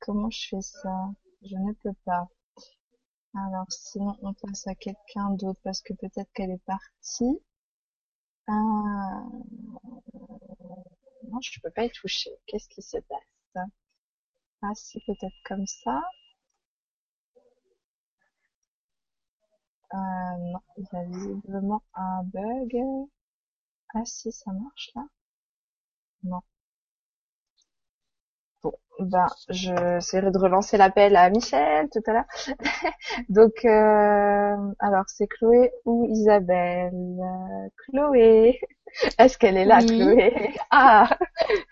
Comment 0.00 0.28
je 0.28 0.48
fais 0.50 0.60
ça? 0.60 1.14
Je 1.40 1.56
ne 1.56 1.72
peux 1.72 1.94
pas. 2.04 2.28
Alors, 3.34 3.66
sinon, 3.70 4.16
on 4.22 4.32
passe 4.32 4.66
à 4.66 4.74
quelqu'un 4.74 5.30
d'autre 5.32 5.60
parce 5.64 5.82
que 5.82 5.92
peut-être 5.92 6.32
qu'elle 6.32 6.50
est 6.50 6.64
partie. 6.64 7.42
Ah... 8.46 9.24
Non, 11.24 11.40
je 11.40 11.60
peux 11.60 11.70
pas 11.70 11.84
y 11.84 11.90
toucher. 11.90 12.30
Qu'est-ce 12.46 12.68
qui 12.68 12.80
se 12.82 12.98
passe? 12.98 13.66
Ah, 14.62 14.74
si, 14.74 14.98
peut-être 15.06 15.36
comme 15.44 15.66
ça. 15.66 16.00
Euh, 19.94 19.96
non, 19.96 20.60
il 20.76 20.84
y 20.92 20.96
a 20.96 21.04
visiblement 21.04 21.82
un 21.94 22.24
bug. 22.24 22.76
Ah, 23.94 24.04
si, 24.04 24.30
ça 24.32 24.52
marche 24.52 24.90
là. 24.94 25.06
Non. 26.24 26.42
Ben, 29.00 29.26
je 29.48 29.96
essaierai 29.98 30.30
de 30.30 30.38
relancer 30.38 30.76
l'appel 30.76 31.16
à 31.16 31.28
Michel 31.30 31.88
tout 31.90 32.02
à 32.06 32.12
l'heure. 32.12 32.24
Donc, 33.28 33.64
euh, 33.64 34.56
alors, 34.78 35.04
c'est 35.08 35.26
Chloé 35.26 35.72
ou 35.86 36.06
Isabelle? 36.10 36.92
Euh, 36.94 37.68
Chloé. 37.88 38.60
Est-ce 39.18 39.38
qu'elle 39.38 39.56
est 39.56 39.64
là, 39.64 39.78
Oui. 39.80 39.86
Chloé? 39.98 40.54
Ah! 40.70 41.08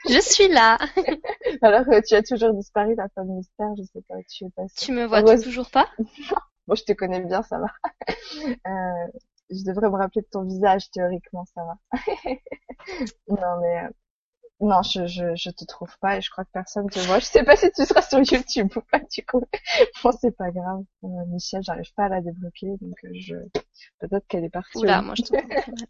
Je 0.09 0.19
suis 0.21 0.49
là. 0.49 0.79
Alors, 1.63 1.85
euh, 1.93 2.01
tu 2.07 2.15
as 2.15 2.23
toujours 2.23 2.55
disparu, 2.55 2.95
la 2.97 3.09
femme 3.15 3.29
mystère, 3.29 3.69
je 3.77 3.83
sais 3.85 4.03
pas 4.09 4.15
où 4.15 4.23
tu 4.29 4.45
es 4.47 4.51
passée. 4.57 4.75
Tu 4.79 4.93
me 4.93 5.05
vois 5.05 5.21
Heureuse- 5.21 5.43
toujours 5.43 5.71
pas? 5.71 5.87
Bon, 6.67 6.75
je 6.75 6.85
te 6.85 6.93
connais 6.93 7.21
bien, 7.21 7.43
ça 7.43 7.59
va. 7.59 7.67
Euh, 8.49 9.07
je 9.51 9.65
devrais 9.65 9.91
me 9.91 9.97
rappeler 9.97 10.23
de 10.23 10.29
ton 10.31 10.45
visage, 10.45 10.91
théoriquement, 10.91 11.45
ça 11.55 11.63
va. 11.65 11.75
non, 13.29 13.61
mais, 13.61 13.85
euh, 13.85 13.89
non, 14.61 14.83
je, 14.83 15.07
je, 15.07 15.35
je 15.37 15.51
te 15.51 15.65
trouve 15.65 15.91
pas 16.01 16.17
et 16.17 16.21
je 16.21 16.31
crois 16.31 16.45
que 16.45 16.51
personne 16.53 16.89
te 16.91 16.99
voit. 17.01 17.19
Je 17.21 17.25
sais 17.25 17.43
pas 17.45 17.57
si 17.57 17.71
tu 17.73 17.85
seras 17.85 18.03
sur 18.03 18.19
YouTube 18.21 18.69
ou 18.77 18.81
pas, 18.83 18.99
du 19.01 19.25
coup. 19.25 19.43
Bon, 20.05 20.11
c'est 20.21 20.37
pas 20.37 20.51
grave. 20.51 20.83
Euh, 21.05 21.09
Michel, 21.29 21.63
j'arrive 21.63 21.93
pas 21.95 22.05
à 22.05 22.09
la 22.09 22.21
débloquer, 22.21 22.69
donc 22.81 22.97
euh, 23.05 23.11
je, 23.15 23.35
peut-être 24.01 24.27
qu'elle 24.29 24.45
est 24.45 24.51
partie. 24.51 24.79
Oula, 24.79 25.03
moi 25.03 25.15
je 25.17 25.23
mal. 25.33 25.45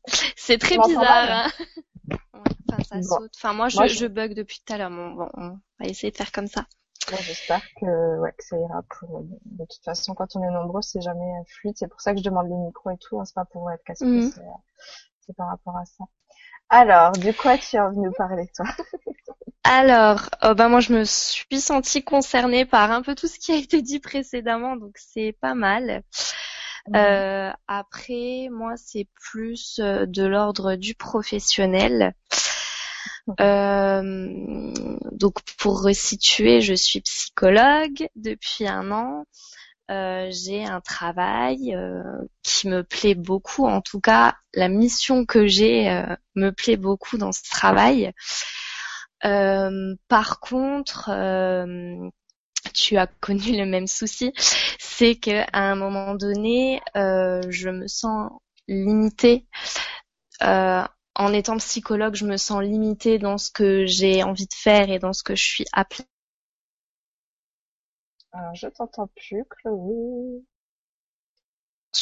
C'est 0.37 0.59
très 0.59 0.79
bizarre. 0.79 1.05
hein. 1.31 1.49
Ouais, 2.35 2.41
Enfin, 2.73 2.83
ça 2.85 2.97
Bon. 2.97 3.03
saute. 3.03 3.33
Enfin, 3.37 3.53
moi, 3.53 3.69
je, 3.69 3.77
Moi, 3.77 3.87
je- 3.89 3.95
je 3.95 4.07
bug 4.07 4.35
depuis 4.35 4.61
tout 4.65 4.73
à 4.73 4.79
l'heure. 4.79 4.91
Bon, 4.91 5.29
on 5.35 5.49
va 5.81 5.87
essayer 5.87 6.11
de 6.11 6.17
faire 6.17 6.33
comme 6.33 6.47
ça. 6.47 6.67
Bon, 7.11 7.17
j'espère 7.17 7.63
que, 7.81 8.19
ouais, 8.21 8.33
que 8.39 8.45
ça 8.45 8.57
ira 8.57 8.83
pour, 8.89 9.23
de 9.23 9.65
toute 9.65 9.83
façon, 9.85 10.15
quand 10.15 10.37
on 10.37 10.43
est 10.45 10.51
nombreux, 10.51 10.83
c'est 10.83 11.01
jamais 11.01 11.25
euh, 11.41 11.45
fluide. 11.49 11.75
C'est 11.77 11.89
pour 11.89 12.01
ça 12.01 12.13
que 12.13 12.19
je 12.21 12.25
demande 12.25 12.49
les 12.49 12.57
micros 12.57 12.91
et 12.91 12.99
tout, 12.99 13.19
hein, 13.21 13.25
c'est 13.25 13.35
pas 13.35 13.47
pour 13.47 13.69
être 13.71 13.83
casse 13.85 14.01
Mhm. 14.03 14.31
euh, 14.39 14.43
c'est 15.27 15.35
par 15.37 15.49
rapport 15.49 15.77
à 15.77 15.85
ça. 15.85 16.05
Alors, 16.71 17.13
de 17.13 17.33
quoi 17.33 17.59
tu 17.59 17.77
as 17.77 17.87
envie 17.87 17.97
de 17.97 18.03
nous 18.03 18.13
parler, 18.13 18.49
toi? 18.55 18.67
Alors, 19.65 20.31
euh, 20.43 20.55
bah 20.55 20.69
moi 20.69 20.81
je 20.81 20.93
me 20.93 21.05
suis 21.05 21.61
sentie 21.61 22.03
concernée 22.03 22.65
par 22.65 22.91
un 22.93 23.03
peu 23.03 23.15
tout 23.15 23.29
ce 23.29 23.39
qui 23.39 23.53
a 23.53 23.57
été 23.57 23.83
dit 23.83 24.01
précédemment, 24.01 24.77
donc 24.77 24.97
c'est 24.97 25.37
pas 25.41 25.55
mal. 25.55 26.03
Euh, 26.97 27.51
après, 27.69 28.49
moi 28.51 28.75
c'est 28.77 29.07
plus 29.15 29.79
euh, 29.81 30.07
de 30.07 30.25
l'ordre 30.25 30.77
du 30.77 30.95
professionnel. 30.95 32.15
Euh, 33.41 34.73
donc 35.13 35.43
pour 35.59 35.83
resituer, 35.83 36.61
je 36.61 36.75
suis 36.75 37.01
psychologue 37.03 38.09
depuis 38.17 38.67
un 38.67 38.91
an. 38.91 39.25
Euh, 39.91 40.29
j'ai 40.31 40.65
un 40.65 40.81
travail 40.81 41.75
euh, 41.75 42.03
qui 42.43 42.69
me 42.69 42.83
plaît 42.85 43.17
beaucoup. 43.17 43.67
En 43.67 43.81
tout 43.81 44.01
cas, 44.01 44.37
la 44.55 44.69
mission 44.69 45.27
que 45.27 45.47
j'ai 45.49 45.91
euh, 45.91 46.15
me 46.37 46.51
plaît 46.51 46.77
beaucoup 46.77 47.19
dans 47.19 47.33
ce 47.33 47.43
travail. 47.51 48.13
Par 49.23 50.41
contre, 50.41 51.11
tu 52.75 52.97
as 52.97 53.07
connu 53.07 53.57
le 53.57 53.67
même 53.67 53.87
souci, 53.87 54.33
c'est 54.79 55.17
que 55.17 55.43
à 55.53 55.71
un 55.71 55.75
moment 55.75 56.15
donné, 56.15 56.81
je 56.95 57.69
me 57.69 57.87
sens 57.87 58.31
limitée. 58.69 59.47
En 60.41 61.33
étant 61.35 61.57
psychologue, 61.59 62.15
je 62.15 62.25
me 62.25 62.37
sens 62.37 62.63
limitée 62.63 63.19
dans 63.19 63.37
ce 63.37 63.51
que 63.51 63.85
j'ai 63.85 64.23
envie 64.23 64.47
de 64.47 64.55
faire 64.55 64.89
et 64.91 64.99
dans 64.99 65.13
ce 65.13 65.23
que 65.23 65.35
je 65.35 65.45
suis 65.45 65.67
appelée. 65.73 66.10
Alors, 68.33 68.55
je 68.55 68.69
t'entends 68.69 69.09
plus, 69.17 69.45
Chloé. 69.49 70.43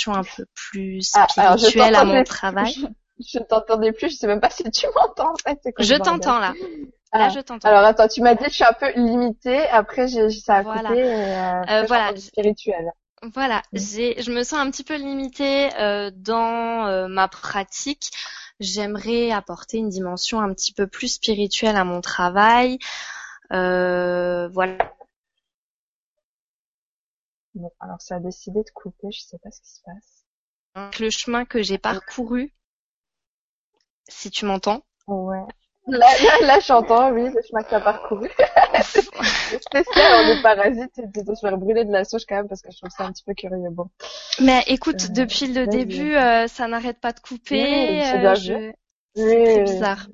un 0.08 0.22
peu 0.22 0.46
plus 0.54 1.12
Ah, 1.14 1.26
je 1.28 1.32
spirituelle 1.66 1.94
à 1.94 2.04
mon 2.04 2.24
travail. 2.24 2.74
Je 3.20 3.40
t'entendais 3.40 3.90
plus, 3.90 4.10
je 4.10 4.14
sais 4.16 4.28
même 4.28 4.40
pas 4.40 4.48
si 4.48 4.62
tu 4.70 4.86
m'entends, 4.94 5.32
en 5.32 5.36
fait. 5.36 5.58
Je 5.80 5.94
t'entends 5.96 6.38
là. 6.38 6.54
Ah, 7.10 7.18
Là, 7.18 7.28
je 7.30 7.40
t'entends. 7.40 7.66
Alors, 7.68 7.82
attends, 7.82 8.06
tu 8.06 8.22
m'as 8.22 8.36
dit 8.36 8.44
que 8.44 8.50
je 8.50 8.54
suis 8.54 8.64
un 8.64 8.72
peu 8.72 8.92
limitée, 8.94 9.66
après, 9.70 10.06
j'ai, 10.06 10.30
ça 10.30 10.58
a 10.58 10.62
Voilà. 10.62 10.90
coupé, 10.90 11.00
et, 11.00 11.04
euh, 11.04 11.62
après, 11.62 11.80
j'ai 11.80 11.86
voilà. 11.88 12.12
Voilà, 13.34 13.62
Mm. 13.72 13.78
j'ai, 13.78 14.22
je 14.22 14.30
me 14.30 14.44
sens 14.44 14.60
un 14.60 14.70
petit 14.70 14.84
peu 14.84 14.94
limitée 14.94 15.70
euh, 15.80 16.12
dans 16.14 16.86
euh, 16.86 17.08
ma 17.08 17.26
pratique. 17.26 18.12
J'aimerais 18.60 19.32
apporter 19.32 19.78
une 19.78 19.88
dimension 19.88 20.40
un 20.40 20.54
petit 20.54 20.72
peu 20.72 20.86
plus 20.86 21.08
spirituelle 21.14 21.74
à 21.74 21.82
mon 21.82 22.00
travail. 22.00 22.78
Euh, 23.52 24.48
voilà. 24.52 24.76
Bon, 27.58 27.72
alors, 27.80 28.00
ça 28.00 28.16
a 28.16 28.20
décidé 28.20 28.60
de 28.62 28.70
couper, 28.70 29.10
je 29.10 29.20
sais 29.20 29.38
pas 29.42 29.50
ce 29.50 29.60
qui 29.60 29.68
se 29.70 29.80
passe. 29.84 30.24
Donc, 30.76 30.98
le 31.00 31.10
chemin 31.10 31.44
que 31.44 31.60
j'ai 31.62 31.76
parcouru, 31.76 32.54
si 34.08 34.30
tu 34.30 34.44
m'entends. 34.46 34.82
Ouais. 35.06 35.42
Là, 35.88 36.06
là, 36.22 36.46
là, 36.46 36.60
j'entends, 36.60 37.10
oui, 37.12 37.24
le 37.24 37.40
chemin 37.42 37.62
que 37.62 37.70
t'as 37.70 37.80
parcouru. 37.80 38.28
c'est 38.82 39.62
spécial, 39.62 40.12
on 40.24 40.38
est 40.38 40.42
parasites 40.42 40.98
et 40.98 41.06
de 41.06 41.34
se 41.34 41.40
faire 41.40 41.56
brûler 41.56 41.84
de 41.84 41.92
la 41.92 42.04
sauge 42.04 42.26
quand 42.28 42.36
même 42.36 42.48
parce 42.48 42.60
que 42.62 42.70
je 42.70 42.76
trouve 42.76 42.90
ça 42.90 43.06
un 43.06 43.12
petit 43.12 43.24
peu 43.24 43.34
curieux. 43.34 43.70
Bon. 43.70 43.88
Mais 44.40 44.62
écoute, 44.66 45.04
Euh, 45.04 45.14
depuis 45.14 45.52
le 45.52 45.66
début, 45.66 46.14
euh, 46.14 46.46
ça 46.46 46.68
n'arrête 46.68 47.00
pas 47.00 47.12
de 47.12 47.20
couper. 47.20 47.62
Oui, 47.64 48.02
c'est 48.04 48.24
euh, 48.26 48.34
je- 48.34 48.52
vu. 48.52 48.74
C'est 49.14 49.44
très 49.44 49.58
Oui, 49.60 49.64
bizarre. 49.64 50.08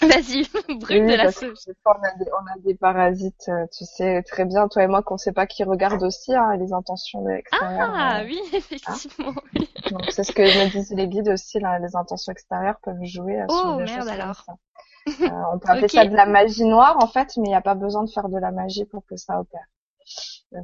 Vas-y, 0.00 0.48
brûle 0.78 1.04
Oui, 1.04 1.12
de 1.12 1.16
la 1.16 1.30
fois, 1.30 1.48
on 1.86 2.02
a 2.02 2.14
des, 2.14 2.30
on 2.32 2.46
a 2.46 2.58
des 2.64 2.74
parasites, 2.74 3.48
euh, 3.48 3.66
tu 3.76 3.84
sais 3.84 4.22
très 4.22 4.44
bien, 4.44 4.68
toi 4.68 4.82
et 4.82 4.86
moi, 4.86 5.02
qu'on 5.02 5.18
sait 5.18 5.32
pas 5.32 5.46
qui 5.46 5.62
regardent 5.64 6.02
aussi 6.02 6.34
hein, 6.34 6.56
les 6.56 6.72
intentions 6.72 7.28
extérieures. 7.28 7.92
Ah 7.94 8.20
euh, 8.20 8.24
oui, 8.24 8.40
effectivement. 8.52 9.34
oui. 9.54 9.68
donc 9.90 10.04
c'est 10.10 10.24
ce 10.24 10.32
que 10.32 10.42
me 10.42 10.70
disent 10.70 10.92
les 10.94 11.08
guides 11.08 11.28
aussi, 11.28 11.60
là, 11.60 11.78
les 11.78 11.96
intentions 11.96 12.32
extérieures 12.32 12.80
peuvent 12.82 13.04
jouer 13.04 13.42
euh, 13.42 13.48
sur 13.48 13.66
Oh 13.66 13.76
des 13.76 13.84
merde 13.84 14.08
alors. 14.08 14.44
Euh, 15.08 15.28
on 15.52 15.58
peut 15.58 15.68
appeler 15.68 15.88
ça 15.88 16.06
de 16.06 16.16
la 16.16 16.26
magie 16.26 16.64
noire 16.64 16.96
en 17.02 17.06
fait, 17.06 17.36
mais 17.36 17.48
il 17.48 17.50
n'y 17.50 17.54
a 17.54 17.60
pas 17.60 17.74
besoin 17.74 18.04
de 18.04 18.10
faire 18.10 18.28
de 18.28 18.38
la 18.38 18.52
magie 18.52 18.86
pour 18.86 19.04
que 19.06 19.16
ça 19.16 19.38
opère. 19.40 19.66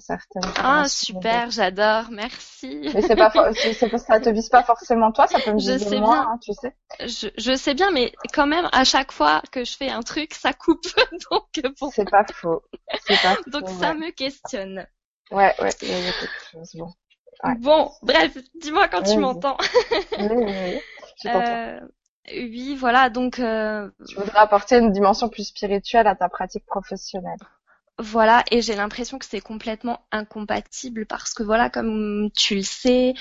Certaines 0.01 0.43
Ah 0.57 0.89
super, 0.89 1.51
j'adore, 1.53 2.11
merci. 2.11 2.91
Mais 2.93 3.03
c'est 3.03 3.15
pas, 3.15 3.31
c'est 3.55 3.73
c'est 3.73 3.89
pas- 3.89 3.99
ça 3.99 4.19
te 4.19 4.29
vise 4.31 4.49
pas 4.49 4.63
forcément 4.65 5.13
toi, 5.13 5.29
ça 5.29 5.39
peut 5.39 5.53
me 5.53 5.59
Je 5.61 5.79
sais 5.79 6.01
moi, 6.01 6.15
bien. 6.15 6.23
hein, 6.33 6.39
tu 6.43 6.53
sais. 6.55 6.75
Je, 7.01 7.29
je 7.39 7.57
sais 7.57 7.75
bien, 7.75 7.93
mais 7.93 8.13
quand 8.35 8.49
même, 8.49 8.69
à 8.73 8.83
chaque 8.83 9.13
fois 9.13 9.43
que 9.53 9.65
je 9.65 9.77
fais 9.77 9.89
un 9.89 10.03
truc, 10.03 10.35
ça 10.35 10.53
coupe. 10.53 10.85
Donc 11.31 11.75
bon, 11.81 11.91
C'est 11.93 12.11
pas 12.11 12.25
faux. 12.33 12.63
C'est 13.07 13.21
pas 13.23 13.37
faux. 13.45 13.51
donc 13.51 13.69
ouais. 13.69 13.75
ça 13.75 13.95
me 13.95 14.11
questionne. 14.11 14.87
Ouais, 15.31 15.55
ouais, 15.61 15.71
il 15.83 15.89
y 15.89 15.93
a 16.09 16.13
quelque 16.13 16.51
chose. 16.53 16.71
Bon. 16.75 16.93
Ouais. 17.45 17.55
Bon, 17.59 17.93
bref, 18.03 18.37
dis-moi 18.61 18.89
quand 18.89 19.03
tu 19.03 19.19
m'entends. 19.19 19.57
Oui, 20.19 20.27
oui, 20.31 20.45
oui. 20.47 20.81
Je. 21.23 21.29
Euh, 21.29 21.81
oui, 22.33 22.75
voilà, 22.77 23.09
donc 23.09 23.39
euh, 23.39 23.89
Tu 24.09 24.17
voudrais 24.17 24.39
apporter 24.39 24.79
une 24.79 24.91
dimension 24.91 25.29
plus 25.29 25.45
spirituelle 25.45 26.07
à 26.09 26.17
ta 26.17 26.29
pratique 26.29 26.67
professionnelle. 26.67 27.39
Voilà, 27.99 28.45
et 28.51 28.61
j'ai 28.61 28.75
l'impression 28.75 29.19
que 29.19 29.25
c'est 29.25 29.41
complètement 29.41 30.07
incompatible 30.13 31.07
parce 31.07 31.33
que 31.33 31.43
voilà, 31.43 31.71
comme 31.71 32.31
tu 32.37 32.57
le 32.57 32.63
sais, 32.63 33.15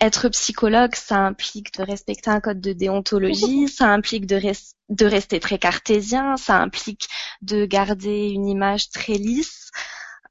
être 0.00 0.30
psychologue, 0.30 0.94
ça 0.94 1.18
implique 1.18 1.74
de 1.78 1.82
respecter 1.82 2.30
un 2.30 2.40
code 2.40 2.60
de 2.60 2.72
déontologie, 2.72 3.68
ça 3.68 3.88
implique 3.88 4.26
de, 4.26 4.36
res- 4.36 4.74
de 4.90 5.06
rester 5.06 5.40
très 5.40 5.58
cartésien, 5.58 6.38
ça 6.38 6.56
implique 6.56 7.08
de 7.42 7.66
garder 7.66 8.30
une 8.30 8.48
image 8.48 8.90
très 8.90 9.14
lisse. 9.14 9.70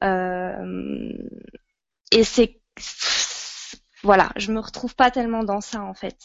Euh, 0.03 1.11
et 2.11 2.23
c'est 2.23 2.61
voilà, 4.03 4.31
je 4.35 4.51
me 4.51 4.59
retrouve 4.59 4.95
pas 4.95 5.11
tellement 5.11 5.43
dans 5.43 5.61
ça 5.61 5.81
en 5.81 5.93
fait. 5.93 6.17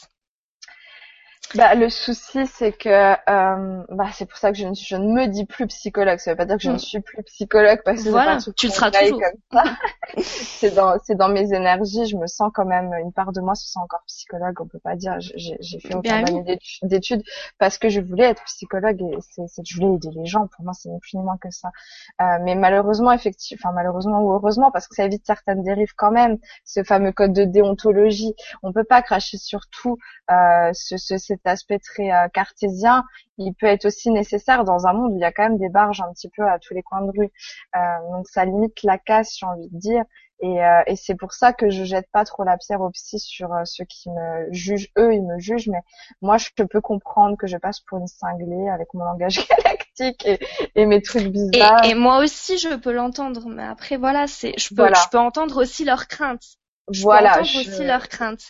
Bah, 1.54 1.74
le 1.74 1.88
souci, 1.88 2.46
c'est 2.46 2.72
que, 2.72 2.88
euh, 2.90 3.82
bah, 3.88 4.08
c'est 4.12 4.26
pour 4.26 4.36
ça 4.36 4.52
que 4.52 4.58
je 4.58 4.66
ne, 4.66 4.74
je 4.74 4.96
ne 4.96 5.12
me 5.12 5.26
dis 5.28 5.46
plus 5.46 5.66
psychologue. 5.66 6.18
Ça 6.18 6.32
veut 6.32 6.36
pas 6.36 6.44
dire 6.44 6.56
que 6.56 6.62
je 6.62 6.68
ne 6.68 6.74
Mm. 6.74 6.78
suis 6.78 7.00
plus 7.00 7.22
psychologue 7.22 7.80
parce 7.86 8.02
que 8.04 8.10
Voilà, 8.10 8.36
pas 8.36 8.52
tu 8.54 8.66
le 8.66 8.72
seras 8.72 8.90
toujours. 8.90 9.18
comme 9.18 9.40
ça. 9.64 9.64
c'est 10.18 10.74
dans, 10.74 10.96
c'est 11.04 11.14
dans 11.14 11.30
mes 11.30 11.54
énergies. 11.54 12.06
Je 12.06 12.16
me 12.16 12.26
sens 12.26 12.50
quand 12.52 12.66
même, 12.66 12.92
une 13.00 13.12
part 13.14 13.32
de 13.32 13.40
moi 13.40 13.54
se 13.54 13.66
sent 13.66 13.78
encore 13.82 14.02
psychologue. 14.06 14.60
On 14.60 14.66
peut 14.66 14.78
pas 14.78 14.94
dire, 14.94 15.16
j'ai, 15.20 15.56
j'ai 15.60 15.80
fait 15.80 15.94
oui. 15.94 16.02
d'années 16.02 16.42
d'étu- 16.42 16.80
d'études 16.82 17.22
parce 17.58 17.78
que 17.78 17.88
je 17.88 18.00
voulais 18.02 18.24
être 18.24 18.44
psychologue 18.44 19.00
et 19.00 19.16
c'est, 19.30 19.46
c'est, 19.48 19.62
je 19.66 19.74
voulais 19.80 19.94
aider 19.94 20.10
les 20.14 20.26
gens. 20.26 20.48
Pour 20.48 20.64
moi, 20.66 20.74
c'est 20.74 20.90
ni 20.90 20.98
plus 21.00 21.14
ni 21.14 21.22
moins 21.22 21.38
que 21.38 21.50
ça. 21.50 21.70
Euh, 22.20 22.38
mais 22.42 22.56
malheureusement, 22.56 23.12
effectivement, 23.12 23.58
enfin, 23.70 23.74
malheureusement 23.74 24.20
ou 24.20 24.32
heureusement, 24.34 24.70
parce 24.70 24.86
que 24.86 24.94
ça 24.94 25.04
évite 25.04 25.24
certaines 25.24 25.62
dérives 25.62 25.94
quand 25.96 26.10
même. 26.10 26.36
Ce 26.66 26.82
fameux 26.84 27.12
code 27.12 27.32
de 27.32 27.44
déontologie. 27.44 28.34
On 28.62 28.72
peut 28.74 28.84
pas 28.84 29.00
cracher 29.00 29.38
sur 29.38 29.60
tout 29.70 29.96
euh, 30.30 30.70
ce, 30.74 30.98
ce- 30.98 31.16
cet 31.38 31.46
aspect 31.46 31.78
très 31.78 32.10
euh, 32.12 32.28
cartésien, 32.28 33.04
il 33.38 33.52
peut 33.54 33.66
être 33.66 33.86
aussi 33.86 34.10
nécessaire 34.10 34.64
dans 34.64 34.86
un 34.86 34.92
monde 34.92 35.12
où 35.12 35.16
il 35.16 35.20
y 35.20 35.24
a 35.24 35.32
quand 35.32 35.44
même 35.44 35.58
des 35.58 35.68
barges 35.70 36.00
un 36.00 36.12
petit 36.12 36.28
peu 36.28 36.42
à 36.46 36.58
tous 36.58 36.74
les 36.74 36.82
coins 36.82 37.02
de 37.02 37.10
rue. 37.16 37.30
Euh, 37.76 38.10
donc 38.12 38.28
ça 38.28 38.44
limite 38.44 38.82
la 38.82 38.98
casse, 38.98 39.36
j'ai 39.38 39.46
envie 39.46 39.68
de 39.68 39.78
dire. 39.78 40.04
Et, 40.40 40.64
euh, 40.64 40.82
et 40.86 40.94
c'est 40.94 41.16
pour 41.16 41.32
ça 41.32 41.52
que 41.52 41.68
je 41.68 41.82
jette 41.82 42.08
pas 42.12 42.24
trop 42.24 42.44
la 42.44 42.56
pierre 42.56 42.80
aux 42.80 42.90
psy 42.90 43.18
sur 43.18 43.52
euh, 43.52 43.62
ceux 43.64 43.84
qui 43.84 44.08
me 44.10 44.52
jugent. 44.52 44.88
Eux, 44.96 45.12
ils 45.14 45.22
me 45.26 45.38
jugent, 45.40 45.68
mais 45.68 45.80
moi, 46.22 46.36
je 46.38 46.50
peux 46.56 46.80
comprendre 46.80 47.36
que 47.36 47.48
je 47.48 47.56
passe 47.56 47.80
pour 47.80 47.98
une 47.98 48.06
cinglée 48.06 48.68
avec 48.68 48.94
mon 48.94 49.04
langage 49.04 49.48
galactique 49.48 50.24
et, 50.26 50.38
et 50.76 50.86
mes 50.86 51.02
trucs 51.02 51.26
Et, 51.52 51.60
bizarres. 51.60 51.84
et 51.84 51.94
moi 51.94 52.18
aussi, 52.18 52.58
je 52.58 52.74
peux 52.76 52.92
l'entendre, 52.92 53.48
mais 53.48 53.64
après 53.64 53.96
voilà, 53.96 54.26
c'est 54.28 54.54
je 54.58 54.74
peux 54.74 54.82
Voilà. 54.82 54.94
je 54.94 55.08
peux 55.10 55.18
entendre 55.18 55.60
aussi 55.60 55.84
leurs 55.84 56.06
craintes. 56.08 56.58
Voilà, 57.02 57.42
je- 57.42 57.58
aussi 57.60 57.84
leurs 57.84 58.08
craintes. 58.08 58.44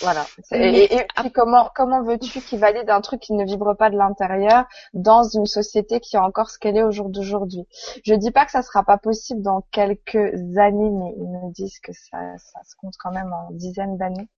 Voilà. 0.00 0.26
Mais- 0.52 0.84
Et, 0.84 0.94
et 0.96 1.06
puis 1.16 1.30
comment 1.32 1.70
comment 1.74 2.02
veux-tu 2.02 2.40
qu'ils 2.40 2.58
valident 2.58 2.90
un 2.90 3.00
truc 3.00 3.20
qui 3.20 3.32
ne 3.32 3.44
vibre 3.44 3.76
pas 3.76 3.90
de 3.90 3.96
l'intérieur 3.96 4.66
dans 4.94 5.22
une 5.22 5.46
société 5.46 6.00
qui 6.00 6.16
est 6.16 6.20
encore 6.20 6.50
ce 6.50 6.58
qu'elle 6.58 6.76
est 6.76 6.82
au 6.82 6.90
jour 6.90 7.08
d'aujourd'hui? 7.08 7.66
Je 8.04 8.14
dis 8.14 8.30
pas 8.30 8.44
que 8.44 8.50
ça 8.50 8.62
sera 8.62 8.84
pas 8.84 8.98
possible 8.98 9.42
dans 9.42 9.62
quelques 9.72 10.16
années, 10.58 10.90
mais 10.90 11.14
ils 11.16 11.28
me 11.28 11.52
disent 11.52 11.80
que 11.80 11.92
ça, 11.92 12.18
ça 12.38 12.60
se 12.64 12.74
compte 12.76 12.94
quand 12.98 13.12
même 13.12 13.32
en 13.32 13.50
dizaines 13.52 13.96
d'années. 13.96 14.28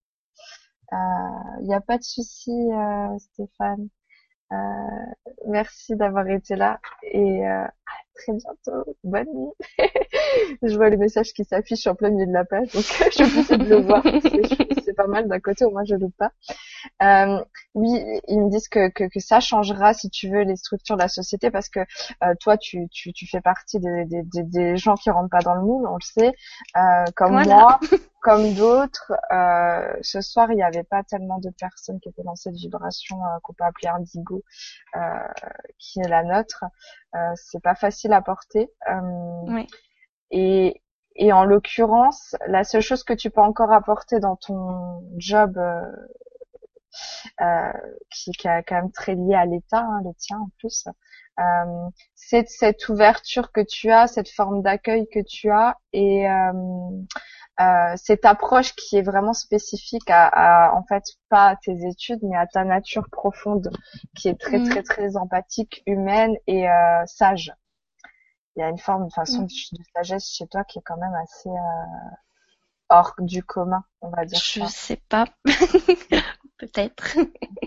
Il 0.92 1.66
n'y 1.66 1.74
a 1.74 1.80
pas 1.80 1.98
de 1.98 2.02
souci, 2.02 2.50
euh, 2.50 3.18
Stéphane. 3.18 3.88
Euh, 4.52 4.56
merci 5.46 5.94
d'avoir 5.94 6.28
été 6.28 6.56
là 6.56 6.80
et 7.02 7.46
euh, 7.46 7.64
à 7.64 7.70
très 8.14 8.32
bientôt. 8.32 8.96
Bonne 9.04 9.28
nuit. 9.32 9.52
je 10.62 10.74
vois 10.76 10.90
les 10.90 10.96
messages 10.96 11.32
qui 11.32 11.44
s'affichent 11.44 11.86
en 11.86 11.94
plein 11.94 12.10
milieu 12.10 12.26
de 12.26 12.32
la 12.32 12.44
page, 12.44 12.72
donc 12.72 12.82
je 13.16 13.24
vais 13.24 13.40
essayer 13.40 13.58
de 13.58 13.68
le 13.68 13.76
voir. 13.82 14.02
Pas 15.00 15.06
mal 15.06 15.28
d'un 15.28 15.40
côté, 15.40 15.64
au 15.64 15.70
moins 15.70 15.84
je 15.84 15.94
loupe 15.94 16.14
pas. 16.18 16.30
Euh, 17.02 17.42
oui, 17.74 18.20
ils 18.28 18.38
me 18.38 18.50
disent 18.50 18.68
que, 18.68 18.90
que, 18.90 19.04
que 19.04 19.18
ça 19.18 19.40
changera, 19.40 19.94
si 19.94 20.10
tu 20.10 20.28
veux, 20.28 20.42
les 20.42 20.56
structures 20.56 20.96
de 20.96 21.00
la 21.00 21.08
société, 21.08 21.50
parce 21.50 21.70
que 21.70 21.80
euh, 22.22 22.34
toi, 22.38 22.58
tu, 22.58 22.86
tu, 22.90 23.14
tu 23.14 23.26
fais 23.26 23.40
partie 23.40 23.80
des, 23.80 24.04
des, 24.04 24.22
des, 24.24 24.42
des 24.42 24.76
gens 24.76 24.94
qui 24.96 25.08
rentrent 25.08 25.30
pas 25.30 25.40
dans 25.40 25.54
le 25.54 25.62
moule, 25.62 25.86
on 25.86 25.94
le 25.94 26.02
sait. 26.02 26.34
Euh, 26.76 27.04
comme 27.16 27.32
Voilà. 27.32 27.54
moi, 27.54 27.80
comme 28.20 28.52
d'autres, 28.52 29.12
ce 30.02 30.20
soir, 30.20 30.50
il 30.52 30.56
n'y 30.56 30.62
avait 30.62 30.84
pas 30.84 31.02
tellement 31.02 31.38
de 31.38 31.48
personnes 31.58 31.98
qui 32.00 32.10
étaient 32.10 32.24
dans 32.24 32.36
cette 32.36 32.56
vibration 32.56 33.16
qu'on 33.42 33.54
peut 33.54 33.64
appeler 33.64 33.88
indigo, 33.88 34.42
qui 35.78 36.00
est 36.00 36.08
la 36.08 36.24
nôtre. 36.24 36.64
C'est 37.36 37.62
pas 37.62 37.74
facile 37.74 38.12
à 38.12 38.20
porter. 38.20 38.68
Oui. 39.46 39.66
Et, 40.30 40.82
et 41.16 41.32
en 41.32 41.44
l'occurrence, 41.44 42.36
la 42.46 42.64
seule 42.64 42.82
chose 42.82 43.04
que 43.04 43.12
tu 43.14 43.30
peux 43.30 43.40
encore 43.42 43.72
apporter 43.72 44.20
dans 44.20 44.36
ton 44.36 45.02
job, 45.18 45.58
euh, 45.58 45.80
euh, 47.40 47.72
qui, 48.10 48.32
qui 48.32 48.48
est 48.48 48.62
quand 48.66 48.76
même 48.76 48.92
très 48.92 49.14
lié 49.14 49.34
à 49.34 49.46
l'État, 49.46 49.80
hein, 49.80 50.00
le 50.04 50.12
tien 50.14 50.38
en 50.38 50.48
plus, 50.58 50.86
euh, 51.38 51.42
c'est 52.14 52.48
cette 52.48 52.88
ouverture 52.88 53.52
que 53.52 53.60
tu 53.60 53.90
as, 53.90 54.06
cette 54.06 54.28
forme 54.30 54.62
d'accueil 54.62 55.08
que 55.12 55.20
tu 55.20 55.50
as 55.50 55.76
et 55.92 56.28
euh, 56.28 56.52
euh, 57.60 57.94
cette 57.96 58.24
approche 58.24 58.74
qui 58.74 58.96
est 58.96 59.02
vraiment 59.02 59.34
spécifique 59.34 60.08
à, 60.10 60.26
à, 60.70 60.74
en 60.74 60.82
fait 60.84 61.04
pas 61.28 61.48
à 61.48 61.56
tes 61.56 61.86
études 61.86 62.20
mais 62.22 62.36
à 62.36 62.46
ta 62.46 62.64
nature 62.64 63.08
profonde 63.10 63.70
qui 64.16 64.28
est 64.28 64.40
très 64.40 64.58
Mhm. 64.58 64.64
très 64.64 64.82
très 64.82 65.16
empathique, 65.16 65.82
humaine 65.86 66.34
et 66.46 66.68
euh, 66.70 67.02
sage. 67.06 67.52
Il 68.56 68.60
y 68.60 68.62
a 68.62 68.68
une 68.68 68.78
forme, 68.78 69.04
une 69.04 69.10
façon 69.10 69.42
Mhm. 69.42 69.48
de, 69.72 69.78
de 69.78 69.84
sagesse 69.94 70.28
chez 70.30 70.46
toi 70.46 70.64
qui 70.64 70.78
est 70.78 70.82
quand 70.82 70.96
même 70.98 71.14
assez 71.14 71.48
euh, 71.50 71.52
hors 72.90 73.14
du 73.20 73.42
commun, 73.42 73.82
on 74.02 74.10
va 74.10 74.26
dire 74.26 74.44
Je 74.44 74.60
ça. 74.60 74.66
sais 74.66 74.96
pas. 75.08 75.26
Peut-être. 76.58 77.16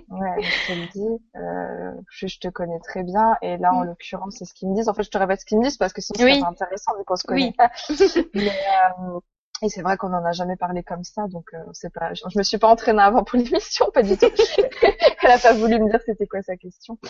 Ouais, 0.09 0.47
je 0.49 0.61
te 0.61 0.71
le 0.71 0.85
dis, 0.87 1.23
euh, 1.37 1.91
je, 2.11 2.27
je 2.27 2.39
te 2.39 2.47
connais 2.47 2.79
très 2.81 3.03
bien 3.03 3.35
et 3.41 3.57
là 3.57 3.73
en 3.73 3.81
Mm. 3.81 3.85
l'occurrence 3.85 4.35
c'est 4.37 4.45
ce 4.45 4.53
qu'ils 4.53 4.69
me 4.69 4.75
disent. 4.75 4.87
En 4.89 4.93
fait, 4.93 5.03
je 5.03 5.09
te 5.09 5.17
répète 5.17 5.39
ce 5.41 5.45
qu'ils 5.45 5.57
me 5.57 5.63
disent 5.63 5.77
parce 5.77 5.93
que 5.93 6.01
sinon 6.01 6.19
Oui. 6.19 6.35
c'est 6.35 6.39
pas 6.39 6.47
intéressant 6.47 6.95
vu 6.97 7.03
qu'on 7.05 7.15
se 7.15 7.23
connaît. 7.25 7.53
Oui. 7.53 7.57
Mais 8.33 8.51
euh, 8.99 9.19
et 9.64 9.69
c'est 9.69 9.82
vrai 9.82 9.98
qu'on 9.98 10.14
en 10.14 10.25
a 10.25 10.33
jamais 10.33 10.58
parlé 10.58 10.83
comme 10.83 11.03
ça, 11.06 11.27
donc 11.27 11.45
euh, 11.56 11.59
c'est 11.74 11.92
pas. 11.93 12.14
Je, 12.14 12.24
je 12.32 12.38
me 12.38 12.43
suis 12.43 12.58
pas 12.59 12.69
entraînée 12.69 13.01
avant 13.01 13.24
pour 13.24 13.40
l'émission, 13.40 13.88
pas 13.93 14.03
du 14.03 14.17
tout. 14.17 14.27
Elle 15.24 15.32
a 15.32 15.40
pas 15.40 15.53
voulu 15.53 15.80
me 15.80 15.90
dire 15.90 16.01
c'était 16.06 16.27
quoi 16.27 16.42
sa 16.43 16.58
question. 16.58 16.98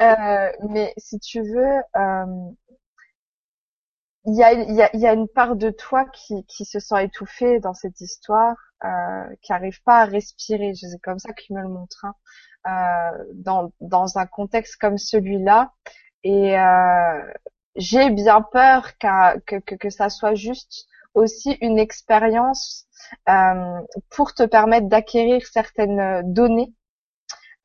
Euh, 0.00 0.52
mais 0.70 0.92
si 0.96 1.18
tu 1.18 1.42
veux, 1.42 1.80
euh, 1.96 2.24
il 4.26 4.36
y 4.36 4.42
a, 4.44 4.52
y, 4.52 4.82
a, 4.82 4.96
y 4.96 5.06
a 5.06 5.12
une 5.12 5.28
part 5.28 5.56
de 5.56 5.70
toi 5.70 6.04
qui, 6.06 6.44
qui 6.46 6.64
se 6.64 6.78
sent 6.80 7.04
étouffée 7.04 7.60
dans 7.60 7.74
cette 7.74 8.00
histoire, 8.00 8.56
euh, 8.84 9.24
qui 9.42 9.52
arrive 9.52 9.82
pas 9.82 10.00
à 10.00 10.04
respirer. 10.04 10.72
C'est 10.74 11.00
comme 11.02 11.18
ça 11.18 11.32
qu'il 11.32 11.56
me 11.56 11.62
le 11.62 11.68
montre. 11.68 12.04
hein. 12.04 12.14
Dans, 13.34 13.72
dans 13.80 14.18
un 14.18 14.26
contexte 14.26 14.76
comme 14.76 14.98
celui-là. 14.98 15.72
Et 16.24 16.56
j'ai 17.76 18.10
bien 18.10 18.42
peur 18.42 18.96
qu'à- 18.98 19.36
que, 19.46 19.56
que, 19.56 19.74
que 19.74 19.90
ça 19.90 20.10
soit 20.10 20.34
juste 20.34 20.86
aussi 21.14 21.52
une 21.60 21.78
expérience 21.78 22.86
euh, 23.28 23.80
pour 24.10 24.34
te 24.34 24.44
permettre 24.44 24.88
d'acquérir 24.88 25.46
certaines 25.46 26.22
données 26.32 26.72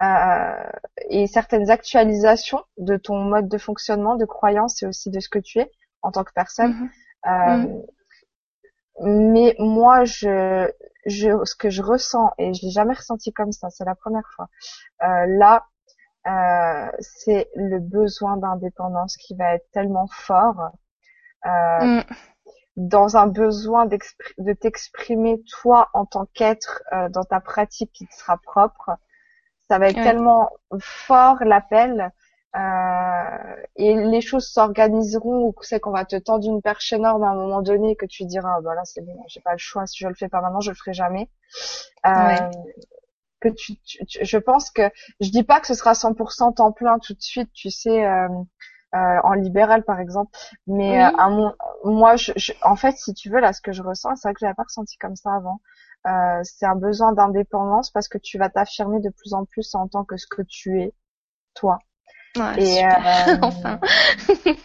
euh, 0.01 0.69
et 1.09 1.27
certaines 1.27 1.69
actualisations 1.69 2.63
de 2.77 2.97
ton 2.97 3.17
mode 3.19 3.47
de 3.47 3.57
fonctionnement, 3.57 4.15
de 4.15 4.25
croyance 4.25 4.81
et 4.83 4.87
aussi 4.87 5.09
de 5.09 5.19
ce 5.19 5.29
que 5.29 5.39
tu 5.39 5.59
es 5.59 5.71
en 6.01 6.11
tant 6.11 6.23
que 6.23 6.33
personne. 6.33 6.73
Mhm. 6.73 6.89
Euh, 7.27 7.81
Mais 9.01 9.55
moi, 9.59 10.05
je, 10.05 10.71
je, 11.05 11.43
ce 11.45 11.55
que 11.55 11.69
je 11.69 11.81
ressens, 11.81 12.31
et 12.37 12.53
je 12.53 12.61
l'ai 12.65 12.71
jamais 12.71 12.93
ressenti 12.93 13.33
comme 13.33 13.51
ça, 13.51 13.69
c'est 13.69 13.85
la 13.85 13.95
première 13.95 14.29
fois. 14.35 14.47
euh, 15.03 15.25
là, 15.39 15.65
euh, 16.27 16.91
c'est 17.01 17.49
le 17.55 17.79
besoin 17.79 18.37
d'indépendance 18.37 19.17
qui 19.17 19.35
va 19.35 19.55
être 19.55 19.69
tellement 19.73 20.07
fort. 20.11 20.71
Euh, 21.45 21.49
Mm. 21.79 22.01
Dans 22.75 23.17
un 23.17 23.27
besoin 23.27 23.85
de 23.85 24.53
t'exprimer 24.53 25.41
toi 25.61 25.89
en 25.93 26.05
tant 26.05 26.25
qu'être 26.33 26.83
euh, 26.93 27.09
dans 27.09 27.23
ta 27.23 27.39
pratique 27.39 27.91
qui 27.93 28.07
te 28.07 28.13
sera 28.15 28.37
propre, 28.37 28.91
ça 29.69 29.79
va 29.79 29.89
être 29.89 30.01
tellement 30.01 30.49
fort 30.79 31.37
l'appel 31.43 32.11
euh, 32.55 33.55
et 33.77 33.95
les 33.95 34.21
choses 34.21 34.47
s'organiseront 34.47 35.47
ou 35.47 35.55
c'est 35.61 35.79
qu'on 35.79 35.91
va 35.91 36.05
te 36.05 36.15
tendre 36.17 36.47
une 36.47 36.61
perche 36.61 36.93
énorme 36.93 37.23
à 37.23 37.29
un 37.29 37.35
moment 37.35 37.61
donné 37.61 37.95
que 37.95 38.05
tu 38.05 38.25
diras 38.25 38.55
ah, 38.57 38.61
bah 38.61 38.75
là 38.75 38.83
c'est 38.85 39.01
bon 39.01 39.23
j'ai 39.27 39.41
pas 39.41 39.53
le 39.53 39.57
choix 39.57 39.87
si 39.87 39.97
je 39.99 40.07
le 40.07 40.13
fais 40.15 40.29
pas 40.29 40.41
maintenant 40.41 40.61
je 40.61 40.71
le 40.71 40.75
ferai 40.75 40.93
jamais. 40.93 41.29
Euh, 42.05 42.11
que 43.41 43.49
tu, 43.49 43.75
tu- 43.81 44.05
tu- 44.05 44.23
je 44.25 44.37
pense 44.37 44.71
que 44.71 44.83
je 45.19 45.29
dis 45.29 45.43
pas 45.43 45.59
que 45.59 45.67
ce 45.67 45.73
sera 45.73 45.93
100% 45.95 46.53
temps 46.53 46.71
plein 46.71 46.99
tout 46.99 47.13
de 47.13 47.21
suite 47.21 47.51
tu 47.53 47.69
sais 47.69 48.05
euh, 48.95 49.19
en 49.23 49.33
libéral 49.33 49.83
par 49.83 49.99
exemple 49.99 50.31
mais 50.67 50.97
Oui. 50.97 51.03
euh, 51.03 51.09
à 51.17 51.29
mon, 51.29 51.53
moi 51.83 52.15
je, 52.15 52.31
je- 52.35 52.53
en 52.63 52.75
fait 52.75 52.95
si 52.97 53.13
tu 53.13 53.29
veux 53.29 53.39
là 53.39 53.53
ce 53.53 53.61
que 53.61 53.71
je 53.71 53.81
ressens 53.83 54.15
c'est 54.15 54.27
vrai 54.27 54.33
que 54.33 54.39
j'avais 54.41 54.53
pas 54.53 54.63
ressenti 54.63 54.97
comme 54.97 55.15
ça 55.15 55.33
avant 55.35 55.61
euh, 56.07 56.41
c'est 56.43 56.65
un 56.65 56.75
besoin 56.75 57.13
d'indépendance 57.13 57.89
parce 57.91 58.07
que 58.07 58.17
tu 58.17 58.37
vas 58.37 58.49
t'affirmer 58.49 58.99
de 58.99 59.09
plus 59.09 59.33
en 59.33 59.45
plus 59.45 59.73
en 59.75 59.87
tant 59.87 60.03
que 60.03 60.17
ce 60.17 60.27
que 60.27 60.41
tu 60.43 60.81
es 60.81 60.93
toi 61.55 61.79
Ouais, 62.35 62.59
et 62.59 62.61
super. 62.61 63.03
euh, 63.05 63.37
enfin. 63.41 63.79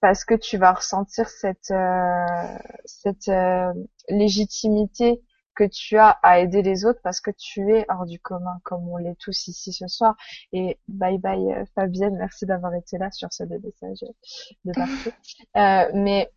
parce 0.00 0.24
que 0.24 0.34
tu 0.34 0.58
vas 0.58 0.72
ressentir 0.72 1.28
cette 1.28 1.70
euh, 1.70 2.58
cette 2.84 3.28
euh, 3.28 3.72
légitimité 4.08 5.22
que 5.54 5.64
tu 5.64 5.96
as 5.98 6.10
à 6.22 6.40
aider 6.40 6.62
les 6.62 6.84
autres 6.84 7.00
parce 7.02 7.20
que 7.20 7.30
tu 7.30 7.74
es 7.74 7.86
hors 7.88 8.06
du 8.06 8.18
commun 8.18 8.58
comme 8.62 8.88
on 8.88 8.96
l'est 8.96 9.18
tous 9.18 9.48
ici 9.48 9.72
ce 9.72 9.86
soir 9.86 10.16
et 10.52 10.78
bye 10.88 11.18
bye 11.18 11.52
euh, 11.52 11.64
Fabienne 11.74 12.16
merci 12.16 12.46
d'avoir 12.46 12.74
été 12.74 12.98
là 12.98 13.10
sur 13.10 13.32
ce 13.32 13.44
des 13.44 13.58
messages 13.58 14.04
de 14.64 14.72
partout 14.72 15.10
Euh, 15.56 15.90
mais 15.94 16.30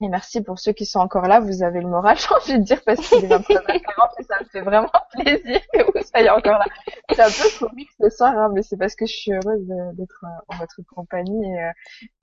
et 0.00 0.08
merci 0.08 0.42
pour 0.42 0.60
ceux 0.60 0.72
qui 0.72 0.86
sont 0.86 1.00
encore 1.00 1.26
là, 1.26 1.40
vous 1.40 1.64
avez 1.64 1.80
le 1.80 1.88
moral, 1.88 2.16
j'ai 2.18 2.34
envie 2.34 2.58
de 2.60 2.64
dire, 2.64 2.80
parce 2.84 3.08
qu'il 3.08 3.24
est 3.24 3.28
23h40 3.28 3.80
et 4.18 4.22
ça 4.22 4.36
me 4.40 4.44
fait 4.48 4.60
vraiment 4.60 4.90
plaisir 5.12 5.60
que 5.72 5.82
vous 5.82 6.06
soyez 6.06 6.30
encore 6.30 6.58
là. 6.58 6.66
C'est 7.10 7.20
un 7.20 7.26
peu 7.26 7.66
comique 7.66 7.90
ce 8.00 8.08
soir, 8.08 8.36
hein, 8.36 8.50
mais 8.54 8.62
c'est 8.62 8.76
parce 8.76 8.94
que 8.94 9.06
je 9.06 9.12
suis 9.12 9.32
heureuse 9.32 9.66
d'être 9.94 10.24
euh, 10.24 10.54
en 10.54 10.56
votre 10.58 10.80
compagnie 10.94 11.52
et, 11.52 11.64
euh, 11.64 11.72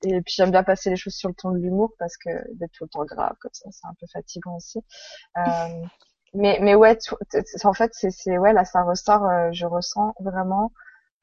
et 0.04 0.22
puis 0.22 0.34
j'aime 0.38 0.52
bien 0.52 0.64
passer 0.64 0.90
les 0.90 0.96
choses 0.96 1.16
sur 1.16 1.28
le 1.28 1.36
ton 1.36 1.52
de 1.52 1.58
l'humour 1.58 1.92
parce 2.00 2.16
que 2.16 2.30
d'être 2.54 2.72
tout 2.72 2.86
le 2.86 2.90
temps 2.90 3.06
grave 3.06 3.36
comme 3.42 3.54
ça, 3.54 3.70
c'est 3.72 3.88
un 3.88 3.94
peu 4.00 4.08
fatigant 4.08 4.56
aussi. 4.56 4.80
Euh, 5.38 5.42
mais 6.36 6.60
mais 6.62 6.76
ouais, 6.76 6.98
en 7.64 7.74
fait 7.74 7.92
c'est 7.94 8.38
ouais 8.38 8.54
là 8.54 8.66
ça 8.66 8.84
ressort, 8.84 9.26
euh, 9.26 9.50
je 9.52 9.66
ressens 9.66 10.14
vraiment. 10.20 10.72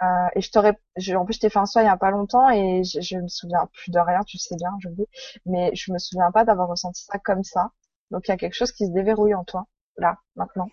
Euh, 0.02 0.06
et 0.34 0.40
je 0.40 0.50
t'aurais, 0.50 0.76
en 1.14 1.24
plus 1.24 1.34
je 1.34 1.40
t'ai 1.40 1.50
fait 1.50 1.60
un 1.60 1.66
soin 1.66 1.82
il 1.82 1.86
y 1.86 1.88
a 1.88 1.96
pas 1.96 2.10
longtemps 2.10 2.50
et 2.50 2.82
je, 2.82 3.00
je 3.00 3.18
me 3.18 3.28
souviens 3.28 3.68
plus 3.72 3.92
de 3.92 4.00
rien, 4.00 4.20
tu 4.26 4.36
sais 4.36 4.56
bien, 4.56 4.70
je 4.80 4.88
dis, 4.88 5.06
mais 5.46 5.70
je 5.74 5.92
me 5.92 5.98
souviens 5.98 6.32
pas 6.32 6.44
d'avoir 6.44 6.68
ressenti 6.68 7.04
ça 7.04 7.18
comme 7.18 7.44
ça. 7.44 7.70
Donc 8.10 8.26
il 8.26 8.32
y 8.32 8.34
a 8.34 8.36
quelque 8.36 8.54
chose 8.54 8.72
qui 8.72 8.86
se 8.86 8.92
déverrouille 8.92 9.34
en 9.34 9.44
toi 9.44 9.66
là 9.98 10.16
maintenant, 10.34 10.68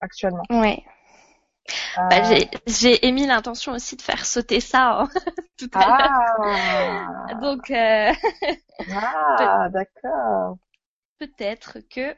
actuellement. 0.00 0.42
Ouais. 0.50 0.84
Euh, 1.98 2.08
Bah, 2.10 2.22
j'ai, 2.22 2.50
j'ai 2.66 3.06
émis 3.06 3.26
l'intention 3.26 3.72
aussi 3.72 3.96
de 3.96 4.02
faire 4.02 4.24
sauter 4.26 4.60
ça 4.60 5.00
hein, 5.00 5.08
tout 5.58 5.70
à 5.74 5.80
ah, 5.80 7.28
l'heure. 7.28 7.40
Donc 7.40 7.70
euh, 7.70 8.12
ah, 8.94 9.68
d'accord. 9.70 10.58
peut-être 11.18 11.78
que 11.90 12.14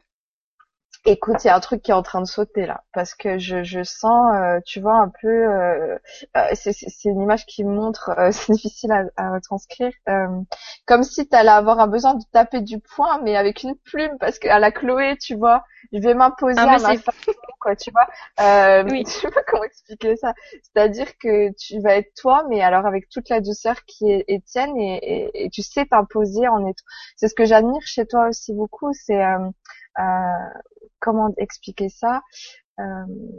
Écoute, 1.05 1.37
il 1.45 1.47
y 1.47 1.51
a 1.51 1.57
un 1.57 1.61
truc 1.61 1.83
qui 1.83 1.91
est 1.91 1.95
en 1.95 2.03
train 2.03 2.21
de 2.21 2.27
sauter 2.27 2.67
là, 2.67 2.83
parce 2.93 3.15
que 3.15 3.39
je, 3.39 3.63
je 3.63 3.83
sens, 3.83 4.35
euh, 4.35 4.61
tu 4.67 4.81
vois, 4.81 4.97
un 5.01 5.11
peu, 5.23 5.29
euh, 5.29 5.97
euh, 6.37 6.49
c'est 6.55 6.75
une 7.05 7.23
image 7.23 7.47
qui 7.47 7.65
me 7.65 7.73
montre, 7.73 8.11
euh, 8.19 8.31
c'est 8.33 8.53
difficile 8.53 8.93
à, 8.93 9.05
à 9.17 9.33
retranscrire, 9.33 9.93
euh, 10.09 10.27
comme 10.87 11.05
si 11.05 11.27
tu 11.29 11.35
allais 11.37 11.49
avoir 11.51 11.79
un 11.81 11.87
besoin 11.87 12.15
de 12.15 12.23
taper 12.33 12.61
du 12.61 12.79
poing, 12.81 13.21
mais 13.23 13.37
avec 13.37 13.63
une 13.63 13.77
plume, 13.77 14.17
parce 14.21 14.39
que 14.39 14.49
à 14.49 14.59
la 14.59 14.71
Chloé, 14.71 15.17
tu 15.19 15.35
vois, 15.37 15.65
je 15.93 16.01
vais 16.01 16.15
m'imposer 16.15 16.57
Ah, 16.59 16.75
à 16.75 16.79
ma 16.79 16.95
façon, 16.97 17.33
quoi, 17.61 17.75
tu 17.77 17.91
vois. 17.91 18.07
Euh, 18.41 18.85
Oui. 18.91 19.05
Je 19.07 19.11
sais 19.13 19.31
pas 19.31 19.43
comment 19.47 19.65
expliquer 19.65 20.17
ça. 20.17 20.35
C'est-à-dire 20.63 21.07
que 21.19 21.53
tu 21.57 21.81
vas 21.81 21.95
être 21.97 22.13
toi, 22.21 22.45
mais 22.51 22.61
alors 22.61 22.85
avec 22.87 23.09
toute 23.09 23.29
la 23.31 23.41
douceur 23.41 23.77
qui 23.87 24.11
est 24.11 24.25
Étienne, 24.29 24.77
et, 24.77 24.97
et, 25.03 25.45
et 25.45 25.51
tu 25.51 25.63
sais 25.63 25.87
t'imposer 25.87 26.49
en 26.49 26.67
étant. 26.67 26.85
C'est 27.17 27.29
ce 27.29 27.35
que 27.35 27.45
j'admire 27.47 27.81
chez 27.87 28.05
toi 28.07 28.29
aussi 28.29 28.53
beaucoup, 28.53 28.91
c'est 28.93 29.25
euh, 29.25 29.39
comment 31.01 31.33
expliquer 31.39 31.89
ça 31.89 32.23
euh, 32.81 32.85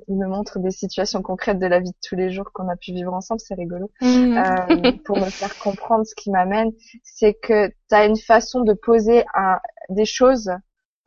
Il 0.08 0.18
me 0.18 0.28
montre 0.28 0.60
des 0.60 0.72
situations 0.72 1.22
concrètes 1.22 1.60
de 1.60 1.68
la 1.68 1.80
vie 1.80 1.92
de 1.92 1.98
tous 2.08 2.16
les 2.16 2.30
jours 2.32 2.52
qu'on 2.54 2.68
a 2.70 2.76
pu 2.76 2.94
vivre 2.94 3.14
ensemble, 3.14 3.40
c'est 3.42 3.56
rigolo. 3.56 3.92
Euh, 4.38 4.92
pour 5.06 5.18
me 5.18 5.30
faire 5.30 5.58
comprendre 5.60 6.06
ce 6.06 6.16
qui 6.16 6.32
m'amène, 6.32 6.72
c'est 7.04 7.34
que 7.34 7.68
tu 7.68 7.96
as 7.96 8.06
une 8.06 8.18
façon 8.18 8.62
de 8.62 8.74
poser 8.74 9.26
un, 9.34 9.60
des 9.90 10.06
choses 10.06 10.52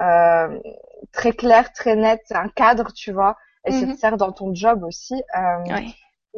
euh, 0.02 0.58
très 1.12 1.32
claires, 1.32 1.72
très 1.72 1.96
nettes, 1.96 2.30
un 2.32 2.48
cadre, 2.48 2.92
tu 2.92 3.12
vois, 3.12 3.36
et 3.66 3.72
c'est 3.72 3.86
Mhm. 3.86 3.94
sert 3.94 4.16
dans 4.16 4.32
ton 4.32 4.54
job 4.54 4.82
aussi. 4.84 5.14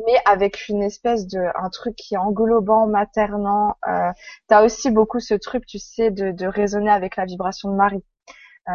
mais 0.06 0.18
avec 0.26 0.68
une 0.68 0.82
espèce 0.82 1.26
de 1.26 1.38
un 1.56 1.70
truc 1.70 1.94
qui 1.96 2.14
est 2.14 2.18
englobant, 2.18 2.86
maternant. 2.86 3.76
Euh, 3.88 4.10
T'as 4.48 4.64
aussi 4.64 4.90
beaucoup 4.90 5.20
ce 5.20 5.34
truc, 5.34 5.66
tu 5.66 5.78
sais, 5.78 6.10
de, 6.10 6.32
de 6.32 6.46
raisonner 6.46 6.90
avec 6.90 7.16
la 7.16 7.24
vibration 7.24 7.70
de 7.70 7.76
Marie. 7.76 8.04
Euh, 8.68 8.72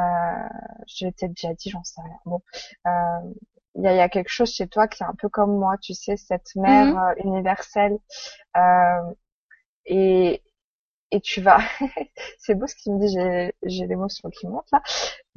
je 0.88 1.06
l'ai 1.06 1.12
peut-être 1.12 1.34
déjà 1.34 1.54
dit, 1.54 1.70
j'en 1.70 1.84
sais 1.84 2.02
rien. 2.02 2.20
Bon, 2.26 2.42
Euh, 2.88 3.34
il 3.76 3.84
y, 3.84 3.88
a, 3.88 3.96
y 3.96 4.00
a 4.02 4.10
quelque 4.10 4.30
chose 4.30 4.52
chez 4.52 4.68
toi 4.68 4.88
qui 4.88 5.04
est 5.04 5.06
un 5.06 5.16
peu 5.16 5.30
comme 5.30 5.58
moi, 5.58 5.78
tu 5.82 5.94
sais, 5.94 6.18
cette 6.18 6.56
mère 6.56 6.90
Mhm. 6.90 6.98
euh, 6.98 7.14
universelle. 7.24 7.98
Euh, 8.58 9.14
et 9.86 10.42
et 11.12 11.22
tu 11.22 11.42
vas, 11.42 11.60
c'est 12.40 12.56
beau 12.56 12.68
ce 12.68 12.76
qu'il 12.76 12.94
me 12.94 13.00
dit, 13.00 13.14
j'ai 13.14 13.54
j'ai 13.64 13.88
l'émotion 13.88 14.30
qui 14.30 14.48
monte 14.48 14.68
là. 14.72 14.82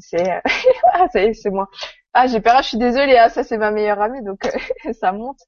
C'est 0.02 0.40
ah 0.92 1.06
ça 1.12 1.22
y 1.22 1.26
est, 1.26 1.34
c'est 1.34 1.50
moi. 1.50 1.68
Ah 2.14 2.26
j'ai 2.26 2.40
peur, 2.40 2.62
je 2.62 2.68
suis 2.68 2.78
désolée, 2.78 3.16
ah, 3.16 3.30
ça 3.30 3.42
c'est 3.44 3.56
ma 3.56 3.70
meilleure 3.70 4.00
amie 4.02 4.22
donc 4.22 4.44
euh, 4.46 4.92
ça 5.00 5.12
monte. 5.12 5.38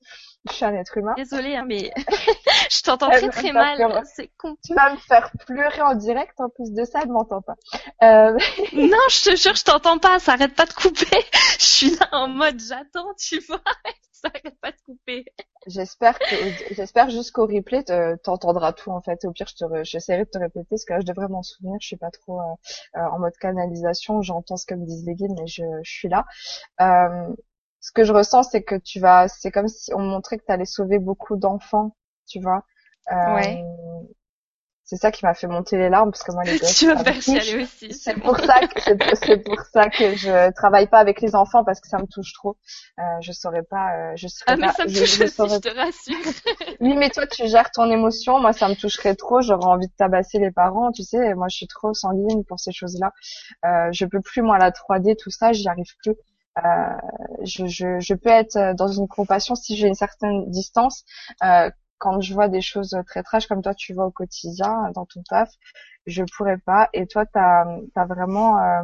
Je 0.50 0.52
suis 0.56 0.64
un 0.66 0.74
être 0.74 0.98
humain. 0.98 1.14
Désolée, 1.16 1.56
hein, 1.56 1.64
mais 1.66 1.90
je 2.70 2.82
t'entends 2.82 3.08
très 3.08 3.28
très 3.30 3.52
mal. 3.52 4.02
C'est 4.14 4.30
con. 4.36 4.56
Tu 4.62 4.74
vas 4.74 4.92
me 4.92 4.98
faire 4.98 5.30
pleurer 5.46 5.80
en 5.80 5.94
direct 5.94 6.38
en 6.38 6.50
plus 6.50 6.70
de 6.72 6.84
ça, 6.84 7.00
elle 7.02 7.08
m'entend 7.10 7.40
pas. 7.40 7.54
Euh, 8.02 8.32
Non, 8.74 8.98
je 9.10 9.30
te 9.30 9.36
jure, 9.36 9.54
je 9.54 9.64
t'entends 9.64 9.98
pas. 9.98 10.18
Ça 10.18 10.32
arrête 10.34 10.54
pas 10.54 10.66
de 10.66 10.72
couper. 10.74 11.24
Je 11.58 11.64
suis 11.64 11.90
là 11.96 12.08
en 12.12 12.28
mode 12.28 12.60
j'attends, 12.60 13.14
tu 13.18 13.38
vois. 13.48 13.62
Ça 14.12 14.28
arrête 14.34 14.58
pas 14.60 14.70
de 14.70 14.76
couper. 14.84 15.24
j'espère 15.66 16.18
que 16.18 16.34
j'espère 16.74 17.08
juste 17.08 17.32
qu'au 17.32 17.46
replay 17.46 17.82
te- 17.82 18.16
t'entendras 18.16 18.74
tout 18.74 18.90
en 18.90 19.00
fait. 19.00 19.24
Au 19.24 19.32
pire, 19.32 19.46
je 19.48 19.54
te 19.54 19.64
re- 19.64 19.84
j'essaierai 19.84 20.24
de 20.24 20.30
te 20.30 20.38
répéter 20.38 20.66
parce 20.68 20.84
que 20.84 20.92
là 20.92 21.00
je 21.00 21.06
devrais 21.06 21.28
m'en 21.28 21.42
souvenir. 21.42 21.78
Je 21.80 21.86
suis 21.86 21.96
pas 21.96 22.10
trop 22.10 22.38
euh, 22.40 22.44
euh, 22.96 23.00
en 23.12 23.18
mode 23.18 23.36
canalisation. 23.40 24.20
J'entends 24.20 24.43
ce 24.56 24.66
que 24.66 24.74
me 24.74 24.84
disent 24.84 25.04
les 25.06 25.14
guides, 25.14 25.32
mais 25.38 25.46
je, 25.46 25.62
suis 25.82 26.08
là. 26.08 26.24
Euh, 26.80 27.34
ce 27.80 27.92
que 27.92 28.04
je 28.04 28.12
ressens, 28.12 28.44
c'est 28.44 28.62
que 28.62 28.76
tu 28.76 29.00
vas, 29.00 29.28
c'est 29.28 29.50
comme 29.50 29.68
si 29.68 29.92
on 29.94 30.00
montrait 30.00 30.38
que 30.38 30.44
tu 30.44 30.52
allais 30.52 30.64
sauver 30.64 30.98
beaucoup 30.98 31.36
d'enfants, 31.36 31.96
tu 32.26 32.40
vois. 32.40 32.64
Euh. 33.12 33.62
C'est 34.86 34.96
ça 34.96 35.10
qui 35.10 35.24
m'a 35.24 35.32
fait 35.32 35.46
monter 35.46 35.78
les 35.78 35.88
larmes 35.88 36.10
parce 36.10 36.22
que 36.22 36.32
moi 36.32 36.44
les 36.44 36.58
gosses, 36.58 36.74
Tu 36.76 36.86
vas 36.92 37.02
faire 37.02 37.20
chialer 37.22 37.62
aussi. 37.62 37.92
C'est 37.94 38.20
pour 38.20 38.38
ça 38.38 38.60
que 38.66 38.80
c'est 38.82 39.42
pour- 39.42 39.60
ça 39.72 39.88
que 39.88 40.14
je 40.14 40.52
travaille 40.52 40.88
pas 40.88 40.98
avec 40.98 41.22
les 41.22 41.34
enfants 41.34 41.64
parce 41.64 41.80
que 41.80 41.88
ça 41.88 41.96
me 41.98 42.06
touche 42.06 42.34
trop. 42.34 42.58
Euh, 42.98 43.02
je 43.22 43.32
saurais 43.32 43.62
pas, 43.62 43.96
euh, 43.96 44.12
je 44.16 44.28
saurais 44.28 44.44
Ah 44.52 44.56
mais 44.56 44.66
pas. 44.66 44.72
ça 44.74 44.84
me 44.84 44.88
je- 44.90 44.98
touche 45.00 45.16
je 45.18 45.24
aussi, 45.24 45.34
saurais 45.34 45.54
je 45.56 45.60
te 45.60 45.68
rassure. 45.74 46.16
oui, 46.80 46.94
mais 46.96 47.08
toi, 47.08 47.26
tu 47.26 47.46
gères 47.48 47.70
ton 47.70 47.90
émotion. 47.90 48.40
Moi, 48.40 48.52
ça 48.52 48.68
me 48.68 48.74
toucherait 48.74 49.14
trop. 49.14 49.40
J'aurais 49.40 49.64
envie 49.66 49.86
de 49.88 49.92
tabasser 49.96 50.38
les 50.38 50.50
parents, 50.50 50.92
tu 50.92 51.02
sais. 51.02 51.34
Moi, 51.34 51.46
je 51.48 51.56
suis 51.56 51.66
trop 51.66 51.94
sanguine 51.94 52.44
pour 52.44 52.60
ces 52.60 52.72
choses-là. 52.72 53.10
Euh, 53.64 53.88
je 53.92 54.04
peux 54.04 54.20
plus, 54.20 54.42
moi, 54.42 54.58
la 54.58 54.70
3D, 54.70 55.16
tout 55.16 55.30
ça, 55.30 55.52
j'y 55.54 55.66
arrive 55.66 55.96
plus. 56.02 56.14
Euh, 56.58 56.62
je, 57.42 57.66
je, 57.66 57.98
je 58.00 58.14
peux 58.14 58.28
être 58.30 58.74
dans 58.76 58.86
une 58.88 59.08
compassion 59.08 59.54
si 59.56 59.76
j'ai 59.76 59.88
une 59.88 59.94
certaine 59.96 60.48
distance. 60.50 61.04
Euh, 61.42 61.70
quand 61.98 62.20
je 62.20 62.34
vois 62.34 62.48
des 62.48 62.60
choses 62.60 62.96
très 63.06 63.22
trash 63.22 63.46
comme 63.46 63.62
toi, 63.62 63.74
tu 63.74 63.94
vois 63.94 64.06
au 64.06 64.10
quotidien, 64.10 64.90
dans 64.94 65.06
ton 65.06 65.22
taf, 65.28 65.50
je 66.06 66.22
pourrais 66.36 66.58
pas. 66.58 66.88
Et 66.92 67.06
toi, 67.06 67.26
t'as 67.26 67.64
as 67.94 68.06
vraiment 68.06 68.58
euh, 68.58 68.82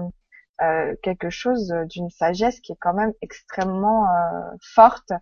euh, 0.62 0.96
quelque 1.02 1.30
chose 1.30 1.74
d'une 1.90 2.10
sagesse 2.10 2.60
qui 2.60 2.72
est 2.72 2.78
quand 2.80 2.94
même 2.94 3.12
extrêmement 3.22 4.06
euh, 4.06 4.50
forte. 4.62 5.12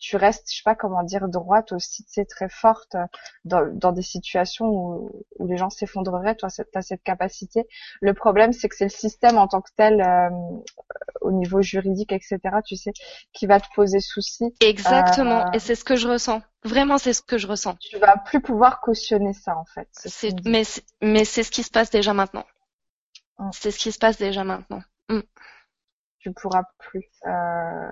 Euh, 0.00 0.06
tu 0.10 0.16
restes, 0.16 0.50
je 0.50 0.56
sais 0.56 0.62
pas 0.64 0.74
comment 0.74 1.02
dire, 1.02 1.28
droite 1.28 1.72
aussi, 1.72 2.04
tu 2.04 2.12
sais, 2.12 2.24
très 2.24 2.48
forte 2.48 2.96
dans, 3.44 3.66
dans 3.74 3.92
des 3.92 4.02
situations 4.02 4.66
où, 4.66 5.24
où 5.38 5.46
les 5.46 5.56
gens 5.56 5.70
s'effondreraient. 5.70 6.34
Toi, 6.34 6.48
tu 6.50 6.62
as 6.74 6.82
cette 6.82 7.02
capacité. 7.02 7.66
Le 8.00 8.14
problème, 8.14 8.52
c'est 8.52 8.68
que 8.68 8.76
c'est 8.76 8.84
le 8.84 8.90
système 8.90 9.36
en 9.38 9.46
tant 9.46 9.60
que 9.60 9.70
tel, 9.76 10.00
euh, 10.00 10.30
au 11.20 11.32
niveau 11.32 11.60
juridique, 11.62 12.12
etc., 12.12 12.38
tu 12.64 12.76
sais, 12.76 12.92
qui 13.32 13.46
va 13.46 13.60
te 13.60 13.66
poser 13.74 14.00
souci. 14.00 14.54
Exactement. 14.60 15.46
Euh, 15.46 15.52
Et 15.52 15.58
c'est 15.58 15.74
ce 15.74 15.84
que 15.84 15.96
je 15.96 16.08
ressens. 16.08 16.42
Vraiment, 16.64 16.98
c'est 16.98 17.12
ce 17.12 17.22
que 17.22 17.38
je 17.38 17.46
ressens. 17.46 17.76
Tu 17.76 17.98
vas 17.98 18.16
plus 18.16 18.40
pouvoir 18.40 18.80
cautionner 18.80 19.32
ça, 19.32 19.56
en 19.56 19.64
fait. 19.64 19.88
C'est 19.92 20.34
mais, 20.46 20.64
c'est- 20.64 20.84
mais 21.02 21.24
c'est 21.24 21.42
ce 21.42 21.50
qui 21.50 21.62
se 21.62 21.70
passe 21.70 21.90
déjà 21.90 22.12
maintenant. 22.14 22.44
Mm. 23.38 23.50
C'est 23.52 23.70
ce 23.70 23.78
qui 23.78 23.92
se 23.92 23.98
passe 23.98 24.18
déjà 24.18 24.44
maintenant. 24.44 24.82
Tu 26.22 26.32
pourras 26.34 26.64
plus. 26.78 27.08
Euh, 27.26 27.90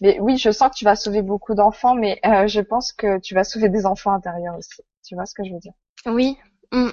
Mais 0.00 0.18
oui, 0.20 0.36
je 0.38 0.50
sens 0.50 0.70
que 0.70 0.76
tu 0.76 0.84
vas 0.84 0.96
sauver 0.96 1.22
beaucoup 1.22 1.54
d'enfants, 1.54 1.94
mais 1.94 2.20
euh, 2.26 2.46
je 2.46 2.60
pense 2.60 2.92
que 2.92 3.18
tu 3.18 3.34
vas 3.34 3.44
sauver 3.44 3.68
des 3.68 3.86
enfants 3.86 4.12
intérieurs 4.12 4.56
aussi. 4.56 4.82
Tu 5.04 5.14
vois 5.14 5.26
ce 5.26 5.34
que 5.34 5.44
je 5.44 5.52
veux 5.52 5.60
dire? 5.60 5.72
Oui. 6.06 6.38
Mm. 6.72 6.90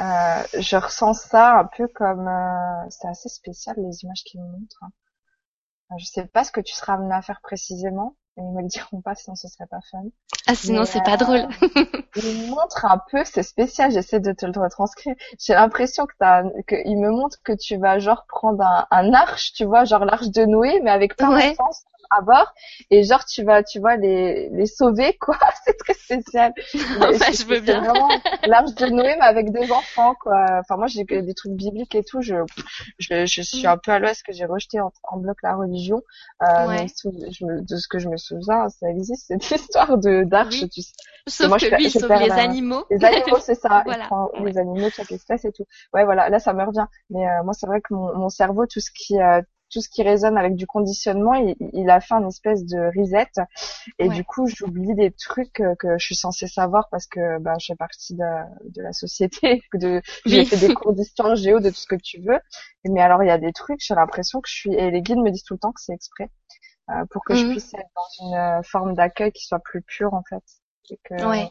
Euh, 0.00 0.42
je 0.58 0.76
ressens 0.76 1.14
ça 1.14 1.58
un 1.58 1.64
peu 1.64 1.86
comme 1.88 2.26
euh, 2.28 2.86
c'est 2.90 3.08
assez 3.08 3.28
spécial 3.28 3.76
les 3.78 4.02
images 4.04 4.22
qu'ils 4.24 4.40
me 4.40 4.46
montrent. 4.46 4.82
hein. 4.82 4.90
je 5.98 6.04
sais 6.06 6.26
pas 6.26 6.44
ce 6.44 6.52
que 6.52 6.60
tu 6.60 6.74
seras 6.74 6.94
amené 6.94 7.14
à 7.14 7.22
faire 7.22 7.40
précisément, 7.42 8.16
ils 8.36 8.42
me 8.44 8.62
le 8.62 8.68
diront 8.68 9.00
pas, 9.02 9.14
sinon 9.14 9.34
ce 9.36 9.48
serait 9.48 9.66
pas 9.66 9.80
fun. 9.90 10.02
Ah, 10.46 10.54
sinon 10.54 10.84
c'est 10.84 11.02
pas 11.04 11.16
drôle. 11.16 11.46
il 12.16 12.48
montre 12.50 12.84
un 12.84 13.00
peu, 13.10 13.22
c'est 13.24 13.42
spécial, 13.42 13.90
j'essaie 13.92 14.20
de 14.20 14.32
te 14.32 14.46
le 14.46 14.52
retranscrire. 14.60 15.14
J'ai 15.38 15.54
l'impression 15.54 16.06
que 16.06 16.14
t'as, 16.18 16.42
que 16.66 16.76
il 16.86 16.98
me 16.98 17.10
montre 17.10 17.38
que 17.44 17.52
tu 17.52 17.76
vas 17.76 17.98
genre 17.98 18.24
prendre 18.28 18.62
un, 18.64 18.86
un 18.90 19.12
arche, 19.12 19.52
tu 19.52 19.64
vois, 19.64 19.84
genre 19.84 20.04
l'arche 20.04 20.28
de 20.30 20.44
Noé, 20.44 20.80
mais 20.82 20.90
avec 20.90 21.16
plein 21.16 21.30
Ouais. 21.34 21.50
de 21.50 21.54
sens 21.54 21.82
à 22.10 22.20
bord, 22.22 22.52
et 22.90 23.02
genre 23.04 23.24
tu 23.24 23.44
vas, 23.44 23.62
tu 23.62 23.78
vois, 23.80 23.96
les, 23.96 24.48
les 24.50 24.66
sauver, 24.66 25.16
quoi. 25.18 25.36
c'est 25.64 25.76
très 25.76 25.94
spécial. 25.94 26.52
Mais 27.00 27.18
c'est- 27.18 27.42
je 27.42 27.46
veux 27.46 27.60
bien. 27.60 27.80
vraiment 27.80 28.08
l'arche 28.46 28.74
de 28.74 28.86
Noé, 28.86 29.16
mais 29.18 29.24
avec 29.26 29.50
des 29.52 29.70
enfants, 29.72 30.14
quoi. 30.20 30.44
Enfin, 30.60 30.76
moi, 30.76 30.86
j'ai 30.88 31.04
des 31.04 31.34
trucs 31.34 31.52
bibliques 31.52 31.94
et 31.94 32.02
tout, 32.04 32.20
je, 32.22 32.34
je, 32.98 33.26
je 33.26 33.42
suis 33.42 33.66
un 33.66 33.76
peu 33.76 33.92
à 33.92 33.98
l'ouest 33.98 34.22
que 34.24 34.32
j'ai 34.32 34.44
rejeté 34.44 34.80
en, 34.80 34.92
en 35.04 35.16
bloc 35.18 35.38
la 35.42 35.54
religion. 35.54 36.02
Euh, 36.42 36.66
Ouais. 36.68 36.86
je 36.88 37.60
de 37.62 37.76
ce 37.76 37.88
que 37.88 37.98
je 37.98 38.08
me 38.08 38.16
souviens, 38.16 38.68
ça 38.68 38.88
existe, 38.90 39.26
cette 39.28 39.50
histoire 39.50 39.98
de, 39.98 40.24
d'arche, 40.24 40.62
Oui. 40.62 40.68
tu 40.70 40.82
sais. 40.82 40.92
Sauf 41.26 41.48
moi, 41.48 41.58
je 41.58 41.66
que 41.66 41.70
fais- 41.70 41.76
lui, 41.76 41.84
il 41.86 41.90
je 41.90 41.98
sauve 41.98 42.12
les 42.12 42.28
la- 42.28 42.34
animaux. 42.36 42.84
Les 42.90 43.04
animaux, 43.04 43.38
c'est 43.40 43.54
ça. 43.54 43.82
Voilà. 43.84 44.04
Il 44.04 44.06
prend 44.06 44.30
Ouais. 44.40 44.50
les 44.50 44.58
animaux 44.58 44.86
de 44.88 44.92
chaque 44.92 45.12
espèce 45.12 45.44
et 45.44 45.52
tout. 45.52 45.64
Ouais, 45.92 46.04
voilà. 46.04 46.28
Là, 46.28 46.38
ça 46.38 46.52
me 46.54 46.64
revient. 46.64 46.86
Mais 47.10 47.26
euh, 47.26 47.42
moi, 47.44 47.52
c'est 47.54 47.66
vrai 47.66 47.80
que 47.80 47.92
mon, 47.94 48.16
mon 48.16 48.28
cerveau, 48.30 48.66
tout 48.66 48.80
ce 48.80 48.90
qui, 48.90 49.20
euh, 49.20 49.40
tout 49.70 49.80
ce 49.80 49.88
qui 49.88 50.02
résonne 50.02 50.36
avec 50.38 50.56
du 50.56 50.66
conditionnement, 50.66 51.34
il, 51.34 51.56
il 51.72 51.90
a 51.90 52.00
fait 52.00 52.14
une 52.14 52.28
espèce 52.28 52.64
de 52.64 52.78
reset. 52.98 53.28
Et 53.98 54.08
Ouais. 54.08 54.10
du 54.10 54.24
coup, 54.24 54.46
j'oublie 54.48 54.94
des 54.94 55.10
trucs 55.12 55.60
euh, 55.60 55.74
que 55.76 55.98
je 55.98 56.04
suis 56.04 56.14
censée 56.16 56.46
savoir 56.46 56.88
parce 56.90 57.06
que 57.06 57.38
ben, 57.40 57.54
je 57.60 57.66
fais 57.66 57.76
partie 57.76 58.14
de, 58.14 58.24
de 58.70 58.82
la 58.82 58.92
société. 58.92 59.62
De, 59.74 60.02
j'ai 60.26 60.44
Oui. 60.44 60.46
fait 60.46 60.56
des 60.58 60.70
cours 60.70 60.92
d'histoire 60.92 61.36
géo, 61.36 61.60
de 61.60 61.70
tout 61.70 61.76
ce 61.76 61.86
que 61.86 61.96
tu 61.96 62.20
veux. 62.22 62.40
Mais 62.84 63.00
alors, 63.00 63.22
il 63.22 63.28
y 63.28 63.30
a 63.30 63.38
des 63.38 63.52
trucs, 63.52 63.80
j'ai 63.80 63.94
l'impression 63.94 64.40
que 64.40 64.48
je 64.48 64.54
suis... 64.54 64.74
Et 64.74 64.90
les 64.90 65.02
guides 65.02 65.18
me 65.18 65.30
disent 65.30 65.44
tout 65.44 65.54
le 65.54 65.60
temps 65.60 65.72
que 65.72 65.80
c'est 65.80 65.92
exprès. 65.94 66.30
euh, 66.90 67.04
pour 67.10 67.24
que 67.24 67.34
je 67.34 67.46
Mhm. 67.46 67.48
puisse 67.48 67.72
être 67.74 67.90
dans 67.96 68.26
une 68.26 68.34
euh, 68.34 68.62
forme 68.62 68.94
d'accueil 68.94 69.32
qui 69.32 69.46
soit 69.46 69.60
plus 69.60 69.82
pure, 69.82 70.14
en 70.14 70.22
fait. 70.28 70.42
Et 70.90 70.98
que, 71.04 71.14
Ouais. 71.20 71.50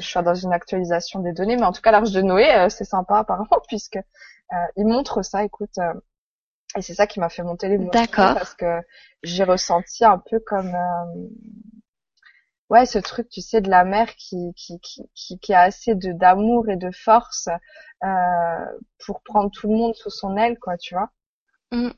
je 0.00 0.06
suis 0.06 0.22
dans 0.22 0.34
une 0.34 0.52
actualisation 0.52 1.20
des 1.20 1.32
données, 1.32 1.56
mais 1.56 1.64
en 1.64 1.72
tout 1.72 1.82
cas 1.82 1.90
l'arche 1.92 2.12
de 2.12 2.22
Noé, 2.22 2.50
euh, 2.54 2.68
c'est 2.68 2.84
sympa 2.84 3.18
apparemment 3.18 3.48
puisque 3.68 3.96
euh, 3.96 4.56
il 4.76 4.86
montre 4.86 5.22
ça. 5.22 5.44
Écoute, 5.44 5.76
euh, 5.78 5.92
et 6.76 6.82
c'est 6.82 6.94
ça 6.94 7.06
qui 7.06 7.20
m'a 7.20 7.28
fait 7.28 7.42
monter 7.42 7.68
les 7.68 7.74
émotions 7.74 8.00
D'accord. 8.00 8.34
parce 8.34 8.54
que 8.54 8.80
j'ai 9.22 9.44
ressenti 9.44 10.04
un 10.04 10.18
peu 10.18 10.38
comme 10.40 10.68
euh, 10.74 11.28
ouais 12.70 12.86
ce 12.86 12.98
truc, 12.98 13.28
tu 13.28 13.40
sais, 13.40 13.60
de 13.60 13.68
la 13.70 13.84
mère 13.84 14.14
qui 14.16 14.52
qui 14.56 14.78
qui 14.80 15.02
qui, 15.14 15.38
qui 15.40 15.54
a 15.54 15.62
assez 15.62 15.94
de 15.94 16.12
d'amour 16.12 16.68
et 16.68 16.76
de 16.76 16.90
force 16.92 17.48
euh, 18.04 18.66
pour 19.04 19.22
prendre 19.22 19.50
tout 19.50 19.68
le 19.68 19.76
monde 19.76 19.94
sous 19.94 20.10
son 20.10 20.36
aile, 20.36 20.58
quoi, 20.58 20.76
tu 20.78 20.94
vois. 20.94 21.10
Mm. 21.72 21.90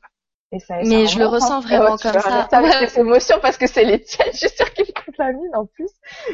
Et 0.51 0.59
ça, 0.59 0.77
Mais 0.85 1.07
ça 1.07 1.13
je 1.13 1.19
le 1.19 1.25
ressens 1.25 1.61
vraiment 1.61 1.97
comme 1.97 2.19
ça. 2.19 2.27
arrêter 2.27 2.55
avec 2.77 2.89
tes 2.93 2.99
émotions 2.99 3.37
parce 3.41 3.57
que 3.57 3.67
c'est 3.67 3.85
les 3.85 4.01
tiennes. 4.01 4.27
Je 4.33 4.37
suis 4.37 4.49
sûre 4.49 4.71
qu'ils 4.73 4.85
me 4.85 5.13
la 5.17 5.33
mine 5.33 5.55
en 5.55 5.65
plus. 5.65 5.89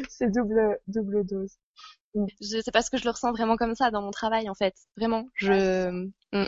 C'est 0.10 0.32
double 0.32 0.78
double 0.88 1.26
dose. 1.26 1.54
Je 2.42 2.60
sais 2.60 2.72
pas 2.72 2.82
ce 2.82 2.90
que 2.90 2.98
je 2.98 3.06
le 3.06 3.12
ressens 3.12 3.32
vraiment 3.32 3.56
comme 3.56 3.76
ça 3.76 3.92
dans 3.92 4.02
mon 4.02 4.12
travail, 4.12 4.50
en 4.50 4.56
fait. 4.56 4.74
Vraiment. 4.98 5.26
Je, 5.36 6.10
Mm. 6.32 6.46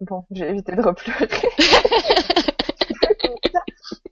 Bon, 0.00 0.24
j'ai 0.30 0.48
évité 0.48 0.74
de 0.76 0.80
repleurer. 0.82 1.28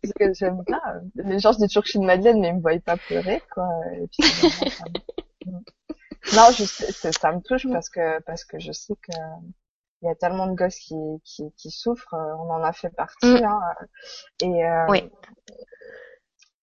Parce 0.03 0.13
que 0.19 0.35
j'aime 0.35 0.63
bien. 0.67 0.81
euh, 0.89 1.01
Les 1.25 1.39
gens, 1.39 1.53
je 1.53 1.59
dis 1.59 1.67
toujours 1.69 1.83
que 1.83 1.87
je 1.87 1.91
suis 1.93 1.99
une 1.99 2.07
Madeleine, 2.07 2.41
mais 2.41 2.49
ils 2.49 2.57
me 2.57 2.61
voient 2.61 2.79
pas 2.85 2.97
pleurer, 2.97 3.43
quoi. 3.53 3.69
Et 3.95 4.07
puis, 4.09 4.23
c'est 4.29 4.49
vraiment, 4.49 4.71
ça 4.71 4.85
me-. 5.47 5.53
Non, 6.37 6.51
je 6.57 6.65
sais, 6.65 7.13
ça 7.13 7.33
me 7.33 7.41
touche 7.41 7.67
parce 7.73 7.89
que, 7.89 8.21
parce 8.23 8.45
que 8.45 8.59
je 8.59 8.73
sais 8.73 8.95
que 9.01 9.13
il 10.03 10.07
y 10.09 10.11
a 10.11 10.15
tellement 10.15 10.47
de 10.47 10.55
gosses 10.55 10.79
qui, 10.79 10.95
qui, 11.25 11.51
qui 11.57 11.71
souffrent, 11.71 12.15
euh, 12.15 12.35
on 12.39 12.51
en 12.51 12.63
a 12.63 12.73
fait 12.73 12.91
partie, 12.91 13.27
Mm. 13.27 13.45
hein. 13.45 13.61
Et, 14.43 14.65
euh, 14.65 14.87
Oui. 14.89 15.11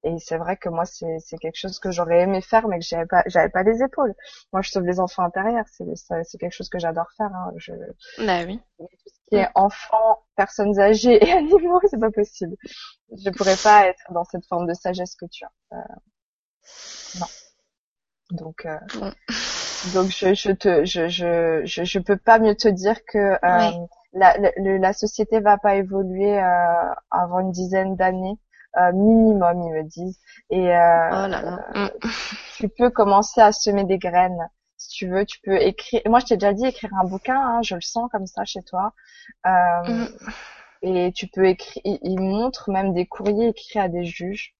Et 0.05 0.19
c'est 0.19 0.37
vrai 0.37 0.57
que 0.57 0.69
moi, 0.69 0.85
c'est, 0.85 1.17
c'est 1.19 1.37
quelque 1.37 1.57
chose 1.57 1.79
que 1.79 1.91
j'aurais 1.91 2.21
aimé 2.21 2.41
faire, 2.41 2.67
mais 2.67 2.79
que 2.79 2.85
j'avais 2.85 3.07
pas, 3.07 3.23
j'avais 3.27 3.49
pas 3.49 3.63
les 3.63 3.83
épaules. 3.83 4.13
Moi, 4.53 4.61
je 4.61 4.71
sauve 4.71 4.85
les 4.85 4.99
enfants 4.99 5.23
intérieurs. 5.23 5.65
C'est, 5.71 5.85
c'est 6.23 6.37
quelque 6.37 6.53
chose 6.53 6.69
que 6.69 6.79
j'adore 6.79 7.07
faire, 7.17 7.31
hein. 7.35 7.51
Je, 7.57 7.73
Bah 8.17 8.43
oui. 8.45 8.59
qui 9.29 9.35
est 9.37 9.47
enfants, 9.55 10.23
personnes 10.35 10.79
âgées 10.79 11.23
et 11.25 11.31
animaux, 11.41 11.79
c'est 11.89 11.99
pas 11.99 12.11
possible. 12.11 12.55
Je 13.11 13.29
pourrais 13.31 13.57
pas 13.57 13.87
être 13.87 14.03
dans 14.11 14.23
cette 14.25 14.45
forme 14.47 14.67
de 14.67 14.73
sagesse 14.73 15.15
que 15.15 15.25
tu 15.27 15.45
as. 15.45 15.77
Euh, 15.77 15.81
non. 17.19 17.27
Donc, 18.31 18.65
euh, 18.65 18.79
donc 19.93 20.09
je, 20.09 20.33
je 20.33 20.51
te, 20.51 20.85
je, 20.85 21.07
je, 21.09 21.61
je, 21.65 21.83
je 21.83 21.99
peux 21.99 22.17
pas 22.17 22.39
mieux 22.39 22.55
te 22.55 22.67
dire 22.67 22.97
que 23.05 23.17
euh, 23.17 23.37
Ouais. 23.41 23.73
la, 24.13 24.37
la, 24.37 24.51
la 24.57 24.93
société 24.93 25.39
va 25.39 25.57
pas 25.57 25.75
évoluer 25.75 26.39
euh, 26.39 26.93
avant 27.11 27.39
une 27.39 27.51
dizaine 27.51 27.95
d'années 27.95 28.37
minimum, 28.93 29.61
ils 29.63 29.73
me 29.73 29.83
disent. 29.83 30.19
Et 30.49 30.75
euh, 30.75 31.09
Oh 31.11 31.27
là 31.27 31.41
là. 31.41 31.59
Mm. 31.73 31.89
tu 32.57 32.69
peux 32.69 32.89
commencer 32.89 33.41
à 33.41 33.51
semer 33.51 33.83
des 33.85 33.97
graines. 33.97 34.49
Si 34.77 34.89
tu 34.89 35.07
veux, 35.07 35.25
tu 35.25 35.39
peux 35.41 35.55
écrire. 35.61 36.01
Moi, 36.05 36.19
je 36.19 36.25
t'ai 36.25 36.37
déjà 36.37 36.53
dit 36.53 36.65
écrire 36.65 36.91
un 37.01 37.05
bouquin. 37.07 37.39
Hein, 37.39 37.61
je 37.63 37.75
le 37.75 37.81
sens 37.81 38.09
comme 38.11 38.27
ça 38.27 38.43
chez 38.45 38.61
toi. 38.63 38.93
Euh, 39.45 39.51
Mm. 39.87 40.07
Et 40.81 41.11
tu 41.13 41.27
peux 41.27 41.45
écrire. 41.47 41.81
Il, 41.85 41.97
il 42.03 42.19
montre 42.21 42.69
même 42.69 42.93
des 42.93 43.05
courriers 43.07 43.47
écrits 43.49 43.79
à 43.79 43.87
des 43.89 44.03
juges. 44.05 44.53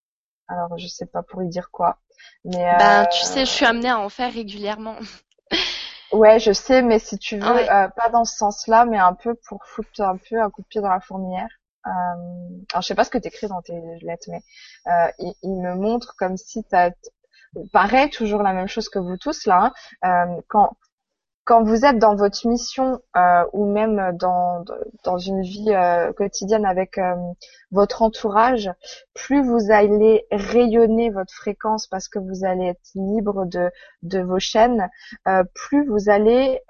Alors, 0.47 0.77
je 0.77 0.87
sais 0.87 1.05
pas 1.05 1.21
pour 1.23 1.43
y 1.43 1.47
dire 1.49 1.69
quoi. 1.71 1.97
Mais 2.45 2.73
Ben, 2.79 3.03
euh, 3.03 3.05
tu 3.11 3.19
sais, 3.25 3.41
je 3.45 3.51
suis 3.51 3.65
amenée 3.65 3.89
à 3.89 3.99
en 3.99 4.09
faire 4.09 4.31
régulièrement. 4.33 4.95
ouais, 6.13 6.39
je 6.39 6.51
sais. 6.53 6.81
Mais 6.81 6.99
si 6.99 7.17
tu 7.19 7.37
veux, 7.37 7.43
Ah 7.45 7.53
ouais. 7.53 7.69
euh, 7.69 7.87
pas 7.89 8.09
dans 8.09 8.25
ce 8.25 8.35
sens-là, 8.37 8.85
mais 8.85 8.97
un 8.97 9.13
peu 9.13 9.35
pour 9.47 9.63
foutre 9.65 10.01
un 10.01 10.17
peu 10.17 10.41
un 10.41 10.49
coup 10.49 10.61
de 10.61 10.67
pied 10.67 10.81
dans 10.81 10.89
la 10.89 10.99
fourmilière. 10.99 11.49
Euh, 11.88 11.91
alors, 12.72 12.81
je 12.81 12.88
sais 12.88 12.95
pas 12.95 13.03
ce 13.03 13.09
que 13.11 13.17
t'écris 13.17 13.47
dans 13.47 13.61
tes 13.61 13.80
lettres, 14.01 14.27
mais 14.30 14.41
euh, 14.88 15.11
il, 15.19 15.33
il 15.43 15.61
me 15.61 15.75
montre 15.75 16.15
comme 16.17 16.38
si 16.38 16.64
t'as 16.64 16.91
pareil, 17.72 18.09
toujours 18.09 18.43
la 18.43 18.53
même 18.53 18.67
chose 18.67 18.89
que 18.89 18.99
vous 18.99 19.17
tous 19.17 19.45
là. 19.47 19.73
hein. 20.03 20.27
Euh, 20.38 20.41
quand 20.49 20.77
quand 21.45 21.64
vous 21.64 21.85
êtes 21.85 21.99
dans 21.99 22.15
votre 22.15 22.47
mission 22.47 23.01
euh, 23.17 23.45
ou 23.53 23.72
même 23.72 24.17
dans 24.17 24.64
dans 25.03 25.17
une 25.17 25.41
vie 25.43 25.73
euh, 25.73 26.14
quotidienne 26.14 26.65
avec 26.65 26.97
euh, 26.97 27.15
votre 27.72 28.01
entourage, 28.01 28.72
plus 29.14 29.43
vous 29.43 29.72
allez 29.72 30.25
rayonner 30.31 31.09
votre 31.11 31.33
fréquence 31.33 31.88
parce 31.88 32.07
que 32.07 32.19
vous 32.19 32.45
allez 32.45 32.65
être 32.67 32.81
libre 32.95 33.45
de 33.45 33.72
de 34.03 34.19
vos 34.22 34.39
chaînes, 34.39 34.89
plus 35.53 35.85
vous 35.88 36.09
allez 36.09 36.61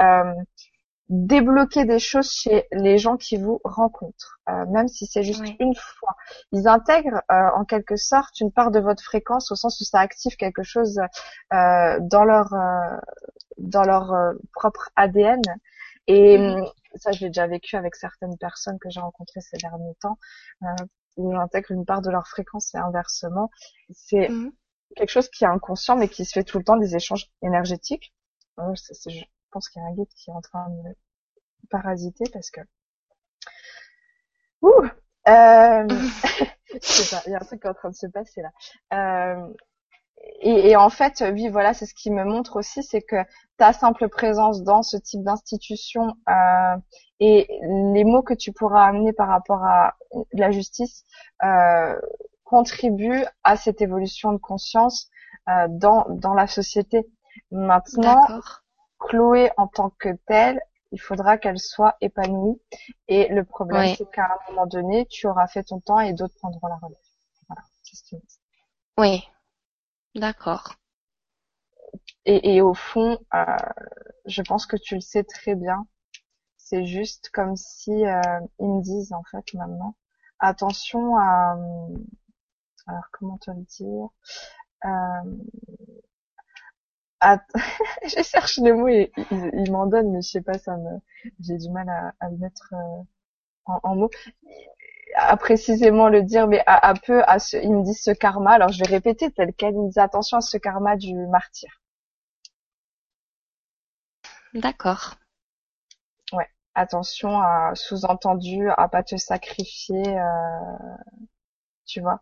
débloquer 1.09 1.85
des 1.85 1.99
choses 1.99 2.31
chez 2.31 2.65
les 2.71 2.97
gens 2.97 3.15
qui 3.17 3.37
vous 3.37 3.61
rencontrent, 3.63 4.39
euh, 4.49 4.65
même 4.67 4.87
si 4.87 5.05
c'est 5.05 5.23
juste 5.23 5.41
Oui. 5.41 5.55
une 5.59 5.75
fois. 5.75 6.15
Ils 6.51 6.67
intègrent 6.67 7.21
euh, 7.31 7.49
en 7.55 7.63
quelque 7.65 7.95
sorte 7.95 8.39
une 8.41 8.51
part 8.51 8.71
de 8.71 8.79
votre 8.79 9.03
fréquence 9.03 9.51
au 9.51 9.55
sens 9.55 9.79
où 9.81 9.83
ça 9.83 9.99
active 9.99 10.35
quelque 10.35 10.63
chose 10.63 10.99
euh, 11.53 11.99
dans 12.01 12.23
leur 12.25 12.53
euh, 12.53 12.97
dans 13.57 13.83
leur 13.83 14.13
euh, 14.13 14.33
propre 14.53 14.89
ADN. 14.95 15.41
Et 16.07 16.37
Mhm. 16.37 16.59
hum, 16.59 16.65
ça, 16.95 17.11
je 17.11 17.21
l'ai 17.21 17.29
déjà 17.29 17.47
vécu 17.47 17.75
avec 17.75 17.95
certaines 17.95 18.37
personnes 18.37 18.79
que 18.79 18.89
j'ai 18.89 18.99
rencontrées 18.99 19.41
ces 19.41 19.57
derniers 19.57 19.95
temps, 20.01 20.17
euh, 20.63 20.67
où 21.17 21.31
ils 21.33 21.37
intègrent 21.37 21.71
une 21.71 21.85
part 21.85 22.01
de 22.01 22.11
leur 22.11 22.27
fréquence 22.27 22.73
et 22.75 22.77
inversement. 22.77 23.49
C'est 23.91 24.29
Mhm. 24.29 24.51
quelque 24.95 25.09
chose 25.11 25.29
qui 25.29 25.43
est 25.45 25.47
inconscient, 25.47 25.97
mais 25.97 26.09
qui 26.09 26.25
se 26.25 26.33
fait 26.33 26.43
tout 26.43 26.57
le 26.59 26.63
temps 26.65 26.77
des 26.77 26.95
échanges 26.95 27.27
énergétiques. 27.43 28.13
Pense 29.55 29.69
qu'il 29.69 29.81
y 29.81 29.85
a 29.85 29.87
un 29.87 29.93
guide 29.93 30.09
qui 30.17 30.29
est 30.29 30.33
en 30.33 30.41
train 30.41 30.69
de 30.69 30.89
me 30.89 30.95
parasiter 31.69 32.25
parce 32.33 32.51
que... 32.51 32.59
Ouh 34.61 34.83
euh... 35.29 35.87
je 36.73 37.09
pas, 37.09 37.21
il 37.25 37.31
y 37.31 37.35
a 37.35 37.37
un 37.37 37.45
truc 37.45 37.61
qui 37.61 37.67
est 37.67 37.69
en 37.69 37.73
train 37.73 37.89
de 37.89 37.95
se 37.95 38.07
passer 38.07 38.41
là. 38.41 38.51
Euh, 38.93 39.47
et, 40.41 40.75
en 40.75 40.89
fait, 40.89 41.23
oui, 41.31 41.49
voilà, 41.49 41.73
c'est 41.73 41.85
ce 41.85 41.93
qui 41.93 42.09
me 42.09 42.25
montre 42.25 42.57
aussi, 42.57 42.83
c'est 42.83 43.01
que 43.01 43.17
ta 43.57 43.73
simple 43.73 44.09
présence 44.09 44.63
dans 44.63 44.81
ce 44.81 44.97
type 44.97 45.23
d'institution 45.23 46.15
euh, 46.27 46.75
et 47.19 47.47
les 47.93 48.03
mots 48.03 48.23
que 48.23 48.33
tu 48.33 48.51
pourras 48.51 48.87
amener 48.87 49.13
par 49.13 49.27
rapport 49.27 49.63
à 49.63 49.95
la 50.33 50.51
justice 50.51 51.05
euh, 51.43 51.95
contribuent 52.43 53.25
à 53.43 53.55
cette 53.55 53.81
évolution 53.81 54.33
de 54.33 54.37
conscience 54.37 55.09
dans 55.69 56.07
dans 56.09 56.33
la 56.33 56.47
société. 56.47 57.07
Maintenant. 57.51 58.41
Chloé 59.07 59.51
en 59.57 59.67
tant 59.67 59.89
que 59.91 60.09
telle, 60.27 60.59
il 60.91 60.99
faudra 60.99 61.37
qu'elle 61.37 61.59
soit 61.59 61.95
épanouie. 62.01 62.61
Et 63.07 63.27
le 63.29 63.43
problème, 63.43 63.95
c'est 63.97 64.09
qu'à 64.11 64.25
un 64.25 64.51
moment 64.51 64.65
donné, 64.65 65.05
tu 65.07 65.27
auras 65.27 65.47
fait 65.47 65.63
ton 65.63 65.79
temps 65.79 65.99
et 65.99 66.13
d'autres 66.13 66.35
prendront 66.35 66.67
la 66.67 66.77
relève. 66.77 66.97
Voilà, 67.47 67.61
c'est 67.83 67.95
ce 67.95 68.03
qui 68.03 68.15
me 68.15 68.21
dit. 68.21 68.39
Oui. 68.97 69.27
D'accord. 70.15 70.75
Et, 72.25 72.55
et 72.55 72.61
au 72.61 72.73
fond, 72.73 73.17
euh, 73.33 73.45
je 74.25 74.41
pense 74.41 74.65
que 74.65 74.77
tu 74.77 74.95
le 74.95 75.01
sais 75.01 75.23
très 75.23 75.55
bien. 75.55 75.85
C'est 76.57 76.85
juste 76.85 77.29
comme 77.29 77.55
si 77.55 77.91
euh, 77.91 78.21
ils 78.59 78.67
me 78.67 78.81
disent 78.81 79.13
en 79.13 79.23
fait 79.29 79.53
maintenant, 79.53 79.95
attention 80.39 81.15
à, 81.17 81.55
euh, 81.55 81.97
alors 82.87 83.03
comment 83.11 83.37
te 83.37 83.51
le 83.51 83.61
dire, 83.63 84.09
euh, 84.85 85.35
je 88.03 88.21
cherche 88.23 88.57
le 88.59 88.73
mot 88.73 88.87
et 88.87 89.11
il, 89.31 89.51
il 89.53 89.71
m'en 89.71 89.87
donne, 89.87 90.11
mais 90.11 90.21
je 90.21 90.29
sais 90.29 90.41
pas, 90.41 90.57
ça 90.57 90.77
me, 90.77 90.99
j'ai 91.39 91.57
du 91.57 91.69
mal 91.69 91.89
à, 91.89 92.13
à 92.19 92.29
le 92.29 92.37
mettre. 92.37 92.73
euh, 92.73 93.03
en, 93.65 93.79
en 93.83 93.95
mots 93.95 94.11
à 95.15 95.35
précisément 95.35 96.07
le 96.07 96.23
dire, 96.23 96.47
mais 96.47 96.63
à, 96.67 96.87
à 96.87 96.93
peu, 96.93 97.21
à 97.25 97.37
ce, 97.39 97.57
ils 97.57 97.73
me 97.73 97.83
disent 97.83 98.01
ce 98.01 98.11
karma. 98.11 98.51
Alors 98.53 98.69
je 98.69 98.79
vais 98.79 98.89
répéter 98.89 99.29
tel 99.31 99.53
quel. 99.57 99.73
Ils 99.73 99.81
me 99.81 99.87
disent 99.87 99.97
attention 99.97 100.37
à 100.37 100.41
ce 100.41 100.57
karma 100.57 100.95
du 100.95 101.13
martyr. 101.27 101.69
D'accord. 104.55 105.17
Ouais. 106.33 106.47
Attention 106.75 107.39
à 107.41 107.71
sous-entendu 107.75 108.69
à 108.77 108.87
pas 108.89 109.03
te 109.03 109.15
sacrifier, 109.17 110.03
euh, 110.19 110.95
tu 111.85 112.01
vois. 112.01 112.21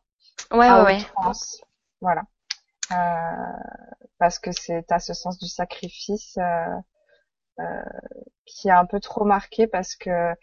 Ouais, 0.52 0.68
à 0.68 0.84
ouais, 0.84 0.84
ouais. 0.84 1.06
Voilà. 2.02 2.24
Euh, 2.92 2.96
parce 4.18 4.40
que 4.40 4.52
c'est 4.52 4.84
t'as 4.84 5.00
ce 5.00 5.14
sens 5.14 5.38
du 5.40 5.48
sacrifice 5.48 6.38
euh, 6.38 6.76
euh, 7.60 7.84
qui 8.46 8.68
est 8.68 8.72
un 8.72 8.86
peu 8.86 9.00
trop 9.00 9.24
marqué 9.24 9.68
parce 9.68 9.96
que 9.96 10.34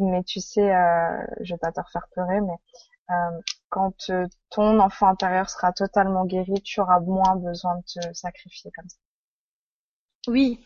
mais 0.00 0.22
tu 0.24 0.40
sais 0.40 0.74
euh, 0.74 1.24
je 1.40 1.54
vais 1.54 1.58
pas 1.58 1.72
te 1.72 1.80
refaire 1.80 2.06
pleurer 2.12 2.40
mais 2.40 2.56
euh, 3.10 3.40
quand 3.68 4.10
euh, 4.10 4.26
ton 4.50 4.78
enfant 4.78 5.08
intérieur 5.08 5.50
sera 5.50 5.72
totalement 5.72 6.24
guéri 6.24 6.62
tu 6.62 6.80
auras 6.80 7.00
moins 7.00 7.36
besoin 7.36 7.76
de 7.76 8.00
te 8.00 8.12
sacrifier 8.14 8.70
comme 8.72 8.88
ça 8.88 8.96
Oui. 10.28 10.64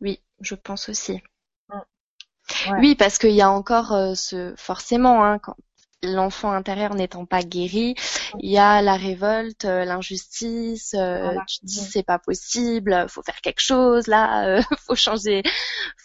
Oui, 0.00 0.22
je 0.40 0.54
pense 0.54 0.88
aussi. 0.88 1.22
Ouais. 1.70 2.78
Oui, 2.78 2.94
parce 2.96 3.18
qu'il 3.18 3.32
y 3.32 3.42
a 3.42 3.50
encore 3.50 4.16
ce 4.16 4.54
forcément, 4.56 5.24
hein, 5.24 5.38
quand 5.38 5.56
l'enfant 6.02 6.52
intérieur 6.52 6.94
n'étant 6.94 7.26
pas 7.26 7.42
guéri, 7.42 7.94
il 8.40 8.50
y 8.50 8.58
a 8.58 8.82
la 8.82 8.96
révolte, 8.96 9.64
euh, 9.66 9.84
l'injustice. 9.84 10.94
euh, 10.94 11.20
Voilà. 11.22 11.44
Tu 11.46 11.60
te 11.60 11.66
dis 11.66 11.80
c'est 11.80 12.02
pas 12.02 12.18
possible, 12.18 13.06
faut 13.08 13.22
faire 13.22 13.40
quelque 13.42 13.60
chose 13.60 14.06
là, 14.06 14.46
euh, 14.58 14.62
faut 14.86 14.94
changer, 14.94 15.42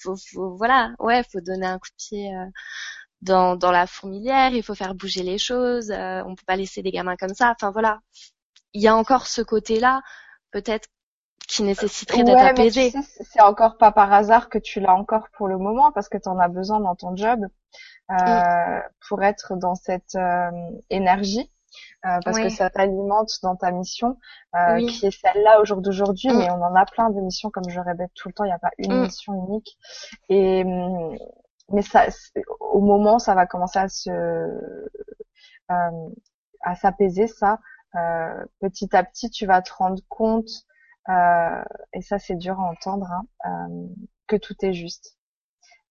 faut, 0.01 0.15
faut 0.17 0.55
voilà, 0.57 0.93
ouais, 0.99 1.23
faut 1.31 1.41
donner 1.41 1.67
un 1.67 1.79
coup 1.79 1.89
de 1.89 1.95
pied 1.97 2.35
euh, 2.35 2.45
dans 3.21 3.55
dans 3.55 3.71
la 3.71 3.87
fourmilière, 3.87 4.53
il 4.53 4.63
faut 4.63 4.75
faire 4.75 4.95
bouger 4.95 5.23
les 5.23 5.37
choses, 5.37 5.91
euh, 5.91 6.23
on 6.25 6.35
peut 6.35 6.43
pas 6.47 6.55
laisser 6.57 6.81
des 6.83 6.91
gamins 6.91 7.15
comme 7.17 7.33
ça. 7.33 7.53
Enfin 7.55 7.71
voilà, 7.71 7.99
il 8.73 8.81
y 8.81 8.87
a 8.87 8.95
encore 8.95 9.27
ce 9.27 9.41
côté-là, 9.41 10.01
peut-être 10.51 10.87
qui 11.47 11.63
nécessiterait 11.63 12.23
d'être 12.23 12.41
Ouais, 12.41 12.49
apaisé. 12.49 12.91
tu 12.91 13.01
sais, 13.03 13.23
c'est 13.23 13.41
encore 13.41 13.77
pas 13.77 13.91
par 13.91 14.11
hasard 14.13 14.49
que 14.49 14.57
tu 14.57 14.79
l'as 14.79 14.93
encore 14.95 15.27
pour 15.37 15.47
le 15.47 15.57
moment 15.57 15.91
parce 15.91 16.09
que 16.09 16.17
tu 16.17 16.29
en 16.29 16.39
as 16.39 16.47
besoin 16.49 16.79
dans 16.79 16.95
ton 16.95 17.15
job 17.15 17.41
euh, 18.11 18.15
Mm. 18.27 18.41
pour 19.09 19.23
être 19.23 19.55
dans 19.57 19.75
cette 19.75 20.15
euh, 20.15 20.51
énergie 20.89 21.51
euh, 22.05 22.19
parce 22.23 22.37
que 22.39 22.49
ça 22.49 22.69
t'alimente 22.69 23.31
dans 23.43 23.55
ta 23.55 23.71
mission 23.71 24.17
euh, 24.55 24.75
Oui. 24.75 24.87
qui 24.87 25.07
est 25.07 25.11
celle-là 25.11 25.61
au 25.61 25.65
jour 25.65 25.81
d'aujourd'hui 25.81 26.29
Mm. 26.31 26.37
mais 26.39 26.49
on 26.51 26.61
en 26.63 26.75
a 26.75 26.85
plein 26.85 27.09
de 27.09 27.19
missions 27.21 27.49
comme 27.51 27.69
je 27.69 27.79
répète 27.79 28.11
tout 28.15 28.29
le 28.29 28.33
temps 28.33 28.43
il 28.45 28.49
n'y 28.49 28.53
a 28.53 28.59
pas 28.59 28.71
une 28.77 28.93
Mm. 28.93 29.01
mission 29.03 29.33
unique 29.47 29.77
et 30.29 30.63
mais 30.63 31.81
ça 31.81 32.05
au 32.59 32.81
moment 32.81 33.19
ça 33.19 33.35
va 33.35 33.45
commencer 33.47 33.79
à 33.79 33.89
se 33.89 34.09
euh, 35.71 36.09
à 36.61 36.75
s'apaiser 36.75 37.27
ça 37.27 37.59
euh, 37.95 38.45
petit 38.61 38.95
à 38.95 39.03
petit 39.03 39.29
tu 39.29 39.45
vas 39.45 39.61
te 39.61 39.71
rendre 39.73 40.01
compte 40.09 40.49
euh, 41.09 41.63
et 41.93 42.01
ça 42.01 42.19
c'est 42.19 42.35
dur 42.35 42.59
à 42.59 42.63
entendre, 42.69 43.07
hein, 43.11 43.25
euh, 43.45 43.87
que 44.27 44.35
tout 44.35 44.55
est 44.63 44.73
juste. 44.73 45.17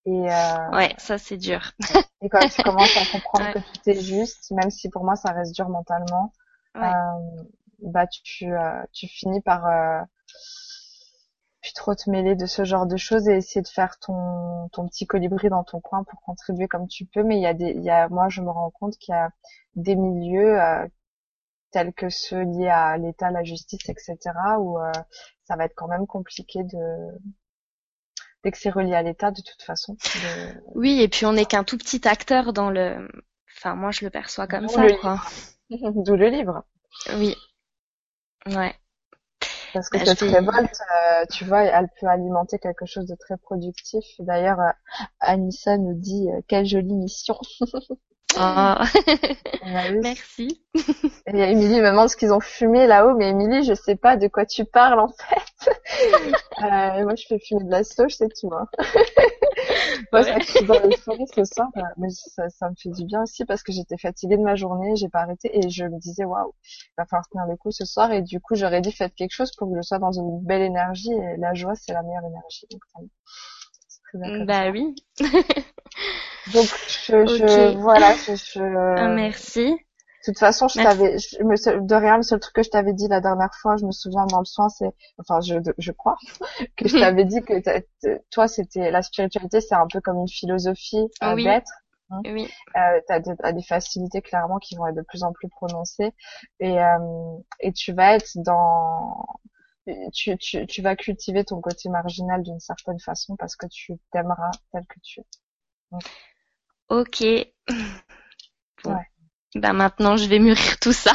Et, 0.06 0.30
euh, 0.32 0.70
Ouais, 0.72 0.94
ça 0.98 1.18
c'est 1.18 1.36
dur. 1.38 1.72
et 2.22 2.28
quand 2.28 2.48
tu 2.48 2.62
commences 2.62 2.96
à 2.96 3.06
comprendre 3.06 3.46
Ouais. 3.46 3.52
que 3.52 3.58
tout 3.58 3.80
est 3.90 4.00
juste, 4.00 4.50
même 4.52 4.70
si 4.70 4.88
pour 4.90 5.04
moi 5.04 5.16
ça 5.16 5.32
reste 5.32 5.54
dur 5.54 5.68
mentalement, 5.68 6.32
Ouais. 6.74 6.82
euh, 6.82 7.42
bah 7.80 8.06
tu 8.06 8.52
euh, 8.52 8.82
tu 8.92 9.06
finis 9.08 9.40
par 9.42 9.66
euh, 9.66 10.00
plus 11.60 11.72
trop 11.72 11.94
te 11.94 12.10
mêler 12.10 12.36
de 12.36 12.46
ce 12.46 12.64
genre 12.64 12.86
de 12.86 12.96
choses 12.96 13.28
et 13.28 13.36
essayer 13.36 13.62
de 13.62 13.68
faire 13.68 13.98
ton 13.98 14.68
ton 14.72 14.86
petit 14.86 15.06
colibri 15.06 15.48
dans 15.48 15.64
ton 15.64 15.80
coin 15.80 16.04
pour 16.04 16.20
contribuer 16.22 16.68
comme 16.68 16.86
tu 16.88 17.06
peux. 17.06 17.22
Mais 17.24 17.36
il 17.36 17.42
y 17.42 17.46
a 17.46 17.54
des 17.54 17.70
il 17.70 17.82
y 17.82 17.90
a 17.90 18.08
moi 18.08 18.28
je 18.28 18.42
me 18.42 18.50
rends 18.50 18.70
compte 18.70 18.96
qu'il 18.98 19.12
y 19.14 19.16
a 19.18 19.30
des 19.76 19.96
milieux 19.96 20.60
euh, 20.60 20.86
tels 21.74 21.92
que 21.92 22.08
ceux 22.08 22.42
liés 22.42 22.68
à 22.68 22.96
l'État, 22.96 23.30
la 23.30 23.42
justice, 23.44 23.88
etc., 23.88 24.16
où 24.60 24.78
euh, 24.78 24.92
ça 25.46 25.56
va 25.56 25.64
être 25.64 25.74
quand 25.74 25.88
même 25.88 26.06
compliqué 26.06 26.62
de 26.62 26.78
dès 28.44 28.50
que 28.52 28.58
c'est 28.58 28.70
relié 28.70 28.94
à 28.94 29.02
l'État 29.02 29.30
de 29.32 29.42
toute 29.42 29.62
façon. 29.62 29.94
de- 29.94 30.60
Oui, 30.76 31.00
et 31.02 31.08
puis 31.08 31.26
on 31.26 31.32
n'est 31.32 31.46
qu'un 31.46 31.64
tout 31.64 31.76
petit 31.78 32.06
acteur 32.06 32.52
dans 32.52 32.70
le. 32.70 33.08
Enfin, 33.56 33.74
moi 33.74 33.90
je 33.90 34.04
le 34.04 34.10
perçois 34.10 34.46
comme 34.46 34.68
ça, 34.68 34.86
quoi. 35.00 35.20
D'où 35.70 36.14
le 36.16 36.28
livre. 36.28 36.64
Oui. 37.16 37.34
Ouais. 38.46 38.74
Parce 39.72 39.88
que 39.88 39.98
Bah, 39.98 40.04
cette 40.04 40.20
révolte, 40.20 40.78
euh, 40.94 41.24
tu 41.32 41.44
vois, 41.44 41.64
elle 41.64 41.88
peut 42.00 42.06
alimenter 42.06 42.58
quelque 42.60 42.86
chose 42.86 43.06
de 43.06 43.16
très 43.16 43.36
productif. 43.38 44.04
D'ailleurs, 44.20 44.60
euh, 44.60 44.70
Anissa 45.18 45.76
nous 45.78 45.94
dit 45.94 46.28
euh, 46.30 46.40
quelle 46.46 46.66
jolie 46.66 46.94
mission. 46.94 47.36
Ah. 48.36 48.84
On 49.62 49.74
a 49.76 49.88
eu- 49.90 50.00
Merci. 50.00 50.60
Et 51.26 51.38
Émilie 51.38 51.80
me 51.80 51.90
demande 51.90 52.08
ce 52.08 52.16
qu'ils 52.16 52.32
ont 52.32 52.40
fumé 52.40 52.86
là-haut, 52.86 53.14
mais 53.16 53.28
Émilie, 53.30 53.62
je 53.64 53.74
sais 53.74 53.96
pas 53.96 54.16
de 54.16 54.26
quoi 54.28 54.44
tu 54.46 54.64
parles 54.64 54.98
en 55.00 55.08
fait. 55.08 55.70
euh, 56.62 57.04
moi, 57.04 57.14
je 57.16 57.24
fais 57.28 57.38
fumer 57.38 57.64
de 57.64 57.70
la 57.70 57.84
sauge, 57.84 58.14
c'est 58.16 58.28
tout. 58.38 58.50
Hein. 58.52 58.66
moi, 60.12 60.22
Ouais. 60.22 60.40
je 60.40 60.46
suis 60.46 60.64
dans 60.66 60.78
l'euphorie 60.80 61.26
ce 61.34 61.44
soir, 61.44 61.68
euh, 61.76 61.80
mais 61.96 62.08
ça, 62.10 62.48
ça 62.48 62.68
me 62.70 62.74
fait 62.80 62.90
du 62.90 63.04
bien 63.04 63.22
aussi 63.22 63.44
parce 63.44 63.62
que 63.62 63.72
j'étais 63.72 63.96
fatiguée 63.98 64.36
de 64.36 64.42
ma 64.42 64.54
journée, 64.56 64.96
j'ai 64.96 65.08
pas 65.08 65.20
arrêté 65.20 65.56
et 65.56 65.68
je 65.70 65.84
me 65.84 65.98
disais 65.98 66.24
waouh, 66.24 66.52
il 66.62 66.92
va 66.98 67.06
falloir 67.06 67.28
tenir 67.28 67.46
le 67.46 67.56
coup 67.56 67.70
ce 67.70 67.84
soir 67.84 68.12
et 68.12 68.22
du 68.22 68.40
coup, 68.40 68.54
j'aurais 68.56 68.80
dit 68.80 68.92
faites 68.92 69.14
quelque 69.14 69.32
chose 69.34 69.52
pour 69.56 69.70
que 69.70 69.76
je 69.76 69.82
sois 69.82 69.98
dans 69.98 70.12
une 70.12 70.40
belle 70.44 70.62
énergie 70.62 71.12
et 71.12 71.36
la 71.38 71.54
joie, 71.54 71.74
c'est 71.76 71.92
la 71.92 72.02
meilleure 72.02 72.24
énergie. 72.24 72.66
Donc, 72.70 72.80
ça 72.92 73.00
très 74.14 74.18
bien 74.18 74.30
comme 74.30 74.48
Bah 74.48 74.70
ça. 74.70 74.72
oui. 74.72 74.94
Donc, 76.46 76.74
je, 76.86 77.26
je 77.26 77.70
voilà, 77.76 78.14
je, 78.16 78.34
je- 78.34 78.60
Ah, 78.96 79.08
merci. 79.08 79.76
de 80.26 80.32
toute 80.32 80.38
façon, 80.38 80.68
je 80.68 80.78
t'avais, 80.80 81.16
de 81.16 81.94
rien, 81.94 82.16
le 82.16 82.22
seul 82.22 82.40
truc 82.40 82.54
que 82.54 82.62
je 82.62 82.70
t'avais 82.70 82.94
dit 82.94 83.08
la 83.08 83.20
dernière 83.20 83.54
fois, 83.60 83.76
je 83.76 83.84
me 83.84 83.92
souviens 83.92 84.26
dans 84.26 84.38
le 84.38 84.46
soin, 84.46 84.68
c'est, 84.70 84.90
enfin, 85.18 85.40
je, 85.42 85.56
je 85.76 85.92
crois, 85.92 86.16
que 86.76 86.88
je 86.88 86.96
t'avais 86.96 87.24
dit 87.26 87.42
que 87.42 87.54
toi, 88.30 88.48
c'était, 88.48 88.90
la 88.90 89.02
spiritualité, 89.02 89.60
c'est 89.60 89.74
un 89.74 89.86
peu 89.92 90.00
comme 90.00 90.18
une 90.18 90.28
philosophie 90.28 91.06
euh, 91.22 91.36
Oui. 91.36 91.44
d'être. 91.44 91.70
Oui. 92.24 92.48
Euh, 92.76 93.00
t'as 93.08 93.20
des, 93.20 93.36
t'as 93.36 93.52
des 93.52 93.62
facilités 93.62 94.22
clairement 94.22 94.58
qui 94.58 94.76
vont 94.76 94.86
être 94.86 94.96
de 94.96 95.02
plus 95.02 95.24
en 95.24 95.32
plus 95.32 95.48
prononcées 95.48 96.12
et 96.60 96.80
euh, 96.80 96.98
et 97.60 97.72
tu 97.72 97.92
vas 97.92 98.14
être 98.16 98.30
dans 98.36 99.26
tu, 100.12 100.36
tu, 100.38 100.66
tu 100.66 100.82
vas 100.82 100.96
cultiver 100.96 101.44
ton 101.44 101.60
côté 101.60 101.88
marginal 101.88 102.42
d'une 102.42 102.60
certaine 102.60 103.00
façon 103.00 103.36
parce 103.36 103.56
que 103.56 103.66
tu 103.66 103.94
t'aimeras 104.12 104.50
tel 104.72 104.86
que 104.86 105.00
tu 105.02 105.20
es. 105.20 105.24
Ok. 106.88 107.24
Bon. 108.84 108.94
Ouais. 108.94 109.06
Bah 109.54 109.72
maintenant 109.72 110.16
je 110.16 110.28
vais 110.28 110.38
mûrir 110.38 110.78
tout 110.80 110.92
ça. 110.92 111.12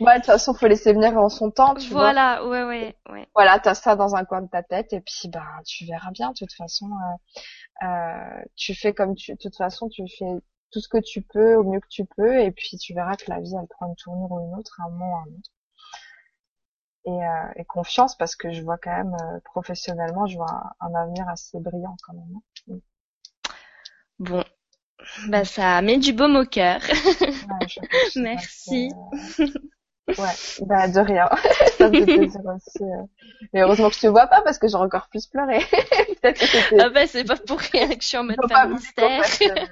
Ouais, 0.00 0.14
de 0.14 0.18
toute 0.18 0.26
façon, 0.26 0.54
faut 0.54 0.66
laisser 0.66 0.92
venir 0.92 1.16
en 1.16 1.28
son 1.28 1.50
temps, 1.50 1.74
tu 1.74 1.90
vois. 1.90 2.02
voilà, 2.02 2.46
ouais, 2.46 2.64
ouais, 2.64 2.96
ouais. 3.10 3.28
voilà, 3.34 3.58
t'as 3.58 3.74
ça 3.74 3.96
dans 3.96 4.14
un 4.14 4.24
coin 4.24 4.42
de 4.42 4.48
ta 4.48 4.62
tête 4.62 4.92
et 4.92 5.00
puis 5.00 5.28
ben 5.28 5.44
tu 5.66 5.84
verras 5.86 6.10
bien. 6.10 6.30
De 6.30 6.34
toute 6.34 6.52
façon, 6.52 6.86
euh, 6.86 7.86
euh, 7.86 8.42
tu 8.56 8.74
fais 8.74 8.92
comme 8.94 9.14
tu, 9.14 9.32
de 9.32 9.38
toute 9.38 9.56
façon, 9.56 9.88
tu 9.88 10.04
fais 10.18 10.32
tout 10.70 10.80
ce 10.80 10.88
que 10.88 10.98
tu 10.98 11.22
peux 11.22 11.54
au 11.56 11.64
mieux 11.64 11.80
que 11.80 11.88
tu 11.88 12.04
peux 12.04 12.40
et 12.40 12.50
puis 12.50 12.78
tu 12.78 12.94
verras 12.94 13.16
que 13.16 13.30
la 13.30 13.40
vie 13.40 13.54
elle 13.60 13.68
prend 13.68 13.86
une 13.86 13.96
tournure 13.96 14.32
ou 14.32 14.40
une 14.40 14.58
autre, 14.58 14.80
un 14.80 14.88
moment 14.90 15.12
ou 15.12 15.16
un 15.16 15.26
autre. 15.26 15.50
Et, 17.06 17.10
euh, 17.10 17.52
et 17.56 17.64
confiance 17.64 18.16
parce 18.16 18.34
que 18.36 18.52
je 18.52 18.62
vois 18.62 18.78
quand 18.78 18.90
même 18.96 19.14
euh, 19.22 19.40
professionnellement, 19.44 20.26
je 20.26 20.36
vois 20.36 20.50
un, 20.80 20.88
un 20.88 20.94
avenir 20.94 21.28
assez 21.28 21.58
brillant 21.60 21.96
quand 22.02 22.14
même. 22.14 22.36
hein. 22.36 22.78
Bon. 24.18 24.44
Bah 25.28 25.44
ça 25.44 25.82
met 25.82 25.98
du 25.98 26.12
baume 26.12 26.36
au 26.36 26.44
cœur. 26.46 26.80
Ouais, 27.42 27.66
pas 28.20 28.20
Merci. 28.20 28.90
euh, 28.92 29.46
Ouais, 30.18 30.28
bah 30.66 30.88
de 30.88 31.00
rien. 31.00 31.28
ça 31.78 31.88
me 31.88 31.94
fait 31.96 32.06
plaisir 32.06 32.40
aussi. 32.46 32.82
euh. 32.82 33.04
Mais 33.52 33.62
heureusement 33.62 33.88
que 33.88 33.96
je 33.96 34.00
te 34.02 34.06
vois 34.06 34.26
pas 34.26 34.42
parce 34.42 34.58
que 34.58 34.68
j'aurais 34.68 34.84
encore 34.86 35.08
plus 35.08 35.26
pleuré. 35.26 35.60
Ah 36.78 36.88
bah 36.90 37.06
c'est 37.06 37.24
pas 37.24 37.36
pour 37.36 37.58
rien 37.60 37.88
que 37.88 38.02
je 38.02 38.06
suis 38.08 38.16
en 38.16 38.24
mode 38.24 38.38
mystère. 38.68 39.22
euh, 39.42 39.66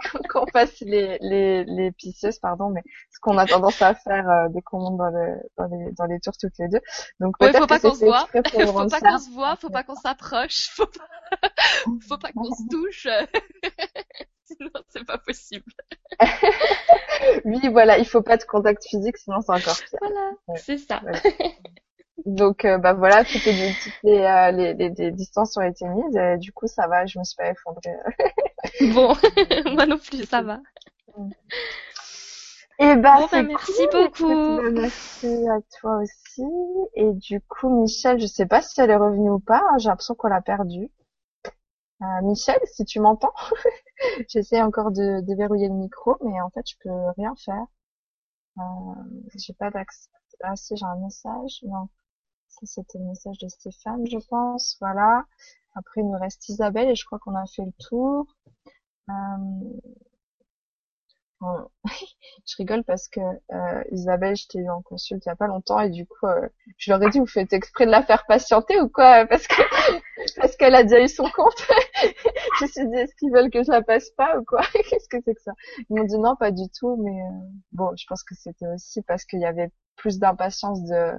qu'on 0.30 0.46
fasse 0.46 0.80
les, 0.80 1.18
les, 1.20 1.64
les 1.64 1.92
pisseuses, 1.92 2.38
pardon, 2.38 2.70
mais 2.70 2.82
ce 3.10 3.18
qu'on 3.20 3.38
a 3.38 3.46
tendance 3.46 3.80
à 3.82 3.94
faire 3.94 4.28
euh, 4.28 4.48
dès 4.50 4.62
qu'on 4.62 4.78
monte 4.80 4.96
dans, 4.98 5.10
le, 5.10 5.36
dans, 5.58 5.66
les, 5.66 5.92
dans 5.92 6.04
les 6.06 6.20
tours 6.20 6.36
toutes 6.40 6.58
les 6.58 6.68
deux. 6.68 6.80
Donc 7.20 7.36
Ouais, 7.40 7.50
peut-être 7.50 7.60
faut 7.60 7.66
pas 7.66 7.78
qu'on 7.80 7.94
se 7.94 8.04
voit. 8.04 8.26
Faut 8.26 8.42
pas 8.42 9.00
qu'on 9.00 9.18
se 9.18 9.30
voit, 9.30 9.56
faut 9.56 9.70
pas 9.70 9.82
qu'on 9.84 9.94
s'approche, 9.94 10.68
faut 10.70 10.86
pas, 10.86 11.08
faut 12.08 12.18
pas 12.18 12.32
qu'on 12.32 12.44
se 12.44 12.68
touche. 12.70 13.06
Sinon 14.44 14.70
c'est 14.88 15.04
pas 15.06 15.18
possible. 15.18 15.64
Oui, 17.44 17.60
voilà, 17.70 17.98
il 17.98 18.06
faut 18.06 18.22
pas 18.22 18.36
de 18.36 18.44
contact 18.44 18.84
physique, 18.86 19.16
sinon 19.16 19.40
c'est 19.40 19.52
encore 19.52 19.76
pire. 19.76 19.98
Voilà, 20.00 20.30
Ouais. 20.48 20.58
c'est 20.58 20.78
ça. 20.78 21.00
Donc 22.26 22.64
euh, 22.64 22.78
bah 22.78 22.92
voilà, 22.94 23.24
toutes 23.24 23.44
les, 23.44 23.74
toutes 23.82 23.92
les, 24.02 24.18
euh, 24.20 24.50
les, 24.52 24.74
les, 24.74 24.90
les 24.90 25.10
distances 25.12 25.56
ont 25.56 25.62
été 25.62 25.86
mises. 25.86 26.16
Et 26.16 26.36
du 26.38 26.52
coup, 26.52 26.66
ça 26.66 26.86
va, 26.86 27.06
je 27.06 27.18
me 27.18 27.24
suis 27.24 27.36
pas 27.36 27.50
effondrée. 27.50 27.90
Bon, 28.94 29.14
moi 29.74 29.86
non 29.86 29.98
plus, 29.98 30.24
ça 30.26 30.42
va. 30.42 30.60
Et 32.80 32.96
bah, 32.96 33.20
Bon, 33.20 33.28
bah, 33.30 33.42
c'est 33.42 33.42
merci 33.44 33.86
cool. 33.88 33.90
beaucoup. 33.92 34.32
Écoute, 34.32 34.56
bah, 34.56 34.70
merci 34.72 35.26
à 35.48 35.60
toi 35.80 35.98
aussi. 36.02 36.42
Et 36.94 37.12
du 37.12 37.40
coup, 37.42 37.68
Michel, 37.82 38.18
je 38.20 38.26
sais 38.26 38.46
pas 38.46 38.60
si 38.62 38.80
elle 38.80 38.90
est 38.90 38.96
revenue 38.96 39.30
ou 39.30 39.38
pas. 39.38 39.62
hein, 39.70 39.78
J'ai 39.78 39.88
l'impression 39.88 40.14
qu'on 40.16 40.28
l'a 40.28 40.40
perdue. 40.42 40.90
Euh, 42.02 42.06
Michel, 42.22 42.58
si 42.66 42.84
tu 42.84 43.00
m'entends, 43.00 43.32
j'essaie 44.28 44.62
encore 44.62 44.90
de 44.92 45.20
déverrouiller 45.22 45.68
le 45.68 45.74
micro, 45.74 46.16
mais 46.24 46.40
en 46.40 46.50
fait, 46.50 46.66
je 46.68 46.76
peux 46.82 46.90
rien 47.16 47.34
faire. 47.44 47.64
Euh, 48.58 48.62
j'ai 49.36 49.54
pas 49.54 49.70
d'accès. 49.70 50.08
Ah 50.42 50.56
si, 50.56 50.76
j'ai 50.76 50.84
un 50.86 50.96
message. 50.96 51.60
Non, 51.64 51.88
ça 52.50 52.66
c'était 52.66 52.98
le 52.98 53.04
message 53.06 53.38
de 53.38 53.48
Stéphane, 53.48 54.06
je 54.06 54.18
pense. 54.28 54.76
Voilà. 54.80 55.24
Après, 55.74 56.00
il 56.00 56.06
nous 56.06 56.18
reste 56.18 56.48
Isabelle 56.48 56.88
et 56.90 56.94
je 56.94 57.04
crois 57.04 57.18
qu'on 57.18 57.36
a 57.36 57.46
fait 57.46 57.64
le 57.64 57.72
tour. 57.78 58.26
Euh, 59.08 59.12
je 62.46 62.56
rigole 62.58 62.84
parce 62.84 63.08
que 63.08 63.20
euh, 63.20 63.82
Isabelle, 63.92 64.36
je 64.36 64.46
t'ai 64.46 64.58
eu 64.58 64.70
en 64.70 64.82
consulte 64.82 65.24
il 65.24 65.28
y 65.28 65.32
a 65.32 65.36
pas 65.36 65.46
longtemps 65.46 65.80
et 65.80 65.88
du 65.88 66.06
coup, 66.06 66.26
euh, 66.26 66.48
je 66.76 66.90
leur 66.90 67.02
ai 67.02 67.08
dit, 67.10 67.18
vous 67.18 67.26
faites 67.26 67.52
exprès 67.52 67.86
de 67.86 67.90
la 67.90 68.02
faire 68.02 68.26
patienter 68.26 68.80
ou 68.80 68.88
quoi? 68.88 69.26
Parce 69.26 69.46
que 69.46 69.54
parce 70.36 70.56
qu'elle 70.56 70.74
a 70.74 70.82
déjà 70.82 71.02
eu 71.02 71.08
son 71.08 71.24
compte. 71.30 71.56
je 72.58 72.64
me 72.64 72.70
suis 72.70 72.88
dit, 72.88 72.96
est-ce 72.96 73.14
qu'ils 73.16 73.32
veulent 73.32 73.50
que 73.50 73.62
je 73.62 73.70
la 73.70 73.82
passe 73.82 74.10
pas 74.10 74.38
ou 74.38 74.44
quoi? 74.44 74.60
Qu'est-ce 74.90 75.08
que 75.08 75.18
c'est 75.24 75.34
que 75.34 75.42
ça? 75.42 75.52
Ils 75.88 75.96
m'ont 75.96 76.04
dit 76.04 76.18
non, 76.18 76.36
pas 76.36 76.50
du 76.50 76.68
tout. 76.78 76.96
Mais 77.02 77.22
euh, 77.22 77.46
bon, 77.72 77.90
je 77.96 78.04
pense 78.06 78.22
que 78.22 78.34
c'était 78.34 78.66
aussi 78.66 79.02
parce 79.02 79.24
qu'il 79.24 79.40
y 79.40 79.46
avait 79.46 79.70
plus 79.96 80.18
d'impatience 80.18 80.82
de 80.84 81.12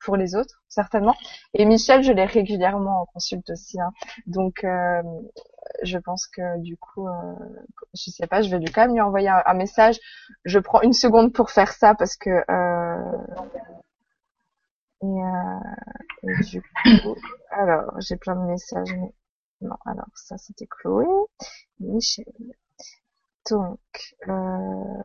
pour 0.00 0.16
les 0.16 0.34
autres, 0.34 0.62
certainement. 0.68 1.14
Et 1.54 1.64
Michel, 1.64 2.02
je 2.02 2.12
l'ai 2.12 2.24
régulièrement 2.24 3.02
en 3.02 3.06
consulte 3.06 3.50
aussi. 3.50 3.80
Hein. 3.80 3.92
Donc, 4.26 4.64
euh, 4.64 5.02
je 5.82 5.98
pense 5.98 6.26
que 6.26 6.60
du 6.60 6.76
coup, 6.76 7.08
euh, 7.08 7.34
je 7.94 8.10
sais 8.10 8.26
pas, 8.26 8.42
je 8.42 8.50
vais 8.50 8.58
lui 8.58 8.70
quand 8.70 8.82
même 8.82 8.94
lui 8.94 9.00
envoyer 9.00 9.28
un, 9.28 9.54
message. 9.54 9.98
Je 10.44 10.58
prends 10.58 10.80
une 10.82 10.92
seconde 10.92 11.32
pour 11.32 11.50
faire 11.50 11.72
ça 11.72 11.94
parce 11.94 12.16
que 12.16 12.30
euh, 12.30 13.18
et, 15.02 15.06
euh, 15.06 16.30
et, 16.40 16.44
du 16.44 16.62
coup, 16.62 17.16
alors 17.50 18.00
j'ai 18.00 18.16
plein 18.16 18.34
de 18.34 18.50
messages. 18.50 18.94
Mais... 18.96 19.12
Non, 19.60 19.76
alors 19.86 20.06
ça 20.14 20.38
c'était 20.38 20.66
Chloé, 20.66 21.06
Michel. 21.80 22.24
Donc, 23.50 23.78
euh, 24.28 25.02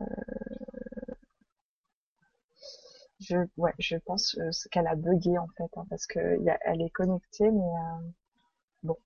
je, 3.20 3.36
ouais, 3.56 3.72
je 3.78 3.96
pense 3.96 4.36
euh, 4.38 4.50
qu'elle 4.70 4.86
a 4.86 4.94
bugué 4.94 5.38
en 5.38 5.48
fait, 5.56 5.70
hein, 5.76 5.84
parce 5.88 6.06
que 6.06 6.42
y 6.42 6.50
a, 6.50 6.58
elle 6.62 6.82
est 6.82 6.90
connectée, 6.90 7.50
mais 7.50 7.60
euh, 7.60 8.08
bon, 8.82 8.96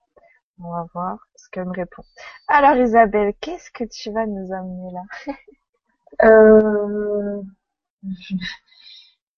on 0.60 0.70
va 0.70 0.86
voir 0.94 1.28
ce 1.36 1.48
qu'elle 1.50 1.66
me 1.66 1.72
répond. 1.74 2.02
Alors 2.48 2.76
Isabelle, 2.76 3.34
qu'est-ce 3.40 3.70
que 3.70 3.84
tu 3.84 4.10
vas 4.10 4.26
nous 4.26 4.52
amener 4.52 4.92
là? 4.92 5.02
Euh, 6.24 7.42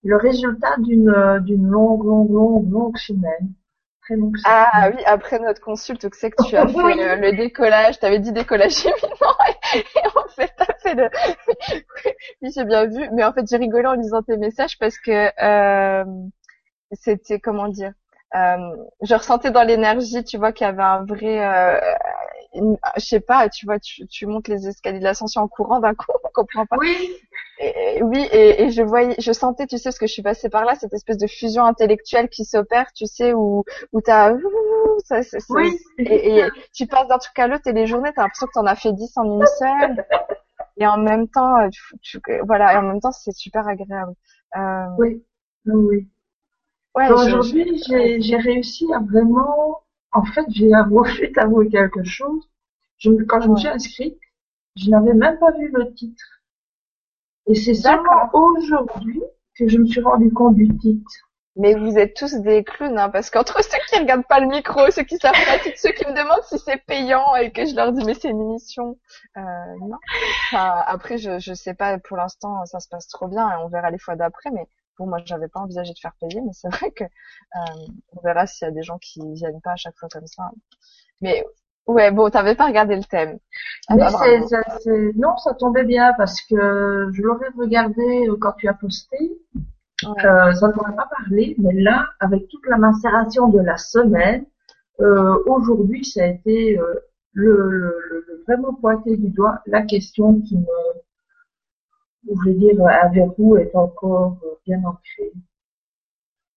Le 0.03 0.17
résultat 0.17 0.77
d'une 0.79 1.41
d'une 1.45 1.67
longue, 1.67 2.05
longue, 2.05 2.31
longue, 2.31 2.71
longue 2.73 2.97
semaine. 2.97 3.53
Très 4.03 4.17
longue 4.17 4.37
semaine. 4.39 4.67
Ah 4.73 4.91
oui, 4.95 5.03
après 5.05 5.41
notre 5.41 5.61
consulte, 5.61 6.11
tu 6.11 6.19
sais 6.19 6.31
que 6.31 6.43
tu 6.49 6.57
as 6.57 6.67
fait 6.69 7.17
le, 7.17 7.37
décollage, 7.37 7.99
tu 7.99 8.07
avais 8.07 8.21
dit 8.21 8.33
décollage 8.33 8.87
et, 8.87 9.85
en 10.07 10.10
fait 10.91 10.95
le 10.95 11.11
oui, 12.43 12.51
j'ai 12.55 12.65
bien 12.65 12.87
vu. 12.87 13.09
Mais 13.13 13.25
en 13.25 13.33
fait, 13.33 13.47
j'ai 13.49 13.57
rigolé 13.57 13.87
en 13.87 13.95
lisant 13.95 14.23
tes 14.23 14.37
messages 14.37 14.79
parce 14.79 14.99
que 14.99 15.31
euh, 15.43 16.05
c'était 16.93 17.41
comment 17.41 17.69
dire. 17.69 17.93
Euh, 18.37 18.77
je 19.03 19.15
ressentais 19.15 19.51
dans 19.51 19.65
l'énergie, 19.65 20.23
tu 20.23 20.39
vois, 20.39 20.53
qu'il 20.53 20.65
y 20.65 20.71
avait 20.71 20.85
un 20.85 21.05
vrai, 21.05 21.45
euh, 21.45 21.81
je 22.97 23.05
sais 23.05 23.19
pas, 23.19 23.49
tu 23.49 23.67
vois, 23.67 23.81
tu, 23.81 24.07
tu 24.07 24.27
montes 24.27 24.47
les 24.47 24.69
escaliers 24.69 25.01
de 25.01 25.05
l'ascension 25.05 25.43
en 25.43 25.49
courant 25.49 25.81
d'un 25.81 25.95
coup, 25.95 26.07
on 26.25 26.29
comprend 26.33 26.65
pas. 26.65 26.77
Oui. 26.79 26.97
Et, 27.59 28.03
oui, 28.03 28.27
et, 28.33 28.63
et, 28.63 28.71
je 28.71 28.83
voyais, 28.83 29.17
je 29.19 29.33
sentais, 29.33 29.67
tu 29.67 29.79
sais, 29.79 29.85
parce 29.85 29.99
que 29.99 30.07
je 30.07 30.13
suis 30.13 30.23
passée 30.23 30.49
par 30.49 30.65
là, 30.65 30.77
cette 30.77 30.95
espèce 30.95 31.19
de 31.19 31.27
fusion 31.27 31.65
intellectuelle 31.65 32.29
qui 32.29 32.45
s'opère, 32.45 32.93
tu 32.93 33.07
sais, 33.07 33.35
où 33.35 33.65
où 33.93 34.01
t'as, 34.01 34.33
ça, 35.05 35.21
oui. 35.51 35.79
et, 35.99 36.39
et, 36.39 36.49
tu 36.73 36.87
passes 36.87 37.09
d'un 37.09 37.19
truc 37.19 37.39
à 37.39 37.49
l'autre 37.49 37.67
et 37.67 37.73
les 37.73 37.87
journées, 37.87 38.13
t'as 38.15 38.23
l'impression 38.23 38.47
que 38.47 38.53
t'en 38.55 38.67
as 38.67 38.77
fait 38.77 38.93
dix 38.93 39.13
en 39.17 39.25
une 39.25 39.47
seule 39.59 40.07
et 40.81 40.87
en 40.87 40.97
même 40.97 41.29
temps, 41.29 41.59
euh, 41.61 41.69
tu, 42.01 42.21
voilà, 42.47 42.73
et 42.73 42.77
en 42.79 42.83
même 42.83 43.01
temps, 43.01 43.13
c'est 43.13 43.37
super 43.37 43.69
agréable. 43.69 44.15
Euh... 44.57 44.87
Oui, 44.99 45.23
oui. 45.67 46.09
Ouais, 46.97 47.13
Aujourd'hui, 47.13 47.81
j'ai, 47.87 48.37
réussi 48.37 48.87
à 48.95 48.99
vraiment, 48.99 49.83
en 50.11 50.25
fait, 50.25 50.45
j'ai 50.49 50.73
avoué, 50.75 51.33
avoué 51.37 51.69
quelque 51.69 52.03
chose. 52.03 52.49
Je, 52.97 53.11
quand 53.25 53.41
je 53.43 53.49
me 53.49 53.57
suis 53.57 53.69
inscrite, 53.69 54.19
je 54.77 54.91
n'avais 54.91 55.13
même 55.13 55.39
pas 55.39 55.53
vu 55.53 55.71
le 55.71 55.93
titre. 55.93 56.41
Et 57.47 57.55
c'est 57.55 57.75
seulement 57.75 58.31
aujourd'hui 58.33 59.23
que 59.57 59.69
je 59.69 59.79
me 59.79 59.87
suis 59.87 60.01
rendu 60.01 60.33
compte 60.33 60.55
du 60.55 60.75
titre. 60.79 61.30
Mais 61.57 61.75
vous 61.75 61.99
êtes 61.99 62.15
tous 62.15 62.35
des 62.37 62.63
clowns, 62.63 62.99
hein, 62.99 63.11
parce 63.11 63.29
qu'entre 63.29 63.61
ceux 63.65 63.79
qui 63.89 63.99
regardent 63.99 64.27
pas 64.27 64.41
le 64.41 64.47
micro, 64.47 64.91
ceux 64.91 65.03
qui 65.03 65.17
savent 65.19 65.33
pas, 65.33 65.59
ceux 65.77 65.91
qui 65.91 66.07
me 66.07 66.15
demandent 66.15 66.45
si 66.45 66.59
c'est 66.59 66.85
payant 66.87 67.35
et 67.37 67.51
que 67.51 67.67
je 67.67 67.75
leur 67.75 67.93
dis 67.93 68.05
mais 68.05 68.15
c'est 68.15 68.29
une 68.29 68.41
émission, 68.41 68.97
euh, 69.37 69.41
non. 69.81 69.99
Enfin, 70.53 70.83
après, 70.87 71.19
je 71.19 71.39
je 71.39 71.55
sais 71.55 71.75
pas, 71.75 71.99
pour 71.99 72.17
l'instant, 72.17 72.65
ça 72.67 72.79
se 72.81 72.89
passe 72.89 73.09
trop 73.09 73.27
bien 73.27 73.51
et 73.51 73.57
on 73.65 73.69
verra 73.69 73.91
les 73.91 73.99
fois 73.99 74.15
d'après, 74.15 74.51
mais 74.53 74.67
bon, 74.99 75.07
moi, 75.07 75.19
j'avais 75.25 75.49
pas 75.49 75.61
envisagé 75.61 75.93
de 75.93 75.99
faire 75.99 76.15
payer, 76.21 76.41
mais 76.41 76.53
c'est 76.53 76.69
vrai 76.69 76.93
que 76.93 77.05
euh, 77.05 77.87
on 78.17 78.21
verra 78.23 78.47
s'il 78.47 78.67
y 78.67 78.71
a 78.71 78.73
des 78.73 78.83
gens 78.83 78.99
qui 78.99 79.21
viennent 79.35 79.61
pas 79.61 79.73
à 79.73 79.77
chaque 79.77 79.97
fois 79.99 80.09
comme 80.09 80.27
ça. 80.27 80.51
Mais 81.21 81.45
ouais, 81.87 82.13
bon, 82.13 82.31
t'avais 82.31 82.55
pas 82.55 82.67
regardé 82.67 82.95
le 82.95 83.05
thème. 83.05 83.39
Ah, 83.89 83.95
mais 83.97 84.03
bah, 84.03 84.79
c'est, 84.83 85.13
non, 85.17 85.37
ça 85.39 85.55
tombait 85.55 85.85
bien 85.85 86.15
parce 86.17 86.41
que 86.43 87.11
je 87.13 87.23
l'aurais 87.23 87.51
regardé 87.59 88.29
quand 88.41 88.53
tu 88.53 88.69
as 88.69 88.75
posté. 88.75 89.17
Euh, 90.05 90.53
ça 90.55 90.69
ne 90.69 90.73
pourrait 90.73 90.97
pas 90.97 91.09
parler, 91.09 91.55
mais 91.59 91.73
là, 91.75 92.09
avec 92.21 92.49
toute 92.49 92.67
la 92.67 92.79
macération 92.79 93.49
de 93.49 93.61
la 93.61 93.77
semaine, 93.77 94.47
euh, 95.01 95.43
aujourd'hui, 95.47 96.05
ça 96.05 96.25
a 96.25 96.27
été 96.27 96.79
euh, 96.79 96.95
le, 97.33 97.97
le, 98.11 98.45
vraiment 98.47 98.75
pointé 98.75 99.17
du 99.17 99.29
doigt 99.31 99.61
la 99.67 99.83
question 99.83 100.41
qui 100.41 100.57
me, 100.59 100.67
je 102.27 102.45
vais 102.45 102.55
dire, 102.55 102.75
un 102.85 103.09
verrou 103.11 103.57
est 103.57 103.75
encore 103.75 104.39
bien 104.67 104.83
ancré. 104.85 105.33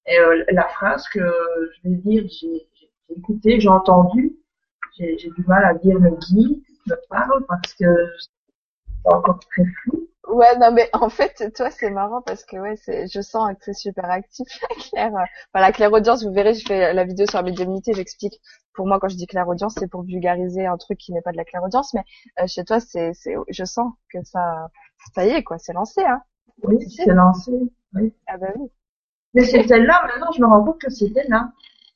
Et 0.05 0.17
la 0.51 0.67
phrase 0.67 1.07
que 1.09 1.19
je 1.19 1.89
vais 1.89 1.95
dire, 1.95 2.23
j'ai 2.27 2.67
écouté, 3.09 3.59
j'ai 3.59 3.69
entendu, 3.69 4.35
j'ai 4.97 5.15
du 5.15 5.45
mal 5.47 5.63
à 5.63 5.73
dire 5.75 5.97
le 5.97 6.11
guide 6.11 6.61
me 6.87 6.95
parle 7.09 7.45
parce 7.47 7.73
que 7.73 7.85
c'est 9.03 9.13
encore 9.13 9.39
très 9.39 9.63
flou. 9.65 10.07
Ouais, 10.29 10.57
non, 10.57 10.71
mais 10.71 10.89
en 10.93 11.09
fait, 11.09 11.51
toi, 11.55 11.69
c'est 11.69 11.89
marrant 11.89 12.21
parce 12.21 12.45
que 12.45 12.55
ouais, 12.57 12.75
c'est, 12.77 13.07
je 13.07 13.21
sens 13.21 13.51
que 13.53 13.65
c'est 13.65 13.73
super 13.73 14.09
actif, 14.09 14.47
Claire. 14.89 15.11
Voilà, 15.53 15.71
Claire 15.71 15.91
Audience, 15.91 16.23
vous 16.23 16.31
verrez, 16.31 16.53
je 16.53 16.65
fais 16.65 16.93
la 16.93 17.03
vidéo 17.03 17.27
sur 17.27 17.37
la 17.37 17.43
médiumnité, 17.43 17.93
j'explique. 17.93 18.39
Pour 18.73 18.87
moi, 18.87 18.99
quand 18.99 19.09
je 19.09 19.15
dis 19.15 19.27
Claire 19.27 19.47
Audience, 19.47 19.75
c'est 19.77 19.89
pour 19.89 20.03
vulgariser 20.03 20.65
un 20.65 20.77
truc 20.77 20.97
qui 20.97 21.11
n'est 21.11 21.21
pas 21.21 21.31
de 21.33 21.37
la 21.37 21.43
Claire 21.43 21.63
Audience, 21.63 21.93
mais 21.93 22.03
euh, 22.39 22.47
chez 22.47 22.63
toi, 22.63 22.79
c'est, 22.79 23.11
c'est, 23.13 23.35
je 23.49 23.63
sens 23.65 23.91
que 24.11 24.23
ça, 24.23 24.69
ça 25.13 25.25
y 25.25 25.29
est, 25.29 25.43
quoi, 25.43 25.57
c'est 25.59 25.73
lancé, 25.73 26.01
hein. 26.03 26.21
Oui, 26.63 26.77
c'est 26.89 27.05
lancé, 27.13 27.51
oui. 27.93 28.13
Ah 28.27 28.37
bah 28.37 28.47
oui. 28.55 28.69
Mais 29.33 29.43
c'était 29.43 29.79
là, 29.79 30.03
maintenant, 30.07 30.31
je 30.31 30.41
me 30.41 30.47
rends 30.47 30.63
compte 30.63 30.79
que 30.79 30.89
c'était 30.89 31.27
là. 31.27 31.51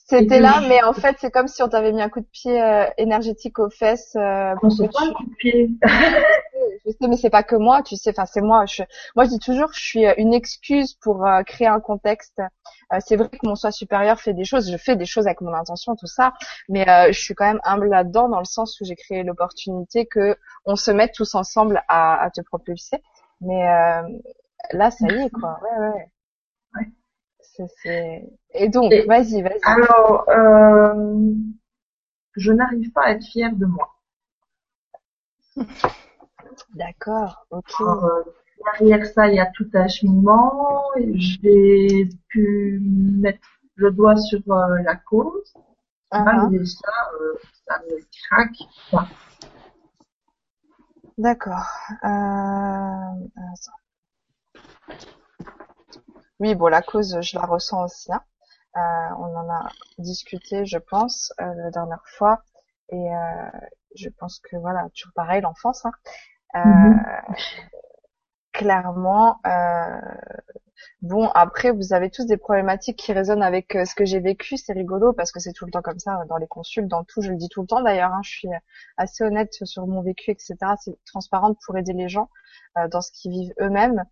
C'était 0.09 0.39
là, 0.39 0.61
mais 0.67 0.81
en 0.83 0.93
fait, 0.93 1.17
c'est 1.19 1.31
comme 1.31 1.49
si 1.49 1.61
on 1.61 1.67
t'avait 1.67 1.91
mis 1.91 2.01
un 2.01 2.07
coup 2.07 2.21
de 2.21 2.27
pied 2.31 2.61
euh, 2.61 2.85
énergétique 2.97 3.59
aux 3.59 3.69
fesses. 3.69 4.15
Euh, 4.15 4.55
pour 4.55 4.69
pas 4.77 5.03
un 5.03 5.13
coup 5.13 5.25
de 5.25 5.35
pied. 5.35 5.69
je 6.87 6.91
sais, 6.91 7.07
mais 7.07 7.17
c'est 7.17 7.29
pas 7.29 7.43
que 7.43 7.55
moi, 7.55 7.83
tu 7.83 7.95
sais. 7.95 8.11
Enfin, 8.11 8.25
c'est 8.25 8.41
moi. 8.41 8.65
Je, 8.65 8.83
moi, 9.15 9.25
je 9.25 9.29
dis 9.29 9.39
toujours, 9.39 9.71
je 9.73 9.79
suis 9.79 10.05
euh, 10.05 10.13
une 10.17 10.33
excuse 10.33 10.93
pour 10.95 11.25
euh, 11.25 11.43
créer 11.43 11.67
un 11.67 11.79
contexte. 11.79 12.41
c'est 12.99 13.15
vrai 13.17 13.29
que 13.29 13.45
mon 13.45 13.55
soi 13.55 13.71
supérieur 13.71 14.19
fait 14.19 14.33
des 14.33 14.45
choses. 14.45 14.71
Je 14.71 14.77
fais 14.77 14.95
des 14.95 15.05
choses 15.05 15.27
avec 15.27 15.41
mon 15.41 15.53
intention, 15.53 15.95
tout 15.95 16.07
ça. 16.07 16.33
Mais 16.69 16.85
je 17.11 17.19
suis 17.19 17.35
quand 17.35 17.45
même 17.45 17.61
humble 17.63 17.89
là-dedans, 17.89 18.29
dans 18.29 18.39
le 18.39 18.45
sens 18.45 18.79
où 18.81 18.85
j'ai 18.85 18.95
créé 18.95 19.23
l'opportunité 19.23 20.05
que 20.05 20.37
on 20.65 20.75
se 20.75 20.91
mette 20.91 21.13
tous 21.13 21.35
ensemble 21.35 21.83
à, 21.87 22.21
à 22.23 22.29
te 22.31 22.41
propulser. 22.41 23.03
Mais 23.41 23.65
là, 24.71 24.91
ça 24.91 25.07
y 25.07 25.15
est, 25.25 25.29
quoi. 25.29 25.59
Ouais, 25.61 25.87
ouais. 25.87 26.11
ouais. 26.75 26.87
Et 28.53 28.69
donc, 28.69 28.91
vas-y, 29.07 29.41
vas-y. 29.41 29.59
Alors, 29.63 30.29
euh, 30.29 31.33
je 32.35 32.51
n'arrive 32.51 32.91
pas 32.91 33.05
à 33.05 33.11
être 33.11 33.25
fière 33.25 33.55
de 33.55 33.65
moi. 33.65 33.95
D'accord, 36.75 37.45
ok. 37.51 37.81
Euh, 37.81 38.23
derrière 38.79 39.05
ça, 39.05 39.27
il 39.27 39.35
y 39.35 39.39
a 39.39 39.47
tout 39.47 39.69
un 39.73 39.87
cheminement. 39.87 40.83
J'ai 41.15 42.09
pu 42.29 42.79
mettre 42.81 43.47
le 43.75 43.91
doigt 43.91 44.17
sur 44.17 44.39
euh, 44.51 44.81
la 44.83 44.95
cause. 44.95 45.53
Malgré 46.11 46.65
ça, 46.65 46.91
ça 47.67 47.79
me 47.79 47.99
craque 48.27 48.57
pas. 48.91 49.07
D'accord. 51.17 51.67
Euh... 52.03 53.27
Oui, 56.39 56.53
bon, 56.53 56.67
la 56.67 56.81
cause, 56.83 57.19
je 57.21 57.37
la 57.37 57.45
ressens 57.45 57.83
aussi. 57.85 58.13
Hein. 58.13 58.21
Euh, 58.75 59.15
on 59.17 59.35
en 59.35 59.49
a 59.49 59.69
discuté, 59.97 60.65
je 60.65 60.77
pense, 60.77 61.33
euh, 61.41 61.53
la 61.55 61.71
dernière 61.71 62.03
fois, 62.05 62.43
et 62.89 63.15
euh, 63.15 63.49
je 63.95 64.09
pense 64.09 64.39
que 64.39 64.57
voilà, 64.57 64.87
toujours 64.95 65.13
pareil, 65.13 65.41
l'enfance. 65.41 65.85
Hein. 65.85 65.91
Mm-hmm. 66.53 67.35
Clairement, 68.53 69.39
bon, 71.01 71.29
après, 71.29 71.71
vous 71.71 71.93
avez 71.93 72.09
tous 72.09 72.25
des 72.25 72.37
problématiques 72.37 72.97
qui 72.97 73.13
résonnent 73.13 73.43
avec 73.43 73.73
ce 73.73 73.95
que 73.95 74.05
j'ai 74.05 74.19
vécu. 74.19 74.57
C'est 74.57 74.73
rigolo 74.73 75.13
parce 75.13 75.31
que 75.31 75.39
c'est 75.39 75.53
tout 75.53 75.65
le 75.65 75.71
temps 75.71 75.81
comme 75.81 75.99
ça 75.99 76.23
dans 76.29 76.37
les 76.37 76.47
consultes, 76.47 76.87
dans 76.87 77.03
tout. 77.03 77.21
Je 77.21 77.31
le 77.31 77.37
dis 77.37 77.49
tout 77.49 77.61
le 77.61 77.67
temps 77.67 77.81
d'ailleurs. 77.81 78.11
Hein, 78.11 78.21
je 78.23 78.29
suis 78.29 78.49
assez 78.97 79.23
honnête 79.23 79.53
sur 79.63 79.87
mon 79.87 80.01
vécu, 80.01 80.31
etc. 80.31 80.55
C'est 80.79 80.97
transparente 81.05 81.57
pour 81.65 81.77
aider 81.77 81.93
les 81.93 82.09
gens 82.09 82.29
dans 82.91 83.01
ce 83.01 83.11
qu'ils 83.11 83.31
vivent 83.31 83.53
eux-mêmes. 83.59 84.03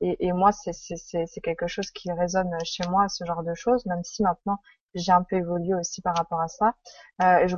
Et, 0.00 0.26
et, 0.26 0.32
moi, 0.32 0.50
c'est 0.52 1.40
quelque 1.42 1.66
chose 1.66 1.90
qui 1.90 2.12
résonne 2.12 2.56
chez 2.64 2.86
moi, 2.88 3.08
ce 3.08 3.24
genre 3.24 3.42
de 3.42 3.54
choses, 3.54 3.86
même 3.86 4.04
si 4.04 4.22
maintenant 4.22 4.58
j'ai 4.94 5.12
un 5.12 5.22
peu 5.22 5.36
évolué 5.36 5.74
aussi 5.74 6.02
par 6.02 6.16
rapport 6.16 6.40
à 6.40 6.48
ça. 6.48 6.74
Euh, 7.22 7.46
je, 7.46 7.56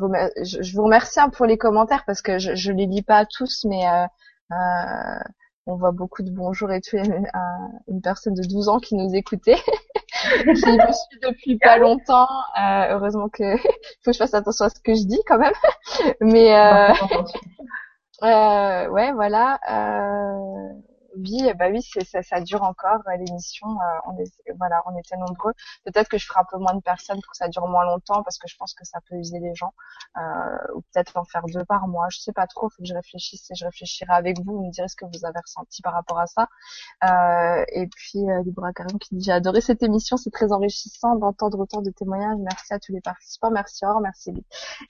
je, 0.63 0.77
vous 0.77 0.85
remercie 0.85 1.21
hein, 1.21 1.31
pour 1.31 1.47
les 1.47 1.59
commentaires 1.59 2.05
parce 2.07 2.23
que 2.23 2.39
je, 2.39 2.55
je 2.55 2.73
les 2.73 2.87
lis 2.87 3.03
pas 3.03 3.25
tous, 3.27 3.65
mais 3.69 3.87
euh, 3.89 4.07
euh, 4.53 5.21
on 5.67 5.77
voit 5.77 5.93
beaucoup 5.93 6.23
de 6.23 6.31
bonjours 6.31 6.73
et 6.73 6.81
tout. 6.81 6.97
une 7.89 8.01
personne 8.03 8.35
de 8.35 8.43
12 8.43 8.69
ans 8.69 8.79
qui 8.79 8.95
nous 8.95 9.15
écoutait, 9.15 9.57
qui 9.57 10.49
me 10.49 10.55
suit 10.93 11.21
depuis 11.23 11.59
pas 11.59 11.79
longtemps. 11.79 12.29
Euh, 12.59 12.87
heureusement 12.91 13.29
que 13.29 13.57
faut 14.03 14.11
que 14.11 14.13
je 14.13 14.19
fasse 14.19 14.35
attention 14.35 14.67
à 14.67 14.69
ce 14.71 14.81
que 14.81 14.95
je 14.95 15.05
dis 15.05 15.21
quand 15.27 15.39
même. 15.39 15.53
mais 16.21 16.57
euh, 16.57 16.93
euh, 18.23 18.89
ouais, 18.89 19.13
voilà. 19.13 19.59
Oui, 21.17 21.43
bah 21.59 21.69
oui, 21.71 21.83
c'est 21.83 22.05
ça, 22.05 22.23
ça 22.23 22.41
dure 22.41 22.63
encore 22.63 23.01
euh, 23.09 23.17
l'émission. 23.17 23.67
Euh, 23.69 23.99
on 24.07 24.17
est, 24.19 24.33
voilà, 24.57 24.83
on 24.87 24.97
était 24.97 25.17
nombreux. 25.17 25.53
Peut-être 25.85 26.09
que 26.09 26.19
je 26.19 26.27
ferai 26.27 26.41
un 26.41 26.45
peu 26.51 26.59
moins 26.59 26.75
de 26.75 26.81
personnes 26.81 27.21
pour 27.21 27.33
que 27.33 27.37
ça 27.37 27.49
dure 27.49 27.67
moins 27.67 27.85
longtemps, 27.85 28.23
parce 28.23 28.39
que 28.39 28.47
je 28.49 28.57
pense 28.57 28.75
que 28.75 28.85
ça 28.85 29.01
peut 29.09 29.17
user 29.17 29.41
les 29.41 29.55
gens. 29.55 29.73
Euh, 30.19 30.75
ou 30.75 30.83
peut-être 30.83 31.17
en 31.17 31.25
faire 31.25 31.45
deux 31.53 31.65
par 31.65 31.89
mois. 31.89 32.09
Je 32.11 32.19
sais 32.21 32.33
pas 32.33 32.47
trop. 32.47 32.69
Faut 32.71 32.83
que 32.83 32.89
je 32.89 32.95
réfléchisse 32.95 33.51
et 33.51 33.55
je 33.55 33.65
réfléchirai 33.65 34.13
avec 34.13 34.39
vous. 34.41 34.57
Vous 34.57 34.67
me 34.67 34.71
direz 34.73 34.89
ce 34.89 34.97
que 34.97 35.05
vous 35.05 35.25
avez 35.25 35.41
ressenti 35.41 35.83
par 35.83 35.95
rapport 35.95 36.19
à 36.19 36.27
ça. 36.27 36.49
Euh, 37.05 37.65
et 37.73 37.87
puis 37.89 38.31
euh, 38.31 38.43
Libra 38.45 38.73
Karim 38.73 38.99
qui 38.99 39.15
dit 39.17 39.25
j'ai 39.25 39.33
adoré 39.33 39.61
cette 39.61 39.83
émission. 39.83 40.17
C'est 40.17 40.31
très 40.31 40.53
enrichissant 40.53 41.17
d'entendre 41.17 41.59
autant 41.61 41.83
de 41.83 41.91
témoignages. 41.91 42.39
Merci 42.41 42.75
à 42.75 42.79
tous 42.79 42.93
les 42.93 43.01
participants. 43.01 43.51
Merci 43.51 43.85
Or, 43.85 44.01
merci 44.01 44.33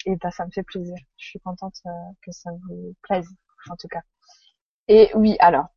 Et 0.07 0.17
bah 0.17 0.31
ça 0.31 0.45
me 0.47 0.51
fait 0.51 0.63
plaisir. 0.63 0.97
Je 1.17 1.27
suis 1.27 1.41
contente 1.41 1.75
euh, 1.87 1.91
que 2.23 2.33
ça 2.33 2.51
vous 2.69 2.95
plaise 3.03 3.29
en 3.71 3.77
tout 3.77 3.89
cas. 3.89 4.03
Et 4.89 5.11
oui, 5.15 5.37
alors 5.41 5.69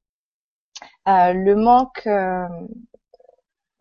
le 1.05 1.55
manque 1.55 2.07
euh, 2.07 2.47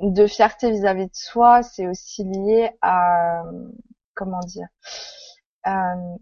de 0.00 0.26
fierté 0.26 0.70
vis-à-vis 0.70 1.06
de 1.06 1.14
soi, 1.14 1.62
c'est 1.62 1.86
aussi 1.86 2.24
lié 2.24 2.70
à 2.82 3.42
comment 4.14 4.40
dire 4.40 4.66
euh, 5.66 6.16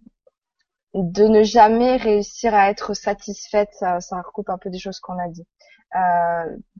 de 0.94 1.26
ne 1.26 1.42
jamais 1.42 1.97
réussir 1.97 2.55
à 2.55 2.70
être 2.70 2.94
satisfaite. 2.94 3.70
Ça, 3.73 3.99
recoupe 4.24 4.50
un 4.50 4.58
peu 4.58 4.70
des 4.70 4.78
choses 4.78 5.00
qu'on 5.00 5.18
a 5.18 5.28
dit. 5.28 5.47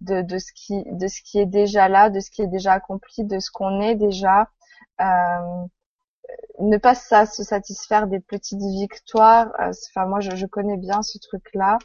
de, 0.01 0.39
ce 0.39 0.53
qui 0.53 0.85
de 0.87 1.07
ce 1.09 1.23
qui 1.23 1.39
est 1.39 1.47
déjà 1.47 1.89
là, 1.89 2.11
de 2.11 2.21
ce 2.21 2.31
qui 2.31 2.43
est 2.43 2.49
déjà 2.49 2.73
accompli, 2.75 3.25
de 3.25 3.39
ce 3.39 3.51
qu'on 3.51 3.81
est 3.81 3.95
déjà. 3.95 4.49
ne 6.61 6.77
pas 6.77 6.95
ça, 6.95 7.27
se 7.27 7.43
satisfaire 7.43 8.07
des 8.09 8.21
petites 8.21 8.61
victoires. 8.61 9.49
Enfin, 9.59 10.07
moi, 10.07 10.21
je 10.21 10.47
connais 10.47 10.77
bien 10.77 11.03
ce 11.03 11.19
truc-là 11.19 11.79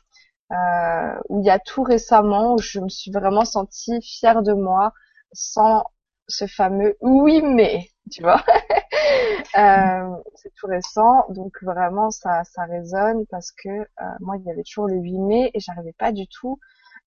euh, 0.51 1.15
où 1.29 1.41
il 1.41 1.45
y 1.45 1.49
a 1.49 1.59
tout 1.59 1.83
récemment 1.83 2.53
où 2.55 2.59
je 2.59 2.79
me 2.79 2.89
suis 2.89 3.11
vraiment 3.11 3.45
sentie 3.45 4.01
fière 4.01 4.43
de 4.43 4.53
moi 4.53 4.93
sans 5.33 5.83
ce 6.27 6.47
fameux 6.47 6.95
oui 7.01 7.41
mais 7.43 7.89
tu 8.11 8.21
vois. 8.23 8.43
Euh, 9.57 10.15
c'est 10.35 10.53
tout 10.55 10.67
récent 10.67 11.25
donc 11.29 11.53
vraiment 11.61 12.09
ça 12.11 12.43
ça 12.43 12.63
résonne 12.65 13.25
parce 13.27 13.51
que 13.51 13.69
euh, 13.69 13.85
moi 14.19 14.35
il 14.37 14.43
y 14.45 14.51
avait 14.51 14.63
toujours 14.63 14.87
le 14.87 14.95
8 14.97 15.19
mai 15.19 15.51
et 15.53 15.59
j'arrivais 15.59 15.93
pas 15.97 16.11
du 16.11 16.27
tout 16.27 16.59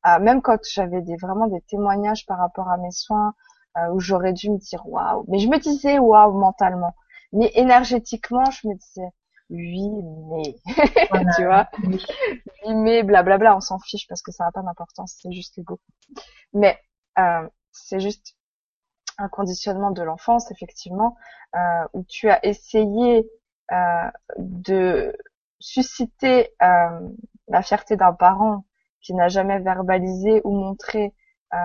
à, 0.02 0.18
même 0.18 0.40
quand 0.42 0.58
j'avais 0.72 1.02
des 1.02 1.16
vraiment 1.16 1.46
des 1.48 1.60
témoignages 1.62 2.24
par 2.26 2.38
rapport 2.38 2.68
à 2.70 2.78
mes 2.78 2.90
soins 2.90 3.34
euh, 3.76 3.88
où 3.92 4.00
j'aurais 4.00 4.32
dû 4.32 4.50
me 4.50 4.58
dire 4.58 4.82
waouh 4.86 5.24
mais 5.28 5.38
je 5.40 5.48
me 5.48 5.58
disais 5.58 5.98
waouh 5.98 6.32
mentalement. 6.38 6.94
Mais 7.32 7.50
énergétiquement 7.54 8.44
je 8.50 8.68
me 8.68 8.74
disais 8.74 9.08
oui 9.50 9.88
mais 10.30 10.56
tu 11.36 11.44
vois? 11.44 11.68
Oui. 11.84 12.04
Mais 12.68 13.02
blablabla 13.02 13.56
on 13.56 13.60
s'en 13.60 13.78
fiche 13.78 14.06
parce 14.08 14.22
que 14.22 14.32
ça 14.32 14.44
n'a 14.44 14.52
pas 14.52 14.62
d'importance 14.62 15.16
c'est 15.20 15.32
juste 15.32 15.56
l'ego 15.56 15.80
mais 16.52 16.78
euh, 17.18 17.48
c'est 17.72 18.00
juste 18.00 18.36
un 19.18 19.28
conditionnement 19.28 19.90
de 19.90 20.02
l'enfance 20.02 20.50
effectivement 20.50 21.16
euh, 21.56 21.86
où 21.92 22.04
tu 22.04 22.30
as 22.30 22.44
essayé 22.46 23.28
euh, 23.72 24.10
de 24.38 25.16
susciter 25.60 26.54
euh, 26.62 27.08
la 27.48 27.62
fierté 27.62 27.96
d'un 27.96 28.12
parent 28.12 28.64
qui 29.02 29.14
n'a 29.14 29.28
jamais 29.28 29.58
verbalisé 29.60 30.40
ou 30.44 30.52
montré 30.52 31.14
euh, 31.54 31.58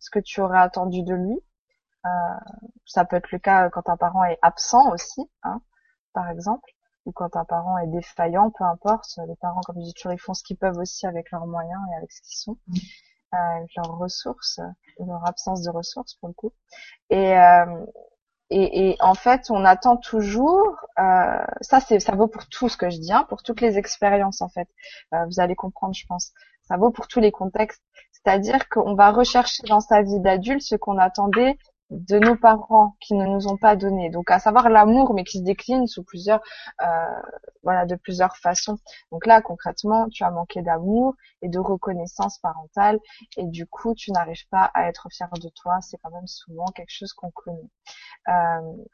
ce 0.00 0.10
que 0.10 0.18
tu 0.18 0.40
aurais 0.40 0.58
attendu 0.60 1.02
de 1.02 1.14
lui. 1.14 1.40
Euh, 2.06 2.08
ça 2.86 3.04
peut 3.04 3.16
être 3.16 3.32
le 3.32 3.38
cas 3.38 3.70
quand 3.70 3.88
un 3.88 3.96
parent 3.96 4.24
est 4.24 4.38
absent 4.42 4.92
aussi 4.92 5.30
hein, 5.42 5.62
par 6.14 6.30
exemple 6.30 6.73
ou 7.06 7.12
quand 7.12 7.36
un 7.36 7.44
parent 7.44 7.78
est 7.78 7.86
défaillant, 7.86 8.50
peu 8.50 8.64
importe. 8.64 9.18
Les 9.28 9.36
parents, 9.36 9.60
comme 9.62 9.76
je 9.78 9.84
dis 9.84 9.94
toujours, 9.94 10.12
ils 10.12 10.18
font 10.18 10.34
ce 10.34 10.42
qu'ils 10.42 10.56
peuvent 10.56 10.78
aussi 10.78 11.06
avec 11.06 11.30
leurs 11.30 11.46
moyens 11.46 11.80
et 11.92 11.96
avec 11.96 12.12
ce 12.12 12.22
qu'ils 12.22 12.38
sont, 12.38 12.58
euh, 13.34 13.36
avec 13.36 13.70
leurs 13.76 13.98
ressources, 13.98 14.60
leur 14.98 15.26
absence 15.26 15.62
de 15.62 15.70
ressources 15.70 16.14
pour 16.14 16.28
le 16.28 16.34
coup. 16.34 16.52
Et, 17.10 17.38
euh, 17.38 17.84
et, 18.50 18.90
et, 18.90 18.96
en 19.00 19.14
fait, 19.14 19.50
on 19.50 19.64
attend 19.64 19.96
toujours. 19.96 20.76
Euh, 20.98 21.44
ça, 21.60 21.80
c'est 21.80 21.98
ça 21.98 22.14
vaut 22.14 22.28
pour 22.28 22.46
tout 22.46 22.68
ce 22.68 22.76
que 22.76 22.90
je 22.90 22.98
dis, 22.98 23.12
hein, 23.12 23.24
pour 23.28 23.42
toutes 23.42 23.60
les 23.60 23.78
expériences 23.78 24.42
en 24.42 24.48
fait. 24.48 24.68
Euh, 25.14 25.24
vous 25.26 25.40
allez 25.40 25.56
comprendre, 25.56 25.94
je 25.94 26.06
pense. 26.06 26.32
Ça 26.62 26.76
vaut 26.76 26.90
pour 26.90 27.08
tous 27.08 27.20
les 27.20 27.32
contextes. 27.32 27.82
C'est-à-dire 28.12 28.68
qu'on 28.68 28.94
va 28.94 29.10
rechercher 29.10 29.62
dans 29.68 29.80
sa 29.80 30.02
vie 30.02 30.20
d'adulte 30.20 30.62
ce 30.62 30.76
qu'on 30.76 30.98
attendait 30.98 31.58
de 31.94 32.18
nos 32.18 32.36
parents 32.36 32.96
qui 33.00 33.14
ne 33.14 33.26
nous 33.26 33.46
ont 33.46 33.56
pas 33.56 33.76
donné. 33.76 34.10
Donc 34.10 34.30
à 34.30 34.38
savoir 34.38 34.68
l'amour, 34.68 35.14
mais 35.14 35.24
qui 35.24 35.38
se 35.38 35.44
décline 35.44 35.86
sous 35.86 36.02
plusieurs, 36.02 36.40
euh, 36.82 36.86
voilà, 37.62 37.86
de 37.86 37.96
plusieurs 37.96 38.36
façons. 38.36 38.78
Donc 39.12 39.26
là 39.26 39.40
concrètement, 39.40 40.08
tu 40.08 40.24
as 40.24 40.30
manqué 40.30 40.62
d'amour 40.62 41.14
et 41.42 41.48
de 41.48 41.58
reconnaissance 41.58 42.38
parentale, 42.38 42.98
et 43.36 43.44
du 43.44 43.66
coup 43.66 43.94
tu 43.94 44.12
n'arrives 44.12 44.48
pas 44.50 44.70
à 44.74 44.88
être 44.88 45.08
fier 45.10 45.28
de 45.40 45.48
toi. 45.48 45.78
C'est 45.80 45.98
quand 46.02 46.10
même 46.10 46.26
souvent 46.26 46.66
quelque 46.66 46.92
chose 46.92 47.12
qu'on 47.12 47.30
connaît. 47.30 47.70
Euh, 48.28 48.84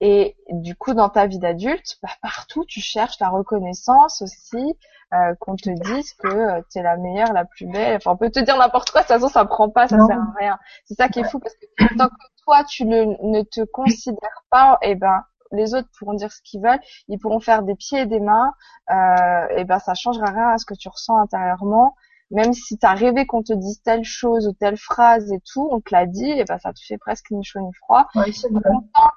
et 0.00 0.36
du 0.50 0.76
coup, 0.76 0.94
dans 0.94 1.08
ta 1.08 1.26
vie 1.26 1.38
d'adulte, 1.38 1.98
bah, 2.02 2.10
partout, 2.22 2.64
tu 2.64 2.80
cherches 2.80 3.18
la 3.20 3.30
reconnaissance 3.30 4.22
aussi, 4.22 4.76
euh, 5.12 5.34
qu'on 5.40 5.56
te 5.56 5.70
dise 5.70 6.12
que 6.14 6.28
euh, 6.28 6.62
tu 6.70 6.78
es 6.78 6.82
la 6.82 6.96
meilleure, 6.96 7.32
la 7.32 7.44
plus 7.44 7.66
belle. 7.66 7.96
Enfin, 7.96 8.12
on 8.12 8.16
peut 8.16 8.30
te 8.30 8.40
dire 8.40 8.56
n'importe 8.56 8.90
quoi, 8.90 9.02
de 9.02 9.06
toute 9.06 9.16
façon, 9.16 9.28
ça 9.28 9.44
prend 9.44 9.68
pas, 9.70 9.88
ça 9.88 9.96
sert 10.06 10.18
à 10.18 10.34
rien. 10.38 10.58
C'est 10.84 10.94
ça 10.94 11.08
qui 11.08 11.20
est 11.20 11.28
fou, 11.28 11.40
parce 11.40 11.54
que 11.54 11.96
tant 11.96 12.08
que 12.08 12.14
toi, 12.44 12.62
tu 12.64 12.84
ne, 12.84 13.42
te 13.42 13.64
considères 13.64 14.44
pas, 14.50 14.78
et 14.82 14.90
eh 14.90 14.94
ben, 14.94 15.24
les 15.50 15.74
autres 15.74 15.88
pourront 15.98 16.14
dire 16.14 16.30
ce 16.30 16.42
qu'ils 16.42 16.60
veulent, 16.62 16.80
ils 17.08 17.18
pourront 17.18 17.40
faire 17.40 17.62
des 17.62 17.74
pieds 17.74 18.00
et 18.00 18.06
des 18.06 18.20
mains, 18.20 18.52
euh, 18.90 19.46
et 19.56 19.64
ben, 19.64 19.78
ça 19.80 19.94
changera 19.94 20.26
rien 20.26 20.48
à 20.50 20.58
ce 20.58 20.66
que 20.66 20.74
tu 20.74 20.88
ressens 20.88 21.16
intérieurement 21.16 21.96
même 22.30 22.52
si 22.52 22.78
tu 22.78 22.86
as 22.86 22.94
rêvé 22.94 23.26
qu'on 23.26 23.42
te 23.42 23.52
dise 23.52 23.80
telle 23.82 24.04
chose 24.04 24.46
ou 24.46 24.52
telle 24.52 24.76
phrase 24.76 25.32
et 25.32 25.40
tout, 25.52 25.68
on 25.70 25.80
te 25.80 25.94
l'a 25.94 26.06
dit, 26.06 26.30
et 26.30 26.44
ben 26.44 26.58
ça 26.58 26.72
te 26.72 26.80
fait 26.80 26.98
presque 26.98 27.30
ni 27.30 27.42
chaud 27.44 27.60
ni 27.60 27.72
froid. 27.74 28.06
Ouais, 28.14 28.32
c'est 28.32 28.50
vrai. 28.50 28.62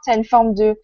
Tu 0.06 0.14
une 0.14 0.23
forme 0.23 0.53
de, 0.53 0.80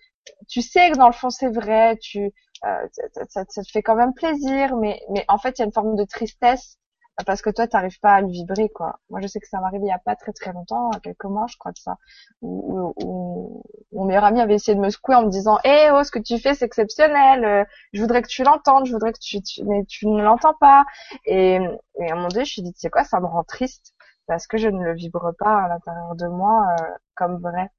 tu 0.48 0.62
sais 0.62 0.92
que 0.92 0.98
dans 0.98 1.08
le 1.08 1.14
fond 1.14 1.30
c'est 1.30 1.50
vrai, 1.50 1.98
tu, 1.98 2.34
euh, 2.66 2.88
ça, 3.30 3.46
ça, 3.48 3.64
te 3.64 3.72
fait 3.72 3.82
quand 3.82 3.96
même 3.96 4.14
plaisir, 4.14 4.76
mais 4.78 5.00
mais 5.12 5.26
en 5.28 5.38
fait 5.38 5.58
il 5.58 5.62
y 5.62 5.64
a 5.64 5.66
une 5.66 5.74
forme 5.74 5.96
de 5.96 6.04
tristesse 6.04 6.78
parce 7.26 7.42
que 7.42 7.50
toi 7.50 7.68
t'arrives 7.68 8.00
pas 8.00 8.14
à 8.16 8.22
le 8.22 8.28
vibrer 8.28 8.70
quoi. 8.70 9.00
Moi 9.10 9.22
je 9.22 9.28
sais 9.28 9.40
que 9.40 9.48
ça 9.48 9.60
m'arrive 9.60 9.82
il 9.84 9.88
y 9.88 9.92
a 9.92 10.00
pas 10.00 10.16
très 10.16 10.34
très 10.34 10.54
longtemps, 10.54 10.92
quelques 11.04 11.26
mois 11.26 11.46
je 11.50 11.58
crois 11.58 11.72
de 11.72 11.78
ça, 11.78 11.98
où, 12.42 12.94
où, 13.04 13.64
mon 13.92 14.06
meilleur 14.06 14.24
ami 14.24 14.42
avait 14.42 14.56
essayé 14.56 14.76
de 14.76 14.82
me 14.82 14.90
secouer 14.90 15.16
en 15.16 15.24
me 15.24 15.30
disant 15.30 15.58
"Eh 15.64 15.90
oh 15.92 16.04
ce 16.04 16.12
que 16.12 16.20
tu 16.20 16.40
fais 16.40 16.54
c'est 16.54 16.66
exceptionnel, 16.66 17.46
euh, 17.46 17.66
je 17.94 18.02
voudrais 18.02 18.22
que 18.22 18.28
tu 18.28 18.44
l'entendes, 18.44 18.86
je 18.86 18.94
voudrais 18.94 19.14
que 19.14 19.20
tu, 19.20 19.40
mais 19.66 19.84
tu 19.86 20.08
ne 20.08 20.22
l'entends 20.24 20.56
pas." 20.60 20.86
Et, 21.26 21.60
et 22.00 22.12
à 22.12 22.16
moment 22.16 22.28
donné 22.30 22.46
je 22.46 22.52
suis 22.52 22.62
dit 22.62 22.74
"Tu 22.74 22.90
quoi, 22.90 23.04
ça 23.04 23.20
me 23.20 23.26
rend 23.28 23.44
triste 23.44 23.94
parce 24.28 24.48
que 24.48 24.58
je 24.58 24.68
ne 24.70 24.84
le 24.84 24.94
vibre 24.94 25.34
pas 25.40 25.64
à 25.64 25.68
l'intérieur 25.70 26.16
de 26.16 26.28
moi 26.28 26.66
euh, 26.80 26.84
comme 27.16 27.40
vrai." 27.42 27.70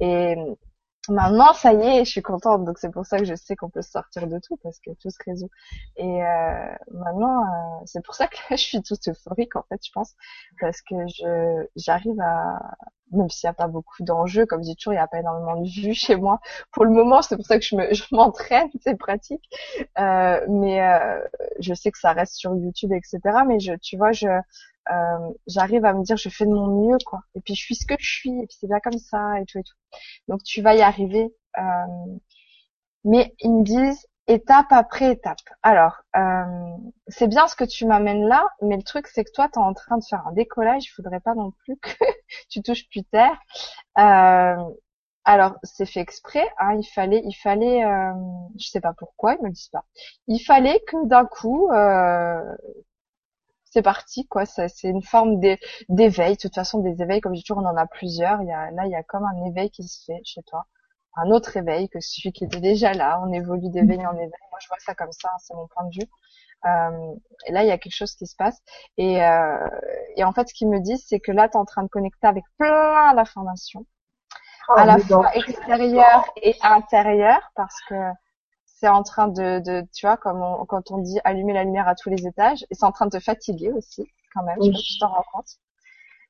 Et 0.00 0.36
Maintenant, 1.08 1.52
ça 1.52 1.72
y 1.72 1.82
est, 1.82 2.04
je 2.04 2.10
suis 2.10 2.22
contente. 2.22 2.64
Donc 2.64 2.78
c'est 2.78 2.90
pour 2.90 3.06
ça 3.06 3.18
que 3.18 3.24
je 3.24 3.34
sais 3.34 3.56
qu'on 3.56 3.70
peut 3.70 3.82
sortir 3.82 4.26
de 4.26 4.38
tout 4.38 4.56
parce 4.62 4.78
que 4.80 4.90
tout 5.00 5.10
se 5.10 5.18
résout. 5.26 5.50
Et 5.96 6.24
euh, 6.24 6.74
maintenant, 6.90 7.42
euh, 7.42 7.82
c'est 7.86 8.04
pour 8.04 8.14
ça 8.14 8.26
que 8.26 8.36
je 8.50 8.56
suis 8.56 8.82
toute 8.82 9.06
euphorique 9.08 9.56
en 9.56 9.62
fait, 9.68 9.80
je 9.84 9.92
pense, 9.92 10.14
parce 10.60 10.80
que 10.82 10.94
je 11.08 11.66
j'arrive 11.76 12.20
à 12.20 12.58
même 13.12 13.30
s'il 13.30 13.46
n'y 13.46 13.50
a 13.50 13.54
pas 13.54 13.68
beaucoup 13.68 14.02
d'enjeux, 14.02 14.46
comme 14.46 14.62
je 14.62 14.70
dis 14.70 14.76
toujours, 14.76 14.94
il 14.94 14.96
n'y 14.96 15.02
a 15.02 15.06
pas 15.06 15.20
énormément 15.20 15.60
de 15.60 15.68
vues 15.68 15.94
chez 15.94 16.16
moi. 16.16 16.40
Pour 16.72 16.84
le 16.84 16.90
moment, 16.90 17.22
c'est 17.22 17.36
pour 17.36 17.46
ça 17.46 17.58
que 17.58 17.64
je 17.64 17.76
me, 17.76 17.92
je 17.94 18.04
m'entraîne, 18.12 18.68
c'est 18.80 18.96
pratique. 18.96 19.44
Euh, 19.98 20.40
mais 20.48 20.82
euh, 20.82 21.20
je 21.60 21.74
sais 21.74 21.90
que 21.90 21.98
ça 21.98 22.12
reste 22.12 22.34
sur 22.34 22.54
YouTube, 22.54 22.92
etc. 22.92 23.20
Mais 23.46 23.60
je, 23.60 23.74
tu 23.74 23.96
vois, 23.96 24.12
je, 24.12 24.26
euh, 24.90 25.32
j'arrive 25.46 25.84
à 25.84 25.94
me 25.94 26.02
dire 26.02 26.16
je 26.16 26.28
fais 26.28 26.44
de 26.44 26.50
mon 26.50 26.88
mieux 26.88 26.98
quoi 27.06 27.20
et 27.34 27.40
puis 27.40 27.54
je 27.54 27.62
suis 27.62 27.74
ce 27.74 27.86
que 27.86 27.94
je 27.98 28.06
suis 28.06 28.30
et 28.30 28.46
puis 28.46 28.56
c'est 28.60 28.66
bien 28.66 28.80
comme 28.80 28.98
ça 28.98 29.40
et 29.40 29.44
tout 29.46 29.58
et 29.58 29.62
tout 29.62 29.76
donc 30.28 30.42
tu 30.42 30.62
vas 30.62 30.74
y 30.74 30.82
arriver 30.82 31.34
euh, 31.58 31.62
mais 33.04 33.34
ils 33.40 33.52
me 33.52 33.64
disent 33.64 34.06
étape 34.26 34.72
après 34.72 35.12
étape. 35.12 35.38
Alors, 35.62 36.02
euh, 36.16 36.44
c'est 37.08 37.28
bien 37.28 37.46
ce 37.46 37.56
que 37.56 37.64
tu 37.64 37.86
m'amènes 37.86 38.26
là, 38.26 38.48
mais 38.62 38.76
le 38.76 38.82
truc 38.82 39.06
c'est 39.06 39.24
que 39.24 39.30
toi, 39.32 39.48
tu 39.52 39.58
es 39.58 39.62
en 39.62 39.74
train 39.74 39.98
de 39.98 40.04
faire 40.04 40.26
un 40.26 40.32
décollage, 40.32 40.84
il 40.86 40.90
faudrait 40.90 41.20
pas 41.20 41.34
non 41.34 41.50
plus 41.64 41.76
que 41.76 41.90
tu 42.50 42.62
touches 42.62 42.88
plus 42.88 43.04
terre. 43.04 43.38
Euh, 43.98 44.56
alors, 45.26 45.54
c'est 45.62 45.86
fait 45.86 46.00
exprès, 46.00 46.46
hein, 46.58 46.74
il 46.78 46.86
fallait, 46.86 47.22
il 47.24 47.34
fallait, 47.34 47.84
euh, 47.84 48.12
je 48.58 48.68
sais 48.68 48.80
pas 48.80 48.92
pourquoi, 48.96 49.34
ils 49.34 49.42
me 49.42 49.46
le 49.46 49.52
disent 49.52 49.68
pas. 49.68 49.84
Il 50.26 50.38
fallait 50.40 50.80
que 50.86 51.06
d'un 51.06 51.24
coup, 51.26 51.70
c'est 53.74 53.82
parti, 53.82 54.24
quoi. 54.28 54.46
C'est 54.46 54.68
une 54.84 55.02
forme 55.02 55.40
d'éveil. 55.88 56.36
De 56.36 56.40
toute 56.40 56.54
façon, 56.54 56.78
des 56.78 57.02
éveils, 57.02 57.20
comme 57.20 57.34
je 57.34 57.40
dis 57.40 57.44
toujours, 57.44 57.62
on 57.62 57.66
en 57.66 57.76
a 57.76 57.86
plusieurs. 57.86 58.40
Il 58.40 58.46
y 58.46 58.52
a, 58.52 58.70
là, 58.70 58.86
il 58.86 58.92
y 58.92 58.94
a 58.94 59.02
comme 59.02 59.24
un 59.24 59.44
éveil 59.46 59.68
qui 59.70 59.82
se 59.82 60.04
fait 60.04 60.20
chez 60.24 60.42
toi 60.44 60.64
un 61.16 61.30
autre 61.30 61.56
éveil 61.56 61.88
que 61.88 62.00
celui 62.00 62.32
qui 62.32 62.44
était 62.44 62.60
déjà 62.60 62.92
là. 62.92 63.20
On 63.24 63.32
évolue 63.32 63.70
d'éveil 63.70 64.04
en 64.06 64.14
éveil. 64.14 64.30
Moi, 64.50 64.58
je 64.60 64.68
vois 64.68 64.78
ça 64.80 64.94
comme 64.94 65.12
ça, 65.12 65.28
c'est 65.38 65.54
mon 65.54 65.66
point 65.68 65.84
de 65.84 65.94
vue. 65.94 66.08
Euh, 66.66 67.14
et 67.46 67.52
là, 67.52 67.62
il 67.62 67.68
y 67.68 67.72
a 67.72 67.78
quelque 67.78 67.94
chose 67.94 68.14
qui 68.14 68.26
se 68.26 68.36
passe. 68.36 68.60
Et, 68.96 69.22
euh, 69.22 69.68
et 70.16 70.24
en 70.24 70.32
fait, 70.32 70.48
ce 70.48 70.54
qu'ils 70.54 70.68
me 70.68 70.80
disent, 70.80 71.04
c'est 71.06 71.20
que 71.20 71.32
là, 71.32 71.48
tu 71.48 71.54
es 71.54 71.56
en 71.56 71.64
train 71.64 71.82
de 71.82 71.88
connecter 71.88 72.26
avec 72.26 72.44
plein 72.58 73.14
d'informations, 73.14 73.86
oh, 74.68 74.72
à 74.76 74.86
la 74.86 74.98
fois 74.98 75.34
extérieures 75.36 76.24
et 76.42 76.56
intérieures, 76.62 77.50
parce 77.54 77.76
que 77.88 77.94
c'est 78.74 78.88
en 78.88 79.02
train 79.02 79.28
de, 79.28 79.60
de 79.60 79.86
tu 79.94 80.06
vois, 80.06 80.16
comme 80.16 80.42
quand 80.68 80.90
on 80.90 80.98
dit 80.98 81.18
allumer 81.24 81.52
la 81.52 81.64
lumière 81.64 81.88
à 81.88 81.94
tous 81.94 82.10
les 82.10 82.26
étages, 82.26 82.64
et 82.70 82.74
c'est 82.74 82.84
en 82.84 82.92
train 82.92 83.06
de 83.06 83.16
te 83.16 83.20
fatiguer 83.22 83.72
aussi, 83.72 84.06
quand 84.34 84.42
même. 84.42 84.56
Je 84.60 84.66
sais 84.66 84.72
pas 84.72 84.78
si 84.78 84.94
tu 84.94 84.98
t'en 85.00 85.08
rends 85.08 85.24
compte 85.32 85.58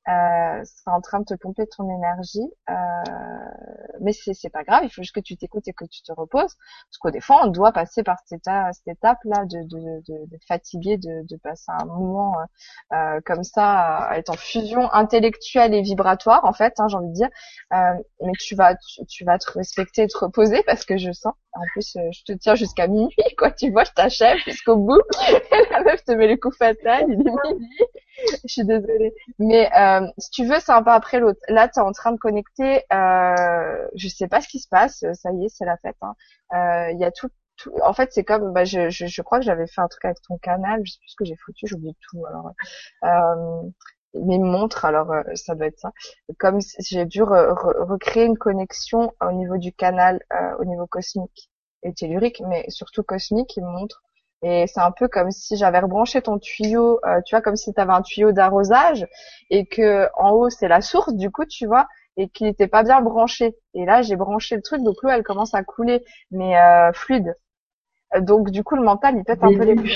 euh, 0.08 0.60
c'est 0.64 0.90
en 0.90 1.00
train 1.00 1.20
de 1.20 1.24
te 1.24 1.34
pomper 1.34 1.66
ton 1.66 1.88
énergie, 1.88 2.46
euh, 2.68 2.74
mais 4.00 4.12
c'est 4.12 4.34
c'est 4.34 4.50
pas 4.50 4.62
grave, 4.62 4.82
il 4.84 4.90
faut 4.90 5.00
juste 5.00 5.14
que 5.14 5.20
tu 5.20 5.34
t'écoutes 5.36 5.66
et 5.66 5.72
que 5.72 5.86
tu 5.86 6.02
te 6.02 6.12
reposes, 6.12 6.54
parce 6.56 6.98
qu'au 7.00 7.10
des 7.10 7.22
fois 7.22 7.40
on 7.44 7.46
doit 7.46 7.72
passer 7.72 8.02
par 8.02 8.18
cette 8.26 8.44
cette 8.44 8.88
étape 8.88 9.18
là 9.24 9.46
de 9.46 9.62
de 9.62 10.02
de, 10.06 10.26
de 10.26 10.38
fatigué, 10.46 10.98
de, 10.98 11.26
de 11.26 11.36
passer 11.38 11.72
un 11.80 11.86
moment 11.86 12.34
euh, 12.92 13.20
comme 13.24 13.44
ça 13.44 14.08
à 14.08 14.18
être 14.18 14.28
en 14.28 14.36
fusion 14.36 14.92
intellectuelle 14.92 15.72
et 15.72 15.80
vibratoire 15.80 16.44
en 16.44 16.52
fait, 16.52 16.74
hein, 16.80 16.88
j'ai 16.88 16.96
envie 16.96 17.08
de 17.08 17.14
dire, 17.14 17.30
euh, 17.72 17.94
mais 18.20 18.32
tu 18.38 18.54
vas 18.56 18.74
tu, 18.76 19.06
tu, 19.06 19.24
vas 19.24 19.38
te 19.38 19.50
respecter 19.52 20.02
et 20.02 20.06
te 20.08 20.18
reposer 20.18 20.62
parce 20.66 20.84
que 20.84 20.98
je 20.98 21.12
sens, 21.12 21.32
en 21.54 21.62
plus 21.72 21.96
euh, 21.96 22.08
je 22.12 22.24
te 22.24 22.32
tiens 22.38 22.54
jusqu'à 22.54 22.86
minuit 22.86 23.14
quoi, 23.38 23.50
tu 23.50 23.70
vois, 23.70 23.84
je 23.84 23.92
t'achève 23.92 24.38
jusqu'au 24.38 24.76
bout, 24.76 25.00
la 25.70 25.82
meuf 25.82 26.04
te 26.04 26.12
met 26.12 26.28
le 26.28 26.36
coup 26.36 26.50
fatal, 26.50 27.04
il 27.08 27.14
est 27.14 27.16
minuit, 27.16 27.68
je 28.44 28.48
suis 28.48 28.64
désolée, 28.64 29.14
mais 29.38 29.70
euh, 29.76 30.06
si 30.18 30.30
tu 30.30 30.44
veux, 30.46 30.60
c'est 30.60 30.72
un 30.72 30.82
pas 30.82 30.94
après 30.94 31.20
l'autre. 31.20 31.40
Là, 31.48 31.68
tu 31.68 31.80
es 31.80 31.82
en 31.82 31.92
train 31.92 32.12
de 32.12 32.18
connecter. 32.18 32.82
Euh, 32.92 33.88
je 33.94 34.08
sais 34.08 34.28
pas 34.28 34.40
ce 34.40 34.48
qui 34.48 34.60
se 34.60 34.68
passe. 34.68 35.04
Ça 35.14 35.30
y 35.32 35.46
est, 35.46 35.48
c'est 35.48 35.64
la 35.64 35.76
fête. 35.78 35.96
Hein. 36.02 36.14
Euh, 36.54 36.92
il 36.92 37.00
y 37.00 37.04
a 37.04 37.10
tout, 37.10 37.28
En 37.82 37.92
fait, 37.92 38.12
c'est 38.12 38.24
comme. 38.24 38.52
Bah, 38.52 38.64
je, 38.64 38.90
je, 38.90 39.06
je, 39.06 39.22
crois 39.22 39.38
que 39.38 39.44
j'avais 39.44 39.66
fait 39.66 39.80
un 39.80 39.88
truc 39.88 40.04
avec 40.04 40.18
ton 40.22 40.38
canal. 40.38 40.80
Je 40.84 40.92
sais 40.92 40.98
plus 41.00 41.08
ce 41.10 41.16
que 41.16 41.24
j'ai 41.24 41.36
foutu. 41.36 41.66
J'oublie 41.66 41.96
tout. 42.10 42.24
Alors, 42.26 42.52
euh, 43.04 43.68
mes 44.14 44.38
montres. 44.38 44.84
Alors, 44.84 45.12
euh, 45.12 45.22
ça 45.34 45.54
doit 45.54 45.66
être 45.66 45.78
ça. 45.78 45.92
Comme 46.38 46.58
j'ai 46.80 47.04
dû 47.04 47.22
recréer 47.22 48.24
une 48.24 48.38
connexion 48.38 49.12
au 49.20 49.32
niveau 49.32 49.58
du 49.58 49.72
canal, 49.72 50.20
euh, 50.32 50.56
au 50.58 50.64
niveau 50.64 50.86
cosmique 50.86 51.50
et 51.82 51.92
tellurique, 51.92 52.42
mais 52.46 52.64
surtout 52.70 53.02
cosmique, 53.02 53.58
me 53.58 53.66
montre 53.66 54.02
et 54.46 54.66
c'est 54.66 54.80
un 54.80 54.90
peu 54.90 55.08
comme 55.08 55.30
si 55.30 55.56
j'avais 55.56 55.78
rebranché 55.78 56.20
ton 56.20 56.38
tuyau, 56.38 57.00
euh, 57.06 57.22
tu 57.24 57.34
vois, 57.34 57.40
comme 57.40 57.56
si 57.56 57.72
tu 57.72 57.80
avais 57.80 57.94
un 57.94 58.02
tuyau 58.02 58.30
d'arrosage 58.30 59.06
et 59.48 59.64
que 59.64 60.06
en 60.16 60.32
haut 60.32 60.50
c'est 60.50 60.68
la 60.68 60.82
source, 60.82 61.14
du 61.14 61.30
coup, 61.30 61.46
tu 61.46 61.66
vois, 61.66 61.88
et 62.18 62.28
qu'il 62.28 62.46
n'était 62.46 62.68
pas 62.68 62.82
bien 62.82 63.00
branché. 63.00 63.56
Et 63.72 63.86
là, 63.86 64.02
j'ai 64.02 64.16
branché 64.16 64.56
le 64.56 64.60
truc, 64.60 64.82
donc 64.82 64.96
l'eau 65.02 65.08
elle 65.08 65.22
commence 65.22 65.54
à 65.54 65.64
couler, 65.64 66.04
mais 66.30 66.58
euh, 66.58 66.92
fluide. 66.92 67.34
Donc 68.20 68.50
du 68.50 68.62
coup, 68.62 68.76
le 68.76 68.82
mental 68.82 69.16
il 69.16 69.24
pète 69.24 69.42
un 69.42 69.48
peu 69.48 69.64
les 69.64 69.76
plombs. 69.76 69.88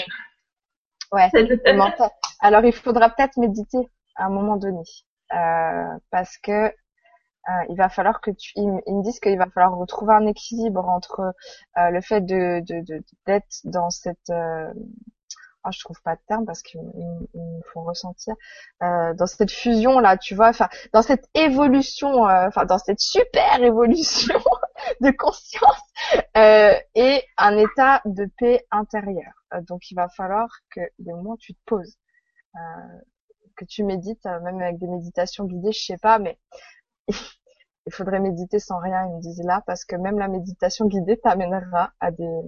Ouais, 1.13 1.29
le 1.35 1.77
mental. 1.77 2.09
Alors 2.41 2.65
il 2.65 2.73
faudra 2.73 3.11
peut-être 3.11 3.37
méditer 3.37 3.91
à 4.19 4.27
un 4.27 4.31
moment 4.31 4.57
donné, 4.57 4.83
euh, 5.33 5.99
parce 6.11 6.37
que 6.39 6.73
euh, 7.49 7.65
il 7.71 7.77
va 7.77 7.89
falloir 7.89 8.21
que 8.21 8.31
tu, 8.31 8.53
ils, 8.57 8.67
me 8.67 9.03
disent 9.03 9.21
qu'il 9.21 9.39
va 9.39 9.47
falloir 9.47 9.77
retrouver 9.77 10.13
un 10.13 10.27
équilibre 10.27 10.87
entre 10.87 11.35
euh, 11.79 11.91
le 11.91 12.01
fait 12.03 12.21
de 12.21 12.63
d'être 13.27 13.61
dans 13.65 13.89
cette 13.89 14.29
euh, 14.29 14.71
oh, 15.65 15.71
je 15.73 15.81
trouve 15.81 16.01
pas 16.03 16.17
de 16.17 16.21
terme 16.29 16.45
parce 16.45 16.61
qu'ils 16.63 16.83
me 16.83 17.63
font 17.73 17.85
ressentir 17.85 18.35
euh, 18.83 19.15
dans 19.15 19.27
cette 19.27 19.51
fusion 19.51 19.99
là, 19.99 20.19
tu 20.19 20.35
vois, 20.35 20.49
enfin 20.49 20.69
dans 20.93 21.01
cette 21.01 21.27
évolution, 21.33 22.25
enfin 22.25 22.67
dans 22.67 22.79
cette 22.79 23.01
super 23.01 23.63
évolution 23.63 24.39
de 25.01 25.11
conscience 25.13 25.81
et 26.35 27.23
un 27.39 27.57
état 27.57 28.03
de 28.05 28.29
paix 28.37 28.67
intérieure. 28.71 29.45
donc 29.69 29.91
il 29.91 29.95
va 29.95 30.09
falloir 30.11 30.49
que 30.71 30.81
des 30.99 31.13
moments 31.13 31.37
tu 31.37 31.55
te 31.55 31.61
poses, 31.65 31.97
que 33.59 33.65
tu 33.65 33.85
médites, 33.85 34.25
même 34.25 34.61
avec 34.61 34.79
des 34.79 34.87
méditations 34.87 35.45
guidées, 35.45 35.73
je 35.73 35.83
sais 35.83 35.99
pas, 35.99 36.19
mais 36.19 36.39
il 37.87 37.93
faudrait 37.93 38.21
méditer 38.21 38.59
sans 38.59 38.79
rien, 38.79 39.07
ils 39.07 39.17
me 39.17 39.21
disent 39.21 39.43
là, 39.45 39.63
parce 39.67 39.85
que 39.85 39.97
même 39.97 40.19
la 40.19 40.29
méditation 40.29 40.87
guidée 40.87 41.19
t'amènera 41.19 41.93
à 42.01 42.11
des, 42.11 42.43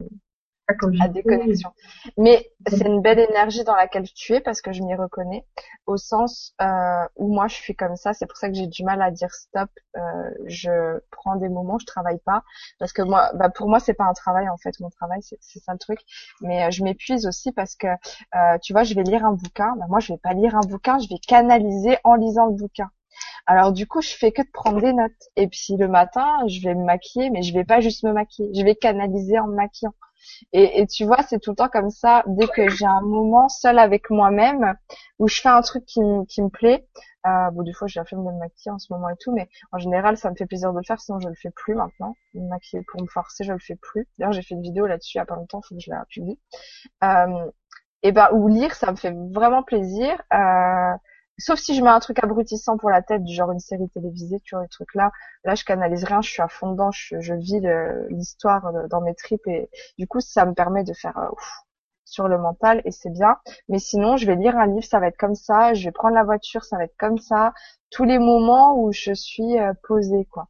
à 1.00 1.08
des 1.08 1.22
connexions. 1.22 1.72
Mais 2.16 2.50
c'est 2.66 2.86
une 2.86 3.00
belle 3.00 3.18
énergie 3.18 3.64
dans 3.64 3.74
laquelle 3.74 4.10
tu 4.12 4.34
es 4.34 4.40
parce 4.40 4.60
que 4.60 4.72
je 4.72 4.82
m'y 4.82 4.94
reconnais 4.94 5.44
au 5.86 5.96
sens 5.96 6.54
euh, 6.60 7.04
où 7.16 7.32
moi 7.32 7.48
je 7.48 7.54
suis 7.54 7.74
comme 7.74 7.96
ça. 7.96 8.12
C'est 8.12 8.26
pour 8.26 8.36
ça 8.36 8.48
que 8.48 8.54
j'ai 8.54 8.66
du 8.66 8.84
mal 8.84 9.02
à 9.02 9.10
dire 9.10 9.30
stop. 9.30 9.70
Euh, 9.96 10.00
je 10.46 10.98
prends 11.10 11.36
des 11.36 11.48
moments, 11.48 11.78
je 11.78 11.86
travaille 11.86 12.20
pas 12.24 12.42
parce 12.78 12.92
que 12.92 13.02
moi, 13.02 13.30
bah 13.34 13.48
pour 13.48 13.68
moi 13.68 13.80
c'est 13.80 13.94
pas 13.94 14.04
un 14.04 14.12
travail 14.12 14.48
en 14.48 14.56
fait. 14.56 14.78
Mon 14.80 14.90
travail 14.90 15.20
c'est 15.22 15.60
ça 15.60 15.72
le 15.72 15.78
truc. 15.78 16.00
Mais 16.40 16.64
euh, 16.64 16.70
je 16.70 16.84
m'épuise 16.84 17.26
aussi 17.26 17.52
parce 17.52 17.76
que 17.76 17.86
euh, 17.86 18.58
tu 18.62 18.72
vois, 18.72 18.84
je 18.84 18.94
vais 18.94 19.02
lire 19.02 19.24
un 19.24 19.32
bouquin. 19.32 19.74
Bah, 19.76 19.86
moi 19.88 20.00
je 20.00 20.12
vais 20.12 20.18
pas 20.18 20.32
lire 20.32 20.54
un 20.56 20.66
bouquin, 20.66 20.98
je 20.98 21.08
vais 21.08 21.18
canaliser 21.18 21.98
en 22.04 22.14
lisant 22.14 22.46
le 22.46 22.54
bouquin. 22.54 22.90
Alors 23.46 23.72
du 23.72 23.86
coup, 23.86 24.00
je 24.00 24.10
fais 24.10 24.32
que 24.32 24.42
de 24.42 24.50
prendre 24.52 24.80
des 24.80 24.92
notes. 24.92 25.12
Et 25.36 25.48
puis 25.48 25.76
le 25.76 25.88
matin, 25.88 26.26
je 26.46 26.60
vais 26.62 26.74
me 26.74 26.84
maquiller, 26.84 27.30
mais 27.30 27.42
je 27.42 27.52
vais 27.52 27.64
pas 27.64 27.80
juste 27.80 28.04
me 28.04 28.12
maquiller, 28.12 28.50
je 28.54 28.64
vais 28.64 28.74
canaliser 28.74 29.38
en 29.38 29.46
me 29.48 29.54
maquillant. 29.56 29.94
Et, 30.52 30.86
tu 30.86 31.04
vois, 31.04 31.22
c'est 31.22 31.38
tout 31.38 31.50
le 31.50 31.56
temps 31.56 31.68
comme 31.68 31.90
ça. 31.90 32.22
Dès 32.26 32.48
que 32.48 32.68
j'ai 32.68 32.86
un 32.86 33.00
moment 33.02 33.48
seul 33.48 33.78
avec 33.78 34.10
moi-même 34.10 34.74
où 35.18 35.28
je 35.28 35.40
fais 35.40 35.48
un 35.48 35.62
truc 35.62 35.84
qui, 35.84 36.00
qui 36.28 36.42
me 36.42 36.48
plaît, 36.48 36.86
euh, 37.26 37.50
bon, 37.50 37.62
des 37.62 37.72
fois, 37.72 37.86
j'ai 37.86 38.00
la 38.00 38.04
flemme 38.04 38.24
de 38.24 38.30
me 38.30 38.38
maquiller 38.38 38.72
en 38.72 38.78
ce 38.78 38.92
moment 38.92 39.08
et 39.10 39.16
tout, 39.20 39.32
mais 39.32 39.48
en 39.72 39.78
général, 39.78 40.16
ça 40.16 40.30
me 40.30 40.36
fait 40.36 40.46
plaisir 40.46 40.72
de 40.72 40.78
le 40.78 40.84
faire, 40.84 41.00
sinon 41.00 41.20
je 41.20 41.28
le 41.28 41.34
fais 41.34 41.50
plus 41.50 41.74
maintenant. 41.74 42.16
Me 42.34 42.48
maquiller 42.48 42.82
pour 42.90 43.02
me 43.02 43.06
forcer, 43.06 43.44
je 43.44 43.52
le 43.52 43.58
fais 43.58 43.76
plus. 43.76 44.08
D'ailleurs, 44.18 44.32
j'ai 44.32 44.42
fait 44.42 44.54
une 44.54 44.62
vidéo 44.62 44.86
là-dessus 44.86 45.16
il 45.16 45.18
y 45.18 45.20
a 45.20 45.26
pas 45.26 45.36
longtemps, 45.36 45.60
faut 45.62 45.74
que 45.74 45.80
je 45.80 45.90
la 45.90 46.04
publie. 46.08 46.38
Euh, 47.04 47.50
et 48.02 48.12
ben, 48.12 48.28
ou 48.32 48.48
lire, 48.48 48.74
ça 48.74 48.90
me 48.90 48.96
fait 48.96 49.14
vraiment 49.32 49.62
plaisir. 49.62 50.20
Euh, 50.32 50.94
sauf 51.40 51.58
si 51.58 51.74
je 51.74 51.82
mets 51.82 51.90
un 51.90 52.00
truc 52.00 52.22
abrutissant 52.22 52.76
pour 52.76 52.90
la 52.90 53.02
tête, 53.02 53.24
du 53.24 53.34
genre 53.34 53.50
une 53.52 53.60
série 53.60 53.88
télévisée, 53.90 54.40
tu 54.40 54.54
vois, 54.54 54.62
les 54.62 54.68
trucs 54.68 54.94
là. 54.94 55.10
Là, 55.44 55.54
je 55.54 55.64
canalise 55.64 56.04
rien, 56.04 56.20
je 56.20 56.30
suis 56.30 56.42
à 56.42 56.48
fond 56.48 56.72
dedans, 56.72 56.90
je, 56.92 57.34
vis 57.34 57.60
l'histoire 58.10 58.66
euh, 58.66 58.86
dans 58.88 59.00
mes 59.00 59.14
tripes 59.14 59.46
et 59.46 59.70
du 59.98 60.06
coup, 60.06 60.20
ça 60.20 60.44
me 60.46 60.54
permet 60.54 60.84
de 60.84 60.92
faire 60.92 61.16
euh, 61.18 61.28
ouf, 61.32 61.64
sur 62.04 62.28
le 62.28 62.38
mental 62.38 62.82
et 62.84 62.90
c'est 62.90 63.10
bien. 63.10 63.36
Mais 63.68 63.78
sinon, 63.78 64.16
je 64.16 64.26
vais 64.26 64.36
lire 64.36 64.56
un 64.56 64.66
livre, 64.66 64.84
ça 64.84 65.00
va 65.00 65.08
être 65.08 65.16
comme 65.16 65.34
ça. 65.34 65.74
Je 65.74 65.84
vais 65.84 65.92
prendre 65.92 66.14
la 66.14 66.24
voiture, 66.24 66.64
ça 66.64 66.76
va 66.76 66.84
être 66.84 66.96
comme 66.98 67.18
ça. 67.18 67.54
Tous 67.90 68.04
les 68.04 68.18
moments 68.18 68.78
où 68.78 68.92
je 68.92 69.12
suis 69.14 69.58
euh, 69.58 69.72
posée, 69.88 70.26
quoi. 70.26 70.48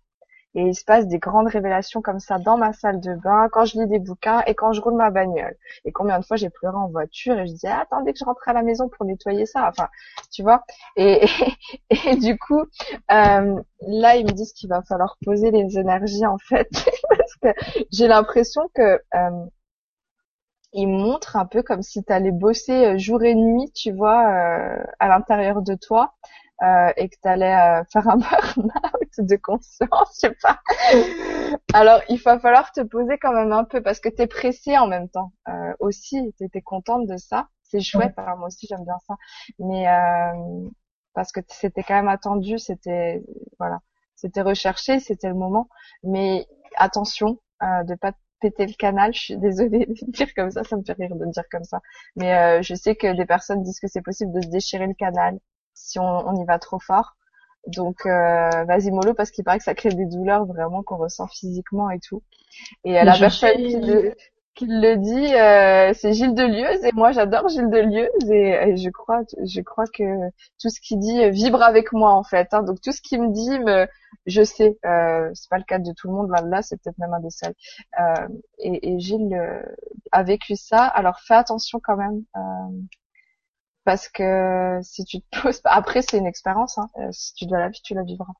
Et 0.55 0.63
il 0.63 0.75
se 0.75 0.85
passe 0.85 1.07
des 1.07 1.19
grandes 1.19 1.47
révélations 1.47 2.03
comme 2.03 2.19
ça 2.19 2.39
dans 2.39 2.57
ma 2.57 2.73
salle 2.73 3.01
de 3.01 3.15
bain, 3.15 3.49
quand 3.53 3.65
je 3.65 3.79
lis 3.79 3.87
des 3.87 4.01
bouquins 4.01 4.43
et 4.47 4.55
quand 4.55 4.73
je 4.73 4.81
roule 4.81 4.97
ma 4.97 5.11
bagnole. 5.11 5.57
Et 5.85 5.93
combien 5.93 6.19
de 6.19 6.25
fois 6.25 6.37
j'ai 6.37 6.51
pleuré 6.51 6.77
en 6.77 6.89
voiture 6.89 7.39
et 7.39 7.47
je 7.47 7.53
disais 7.53 7.69
ah, 7.69 7.83
attendez 7.83 8.13
que 8.13 8.19
je 8.19 8.25
rentre 8.25 8.49
à 8.49 8.53
la 8.53 8.63
maison 8.63 8.89
pour 8.89 9.07
nettoyer 9.07 9.47
ça. 9.47 9.69
Enfin, 9.69 9.89
tu 10.33 10.43
vois. 10.43 10.65
Et, 10.97 11.27
du 12.17 12.37
coup, 12.39 12.61
euh, 12.61 13.61
là 13.81 14.17
ils 14.17 14.25
me 14.27 14.33
disent 14.33 14.53
qu'il 14.53 14.69
va 14.69 14.83
falloir 14.83 15.17
poser 15.25 15.51
les 15.51 15.79
énergies 15.79 16.27
en 16.27 16.39
fait 16.39 16.69
parce 17.09 17.37
que 17.37 17.49
j'ai 17.93 18.09
l'impression 18.09 18.63
que 18.75 19.01
euh, 19.15 19.47
montrent 20.75 21.37
un 21.37 21.47
peu 21.47 21.63
comme 21.63 21.83
si 21.83 22.05
tu 22.05 22.13
allais 22.13 22.31
bosser 22.31 22.87
euh, 22.87 22.99
jour 22.99 23.23
et 23.23 23.35
nuit, 23.35 23.71
tu 23.75 23.93
vois, 23.93 24.29
euh, 24.29 24.83
à 24.99 25.09
l'intérieur 25.09 25.63
de 25.63 25.75
toi 25.75 26.15
euh, 26.63 26.93
et 26.97 27.09
que 27.09 27.17
tu 27.23 27.29
allais 27.29 27.55
euh, 27.55 27.83
faire 27.93 28.09
un 28.09 28.17
burn-out 28.19 29.11
de 29.19 29.37
conscience, 29.37 30.21
je 30.23 30.29
sais 30.29 30.37
pas. 30.43 30.61
Alors, 31.73 32.01
il 32.09 32.21
va 32.21 32.39
falloir 32.39 32.73
te 32.73 32.81
poser 32.83 33.19
quand 33.19 33.33
même 33.33 33.53
un 33.53 33.65
peu 33.65 33.83
parce 33.83 34.01
que 34.01 34.09
tu 34.09 34.23
es 34.23 34.27
pressé 34.27 34.77
en 34.79 34.87
même 34.87 35.09
temps 35.09 35.33
euh, 35.49 35.75
aussi. 35.79 36.33
Tu 36.39 36.45
étais 36.45 36.63
contente 36.63 37.07
de 37.07 37.17
ça. 37.17 37.49
C'est 37.63 37.81
chouette. 37.81 38.15
Alors, 38.17 38.37
moi 38.37 38.49
aussi, 38.49 38.67
j'aime 38.69 38.85
bien 38.85 38.99
ça. 39.07 39.15
Mais 39.59 39.89
euh, 39.89 40.69
parce 41.15 41.33
que 41.33 41.41
c'était 41.49 41.83
quand 41.83 41.95
même 41.95 42.09
attendu, 42.09 42.59
c'était 42.59 43.23
voilà, 43.59 43.81
c'était 44.17 44.43
recherché, 44.43 45.01
c'était 45.01 45.29
le 45.29 45.35
moment. 45.35 45.69
Mais 46.03 46.47
attention 46.77 47.39
euh, 47.63 47.85
de 47.85 47.95
pas 47.95 48.13
péter 48.41 48.67
le 48.67 48.73
canal. 48.75 49.15
Je 49.15 49.21
suis 49.21 49.37
désolée 49.37 49.87
de 49.87 50.11
dire 50.11 50.29
comme 50.35 50.51
ça, 50.51 50.65
ça 50.65 50.77
me 50.77 50.83
fait 50.83 50.95
rire 50.95 51.15
de 51.15 51.27
dire 51.27 51.45
comme 51.51 51.65
ça. 51.65 51.81
Mais 52.17 52.37
euh, 52.37 52.63
je 52.63 52.75
sais 52.75 52.97
que 52.97 53.15
des 53.17 53.27
personnes 53.27 53.63
disent 53.63 53.81
que 53.81 53.89
c'est 53.89 54.03
possible 54.03 54.33
de 54.33 54.41
se 54.43 54.49
déchirer 54.49 54.87
le 54.87 54.95
canal 54.95 55.39
si 55.81 55.99
on, 55.99 56.35
y 56.35 56.45
va 56.45 56.59
trop 56.59 56.79
fort. 56.79 57.17
Donc 57.67 58.07
euh, 58.07 58.65
vas-y 58.65 58.91
mollo 58.91 59.13
parce 59.13 59.31
qu'il 59.31 59.45
paraît 59.45 59.59
que 59.59 59.65
ça 59.65 59.75
crée 59.75 59.91
des 59.91 60.07
douleurs 60.07 60.47
vraiment 60.47 60.83
qu'on 60.83 60.97
ressent 60.97 61.27
physiquement 61.27 61.91
et 61.91 62.01
tout. 62.01 62.23
Et 62.85 62.93
la 62.93 63.19
personne 63.19 63.57
qui 63.57 63.77
qui 64.55 64.67
le 64.67 64.97
dit, 64.97 65.35
euh, 65.35 65.95
c'est 65.95 66.13
Gilles 66.13 66.35
Delieuse 66.35 66.85
et 66.85 66.91
moi 66.93 67.13
j'adore 67.13 67.49
Gilles 67.49 67.71
Delieuse 67.71 68.31
et, 68.31 68.51
et, 68.51 68.77
je 68.77 68.91
crois, 68.91 69.23
je 69.43 69.61
crois 69.61 69.87
que 69.87 70.03
tout 70.61 70.69
ce 70.69 70.81
qu'il 70.81 70.99
dit 70.99 71.31
vibre 71.31 71.63
avec 71.63 71.93
moi 71.93 72.13
en 72.13 72.23
fait. 72.25 72.49
Hein. 72.53 72.63
donc 72.63 72.81
tout 72.81 72.93
ce 72.93 73.01
qu'il 73.01 73.23
me 73.23 73.33
dit, 73.33 73.59
me, 73.61 73.87
je 74.27 74.43
sais. 74.43 74.79
Euh, 74.85 75.31
c'est 75.35 75.49
pas 75.49 75.59
le 75.59 75.65
cas 75.65 75.79
de 75.79 75.93
tout 75.93 76.09
le 76.09 76.15
monde 76.15 76.31
là, 76.31 76.43
là 76.43 76.63
c'est 76.63 76.77
peut-être 76.77 76.99
même 76.99 77.15
un 77.15 77.21
des 77.21 77.31
seuls. 77.31 77.55
Euh, 78.01 78.29
et, 78.59 78.93
et, 78.93 78.99
Gilles 79.01 79.35
euh, 79.35 79.63
a 80.13 80.23
vécu 80.23 80.57
ça. 80.57 80.85
Alors 80.85 81.21
fais 81.21 81.35
attention 81.35 81.81
quand 81.83 81.97
même. 81.97 82.23
Euh, 83.81 83.85
parce 83.85 84.09
que 84.09 84.81
si 84.83 85.05
tu 85.05 85.21
te 85.21 85.41
poses 85.43 85.61
après 85.65 86.03
c'est 86.03 86.19
une 86.19 86.27
expérience 86.27 86.79
hein. 86.79 86.89
Euh, 86.99 87.09
si 87.13 87.35
tu 87.35 87.47
dois 87.47 87.59
la 87.59 87.69
vivre 87.69 87.83
tu 87.83 87.95
la 87.95 88.03
vivras. 88.03 88.33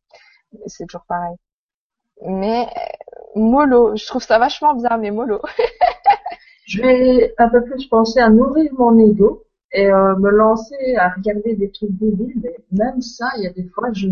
C'est 0.67 0.87
toujours 0.87 1.07
pareil. 1.07 1.37
Mais 2.27 2.69
mollo. 3.37 3.97
Je 3.97 4.07
trouve 4.07 4.23
ça 4.23 4.39
vachement 4.39 4.75
bien 4.75 4.97
mais 4.99 5.11
mollo. 5.11 5.41
Je 6.67 6.83
vais 6.83 7.35
un 7.39 7.49
peu 7.49 7.65
plus 7.65 7.87
penser 7.89 8.21
à 8.21 8.31
nourrir 8.31 8.71
mon 8.75 8.99
ego 8.99 9.45
et 9.73 9.87
euh, 9.87 10.17
me 10.17 10.31
lancer 10.31 10.97
à 10.97 11.11
regarder 11.11 11.57
des 11.57 11.71
trucs 11.71 11.93
débiles 11.93 12.41
mais 12.43 12.57
même 12.73 13.01
ça 13.03 13.31
il 13.39 13.45
y 13.45 13.47
a 13.47 13.51
des 13.53 13.69
fois 13.69 13.93
je 13.93 14.09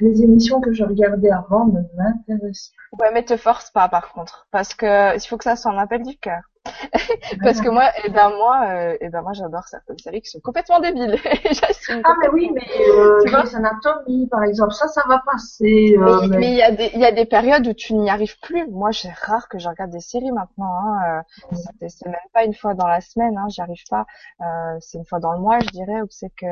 les 0.00 0.22
émissions 0.22 0.60
que 0.60 0.72
je 0.72 0.84
regardais 0.84 1.30
avant 1.30 1.66
ne 1.66 1.80
m'intéressent 1.96 2.72
ouais 2.98 3.10
mais 3.12 3.24
te 3.24 3.36
force 3.36 3.70
pas 3.70 3.88
par 3.88 4.12
contre 4.12 4.46
parce 4.50 4.74
que 4.74 5.16
il 5.16 5.20
faut 5.26 5.36
que 5.36 5.44
ça 5.44 5.56
soit 5.56 5.72
un 5.72 5.78
appel 5.78 6.02
du 6.02 6.16
cœur 6.16 6.42
parce 7.42 7.60
que 7.60 7.70
moi, 7.70 7.88
et 7.88 8.02
eh 8.06 8.10
ben 8.10 8.30
moi, 8.30 8.66
euh, 8.68 8.96
eh 9.00 9.08
ben 9.08 9.22
moi 9.22 9.32
j'adore 9.32 9.64
certaines 9.64 9.98
séries 9.98 10.20
qui 10.20 10.30
sont 10.30 10.40
complètement 10.40 10.78
débiles. 10.80 11.16
ah 12.04 12.14
mais 12.20 12.28
oui, 12.32 12.50
mais 12.54 12.66
euh, 12.86 13.18
tu 13.24 13.30
vois, 13.30 13.44
Anatomy 13.54 14.28
par 14.28 14.44
exemple, 14.44 14.72
ça, 14.72 14.86
ça 14.88 15.02
va 15.08 15.22
passer. 15.24 15.96
Euh, 15.98 16.28
mais 16.28 16.50
il 16.50 16.56
y 16.56 16.62
a 16.62 16.70
des, 16.70 16.90
il 16.94 17.00
y 17.00 17.04
a 17.04 17.12
des 17.12 17.24
périodes 17.24 17.66
où 17.66 17.72
tu 17.72 17.94
n'y 17.94 18.10
arrives 18.10 18.38
plus. 18.40 18.68
Moi, 18.68 18.92
c'est 18.92 19.12
rare 19.12 19.48
que 19.48 19.58
je 19.58 19.68
regarde 19.68 19.90
des 19.90 20.00
séries 20.00 20.32
maintenant. 20.32 20.74
Hein. 20.74 21.22
Euh, 21.52 21.56
c'est 21.88 22.06
même 22.06 22.16
pas 22.34 22.44
une 22.44 22.54
fois 22.54 22.74
dans 22.74 22.88
la 22.88 23.00
semaine, 23.00 23.36
hein, 23.38 23.46
j'y 23.48 23.62
arrive 23.62 23.84
pas. 23.88 24.04
Euh, 24.40 24.76
c'est 24.80 24.98
une 24.98 25.06
fois 25.06 25.18
dans 25.18 25.32
le 25.32 25.40
mois, 25.40 25.60
je 25.60 25.68
dirais, 25.68 26.02
où 26.02 26.08
c'est 26.10 26.30
que 26.36 26.46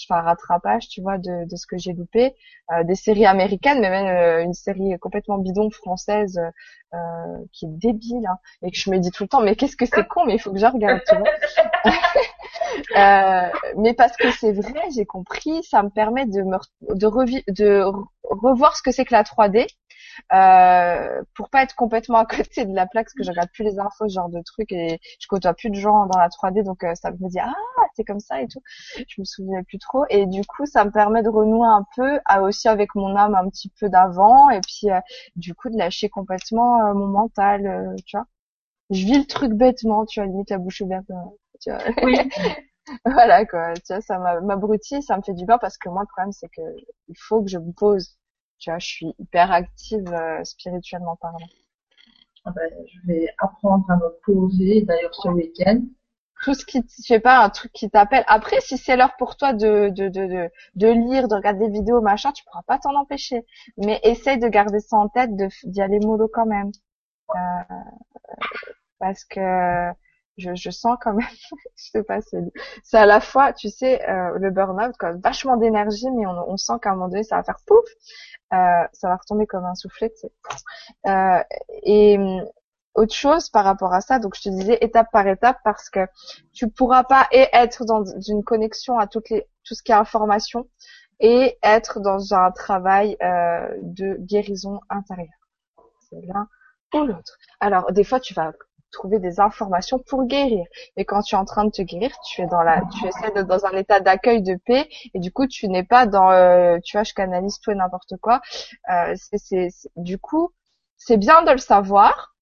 je 0.00 0.06
fais 0.06 0.14
un 0.14 0.22
rattrapage, 0.22 0.88
tu 0.88 1.02
vois, 1.02 1.18
de, 1.18 1.46
de 1.46 1.56
ce 1.56 1.66
que 1.66 1.76
j'ai 1.76 1.92
loupé. 1.92 2.34
Euh, 2.72 2.84
des 2.90 2.96
séries 2.96 3.24
américaines, 3.24 3.80
mais 3.80 3.88
même 3.88 4.08
euh, 4.08 4.42
une 4.42 4.52
série 4.52 4.98
complètement 4.98 5.38
bidon 5.38 5.70
française 5.70 6.40
euh, 6.92 6.98
qui 7.52 7.66
est 7.66 7.68
débile, 7.68 8.26
hein, 8.26 8.36
et 8.64 8.72
que 8.72 8.76
je 8.76 8.90
me 8.90 8.98
dis 8.98 9.12
tout 9.12 9.22
le 9.22 9.28
temps, 9.28 9.40
mais 9.40 9.54
qu'est-ce 9.54 9.76
que 9.76 9.86
c'est 9.86 10.06
con, 10.08 10.24
mais 10.26 10.34
il 10.34 10.40
faut 10.40 10.52
que 10.52 10.58
je 10.58 10.66
regarde, 10.66 11.00
tu 11.08 11.14
vois. 11.16 11.30
mais 13.76 13.94
parce 13.94 14.16
que 14.16 14.30
c'est 14.32 14.52
vrai, 14.52 14.82
j'ai 14.94 15.06
compris, 15.06 15.62
ça 15.62 15.84
me 15.84 15.90
permet 15.90 16.26
de 16.26 16.42
me 16.42 16.58
de, 16.94 17.52
de 17.52 17.84
revoir 18.24 18.76
ce 18.76 18.82
que 18.82 18.90
c'est 18.90 19.04
que 19.04 19.14
la 19.14 19.22
3D 19.22 19.68
euh, 20.32 21.22
pour 21.34 21.50
pas 21.50 21.62
être 21.62 21.74
complètement 21.74 22.18
à 22.18 22.26
côté 22.26 22.64
de 22.64 22.74
la 22.74 22.86
plaque, 22.86 23.06
parce 23.06 23.14
que 23.14 23.24
je 23.24 23.30
regarde 23.30 23.50
plus 23.52 23.64
les 23.64 23.78
infos, 23.78 24.08
ce 24.08 24.14
genre 24.14 24.28
de 24.28 24.40
trucs, 24.42 24.72
et 24.72 25.00
je 25.20 25.26
côtoie 25.28 25.54
plus 25.54 25.70
de 25.70 25.76
gens 25.76 26.06
dans 26.06 26.18
la 26.18 26.28
3D, 26.28 26.62
donc 26.64 26.84
euh, 26.84 26.94
ça 26.94 27.10
me 27.10 27.28
dit 27.28 27.38
ah 27.40 27.52
c'est 27.94 28.04
comme 28.04 28.20
ça 28.20 28.40
et 28.40 28.48
tout. 28.48 28.60
Je 28.96 29.20
me 29.20 29.24
souvenais 29.24 29.62
plus 29.64 29.78
trop, 29.78 30.04
et 30.10 30.26
du 30.26 30.42
coup 30.44 30.66
ça 30.66 30.84
me 30.84 30.90
permet 30.90 31.22
de 31.22 31.28
renouer 31.28 31.66
un 31.66 31.84
peu, 31.96 32.20
à, 32.24 32.42
aussi 32.42 32.68
avec 32.68 32.94
mon 32.94 33.16
âme 33.16 33.34
un 33.34 33.48
petit 33.48 33.70
peu 33.80 33.88
d'avant, 33.88 34.50
et 34.50 34.60
puis 34.60 34.90
euh, 34.90 35.00
du 35.36 35.54
coup 35.54 35.70
de 35.70 35.76
lâcher 35.78 36.08
complètement 36.08 36.94
mon 36.94 37.06
mental, 37.06 37.94
tu 38.06 38.16
vois. 38.16 38.26
Je 38.90 39.04
vis 39.04 39.18
le 39.18 39.26
truc 39.26 39.52
bêtement, 39.52 40.04
tu 40.06 40.20
vois, 40.20 40.26
limite 40.26 40.50
la 40.50 40.58
bouche 40.58 40.80
ouverte. 40.80 41.06
Tu 41.60 41.70
vois. 41.70 41.80
Oui. 42.04 42.16
voilà 43.04 43.44
quoi, 43.46 43.74
tu 43.74 43.92
vois, 43.92 44.00
ça 44.00 44.18
m'abrutit, 44.40 45.02
ça 45.02 45.16
me 45.16 45.22
fait 45.22 45.34
du 45.34 45.44
bien 45.44 45.58
parce 45.58 45.78
que 45.78 45.88
moi 45.88 46.02
le 46.02 46.06
problème 46.06 46.32
c'est 46.32 46.48
que 46.48 46.62
il 47.08 47.14
faut 47.18 47.42
que 47.42 47.48
je 47.50 47.58
me 47.58 47.72
pose 47.72 48.16
tu 48.60 48.70
vois, 48.70 48.78
je 48.78 48.86
suis 48.86 49.14
hyper 49.18 49.50
active 49.50 50.06
euh, 50.12 50.44
spirituellement 50.44 51.16
parlant. 51.16 51.48
Ah 52.44 52.52
ben, 52.52 52.70
je 52.86 53.06
vais 53.06 53.28
apprendre 53.38 53.90
à 53.90 53.96
me 53.96 54.08
poser, 54.24 54.82
d'ailleurs 54.82 55.14
ce 55.14 55.28
week-end. 55.28 55.82
Tout 56.42 56.54
ce 56.54 56.64
qui, 56.64 56.78
je 56.80 57.02
sais 57.02 57.20
pas, 57.20 57.44
un 57.44 57.50
truc 57.50 57.70
qui 57.72 57.90
t'appelle. 57.90 58.24
Après, 58.26 58.60
si 58.60 58.78
c'est 58.78 58.96
l'heure 58.96 59.16
pour 59.18 59.36
toi 59.36 59.52
de, 59.52 59.90
de, 59.90 60.08
de, 60.08 60.26
de, 60.26 60.50
de 60.74 60.88
lire, 60.88 61.28
de 61.28 61.34
regarder 61.34 61.66
des 61.68 61.80
vidéos, 61.80 62.00
machin, 62.00 62.32
tu 62.32 62.44
pourras 62.44 62.62
pas 62.62 62.78
t'en 62.78 62.94
empêcher. 62.94 63.44
Mais 63.76 64.00
essaye 64.04 64.38
de 64.38 64.48
garder 64.48 64.80
ça 64.80 64.96
en 64.96 65.08
tête, 65.08 65.30
d'y 65.64 65.82
aller 65.82 65.98
mollo 66.00 66.28
quand 66.32 66.46
même. 66.46 66.70
Euh, 67.34 67.74
parce 68.98 69.24
que 69.24 69.90
je, 70.36 70.70
sens 70.70 70.96
quand 71.00 71.14
même, 71.14 71.26
je 71.76 71.90
sais 71.90 72.02
pas, 72.02 72.20
c'est 72.82 72.96
à 72.96 73.06
la 73.06 73.20
fois, 73.20 73.52
tu 73.52 73.68
sais, 73.68 74.08
euh, 74.08 74.38
le 74.38 74.50
burn-out, 74.50 74.96
quoi, 74.98 75.12
vachement 75.22 75.56
d'énergie, 75.56 76.10
mais 76.10 76.26
on, 76.26 76.56
sent 76.56 76.74
qu'à 76.82 76.90
un 76.90 76.94
moment 76.94 77.08
donné, 77.08 77.22
ça 77.22 77.36
va 77.36 77.42
faire 77.42 77.58
pouf, 77.66 77.84
euh, 78.52 78.86
ça 78.92 79.08
va 79.08 79.16
retomber 79.16 79.46
comme 79.46 79.64
un 79.64 79.74
soufflet, 79.74 80.10
tu 80.10 80.16
sais. 80.20 80.32
Euh, 81.06 81.42
et 81.82 82.18
hum, 82.18 82.44
autre 82.94 83.14
chose 83.14 83.50
par 83.50 83.64
rapport 83.64 83.94
à 83.94 84.00
ça, 84.00 84.18
donc 84.18 84.34
je 84.36 84.42
te 84.42 84.48
disais 84.48 84.78
étape 84.80 85.08
par 85.12 85.26
étape 85.26 85.58
parce 85.64 85.88
que 85.90 86.00
tu 86.52 86.68
pourras 86.68 87.04
pas 87.04 87.28
et 87.30 87.46
être 87.52 87.84
dans 87.84 88.04
une 88.04 88.42
connexion 88.42 88.98
à 88.98 89.06
toutes 89.06 89.30
les, 89.30 89.46
tout 89.64 89.74
ce 89.74 89.82
qui 89.82 89.92
est 89.92 89.94
information 89.94 90.68
et 91.20 91.56
être 91.62 92.00
dans 92.00 92.34
un 92.34 92.50
travail 92.50 93.16
de 93.82 94.16
guérison 94.18 94.80
intérieure. 94.90 95.28
C'est 96.00 96.20
l'un 96.22 96.48
ou 96.94 97.04
l'autre. 97.04 97.38
Alors 97.60 97.92
des 97.92 98.02
fois 98.02 98.18
tu 98.18 98.34
vas 98.34 98.52
trouver 98.90 99.18
des 99.18 99.40
informations 99.40 99.98
pour 99.98 100.24
guérir. 100.24 100.64
Et 100.96 101.04
quand 101.04 101.22
tu 101.22 101.34
es 101.34 101.38
en 101.38 101.44
train 101.44 101.64
de 101.64 101.70
te 101.70 101.82
guérir, 101.82 102.10
tu 102.24 102.42
es 102.42 102.46
dans 102.46 102.62
la, 102.62 102.82
tu 102.98 103.06
essaies 103.06 103.30
d'être 103.32 103.46
dans 103.46 103.66
un 103.66 103.72
état 103.72 104.00
d'accueil 104.00 104.42
de 104.42 104.56
paix, 104.56 104.88
et 105.14 105.20
du 105.20 105.32
coup, 105.32 105.46
tu 105.46 105.68
n'es 105.68 105.84
pas 105.84 106.06
dans, 106.06 106.30
euh, 106.30 106.78
tu 106.84 106.96
vois, 106.96 107.04
je 107.04 107.14
canalise 107.14 107.58
tout 107.60 107.70
et 107.70 107.74
n'importe 107.74 108.16
quoi. 108.20 108.40
Euh, 108.90 109.14
c'est, 109.16 109.68
du 109.96 110.18
coup, 110.18 110.50
c'est 110.96 111.16
bien 111.16 111.42
de 111.42 111.52
le 111.52 111.58
savoir. 111.58 112.34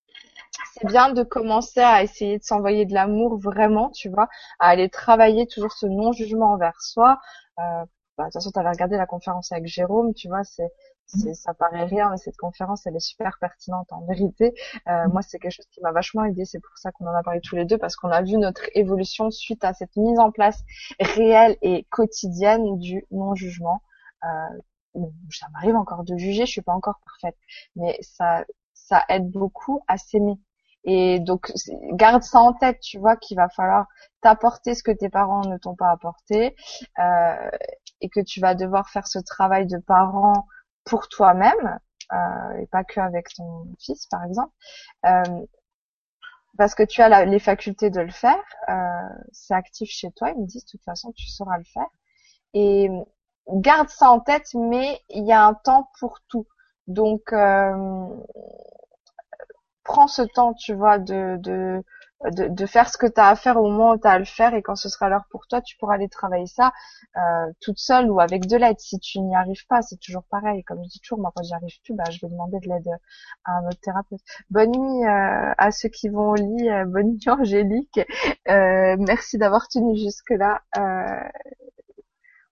C'est 0.74 0.86
bien 0.86 1.10
de 1.10 1.22
commencer 1.22 1.80
à 1.80 2.02
essayer 2.02 2.38
de 2.38 2.42
s'envoyer 2.42 2.84
de 2.86 2.94
l'amour 2.94 3.38
vraiment, 3.38 3.90
tu 3.90 4.08
vois, 4.08 4.28
à 4.58 4.68
aller 4.68 4.88
travailler 4.88 5.46
toujours 5.46 5.72
ce 5.72 5.86
non-jugement 5.86 6.52
envers 6.52 6.80
soi. 6.80 7.18
Euh, 7.58 7.62
bah, 8.16 8.24
de 8.24 8.28
toute 8.28 8.34
façon, 8.34 8.50
tu 8.50 8.58
avais 8.58 8.70
regardé 8.70 8.96
la 8.96 9.06
conférence 9.06 9.52
avec 9.52 9.66
Jérôme, 9.66 10.14
tu 10.14 10.28
vois, 10.28 10.44
c'est 10.44 10.70
ça 11.08 11.54
paraît 11.54 11.84
rien, 11.84 12.10
mais 12.10 12.16
cette 12.16 12.36
conférence, 12.36 12.86
elle 12.86 12.96
est 12.96 13.00
super 13.00 13.38
pertinente 13.40 13.92
en 13.92 14.04
vérité. 14.04 14.54
Euh, 14.88 15.06
mm. 15.06 15.12
moi, 15.12 15.22
c'est 15.22 15.38
quelque 15.38 15.52
chose 15.52 15.66
qui 15.70 15.80
m'a 15.80 15.92
vachement 15.92 16.24
aidé. 16.24 16.44
C'est 16.44 16.60
pour 16.60 16.76
ça 16.76 16.92
qu'on 16.92 17.06
en 17.06 17.14
a 17.14 17.22
parlé 17.22 17.40
tous 17.40 17.56
les 17.56 17.64
deux, 17.64 17.78
parce 17.78 17.96
qu'on 17.96 18.10
a 18.10 18.22
vu 18.22 18.36
notre 18.36 18.62
évolution 18.74 19.30
suite 19.30 19.64
à 19.64 19.74
cette 19.74 19.96
mise 19.96 20.18
en 20.18 20.30
place 20.30 20.62
réelle 21.00 21.56
et 21.62 21.84
quotidienne 21.90 22.78
du 22.78 23.06
non-jugement. 23.10 23.82
Euh, 24.24 24.58
ça 25.30 25.46
m'arrive 25.52 25.76
encore 25.76 26.04
de 26.04 26.16
juger, 26.16 26.46
je 26.46 26.50
suis 26.50 26.62
pas 26.62 26.72
encore 26.72 27.00
parfaite, 27.04 27.36
mais 27.76 27.96
ça, 28.02 28.44
ça 28.74 29.04
aide 29.08 29.30
beaucoup 29.30 29.82
à 29.86 29.96
s'aimer. 29.96 30.38
Et 30.84 31.20
donc, 31.20 31.52
garde 31.92 32.22
ça 32.22 32.40
en 32.40 32.52
tête, 32.52 32.80
tu 32.80 32.98
vois, 32.98 33.16
qu'il 33.16 33.36
va 33.36 33.48
falloir 33.48 33.86
t'apporter 34.22 34.74
ce 34.74 34.82
que 34.82 34.90
tes 34.90 35.08
parents 35.08 35.44
ne 35.44 35.58
t'ont 35.58 35.74
pas 35.74 35.90
apporté, 35.90 36.56
euh, 36.98 37.50
et 38.00 38.08
que 38.08 38.20
tu 38.20 38.40
vas 38.40 38.54
devoir 38.54 38.88
faire 38.88 39.06
ce 39.06 39.18
travail 39.18 39.66
de 39.66 39.78
parent 39.78 40.46
pour 40.88 41.08
toi-même 41.08 41.78
euh, 42.12 42.58
et 42.60 42.66
pas 42.66 42.84
que 42.84 43.00
avec 43.00 43.28
ton 43.34 43.66
fils 43.78 44.06
par 44.06 44.24
exemple 44.24 44.52
euh, 45.06 45.46
parce 46.56 46.74
que 46.74 46.82
tu 46.82 47.02
as 47.02 47.24
les 47.24 47.38
facultés 47.38 47.90
de 47.90 48.00
le 48.00 48.10
faire 48.10 48.42
euh, 48.68 49.08
c'est 49.32 49.54
actif 49.54 49.90
chez 49.90 50.10
toi 50.12 50.30
ils 50.30 50.40
me 50.40 50.46
disent 50.46 50.64
de 50.64 50.70
toute 50.70 50.84
façon 50.84 51.12
tu 51.12 51.28
sauras 51.28 51.58
le 51.58 51.64
faire. 51.64 51.86
Et 52.54 52.88
garde 53.48 53.88
ça 53.90 54.10
en 54.10 54.20
tête 54.20 54.48
mais 54.54 55.00
il 55.10 55.26
y 55.26 55.32
a 55.32 55.44
un 55.44 55.54
temps 55.54 55.90
pour 56.00 56.18
tout. 56.28 56.46
Donc 56.86 57.32
prends 59.84 60.08
ce 60.08 60.22
temps 60.22 60.54
tu 60.54 60.74
vois 60.74 60.98
de, 60.98 61.36
de 61.40 61.84
de, 62.24 62.48
de, 62.48 62.66
faire 62.66 62.88
ce 62.88 62.98
que 62.98 63.06
tu 63.06 63.20
as 63.20 63.28
à 63.28 63.36
faire 63.36 63.56
au 63.58 63.70
moment 63.70 63.92
où 63.92 63.98
tu 63.98 64.06
as 64.06 64.12
à 64.12 64.18
le 64.18 64.24
faire 64.24 64.54
et 64.54 64.62
quand 64.62 64.74
ce 64.74 64.88
sera 64.88 65.08
l'heure 65.08 65.26
pour 65.30 65.46
toi, 65.46 65.62
tu 65.62 65.76
pourras 65.76 65.94
aller 65.94 66.08
travailler 66.08 66.46
ça 66.46 66.72
euh, 67.16 67.52
toute 67.60 67.78
seule 67.78 68.10
ou 68.10 68.20
avec 68.20 68.46
de 68.46 68.56
l'aide. 68.56 68.78
Si 68.80 68.98
tu 68.98 69.20
n'y 69.20 69.36
arrives 69.36 69.66
pas, 69.68 69.82
c'est 69.82 69.98
toujours 70.00 70.24
pareil. 70.24 70.64
Comme 70.64 70.82
je 70.82 70.88
dis 70.88 71.00
toujours, 71.00 71.18
moi 71.18 71.32
quand 71.34 71.44
j'y 71.44 71.54
arrive 71.54 71.80
plus, 71.84 71.94
bah, 71.94 72.04
je 72.10 72.18
vais 72.20 72.30
demander 72.30 72.58
de 72.58 72.68
l'aide 72.68 72.88
à 73.44 73.58
un 73.58 73.66
autre 73.66 73.80
thérapeute. 73.80 74.20
Bonne 74.50 74.72
nuit 74.72 75.04
euh, 75.04 75.54
à 75.56 75.70
ceux 75.70 75.88
qui 75.88 76.08
vont 76.08 76.30
au 76.30 76.34
lit. 76.34 76.68
Euh, 76.68 76.84
bonne 76.86 77.12
nuit 77.12 77.28
Angélique. 77.28 78.00
Euh, 78.48 78.96
merci 78.98 79.38
d'avoir 79.38 79.68
tenu 79.68 79.96
jusque-là. 79.96 80.62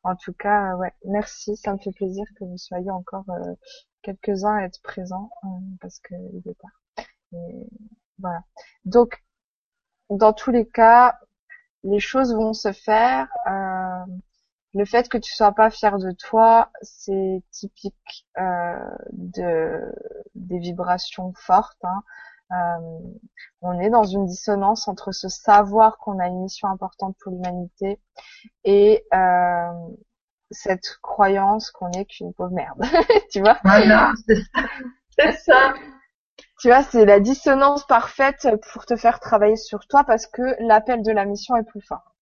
en 0.04 0.16
tout 0.16 0.32
cas, 0.32 0.76
ouais, 0.76 0.92
merci. 1.04 1.56
Ça 1.56 1.72
me 1.72 1.78
fait 1.78 1.92
plaisir 1.92 2.24
que 2.38 2.44
vous 2.44 2.58
soyez 2.58 2.90
encore 2.90 3.24
quelques-uns 4.02 4.58
à 4.58 4.62
être 4.64 4.80
présents 4.82 5.30
parce 5.80 5.98
que 5.98 6.14
il 6.14 6.48
est 6.48 6.58
tard. 6.58 7.06
Voilà. 8.18 8.42
Donc, 8.84 9.22
dans 10.10 10.33
tous 10.33 10.51
les 10.51 10.67
cas, 10.67 11.18
les 11.85 12.01
choses 12.01 12.35
vont 12.35 12.52
se 12.52 12.73
faire. 12.73 13.28
Euh, 13.47 14.12
le 14.75 14.85
fait 14.85 15.09
que 15.09 15.17
tu 15.18 15.35
sois 15.35 15.52
pas 15.52 15.70
fier 15.70 15.99
de 15.99 16.10
toi, 16.10 16.70
c'est 16.83 17.43
typique 17.51 18.26
euh, 18.39 18.78
de 19.12 19.81
des 20.35 20.59
vibrations 20.59 21.33
fortes. 21.35 21.83
Hein. 21.83 22.02
Euh, 22.52 22.99
on 23.62 23.81
est 23.81 23.91
dans 23.91 24.05
une 24.05 24.26
dissonance 24.26 24.86
entre 24.86 25.12
ce 25.12 25.28
savoir 25.28 25.99
qu'on 25.99 26.18
a 26.18 26.26
une 26.26 26.43
mission 26.43 26.68
importante 26.68 27.17
pour 27.20 27.33
l'humanité 27.33 27.99
et 28.65 29.05
euh, 29.15 29.73
cette 30.51 30.99
croyance 31.02 31.70
qu'on 31.70 31.91
est 31.93 32.05
qu'une 32.05 32.33
pauvre 32.35 32.52
merde. 32.52 32.83
tu 33.31 33.41
vois? 33.41 33.59
Voilà, 33.65 34.12
c'est 35.18 35.33
ça. 35.39 35.75
Tu 36.59 36.68
vois, 36.68 36.83
c'est 36.83 37.05
la 37.05 37.20
dissonance 37.20 37.86
parfaite 37.86 38.49
pour 38.73 38.86
te 38.86 38.97
faire 38.97 39.20
travailler 39.20 39.57
sur 39.57 39.86
toi 39.86 40.05
parce 40.05 40.26
que 40.26 40.43
l'appel 40.60 41.02
de 41.02 41.12
la 41.12 41.26
mission 41.26 41.55
est 41.57 41.65
plus 41.65 41.83
fort. 41.83 42.17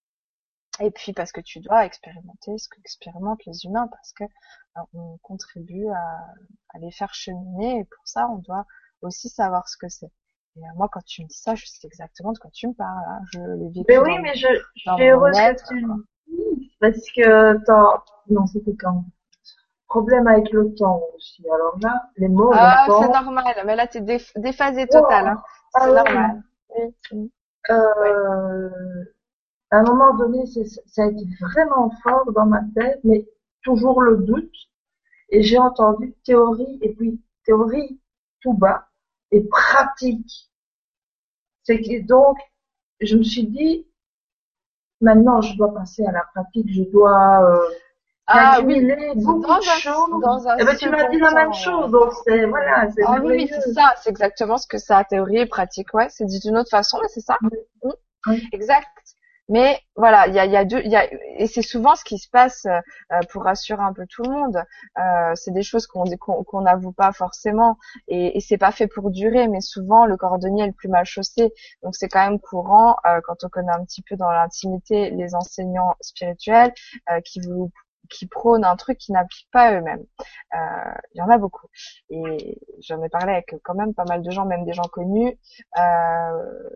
Et 0.81 0.91
puis 0.91 1.13
parce 1.13 1.31
que 1.31 1.41
tu 1.41 1.61
dois 1.61 1.85
expérimenter 1.85 2.59
ce 2.59 2.69
qu'expérimentent 2.69 3.45
les 3.47 3.65
humains 3.65 3.87
parce 3.89 4.13
que 4.13 4.25
euh, 4.25 4.81
on 4.95 5.19
contribue 5.23 5.87
à, 5.89 6.79
les 6.81 6.91
faire 6.91 7.15
cheminer 7.15 7.79
et 7.79 7.85
pour 7.85 8.09
ça 8.09 8.27
on 8.29 8.39
doit 8.39 8.67
aussi 9.01 9.29
savoir 9.29 9.69
ce 9.69 9.77
que 9.77 9.89
c'est. 9.89 10.11
Et 10.57 10.61
euh, 10.61 10.75
moi 10.75 10.89
quand 10.91 11.05
tu 11.05 11.23
me 11.23 11.29
dis 11.29 11.39
ça, 11.39 11.55
je 11.55 11.65
sais 11.67 11.87
exactement 11.87 12.33
de 12.33 12.39
quoi 12.39 12.51
tu 12.53 12.67
me 12.67 12.73
parles. 12.73 13.05
Hein. 13.09 13.21
Je 13.33 13.39
l'ai 13.39 13.69
vécu. 13.69 13.85
Mais 13.89 13.99
oui, 13.99 14.19
mais 14.21 14.35
je, 14.35 14.49
je 14.75 14.91
suis 14.95 15.09
heureuse 15.09 15.37
que 15.37 15.69
tu 15.69 15.81
le 15.81 16.57
dises 16.59 16.71
parce 16.81 17.11
que 17.15 18.33
non 18.33 18.47
c'était 18.47 18.75
quand? 18.75 19.05
Problème 19.95 20.27
avec 20.27 20.51
le 20.51 20.75
temps 20.75 21.01
aussi. 21.15 21.45
Alors 21.55 21.79
là, 21.81 22.11
les 22.17 22.29
mots. 22.29 22.51
Ah, 22.53 22.85
c'est 22.89 23.13
normal. 23.13 23.55
Mais 23.65 23.77
là, 23.77 23.87
t'es 23.87 24.01
déphasé 24.01 24.89
total. 24.89 25.29
Hein. 25.29 25.43
C'est 25.73 25.83
ah 25.83 25.87
normal. 25.87 26.43
Oui. 26.77 27.31
Euh, 27.71 29.05
à 29.71 29.77
un 29.79 29.83
moment 29.85 30.15
donné, 30.15 30.45
ça 30.47 31.03
a 31.03 31.07
été 31.07 31.25
vraiment 31.41 31.93
fort 32.03 32.33
dans 32.33 32.47
ma 32.47 32.63
tête, 32.75 32.99
mais 33.05 33.25
toujours 33.63 34.03
le 34.03 34.17
doute. 34.19 34.57
Et 35.31 35.43
j'ai 35.43 35.59
entendu 35.59 36.13
théorie 36.25 36.79
et 36.83 36.93
puis 36.95 37.23
théorie 37.45 38.01
tout 38.41 38.55
bas 38.55 38.89
et 39.31 39.43
pratique. 39.45 40.51
C'est 41.63 41.81
que 41.81 42.05
donc, 42.05 42.37
je 43.01 43.17
me 43.17 43.23
suis 43.23 43.47
dit, 43.47 43.87
maintenant 45.01 45.41
je 45.41 45.57
dois 45.57 45.73
passer 45.73 46.05
à 46.05 46.13
la 46.13 46.25
pratique, 46.35 46.67
je 46.71 46.83
dois 46.83 47.43
euh, 47.43 47.69
ah 48.27 48.61
oui, 48.65 48.81
beaucoup 49.17 49.43
dans 49.43 49.59
de 49.59 49.63
choses. 49.63 50.21
Dans 50.23 50.49
un 50.49 50.57
eh 50.59 50.65
ben, 50.65 50.77
tu 50.77 50.89
m'as 50.89 51.09
dit 51.09 51.19
la 51.19 51.33
même 51.33 51.53
chose, 51.53 51.91
donc 51.91 52.13
c'est 52.25 52.47
voilà, 52.47 52.89
c'est 52.91 53.03
ah, 53.07 53.19
oui, 53.23 53.49
c'est 53.51 53.73
ça, 53.73 53.95
c'est 54.01 54.11
exactement 54.11 54.57
ce 54.57 54.67
que 54.67 54.79
ça, 54.79 55.05
théorie 55.05 55.39
et 55.39 55.47
pratique, 55.47 55.93
ouais, 55.95 56.07
c'est 56.09 56.25
dit 56.25 56.41
d'une 56.41 56.57
autre 56.57 56.71
façon, 56.71 56.99
mais 57.03 57.09
c'est 57.09 57.21
ça. 57.21 57.37
Mmh. 57.43 58.33
Exact. 58.53 58.89
Mais 59.51 59.79
voilà, 59.95 60.27
il 60.27 60.35
y 60.35 60.39
a, 60.39 60.47
y 60.47 60.57
a 60.57 60.65
deux, 60.65 60.81
y 60.85 60.97
a, 60.97 61.07
et 61.37 61.47
c'est 61.47 61.61
souvent 61.61 61.95
ce 61.97 62.05
qui 62.05 62.17
se 62.17 62.31
passe 62.31 62.65
euh, 62.65 63.21
pour 63.31 63.45
rassurer 63.45 63.83
un 63.83 63.93
peu 63.93 64.07
tout 64.09 64.23
le 64.23 64.31
monde. 64.31 64.57
Euh, 64.99 65.33
c'est 65.35 65.51
des 65.51 65.63
choses 65.63 65.87
qu'on 65.87 66.05
qu'on 66.17 66.63
n'avoue 66.63 66.93
pas 66.93 67.13
forcément, 67.13 67.77
et, 68.09 68.39
et 68.39 68.41
c'est 68.41 68.57
pas 68.57 68.73
fait 68.73 68.87
pour 68.87 69.11
durer. 69.11 69.49
Mais 69.49 69.61
souvent, 69.61 70.07
le 70.07 70.17
cordonnier 70.17 70.63
est 70.65 70.69
le 70.69 70.73
plus 70.73 70.89
mal 70.89 71.05
chaussé, 71.05 71.53
donc 71.83 71.95
c'est 71.95 72.09
quand 72.09 72.27
même 72.27 72.41
courant 72.41 72.97
euh, 73.07 73.21
quand 73.23 73.45
on 73.45 73.49
connaît 73.51 73.73
un 73.73 73.85
petit 73.85 74.01
peu 74.03 74.17
dans 74.17 74.31
l'intimité 74.31 75.11
les 75.11 75.35
enseignants 75.35 75.95
spirituels 76.01 76.73
euh, 77.11 77.21
qui 77.21 77.41
vous 77.41 77.71
qui 78.11 78.27
prônent 78.27 78.65
un 78.65 78.77
truc 78.77 78.99
qui 78.99 79.13
n'appliquent 79.13 79.51
pas 79.51 79.73
eux-mêmes. 79.73 80.05
Euh, 80.55 80.95
il 81.15 81.19
y 81.19 81.23
en 81.23 81.31
a 81.31 81.39
beaucoup. 81.39 81.67
Et 82.11 82.59
j'en 82.81 83.03
ai 83.03 83.09
parlé 83.09 83.33
avec 83.33 83.55
quand 83.63 83.75
même 83.75 83.95
pas 83.95 84.05
mal 84.05 84.23
de 84.23 84.31
gens, 84.31 84.47
même 84.47 84.65
des 84.65 84.73
gens 84.73 84.83
connus. 84.83 85.39
Euh, 85.79 86.71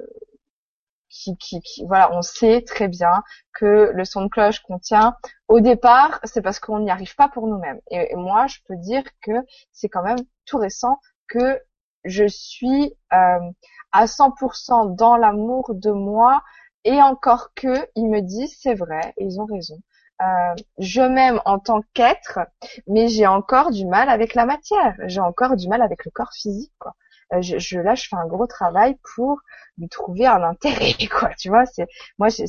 qui, 1.10 1.36
qui, 1.38 1.60
qui, 1.62 1.84
voilà, 1.86 2.14
on 2.14 2.22
sait 2.22 2.62
très 2.62 2.88
bien 2.88 3.22
que 3.54 3.90
le 3.94 4.04
son 4.04 4.22
de 4.22 4.28
cloche 4.28 4.60
contient, 4.60 5.16
au 5.48 5.60
départ, 5.60 6.20
c'est 6.24 6.42
parce 6.42 6.60
qu'on 6.60 6.80
n'y 6.80 6.90
arrive 6.90 7.14
pas 7.16 7.28
pour 7.28 7.46
nous-mêmes. 7.46 7.80
Et, 7.90 8.14
moi, 8.14 8.46
je 8.46 8.58
peux 8.66 8.76
dire 8.76 9.02
que 9.22 9.32
c'est 9.72 9.88
quand 9.88 10.02
même 10.02 10.18
tout 10.44 10.58
récent 10.58 11.00
que 11.26 11.60
je 12.04 12.26
suis 12.26 12.94
euh, 13.12 13.50
à 13.92 14.06
100% 14.06 14.94
dans 14.94 15.16
l'amour 15.16 15.74
de 15.74 15.90
moi 15.90 16.42
et 16.84 17.02
encore 17.02 17.52
que 17.54 17.88
ils 17.96 18.08
me 18.08 18.20
disent 18.20 18.56
c'est 18.60 18.74
vrai, 18.74 19.14
ils 19.18 19.40
ont 19.40 19.46
raison. 19.46 19.78
Euh, 20.20 20.54
je 20.78 21.00
m'aime 21.02 21.40
en 21.44 21.58
tant 21.58 21.80
qu'être, 21.94 22.40
mais 22.88 23.08
j'ai 23.08 23.26
encore 23.26 23.70
du 23.70 23.86
mal 23.86 24.08
avec 24.08 24.34
la 24.34 24.46
matière. 24.46 24.94
J'ai 25.06 25.20
encore 25.20 25.56
du 25.56 25.68
mal 25.68 25.82
avec 25.82 26.04
le 26.04 26.10
corps 26.10 26.32
physique. 26.32 26.72
Quoi. 26.78 26.94
Euh, 27.34 27.42
je, 27.42 27.58
je, 27.58 27.78
là, 27.78 27.94
je 27.94 28.08
fais 28.08 28.16
un 28.16 28.26
gros 28.26 28.46
travail 28.46 28.96
pour 29.14 29.40
lui 29.76 29.88
trouver 29.88 30.26
un 30.26 30.42
intérêt. 30.42 30.94
Quoi, 31.10 31.30
tu 31.38 31.48
vois, 31.50 31.66
c'est 31.66 31.86
moi, 32.18 32.30
c'est, 32.30 32.46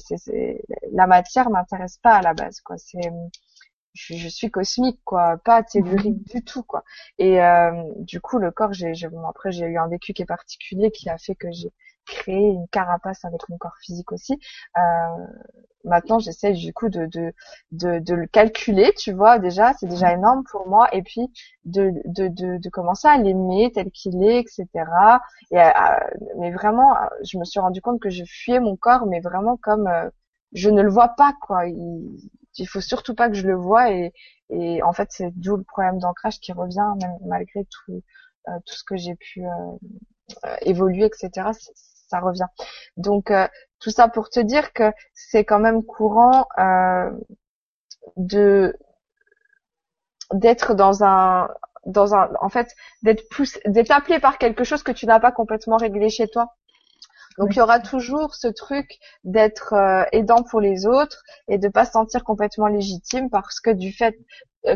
la 0.94 1.08
matière 1.08 1.50
m'intéresse 1.50 1.98
pas 1.98 2.16
à 2.16 2.22
la 2.22 2.34
base. 2.34 2.62
Quoi, 2.62 2.78
c'est 2.78 3.12
je, 3.94 4.16
je, 4.16 4.28
suis 4.28 4.52
cosmique 4.52 5.00
quoi 5.04 5.38
pas 5.44 5.64
tellurique 5.64 6.18
mhm. 6.18 6.24
du 6.34 6.44
tout 6.44 6.64
quoi 6.64 6.84
et 7.18 7.42
euh, 7.42 7.72
du 7.98 8.22
coup 8.22 8.38
le 8.38 8.52
corps 8.52 8.72
j'ai 8.72 8.94
bon, 9.10 9.28
après 9.28 9.52
j'ai 9.52 9.66
eu 9.66 9.78
un 9.78 9.88
vécu 9.88 10.14
qui 10.14 10.22
est 10.22 10.26
particulier 10.28 10.92
qui 10.92 11.10
a 11.10 11.18
fait 11.18 11.36
que 11.36 11.52
j'ai 11.52 11.72
créer 12.10 12.50
une 12.50 12.68
carapace 12.70 13.24
avec 13.26 13.48
mon 13.50 13.58
corps 13.58 13.78
physique 13.82 14.12
aussi. 14.12 14.40
Euh, 14.78 15.26
maintenant, 15.84 16.20
j'essaie 16.20 16.54
du 16.54 16.74
coup 16.74 16.90
de, 16.90 17.06
de, 17.06 17.34
de, 17.72 18.00
de, 18.00 18.14
le 18.14 18.28
calculer, 18.28 18.94
tu 18.98 19.14
vois, 19.14 19.40
déjà, 19.40 19.74
c'est 19.74 19.88
déjà 19.88 20.14
énorme 20.14 20.44
pour 20.52 20.68
moi, 20.68 20.94
et 20.94 21.02
puis 21.02 21.32
de, 21.66 21.92
de, 22.06 22.28
de, 22.28 22.58
de 22.58 22.70
commencer 22.70 23.08
à 23.08 23.18
l'aimer 23.18 23.72
tel 23.74 23.90
qu'il 23.92 24.22
est, 24.24 24.40
etc. 24.40 24.68
Et, 25.52 25.60
euh, 25.60 25.70
mais 26.38 26.52
vraiment, 26.52 26.96
je 27.24 27.38
me 27.38 27.46
suis 27.46 27.60
rendu 27.60 27.82
compte 27.82 28.00
que 28.02 28.10
je 28.10 28.24
fuyais 28.26 28.60
mon 28.60 28.76
corps, 28.76 29.06
mais 29.06 29.20
vraiment 29.22 29.58
comme 29.58 29.88
euh, 29.88 30.10
je 30.54 30.70
ne 30.70 30.82
le 30.82 30.90
vois 30.90 31.10
pas, 31.10 31.34
quoi. 31.42 31.68
Il, 31.68 32.18
il 32.58 32.68
faut 32.68 32.82
surtout 32.82 33.16
pas 33.16 33.30
que 33.30 33.36
je 33.36 33.48
le 33.48 33.56
vois, 33.56 33.92
et, 33.92 34.12
et 34.50 34.84
en 34.84 34.92
fait, 34.94 35.10
c'est 35.12 35.32
d'où 35.36 35.56
le 35.58 35.64
problème 35.64 36.00
d'ancrage 36.00 36.40
qui 36.40 36.52
revient, 36.52 36.94
même 37.02 37.18
malgré 37.26 37.66
tout, 37.66 38.04
euh, 38.50 38.52
tout 38.66 38.76
ce 38.76 38.84
que 38.84 38.98
j'ai 38.98 39.16
pu 39.16 39.44
évoluer, 40.62 41.06
etc 41.06 41.52
ça 42.10 42.20
revient. 42.20 42.48
Donc 42.98 43.32
euh, 43.32 43.48
tout 43.80 43.92
ça 43.92 44.08
pour 44.08 44.30
te 44.30 44.40
dire 44.40 44.74
que 44.74 44.92
c'est 45.14 45.46
quand 45.46 45.60
même 45.60 45.84
courant 45.84 46.48
euh, 46.58 47.12
de 48.18 48.76
d'être 50.34 50.74
dans 50.74 51.04
un 51.04 51.50
dans 51.86 52.14
un 52.14 52.30
en 52.42 52.50
fait 52.50 52.76
d'être 53.04 53.28
poussé 53.30 53.60
d'être 53.66 53.92
appelé 53.92 54.20
par 54.20 54.38
quelque 54.38 54.64
chose 54.64 54.84
que 54.84 54.92
tu 54.92 55.06
n'as 55.06 55.20
pas 55.20 55.32
complètement 55.32 55.78
réglé 55.78 56.10
chez 56.10 56.28
toi. 56.28 56.56
Donc 57.38 57.56
il 57.56 57.60
y 57.60 57.62
aura 57.62 57.80
toujours 57.80 58.36
ce 58.36 58.48
truc 58.48 59.00
d'être 59.24 59.74
euh, 59.74 60.04
aidant 60.12 60.44
pour 60.44 60.60
les 60.60 60.86
autres 60.86 61.24
et 61.48 61.58
de 61.58 61.70
pas 61.70 61.86
se 61.86 61.92
sentir 61.92 62.24
complètement 62.24 62.68
légitime 62.68 63.30
parce 63.30 63.60
que 63.62 63.70
du 63.70 63.94
fait 63.94 64.18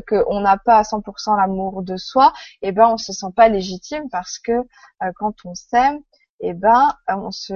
qu'on 0.07 0.39
n'a 0.39 0.57
pas 0.57 0.77
à 0.77 0.83
100% 0.83 1.35
l'amour 1.35 1.83
de 1.83 1.97
soi, 1.97 2.31
et 2.61 2.69
eh 2.69 2.71
ben 2.71 2.87
on 2.87 2.97
se 2.97 3.11
sent 3.11 3.33
pas 3.35 3.49
légitime 3.49 4.09
parce 4.09 4.39
que 4.39 4.53
quand 5.17 5.33
on 5.43 5.55
s'aime, 5.55 5.99
eh 6.45 6.53
ben 6.53 6.95
on 7.07 7.31
se 7.31 7.53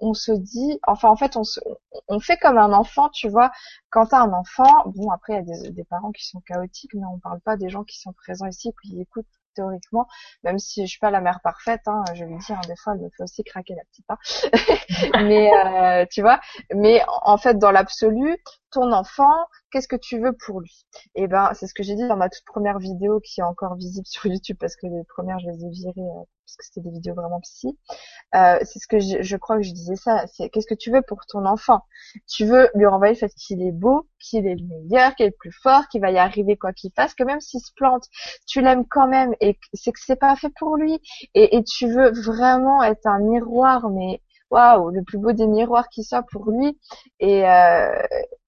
on 0.00 0.14
se 0.14 0.32
dit 0.32 0.80
enfin 0.86 1.08
en 1.10 1.16
fait 1.16 1.36
on 1.36 1.44
se 1.44 1.60
on 2.08 2.20
fait 2.20 2.38
comme 2.38 2.58
un 2.58 2.72
enfant 2.72 3.08
tu 3.10 3.28
vois. 3.28 3.50
Quand 3.90 4.06
t'as 4.06 4.20
un 4.20 4.32
enfant 4.32 4.84
bon 4.86 5.10
après 5.10 5.34
il 5.34 5.48
y 5.48 5.52
a 5.52 5.62
des, 5.62 5.70
des 5.70 5.84
parents 5.84 6.12
qui 6.12 6.26
sont 6.26 6.40
chaotiques 6.40 6.94
mais 6.94 7.06
on 7.06 7.18
parle 7.18 7.40
pas 7.40 7.56
des 7.56 7.68
gens 7.68 7.84
qui 7.84 7.98
sont 8.00 8.12
présents 8.12 8.46
ici 8.46 8.72
qui 8.82 9.00
écoutent 9.00 9.26
théoriquement, 9.54 10.06
même 10.44 10.58
si 10.58 10.82
je 10.86 10.90
suis 10.90 10.98
pas 10.98 11.10
la 11.10 11.20
mère 11.20 11.40
parfaite, 11.42 11.82
hein, 11.86 12.04
je 12.14 12.24
le 12.24 12.38
dire, 12.38 12.56
hein, 12.56 12.60
des 12.66 12.76
fois 12.76 12.94
elle 12.94 13.00
me 13.00 13.10
fait 13.10 13.22
aussi 13.22 13.44
craquer 13.44 13.74
la 13.74 13.84
petite 13.84 14.06
hein. 14.08 15.22
mais 15.24 15.50
euh, 15.52 16.06
tu 16.10 16.22
vois, 16.22 16.40
mais 16.74 17.02
en 17.22 17.36
fait 17.36 17.58
dans 17.58 17.70
l'absolu, 17.70 18.36
ton 18.70 18.92
enfant, 18.92 19.34
qu'est-ce 19.70 19.88
que 19.88 19.96
tu 19.96 20.20
veux 20.20 20.32
pour 20.32 20.60
lui? 20.60 20.86
Eh 21.14 21.26
ben 21.26 21.50
c'est 21.54 21.66
ce 21.66 21.74
que 21.74 21.82
j'ai 21.82 21.94
dit 21.94 22.06
dans 22.06 22.16
ma 22.16 22.28
toute 22.28 22.44
première 22.44 22.78
vidéo 22.78 23.20
qui 23.20 23.40
est 23.40 23.44
encore 23.44 23.74
visible 23.76 24.06
sur 24.10 24.26
YouTube 24.26 24.56
parce 24.60 24.76
que 24.76 24.86
les 24.86 25.04
premières 25.04 25.38
je 25.40 25.48
les 25.48 25.64
ai 25.64 25.70
virées 25.70 26.00
euh, 26.00 26.24
parce 26.50 26.56
que 26.56 26.64
c'était 26.64 26.88
des 26.88 26.94
vidéos 26.94 27.14
vraiment 27.14 27.40
psy. 27.40 27.78
Euh, 28.34 28.58
c'est 28.62 28.78
ce 28.78 28.86
que 28.86 28.98
je, 28.98 29.36
crois 29.36 29.56
que 29.56 29.62
je 29.62 29.72
disais 29.72 29.96
ça. 29.96 30.26
C'est 30.26 30.50
qu'est-ce 30.50 30.66
que 30.66 30.74
tu 30.74 30.90
veux 30.90 31.02
pour 31.02 31.18
ton 31.26 31.44
enfant? 31.46 31.80
Tu 32.28 32.44
veux 32.44 32.68
lui 32.74 32.86
renvoyer 32.86 33.14
le 33.14 33.18
fait 33.18 33.32
qu'il 33.34 33.62
est 33.62 33.72
beau, 33.72 34.08
qu'il 34.18 34.46
est 34.46 34.56
le 34.56 34.66
meilleur, 34.66 35.14
qu'il 35.14 35.26
est 35.26 35.30
le 35.30 35.36
plus 35.38 35.52
fort, 35.62 35.88
qu'il 35.88 36.00
va 36.00 36.10
y 36.10 36.18
arriver 36.18 36.56
quoi 36.56 36.72
qu'il 36.72 36.92
fasse, 36.94 37.14
que 37.14 37.24
même 37.24 37.40
s'il 37.40 37.60
se 37.60 37.72
plante, 37.74 38.06
tu 38.46 38.60
l'aimes 38.60 38.86
quand 38.88 39.08
même 39.08 39.34
et 39.40 39.58
c'est 39.74 39.92
que 39.92 40.00
c'est 40.00 40.16
pas 40.16 40.34
fait 40.36 40.52
pour 40.58 40.76
lui. 40.76 41.00
Et 41.34 41.62
tu 41.64 41.86
veux 41.86 42.10
vraiment 42.10 42.82
être 42.82 43.06
un 43.06 43.20
miroir, 43.20 43.88
mais 43.90 44.20
waouh, 44.50 44.90
le 44.90 45.02
plus 45.02 45.18
beau 45.18 45.32
des 45.32 45.46
miroirs 45.46 45.88
qui 45.88 46.02
soit 46.04 46.22
pour 46.24 46.50
lui 46.50 46.78
et, 47.20 47.48
euh, 47.48 48.02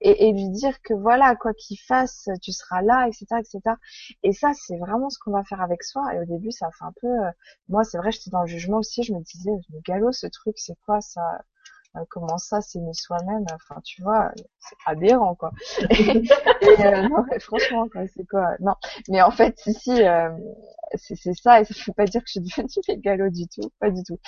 lui 0.04 0.50
dire 0.50 0.80
que 0.82 0.94
voilà, 0.94 1.36
quoi 1.36 1.52
qu'il 1.54 1.78
fasse, 1.78 2.28
tu 2.42 2.52
seras 2.52 2.82
là, 2.82 3.06
etc., 3.08 3.40
etc. 3.40 3.76
Et 4.22 4.32
ça, 4.32 4.52
c'est 4.54 4.76
vraiment 4.78 5.10
ce 5.10 5.18
qu'on 5.18 5.32
va 5.32 5.44
faire 5.44 5.60
avec 5.60 5.82
soi. 5.84 6.14
Et 6.14 6.20
au 6.20 6.24
début, 6.24 6.50
ça 6.50 6.68
fait 6.78 6.84
un 6.84 6.92
peu, 7.00 7.06
euh, 7.08 7.30
moi, 7.68 7.84
c'est 7.84 7.98
vrai, 7.98 8.10
j'étais 8.12 8.30
dans 8.30 8.42
le 8.42 8.46
jugement 8.48 8.78
aussi, 8.78 9.02
je 9.02 9.12
me 9.14 9.20
disais, 9.20 9.50
le 9.72 9.80
galop, 9.86 10.12
ce 10.12 10.26
truc, 10.26 10.54
c'est 10.58 10.76
quoi 10.86 11.00
ça? 11.00 11.22
Comment 12.08 12.38
ça 12.38 12.60
s'aimer 12.60 12.94
soi-même? 12.94 13.44
Enfin 13.54 13.80
tu 13.84 14.02
vois 14.02 14.30
c'est 14.58 14.76
aberrant 14.86 15.34
quoi. 15.34 15.52
Et, 15.90 16.22
euh, 16.80 17.08
non 17.08 17.24
franchement 17.40 17.88
quoi 17.88 18.02
c'est 18.14 18.26
quoi? 18.26 18.56
Non 18.60 18.74
mais 19.08 19.22
en 19.22 19.30
fait 19.30 19.58
si 19.58 20.02
euh, 20.02 20.30
c'est 20.94 21.34
ça 21.34 21.60
et 21.60 21.64
ça 21.64 21.74
ne 21.74 21.84
veut 21.86 21.92
pas 21.94 22.04
dire 22.04 22.20
que 22.22 22.28
je 22.28 22.32
suis 22.32 22.40
devenue 22.40 22.68
mégalo 22.88 23.30
du 23.30 23.46
tout 23.48 23.70
pas 23.80 23.90
du 23.90 24.02
tout. 24.04 24.18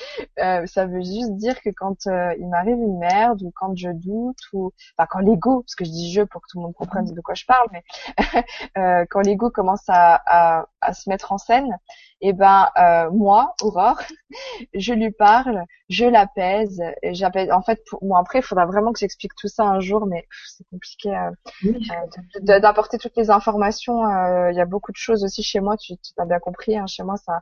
Euh, 0.40 0.66
ça 0.66 0.86
veut 0.86 1.02
juste 1.02 1.36
dire 1.36 1.60
que 1.60 1.70
quand 1.70 2.06
euh, 2.06 2.34
il 2.38 2.48
m'arrive 2.48 2.76
une 2.76 2.98
merde 2.98 3.42
ou 3.42 3.52
quand 3.54 3.76
je 3.76 3.90
doute 3.90 4.38
ou 4.52 4.72
enfin 4.96 5.06
quand 5.10 5.20
l'ego 5.20 5.62
parce 5.62 5.74
que 5.74 5.84
je 5.84 5.90
dis 5.90 6.12
je 6.12 6.22
pour 6.22 6.40
que 6.42 6.46
tout 6.50 6.58
le 6.58 6.64
monde 6.64 6.74
comprenne 6.74 7.04
de 7.04 7.20
quoi 7.20 7.34
je 7.34 7.44
parle 7.46 7.68
mais 7.72 7.84
euh, 8.78 9.04
quand 9.10 9.20
l'ego 9.20 9.50
commence 9.50 9.84
à, 9.88 10.20
à, 10.26 10.66
à, 10.80 10.92
se 10.92 11.08
mettre 11.08 11.32
en 11.32 11.38
scène 11.38 11.78
et 12.20 12.28
eh 12.28 12.32
ben 12.32 12.68
euh, 12.78 13.10
moi 13.10 13.54
Aurore 13.62 14.00
je 14.74 14.92
lui 14.92 15.10
parle 15.10 15.64
je 15.88 16.06
l'apaise 16.06 16.82
j'apaise 17.02 17.50
en 17.54 17.62
fait 17.62 17.82
pour 17.88 18.02
moi 18.04 18.20
après 18.20 18.40
il 18.40 18.42
faudra 18.42 18.66
vraiment 18.66 18.92
que 18.92 18.98
j'explique 18.98 19.34
tout 19.36 19.48
ça 19.48 19.64
un 19.64 19.80
jour 19.80 20.06
mais 20.06 20.26
c'est 20.46 20.64
compliqué 20.70 21.16
euh, 21.16 22.60
d'apporter 22.60 22.98
toutes 22.98 23.16
les 23.16 23.30
informations 23.30 24.02
il 24.50 24.56
y 24.56 24.60
a 24.60 24.66
beaucoup 24.66 24.92
de 24.92 24.96
choses 24.96 25.24
aussi 25.24 25.42
chez 25.42 25.60
moi 25.60 25.76
tu, 25.76 25.94
tu 25.96 26.12
as 26.18 26.24
bien 26.24 26.38
compris 26.38 26.76
hein, 26.76 26.86
chez 26.86 27.02
moi 27.02 27.16
ça 27.16 27.40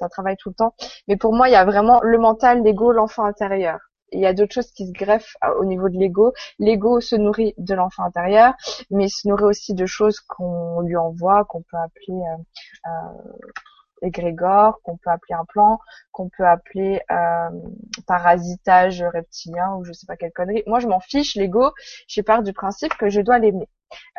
ça 0.00 0.08
travaille 0.08 0.36
tout 0.36 0.48
le 0.48 0.54
temps. 0.54 0.74
Mais 1.06 1.16
pour 1.16 1.32
moi, 1.32 1.48
il 1.48 1.52
y 1.52 1.56
a 1.56 1.64
vraiment 1.64 2.00
le 2.02 2.18
mental, 2.18 2.62
l'ego, 2.62 2.90
l'enfant 2.90 3.24
intérieur. 3.24 3.78
il 4.12 4.20
y 4.20 4.26
a 4.26 4.34
d'autres 4.34 4.54
choses 4.54 4.72
qui 4.72 4.88
se 4.88 4.92
greffent 4.92 5.36
au 5.60 5.64
niveau 5.64 5.88
de 5.88 5.96
l'ego. 5.96 6.32
L'ego 6.58 7.00
se 7.00 7.14
nourrit 7.14 7.54
de 7.58 7.74
l'enfant 7.74 8.02
intérieur, 8.02 8.54
mais 8.90 9.08
se 9.08 9.28
nourrit 9.28 9.44
aussi 9.44 9.74
de 9.74 9.86
choses 9.86 10.18
qu'on 10.20 10.80
lui 10.80 10.96
envoie, 10.96 11.44
qu'on 11.44 11.62
peut 11.62 11.76
appeler 11.76 12.18
euh, 12.86 12.90
égrégore, 14.02 14.80
qu'on 14.82 14.96
peut 14.96 15.10
appeler 15.10 15.34
un 15.34 15.44
plan, 15.44 15.78
qu'on 16.12 16.28
peut 16.28 16.46
appeler 16.46 17.00
euh, 17.10 17.50
parasitage 18.06 19.02
reptilien 19.02 19.74
ou 19.76 19.84
je 19.84 19.92
sais 19.92 20.06
pas 20.06 20.16
quelle 20.16 20.32
connerie. 20.32 20.62
Moi, 20.66 20.80
je 20.80 20.86
m'en 20.88 21.00
fiche. 21.00 21.36
L'ego, 21.36 21.72
je 22.08 22.20
pars 22.22 22.42
du 22.42 22.52
principe 22.52 22.94
que 22.94 23.08
je 23.08 23.20
dois 23.20 23.38
l'aimer. 23.38 23.68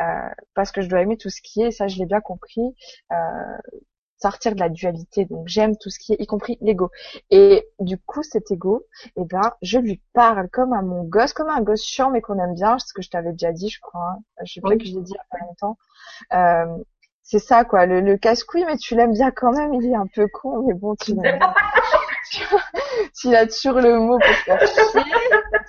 Euh, 0.01 0.29
parce 0.53 0.71
que 0.71 0.81
je 0.81 0.89
dois 0.89 1.01
aimer 1.01 1.17
tout 1.17 1.29
ce 1.29 1.41
qui 1.41 1.61
est, 1.61 1.71
ça 1.71 1.87
je 1.87 1.97
l'ai 1.97 2.05
bien 2.05 2.19
compris, 2.19 2.75
euh, 3.13 3.57
sortir 4.17 4.53
de 4.55 4.59
la 4.59 4.69
dualité. 4.69 5.25
Donc 5.25 5.47
j'aime 5.47 5.77
tout 5.77 5.89
ce 5.89 5.99
qui 5.99 6.13
est, 6.13 6.21
y 6.21 6.25
compris 6.25 6.57
l'ego. 6.61 6.91
Et 7.29 7.67
du 7.79 7.97
coup, 7.97 8.23
cet 8.23 8.51
ego, 8.51 8.85
eh 9.15 9.25
ben, 9.25 9.53
je 9.61 9.79
lui 9.79 10.01
parle 10.13 10.49
comme 10.49 10.73
à 10.73 10.81
mon 10.81 11.03
gosse, 11.03 11.33
comme 11.33 11.49
à 11.49 11.55
un 11.55 11.61
gosse 11.61 11.83
chiant 11.83 12.11
mais 12.11 12.21
qu'on 12.21 12.39
aime 12.39 12.53
bien, 12.53 12.77
ce 12.79 12.93
que 12.93 13.01
je 13.01 13.09
t'avais 13.09 13.31
déjà 13.31 13.51
dit, 13.51 13.69
je 13.69 13.79
crois. 13.79 14.17
Hein. 14.17 14.19
Je 14.43 14.53
sais 14.53 14.61
pas 14.61 14.75
que 14.75 14.85
je 14.85 14.93
l'ai 14.93 15.01
dit 15.01 15.13
il 15.13 15.15
y 15.15 15.17
a 15.17 15.25
pas 15.29 15.45
longtemps. 15.45 15.77
Euh, 16.33 16.83
c'est 17.31 17.39
ça 17.39 17.63
quoi, 17.63 17.85
le, 17.85 18.01
le 18.01 18.17
casse-couille, 18.17 18.65
mais 18.65 18.75
tu 18.75 18.93
l'aimes 18.93 19.13
bien 19.13 19.31
quand 19.31 19.53
même. 19.53 19.73
Il 19.73 19.89
est 19.89 19.95
un 19.95 20.05
peu 20.05 20.27
con, 20.27 20.65
mais 20.67 20.73
bon, 20.73 20.95
tu 20.95 21.13
l'aimes 21.15 21.39
tu 23.17 23.33
as 23.33 23.47
toujours 23.47 23.79
le 23.79 23.99
mot 23.99 24.19
pour 24.19 24.35
faire 24.35 24.59
chier. 24.59 25.01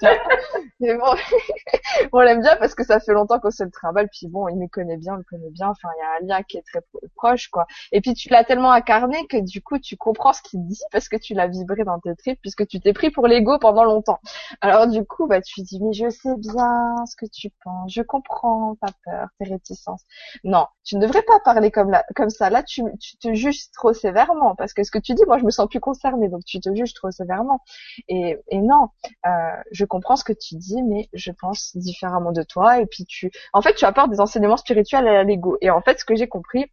Mais 0.80 0.94
bon, 0.96 1.14
on 2.12 2.20
l'aime 2.20 2.40
bien 2.40 2.56
parce 2.56 2.74
que 2.74 2.84
ça 2.84 3.00
fait 3.00 3.12
longtemps 3.12 3.38
qu'on 3.38 3.50
se 3.50 3.64
le 3.64 3.70
trimballe. 3.70 4.08
Puis 4.10 4.28
bon, 4.28 4.48
il 4.48 4.56
me 4.56 4.66
connaît 4.68 4.96
bien, 4.96 5.14
il 5.14 5.18
me 5.18 5.22
connaît 5.24 5.50
bien. 5.50 5.68
Enfin, 5.68 5.88
il 5.96 6.00
y 6.00 6.02
a 6.02 6.34
un 6.34 6.36
lien 6.38 6.42
qui 6.42 6.58
est 6.58 6.62
très 6.62 6.80
proche, 7.16 7.48
quoi. 7.48 7.66
Et 7.92 8.00
puis 8.00 8.14
tu 8.14 8.28
l'as 8.28 8.44
tellement 8.44 8.72
incarné 8.72 9.26
que 9.28 9.38
du 9.38 9.62
coup, 9.62 9.78
tu 9.78 9.96
comprends 9.96 10.32
ce 10.32 10.42
qu'il 10.42 10.64
dit 10.66 10.80
parce 10.90 11.08
que 11.08 11.16
tu 11.16 11.34
l'as 11.34 11.46
vibré 11.46 11.84
dans 11.84 11.98
tes 12.00 12.14
tripes 12.16 12.40
puisque 12.40 12.66
tu 12.66 12.80
t'es 12.80 12.92
pris 12.92 13.10
pour 13.10 13.26
l'ego 13.26 13.58
pendant 13.58 13.84
longtemps. 13.84 14.18
Alors 14.60 14.86
du 14.86 15.04
coup, 15.04 15.26
bah 15.26 15.40
tu 15.40 15.62
dis 15.62 15.80
mais 15.82 15.92
je 15.92 16.08
sais 16.10 16.36
bien 16.36 16.94
ce 17.06 17.16
que 17.16 17.26
tu 17.26 17.50
penses, 17.64 17.92
je 17.92 18.02
comprends, 18.02 18.76
pas 18.80 18.88
peur, 19.04 19.28
tes 19.38 19.44
réticences. 19.50 20.02
Non, 20.44 20.66
tu 20.84 20.96
ne 20.96 21.02
devrais 21.02 21.22
pas 21.22 21.38
parler 21.40 21.70
comme 21.70 21.90
là, 21.90 22.04
comme 22.16 22.30
ça. 22.30 22.50
Là, 22.50 22.62
tu, 22.62 22.82
tu 23.00 23.16
te 23.18 23.32
juges 23.34 23.70
trop 23.72 23.92
sévèrement 23.92 24.54
parce 24.56 24.72
que 24.72 24.82
ce 24.84 24.90
que 24.90 24.98
tu 24.98 25.14
dis, 25.14 25.22
moi, 25.26 25.38
je 25.38 25.44
me 25.44 25.50
sens 25.50 25.68
plus 25.68 25.80
concernée, 25.80 26.28
donc 26.28 26.44
tu 26.44 26.60
te 26.60 26.74
juges 26.74 26.94
trop 26.94 27.10
sévèrement. 27.10 27.60
Et, 28.08 28.38
et 28.48 28.60
non, 28.60 28.88
euh, 29.26 29.30
je 29.70 29.84
comprends 29.92 30.16
ce 30.16 30.24
que 30.24 30.32
tu 30.32 30.56
dis, 30.56 30.82
mais 30.82 31.10
je 31.12 31.30
pense 31.32 31.76
différemment 31.76 32.32
de 32.32 32.42
toi. 32.42 32.80
Et 32.80 32.86
puis 32.86 33.04
tu, 33.04 33.30
en 33.52 33.60
fait, 33.60 33.74
tu 33.74 33.84
apportes 33.84 34.10
des 34.10 34.20
enseignements 34.20 34.56
spirituels 34.56 35.06
à 35.06 35.22
l'ego. 35.22 35.58
Et 35.60 35.68
en 35.68 35.82
fait, 35.82 36.00
ce 36.00 36.06
que 36.06 36.14
j'ai 36.16 36.28
compris, 36.28 36.64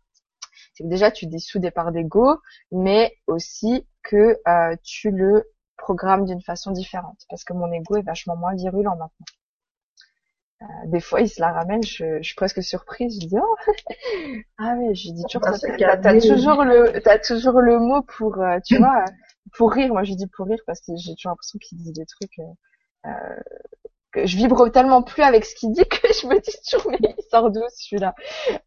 c'est 0.74 0.86
que 0.86 0.90
déjà 0.90 1.12
tu 1.12 1.26
dissous 1.26 1.60
des 1.60 1.70
parts 1.70 1.92
d'ego, 1.92 2.38
mais 2.72 3.14
aussi 3.28 3.86
que 4.04 4.38
euh, 4.48 4.74
tu 4.84 5.12
le 5.12 5.52
programmes 5.78 6.24
d'une 6.24 6.42
façon 6.42 6.72
différente. 6.72 7.20
Parce 7.30 7.44
que 7.44 7.52
mon 7.52 7.70
ego 7.74 7.98
est 7.98 8.04
vachement 8.04 8.38
moins 8.38 8.56
virulent 8.56 8.96
maintenant. 8.96 9.26
Euh, 10.62 10.66
des 10.88 11.02
fois, 11.02 11.20
il 11.20 11.30
se 11.30 11.42
la 11.42 11.52
ramène, 11.52 11.84
je, 11.84 12.20
je 12.22 12.24
suis 12.24 12.36
presque 12.36 12.64
surprise. 12.64 13.20
Je 13.22 13.28
dis 13.28 13.38
oh 13.38 13.56
ah 14.58 14.76
mais 14.76 14.96
je 14.96 15.12
dis 15.12 15.24
toujours 15.30 15.42
t'as, 15.42 15.98
t'as 15.98 16.20
toujours 16.22 16.64
le 16.64 17.02
t'as 17.02 17.20
toujours 17.20 17.60
le 17.60 17.80
mot 17.80 18.02
pour 18.02 18.42
euh, 18.42 18.60
tu 18.66 18.78
vois 18.78 19.04
pour 19.58 19.74
rire. 19.74 19.90
Moi, 19.92 20.04
je 20.04 20.14
dis 20.14 20.28
pour 20.28 20.48
rire 20.48 20.60
parce 20.66 20.80
que 20.80 20.94
j'ai 20.96 21.16
toujours 21.16 21.32
l'impression 21.32 21.60
qu'il 21.60 21.80
dit 21.80 21.92
des 21.92 22.06
trucs 22.06 22.40
euh, 22.40 22.54
que 24.12 24.26
je 24.26 24.38
vibre 24.38 24.70
tellement 24.72 25.04
plus 25.04 25.24
avec 25.24 25.46
ce 25.46 25.56
qu'il 25.56 25.72
dit 25.72 25.86
que 25.86 26.08
je 26.22 26.28
me 26.28 26.40
dis 26.40 26.52
toujours 26.70 26.92
mais 26.92 27.16
il 27.18 27.24
sort 27.30 27.52
d'où 27.52 27.62
celui-là 27.76 28.16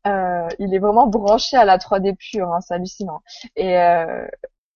euh, 0.06 0.48
Il 0.58 0.74
est 0.74 0.78
vraiment 0.78 1.06
branché 1.06 1.56
à 1.56 1.64
la 1.64 1.78
3D 1.78 2.16
pure, 2.16 2.52
hein, 2.52 2.60
c'est 2.60 2.74
hallucinant. 2.74 3.22
Et, 3.56 3.78
euh, 3.78 4.26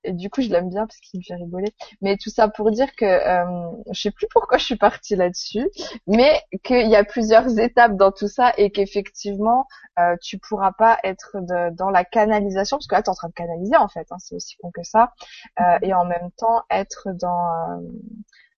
du 0.08 0.30
coup 0.30 0.40
je 0.40 0.48
l'aime 0.50 0.68
bien 0.68 0.86
parce 0.86 0.98
qu'il 1.00 1.18
me 1.20 1.24
fait 1.24 1.34
rigoler. 1.34 1.74
Mais 2.00 2.16
tout 2.16 2.30
ça 2.30 2.48
pour 2.48 2.70
dire 2.70 2.94
que 2.96 3.04
euh, 3.04 3.70
je 3.92 4.00
sais 4.00 4.10
plus 4.10 4.26
pourquoi 4.30 4.58
je 4.58 4.64
suis 4.64 4.76
partie 4.76 5.16
là-dessus, 5.16 5.68
mais 6.06 6.40
qu'il 6.62 6.88
y 6.88 6.96
a 6.96 7.04
plusieurs 7.04 7.58
étapes 7.58 7.96
dans 7.96 8.12
tout 8.12 8.28
ça 8.28 8.52
et 8.56 8.70
qu'effectivement 8.70 9.66
euh, 9.98 10.16
tu 10.22 10.38
pourras 10.38 10.72
pas 10.72 10.98
être 11.02 11.36
de, 11.40 11.74
dans 11.74 11.90
la 11.90 12.04
canalisation 12.04 12.76
parce 12.76 12.86
que 12.86 12.94
là 12.94 13.02
tu 13.02 13.06
es 13.06 13.10
en 13.10 13.14
train 13.14 13.28
de 13.28 13.34
canaliser 13.34 13.76
en 13.76 13.88
fait, 13.88 14.06
hein, 14.10 14.16
c'est 14.18 14.34
aussi 14.34 14.56
con 14.58 14.70
que 14.70 14.82
ça, 14.82 15.12
euh, 15.60 15.78
et 15.82 15.94
en 15.94 16.04
même 16.04 16.30
temps 16.36 16.62
être 16.70 17.08
dans 17.14 17.48
euh, 17.48 17.80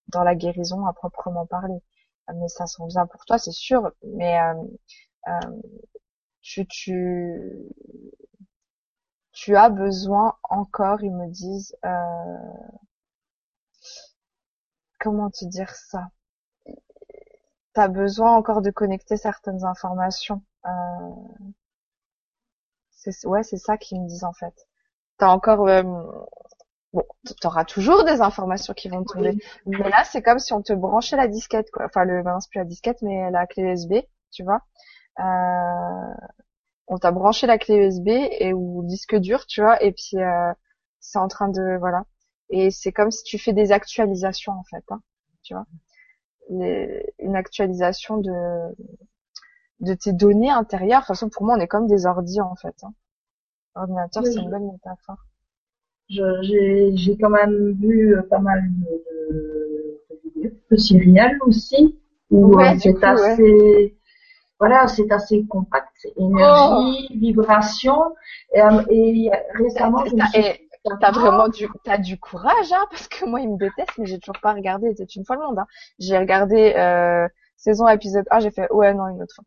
dans 0.09 0.23
la 0.25 0.35
guérison 0.35 0.87
à 0.87 0.93
proprement 0.93 1.47
parler. 1.47 1.79
Mais 2.35 2.49
ça 2.49 2.67
sent 2.67 2.83
bien 2.89 3.07
pour 3.07 3.25
toi, 3.25 3.39
c'est 3.39 3.53
sûr. 3.53 3.91
Mais 4.05 4.41
euh, 4.41 4.55
euh, 5.29 5.61
tu, 6.43 6.67
tu 6.67 7.43
tu 9.33 9.57
as 9.57 9.71
besoin 9.71 10.37
encore, 10.51 11.03
ils 11.03 11.15
me 11.15 11.29
disent, 11.31 11.75
euh, 11.87 12.37
comment 15.01 15.29
te 15.29 15.45
dire 15.45 15.75
ça? 15.75 16.13
Tu 17.75 17.81
as 17.81 17.89
besoin 17.89 18.37
encore 18.37 18.61
de 18.61 18.71
connecter 18.71 19.17
certaines 19.17 19.65
informations. 19.65 20.43
Euh, 20.67 20.71
c'est 22.91 23.27
ouais, 23.27 23.43
c'est 23.43 23.57
ça 23.57 23.79
qu'ils 23.79 23.99
me 24.03 24.07
disent 24.09 24.25
en 24.25 24.33
fait. 24.35 24.55
T'as 25.19 25.29
encore 25.31 25.69
euh, 25.69 25.83
bon, 26.93 27.05
t'auras 27.41 27.65
toujours 27.65 28.05
des 28.05 28.21
informations 28.21 28.75
qui 28.75 28.89
vont 28.89 29.05
tomber, 29.05 29.37
mais 29.67 29.89
là 29.89 30.05
c'est 30.05 30.23
comme 30.23 30.39
si 30.39 30.53
on 30.53 30.63
te 30.63 30.73
branchait 30.73 31.17
la 31.17 31.29
disquette 31.29 31.71
quoi. 31.71 31.87
Enfin 31.87 32.05
le 32.05 32.23
non, 32.23 32.41
c'est 32.41 32.51
plus 32.51 32.59
la 32.59 32.65
disquette, 32.65 33.03
mais 33.03 33.31
la 33.31 33.47
clé 33.47 33.63
USB, 33.65 33.95
tu 34.31 34.45
vois. 34.45 34.63
Euh, 35.21 36.15
on 36.87 36.99
t'a 36.99 37.11
branché 37.11 37.47
la 37.47 37.59
clé 37.59 37.77
USB 37.77 38.09
et 38.09 38.53
ou 38.53 38.83
le 38.83 38.89
disque 38.89 39.17
dur, 39.17 39.47
tu 39.47 39.63
vois, 39.63 39.83
et 39.83 39.93
puis 39.93 40.17
euh, 40.17 40.53
c'est 41.01 41.19
en 41.19 41.29
train 41.29 41.49
de 41.49 41.77
voilà. 41.79 42.05
Et 42.51 42.71
c'est 42.71 42.93
comme 42.93 43.11
si 43.11 43.25
tu 43.25 43.39
fais 43.39 43.53
des 43.53 43.73
actualisations 43.73 44.53
en 44.53 44.65
fait, 44.65 44.85
hein, 44.91 45.03
tu 45.43 45.55
vois, 45.55 45.67
une 46.51 47.37
actualisation 47.37 48.19
de 48.19 48.75
de 49.81 49.95
tes 49.95 50.13
données 50.13 50.51
intérieures. 50.51 51.01
De 51.01 51.07
toute 51.07 51.17
façon, 51.17 51.29
pour 51.29 51.45
moi, 51.45 51.57
on 51.57 51.61
est 51.61 51.69
comme 51.69 51.87
des 51.87 52.07
ordi 52.07 52.41
en 52.41 52.57
fait. 52.57 52.75
Hein. 52.83 52.95
Ordinateur, 53.75 54.25
c'est 54.27 54.41
une 54.41 54.51
bonne 54.51 54.73
métaphore. 54.73 55.28
J'ai 56.09 57.17
quand 57.21 57.31
même 57.31 57.77
vu 57.81 58.17
pas 58.31 58.39
mal 58.39 58.63
de, 58.71 60.01
de, 60.41 60.43
de, 60.43 60.51
de 60.71 61.47
aussi, 61.47 61.99
où 62.31 62.61
euh, 62.61 62.75
c'est 62.79 63.05
assez 63.05 63.95
voilà, 64.59 64.89
c'est 64.89 65.11
assez 65.13 65.47
compact, 65.47 65.95
énergie, 66.17 67.09
oh. 67.11 67.15
vibration. 67.15 67.97
Et, 68.53 68.61
euh, 68.61 68.83
et 68.91 69.31
récemment, 69.55 70.05
je 70.05 70.17
me 70.17 70.27
suis... 70.27 70.43
T'as 71.01 71.11
vraiment 71.11 71.49
du, 71.49 71.69
t'as 71.85 71.99
du 71.99 72.19
courage, 72.19 72.73
hein, 72.73 72.87
parce 72.91 73.09
que 73.09 73.27
moi, 73.27 73.41
il 73.41 73.51
me 73.51 73.59
déteste, 73.59 73.93
mais 73.99 74.07
j'ai 74.07 74.19
toujours 74.19 74.41
pas 74.41 74.55
regardé. 74.55 74.95
C'était 74.97 75.05
une 75.05 75.25
fois 75.25 75.37
le 75.37 75.43
monde. 75.43 75.59
Hein. 75.59 75.67
J'ai 75.99 76.17
regardé 76.17 76.73
euh, 76.77 77.29
saison 77.59 77.89
épisode 77.89 78.25
1, 78.31 78.41
j'ai 78.41 78.51
fait 78.51 78.73
ouais 78.73 78.95
non 78.95 79.09
une 79.09 79.21
autre 79.21 79.35
fois. 79.35 79.45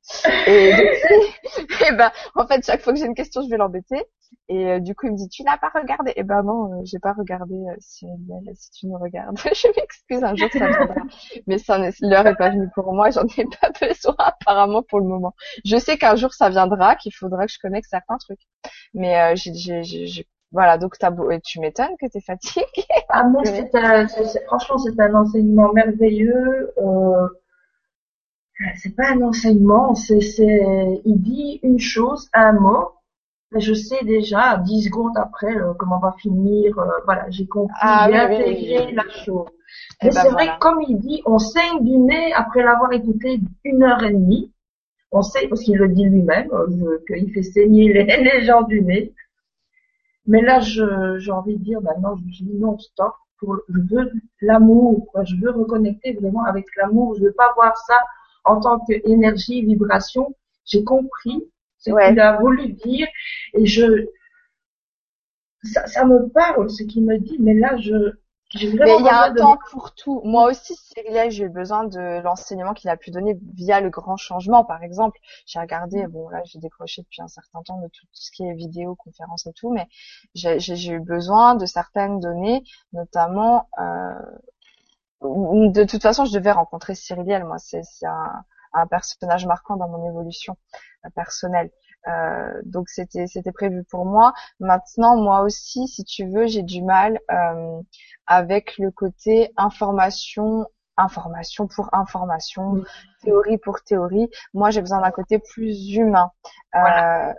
Et, 0.47 0.71
et 1.87 1.91
ben, 1.95 2.11
en 2.35 2.45
fait, 2.45 2.63
chaque 2.65 2.81
fois 2.81 2.93
que 2.93 2.99
j'ai 2.99 3.05
une 3.05 3.15
question, 3.15 3.41
je 3.41 3.49
vais 3.49 3.57
l'embêter. 3.57 4.03
Et 4.47 4.67
euh, 4.67 4.79
du 4.79 4.95
coup, 4.95 5.07
il 5.07 5.13
me 5.13 5.17
dit, 5.17 5.27
tu 5.29 5.43
n'as 5.43 5.57
pas 5.57 5.71
regardé? 5.73 6.13
Eh 6.15 6.23
ben 6.23 6.43
non, 6.43 6.73
euh, 6.73 6.81
j'ai 6.83 6.99
pas 6.99 7.13
regardé. 7.13 7.55
Euh, 7.55 7.75
si, 7.79 8.05
si 8.55 8.71
tu 8.71 8.87
me 8.87 8.97
regardes, 8.97 9.37
je 9.43 9.67
m'excuse, 9.75 10.23
un 10.23 10.35
jour 10.35 10.49
ça 10.51 10.67
viendra. 10.67 10.95
Mais 11.47 11.57
ça, 11.57 11.77
l'heure 12.01 12.27
est 12.27 12.35
pas 12.35 12.49
venue 12.49 12.69
pour 12.75 12.93
moi, 12.93 13.09
j'en 13.11 13.25
ai 13.37 13.45
pas 13.45 13.71
besoin 13.87 14.15
apparemment 14.19 14.83
pour 14.83 14.99
le 14.99 15.05
moment. 15.07 15.33
Je 15.65 15.77
sais 15.77 15.97
qu'un 15.97 16.15
jour 16.15 16.33
ça 16.33 16.49
viendra, 16.49 16.95
qu'il 16.95 17.13
faudra 17.13 17.45
que 17.45 17.51
je 17.51 17.59
connecte 17.59 17.87
certains 17.89 18.17
trucs. 18.17 18.41
Mais 18.93 19.35
j'ai, 19.35 19.53
j'ai, 19.53 19.83
j'ai, 19.83 20.27
voilà, 20.51 20.77
donc 20.77 20.97
t'as 20.97 21.11
beau, 21.11 21.31
et 21.31 21.39
tu 21.39 21.59
m'étonnes 21.59 21.95
que 21.99 22.07
t'es 22.07 22.19
fatiguée. 22.19 22.65
Ah 23.09 23.23
moi, 23.23 23.41
c'est, 23.45 24.45
franchement, 24.45 24.77
c'est 24.77 24.99
un 24.99 25.13
enseignement 25.15 25.71
merveilleux. 25.71 26.73
Euh, 26.77 27.27
c'est 28.75 28.95
pas 28.95 29.09
un 29.11 29.21
enseignement, 29.21 29.95
c'est, 29.95 30.21
c'est, 30.21 31.01
il 31.05 31.21
dit 31.21 31.59
une 31.63 31.79
chose, 31.79 32.29
un 32.33 32.53
mot, 32.53 32.91
mais 33.51 33.59
je 33.59 33.73
sais 33.73 34.03
déjà, 34.03 34.57
dix 34.57 34.83
secondes 34.83 35.17
après, 35.17 35.55
euh, 35.55 35.73
comment 35.77 35.97
on 35.97 35.99
va 35.99 36.13
finir. 36.13 36.77
Euh, 36.79 36.85
voilà, 37.05 37.29
j'ai 37.29 37.47
compris, 37.47 37.75
ah, 37.81 38.07
j'ai 38.09 38.17
intégré 38.17 38.91
la 38.93 39.03
chose. 39.09 39.47
Mais 40.01 40.09
ben 40.09 40.21
c'est 40.21 40.29
vrai 40.29 40.47
que 40.47 40.59
comme 40.59 40.81
il 40.87 40.97
dit, 40.99 41.21
on 41.25 41.37
saigne 41.37 41.83
du 41.83 41.97
nez 41.97 42.33
après 42.33 42.63
l'avoir 42.63 42.91
écouté 42.93 43.39
une 43.63 43.83
heure 43.83 44.03
et 44.03 44.13
demie. 44.13 44.51
On 45.11 45.21
sait, 45.21 45.47
parce 45.49 45.61
qu'il 45.61 45.77
le 45.77 45.89
dit 45.89 46.05
lui-même, 46.05 46.49
euh, 46.53 46.99
qu'il 47.05 47.33
fait 47.33 47.43
saigner 47.43 47.91
les, 47.91 48.05
les, 48.23 48.43
gens 48.43 48.61
du 48.61 48.81
nez. 48.81 49.13
Mais 50.25 50.41
là, 50.41 50.61
j'ai 50.61 51.31
envie 51.31 51.57
de 51.57 51.63
dire, 51.63 51.81
maintenant, 51.81 52.15
je 52.15 52.43
dis 52.43 52.53
non, 52.53 52.77
stop. 52.77 53.13
Pour, 53.39 53.57
je 53.69 53.95
veux 53.95 54.11
l'amour, 54.41 55.07
je 55.23 55.35
veux 55.35 55.49
reconnecter 55.49 56.13
vraiment 56.13 56.43
avec 56.45 56.65
l'amour. 56.77 57.15
Je 57.17 57.23
veux 57.23 57.33
pas 57.33 57.51
voir 57.55 57.75
ça 57.75 57.95
en 58.45 58.59
tant 58.59 58.79
qu'énergie, 58.79 59.63
vibration. 59.63 60.35
J'ai 60.65 60.83
compris 60.83 61.43
ce 61.79 61.91
qu'il 61.91 62.19
a 62.19 62.37
voulu 62.37 62.73
dire. 62.73 63.07
Et 63.53 63.65
je, 63.65 64.07
ça, 65.63 65.87
ça 65.87 66.05
me 66.05 66.29
parle, 66.29 66.69
ce 66.69 66.83
qu'il 66.83 67.05
me 67.05 67.17
dit, 67.17 67.37
mais 67.39 67.53
là, 67.53 67.77
je, 67.77 68.13
Mais 68.55 68.97
il 68.99 69.05
y 69.05 69.09
a 69.09 69.23
un 69.25 69.33
temps 69.33 69.57
pour 69.71 69.93
tout. 69.93 70.21
Moi 70.25 70.49
aussi, 70.49 70.75
Cyril, 70.75 71.31
j'ai 71.31 71.45
eu 71.45 71.49
besoin 71.49 71.85
de 71.85 72.21
l'enseignement 72.21 72.73
qu'il 72.73 72.89
a 72.89 72.97
pu 72.97 73.11
donner 73.11 73.37
via 73.55 73.79
le 73.79 73.89
grand 73.89 74.17
changement, 74.17 74.65
par 74.65 74.83
exemple. 74.83 75.19
J'ai 75.45 75.59
regardé, 75.59 76.05
bon 76.07 76.27
là, 76.29 76.41
j'ai 76.45 76.59
décroché 76.59 77.01
depuis 77.01 77.21
un 77.21 77.27
certain 77.27 77.61
temps 77.63 77.79
de 77.79 77.87
tout 77.87 78.05
ce 78.11 78.31
qui 78.31 78.43
est 78.43 78.53
vidéo, 78.53 78.95
conférence 78.95 79.45
et 79.47 79.53
tout, 79.53 79.71
mais 79.71 79.87
j'ai 80.33 80.91
eu 80.91 80.99
besoin 80.99 81.55
de 81.55 81.65
certaines 81.65 82.19
données, 82.19 82.63
notamment. 82.91 83.69
Euh, 83.79 84.13
de 85.21 85.83
toute 85.83 86.01
façon, 86.01 86.25
je 86.25 86.33
devais 86.33 86.51
rencontrer 86.51 86.95
Cyriliel. 86.95 87.45
Moi, 87.45 87.57
c'est 87.59 87.81
un, 88.03 88.43
un 88.73 88.87
personnage 88.87 89.45
marquant 89.45 89.75
dans 89.77 89.87
mon 89.87 90.07
évolution 90.09 90.57
euh, 91.05 91.09
personnelle. 91.15 91.71
Euh, 92.07 92.61
donc 92.65 92.89
c'était 92.89 93.27
c'était 93.27 93.51
prévu 93.51 93.83
pour 93.83 94.05
moi. 94.05 94.33
Maintenant, 94.59 95.15
moi 95.17 95.41
aussi, 95.41 95.87
si 95.87 96.03
tu 96.03 96.25
veux, 96.27 96.47
j'ai 96.47 96.63
du 96.63 96.81
mal 96.81 97.19
euh, 97.31 97.79
avec 98.25 98.77
le 98.79 98.89
côté 98.91 99.51
information 99.57 100.65
information 100.97 101.67
pour 101.67 101.89
information, 101.93 102.83
théorie 103.23 103.57
pour 103.57 103.81
théorie. 103.81 104.29
Moi, 104.53 104.69
j'ai 104.71 104.81
besoin 104.81 105.01
d'un 105.01 105.11
côté 105.11 105.39
plus 105.39 105.95
humain. 105.95 106.31
Euh, 106.75 107.33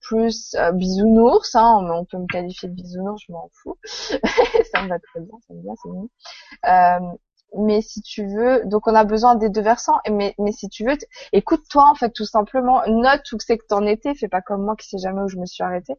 plus 0.00 0.54
euh, 0.54 0.72
bisounours, 0.72 1.54
hein, 1.54 1.86
on, 1.90 2.04
peut 2.04 2.18
me 2.18 2.26
qualifier 2.26 2.68
de 2.68 2.74
bisounours, 2.74 3.22
je 3.26 3.32
m'en 3.32 3.50
fous. 3.52 3.76
ça 3.84 4.82
me 4.82 4.88
va 4.88 4.98
très 4.98 5.20
bien, 5.20 5.38
ça 5.46 5.54
me 5.54 5.62
va, 5.66 5.72
c'est 5.82 5.88
mignon. 5.88 6.08
Euh, 6.66 7.16
mais 7.56 7.80
si 7.82 8.02
tu 8.02 8.26
veux, 8.26 8.64
donc 8.64 8.86
on 8.86 8.94
a 8.94 9.04
besoin 9.04 9.36
des 9.36 9.48
deux 9.48 9.60
versants. 9.62 9.98
Mais, 10.10 10.34
mais 10.38 10.52
si 10.52 10.68
tu 10.68 10.84
veux, 10.84 10.96
écoute-toi 11.32 11.88
en 11.88 11.94
fait 11.94 12.10
tout 12.10 12.24
simplement, 12.24 12.82
note 12.86 13.30
où 13.32 13.38
c'est 13.38 13.58
que 13.58 13.66
t'en 13.66 13.86
étais. 13.86 14.14
Fais 14.14 14.28
pas 14.28 14.42
comme 14.42 14.64
moi 14.64 14.76
qui 14.76 14.88
sais 14.88 14.98
jamais 14.98 15.22
où 15.22 15.28
je 15.28 15.38
me 15.38 15.46
suis 15.46 15.62
arrêtée. 15.62 15.94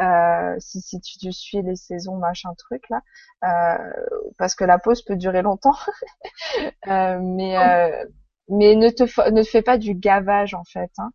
Euh, 0.00 0.54
si, 0.58 0.80
si 0.80 1.00
tu, 1.00 1.32
suis 1.32 1.62
les 1.62 1.76
saisons 1.76 2.16
machin 2.16 2.50
truc 2.56 2.84
là, 2.90 3.02
euh, 3.44 3.92
parce 4.38 4.54
que 4.54 4.64
la 4.64 4.78
pause 4.78 5.02
peut 5.02 5.16
durer 5.16 5.42
longtemps. 5.42 5.76
euh, 6.88 7.18
mais 7.20 7.58
euh, 7.58 8.04
mais 8.48 8.74
ne 8.76 8.90
te 8.90 9.30
ne 9.30 9.42
te 9.42 9.48
fais 9.48 9.62
pas 9.62 9.78
du 9.78 9.94
gavage 9.94 10.54
en 10.54 10.64
fait. 10.64 10.90
Hein. 10.98 11.10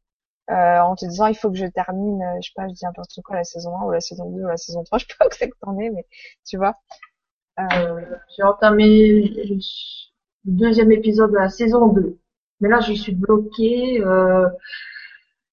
Euh, 0.52 0.80
en 0.80 0.96
te 0.96 1.06
disant 1.06 1.26
il 1.26 1.36
faut 1.36 1.50
que 1.50 1.58
je 1.58 1.66
termine, 1.66 2.22
euh, 2.22 2.38
je 2.40 2.50
sais 2.50 2.54
pas, 2.56 2.68
je 2.68 2.74
dis 2.74 2.86
n'importe 2.86 3.20
quoi 3.24 3.38
la 3.38 3.44
saison 3.44 3.76
1 3.80 3.86
ou 3.86 3.92
la 3.92 4.00
saison 4.00 4.30
2 4.30 4.44
ou 4.44 4.48
la 4.48 4.58
saison 4.58 4.84
3, 4.84 4.98
je 5.00 5.06
sais 5.06 5.16
pas 5.18 5.26
où 5.26 5.30
c'est 5.32 5.50
que 5.50 5.56
t'en 5.60 5.78
es, 5.80 5.90
mais 5.90 6.06
tu 6.46 6.58
vois. 6.58 6.76
Euh, 7.60 8.02
j'ai 8.36 8.44
entamé 8.44 9.30
le 9.34 9.58
deuxième 10.46 10.92
épisode 10.92 11.32
de 11.32 11.38
la 11.38 11.50
saison 11.50 11.88
2. 11.88 12.20
Mais 12.60 12.70
là, 12.70 12.80
je 12.82 12.94
suis 12.94 13.14
bloquée. 13.14 14.02
Euh, 14.02 14.48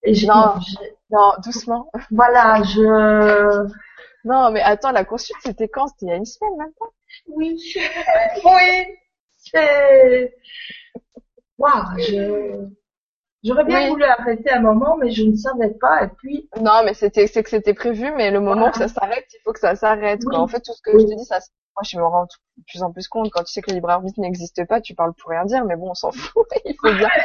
et 0.02 0.12
non, 0.26 0.54
non, 1.10 1.32
doucement. 1.44 1.90
Voilà, 2.10 2.62
je... 2.64 3.68
Non, 4.24 4.50
mais 4.52 4.60
attends, 4.60 4.92
la 4.92 5.04
consulte, 5.04 5.40
c'était 5.42 5.68
quand? 5.68 5.88
C'était 5.88 6.06
il 6.06 6.08
y 6.08 6.12
a 6.12 6.16
une 6.16 6.24
semaine 6.24 6.56
maintenant 6.56 6.92
Oui. 7.28 7.58
oui. 8.44 8.96
C'est... 9.38 10.34
Waouh, 11.58 11.98
je... 11.98 12.68
J'aurais 13.44 13.64
bien 13.64 13.88
voulu 13.88 14.04
arrêter 14.04 14.50
un 14.50 14.60
moment, 14.60 14.96
mais 14.96 15.10
je 15.10 15.24
ne 15.24 15.34
savais 15.34 15.70
pas. 15.70 16.04
Et 16.04 16.08
puis. 16.08 16.48
Non, 16.60 16.82
mais 16.84 16.94
c'était, 16.94 17.26
c'est 17.26 17.42
que 17.42 17.50
c'était 17.50 17.74
prévu, 17.74 18.12
mais 18.16 18.30
le 18.30 18.40
moment 18.40 18.68
où 18.68 18.72
ça 18.72 18.88
s'arrête, 18.88 19.26
il 19.32 19.40
faut 19.44 19.52
que 19.52 19.58
ça 19.58 19.74
s'arrête. 19.74 20.20
En 20.32 20.46
fait, 20.46 20.60
tout 20.60 20.72
ce 20.72 20.82
que 20.82 20.92
je 20.92 21.04
te 21.04 21.16
dis, 21.16 21.24
ça, 21.24 21.40
moi, 21.74 21.82
je 21.84 21.96
me 21.96 22.04
rends 22.04 22.24
de 22.24 22.62
plus 22.68 22.82
en 22.82 22.92
plus 22.92 23.08
compte. 23.08 23.30
Quand 23.32 23.42
tu 23.42 23.52
sais 23.52 23.60
que 23.62 23.70
le 23.70 23.76
libre 23.76 23.90
arbitre 23.90 24.20
n'existe 24.20 24.64
pas, 24.66 24.80
tu 24.80 24.94
parles 24.94 25.12
pour 25.14 25.30
rien 25.30 25.44
dire, 25.44 25.64
mais 25.64 25.74
bon, 25.74 25.90
on 25.90 25.94
s'en 25.94 26.12
fout. 26.12 26.46
il 26.64 26.76
faut 26.80 26.94
bien. 26.94 27.08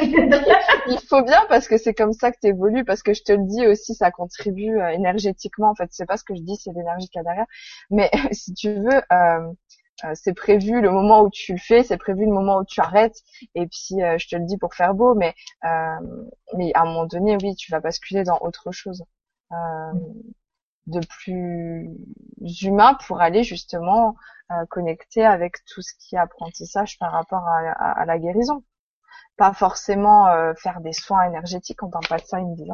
il 0.88 0.98
faut 1.08 1.22
bien 1.22 1.44
parce 1.48 1.68
que 1.68 1.76
c'est 1.76 1.94
comme 1.94 2.12
ça 2.12 2.32
que 2.32 2.38
tu 2.42 2.48
évolues, 2.48 2.84
parce 2.84 3.02
que 3.02 3.14
je 3.14 3.22
te 3.22 3.32
le 3.32 3.44
dis 3.44 3.66
aussi, 3.66 3.94
ça 3.94 4.10
contribue 4.10 4.80
euh, 4.80 4.88
énergétiquement. 4.88 5.70
En 5.70 5.74
fait, 5.74 5.88
c'est 5.92 6.06
pas 6.06 6.16
ce 6.16 6.24
que 6.24 6.34
je 6.34 6.42
dis, 6.42 6.56
c'est 6.56 6.72
l'énergie 6.72 7.08
qu'il 7.08 7.18
y 7.18 7.20
a 7.20 7.24
derrière. 7.24 7.46
Mais 7.90 8.10
si 8.32 8.54
tu 8.54 8.72
veux. 8.74 9.02
Euh, 9.12 9.52
euh, 10.04 10.12
c'est 10.14 10.34
prévu 10.34 10.80
le 10.80 10.90
moment 10.90 11.22
où 11.22 11.30
tu 11.30 11.52
le 11.52 11.58
fais, 11.58 11.82
c'est 11.82 11.96
prévu 11.96 12.24
le 12.24 12.32
moment 12.32 12.58
où 12.58 12.64
tu 12.64 12.80
arrêtes. 12.80 13.22
Et 13.54 13.66
puis, 13.66 14.02
euh, 14.02 14.16
je 14.18 14.28
te 14.28 14.36
le 14.36 14.44
dis 14.44 14.58
pour 14.58 14.74
faire 14.74 14.94
beau, 14.94 15.14
mais 15.14 15.34
euh, 15.64 15.96
mais 16.56 16.72
à 16.74 16.82
un 16.82 16.84
moment 16.86 17.06
donné, 17.06 17.36
oui, 17.42 17.54
tu 17.56 17.72
vas 17.72 17.80
basculer 17.80 18.22
dans 18.24 18.38
autre 18.40 18.70
chose 18.72 19.04
de 20.86 21.00
plus 21.06 21.90
humain 22.62 22.96
pour 23.06 23.20
aller 23.20 23.42
justement 23.42 24.14
connecter 24.68 25.24
avec 25.24 25.64
tout 25.64 25.80
ce 25.80 25.92
qui 25.98 26.16
est 26.16 26.18
apprentissage 26.18 26.98
par 26.98 27.12
rapport 27.12 27.46
à, 27.46 28.04
la 28.04 28.18
guérison. 28.18 28.62
Pas 29.38 29.54
forcément 29.54 30.26
faire 30.56 30.80
des 30.82 30.92
soins 30.92 31.24
énergétiques, 31.24 31.82
on 31.82 31.88
parle 31.88 32.06
pas 32.08 32.18
de 32.18 32.24
ça, 32.24 32.40
il 32.40 32.46
me 32.46 32.56
dit. 32.56 32.68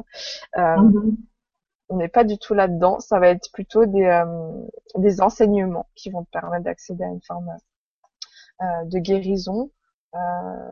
Mm-hmm 0.56 1.14
on 1.88 1.96
n'est 1.96 2.08
pas 2.08 2.24
du 2.24 2.38
tout 2.38 2.54
là-dedans. 2.54 3.00
Ça 3.00 3.18
va 3.18 3.28
être 3.28 3.50
plutôt 3.52 3.86
des, 3.86 4.04
euh, 4.04 4.24
des 4.96 5.20
enseignements 5.20 5.88
qui 5.94 6.10
vont 6.10 6.24
te 6.24 6.30
permettre 6.30 6.64
d'accéder 6.64 7.04
à 7.04 7.08
une 7.08 7.22
forme 7.22 7.50
euh, 8.62 8.84
de 8.86 8.98
guérison. 8.98 9.70
Euh, 10.14 10.70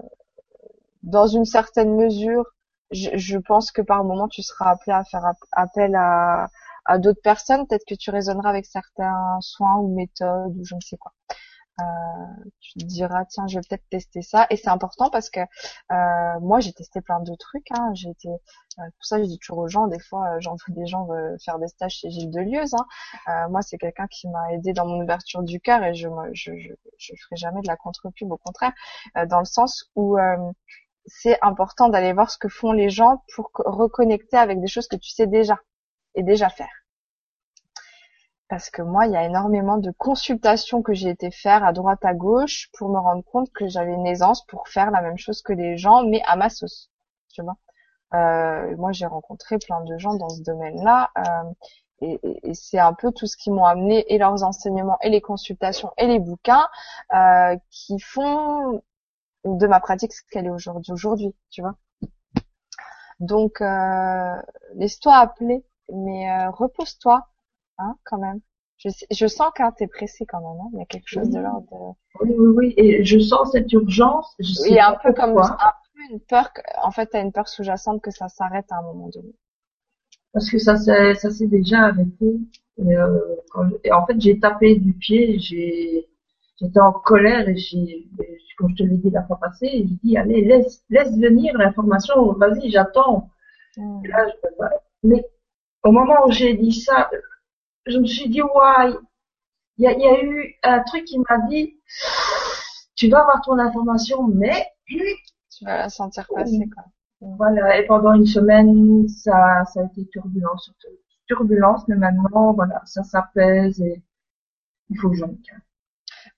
dans 1.03 1.27
une 1.27 1.45
certaine 1.45 1.97
mesure, 1.97 2.45
je, 2.91 3.11
je, 3.15 3.39
pense 3.39 3.73
que 3.73 3.83
par 3.83 4.05
moment 4.05 4.29
tu 4.29 4.43
seras 4.43 4.71
appelé 4.71 4.93
à 4.93 5.05
faire 5.05 5.33
appel 5.53 5.95
à, 5.97 6.49
à 6.85 6.99
d'autres 6.99 7.23
personnes. 7.23 7.67
Peut-être 7.67 7.87
que 7.87 7.95
tu 7.95 8.11
raisonneras 8.11 8.51
avec 8.51 8.67
certains 8.67 9.39
soins 9.41 9.77
ou 9.79 9.95
méthodes 9.95 10.57
ou 10.57 10.65
je 10.65 10.75
ne 10.75 10.81
sais 10.81 10.97
quoi. 10.97 11.13
Euh, 11.81 11.85
tu 12.61 12.81
te 12.81 12.85
diras 12.85 13.25
tiens 13.25 13.47
je 13.47 13.55
vais 13.57 13.63
peut-être 13.67 13.89
tester 13.89 14.21
ça 14.21 14.47
et 14.51 14.57
c'est 14.57 14.69
important 14.69 15.09
parce 15.09 15.31
que 15.31 15.41
euh, 15.41 16.41
moi 16.41 16.61
j'ai 16.61 16.75
testé 16.75 17.01
plein 17.01 17.21
de 17.21 17.35
trucs 17.35 17.67
hein. 17.71 17.93
j'ai 17.95 18.11
été 18.11 18.29
euh, 18.29 18.35
pour 18.77 19.05
ça 19.07 19.19
je 19.19 19.25
dis 19.25 19.39
toujours 19.39 19.57
aux 19.57 19.69
gens 19.69 19.87
des 19.87 19.99
fois 19.99 20.39
j'envoie 20.41 20.59
des 20.69 20.85
gens 20.85 21.09
faire 21.43 21.59
des 21.59 21.69
stages 21.69 21.93
chez 21.93 22.11
Gilles 22.11 22.31
Delieuse 22.31 22.75
hein. 23.27 23.49
moi 23.49 23.63
c'est 23.63 23.79
quelqu'un 23.79 24.07
qui 24.07 24.29
m'a 24.29 24.53
aidé 24.53 24.75
dans 24.75 24.87
mon 24.87 25.03
ouverture 25.03 25.43
du 25.43 25.61
cœur 25.61 25.83
et 25.83 25.95
je 25.95 26.09
je, 26.33 26.53
je, 26.59 26.75
je 26.99 27.15
ferai 27.25 27.37
jamais 27.37 27.63
de 27.63 27.69
la 27.69 27.77
contre-pub 27.77 28.31
au 28.31 28.37
contraire 28.37 28.73
dans 29.29 29.39
le 29.39 29.47
sens 29.47 29.91
où 29.97 30.19
c'est 31.07 31.39
important 31.41 31.89
d'aller 31.89 32.13
voir 32.13 32.31
ce 32.31 32.37
que 32.37 32.49
font 32.49 32.73
les 32.73 32.91
gens 32.91 33.25
pour 33.35 33.51
reconnecter 33.55 34.37
avec 34.37 34.61
des 34.61 34.69
choses 34.69 34.89
que 34.89 34.97
tu 34.97 35.09
sais 35.09 35.27
déjà 35.27 35.59
et 36.15 36.23
déjà 36.23 36.51
faire 36.51 36.82
parce 38.53 38.69
que 38.69 38.83
moi, 38.83 39.07
il 39.07 39.13
y 39.13 39.17
a 39.17 39.25
énormément 39.25 39.79
de 39.79 39.91
consultations 39.93 40.83
que 40.83 40.93
j'ai 40.93 41.09
été 41.09 41.31
faire 41.31 41.65
à 41.65 41.73
droite 41.73 42.05
à 42.05 42.13
gauche 42.13 42.69
pour 42.75 42.91
me 42.91 42.99
rendre 42.99 43.25
compte 43.25 43.51
que 43.51 43.67
j'avais 43.67 43.95
une 43.95 44.07
aisance 44.07 44.45
pour 44.45 44.69
faire 44.69 44.91
la 44.91 45.01
même 45.01 45.17
chose 45.17 45.41
que 45.41 45.55
les 45.55 45.79
gens, 45.79 46.05
mais 46.05 46.21
à 46.27 46.37
ma 46.37 46.51
sauce. 46.51 46.91
Tu 47.33 47.41
vois. 47.41 47.57
Euh, 48.13 48.77
moi, 48.77 48.93
j'ai 48.93 49.07
rencontré 49.07 49.57
plein 49.57 49.81
de 49.81 49.97
gens 49.97 50.17
dans 50.17 50.29
ce 50.29 50.43
domaine-là, 50.43 51.11
euh, 51.17 51.51
et, 52.03 52.21
et, 52.43 52.53
c'est 52.53 52.79
un 52.79 52.93
peu 52.93 53.11
tout 53.11 53.27
ce 53.27 53.39
qui 53.39 53.51
m'ont 53.51 53.65
amené 53.65 54.05
et 54.13 54.19
leurs 54.19 54.45
enseignements 54.45 54.99
et 55.01 55.09
les 55.09 55.23
consultations 55.23 55.91
et 55.97 56.07
les 56.07 56.19
bouquins 56.19 56.69
euh, 57.15 57.57
qui 57.71 57.99
font 58.01 58.83
de 59.47 59.67
ma 59.67 59.81
pratique 59.81 60.13
ce 60.13 60.21
qu'elle 60.31 60.45
est 60.45 60.51
aujourd'hui. 60.51 60.93
Aujourd'hui, 60.93 61.35
tu 61.49 61.63
vois. 61.63 61.77
Donc, 63.19 63.63
euh, 63.63 64.37
laisse-toi 64.75 65.15
appeler, 65.15 65.65
mais 65.91 66.31
euh, 66.31 66.51
repose-toi 66.51 67.27
Hein, 67.83 67.97
quand 68.05 68.19
même. 68.19 68.41
Je, 68.79 68.89
je 69.11 69.27
sens 69.27 69.51
quand 69.57 69.71
t'es 69.73 69.87
pressé 69.87 70.27
quand 70.27 70.41
même, 70.41 70.61
hein. 70.61 70.71
il 70.73 70.79
y 70.79 70.83
a 70.83 70.87
quelque 70.87 71.07
chose 71.07 71.31
de 71.31 71.39
l'ordre 71.39 71.69
de... 71.71 72.25
Oui, 72.25 72.35
oui, 72.37 72.49
oui, 72.57 72.75
et 72.77 73.05
je 73.05 73.19
sens 73.19 73.53
cette 73.53 73.73
urgence. 73.73 74.35
Je 74.41 74.53
oui, 74.63 74.81
un 74.81 74.97
peu 75.03 75.13
comme 75.13 75.39
un 75.39 75.57
peu 75.95 76.13
une 76.13 76.21
peur, 76.21 76.53
que, 76.53 76.61
en 76.83 76.91
fait, 76.91 77.07
t'as 77.07 77.23
une 77.23 77.31
peur 77.33 77.47
sous-jacente 77.49 78.03
que 78.03 78.11
ça 78.11 78.29
s'arrête 78.29 78.67
à 78.71 78.79
un 78.79 78.83
moment 78.83 79.09
donné. 79.09 79.35
Parce 80.33 80.51
que 80.51 80.59
ça 80.59 80.77
s'est, 80.77 81.15
ça 81.15 81.31
s'est 81.31 81.47
déjà 81.47 81.81
arrêté. 81.83 82.41
Et, 82.79 82.97
euh, 82.97 83.37
et 83.85 83.93
en 83.93 84.05
fait, 84.07 84.21
j'ai 84.21 84.41
tapé 84.41 84.77
du 84.77 84.95
pied, 84.95 85.39
j'ai, 85.39 86.09
j'étais 86.59 86.81
en 86.81 86.93
colère 86.93 87.49
et 87.49 87.57
j'ai, 87.57 88.09
comme 88.59 88.71
je 88.71 88.83
te 88.83 88.89
l'ai 88.89 88.97
dit 88.97 89.11
la 89.11 89.23
fois 89.25 89.39
passée, 89.39 89.69
j'ai 89.71 89.99
dit, 90.03 90.17
allez, 90.17 90.43
laisse, 90.43 90.83
laisse 90.89 91.17
venir 91.17 91.57
l'information, 91.57 92.33
vas-y, 92.33 92.71
j'attends. 92.71 93.29
Mmh. 93.77 94.07
Là, 94.07 94.27
je. 94.29 94.65
Mais 95.05 95.25
au 95.85 95.93
moment 95.93 96.27
où 96.27 96.31
j'ai 96.33 96.55
dit 96.55 96.73
ça, 96.73 97.11
je 97.87 97.99
me 97.99 98.07
suis 98.07 98.29
dit, 98.29 98.43
ouais, 98.43 98.95
il 99.79 99.85
y 99.85 99.87
a, 99.87 99.93
y 99.93 100.07
a, 100.07 100.23
eu 100.23 100.55
un 100.63 100.83
truc 100.83 101.05
qui 101.05 101.19
m'a 101.19 101.39
dit, 101.49 101.77
tu 102.95 103.09
vas 103.09 103.21
avoir 103.21 103.41
ton 103.43 103.59
information, 103.59 104.23
mais 104.29 104.67
tu 104.87 105.65
vas 105.65 105.79
la 105.79 105.89
sentir 105.89 106.27
passer, 106.35 106.69
quoi. 106.75 106.85
Voilà, 107.21 107.79
et 107.79 107.87
pendant 107.87 108.15
une 108.15 108.27
semaine, 108.27 109.09
ça, 109.09 109.65
ça 109.73 109.81
a 109.81 109.85
été 109.85 110.07
turbulence, 110.09 110.73
turbulence, 111.29 111.87
mais 111.87 111.95
maintenant, 111.95 112.53
voilà, 112.53 112.83
ça 112.85 113.05
s'apaise 113.05 113.81
et 113.81 114.03
il 114.91 114.99
faut 114.99 115.09
que 115.11 115.17
j'en. 115.17 115.31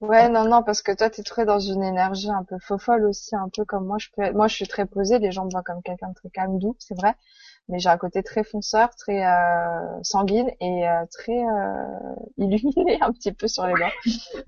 Ouais, 0.01 0.29
non, 0.29 0.47
non, 0.47 0.63
parce 0.63 0.83
que 0.83 0.93
toi, 0.95 1.09
t'es 1.09 1.23
très 1.23 1.47
dans 1.47 1.59
une 1.59 1.83
énergie 1.83 2.31
un 2.31 2.45
peu 2.45 2.59
folle 2.79 3.07
aussi, 3.07 3.35
un 3.35 3.49
peu 3.49 3.65
comme 3.65 3.87
moi. 3.87 3.97
Je 3.99 4.09
peux, 4.15 4.31
moi, 4.33 4.47
je 4.47 4.57
suis 4.57 4.69
très 4.69 4.85
posée. 4.85 5.19
Les 5.19 5.33
gens 5.33 5.47
me 5.47 5.51
voient 5.51 5.63
comme 5.63 5.83
quelqu'un 5.83 6.09
de 6.11 6.15
très 6.15 6.29
calme, 6.29 6.59
doux, 6.59 6.77
c'est 6.79 6.95
vrai 6.95 7.15
mais 7.68 7.78
j'ai 7.78 7.89
un 7.89 7.97
côté 7.97 8.23
très 8.23 8.44
fonceur, 8.44 8.91
très 8.97 9.25
euh, 9.25 10.02
sanguine 10.02 10.51
et 10.60 10.86
euh, 10.86 11.05
très 11.10 11.39
euh, 11.39 12.15
illuminé 12.36 12.99
un 13.02 13.10
petit 13.12 13.33
peu 13.33 13.49
sur 13.49 13.67
les 13.67 13.75
dents. 13.75 13.89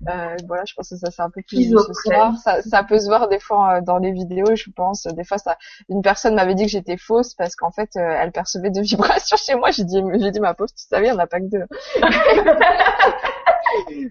Euh, 0.09 0.35
voilà, 0.47 0.63
je 0.65 0.73
pense 0.75 0.89
que 0.89 0.97
ça 0.97 1.09
c'est 1.09 1.21
un 1.21 1.29
peu 1.29 1.41
plus 1.41 1.71
ce 1.71 1.93
soir. 1.93 2.35
Ça, 2.37 2.61
ça, 2.61 2.83
peut 2.83 2.99
se 2.99 3.07
voir 3.07 3.27
des 3.27 3.39
fois 3.39 3.77
euh, 3.77 3.81
dans 3.81 3.97
les 3.97 4.11
vidéos, 4.11 4.55
je 4.55 4.69
pense. 4.69 5.03
Des 5.07 5.23
fois, 5.23 5.37
ça, 5.39 5.57
une 5.89 6.01
personne 6.01 6.35
m'avait 6.35 6.55
dit 6.55 6.65
que 6.65 6.71
j'étais 6.71 6.97
fausse 6.97 7.33
parce 7.33 7.55
qu'en 7.55 7.71
fait, 7.71 7.95
elle 7.95 8.31
percevait 8.31 8.69
de 8.69 8.81
vibrations 8.87 9.37
chez 9.37 9.55
moi. 9.55 9.71
J'ai 9.71 9.83
dit, 9.83 10.01
j'ai 10.19 10.31
dit 10.31 10.39
ma 10.39 10.53
pauvre, 10.53 10.69
tu 10.69 10.83
savais, 10.83 11.11
on 11.11 11.15
n'a 11.15 11.27
pas 11.27 11.39
que 11.39 11.45
deux. 11.45 11.65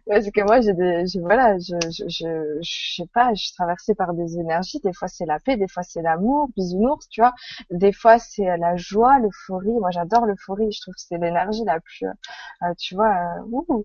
Parce 0.06 0.30
que 0.30 0.40
moi, 0.42 0.60
j'ai 0.60 0.72
des, 0.74 1.04
voilà, 1.20 1.58
je, 1.58 1.74
je, 1.90 2.04
je, 2.08 2.58
je 2.62 2.94
sais 2.96 3.06
pas, 3.12 3.32
je 3.34 3.42
suis 3.44 3.52
traversée 3.54 3.94
par 3.94 4.14
des 4.14 4.38
énergies. 4.38 4.80
Des 4.80 4.92
fois, 4.92 5.08
c'est 5.08 5.26
la 5.26 5.40
paix, 5.40 5.56
des 5.56 5.68
fois, 5.68 5.82
c'est 5.82 6.02
l'amour, 6.02 6.48
bisounours, 6.56 7.08
tu 7.08 7.20
vois. 7.20 7.34
Des 7.70 7.92
fois, 7.92 8.18
c'est 8.18 8.56
la 8.58 8.76
joie, 8.76 9.18
l'euphorie. 9.18 9.72
Moi, 9.80 9.90
j'adore 9.90 10.26
l'euphorie. 10.26 10.72
Je 10.72 10.80
trouve 10.80 10.94
que 10.94 11.00
c'est 11.00 11.18
l'énergie 11.18 11.64
la 11.64 11.80
plus, 11.80 12.06
euh, 12.06 12.74
tu 12.78 12.94
vois, 12.94 13.14
euh, 13.48 13.82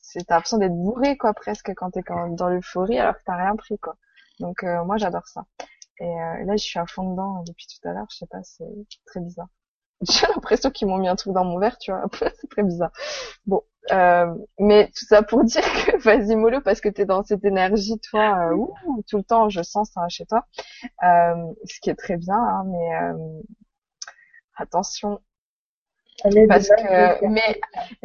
c'est 0.00 0.24
t'as 0.26 0.34
l'impression 0.36 0.58
d'être 0.58 0.74
bourré, 0.74 1.16
quoi, 1.16 1.34
presque 1.34 1.72
quand 1.76 1.90
t'es 1.90 2.02
dans 2.32 2.48
l'euphorie, 2.48 2.98
alors 2.98 3.14
que 3.16 3.22
t'as 3.24 3.36
rien 3.36 3.56
pris, 3.56 3.78
quoi. 3.78 3.96
Donc, 4.40 4.64
euh, 4.64 4.84
moi, 4.84 4.96
j'adore 4.96 5.26
ça. 5.26 5.44
Et 6.00 6.04
euh, 6.04 6.44
là, 6.44 6.56
je 6.56 6.64
suis 6.64 6.78
à 6.78 6.86
fond 6.86 7.10
dedans 7.10 7.42
depuis 7.46 7.66
tout 7.68 7.88
à 7.88 7.92
l'heure. 7.92 8.06
Je 8.10 8.18
sais 8.18 8.26
pas, 8.26 8.42
c'est 8.42 8.66
très 9.06 9.20
bizarre. 9.20 9.48
J'ai 10.10 10.26
l'impression 10.28 10.70
qu'ils 10.70 10.88
m'ont 10.88 10.98
mis 10.98 11.08
un 11.08 11.16
truc 11.16 11.34
dans 11.34 11.44
mon 11.44 11.58
verre, 11.58 11.78
tu 11.78 11.92
vois. 11.92 12.04
c'est 12.40 12.48
très 12.50 12.62
bizarre. 12.64 12.92
Bon, 13.46 13.62
euh, 13.92 14.34
mais 14.58 14.88
tout 14.88 15.04
ça 15.06 15.22
pour 15.22 15.44
dire 15.44 15.62
que 15.62 15.96
vas-y 15.98 16.36
mollo 16.36 16.60
parce 16.60 16.80
que 16.80 16.88
t'es 16.88 17.06
dans 17.06 17.22
cette 17.22 17.44
énergie, 17.44 17.98
toi, 18.10 18.50
euh, 18.50 18.54
ouh, 18.54 18.74
tout 19.08 19.18
le 19.18 19.24
temps, 19.24 19.48
je 19.48 19.62
sens 19.62 19.90
ça 19.92 20.08
chez 20.08 20.26
toi, 20.26 20.46
euh, 21.02 21.34
ce 21.64 21.80
qui 21.80 21.90
est 21.90 21.96
très 21.96 22.16
bien, 22.16 22.36
hein, 22.36 22.64
mais 22.66 22.96
euh, 22.96 23.40
attention. 24.56 25.20
Parce 26.48 26.68
que, 26.68 27.26
mais 27.28 27.60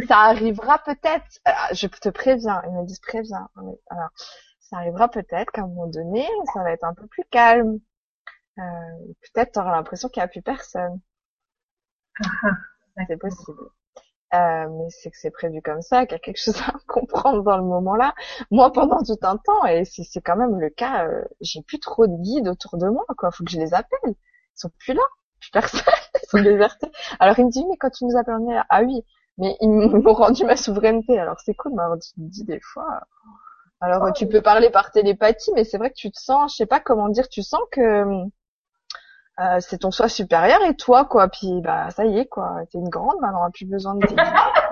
ça 0.08 0.20
arrivera 0.20 0.80
peut-être. 0.80 1.26
Je 1.74 1.88
te 1.88 2.08
préviens, 2.10 2.62
ils 2.66 2.72
me 2.72 2.86
disent 2.86 3.02
préviens. 3.02 3.50
Alors, 3.90 4.10
ça 4.62 4.78
arrivera 4.78 5.10
peut-être 5.10 5.52
qu'à 5.52 5.64
un 5.64 5.68
moment 5.68 5.88
donné, 5.88 6.26
ça 6.54 6.64
va 6.64 6.72
être 6.72 6.86
un 6.86 6.94
peu 6.94 7.08
plus 7.08 7.26
calme. 7.30 7.80
Euh, 8.58 8.62
peut-être 9.34 9.52
tu 9.54 9.60
auras 9.60 9.72
l'impression 9.76 10.08
qu'il 10.10 10.22
n'y 10.22 10.26
a 10.26 10.28
plus 10.30 10.42
personne. 10.42 11.02
c'est 13.08 13.18
possible. 13.18 13.70
Euh, 14.34 14.68
mais 14.70 14.90
c'est 14.90 15.12
que 15.12 15.18
c'est 15.18 15.32
prévu 15.32 15.62
comme 15.62 15.82
ça, 15.82 16.06
qu'il 16.06 16.14
y 16.14 16.16
a 16.16 16.20
quelque 16.20 16.42
chose 16.42 16.60
à 16.62 16.74
comprendre 16.88 17.44
dans 17.44 17.58
le 17.58 17.64
moment-là. 17.64 18.14
Moi, 18.52 18.72
pendant 18.72 19.02
tout 19.04 19.18
un 19.22 19.38
temps, 19.38 19.66
et 19.66 19.86
c'est 19.86 20.22
quand 20.22 20.36
même 20.36 20.60
le 20.60 20.70
cas, 20.70 21.08
euh, 21.08 21.24
j'ai 21.42 21.62
plus 21.62 21.80
trop 21.80 22.08
de 22.08 22.16
guides 22.22 22.48
autour 22.48 22.78
de 22.78 22.88
moi, 22.88 23.06
quoi. 23.18 23.32
Faut 23.32 23.44
que 23.44 23.52
je 23.52 23.60
les 23.60 23.74
appelle. 23.74 24.00
Ils 24.06 24.16
sont 24.56 24.72
plus 24.80 24.94
là. 24.94 25.04
Plus 25.40 25.52
personne. 25.52 25.82
Ils 26.24 26.28
sont 26.30 26.42
désertés. 26.42 26.92
Alors 27.20 27.38
il 27.40 27.46
me 27.46 27.52
dit, 27.52 27.66
mais 27.70 27.78
quand 27.78 27.92
tu 27.92 28.06
nous 28.06 28.18
as 28.18 28.24
permis, 28.24 28.54
ah 28.70 28.82
oui, 28.84 29.04
mais 29.38 29.56
ils 29.62 29.70
m'ont 29.70 30.14
rendu 30.14 30.44
ma 30.46 30.56
souveraineté. 30.58 31.20
Alors 31.20 31.40
c'est 31.40 31.54
cool 31.54 31.72
de 31.72 31.78
m'avoir 31.78 31.98
dit 32.18 32.44
des 32.46 32.60
fois. 32.62 33.02
Alors 33.82 34.12
tu 34.14 34.28
peux 34.28 34.42
parler 34.42 34.70
par 34.70 34.92
télépathie, 34.92 35.52
mais 35.54 35.64
c'est 35.64 35.78
vrai 35.78 35.90
que 35.90 35.96
tu 35.96 36.12
te 36.12 36.20
sens, 36.20 36.54
je 36.54 36.58
sais 36.58 36.66
pas 36.66 36.80
comment 36.80 37.10
dire, 37.10 37.28
tu 37.30 37.44
sens 37.44 37.62
que 37.72 38.26
euh, 39.40 39.58
c'est 39.60 39.80
ton 39.80 39.92
soi 39.92 40.08
supérieur 40.08 40.62
et 40.64 40.76
toi 40.76 41.06
quoi. 41.06 41.28
Puis 41.28 41.62
bah 41.62 41.90
ça 41.92 42.06
y 42.06 42.20
est 42.20 42.28
quoi. 42.28 42.62
T'es 42.72 42.78
une 42.78 42.90
grande 42.90 43.20
maintenant 43.22 43.46
on 43.48 43.52
plus 43.52 43.66
besoin 43.66 43.96
de 43.96 44.08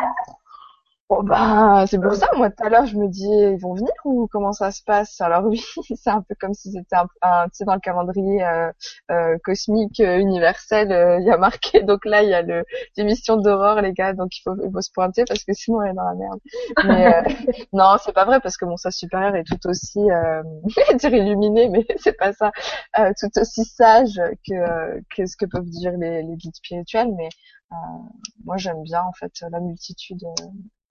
Bon 1.09 1.21
bah 1.21 1.85
c'est 1.85 1.99
pour 1.99 2.13
ça 2.15 2.27
moi 2.37 2.49
tout 2.49 2.63
à 2.63 2.69
l'heure 2.69 2.85
je 2.85 2.95
me 2.97 3.07
dis 3.09 3.27
ils 3.27 3.59
vont 3.59 3.73
venir 3.75 3.91
ou 4.05 4.27
comment 4.31 4.53
ça 4.53 4.71
se 4.71 4.81
passe? 4.83 5.19
Alors 5.21 5.43
oui 5.45 5.61
c'est 5.95 6.09
un 6.09 6.21
peu 6.21 6.33
comme 6.39 6.53
si 6.53 6.71
c'était 6.71 6.95
un, 6.95 7.05
un 7.21 7.43
tu 7.49 7.57
sais 7.57 7.65
dans 7.65 7.73
le 7.75 7.81
calendrier 7.81 8.43
euh, 8.43 8.71
euh, 9.11 9.37
cosmique 9.43 9.99
euh, 9.99 10.17
universel 10.17 10.91
euh, 10.91 11.19
il 11.19 11.27
y 11.27 11.29
a 11.31 11.37
marqué 11.37 11.83
donc 11.83 12.05
là 12.05 12.23
il 12.23 12.29
y 12.29 12.33
a 12.33 12.41
le 12.41 12.63
l'émission 12.97 13.35
d'aurore 13.37 13.81
les 13.81 13.93
gars 13.93 14.13
donc 14.13 14.35
il 14.37 14.41
faut, 14.43 14.55
il 14.65 14.71
faut 14.71 14.81
se 14.81 14.91
pointer 14.93 15.25
parce 15.27 15.43
que 15.43 15.53
sinon 15.53 15.79
on 15.79 15.83
est 15.83 15.93
dans 15.93 16.05
la 16.05 16.15
merde. 16.15 16.39
Mais 16.85 17.67
non 17.73 17.97
c'est 18.03 18.13
pas 18.13 18.25
vrai 18.25 18.39
parce 18.39 18.57
que 18.57 18.65
mon 18.65 18.77
soi 18.77 18.89
supérieur 18.91 19.35
est 19.35 19.43
tout 19.43 19.59
aussi 19.67 19.99
dire 20.95 21.13
illuminé 21.13 21.69
mais 21.69 21.85
c'est 21.97 22.17
pas 22.17 22.33
ça. 22.33 22.51
Tout 23.19 23.39
aussi 23.39 23.65
sage 23.65 24.19
que 24.47 24.99
que 25.15 25.25
ce 25.25 25.35
que 25.37 25.45
peuvent 25.45 25.69
dire 25.69 25.91
les, 25.97 26.23
les 26.23 26.35
guides 26.37 26.55
spirituels 26.55 27.13
mais 27.15 27.29
moi 28.45 28.57
j'aime 28.57 28.81
bien 28.83 29.01
en 29.03 29.13
fait 29.13 29.31
la 29.51 29.59
multitude 29.59 30.21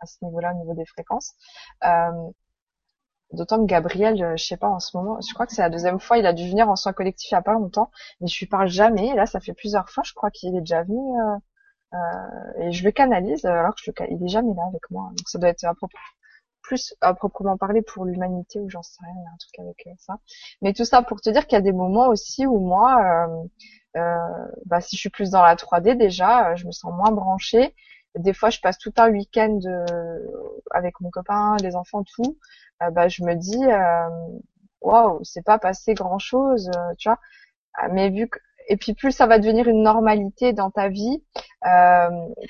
à 0.02 0.06
ce 0.06 0.24
niveau-là, 0.24 0.52
au 0.54 0.58
niveau 0.58 0.74
des 0.74 0.86
fréquences. 0.86 1.32
Euh, 1.84 2.10
D'autant 3.32 3.58
que 3.60 3.64
Gabriel, 3.64 4.22
euh, 4.22 4.36
je 4.36 4.44
sais 4.44 4.56
pas 4.58 4.68
en 4.68 4.78
ce 4.78 4.94
moment, 4.96 5.18
je 5.26 5.32
crois 5.32 5.46
que 5.46 5.54
c'est 5.54 5.62
la 5.62 5.70
deuxième 5.70 5.98
fois, 5.98 6.18
il 6.18 6.26
a 6.26 6.32
dû 6.34 6.48
venir 6.48 6.68
en 6.68 6.76
soins 6.76 6.92
collectifs 6.92 7.30
il 7.30 7.34
y 7.34 7.36
a 7.38 7.42
pas 7.42 7.54
longtemps, 7.54 7.90
mais 8.20 8.26
je 8.28 8.38
lui 8.38 8.46
parle 8.46 8.68
jamais. 8.68 9.08
Et 9.08 9.14
là, 9.14 9.24
ça 9.26 9.40
fait 9.40 9.54
plusieurs 9.54 9.88
fois, 9.88 10.02
je 10.04 10.12
crois 10.12 10.30
qu'il 10.30 10.54
est 10.54 10.60
déjà 10.60 10.82
venu 10.82 10.98
euh, 10.98 11.36
euh, 11.94 12.62
et 12.62 12.72
je 12.72 12.84
le 12.84 12.92
canalise 12.92 13.44
alors 13.46 13.74
que 13.74 13.82
je 13.84 13.90
le, 13.90 14.12
il 14.12 14.24
est 14.24 14.28
jamais 14.28 14.54
là 14.54 14.64
avec 14.68 14.82
moi. 14.90 15.08
Donc 15.16 15.28
ça 15.28 15.38
doit 15.38 15.50
être 15.50 15.64
à 15.64 15.74
plus 16.62 16.94
à 17.00 17.14
proprement 17.14 17.56
parler 17.56 17.82
pour 17.82 18.04
l'humanité 18.04 18.60
ou 18.60 18.68
j'en 18.70 18.82
sais 18.82 19.00
rien, 19.02 19.14
un 19.32 19.36
truc 19.38 19.58
avec 19.60 19.86
euh, 19.86 19.90
ça. 19.98 20.18
Mais 20.62 20.72
tout 20.74 20.84
ça 20.84 21.02
pour 21.02 21.20
te 21.20 21.30
dire 21.30 21.46
qu'il 21.46 21.56
y 21.56 21.60
a 21.60 21.62
des 21.62 21.72
moments 21.72 22.08
aussi 22.08 22.46
où 22.46 22.60
moi, 22.60 23.28
bah, 24.66 24.80
si 24.80 24.96
je 24.96 25.00
suis 25.00 25.10
plus 25.10 25.30
dans 25.30 25.42
la 25.42 25.56
3D 25.56 25.94
déjà, 25.94 26.54
je 26.54 26.66
me 26.66 26.72
sens 26.72 26.92
moins 26.92 27.12
branchée 27.12 27.74
des 28.16 28.32
fois 28.34 28.50
je 28.50 28.60
passe 28.60 28.78
tout 28.78 28.92
un 28.96 29.10
week-end 29.10 29.58
euh, 29.66 30.18
avec 30.70 31.00
mon 31.00 31.10
copain, 31.10 31.56
les 31.62 31.76
enfants, 31.76 32.02
tout, 32.04 32.38
euh, 32.82 32.90
bah 32.90 33.08
je 33.08 33.22
me 33.24 33.34
dis 33.34 33.64
euh, 33.64 34.38
waouh, 34.80 35.20
c'est 35.22 35.44
pas 35.44 35.58
passé 35.58 35.94
grand 35.94 36.18
chose, 36.18 36.70
tu 36.98 37.08
vois. 37.08 37.18
Mais 37.92 38.10
vu 38.10 38.28
que 38.28 38.38
et 38.68 38.76
puis 38.76 38.94
plus 38.94 39.12
ça 39.12 39.26
va 39.26 39.38
devenir 39.38 39.68
une 39.68 39.82
normalité 39.82 40.52
dans 40.52 40.70
ta 40.70 40.88
vie, 40.88 41.22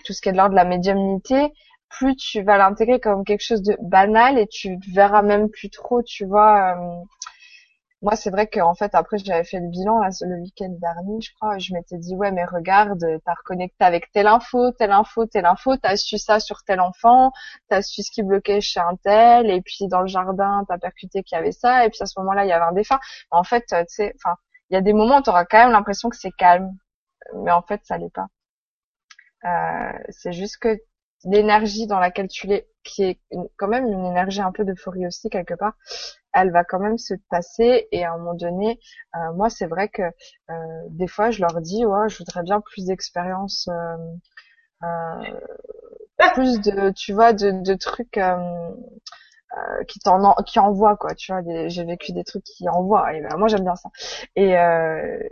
tout 0.05 0.13
ce 0.13 0.21
qui 0.21 0.29
est 0.29 0.33
de 0.33 0.37
l'ordre 0.37 0.53
de 0.53 0.57
la 0.57 0.65
médiumnité, 0.65 1.53
plus 1.89 2.17
tu 2.17 2.43
vas 2.43 2.59
l'intégrer 2.59 3.01
comme 3.01 3.25
quelque 3.25 3.45
chose 3.45 3.63
de 3.63 3.77
banal 3.81 4.39
et 4.39 4.47
tu 4.47 4.79
verras 4.93 5.23
même 5.23 5.49
plus 5.49 5.71
trop, 5.71 6.03
tu 6.03 6.27
vois 6.27 6.77
moi, 8.03 8.17
c'est 8.17 8.31
vrai 8.31 8.49
qu'en 8.49 8.75
fait, 8.75 8.95
après, 8.95 9.19
j'avais 9.19 9.45
fait 9.45 9.61
le 9.61 9.69
bilan 9.69 10.01
là, 10.01 10.09
le 10.23 10.37
week-end 10.41 10.71
dernier, 10.81 11.21
je 11.21 11.33
crois. 11.35 11.59
Je 11.59 11.73
m'étais 11.73 11.99
dit, 11.99 12.17
ouais, 12.17 12.33
mais 12.33 12.45
regarde, 12.45 13.05
t'as 13.25 13.35
reconnecté 13.35 13.85
avec 13.85 14.11
telle 14.13 14.27
info, 14.27 14.73
telle 14.73 14.91
info, 14.91 15.27
telle 15.27 15.47
info, 15.47 15.77
t'as 15.77 15.97
su 15.97 16.19
ça 16.19 16.41
sur 16.41 16.65
tel 16.65 16.81
enfant, 16.81 17.33
t'as 17.69 17.81
su 17.83 18.03
ce 18.03 18.11
qui 18.11 18.23
bloquait 18.25 18.61
chez 18.61 18.81
un 18.81 18.97
tel, 18.97 19.51
et 19.51 19.63
puis 19.63 19.87
dans 19.89 20.01
le 20.01 20.09
jardin, 20.09 20.65
t'as 20.69 20.79
percuté 20.79 21.23
qu'il 21.23 21.37
y 21.37 21.39
avait 21.39 21.53
ça, 21.53 21.87
et 21.87 21.91
puis 21.91 21.99
à 22.03 22.07
ce 22.07 22.19
moment-là, 22.21 22.45
il 22.45 22.49
y 22.49 22.53
avait 22.53 22.65
un 22.65 22.73
défunt. 22.73 22.99
En 23.31 23.45
fait, 23.45 23.65
tu 23.69 23.77
sais, 23.89 24.13
enfin, 24.17 24.37
il 24.71 24.75
y 24.75 24.77
a 24.77 24.81
des 24.83 24.93
moments 24.93 25.19
où 25.19 25.23
t'auras 25.23 25.45
quand 25.45 25.59
même 25.59 25.73
l'impression 25.73 26.09
que 26.09 26.17
c'est 26.17 26.33
calme, 26.33 26.71
mais 27.37 27.53
en 27.53 27.63
fait, 27.63 27.81
ça 27.85 27.99
l'est 27.99 28.13
pas. 28.13 28.27
Euh, 29.45 29.93
c'est 30.11 30.33
juste 30.33 30.59
que 30.59 30.79
l'énergie 31.25 31.87
dans 31.87 31.99
laquelle 31.99 32.29
tu 32.29 32.47
l'es, 32.47 32.67
qui 32.83 33.05
est 33.05 33.21
quand 33.57 33.69
même 33.69 33.87
une 33.87 34.05
énergie 34.07 34.41
un 34.41 34.53
peu 34.53 34.65
d'euphorie 34.65 35.07
aussi 35.07 35.31
quelque 35.31 35.55
part, 35.55 35.75
elle 36.33 36.51
va 36.51 36.65
quand 36.65 36.79
même 36.79 36.99
se 36.99 37.15
passer. 37.31 37.89
Et 37.93 38.05
à 38.05 38.13
un 38.13 38.19
moment 38.19 38.35
donné, 38.35 38.81
euh, 39.17 39.33
moi 39.35 39.51
c'est 39.51 39.67
vrai 39.67 39.89
que 39.89 40.03
euh, 40.03 40.55
des 40.91 41.09
fois 41.09 41.31
je 41.31 41.41
leur 41.41 41.61
dis 41.61 41.85
ouais 41.87 42.09
je 42.09 42.19
voudrais 42.19 42.43
bien 42.43 42.61
plus 42.61 42.87
d'expérience, 42.87 43.69
euh, 44.83 44.87
plus 46.35 46.61
de 46.61 46.91
tu 46.91 47.13
vois 47.13 47.33
de, 47.33 47.63
de 47.63 47.75
trucs 47.75 48.19
qui 49.89 49.99
t'en 50.01 50.33
qui 50.47 50.59
envoient 50.59 50.97
quoi 50.97 51.15
tu 51.15 51.33
vois 51.33 51.43
j'ai 51.69 51.85
vécu 51.85 52.13
des 52.13 52.25
trucs 52.25 52.45
qui 52.45 52.69
envoient. 52.69 53.13
Et 53.15 53.21
ben, 53.21 53.37
moi 53.37 53.49
j'aime 53.49 53.65
bien 53.65 53.77
ça. 53.77 53.91
Et 54.37 54.55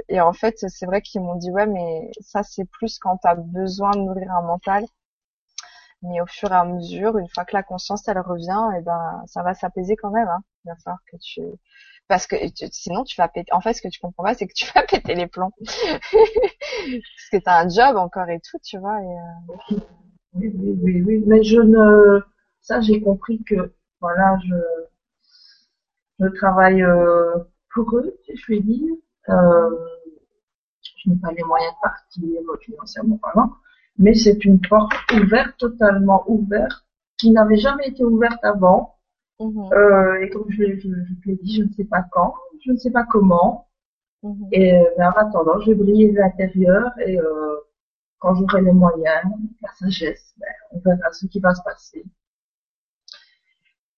et 0.08 0.20
en 0.20 0.32
fait 0.32 0.56
c'est 0.58 0.86
vrai 0.86 1.00
qu'ils 1.02 1.22
m'ont 1.22 1.36
dit 1.36 1.50
ouais 1.50 1.66
mais 1.66 2.10
ça 2.20 2.42
c'est 2.42 2.64
plus 2.66 2.98
quand 2.98 3.16
t'as 3.18 3.34
besoin 3.34 3.90
de 3.92 4.00
nourrir 4.00 4.30
un 4.32 4.42
mental 4.42 4.84
mais 6.02 6.20
au 6.20 6.26
fur 6.26 6.50
et 6.50 6.54
à 6.54 6.64
mesure, 6.64 7.18
une 7.18 7.28
fois 7.28 7.44
que 7.44 7.54
la 7.54 7.62
conscience 7.62 8.08
elle 8.08 8.18
revient, 8.20 8.70
et 8.74 8.78
eh 8.80 8.82
ben 8.82 9.22
ça 9.26 9.42
va 9.42 9.54
s'apaiser 9.54 9.96
quand 9.96 10.10
même. 10.10 10.28
Hein. 10.28 10.42
Que 11.10 11.16
tu 11.20 11.42
parce 12.08 12.26
que 12.26 12.36
sinon 12.72 13.04
tu 13.04 13.16
vas 13.16 13.28
péter. 13.28 13.52
En 13.52 13.60
fait, 13.60 13.72
ce 13.74 13.82
que 13.82 13.88
tu 13.88 14.00
comprends 14.00 14.24
pas, 14.24 14.34
c'est 14.34 14.46
que 14.46 14.54
tu 14.54 14.66
vas 14.74 14.82
péter 14.88 15.14
les 15.14 15.26
plombs 15.26 15.52
parce 15.58 15.70
que 17.32 17.38
t'as 17.38 17.64
un 17.64 17.68
job 17.68 17.96
encore 17.96 18.28
et 18.28 18.40
tout, 18.40 18.58
tu 18.64 18.78
vois. 18.78 19.00
Et, 19.00 19.06
euh... 19.06 19.76
oui, 20.34 20.52
oui, 20.54 20.78
oui, 20.82 21.02
oui, 21.02 21.24
mais 21.26 21.42
je 21.42 21.60
ne. 21.60 22.20
Ça, 22.60 22.80
j'ai 22.80 23.00
compris 23.00 23.42
que 23.44 23.72
voilà, 24.00 24.38
je 24.46 24.56
je 26.20 26.26
travaille 26.36 26.82
euh, 26.82 27.38
pour 27.72 27.96
eux, 27.96 28.18
je 28.28 28.42
puis 28.42 28.60
dire. 28.62 28.94
Euh, 29.28 29.70
je 30.82 31.10
n'ai 31.10 31.16
pas 31.16 31.32
les 31.32 31.42
moyens 31.44 31.72
de 31.72 31.80
partir 31.80 32.22
financièrement 32.60 33.18
parlant 33.18 33.52
mais 34.00 34.14
c'est 34.14 34.44
une 34.44 34.60
porte 34.60 34.92
ouverte, 35.12 35.56
totalement 35.58 36.24
ouverte, 36.26 36.84
qui 37.18 37.30
n'avait 37.30 37.58
jamais 37.58 37.88
été 37.88 38.02
ouverte 38.02 38.42
avant. 38.42 38.96
Mhm. 39.38 39.72
Euh, 39.72 40.22
et 40.22 40.30
comme 40.30 40.46
je, 40.50 40.64
je, 40.76 40.88
je 40.88 41.14
te 41.22 41.28
l'ai 41.28 41.36
dit, 41.36 41.56
je 41.56 41.62
ne 41.64 41.72
sais 41.72 41.84
pas 41.84 42.02
quand, 42.10 42.34
je 42.64 42.72
ne 42.72 42.76
sais 42.78 42.90
pas 42.90 43.04
comment. 43.04 43.68
Mhm. 44.22 44.48
Et 44.52 44.72
mais 44.98 45.04
en 45.04 45.12
attendant, 45.12 45.60
je 45.60 45.70
vais 45.70 45.74
briller 45.76 46.10
de 46.12 46.18
l'intérieur 46.18 46.90
et 46.98 47.18
euh, 47.18 47.56
quand 48.18 48.34
j'aurai 48.34 48.62
les 48.62 48.72
moyens, 48.72 49.24
la 49.62 49.68
sagesse, 49.78 50.34
ben, 50.38 50.48
on 50.72 50.78
verra 50.80 51.12
ce 51.12 51.26
qui 51.26 51.40
va 51.40 51.54
se 51.54 51.62
passer. 51.62 52.04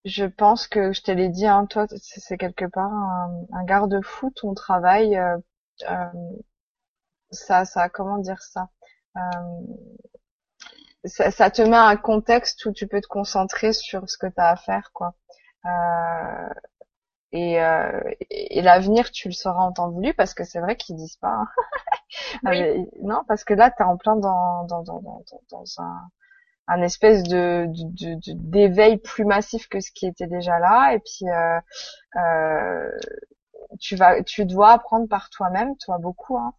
Je 0.04 0.24
pense 0.24 0.66
que 0.66 0.92
je 0.92 1.02
te 1.02 1.12
l'ai 1.12 1.28
dit, 1.28 1.46
hein, 1.46 1.66
toi, 1.66 1.86
c'est 1.88 2.36
quelque 2.36 2.64
part 2.64 2.92
un, 2.92 3.46
un 3.52 3.64
garde-fou 3.64 4.32
ton 4.34 4.52
travail. 4.54 5.16
Euh, 5.16 5.38
ça, 7.30 7.64
ça, 7.64 7.88
comment 7.88 8.18
dire 8.18 8.42
ça? 8.42 8.68
Ça, 11.04 11.30
ça, 11.30 11.50
te 11.50 11.62
met 11.62 11.76
un 11.76 11.96
contexte 11.96 12.64
où 12.66 12.72
tu 12.72 12.86
peux 12.86 13.00
te 13.00 13.08
concentrer 13.08 13.72
sur 13.72 14.08
ce 14.08 14.16
que 14.18 14.26
tu 14.26 14.40
as 14.40 14.50
à 14.50 14.56
faire, 14.56 14.90
quoi. 14.92 15.14
Euh, 15.66 16.48
et, 17.32 17.62
euh, 17.62 18.00
et 18.30 18.60
l'avenir, 18.62 19.10
tu 19.10 19.28
le 19.28 19.32
sauras 19.32 19.62
en 19.62 19.72
temps 19.72 19.90
voulu 19.90 20.12
parce 20.14 20.34
que 20.34 20.44
c'est 20.44 20.60
vrai 20.60 20.76
qu'ils 20.76 20.96
disent 20.96 21.16
pas. 21.16 21.44
Hein. 22.44 22.76
non, 23.02 23.22
parce 23.26 23.44
que 23.44 23.54
là, 23.54 23.70
tu 23.70 23.82
es 23.82 23.86
en 23.86 23.96
plein 23.96 24.16
dans, 24.16 24.64
dans, 24.64 24.82
dans, 24.82 25.00
dans, 25.00 25.24
dans 25.50 25.64
un 25.78 26.10
un 26.68 26.82
espèce 26.82 27.22
de 27.24 27.66
d'éveil 28.34 28.98
plus 28.98 29.24
massif 29.24 29.68
que 29.68 29.80
ce 29.80 29.90
qui 29.90 30.06
était 30.06 30.26
déjà 30.26 30.58
là 30.58 30.94
et 30.94 31.00
puis 31.00 31.28
euh, 31.28 31.60
euh, 32.16 32.90
tu 33.80 33.96
vas 33.96 34.22
tu 34.22 34.44
dois 34.44 34.72
apprendre 34.72 35.08
par 35.08 35.28
toi-même 35.30 35.76
toi 35.78 35.98
beaucoup 35.98 36.38
hein 36.38 36.54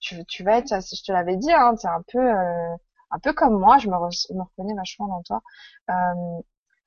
tu, 0.00 0.44
vas 0.44 0.58
être 0.58 0.68
je 0.68 1.02
te 1.04 1.12
l'avais 1.12 1.36
dit 1.36 1.52
hein 1.52 1.74
es 1.82 1.86
un 1.86 2.02
peu 2.08 2.18
euh, 2.18 2.76
un 3.10 3.18
peu 3.18 3.32
comme 3.32 3.58
moi 3.58 3.78
je 3.78 3.88
me, 3.88 3.94
me 3.94 4.42
reconnais 4.42 4.74
vachement 4.74 5.08
dans 5.08 5.22
toi 5.22 5.42
euh, 5.90 6.40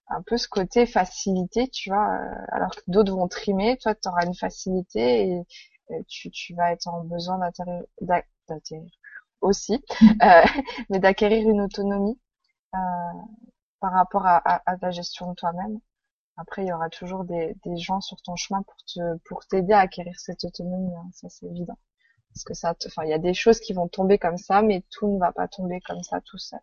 un 0.08 0.22
peu 0.24 0.38
ce 0.38 0.48
côté 0.48 0.86
facilité 0.86 1.68
tu 1.70 1.90
vois 1.90 2.10
euh, 2.10 2.46
alors 2.52 2.72
que 2.72 2.82
d'autres 2.88 3.16
vont 3.16 3.28
trimer 3.28 3.78
toi 3.78 3.96
tu 3.96 4.08
auras 4.10 4.26
une 4.26 4.36
facilité 4.36 5.30
et, 5.30 5.44
tu, 6.08 6.32
tu 6.32 6.56
vas 6.56 6.72
être 6.72 6.88
en 6.88 7.04
besoin 7.04 7.38
d'atterrir 8.02 8.90
aussi, 9.44 9.84
euh, 10.24 10.42
mais 10.90 11.00
d'acquérir 11.00 11.48
une 11.48 11.62
autonomie 11.62 12.20
euh, 12.76 12.78
par 13.80 13.94
rapport 13.94 14.26
à, 14.26 14.42
à, 14.66 14.78
ta 14.78 14.92
gestion 14.92 15.30
de 15.32 15.36
toi-même. 15.36 15.80
Après, 16.38 16.64
il 16.64 16.70
y 16.70 16.74
aura 16.74 16.90
toujours 16.90 17.26
des, 17.26 17.56
des, 17.66 17.78
gens 17.78 18.02
sur 18.02 18.22
ton 18.22 18.36
chemin 18.36 18.64
pour 18.64 18.78
te 18.86 19.18
pour 19.26 19.46
t'aider 19.46 19.74
à 19.74 19.82
acquérir 19.82 20.20
cette 20.20 20.44
autonomie. 20.46 20.96
Hein, 20.96 21.10
ça, 21.14 21.30
c'est 21.30 21.46
évident. 21.46 21.78
Parce 22.34 22.44
que 22.44 22.54
ça, 22.54 22.76
enfin, 22.88 23.04
il 23.04 23.10
y 23.10 23.14
a 23.14 23.20
des 23.20 23.34
choses 23.34 23.60
qui 23.60 23.74
vont 23.74 23.88
tomber 23.88 24.18
comme 24.18 24.38
ça, 24.38 24.62
mais 24.62 24.84
tout 24.92 25.08
ne 25.08 25.20
va 25.20 25.32
pas 25.32 25.48
tomber 25.48 25.82
comme 25.82 26.02
ça 26.04 26.20
tout 26.22 26.38
seul. 26.38 26.60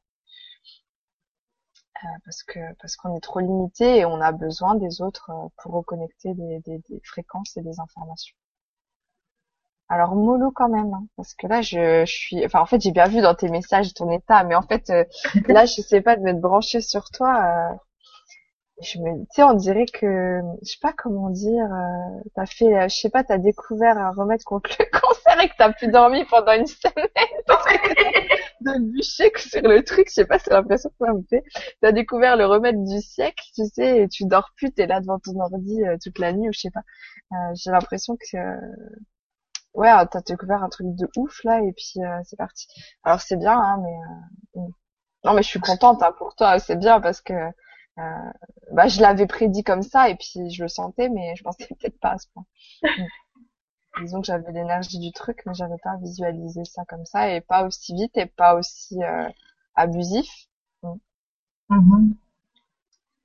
Euh, 2.03 2.07
parce 2.25 2.43
que 2.43 2.59
parce 2.81 2.97
qu'on 2.97 3.15
est 3.17 3.21
trop 3.21 3.41
limité 3.41 3.99
et 3.99 4.05
on 4.07 4.21
a 4.21 4.33
besoin 4.33 4.75
des 4.75 5.03
autres 5.03 5.31
euh, 5.31 5.49
pour 5.59 5.73
reconnecter 5.73 6.35
des, 6.35 6.61
des, 6.61 6.79
des 6.89 7.01
fréquences 7.05 7.57
et 7.59 7.63
des 7.63 7.79
informations. 7.79 8.35
Alors 9.91 10.15
mollo 10.15 10.53
quand 10.53 10.69
même, 10.69 10.95
hein, 10.95 11.05
parce 11.17 11.35
que 11.35 11.47
là 11.49 11.63
je, 11.63 12.05
suis, 12.07 12.45
enfin 12.47 12.61
en 12.61 12.67
fait 12.67 12.81
j'ai 12.81 12.93
bien 12.93 13.07
vu 13.09 13.21
dans 13.21 13.35
tes 13.35 13.49
messages 13.49 13.93
ton 13.93 14.09
état, 14.11 14.45
mais 14.45 14.55
en 14.55 14.63
fait 14.63 14.89
euh, 14.91 15.05
là 15.49 15.67
je 15.67 15.83
sais 15.83 16.01
pas 16.01 16.17
de 16.17 16.23
m'être 16.23 16.41
branchée 16.41 16.81
sur 16.81 17.11
toi. 17.11 17.73
Euh, 17.73 17.77
je 18.83 18.99
me, 18.99 19.21
tu 19.21 19.27
sais, 19.31 19.43
on 19.43 19.55
dirait 19.55 19.87
que, 19.87 20.41
je 20.63 20.71
sais 20.71 20.79
pas 20.81 20.93
comment 20.93 21.31
dire, 21.31 21.65
euh, 21.65 22.21
t'as 22.35 22.47
fait, 22.47 22.75
euh, 22.75 22.89
je 22.89 22.97
sais 22.97 23.11
pas, 23.11 23.25
t'as 23.25 23.39
découvert 23.39 23.99
un 23.99 24.11
remède 24.13 24.43
contre 24.45 24.71
le 24.79 24.85
cancer 25.01 25.41
et 25.41 25.49
que 25.49 25.55
t'as 25.59 25.73
plus 25.73 25.89
dormi 25.89 26.25
pendant 26.25 26.53
une 26.53 26.67
semaine 26.67 26.95
de 28.61 28.93
bûcher 28.93 29.33
sur 29.37 29.63
le 29.63 29.83
truc, 29.85 30.09
je 30.09 30.15
sais 30.15 30.25
pas, 30.27 30.39
c'est 30.39 30.51
l'impression 30.51 30.91
que 30.91 31.07
ça 31.07 31.13
me 31.13 31.23
fait. 31.29 31.45
T'as 31.81 31.93
découvert 31.93 32.37
le 32.37 32.47
remède 32.47 32.83
du 32.85 33.01
siècle, 33.01 33.43
tu 33.55 33.65
sais, 33.67 34.03
et 34.03 34.09
tu 34.09 34.25
dors 34.27 34.51
plus, 34.57 34.73
t'es 34.73 34.87
là 34.87 35.01
devant 35.01 35.19
ton 35.19 35.39
ordi 35.41 35.83
toute 36.03 36.19
la 36.19 36.33
nuit 36.33 36.49
ou 36.49 36.53
je 36.53 36.61
sais 36.61 36.71
pas. 36.71 36.83
j'ai 37.55 37.71
l'impression 37.71 38.17
que 38.17 38.37
ouais, 39.75 39.91
t'as 40.11 40.21
découvert 40.23 40.63
un 40.63 40.69
truc 40.69 40.87
de 40.95 41.09
ouf 41.17 41.43
là 41.45 41.61
et 41.61 41.73
puis 41.73 41.95
euh, 41.99 42.21
c'est 42.25 42.37
parti. 42.37 42.67
Alors 43.05 43.21
c'est 43.21 43.37
bien, 43.37 43.59
hein, 43.59 43.79
mais 43.83 44.61
euh, 44.61 44.67
non, 45.25 45.35
mais 45.35 45.43
je 45.43 45.49
suis 45.49 45.61
contente 45.61 46.03
hein, 46.03 46.13
pour 46.19 46.35
toi, 46.35 46.59
c'est 46.59 46.77
bien 46.77 47.01
parce 47.01 47.21
que 47.21 47.35
euh, 48.01 48.31
bah 48.73 48.89
je 48.89 49.01
l'avais 49.01 49.27
prédit 49.27 49.63
comme 49.65 49.83
ça 49.83 50.09
et 50.09 50.17
puis 50.17 50.51
je 50.51 50.63
le 50.63 50.69
sentais, 50.69 51.09
mais 51.09 51.35
je 51.37 51.43
pensais 51.43 51.67
peut-être 51.81 51.99
pas 52.01 52.13
à 52.13 52.19
ce 52.19 52.27
point. 52.33 52.45
Disons 54.01 54.21
que 54.21 54.27
j'avais 54.27 54.53
l'énergie 54.53 54.99
du 54.99 55.13
truc, 55.13 55.43
mais 55.47 55.55
j'avais 55.55 55.79
pas 55.83 55.97
visualisé 55.97 56.65
ça 56.65 56.85
comme 56.89 57.05
ça 57.05 57.29
et 57.35 57.41
pas 57.41 57.67
aussi 57.67 57.95
vite 57.95 58.17
et 58.17 58.27
pas 58.27 58.55
aussi 58.55 58.99
abusif. 59.75 60.29
Mm. 60.83 60.95
Mm-hmm. 61.71 62.15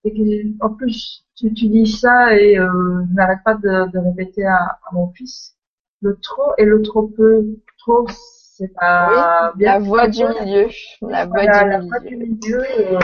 Et 0.05 0.53
en 0.61 0.69
plus, 0.69 1.25
tu, 1.35 1.53
tu 1.53 1.67
dis 1.67 1.87
ça 1.87 2.35
et 2.37 2.57
euh, 2.57 3.03
n'arrête 3.13 3.43
pas 3.43 3.55
de, 3.55 3.91
de 3.91 3.99
répéter 3.99 4.45
à, 4.45 4.57
à 4.57 4.93
mon 4.93 5.09
fils 5.11 5.55
le 6.01 6.17
trop 6.19 6.53
et 6.57 6.65
le 6.65 6.81
trop 6.81 7.07
peu. 7.07 7.45
Trop, 7.79 8.07
c'est 8.09 8.73
pas 8.73 9.53
bien. 9.55 9.73
La 9.73 9.79
voix 9.79 10.07
du 10.07 10.23
milieu. 10.23 10.67
La 11.01 11.25
voix 11.25 11.99
du 12.01 12.15
milieu. 12.15 12.61
Euh, 12.61 12.99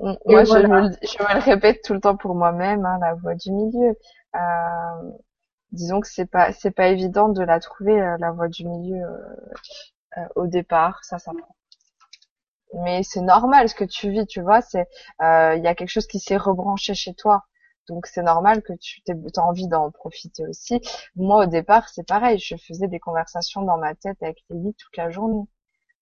moi, 0.00 0.44
je, 0.44 0.58
me, 0.58 0.90
je, 1.02 1.22
me, 1.22 1.34
le 1.34 1.40
répète 1.40 1.82
tout 1.84 1.94
le 1.94 2.00
temps 2.00 2.16
pour 2.16 2.34
moi-même, 2.34 2.84
hein, 2.86 2.98
la 3.00 3.14
voix 3.14 3.34
du 3.34 3.52
milieu. 3.52 3.96
Euh, 4.34 5.10
disons 5.72 6.00
que 6.00 6.08
c'est 6.08 6.26
pas 6.30 6.52
c'est 6.52 6.70
pas 6.70 6.88
évident 6.88 7.28
de 7.28 7.42
la 7.42 7.60
trouver 7.60 8.00
euh, 8.00 8.16
la 8.20 8.30
voix 8.32 8.48
du 8.48 8.66
milieu 8.66 9.02
euh, 10.16 10.26
au 10.36 10.46
départ, 10.46 11.04
ça 11.04 11.18
ça 11.18 11.32
Mais 12.84 13.02
c'est 13.02 13.20
normal 13.20 13.68
ce 13.68 13.74
que 13.74 13.84
tu 13.84 14.10
vis, 14.10 14.26
tu 14.26 14.40
vois. 14.40 14.60
C'est 14.60 14.86
il 15.20 15.62
y 15.62 15.66
a 15.68 15.74
quelque 15.74 15.90
chose 15.90 16.06
qui 16.06 16.20
s'est 16.20 16.36
rebranché 16.36 16.94
chez 16.94 17.14
toi. 17.14 17.44
Donc 17.88 18.06
c'est 18.06 18.22
normal 18.22 18.62
que 18.62 18.74
tu 18.74 19.00
aies 19.08 19.38
envie 19.38 19.66
d'en 19.66 19.90
profiter 19.90 20.46
aussi. 20.46 20.80
Moi 21.16 21.44
au 21.44 21.46
départ 21.46 21.88
c'est 21.88 22.06
pareil, 22.06 22.38
je 22.38 22.56
faisais 22.56 22.86
des 22.88 23.00
conversations 23.00 23.62
dans 23.62 23.78
ma 23.78 23.94
tête 23.94 24.22
avec 24.22 24.44
Lily 24.50 24.74
toute 24.74 24.96
la 24.96 25.10
journée 25.10 25.48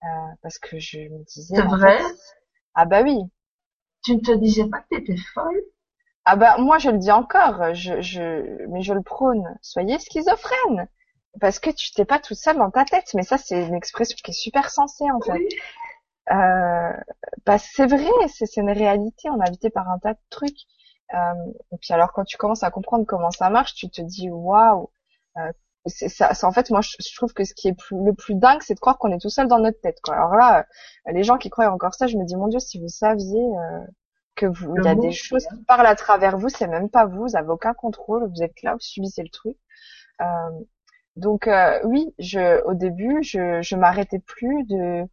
euh, 0.04 0.06
parce 0.42 0.58
que 0.58 0.78
je 0.78 1.00
me 1.00 1.24
disais. 1.24 1.56
C'est 1.56 1.62
vrai? 1.62 1.98
Ah 2.74 2.84
bah 2.84 3.02
oui. 3.02 3.18
Tu 4.06 4.14
ne 4.14 4.20
te 4.20 4.32
disais 4.32 4.66
pas 4.68 4.80
que 4.80 4.96
t'étais 4.96 5.16
folle? 5.34 5.62
Ah 6.24 6.36
bah 6.36 6.56
moi 6.58 6.78
je 6.78 6.90
le 6.90 6.98
dis 6.98 7.10
encore, 7.12 7.74
je, 7.74 8.00
je 8.02 8.66
mais 8.68 8.82
je 8.82 8.94
le 8.94 9.02
prône. 9.02 9.58
Soyez 9.62 9.98
schizophrène 9.98 10.88
parce 11.40 11.58
que 11.60 11.70
tu 11.70 11.92
t'es 11.92 12.04
pas 12.04 12.18
toute 12.20 12.38
seule 12.38 12.58
dans 12.58 12.70
ta 12.70 12.84
tête. 12.84 13.10
Mais 13.14 13.22
ça 13.24 13.38
c'est 13.38 13.66
une 13.66 13.74
expression 13.74 14.16
qui 14.24 14.30
est 14.32 14.34
super 14.34 14.70
sensée 14.70 15.10
en 15.10 15.20
fait. 15.20 15.42
Euh, 16.32 16.92
bah 17.46 17.58
c'est 17.58 17.86
vrai, 17.86 18.10
c'est 18.28 18.56
une 18.56 18.70
réalité. 18.70 19.30
On 19.30 19.40
est 19.42 19.48
habité 19.48 19.70
par 19.70 19.90
un 19.90 19.98
tas 19.98 20.14
de 20.14 20.20
trucs. 20.30 20.58
Euh, 21.14 21.52
et 21.72 21.78
puis 21.78 21.94
alors 21.94 22.12
quand 22.12 22.24
tu 22.24 22.36
commences 22.38 22.64
à 22.64 22.70
comprendre 22.70 23.06
comment 23.06 23.32
ça 23.32 23.50
marche, 23.50 23.74
tu 23.74 23.90
te 23.90 24.02
dis 24.02 24.30
waouh. 24.30 24.90
Euh, 25.86 25.90
c'est 25.90 26.08
ça, 26.08 26.32
en 26.42 26.52
fait 26.52 26.70
moi 26.70 26.80
je, 26.82 27.14
trouve 27.14 27.32
que 27.32 27.44
ce 27.44 27.54
qui 27.54 27.68
est 27.68 27.74
plus, 27.74 27.96
le 28.04 28.12
plus 28.12 28.34
dingue 28.34 28.60
c'est 28.62 28.74
de 28.74 28.80
croire 28.80 28.98
qu'on 28.98 29.12
est 29.12 29.20
tout 29.20 29.30
seul 29.30 29.48
dans 29.48 29.58
notre 29.58 29.80
tête 29.80 29.98
quoi. 30.02 30.16
Alors 30.16 30.34
là 30.34 30.66
euh, 31.08 31.12
les 31.12 31.22
gens 31.22 31.38
qui 31.38 31.50
croient 31.50 31.70
encore 31.70 31.94
ça, 31.94 32.06
je 32.06 32.16
me 32.16 32.24
dis 32.24 32.36
mon 32.36 32.48
dieu 32.48 32.60
si 32.60 32.80
vous 32.80 32.88
saviez 32.88 33.40
euh, 33.40 33.80
que 34.34 34.46
vous 34.46 34.74
il 34.76 34.84
y 34.84 34.88
a 34.88 34.94
des 34.94 35.12
choses 35.12 35.46
qui 35.46 35.64
parlent 35.64 35.86
à 35.86 35.94
travers 35.94 36.38
vous, 36.38 36.48
c'est 36.48 36.68
même 36.68 36.90
pas 36.90 37.06
vous, 37.06 37.22
vous 37.22 37.36
avez 37.36 37.48
aucun 37.48 37.74
contrôle, 37.74 38.28
vous 38.28 38.42
êtes 38.42 38.62
là, 38.62 38.74
vous 38.74 38.80
subissez 38.80 39.22
le 39.22 39.30
truc. 39.30 39.56
Euh, 40.20 40.26
donc 41.16 41.48
oui, 41.84 42.14
je 42.18 42.62
au 42.64 42.74
début 42.74 43.22
je 43.22 43.62
je 43.62 43.76
m'arrêtais 43.76 44.18
plus 44.18 44.64
de 44.64 45.06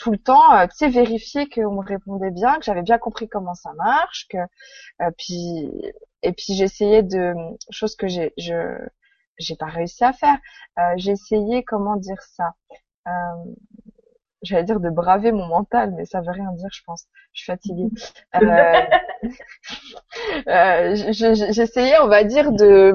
tout 0.00 0.10
le 0.10 0.18
temps, 0.18 0.54
euh, 0.54 0.66
tu 0.66 0.76
sais, 0.76 0.88
vérifier 0.88 1.48
qu'on 1.48 1.72
me 1.72 1.86
répondait 1.86 2.30
bien, 2.30 2.56
que 2.58 2.64
j'avais 2.64 2.82
bien 2.82 2.98
compris 2.98 3.28
comment 3.28 3.54
ça 3.54 3.72
marche, 3.74 4.26
que 4.30 4.38
euh, 4.38 5.10
puis 5.18 5.70
et 6.22 6.32
puis 6.32 6.54
j'essayais 6.54 7.02
de 7.02 7.34
choses 7.70 7.96
que 7.96 8.08
j'ai 8.08 8.32
je 8.38 8.54
j'ai 9.40 9.56
pas 9.56 9.66
réussi 9.66 10.04
à 10.04 10.12
faire. 10.14 10.38
Euh, 10.78 10.82
j'ai 10.98 11.12
essayé 11.12 11.64
comment 11.64 11.96
dire 11.96 12.22
ça. 12.22 12.54
Euh, 13.08 13.12
J'allais 14.42 14.64
dire 14.64 14.80
de 14.80 14.88
braver 14.88 15.32
mon 15.32 15.46
mental, 15.46 15.92
mais 15.96 16.06
ça 16.06 16.22
veut 16.22 16.30
rien 16.32 16.50
dire, 16.54 16.68
je 16.72 16.80
pense. 16.86 17.06
Je 17.32 17.42
suis 17.42 17.52
fatiguée. 17.52 17.88
Euh, 20.48 20.94
J'essayais, 21.52 21.98
on 22.00 22.08
va 22.08 22.24
dire, 22.24 22.52
de 22.52 22.94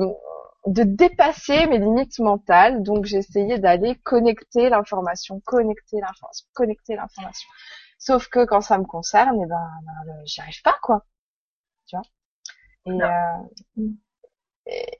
de 0.67 0.81
dépasser 0.83 1.67
mes 1.67 1.77
limites 1.77 2.17
mentales. 2.19 2.81
Donc 2.83 3.05
j'ai 3.05 3.17
essayé 3.17 3.59
d'aller 3.59 3.95
connecter 4.03 4.69
l'information, 4.69 5.39
connecter 5.45 5.97
l'information, 6.01 6.47
connecter 6.53 6.95
l'information. 6.95 7.47
Sauf 7.99 8.27
que 8.29 8.45
quand 8.45 8.61
ça 8.61 8.77
me 8.79 8.85
concerne, 8.85 9.39
eh 9.43 9.47
ben, 9.47 9.69
ben 10.07 10.21
j'y 10.25 10.41
arrive 10.41 10.61
pas 10.63 10.77
quoi. 10.81 11.05
Tu 11.87 11.95
vois? 11.97 12.05
Et, 12.87 13.03
euh, 13.03 13.87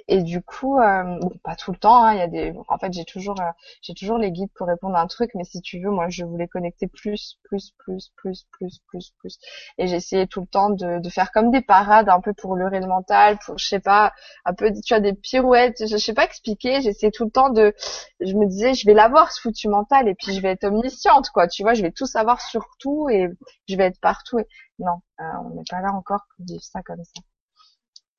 et, 0.08 0.22
du 0.22 0.42
coup, 0.44 0.80
euh, 0.80 1.20
pas 1.44 1.56
tout 1.56 1.72
le 1.72 1.78
temps. 1.78 2.04
Hein, 2.06 2.14
il 2.14 2.20
y 2.20 2.22
a 2.22 2.28
des, 2.28 2.54
en 2.68 2.78
fait, 2.78 2.94
j'ai 2.94 3.06
toujours, 3.06 3.40
euh, 3.42 3.50
j'ai 3.82 3.96
toujours 3.96 4.20
les 4.20 4.32
guides 4.32 4.52
pour 4.54 4.68
répondre 4.68 4.96
à 4.96 5.02
un 5.02 5.08
truc, 5.08 5.32
mais 5.34 5.44
si 5.44 5.60
tu 5.62 5.80
veux, 5.80 5.90
moi, 5.90 6.08
je 6.10 6.24
voulais 6.24 6.48
connecter 6.48 6.88
plus, 6.88 7.40
plus, 7.44 7.72
plus, 7.80 8.12
plus, 8.16 8.46
plus, 8.52 8.80
plus, 8.88 9.12
plus. 9.18 9.40
Et 9.80 9.86
essayé 9.86 10.28
tout 10.28 10.42
le 10.42 10.48
temps 10.48 10.70
de, 10.70 11.02
faire 11.10 11.32
comme 11.32 11.50
des 11.50 11.62
parades, 11.62 12.10
un 12.10 12.22
peu 12.22 12.34
pour 12.34 12.56
leurrer 12.56 12.80
le 12.80 12.88
mental, 12.88 13.40
pour, 13.44 13.58
je 13.58 13.68
sais 13.68 13.80
pas, 13.80 14.14
un 14.46 14.54
peu, 14.54 14.72
tu 14.86 14.94
as 14.94 15.00
des 15.00 15.14
pirouettes, 15.14 15.88
je, 15.88 15.98
sais 15.98 16.14
pas 16.14 16.26
expliquer. 16.26 16.82
J'essayais 16.82 17.12
tout 17.12 17.26
le 17.26 17.32
temps 17.32 17.50
de, 17.50 17.74
je 18.20 18.34
me 18.36 18.46
disais, 18.46 18.76
je 18.76 18.86
vais 18.86 18.94
l'avoir 18.94 19.32
ce 19.32 19.42
foutu 19.42 19.68
mental, 19.68 20.08
et 20.08 20.16
puis 20.16 20.34
je 20.34 20.42
vais 20.42 20.52
être 20.52 20.66
omnisciente, 20.66 21.30
quoi. 21.32 21.48
Tu 21.48 21.64
vois, 21.64 21.74
je 21.74 21.82
vais 21.82 21.92
tout 21.92 22.06
savoir 22.06 22.40
sur 22.42 22.66
tout, 22.80 23.10
et 23.10 23.30
je 23.68 23.76
vais 23.76 23.86
être 23.86 24.00
partout. 24.00 24.40
Non, 24.78 25.02
euh, 25.22 25.24
on 25.46 25.56
n'est 25.56 25.64
pas 25.70 25.82
là 25.82 25.92
encore 25.94 26.22
pour 26.36 26.46
vivre 26.46 26.64
ça 26.64 26.82
comme 26.84 27.04
ça. 27.04 27.22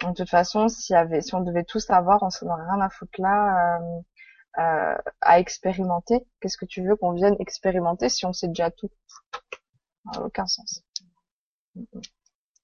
De 0.03 0.13
toute 0.13 0.29
façon, 0.29 0.67
avait, 0.91 1.23
si 1.23 1.35
on 1.35 1.41
devait 1.41 1.65
tout 1.65 1.81
savoir, 1.81 2.23
on 2.23 2.31
s'en 2.31 2.47
aurait 2.47 2.71
rien 2.71 2.81
à 2.81 2.91
foutre 2.91 3.21
là 3.21 3.79
euh, 3.79 4.01
euh, 4.59 4.99
à 5.23 5.39
expérimenter. 5.41 6.27
Qu'est-ce 6.41 6.59
que 6.59 6.67
tu 6.67 6.87
veux 6.87 6.97
qu'on 6.97 7.13
vienne 7.13 7.37
expérimenter 7.39 8.09
si 8.09 8.27
on 8.27 8.33
sait 8.33 8.49
déjà 8.49 8.71
tout? 8.71 8.91
Ça 10.05 10.21
n'a 10.21 10.27
aucun 10.27 10.47
sens. 10.47 10.83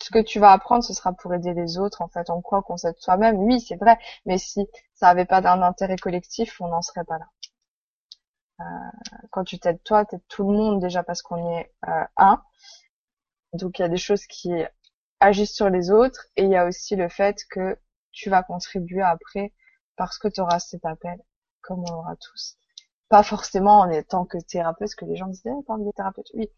Ce 0.03 0.11
que 0.11 0.21
tu 0.21 0.41
vas 0.41 0.53
apprendre, 0.53 0.85
ce 0.85 0.93
sera 0.93 1.13
pour 1.13 1.33
aider 1.33 1.55
les 1.55 1.79
autres. 1.79 2.03
En 2.03 2.09
fait, 2.09 2.29
on 2.29 2.43
croit 2.43 2.63
qu'on 2.63 2.77
sait 2.77 2.93
de 2.93 2.99
soi-même. 2.99 3.37
Oui, 3.37 3.61
c'est 3.61 3.77
vrai. 3.77 3.99
Mais 4.27 4.37
si 4.37 4.67
ça 4.95 5.07
n'avait 5.07 5.25
pas 5.25 5.41
d'un 5.41 5.63
intérêt 5.63 5.97
collectif, 5.97 6.61
on 6.61 6.69
n'en 6.69 6.83
serait 6.83 7.05
pas 7.05 7.19
là. 7.19 7.27
Euh, 8.61 8.65
quand 9.31 9.45
tu 9.45 9.59
t'aides 9.59 9.83
toi, 9.83 10.05
t'aides 10.05 10.27
tout 10.29 10.51
le 10.51 10.57
monde 10.57 10.81
déjà 10.81 11.03
parce 11.03 11.23
qu'on 11.23 11.59
est 11.59 11.73
euh, 11.89 12.05
un. 12.17 12.43
Donc 13.55 13.79
il 13.79 13.83
y 13.83 13.85
a 13.85 13.89
des 13.89 13.97
choses 13.97 14.27
qui 14.27 14.53
agissent 15.23 15.55
sur 15.55 15.71
les 15.71 15.91
autres 15.91 16.27
et 16.37 16.45
il 16.45 16.51
y 16.51 16.57
a 16.57 16.67
aussi 16.67 16.97
le 16.97 17.09
fait 17.09 17.37
que 17.51 17.79
tu 18.13 18.31
vas 18.31 18.43
contribuer 18.43 19.03
après 19.03 19.53
parce 19.97 20.19
que 20.19 20.29
tu 20.29 20.41
auras 20.41 20.59
cet 20.59 20.85
appel 20.85 21.19
comme 21.63 21.81
on 21.89 21.93
l'aura 21.93 22.17
tous 22.17 22.57
pas 23.09 23.23
forcément 23.23 23.81
en 23.81 23.91
étant 23.91 24.25
que 24.25 24.39
thérapeute 24.39 24.95
que 24.95 25.05
les 25.05 25.17
gens 25.17 25.29
disaient 25.29 25.51
eh, 25.51 25.65
tant 25.67 25.79
que 25.79 25.91
thérapeute 25.95 26.31
oui 26.35 26.51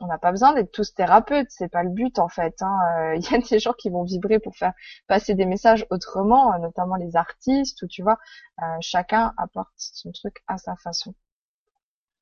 on 0.00 0.06
n'a 0.06 0.18
pas 0.18 0.30
besoin 0.30 0.52
d'être 0.52 0.72
tous 0.72 0.94
thérapeutes, 0.94 1.50
c'est 1.50 1.68
pas 1.68 1.82
le 1.82 1.90
but 1.90 2.18
en 2.18 2.28
fait. 2.28 2.60
Hein. 2.62 2.78
Euh, 2.98 3.14
il 3.16 3.30
y 3.30 3.34
a 3.34 3.38
des 3.38 3.58
gens 3.58 3.72
qui 3.72 3.90
vont 3.90 4.02
vibrer 4.02 4.38
pour 4.38 4.56
faire 4.56 4.72
passer 5.06 5.34
des 5.34 5.46
messages 5.46 5.86
autrement, 5.90 6.54
euh, 6.54 6.58
notamment 6.58 6.96
les 6.96 7.16
artistes, 7.16 7.82
ou 7.82 7.86
tu 7.86 8.02
vois, 8.02 8.18
euh, 8.62 8.64
chacun 8.80 9.34
apporte 9.38 9.72
son 9.76 10.12
truc 10.12 10.42
à 10.46 10.58
sa 10.58 10.76
façon. 10.76 11.14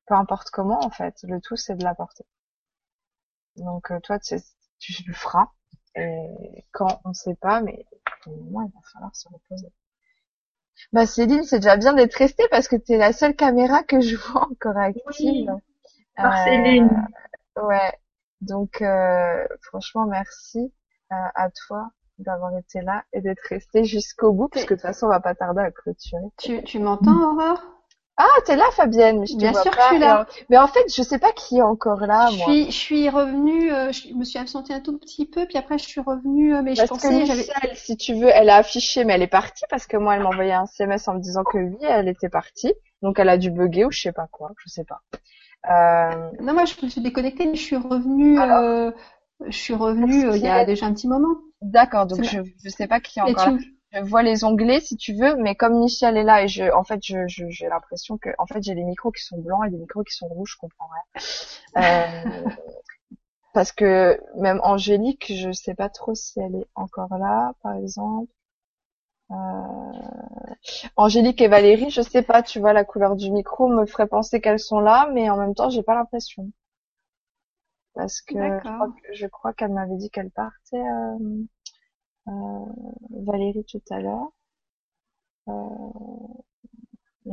Peu 0.07 0.15
importe 0.15 0.49
comment 0.51 0.79
en 0.83 0.89
fait, 0.89 1.15
le 1.23 1.41
tout 1.41 1.55
c'est 1.55 1.75
de 1.75 1.83
l'apporter. 1.83 2.25
Donc 3.57 3.91
toi 4.03 4.19
tu, 4.19 4.35
tu 4.79 5.03
le 5.07 5.13
feras, 5.13 5.47
et 5.95 6.65
quand 6.71 7.01
on 7.05 7.09
ne 7.09 7.13
sait 7.13 7.35
pas, 7.35 7.61
mais 7.61 7.85
au 8.27 8.31
moins 8.31 8.65
il 8.65 8.73
va 8.73 8.81
falloir 8.93 9.15
se 9.15 9.27
reposer. 9.29 9.71
Bah 10.91 11.05
Céline, 11.05 11.43
c'est 11.43 11.59
déjà 11.59 11.77
bien 11.77 11.93
d'être 11.93 12.15
restée 12.15 12.43
parce 12.51 12.67
que 12.67 12.75
tu 12.75 12.93
es 12.93 12.97
la 12.97 13.13
seule 13.13 13.35
caméra 13.35 13.83
que 13.83 14.01
je 14.01 14.15
vois 14.31 14.47
encore 14.51 14.77
active. 14.77 15.03
Oui. 15.19 15.47
Céline. 16.43 17.07
Ouais. 17.61 17.91
Donc 18.41 18.81
euh, 18.81 19.45
franchement 19.61 20.05
merci 20.05 20.73
euh, 21.11 21.15
à 21.35 21.49
toi 21.49 21.91
d'avoir 22.19 22.55
été 22.57 22.81
là 22.81 23.03
et 23.13 23.21
d'être 23.21 23.43
resté 23.49 23.83
jusqu'au 23.83 24.31
bout 24.31 24.47
parce 24.49 24.65
que 24.65 24.73
de 24.73 24.79
toute 24.79 24.87
façon 24.87 25.07
on 25.07 25.09
va 25.09 25.19
pas 25.19 25.35
tarder 25.35 25.61
à 25.61 25.71
clôturer. 25.71 26.27
Tu, 26.37 26.63
tu 26.63 26.79
m'entends 26.79 27.33
Aurore? 27.33 27.74
Ah 28.17 28.25
t'es 28.45 28.55
là 28.55 28.63
Fabienne 28.71 29.19
mais 29.19 29.25
je 29.25 29.33
te 29.33 29.37
Bien 29.39 29.51
vois 29.51 29.61
sûr 29.61 29.71
pas. 29.71 29.77
que 29.77 29.81
je 29.83 29.87
suis 29.87 29.99
là. 29.99 30.25
Mais 30.49 30.57
en 30.57 30.67
fait 30.67 30.85
je 30.95 31.01
sais 31.01 31.19
pas 31.19 31.33
qui 31.33 31.57
est 31.57 31.61
encore 31.61 31.99
là 31.99 32.29
je 32.31 32.37
moi. 32.37 32.45
suis 32.47 32.65
je 32.67 32.71
suis 32.77 33.09
revenue 33.09 33.73
euh, 33.73 33.91
je 33.91 34.13
me 34.13 34.23
suis 34.23 34.39
absentée 34.39 34.73
un 34.73 34.79
tout 34.79 34.97
petit 34.97 35.25
peu 35.25 35.45
puis 35.45 35.57
après 35.57 35.77
je 35.77 35.83
suis 35.83 35.99
revenue 35.99 36.55
euh, 36.55 36.61
mais 36.61 36.75
je 36.75 36.85
Parce 36.85 36.91
que 36.91 36.95
pensais 37.07 37.19
Michel, 37.19 37.75
si 37.75 37.97
tu 37.97 38.13
veux, 38.13 38.29
elle 38.29 38.49
a 38.49 38.55
affiché, 38.57 39.03
mais 39.03 39.13
elle 39.15 39.21
est 39.21 39.27
partie 39.27 39.65
parce 39.69 39.85
que 39.85 39.97
moi, 39.97 40.15
elle 40.15 40.23
m'a 40.23 40.29
envoyé 40.29 40.53
un 40.53 40.63
SMS 40.63 41.07
en 41.09 41.15
me 41.15 41.19
disant 41.19 41.43
que 41.43 41.57
oui, 41.57 41.77
elle 41.81 42.07
était 42.07 42.29
partie. 42.29 42.73
Donc, 43.01 43.19
elle 43.19 43.29
a 43.29 43.37
dû 43.37 43.51
bugger 43.51 43.85
ou 43.85 43.91
je 43.91 43.99
sais 44.01 44.11
pas 44.13 44.27
quoi, 44.31 44.51
je 44.63 44.69
sais 44.69 44.85
pas. 44.85 45.01
Euh, 45.69 46.29
non 46.41 46.53
moi 46.53 46.65
je 46.65 46.75
me 46.85 46.89
suis 46.91 47.01
déconnectée 47.01 47.47
mais 47.47 47.55
je 47.55 47.63
suis 47.63 47.75
revenue 47.75 48.39
euh, 48.39 48.91
je 49.47 49.57
suis 49.57 49.73
revenue 49.73 50.29
il 50.35 50.41
y 50.41 50.47
a 50.47 50.63
déjà 50.63 50.85
un 50.85 50.93
petit 50.93 51.07
moment. 51.07 51.35
D'accord, 51.61 52.05
donc 52.05 52.23
je, 52.23 52.39
je 52.63 52.69
sais 52.69 52.87
pas 52.87 52.99
qui 52.99 53.17
est 53.19 53.23
encore 53.23 53.51
là. 53.51 53.57
tu 53.57 53.74
Je 53.95 54.01
vois 54.01 54.21
les 54.21 54.43
onglets 54.43 54.79
si 54.79 54.95
tu 54.95 55.13
veux, 55.15 55.35
mais 55.37 55.55
comme 55.55 55.79
Michel 55.79 56.17
est 56.17 56.23
là 56.23 56.43
et 56.43 56.47
je, 56.47 56.71
en 56.71 56.83
fait, 56.83 56.99
je, 57.03 57.27
je- 57.27 57.49
j'ai 57.49 57.67
l'impression 57.67 58.17
que, 58.19 58.29
en 58.37 58.45
fait, 58.45 58.61
j'ai 58.61 58.75
des 58.75 58.83
micros 58.83 59.11
qui 59.11 59.23
sont 59.23 59.39
blancs 59.39 59.65
et 59.65 59.71
des 59.71 59.77
micros 59.77 60.03
qui 60.03 60.13
sont 60.15 60.27
rouges, 60.27 60.51
je 60.53 60.57
comprends 60.59 60.87
rien. 61.75 61.83
Euh, 61.83 62.45
parce 63.53 63.71
que 63.71 64.19
même 64.39 64.59
Angélique, 64.63 65.33
je 65.35 65.51
sais 65.51 65.73
pas 65.73 65.89
trop 65.89 66.13
si 66.13 66.39
elle 66.39 66.55
est 66.57 66.67
encore 66.75 67.17
là, 67.17 67.53
par 67.63 67.73
exemple. 67.75 68.31
Euh, 69.31 69.35
Angélique 70.97 71.41
et 71.41 71.47
Valérie, 71.47 71.89
je 71.89 72.01
sais 72.01 72.21
pas, 72.21 72.43
tu 72.43 72.59
vois, 72.59 72.73
la 72.73 72.83
couleur 72.83 73.15
du 73.15 73.31
micro 73.31 73.67
me 73.69 73.85
ferait 73.85 74.07
penser 74.07 74.41
qu'elles 74.41 74.59
sont 74.59 74.81
là, 74.81 75.09
mais 75.13 75.29
en 75.29 75.37
même 75.37 75.55
temps, 75.55 75.69
j'ai 75.69 75.83
pas 75.83 75.95
l'impression. 75.95 76.51
Parce 77.95 78.21
que 78.21 78.37
je 78.63 78.69
D'accord. 78.69 78.75
crois 78.75 78.89
que- 78.89 79.13
je 79.15 79.25
crois 79.27 79.53
qu'elle 79.53 79.73
m'avait 79.73 79.97
dit 79.97 80.09
qu'elle 80.11 80.29
partait, 80.29 80.77
euh, 80.77 81.17
euh, 82.27 82.65
Valérie 83.11 83.65
tout 83.65 83.81
à 83.89 83.99
l'heure. 83.99 84.31
Euh, 85.47 85.53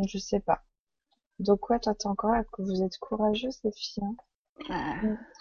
je 0.07 0.19
sais 0.19 0.41
pas. 0.41 0.63
Donc 1.39 1.71
ouais, 1.71 1.79
toi 1.81 1.95
t'es 1.95 2.07
encore 2.09 2.33
là, 2.33 2.45
que 2.45 2.63
vous 2.63 2.83
êtes 2.83 2.99
courageuse 2.99 3.61
les 3.65 3.73
filles. 3.73 4.05
hein. 4.05 4.17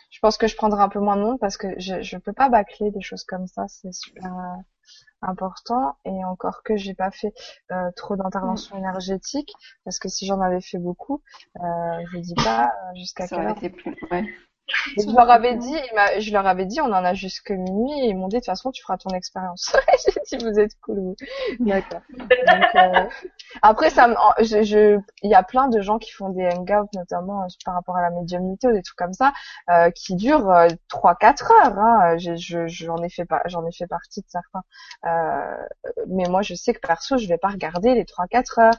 Je 0.10 0.20
pense 0.20 0.38
que 0.38 0.48
je 0.48 0.56
prendrai 0.56 0.82
un 0.82 0.90
peu 0.90 1.00
moins 1.00 1.16
de 1.18 1.22
monde 1.22 1.40
parce 1.40 1.58
que 1.58 1.68
je 1.80 2.02
je 2.02 2.18
peux 2.18 2.34
pas 2.34 2.50
bâcler 2.50 2.92
des 2.92 3.02
choses 3.02 3.24
comme 3.24 3.48
ça, 3.48 3.68
c'est 3.68 3.94
super 3.94 4.38
euh, 4.38 4.62
important 5.22 5.96
et 6.06 6.24
encore 6.26 6.64
que 6.64 6.76
j'ai 6.78 6.94
pas 6.94 7.12
fait 7.12 7.34
euh, 7.72 7.92
trop 7.96 8.16
d'interventions 8.16 8.78
énergétiques 8.78 9.54
parce 9.84 10.00
que 10.00 10.10
si 10.10 10.26
j'en 10.26 10.42
avais 10.42 10.62
fait 10.62 10.80
beaucoup, 10.80 11.22
euh, 11.58 12.06
je 12.12 12.20
dis 12.20 12.36
pas 12.36 12.72
jusqu'à 12.96 13.28
quelle 13.28 13.48
heure. 13.48 13.58
été 13.58 13.70
plus 13.70 13.96
ouais. 14.12 14.26
Je 14.98 15.16
leur 15.16 15.30
avais 15.30 15.56
dit, 15.56 15.75
je 16.19 16.32
leur 16.32 16.45
avais 16.48 16.66
dit, 16.66 16.82
on 16.82 16.85
en 16.85 16.93
a 17.06 17.14
jusque 17.14 17.51
minuit 17.51 18.06
et 18.06 18.09
ils 18.09 18.17
m'ont 18.17 18.27
dit 18.27 18.35
de 18.38 18.40
toute 18.40 18.45
façon 18.45 18.72
tu 18.72 18.82
feras 18.83 18.98
ton 18.98 19.09
expérience. 19.11 19.75
j'ai 20.30 20.38
dit 20.38 20.43
vous 20.43 20.59
êtes 20.59 20.72
cool 20.82 21.00
vous. 21.00 21.16
D'accord. 21.59 22.01
Euh, 22.75 23.06
après 23.61 23.90
ça, 23.90 24.08
me- 24.08 24.16
je, 24.40 24.64
je, 24.64 25.00
il 25.24 25.30
y 25.32 25.35
a 25.35 25.43
plein 25.43 25.67
de 25.67 25.82
gens 25.82 25.98
qui 26.00 26.11
font 26.11 26.30
des 26.30 26.48
hangouts 26.48 26.88
notamment 26.95 27.43
euh, 27.43 27.48
par 27.66 27.74
rapport 27.75 27.98
à 27.98 28.01
la 28.01 28.09
médiumnité 28.11 28.67
ou 28.67 28.72
des 28.74 28.82
trucs 28.82 28.98
comme 28.98 29.14
ça 29.14 29.33
euh, 29.69 29.90
qui 29.91 30.16
durent 30.16 30.50
euh, 30.50 30.67
trois 30.90 31.16
quatre 31.16 31.51
heures. 31.51 31.77
Hein. 31.77 32.17
Je- 32.17 32.67
J'en 32.67 32.98
ai 33.03 33.09
fait 33.09 33.25
pas, 33.25 33.41
j'en 33.45 33.66
ai 33.66 33.72
fait 33.72 33.88
partie 33.88 34.22
de 34.22 34.27
certains. 34.30 34.64
Euh, 35.06 35.66
mais 36.08 36.24
moi 36.30 36.41
je 36.41 36.53
sais 36.56 36.74
que 36.74 36.80
perso 36.80 37.17
je 37.17 37.27
vais 37.27 37.38
pas 37.38 37.50
regarder 37.50 37.93
les 37.95 38.06
trois 38.06 38.27
quatre 38.27 38.59
heures. 38.59 38.74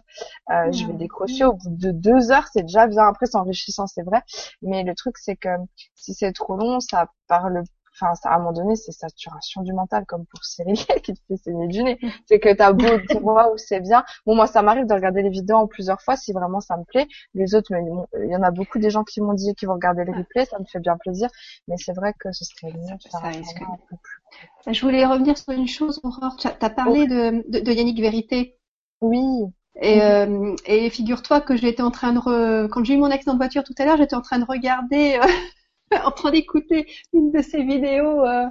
Euh, 0.50 0.70
Je 0.72 0.86
vais 0.86 0.92
décrocher 0.94 1.44
au 1.44 1.52
bout 1.54 1.68
de 1.70 1.90
deux 1.92 2.30
heures, 2.32 2.48
c'est 2.52 2.62
déjà 2.62 2.86
bien. 2.86 3.06
Après 3.06 3.26
c'est 3.26 3.36
enrichissant 3.36 3.86
c'est 3.86 4.02
vrai, 4.02 4.22
mais 4.62 4.82
le 4.84 4.94
truc 4.94 5.18
c'est 5.18 5.36
que 5.36 5.48
si 5.94 6.14
c'est 6.14 6.32
trop 6.32 6.56
long, 6.56 6.80
ça 6.80 7.08
parle, 7.28 7.62
enfin, 7.94 8.14
ça, 8.14 8.30
à 8.30 8.36
un 8.36 8.38
moment 8.38 8.52
donné, 8.52 8.76
c'est 8.76 8.92
saturation 8.92 9.62
du 9.62 9.72
mental, 9.72 10.04
comme 10.06 10.24
pour 10.26 10.44
Cyril 10.44 10.76
qui 11.04 11.14
te 11.14 11.20
fait 11.28 11.36
saigner 11.36 11.68
du 11.68 11.82
nez. 11.82 11.98
C'est 12.26 12.40
que 12.40 12.52
t'as 12.54 12.72
beau 12.72 12.84
dire, 13.08 13.24
waouh, 13.24 13.56
c'est 13.58 13.80
bien. 13.80 14.04
Bon, 14.26 14.34
moi, 14.34 14.46
ça 14.46 14.62
m'arrive 14.62 14.86
de 14.86 14.94
regarder 14.94 15.22
les 15.22 15.30
vidéos 15.30 15.56
en 15.56 15.66
plusieurs 15.66 16.00
fois 16.00 16.16
si 16.16 16.32
vraiment 16.32 16.60
ça 16.60 16.76
me 16.76 16.84
plaît. 16.84 17.06
Les 17.34 17.54
autres, 17.54 17.72
mais 17.72 17.82
il 18.24 18.30
y 18.30 18.36
en 18.36 18.42
a 18.42 18.50
beaucoup 18.50 18.78
des 18.78 18.90
gens 18.90 19.04
qui 19.04 19.20
m'ont 19.20 19.34
dit 19.34 19.54
qu'ils 19.54 19.68
vont 19.68 19.74
regarder 19.74 20.04
le 20.04 20.12
replay, 20.12 20.44
ça 20.46 20.58
me 20.58 20.64
fait 20.64 20.80
bien 20.80 20.96
plaisir. 20.96 21.28
Mais 21.68 21.76
c'est 21.76 21.92
vrai 21.92 22.14
que 22.18 22.32
ce 22.32 22.44
serait 22.44 22.72
mieux 22.72 22.96
de 22.96 23.02
faire 23.10 23.20
Ça 23.20 23.26
un 23.26 23.30
risque. 23.30 23.58
format 23.58 23.74
un 23.74 23.78
peu 23.88 23.96
plus. 24.02 24.72
Je 24.74 24.80
voulais 24.82 25.04
revenir 25.04 25.36
sur 25.36 25.52
une 25.52 25.68
chose, 25.68 26.00
Aurore. 26.02 26.36
Tu 26.38 26.46
as 26.48 26.70
parlé 26.70 27.06
de, 27.06 27.44
de, 27.50 27.60
de 27.60 27.72
Yannick 27.72 28.00
Vérité. 28.00 28.58
Oui. 29.00 29.20
Et, 29.80 30.02
euh, 30.02 30.54
et 30.66 30.90
figure-toi 30.90 31.40
que 31.40 31.56
j'étais 31.56 31.82
en 31.82 31.90
train 31.90 32.12
de 32.12 32.18
re... 32.18 32.68
quand 32.70 32.84
j'ai 32.84 32.94
eu 32.94 32.98
mon 32.98 33.10
accident 33.10 33.32
de 33.32 33.38
voiture 33.38 33.64
tout 33.64 33.74
à 33.78 33.84
l'heure, 33.86 33.96
j'étais 33.96 34.14
en 34.14 34.20
train 34.20 34.38
de 34.38 34.44
regarder, 34.44 35.18
euh, 35.22 35.26
en 36.04 36.10
train 36.10 36.30
d'écouter 36.30 36.86
une 37.12 37.30
de 37.32 37.42
ses 37.42 37.62
vidéos 37.62 38.24
euh, 38.24 38.46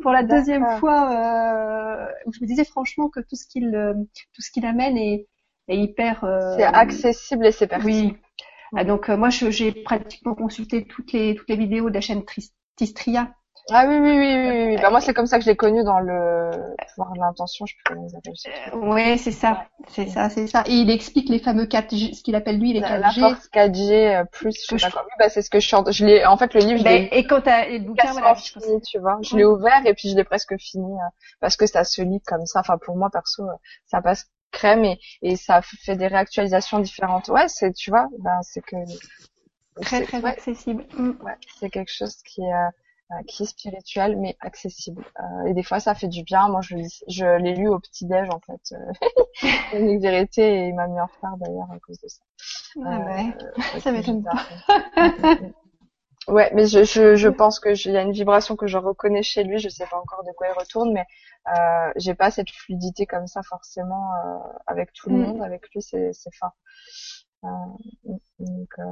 pour 0.00 0.10
la 0.12 0.22
deuxième 0.22 0.66
fois. 0.78 1.10
Euh, 1.10 2.06
où 2.26 2.32
je 2.32 2.40
me 2.40 2.46
disais 2.46 2.64
franchement 2.64 3.08
que 3.08 3.20
tout 3.20 3.36
ce 3.36 3.46
qu'il 3.46 3.74
euh, 3.74 3.94
tout 4.34 4.42
ce 4.42 4.50
qu'il 4.50 4.66
amène 4.66 4.96
est, 4.96 5.28
est 5.68 5.76
hyper. 5.76 6.24
euh, 6.24 6.56
C'est 6.56 6.64
accessible 6.64 7.46
et 7.46 7.52
c'est 7.52 7.66
pertinent. 7.66 7.92
Oui. 7.92 8.16
Ah, 8.74 8.84
donc 8.84 9.10
euh, 9.10 9.16
moi 9.16 9.28
j'ai 9.30 9.72
pratiquement 9.72 10.34
consulté 10.34 10.84
toutes 10.86 11.12
les 11.12 11.34
toutes 11.34 11.48
les 11.48 11.56
vidéos 11.56 11.90
de 11.90 11.94
la 11.94 12.00
chaîne 12.00 12.24
Tris- 12.24 12.52
Tistria. 12.76 13.34
Ah 13.70 13.86
oui, 13.86 13.96
oui, 13.96 14.10
oui, 14.18 14.34
oui, 14.36 14.64
oui. 14.70 14.76
Bah, 14.82 14.90
moi, 14.90 15.00
c'est 15.00 15.14
comme 15.14 15.26
ça 15.26 15.38
que 15.38 15.44
je 15.44 15.50
l'ai 15.50 15.56
connu 15.56 15.84
dans 15.84 16.00
le 16.00 16.50
pouvoir 16.88 17.12
de 17.12 17.20
l'intention, 17.20 17.64
je 17.64 17.72
sais 17.72 17.76
plus 17.84 17.94
comment 17.94 18.06
ils 18.10 18.16
appellent 18.16 18.36
ça. 18.36 18.76
Ouais, 18.76 19.16
c'est 19.18 19.30
ça, 19.30 19.66
c'est 19.88 20.08
ça, 20.08 20.28
c'est 20.30 20.46
ça. 20.46 20.64
Et 20.66 20.72
il 20.74 20.90
explique 20.90 21.28
les 21.28 21.38
fameux 21.38 21.66
4G, 21.66 22.12
ce 22.12 22.22
qu'il 22.22 22.34
appelle 22.34 22.58
lui 22.58 22.72
les 22.72 22.80
La, 22.80 22.98
la 22.98 23.10
4G. 23.10 23.20
force 23.20 23.48
4G 23.48 24.16
euh, 24.16 24.24
plus, 24.24 24.52
je 24.56 24.66
sais 24.66 24.66
pas 24.78 24.88
je- 24.88 24.92
quoi. 24.92 25.04
Oui, 25.04 25.12
bah, 25.18 25.28
c'est 25.28 25.42
ce 25.42 25.48
que 25.50 25.60
je 25.60 25.66
chante. 25.66 25.92
Je 25.92 26.04
l'ai, 26.04 26.26
en 26.26 26.36
fait, 26.36 26.52
le 26.54 26.60
livre, 26.60 26.78
je 26.78 26.84
Ben, 26.84 27.02
l'ai 27.02 27.08
et 27.12 27.24
quand 27.26 27.40
t'as 27.42 27.66
et 27.66 27.78
le 27.78 27.84
bouquin, 27.84 28.12
voilà, 28.12 28.34
pense- 28.34 28.52
tu 28.86 28.98
vois. 28.98 29.18
Je 29.22 29.36
l'ai 29.36 29.44
ouvert 29.44 29.86
et 29.86 29.94
puis 29.94 30.10
je 30.10 30.16
l'ai 30.16 30.24
presque 30.24 30.58
fini 30.58 30.92
euh, 30.92 31.04
parce 31.40 31.56
que 31.56 31.66
ça 31.66 31.84
se 31.84 32.02
lit 32.02 32.20
comme 32.26 32.44
ça. 32.46 32.60
Enfin, 32.60 32.78
pour 32.78 32.96
moi, 32.96 33.10
perso, 33.10 33.44
euh, 33.44 33.52
ça 33.86 34.02
passe 34.02 34.26
crème 34.50 34.84
et, 34.84 34.98
et 35.22 35.36
ça 35.36 35.62
fait 35.62 35.96
des 35.96 36.08
réactualisations 36.08 36.80
différentes. 36.80 37.28
Ouais, 37.28 37.48
c'est, 37.48 37.72
tu 37.72 37.90
vois, 37.90 38.08
ben, 38.18 38.38
c'est 38.42 38.60
que, 38.60 38.76
très 39.80 40.02
très 40.02 40.20
ouais, 40.20 40.30
accessible. 40.30 40.84
Mm. 40.96 41.10
ouais, 41.24 41.36
c'est 41.58 41.70
quelque 41.70 41.92
chose 41.92 42.16
qui 42.24 42.42
euh, 42.42 42.46
euh, 42.46 42.70
qui 43.26 43.42
est 43.44 43.46
spirituel 43.46 44.16
mais 44.18 44.36
accessible. 44.40 45.04
Euh, 45.20 45.46
et 45.48 45.54
des 45.54 45.62
fois, 45.62 45.80
ça 45.80 45.94
fait 45.94 46.08
du 46.08 46.22
bien. 46.24 46.48
Moi, 46.48 46.60
je, 46.62 46.76
l'ai 47.38 47.54
lu 47.54 47.68
au 47.68 47.78
petit 47.80 48.06
déj 48.06 48.28
en 48.30 48.40
fait. 48.40 48.74
Euh, 48.76 48.92
une 49.78 50.00
vérité 50.00 50.42
et 50.42 50.68
il 50.68 50.74
m'a 50.74 50.88
mis 50.88 51.00
en 51.00 51.06
retard 51.06 51.36
d'ailleurs 51.38 51.70
à 51.72 51.78
cause 51.80 52.00
de 52.00 52.08
ça. 52.08 52.22
Ah 52.84 52.98
Euh, 52.98 53.04
ouais. 53.04 53.36
ouais, 53.74 53.80
Ça 53.80 53.92
m'étonne 53.92 54.18
bizarre. 54.18 54.48
Ouais, 56.28 56.50
mais 56.54 56.66
je, 56.66 56.84
je, 56.84 57.16
je 57.16 57.28
pense 57.28 57.58
que 57.58 57.70
il 57.86 57.92
y 57.92 57.96
a 57.96 58.02
une 58.02 58.12
vibration 58.12 58.54
que 58.56 58.66
je 58.68 58.78
reconnais 58.78 59.22
chez 59.24 59.42
lui. 59.44 59.58
Je 59.58 59.68
sais 59.68 59.86
pas 59.86 59.98
encore 59.98 60.22
de 60.24 60.30
quoi 60.36 60.46
il 60.48 60.58
retourne, 60.58 60.92
mais 60.92 61.04
euh, 61.48 61.92
j'ai 61.96 62.14
pas 62.14 62.30
cette 62.30 62.50
fluidité 62.50 63.06
comme 63.06 63.26
ça 63.26 63.42
forcément 63.42 64.12
euh, 64.14 64.38
avec 64.68 64.92
tout 64.92 65.10
le 65.10 65.16
Mm. 65.16 65.22
monde. 65.22 65.42
Avec 65.42 65.62
lui, 65.74 65.82
c'est 65.82 66.12
fort. 66.38 66.52
Euh, 67.44 67.48
donc, 68.38 68.68
euh, 68.78 68.82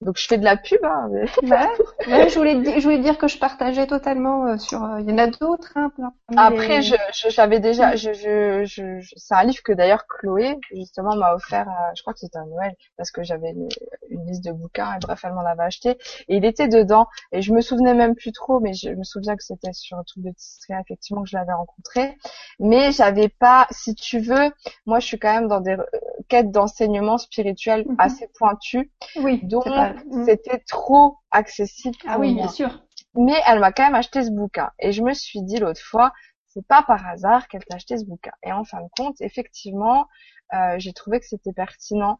donc 0.00 0.16
je 0.16 0.26
fais 0.26 0.38
de 0.38 0.44
la 0.44 0.56
pub. 0.56 0.78
Hein, 0.84 1.08
mais- 1.10 1.24
Ouais. 1.42 1.68
Ouais, 2.06 2.28
je 2.28 2.38
voulais 2.38 2.54
dire, 2.56 2.74
je 2.78 2.82
voulais 2.84 2.98
dire 3.00 3.18
que 3.18 3.26
je 3.28 3.38
partageais 3.38 3.86
totalement 3.86 4.46
euh, 4.46 4.56
sur. 4.58 4.82
euh, 4.84 5.00
Il 5.00 5.10
y 5.10 5.12
en 5.12 5.18
a 5.18 5.26
d'autres. 5.26 5.72
Hein, 5.76 5.90
Après, 6.36 6.76
les- 6.78 6.82
je 6.82 6.94
je- 7.12 7.28
j'avais 7.30 7.58
déjà, 7.60 7.96
je, 7.96 8.12
je, 8.12 8.64
je, 8.64 9.00
je- 9.00 9.14
c'est 9.16 9.34
un 9.34 9.44
livre 9.44 9.62
que 9.64 9.72
d'ailleurs 9.72 10.06
Chloé 10.06 10.56
justement 10.72 11.16
m'a 11.16 11.34
offert. 11.34 11.68
euh, 11.68 11.92
je 11.96 12.02
crois 12.02 12.12
que 12.12 12.20
c'était 12.20 12.38
à 12.38 12.44
Noël 12.44 12.74
parce 12.96 13.10
que 13.10 13.22
j'avais 13.22 13.50
une, 13.50 13.68
une 14.10 14.26
liste 14.26 14.44
de 14.44 14.52
bouquins 14.52 14.94
et 14.94 14.98
bref, 15.00 15.20
elle 15.24 15.32
m'en 15.32 15.44
avait 15.44 15.64
acheté 15.64 15.90
et 16.28 16.36
il 16.36 16.44
était 16.44 16.68
dedans 16.68 17.08
et 17.32 17.42
je 17.42 17.52
me 17.52 17.60
souvenais 17.60 17.94
même 17.94 18.14
plus 18.14 18.32
trop, 18.32 18.60
mais 18.60 18.74
je 18.74 18.90
me 18.90 19.02
souviens 19.04 19.36
que 19.36 19.42
c'était 19.44 19.72
sur 19.72 19.98
un 19.98 20.04
truc 20.04 20.22
de 20.24 20.30
Tistria 20.30 20.80
effectivement 20.80 21.22
que 21.22 21.28
je 21.28 21.36
l'avais 21.36 21.52
rencontré, 21.52 22.16
mais 22.60 22.92
j'avais 22.92 23.28
pas, 23.28 23.66
si 23.70 23.94
tu 23.94 24.20
veux, 24.20 24.52
moi 24.86 25.00
je 25.00 25.06
suis 25.06 25.18
quand 25.18 25.32
même 25.32 25.48
dans 25.48 25.60
des 25.60 25.72
euh, 25.72 25.84
quêtes 26.28 26.50
d'enseignement 26.50 27.18
spirituel 27.18 27.84
Mhm. 27.88 27.96
assez 27.98 28.28
pointues, 28.38 28.90
Oui. 29.16 29.40
donc 29.44 29.66
Mm. 30.06 30.24
c'était 30.24 30.58
trop 30.68 31.16
accessible. 31.30 31.96
Ah 32.06 32.18
oui, 32.18 32.34
moi 32.34 32.44
bien 32.44 32.52
sûr. 32.52 32.82
mais 33.14 33.40
elle 33.46 33.60
m'a 33.60 33.72
quand 33.72 33.84
même 33.84 33.94
acheté 33.94 34.22
ce 34.22 34.30
bouquin. 34.30 34.70
Et 34.78 34.92
je 34.92 35.02
me 35.02 35.12
suis 35.12 35.42
dit 35.42 35.58
l'autre 35.58 35.82
fois, 35.82 36.12
c'est 36.46 36.66
pas 36.66 36.82
par 36.82 37.06
hasard 37.06 37.48
qu'elle 37.48 37.64
t'a 37.64 37.76
acheté 37.76 37.98
ce 37.98 38.04
bouquin. 38.04 38.32
Et 38.42 38.52
en 38.52 38.64
fin 38.64 38.80
de 38.80 38.88
compte, 38.96 39.16
effectivement, 39.20 40.08
euh, 40.54 40.76
j'ai 40.78 40.92
trouvé 40.92 41.20
que 41.20 41.26
c'était 41.26 41.52
pertinent 41.52 42.18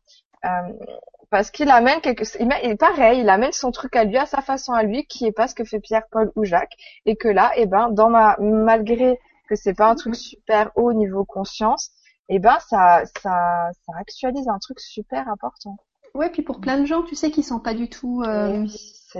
parce 1.31 1.51
qu'il 1.51 1.71
amène 1.71 2.01
quelque 2.01 2.25
il, 2.41 2.77
pareil, 2.77 3.21
il 3.21 3.29
amène 3.29 3.53
son 3.53 3.71
truc 3.71 3.95
à 3.97 4.05
lui, 4.05 4.17
à 4.17 4.27
sa 4.27 4.41
façon 4.41 4.73
à 4.73 4.83
lui, 4.83 5.07
qui 5.07 5.27
est 5.27 5.33
pas 5.33 5.49
ce 5.49 5.55
que 5.55 5.65
fait 5.65 5.81
Pierre, 5.81 6.05
Paul 6.11 6.33
ou 6.37 6.45
Jacques, 6.45 6.77
et 7.07 7.17
que 7.17 7.29
là, 7.29 7.53
eh 7.57 7.67
ben, 7.67 7.91
dans 7.91 8.09
ma, 8.09 8.37
malgré 8.39 9.19
que 9.49 9.55
c'est 9.55 9.75
pas 9.75 9.89
un 9.91 9.95
truc 9.95 10.15
super 10.15 10.71
haut 10.77 10.93
niveau 10.93 11.25
conscience, 11.25 11.91
eh 12.29 12.39
ben, 12.39 12.59
ça, 12.61 13.03
ça, 13.21 13.71
ça 13.73 13.93
actualise 13.99 14.49
un 14.49 14.59
truc 14.59 14.81
super 14.81 15.29
important. 15.29 15.77
Ouais, 16.19 16.31
puis 16.31 16.43
pour 16.43 16.61
plein 16.61 16.81
de 16.81 16.85
gens, 16.85 17.05
tu 17.05 17.15
sais, 17.15 17.31
qui 17.31 17.45
sont 17.45 17.61
pas 17.61 17.75
du 17.75 17.89
tout. 17.89 18.25
Euh, 18.25 18.67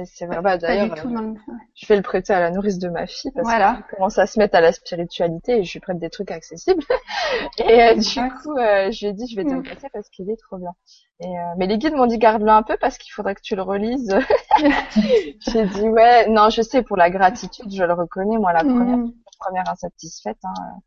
c'est 0.05 0.27
vrai. 0.27 0.43
Bah, 0.43 0.59
d'ailleurs, 0.59 0.93
euh, 1.07 1.35
je 1.77 1.87
vais 1.87 1.95
le 1.95 2.03
prêter 2.03 2.33
à 2.33 2.41
la 2.41 2.51
nourrice 2.51 2.81
de 2.81 2.89
ma 2.89 3.07
fille 3.07 3.31
parce 3.31 3.47
voilà. 3.47 3.75
qu'elle 3.75 3.97
commence 3.97 4.19
à 4.19 4.27
se 4.27 4.37
mettre 4.41 4.57
à 4.57 4.61
la 4.61 4.73
spiritualité 4.73 5.59
et 5.59 5.65
je 5.65 5.73
lui 5.75 5.79
prête 5.79 6.01
des 6.01 6.11
trucs 6.11 6.33
accessibles. 6.33 6.83
et 7.59 7.83
euh, 7.83 7.95
du 7.95 8.21
coup, 8.43 8.59
euh, 8.59 8.91
je 8.91 8.99
lui 8.99 9.07
ai 9.07 9.13
dit, 9.13 9.29
je 9.31 9.37
vais 9.37 9.45
te 9.45 9.53
le 9.53 9.63
prêter 9.63 9.87
parce 9.93 10.09
qu'il 10.09 10.29
est 10.29 10.37
trop 10.37 10.57
bien. 10.57 10.73
Et 11.21 11.33
mais 11.57 11.69
les 11.69 11.79
guides 11.79 11.95
m'ont 11.95 12.07
dit 12.07 12.19
garde-le 12.19 12.51
un 12.51 12.65
peu 12.65 12.77
parce 12.81 12.99
qu'il 12.99 13.13
faudrait 13.13 13.37
que 13.37 13.43
tu 13.43 13.55
le 13.55 13.63
relises. 13.63 14.19
J'ai 15.41 15.67
dit 15.67 15.89
ouais, 15.89 16.29
non, 16.29 16.51
je 16.51 16.63
sais 16.63 16.83
pour 16.83 16.97
la 16.97 17.11
gratitude, 17.11 17.73
je 17.73 17.85
le 17.85 17.93
reconnais. 17.93 18.39
Moi, 18.39 18.53
la 18.53 18.65
première, 18.65 18.97
mm. 18.97 19.13
première 19.39 19.71
insatisfaite. 19.71 20.39
Hein, 20.43 20.81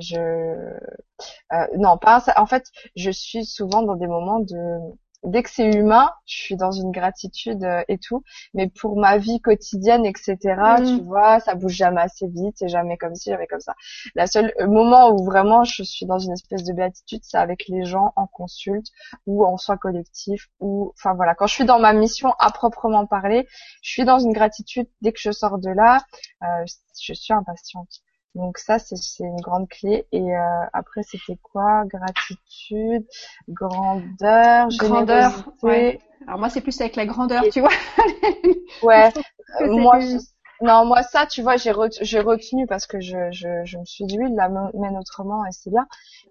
je 0.00 0.18
euh, 0.18 1.66
non 1.76 1.98
pas 1.98 2.24
en 2.36 2.46
fait 2.46 2.64
je 2.96 3.10
suis 3.10 3.44
souvent 3.44 3.82
dans 3.82 3.96
des 3.96 4.06
moments 4.06 4.40
de 4.40 4.78
dès 5.24 5.42
que 5.42 5.50
c'est 5.50 5.70
humain, 5.70 6.10
je 6.26 6.36
suis 6.36 6.56
dans 6.56 6.70
une 6.70 6.90
gratitude 6.90 7.64
euh, 7.64 7.82
et 7.88 7.98
tout. 7.98 8.22
Mais 8.54 8.68
pour 8.68 8.96
ma 8.96 9.18
vie 9.18 9.40
quotidienne, 9.40 10.04
etc., 10.06 10.36
mm. 10.44 10.84
tu 10.84 11.02
vois, 11.02 11.40
ça 11.40 11.54
bouge 11.54 11.72
jamais 11.72 12.02
assez 12.02 12.26
vite, 12.28 12.54
c'est 12.56 12.68
jamais 12.68 12.96
comme 12.96 13.14
ci, 13.14 13.30
jamais 13.30 13.46
comme 13.46 13.60
ça. 13.60 13.74
La 14.14 14.26
seule 14.26 14.52
euh, 14.60 14.66
moment 14.66 15.10
où 15.10 15.24
vraiment 15.24 15.64
je 15.64 15.82
suis 15.82 16.06
dans 16.06 16.18
une 16.18 16.32
espèce 16.32 16.64
de 16.64 16.72
béatitude, 16.72 17.20
c'est 17.22 17.38
avec 17.38 17.68
les 17.68 17.84
gens 17.84 18.12
en 18.16 18.26
consulte 18.26 18.86
ou 19.26 19.44
en 19.44 19.56
soins 19.56 19.76
collectifs 19.76 20.48
ou, 20.60 20.92
enfin 20.96 21.14
voilà, 21.14 21.34
quand 21.34 21.46
je 21.46 21.54
suis 21.54 21.64
dans 21.64 21.78
ma 21.78 21.92
mission 21.92 22.34
à 22.38 22.50
proprement 22.50 23.06
parler, 23.06 23.46
je 23.82 23.90
suis 23.90 24.04
dans 24.04 24.18
une 24.18 24.32
gratitude. 24.32 24.86
Dès 25.00 25.12
que 25.12 25.20
je 25.20 25.30
sors 25.30 25.58
de 25.58 25.70
là, 25.70 26.04
euh, 26.42 26.64
je 27.00 27.12
suis 27.12 27.32
impatiente. 27.32 28.03
Donc 28.34 28.58
ça, 28.58 28.78
c'est 28.78 28.96
une 29.24 29.40
grande 29.40 29.68
clé. 29.68 30.06
Et 30.12 30.20
euh, 30.20 30.64
après, 30.72 31.02
c'était 31.02 31.38
quoi? 31.42 31.84
Gratitude, 31.86 33.06
grandeur, 33.48 34.68
grandeur. 34.68 35.50
Ouais. 35.62 35.98
Alors 36.26 36.38
moi, 36.38 36.48
c'est 36.48 36.60
plus 36.60 36.80
avec 36.80 36.96
la 36.96 37.06
grandeur, 37.06 37.44
tu 37.52 37.60
vois. 37.60 37.70
ouais. 38.82 39.12
Moi, 39.60 40.00
non, 40.60 40.84
moi 40.84 41.02
ça, 41.02 41.26
tu 41.26 41.42
vois, 41.42 41.56
j'ai 41.56 41.70
retenu 41.72 42.66
parce 42.66 42.86
que 42.86 43.00
je, 43.00 43.30
je, 43.32 43.64
je 43.64 43.78
me 43.78 43.84
suis 43.84 44.04
dit 44.04 44.18
oui, 44.18 44.26
il 44.30 44.36
la 44.36 44.48
mène 44.48 44.96
autrement 44.96 45.44
et 45.46 45.52
c'est 45.52 45.70
bien. 45.70 45.86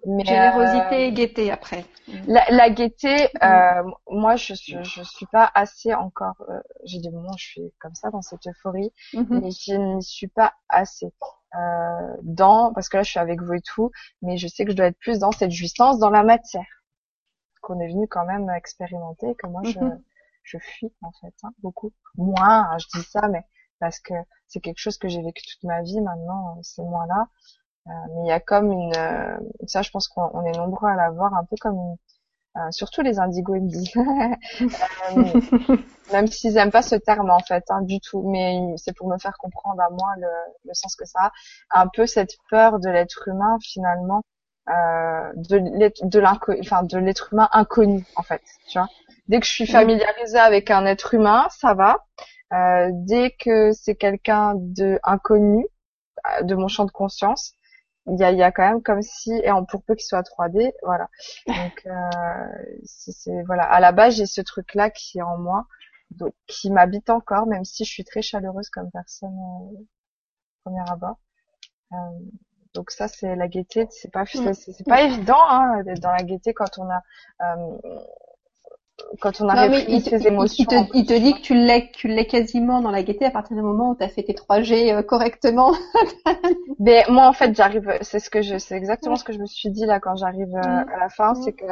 Mais 0.05 0.25
générosité 0.25 0.95
euh, 0.95 1.07
et 1.07 1.11
gaieté 1.13 1.51
après. 1.51 1.85
La, 2.27 2.45
la 2.49 2.69
gaieté, 2.69 3.29
euh, 3.41 3.83
moi 4.09 4.35
je 4.35 4.53
suis 4.53 4.77
je 4.83 5.03
suis 5.03 5.25
pas 5.27 5.49
assez 5.53 5.93
encore. 5.93 6.35
Euh, 6.49 6.59
j'ai 6.83 6.99
des 6.99 7.09
moments 7.09 7.31
où 7.33 7.37
je 7.37 7.45
suis 7.45 7.73
comme 7.79 7.95
ça 7.95 8.09
dans 8.11 8.21
cette 8.21 8.45
euphorie, 8.47 8.91
mhm. 9.13 9.39
mais 9.41 9.51
je 9.51 9.75
n'y 9.75 10.03
suis 10.03 10.27
pas 10.27 10.53
assez. 10.69 11.13
Euh, 11.55 12.17
dans 12.23 12.73
parce 12.73 12.89
que 12.89 12.97
là 12.97 13.03
je 13.03 13.11
suis 13.11 13.19
avec 13.19 13.41
vous 13.41 13.53
et 13.53 13.61
tout, 13.61 13.91
mais 14.21 14.37
je 14.37 14.47
sais 14.47 14.65
que 14.65 14.71
je 14.71 14.75
dois 14.77 14.87
être 14.87 14.97
plus 14.99 15.19
dans 15.19 15.31
cette 15.31 15.51
jouissance 15.51 15.99
dans 15.99 16.09
la 16.09 16.23
matière 16.23 16.65
qu'on 17.61 17.79
est 17.79 17.87
venu 17.87 18.07
quand 18.07 18.25
même 18.25 18.49
expérimenter, 18.49 19.35
que 19.35 19.47
moi 19.47 19.61
je 19.63 19.79
mhm. 19.79 20.03
je 20.43 20.57
fuis 20.57 20.93
en 21.01 21.11
fait 21.21 21.33
hein, 21.43 21.51
beaucoup 21.59 21.91
moins. 22.15 22.71
Hein, 22.71 22.77
je 22.79 22.99
dis 22.99 23.05
ça, 23.05 23.27
mais 23.29 23.43
parce 23.83 23.99
que 23.99 24.13
c'est 24.47 24.61
quelque 24.61 24.79
chose 24.79 24.97
que 24.97 25.09
j'ai 25.09 25.21
vécu 25.21 25.43
toute 25.45 25.63
ma 25.63 25.81
vie. 25.81 25.99
Maintenant, 25.99 26.57
c'est 26.61 26.83
moins 26.83 27.05
là. 27.05 27.27
Euh, 27.87 27.91
mais 28.15 28.21
il 28.23 28.27
y 28.27 28.31
a 28.31 28.39
comme 28.39 28.71
une, 28.71 28.95
euh, 28.95 29.37
ça, 29.67 29.81
je 29.81 29.91
pense 29.91 30.07
qu'on 30.07 30.45
est 30.45 30.57
nombreux 30.57 30.87
à 30.87 30.95
l'avoir, 30.95 31.33
un 31.33 31.43
peu 31.43 31.57
comme 31.59 31.75
une, 31.75 31.97
euh, 32.55 32.71
surtout 32.71 33.01
les 33.01 33.19
indigos 33.19 33.55
ils 33.55 33.63
me 33.63 33.69
disent. 33.69 33.93
Même 36.13 36.27
s'ils 36.27 36.55
aiment 36.55 36.71
pas 36.71 36.81
ce 36.81 36.95
terme 36.95 37.29
en 37.29 37.39
fait 37.39 37.65
hein, 37.69 37.81
du 37.81 37.99
tout. 37.99 38.23
Mais 38.29 38.57
c'est 38.77 38.95
pour 38.95 39.09
me 39.09 39.17
faire 39.17 39.37
comprendre 39.37 39.81
à 39.81 39.89
moi 39.89 40.07
le, 40.17 40.29
le, 40.63 40.73
sens 40.73 40.95
que 40.95 41.03
ça 41.03 41.19
a. 41.25 41.31
Un 41.81 41.87
peu 41.87 42.05
cette 42.05 42.37
peur 42.49 42.79
de 42.79 42.87
l'être 42.87 43.27
humain 43.27 43.57
finalement 43.61 44.21
euh, 44.69 45.31
de 45.35 45.57
l'être 45.77 46.05
de 46.05 47.33
humain 47.33 47.49
inconnu 47.51 48.05
en 48.15 48.23
fait 48.23 48.41
tu 48.69 48.77
vois. 48.77 48.87
Dès 49.27 49.41
que 49.41 49.45
je 49.45 49.51
suis 49.51 49.67
familiarisée 49.67 50.39
avec 50.39 50.71
un 50.71 50.85
être 50.85 51.13
humain 51.13 51.47
ça 51.49 51.73
va 51.73 52.05
euh, 52.53 52.89
dès 52.93 53.31
que 53.31 53.71
c'est 53.71 53.95
quelqu'un 53.95 54.53
de 54.55 54.99
inconnu 55.03 55.65
de 56.43 56.55
mon 56.55 56.67
champ 56.67 56.85
de 56.85 56.91
conscience 56.91 57.55
il 58.07 58.19
y 58.19 58.23
a, 58.23 58.31
y 58.31 58.43
a 58.43 58.51
quand 58.51 58.67
même 58.67 58.83
comme 58.83 59.01
si 59.01 59.31
et 59.31 59.51
en 59.51 59.63
pour 59.65 59.83
peu 59.83 59.95
qu'il 59.95 60.05
soit 60.05 60.21
3D 60.21 60.71
voilà. 60.83 61.09
Donc 61.47 61.85
euh, 61.85 62.47
c'est 62.83 63.43
voilà. 63.45 63.63
À 63.63 63.79
la 63.79 63.91
base 63.91 64.15
j'ai 64.15 64.25
ce 64.25 64.41
truc 64.41 64.73
là 64.75 64.89
qui 64.89 65.19
est 65.19 65.21
en 65.21 65.37
moi 65.37 65.67
donc 66.11 66.33
qui 66.47 66.69
m'habite 66.69 67.09
encore 67.09 67.47
même 67.47 67.63
si 67.63 67.85
je 67.85 67.91
suis 67.91 68.03
très 68.03 68.21
chaleureuse 68.21 68.69
comme 68.69 68.91
personne 68.91 69.37
euh, 69.37 69.83
premier 70.63 70.83
abord. 70.89 71.17
Euh, 71.93 71.95
donc 72.73 72.91
ça 72.91 73.07
c'est 73.07 73.35
la 73.35 73.47
gaieté. 73.47 73.87
C'est 73.89 74.11
pas 74.11 74.23
mm. 74.23 74.53
c'est 74.53 74.85
pas 74.85 75.03
évident 75.03 75.41
hein, 75.47 75.83
d'être 75.83 76.01
dans 76.01 76.11
la 76.11 76.23
gaieté 76.23 76.53
quand 76.53 76.77
on 76.79 76.89
a 76.89 77.01
euh, 77.41 77.79
quand 79.19 79.41
on 79.41 79.49
a 79.49 79.67
il 79.67 80.01
ses 80.01 80.27
émotions. 80.27 80.63
Il 80.63 80.67
te, 80.67 80.97
il 80.97 81.05
te, 81.05 81.13
dit 81.13 81.33
que 81.33 81.41
tu 81.41 81.53
l'es, 81.55 81.89
tu 81.93 82.07
l'es 82.07 82.27
quasiment 82.27 82.81
dans 82.81 82.91
la 82.91 83.03
gaieté 83.03 83.25
à 83.25 83.31
partir 83.31 83.55
du 83.55 83.63
moment 83.63 83.91
où 83.91 83.95
tu 83.95 84.03
as 84.03 84.07
fait 84.07 84.23
tes 84.23 84.33
3G 84.33 84.93
euh, 84.93 85.01
correctement. 85.01 85.73
Mais 86.79 87.03
moi, 87.09 87.27
en 87.27 87.33
fait, 87.33 87.55
j'arrive, 87.55 87.97
c'est 88.01 88.19
ce 88.19 88.29
que 88.29 88.41
je, 88.41 88.57
c'est 88.57 88.75
exactement 88.75 89.15
ce 89.15 89.23
que 89.23 89.33
je 89.33 89.39
me 89.39 89.45
suis 89.45 89.69
dit 89.69 89.85
là 89.85 89.99
quand 89.99 90.15
j'arrive 90.15 90.55
euh, 90.55 90.61
à 90.61 90.99
la 90.99 91.09
fin, 91.09 91.33
c'est 91.35 91.53
que 91.53 91.65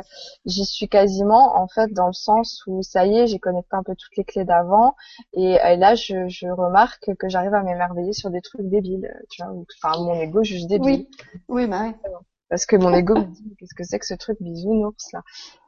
j'y 0.46 0.66
suis 0.66 0.88
quasiment, 0.88 1.58
en 1.58 1.68
fait, 1.68 1.94
dans 1.94 2.08
le 2.08 2.14
sens 2.14 2.64
où 2.66 2.82
ça 2.82 3.06
y 3.06 3.20
est, 3.20 3.28
j'ai 3.28 3.40
connecté 3.40 3.76
un 3.76 3.84
peu 3.84 3.96
toutes 3.96 4.16
les 4.18 4.24
clés 4.24 4.46
d'avant, 4.46 4.96
et, 5.34 5.58
là, 5.78 5.96
je, 5.96 6.28
je 6.28 6.48
remarque 6.48 7.16
que 7.16 7.30
j'arrive 7.30 7.54
à 7.54 7.64
m'émerveiller 7.64 8.14
sur 8.14 8.30
des 8.30 8.42
trucs 8.42 8.68
débiles, 8.68 9.12
tu 9.30 9.44
vois, 9.44 9.54
enfin, 9.84 10.02
mon 10.04 10.20
ego 10.20 10.44
juge 10.44 10.66
débile. 10.68 11.06
Oui, 11.50 11.66
oui, 11.66 11.68
bah 11.68 11.84
ouais 11.84 11.96
parce 12.52 12.66
que 12.66 12.76
mon 12.76 12.94
ego 12.94 13.16
me 13.16 13.24
dit 13.24 13.56
qu'est-ce 13.58 13.74
que 13.74 13.86
c'est 13.86 13.98
que 13.98 14.06
ce 14.06 14.14
truc 14.14 14.38
bisounours 14.42 15.14
là? 15.14 15.22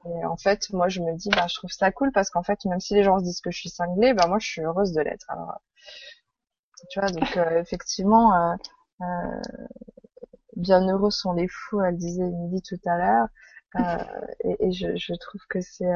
Et 0.06 0.26
en 0.26 0.36
fait 0.36 0.70
moi 0.74 0.90
je 0.90 1.00
me 1.00 1.16
dis 1.16 1.30
bah 1.30 1.48
je 1.48 1.56
trouve 1.56 1.72
ça 1.72 1.92
cool 1.94 2.12
parce 2.12 2.30
qu'en 2.30 2.44
fait 2.44 2.60
même 2.66 2.82
si 2.82 2.94
les 2.94 3.04
gens 3.04 3.20
se 3.20 3.24
disent 3.24 3.40
que 3.40 3.52
je 3.52 3.58
suis 3.58 3.70
cinglée 3.70 4.14
bah 4.14 4.28
moi 4.28 4.38
je 4.38 4.48
suis 4.48 4.62
heureuse 4.62 4.92
de 4.92 5.00
l'être 5.00 5.26
alors 5.30 5.62
tu 6.90 7.00
vois 7.00 7.10
donc 7.10 7.38
euh, 7.38 7.62
effectivement 7.62 8.36
euh, 8.36 8.56
euh, 9.02 9.42
bien 10.58 10.86
heureux 10.86 11.10
sont 11.10 11.32
les 11.32 11.48
fous 11.48 11.82
elle 11.82 11.96
disait 11.96 12.30
Midi 12.30 12.62
tout 12.62 12.82
à 12.86 12.98
l'heure 12.98 13.28
euh, 13.80 14.54
et, 14.60 14.72
je, 14.74 15.14
trouve 15.16 15.42
que 15.50 15.62
c'est 15.62 15.90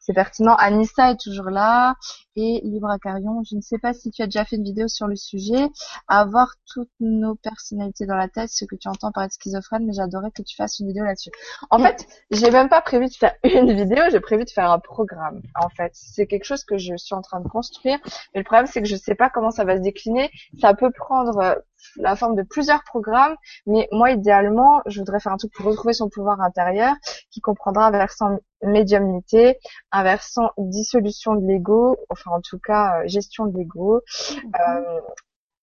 c'est 0.00 0.14
pertinent. 0.14 0.54
Anissa 0.54 1.12
est 1.12 1.20
toujours 1.20 1.50
là 1.50 1.94
et 2.34 2.60
Libra 2.64 2.98
Carion. 2.98 3.42
Je 3.44 3.54
ne 3.54 3.60
sais 3.60 3.78
pas 3.78 3.92
si 3.92 4.10
tu 4.10 4.22
as 4.22 4.26
déjà 4.26 4.44
fait 4.44 4.56
une 4.56 4.64
vidéo 4.64 4.88
sur 4.88 5.06
le 5.06 5.14
sujet. 5.14 5.68
Avoir 6.08 6.54
toutes 6.66 6.90
nos 7.00 7.34
personnalités 7.34 8.06
dans 8.06 8.16
la 8.16 8.28
tête, 8.28 8.48
ce 8.48 8.64
que 8.64 8.76
tu 8.76 8.88
entends 8.88 9.12
par 9.12 9.24
être 9.24 9.32
schizophrène, 9.32 9.84
mais 9.86 9.92
j'adorais 9.92 10.30
que 10.30 10.42
tu 10.42 10.56
fasses 10.56 10.78
une 10.80 10.86
vidéo 10.86 11.04
là-dessus. 11.04 11.30
En 11.68 11.78
fait, 11.78 12.06
j'ai 12.30 12.50
même 12.50 12.68
pas 12.68 12.80
prévu 12.80 13.06
de 13.06 13.14
faire 13.14 13.34
une 13.44 13.72
vidéo, 13.72 14.04
j'ai 14.10 14.20
prévu 14.20 14.44
de 14.44 14.50
faire 14.50 14.70
un 14.70 14.78
programme. 14.78 15.42
En 15.54 15.68
fait, 15.68 15.92
c'est 15.94 16.26
quelque 16.26 16.44
chose 16.44 16.64
que 16.64 16.78
je 16.78 16.96
suis 16.96 17.14
en 17.14 17.22
train 17.22 17.40
de 17.40 17.48
construire. 17.48 17.98
Mais 18.34 18.40
le 18.40 18.44
problème, 18.44 18.66
c'est 18.66 18.80
que 18.80 18.88
je 18.88 18.96
sais 18.96 19.14
pas 19.14 19.28
comment 19.28 19.50
ça 19.50 19.64
va 19.64 19.76
se 19.76 19.82
décliner. 19.82 20.30
Ça 20.60 20.72
peut 20.74 20.90
prendre 20.90 21.38
euh, 21.38 21.54
la 21.96 22.16
forme 22.16 22.36
de 22.36 22.42
plusieurs 22.42 22.84
programmes, 22.84 23.36
mais 23.66 23.88
moi 23.92 24.10
idéalement, 24.10 24.80
je 24.86 24.98
voudrais 24.98 25.20
faire 25.20 25.32
un 25.32 25.36
truc 25.36 25.52
pour 25.52 25.66
retrouver 25.66 25.92
son 25.92 26.08
pouvoir 26.08 26.40
intérieur 26.40 26.94
qui 27.30 27.40
comprendra 27.40 27.86
un 27.86 27.90
versant 27.90 28.38
médiumnité, 28.62 29.58
un 29.92 30.02
versant 30.02 30.50
dissolution 30.58 31.34
de 31.34 31.46
l'ego, 31.46 31.96
enfin 32.10 32.30
en 32.32 32.40
tout 32.40 32.58
cas 32.58 33.00
euh, 33.00 33.08
gestion 33.08 33.46
de 33.46 33.56
l'ego, 33.56 34.02
euh, 34.36 35.00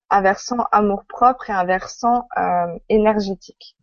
un 0.09 0.21
versant 0.21 0.65
amour 0.71 1.03
propre 1.07 1.49
et 1.49 1.53
un 1.53 1.65
versant 1.65 2.27
euh, 2.37 2.77
énergétique. 2.89 3.75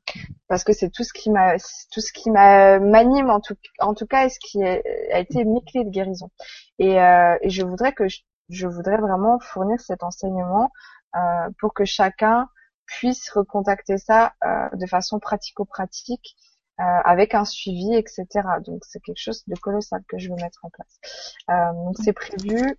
Parce 0.48 0.64
que 0.64 0.72
c'est 0.72 0.90
tout 0.90 1.04
ce 1.04 1.12
qui 1.12 1.30
m'a 1.30 1.56
tout 1.90 2.00
ce 2.00 2.12
qui 2.12 2.30
m'anime 2.30 3.30
en 3.30 3.40
tout 3.40 3.56
en 3.80 3.94
tout 3.94 4.06
cas 4.06 4.26
et 4.26 4.28
ce 4.28 4.38
qui 4.38 4.62
a, 4.62 5.18
été 5.18 5.44
mes 5.44 5.62
clés 5.64 5.84
de 5.84 5.90
guérison. 5.90 6.30
Et, 6.78 7.00
euh, 7.00 7.36
et 7.40 7.50
je 7.50 7.64
voudrais 7.64 7.92
que 7.92 8.08
je, 8.08 8.20
je 8.48 8.66
voudrais 8.66 8.98
vraiment 8.98 9.38
fournir 9.38 9.80
cet 9.80 10.02
enseignement 10.02 10.70
euh, 11.16 11.48
pour 11.58 11.74
que 11.74 11.84
chacun 11.84 12.48
puisse 12.86 13.30
recontacter 13.30 13.98
ça 13.98 14.34
euh, 14.44 14.68
de 14.74 14.86
façon 14.86 15.18
pratico-pratique 15.18 16.36
euh, 16.80 16.82
avec 17.04 17.34
un 17.34 17.44
suivi, 17.44 17.94
etc. 17.94 18.26
Donc 18.64 18.82
c'est 18.84 19.00
quelque 19.00 19.20
chose 19.20 19.44
de 19.46 19.54
colossal 19.56 20.02
que 20.08 20.18
je 20.18 20.28
veux 20.28 20.36
mettre 20.36 20.60
en 20.64 20.70
place. 20.70 21.74
donc 21.74 21.96
c'est 22.02 22.12
prévu. 22.12 22.76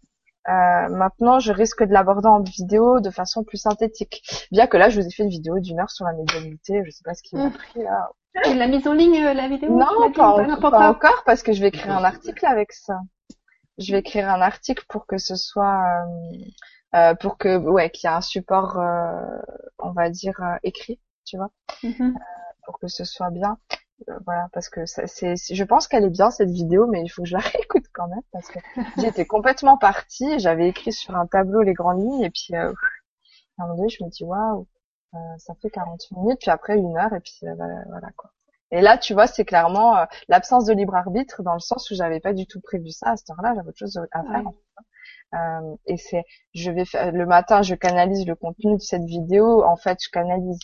maintenant, 0.47 1.39
je 1.39 1.51
risque 1.51 1.83
de 1.83 1.93
l'aborder 1.93 2.27
en 2.27 2.41
vidéo 2.41 2.99
de 2.99 3.09
façon 3.09 3.43
plus 3.43 3.57
synthétique. 3.57 4.47
Bien 4.51 4.67
que 4.67 4.77
là, 4.77 4.89
je 4.89 4.99
vous 4.99 5.07
ai 5.07 5.11
fait 5.11 5.23
une 5.23 5.29
vidéo 5.29 5.59
d'une 5.59 5.79
heure 5.79 5.91
sur 5.91 6.05
la 6.05 6.13
médiumnité. 6.13 6.83
Je 6.85 6.91
sais 6.91 7.03
pas 7.03 7.13
ce 7.13 7.23
qui 7.23 7.35
m'a 7.35 7.47
mm. 7.47 7.53
pris 7.53 7.83
là. 7.83 8.09
Tu 8.43 8.53
l'as 8.53 8.67
mise 8.67 8.85
en 8.85 8.93
ligne 8.93 9.23
la 9.23 9.47
vidéo 9.47 9.69
Non, 9.69 10.11
pas, 10.11 10.69
pas, 10.69 10.89
encore 10.89 11.23
parce 11.25 11.41
que 11.41 11.53
je 11.53 11.61
vais 11.61 11.69
écrire 11.69 11.97
un 11.97 12.03
article 12.03 12.45
avec 12.45 12.73
ça. 12.73 12.99
Je 13.77 13.91
vais 13.93 13.99
écrire 13.99 14.29
un 14.29 14.41
article 14.41 14.83
pour 14.89 15.05
que 15.05 15.17
ce 15.17 15.35
soit 15.35 15.81
euh, 16.95 17.13
pour 17.15 17.37
que 17.37 17.57
ouais 17.57 17.89
qu'il 17.89 18.09
y 18.09 18.13
ait 18.13 18.15
un 18.15 18.21
support 18.21 18.79
euh, 18.79 19.19
on 19.79 19.91
va 19.91 20.09
dire 20.09 20.39
euh, 20.41 20.55
écrit 20.63 20.97
tu 21.25 21.35
vois 21.35 21.49
mm-hmm. 21.83 22.13
pour 22.63 22.79
que 22.79 22.87
ce 22.87 23.03
soit 23.03 23.31
bien 23.31 23.57
voilà, 24.25 24.49
parce 24.53 24.69
que 24.69 24.85
c'est, 24.85 25.35
je 25.35 25.63
pense 25.63 25.87
qu'elle 25.87 26.03
est 26.03 26.09
bien 26.09 26.31
cette 26.31 26.49
vidéo, 26.49 26.87
mais 26.87 27.01
il 27.01 27.09
faut 27.09 27.23
que 27.23 27.27
je 27.27 27.33
la 27.33 27.39
réécoute 27.41 27.85
quand 27.93 28.07
même 28.07 28.21
parce 28.31 28.47
que 28.47 28.59
j'étais 28.97 29.25
complètement 29.25 29.77
partie. 29.77 30.39
J'avais 30.39 30.69
écrit 30.69 30.93
sur 30.93 31.15
un 31.15 31.27
tableau 31.27 31.61
les 31.61 31.73
grandes 31.73 32.01
lignes 32.01 32.23
et 32.23 32.29
puis 32.29 32.55
à 32.55 32.67
un 32.67 32.73
moment 33.59 33.75
donné, 33.75 33.89
je 33.89 34.03
me 34.03 34.09
dis 34.09 34.23
waouh, 34.23 34.67
ça 35.37 35.53
fait 35.61 35.69
40 35.69 36.01
minutes, 36.11 36.39
puis 36.41 36.51
après 36.51 36.75
une 36.77 36.97
heure 36.97 37.13
et 37.13 37.21
puis 37.21 37.39
voilà 37.87 38.09
quoi. 38.17 38.31
Et 38.71 38.81
là, 38.81 38.97
tu 38.97 39.13
vois, 39.13 39.27
c'est 39.27 39.45
clairement 39.45 39.97
euh, 39.97 40.05
l'absence 40.27 40.65
de 40.65 40.73
libre 40.73 40.95
arbitre 40.95 41.43
dans 41.43 41.53
le 41.53 41.59
sens 41.59 41.89
où 41.91 41.95
j'avais 41.95 42.19
pas 42.19 42.33
du 42.33 42.47
tout 42.47 42.59
prévu 42.59 42.89
ça 42.89 43.11
à 43.11 43.17
cette 43.17 43.29
heure-là, 43.29 43.53
j'avais 43.55 43.69
autre 43.69 43.77
chose 43.77 43.99
à 44.11 44.23
faire. 44.23 44.43
Euh, 45.33 45.75
et 45.85 45.97
c'est, 45.97 46.23
je 46.53 46.71
vais 46.71 46.85
faire, 46.85 47.11
le 47.11 47.25
matin, 47.25 47.61
je 47.61 47.75
canalise 47.75 48.25
le 48.25 48.35
contenu 48.35 48.75
de 48.75 48.81
cette 48.81 49.03
vidéo. 49.03 49.63
En 49.63 49.75
fait, 49.75 49.97
je 50.03 50.09
canalise. 50.09 50.59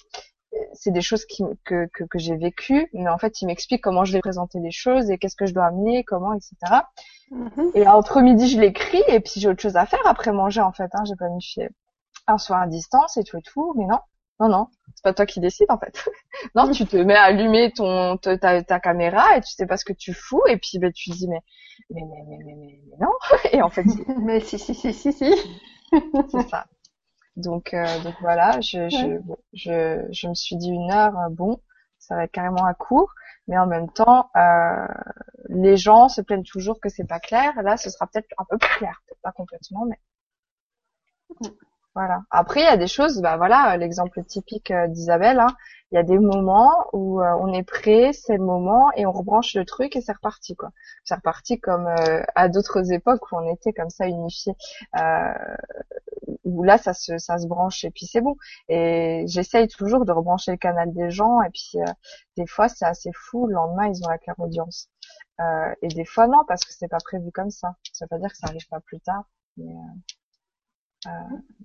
C'est 0.73 0.91
des 0.91 1.01
choses 1.01 1.25
qui, 1.25 1.43
que, 1.63 1.87
que, 1.93 2.03
que 2.03 2.19
j'ai 2.19 2.35
vécues, 2.35 2.89
mais 2.93 3.09
en 3.09 3.17
fait, 3.17 3.41
il 3.41 3.45
m'explique 3.45 3.81
comment 3.81 4.03
je 4.03 4.11
vais 4.13 4.19
présenter 4.19 4.59
les 4.59 4.71
choses 4.71 5.09
et 5.09 5.17
qu'est-ce 5.17 5.35
que 5.35 5.45
je 5.45 5.53
dois 5.53 5.65
amener, 5.65 6.03
comment, 6.03 6.33
etc. 6.33 6.55
Mm-hmm. 7.31 7.71
Et 7.75 7.87
entre 7.87 8.21
midi, 8.21 8.49
je 8.49 8.59
l'écris 8.59 9.01
et 9.07 9.19
puis 9.21 9.39
j'ai 9.39 9.47
autre 9.47 9.61
chose 9.61 9.77
à 9.77 9.85
faire 9.85 10.05
après 10.05 10.33
manger, 10.33 10.61
en 10.61 10.73
fait. 10.73 10.89
Hein, 10.93 11.03
j'ai 11.05 11.15
planifié 11.15 11.69
un 12.27 12.37
soir 12.37 12.61
à 12.61 12.67
distance 12.67 13.17
et 13.17 13.23
tout 13.23 13.37
et 13.37 13.41
tout, 13.41 13.73
mais 13.77 13.85
non, 13.85 13.99
non, 14.41 14.49
non, 14.49 14.67
c'est 14.95 15.03
pas 15.03 15.13
toi 15.13 15.25
qui 15.27 15.39
décides 15.39 15.69
en 15.69 15.77
fait. 15.77 16.03
non, 16.55 16.71
tu 16.71 16.85
te 16.85 16.97
mets 16.97 17.15
à 17.15 17.23
allumer 17.23 17.71
ton 17.71 18.17
ta, 18.17 18.63
ta, 18.63 18.79
caméra 18.79 19.37
et 19.37 19.41
tu 19.41 19.51
sais 19.51 19.67
pas 19.67 19.77
ce 19.77 19.85
que 19.85 19.93
tu 19.93 20.13
fous 20.13 20.41
et 20.47 20.57
puis 20.57 20.79
ben, 20.79 20.91
tu 20.91 21.11
dis 21.11 21.27
mais 21.27 21.41
mais 21.91 22.01
mais 22.01 22.23
mais 22.27 22.37
mais, 22.43 22.55
mais, 22.55 22.97
non 22.99 23.11
et 23.51 23.61
en 23.61 23.69
fait 23.69 23.85
mais 24.19 24.39
si 24.39 24.57
si 24.57 24.73
si 24.73 24.93
si 24.93 25.13
si 25.13 25.35
c'est 25.91 26.49
ça. 26.49 26.65
Donc 27.37 27.73
euh, 27.73 27.85
donc 28.03 28.15
voilà, 28.21 28.59
je, 28.61 28.89
je 28.89 29.19
je 29.53 30.05
je 30.11 30.27
me 30.27 30.33
suis 30.33 30.57
dit 30.57 30.69
une 30.69 30.91
heure 30.91 31.17
euh, 31.17 31.29
bon, 31.29 31.61
ça 31.97 32.15
va 32.15 32.25
être 32.25 32.31
carrément 32.31 32.65
à 32.65 32.73
court, 32.73 33.13
mais 33.47 33.57
en 33.57 33.67
même 33.67 33.89
temps 33.89 34.29
euh, 34.35 34.87
les 35.49 35.77
gens 35.77 36.09
se 36.09 36.21
plaignent 36.21 36.43
toujours 36.43 36.79
que 36.81 36.89
c'est 36.89 37.07
pas 37.07 37.19
clair. 37.19 37.53
Là, 37.63 37.77
ce 37.77 37.89
sera 37.89 38.07
peut-être 38.07 38.27
un 38.37 38.45
peu 38.49 38.57
plus 38.57 38.77
clair, 38.77 39.01
peut-être 39.07 39.21
pas 39.21 39.31
complètement, 39.31 39.85
mais 39.85 39.99
voilà. 41.95 42.21
Après, 42.29 42.61
il 42.61 42.63
y 42.63 42.67
a 42.67 42.77
des 42.77 42.87
choses, 42.87 43.21
bah 43.21 43.37
voilà, 43.37 43.75
l'exemple 43.77 44.23
typique 44.23 44.71
d'Isabelle, 44.89 45.39
hein, 45.39 45.55
il 45.91 45.95
y 45.95 45.97
a 45.97 46.03
des 46.03 46.19
moments 46.19 46.87
où 46.93 47.21
euh, 47.21 47.35
on 47.41 47.53
est 47.53 47.63
prêt, 47.63 48.11
c'est 48.13 48.37
le 48.37 48.43
moment, 48.43 48.91
et 48.95 49.05
on 49.05 49.11
rebranche 49.11 49.55
le 49.55 49.65
truc 49.65 49.95
et 49.95 50.01
c'est 50.01 50.13
reparti, 50.13 50.55
quoi. 50.55 50.71
C'est 51.03 51.15
reparti 51.15 51.59
comme 51.59 51.87
euh, 51.87 52.23
à 52.35 52.49
d'autres 52.49 52.91
époques 52.93 53.31
où 53.31 53.35
on 53.37 53.53
était 53.53 53.73
comme 53.73 53.89
ça 53.89 54.07
unifié, 54.07 54.53
où 56.43 56.63
là 56.63 56.77
ça 56.77 56.93
se 56.93 57.17
ça 57.17 57.37
se 57.37 57.47
branche 57.47 57.83
et 57.83 57.91
puis 57.91 58.05
c'est 58.05 58.21
bon. 58.21 58.35
Et 58.69 59.23
j'essaye 59.27 59.67
toujours 59.67 60.05
de 60.05 60.11
rebrancher 60.11 60.51
le 60.51 60.57
canal 60.57 60.93
des 60.93 61.09
gens, 61.09 61.41
et 61.41 61.49
puis 61.49 61.77
des 62.37 62.47
fois 62.47 62.69
c'est 62.69 62.85
assez 62.85 63.11
fou, 63.13 63.47
le 63.47 63.53
lendemain 63.53 63.87
ils 63.87 64.03
ont 64.05 64.09
la 64.09 64.17
claire 64.17 64.39
audience. 64.39 64.89
et 65.81 65.87
des 65.89 66.05
fois 66.05 66.27
non, 66.27 66.43
parce 66.47 66.63
que 66.63 66.73
c'est 66.73 66.87
pas 66.89 66.99
prévu 67.03 67.31
comme 67.31 67.51
ça. 67.51 67.75
Ça 67.93 68.05
veut 68.05 68.09
pas 68.09 68.19
dire 68.19 68.29
que 68.31 68.37
ça 68.37 68.47
arrive 68.47 68.67
pas 68.69 68.79
plus 68.81 68.99
tard, 69.01 69.25
mais 69.57 69.73
euh, 71.07 71.09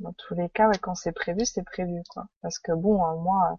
dans 0.00 0.12
tous 0.14 0.34
les 0.34 0.48
cas, 0.48 0.68
ouais, 0.68 0.78
quand 0.78 0.94
c'est 0.94 1.12
prévu, 1.12 1.44
c'est 1.44 1.62
prévu, 1.62 2.02
quoi. 2.08 2.26
Parce 2.42 2.58
que 2.58 2.72
bon, 2.72 2.96
moi, 3.22 3.58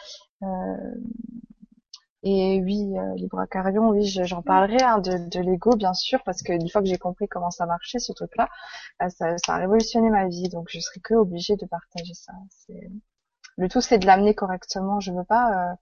Euh, 2.26 2.28
et 2.28 2.60
oui, 2.62 2.92
euh, 2.98 3.14
Libracarion, 3.16 3.88
oui, 3.90 4.04
j'en 4.04 4.42
parlerai 4.42 4.82
hein, 4.82 4.98
de, 4.98 5.28
de 5.28 5.40
Lego, 5.40 5.76
bien 5.76 5.94
sûr, 5.94 6.22
parce 6.24 6.42
que 6.42 6.52
une 6.52 6.68
fois 6.68 6.82
que 6.82 6.88
j'ai 6.88 6.98
compris 6.98 7.28
comment 7.28 7.50
ça 7.50 7.66
marchait, 7.66 7.98
ce 7.98 8.12
truc-là, 8.12 8.48
euh, 9.02 9.08
ça, 9.10 9.36
ça, 9.38 9.54
a 9.54 9.58
révolutionné 9.58 10.10
ma 10.10 10.26
vie, 10.28 10.48
donc 10.48 10.66
je 10.70 10.80
serai 10.80 11.00
que 11.00 11.14
obligée 11.14 11.56
de 11.56 11.66
partager 11.66 12.14
ça. 12.14 12.32
Le 13.58 13.68
tout, 13.68 13.80
c'est 13.80 13.98
de 13.98 14.06
l'amener 14.06 14.34
correctement. 14.34 15.00
Je 15.00 15.12
veux 15.12 15.24
pas, 15.24 15.70
euh, 15.72 15.74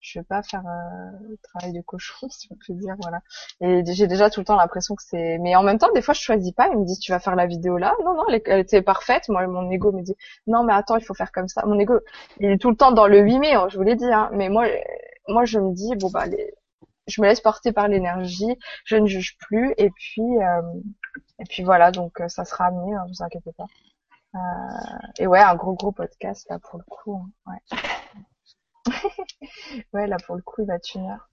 je 0.00 0.18
veux 0.20 0.24
pas 0.24 0.42
faire 0.42 0.62
euh, 0.66 1.18
le 1.28 1.36
travail 1.42 1.72
de 1.72 1.82
cochon, 1.82 2.28
si 2.30 2.48
on 2.50 2.56
peut 2.56 2.72
dire, 2.74 2.96
voilà. 3.02 3.20
Et 3.60 3.82
j'ai 3.92 4.06
déjà 4.06 4.30
tout 4.30 4.40
le 4.40 4.46
temps 4.46 4.56
l'impression 4.56 4.94
que 4.94 5.02
c'est. 5.02 5.38
Mais 5.38 5.54
en 5.56 5.62
même 5.62 5.78
temps, 5.78 5.92
des 5.92 6.02
fois, 6.02 6.14
je 6.14 6.20
choisis 6.20 6.52
pas. 6.52 6.68
Ils 6.68 6.78
me 6.78 6.84
disent, 6.86 7.00
tu 7.00 7.12
vas 7.12 7.20
faire 7.20 7.36
la 7.36 7.46
vidéo 7.46 7.76
là. 7.78 7.94
Non, 8.04 8.14
non, 8.14 8.24
elle, 8.28 8.60
était 8.60 8.82
parfaite. 8.82 9.28
Moi, 9.28 9.46
mon 9.46 9.70
ego 9.70 9.92
me 9.92 10.02
dit, 10.02 10.14
non, 10.46 10.64
mais 10.64 10.72
attends, 10.72 10.96
il 10.96 11.04
faut 11.04 11.14
faire 11.14 11.32
comme 11.32 11.48
ça. 11.48 11.62
Mon 11.66 11.78
ego, 11.78 12.00
il 12.40 12.50
est 12.50 12.58
tout 12.58 12.70
le 12.70 12.76
temps 12.76 12.92
dans 12.92 13.06
le 13.06 13.20
8 13.20 13.38
mai. 13.38 13.52
Hein, 13.54 13.68
je 13.70 13.76
vous 13.76 13.82
l'ai 13.82 13.96
dit, 13.96 14.10
hein. 14.10 14.30
Mais 14.32 14.48
moi, 14.48 14.66
moi 15.28 15.44
je 15.44 15.58
me 15.58 15.72
dis 15.72 15.94
bon 15.96 16.10
bah 16.10 16.26
je 17.06 17.20
me 17.20 17.26
laisse 17.26 17.40
porter 17.40 17.72
par 17.72 17.88
l'énergie, 17.88 18.58
je 18.84 18.96
ne 18.96 19.06
juge 19.06 19.36
plus 19.38 19.74
et 19.76 19.90
puis 19.90 20.22
euh, 20.22 20.62
et 21.38 21.44
puis 21.44 21.62
voilà 21.62 21.90
donc 21.90 22.20
euh, 22.20 22.28
ça 22.28 22.44
sera 22.44 22.66
amené, 22.66 22.94
hein, 22.94 23.04
vous 23.08 23.22
inquiétez 23.22 23.52
pas. 23.52 23.66
Euh, 24.34 24.38
et 25.18 25.26
ouais 25.26 25.40
un 25.40 25.56
gros 25.56 25.74
gros 25.74 25.92
podcast 25.92 26.46
là 26.48 26.58
pour 26.58 26.78
le 26.78 26.84
coup, 26.84 27.20
hein, 27.46 27.52
ouais. 28.86 28.92
ouais 29.92 30.06
là 30.06 30.16
pour 30.24 30.36
le 30.36 30.42
coup 30.42 30.62
il 30.62 30.66
va 30.66 30.76
être 30.76 30.94
une 30.94 31.10
heure. 31.10 31.28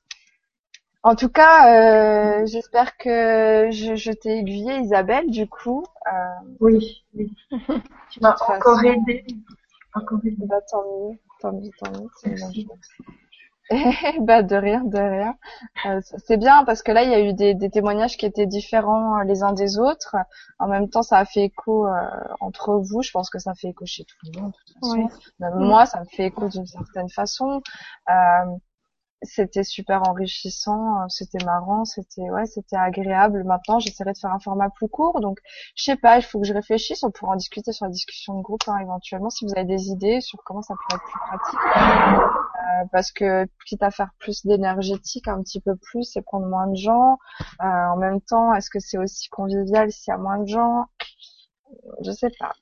En 1.03 1.15
tout 1.15 1.29
cas, 1.29 2.43
j'espère 2.45 2.97
que 2.97 3.69
je, 3.71 3.95
je 3.95 4.11
t'ai 4.11 4.39
aiguillé, 4.39 4.79
Isabelle, 4.79 5.29
du 5.29 5.47
coup. 5.47 5.85
oui, 6.59 7.05
oui. 7.13 7.33
tu 8.09 8.19
m'as 8.19 8.33
encore 8.33 8.83
aidé. 8.83 9.25
Encore 9.93 10.19
aidé. 10.25 10.35
Bah, 10.39 10.59
tant 10.69 10.83
mieux, 10.83 11.17
tant 11.39 11.53
mieux, 11.53 11.69
tant 11.79 11.91
mieux. 11.91 12.09
C'est 12.19 12.35
bah 14.21 14.43
de 14.43 14.55
rien, 14.55 14.83
de 14.83 14.97
rien. 14.97 15.35
Euh, 15.85 15.99
c'est 16.25 16.37
bien 16.37 16.63
parce 16.63 16.81
que 16.83 16.91
là 16.91 17.03
il 17.03 17.09
y 17.09 17.13
a 17.13 17.19
eu 17.19 17.33
des, 17.33 17.53
des, 17.53 17.69
témoignages 17.69 18.15
qui 18.15 18.25
étaient 18.25 18.45
différents 18.45 19.19
euh, 19.19 19.23
les 19.23 19.43
uns 19.43 19.51
des 19.51 19.77
autres. 19.77 20.15
En 20.59 20.67
même 20.67 20.89
temps, 20.89 21.03
ça 21.03 21.17
a 21.17 21.25
fait 21.25 21.43
écho 21.45 21.85
euh, 21.85 21.91
entre 22.39 22.75
vous. 22.75 23.01
Je 23.01 23.11
pense 23.11 23.29
que 23.29 23.39
ça 23.39 23.53
fait 23.55 23.69
écho 23.69 23.85
chez 23.85 24.05
tout 24.05 24.15
le 24.23 24.41
monde. 24.41 24.51
De 24.51 24.73
toute 24.73 24.81
façon. 24.81 25.09
Même 25.39 25.55
moi, 25.55 25.85
ça 25.85 25.99
me 25.99 26.05
fait 26.05 26.27
écho 26.27 26.47
d'une 26.47 26.65
certaine 26.65 27.09
façon. 27.09 27.61
Euh, 28.09 28.13
c'était 29.23 29.63
super 29.63 30.07
enrichissant, 30.07 31.01
euh, 31.01 31.05
c'était 31.09 31.43
marrant, 31.43 31.85
c'était 31.85 32.29
ouais, 32.29 32.45
c'était 32.45 32.75
agréable. 32.75 33.43
Maintenant, 33.43 33.79
j'essaierai 33.79 34.13
de 34.13 34.17
faire 34.17 34.31
un 34.31 34.39
format 34.39 34.69
plus 34.69 34.87
court, 34.87 35.19
donc 35.21 35.39
je 35.75 35.83
sais 35.83 35.95
pas, 35.95 36.17
il 36.17 36.23
faut 36.23 36.39
que 36.39 36.45
je 36.45 36.53
réfléchisse. 36.53 37.03
On 37.03 37.11
pourra 37.11 37.33
en 37.33 37.35
discuter 37.35 37.71
sur 37.71 37.85
la 37.85 37.91
discussion 37.91 38.37
de 38.37 38.43
groupe 38.43 38.61
hein, 38.67 38.77
éventuellement 38.81 39.29
si 39.29 39.45
vous 39.45 39.51
avez 39.55 39.65
des 39.65 39.89
idées 39.89 40.21
sur 40.21 40.39
comment 40.43 40.61
ça 40.61 40.75
pourrait 40.75 41.01
être 41.01 41.09
plus 41.09 41.19
pratique. 41.19 41.59
Euh, 42.67 42.85
parce 42.91 43.11
que 43.11 43.47
quitte 43.65 43.83
à 43.83 43.91
faire 43.91 44.09
plus 44.19 44.45
d'énergétique, 44.45 45.27
un 45.27 45.41
petit 45.41 45.61
peu 45.61 45.75
plus, 45.75 46.15
et 46.15 46.21
prendre 46.21 46.47
moins 46.47 46.67
de 46.67 46.75
gens. 46.75 47.17
Euh, 47.61 47.65
en 47.65 47.97
même 47.97 48.21
temps, 48.21 48.53
est-ce 48.53 48.69
que 48.69 48.79
c'est 48.79 48.97
aussi 48.97 49.29
convivial 49.29 49.91
s'il 49.91 50.11
y 50.11 50.15
a 50.15 50.17
moins 50.17 50.39
de 50.39 50.47
gens? 50.47 50.85
Je 52.03 52.11
sais 52.11 52.31
pas. 52.39 52.53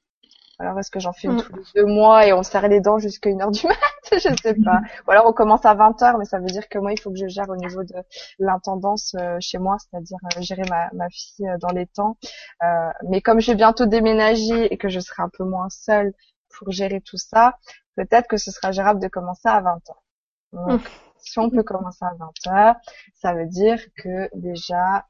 Alors 0.59 0.79
est-ce 0.79 0.89
que 0.89 0.99
j'en 0.99 1.11
fais 1.13 1.27
une 1.27 1.35
mm. 1.35 1.41
tous 1.41 1.55
les 1.55 1.63
deux 1.75 1.85
mois 1.85 2.25
et 2.27 2.33
on 2.33 2.43
serre 2.43 2.67
les 2.67 2.79
dents 2.79 2.97
jusqu'à 2.97 3.29
une 3.29 3.41
heure 3.41 3.51
du 3.51 3.65
mat? 3.67 3.77
Je 4.11 4.35
sais 4.41 4.55
pas. 4.55 4.81
Ou 5.07 5.11
alors 5.11 5.25
on 5.25 5.33
commence 5.33 5.65
à 5.65 5.73
20 5.73 6.01
heures, 6.03 6.17
mais 6.17 6.25
ça 6.25 6.39
veut 6.39 6.45
dire 6.45 6.67
que 6.69 6.79
moi 6.79 6.93
il 6.93 6.99
faut 6.99 7.11
que 7.11 7.17
je 7.17 7.27
gère 7.27 7.49
au 7.49 7.55
niveau 7.55 7.83
de 7.83 7.95
l'intendance 8.39 9.15
euh, 9.19 9.37
chez 9.39 9.57
moi, 9.57 9.77
c'est-à-dire 9.79 10.17
euh, 10.23 10.41
gérer 10.41 10.63
ma, 10.69 10.89
ma 10.93 11.09
fille 11.09 11.47
euh, 11.47 11.57
dans 11.59 11.69
les 11.69 11.87
temps. 11.87 12.17
mais 13.09 13.21
comme 13.21 13.39
je 13.39 13.51
vais 13.51 13.57
bientôt 13.57 13.85
déménager 13.85 14.73
et 14.73 14.77
que 14.77 14.89
je 14.89 14.99
serai 14.99 15.23
un 15.23 15.29
peu 15.29 15.43
moins 15.43 15.69
seule 15.69 16.13
pour 16.57 16.71
gérer 16.71 17.01
tout 17.01 17.17
ça, 17.17 17.57
peut-être 17.95 18.27
que 18.27 18.37
ce 18.37 18.51
sera 18.51 18.71
gérable 18.71 19.01
de 19.01 19.07
commencer 19.07 19.49
à 19.49 19.59
20 19.61 19.71
heures. 19.89 20.03
Donc, 20.53 20.81
si 21.17 21.37
on 21.39 21.49
peut 21.49 21.63
commencer 21.63 22.05
à 22.05 22.13
20 22.45 22.53
heures, 22.53 22.75
ça 23.13 23.33
veut 23.33 23.47
dire 23.47 23.79
que 23.97 24.29
déjà 24.35 25.05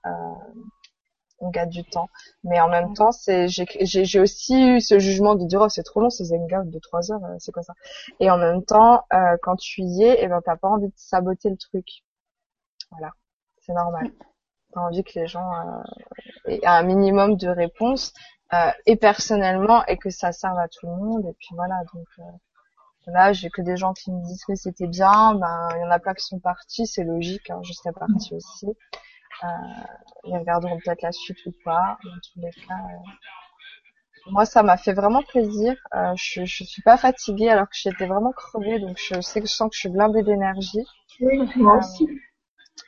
on 1.39 1.49
gagne 1.49 1.69
du 1.69 1.83
temps. 1.83 2.09
Mais 2.43 2.59
en 2.59 2.69
même 2.69 2.93
temps, 2.93 3.11
c'est 3.11 3.47
j'ai 3.47 4.19
aussi 4.19 4.67
eu 4.67 4.81
ce 4.81 4.99
jugement 4.99 5.35
de 5.35 5.45
dire 5.45 5.61
oh 5.61 5.69
c'est 5.69 5.83
trop 5.83 6.01
long 6.01 6.09
ces 6.09 6.25
Zenga 6.25 6.63
de 6.63 6.79
trois 6.79 7.11
heures, 7.11 7.23
euh, 7.23 7.35
c'est 7.39 7.51
quoi 7.51 7.63
ça? 7.63 7.73
Et 8.19 8.29
en 8.31 8.37
même 8.37 8.63
temps, 8.63 9.03
euh, 9.13 9.37
quand 9.41 9.55
tu 9.57 9.81
y 9.81 10.03
es, 10.03 10.21
et 10.21 10.23
eh 10.23 10.27
ben 10.27 10.41
t'as 10.43 10.55
pas 10.57 10.69
envie 10.69 10.87
de 10.87 10.93
saboter 10.95 11.49
le 11.49 11.57
truc. 11.57 11.85
Voilà, 12.91 13.11
c'est 13.61 13.73
normal. 13.73 14.11
T'as 14.73 14.81
envie 14.81 15.03
que 15.03 15.19
les 15.19 15.27
gens 15.27 15.51
euh, 15.53 16.51
aient 16.51 16.65
un 16.65 16.83
minimum 16.83 17.37
de 17.37 17.47
réponses 17.47 18.13
euh, 18.53 18.71
et 18.85 18.95
personnellement 18.95 19.85
et 19.85 19.97
que 19.97 20.09
ça 20.09 20.31
serve 20.31 20.57
à 20.59 20.67
tout 20.67 20.85
le 20.85 20.95
monde. 20.95 21.25
Et 21.25 21.33
puis 21.39 21.49
voilà, 21.55 21.81
donc 21.93 22.07
euh, 22.19 22.23
là 23.07 23.33
j'ai 23.33 23.49
que 23.49 23.61
des 23.61 23.77
gens 23.77 23.93
qui 23.93 24.11
me 24.11 24.21
disent 24.23 24.43
que 24.45 24.55
c'était 24.55 24.87
bien. 24.87 25.35
Ben 25.35 25.69
il 25.75 25.81
y 25.81 25.83
en 25.85 25.91
a 25.91 25.99
pas 25.99 26.13
qui 26.13 26.25
sont 26.25 26.39
partis, 26.39 26.87
c'est 26.87 27.03
logique. 27.03 27.49
Hein, 27.49 27.61
je 27.63 27.73
serais 27.73 27.93
partie 27.93 28.35
aussi. 28.35 28.67
Euh, 29.43 29.47
ils 30.25 30.37
regarderont 30.37 30.79
peut-être 30.79 31.01
la 31.01 31.11
suite 31.11 31.37
ou 31.45 31.53
pas. 31.63 31.97
Dans 32.03 32.11
tous 32.11 32.39
les 32.39 32.51
cas, 32.51 32.73
euh, 32.73 34.31
moi, 34.31 34.45
ça 34.45 34.63
m'a 34.63 34.77
fait 34.77 34.93
vraiment 34.93 35.21
plaisir. 35.21 35.75
Euh, 35.93 36.13
je, 36.15 36.45
je 36.45 36.63
suis 36.63 36.81
pas 36.81 36.97
fatiguée 36.97 37.49
alors 37.49 37.65
que 37.65 37.75
j'étais 37.75 38.07
vraiment 38.07 38.31
crevée, 38.31 38.79
donc 38.79 38.97
je 38.97 39.21
sais 39.21 39.41
que 39.41 39.47
je 39.47 39.53
sens 39.53 39.69
que 39.69 39.75
je 39.75 39.81
suis 39.81 39.89
blindée 39.89 40.23
d'énergie. 40.23 40.85
Oui, 41.19 41.47
moi 41.57 41.77
aussi. 41.77 42.07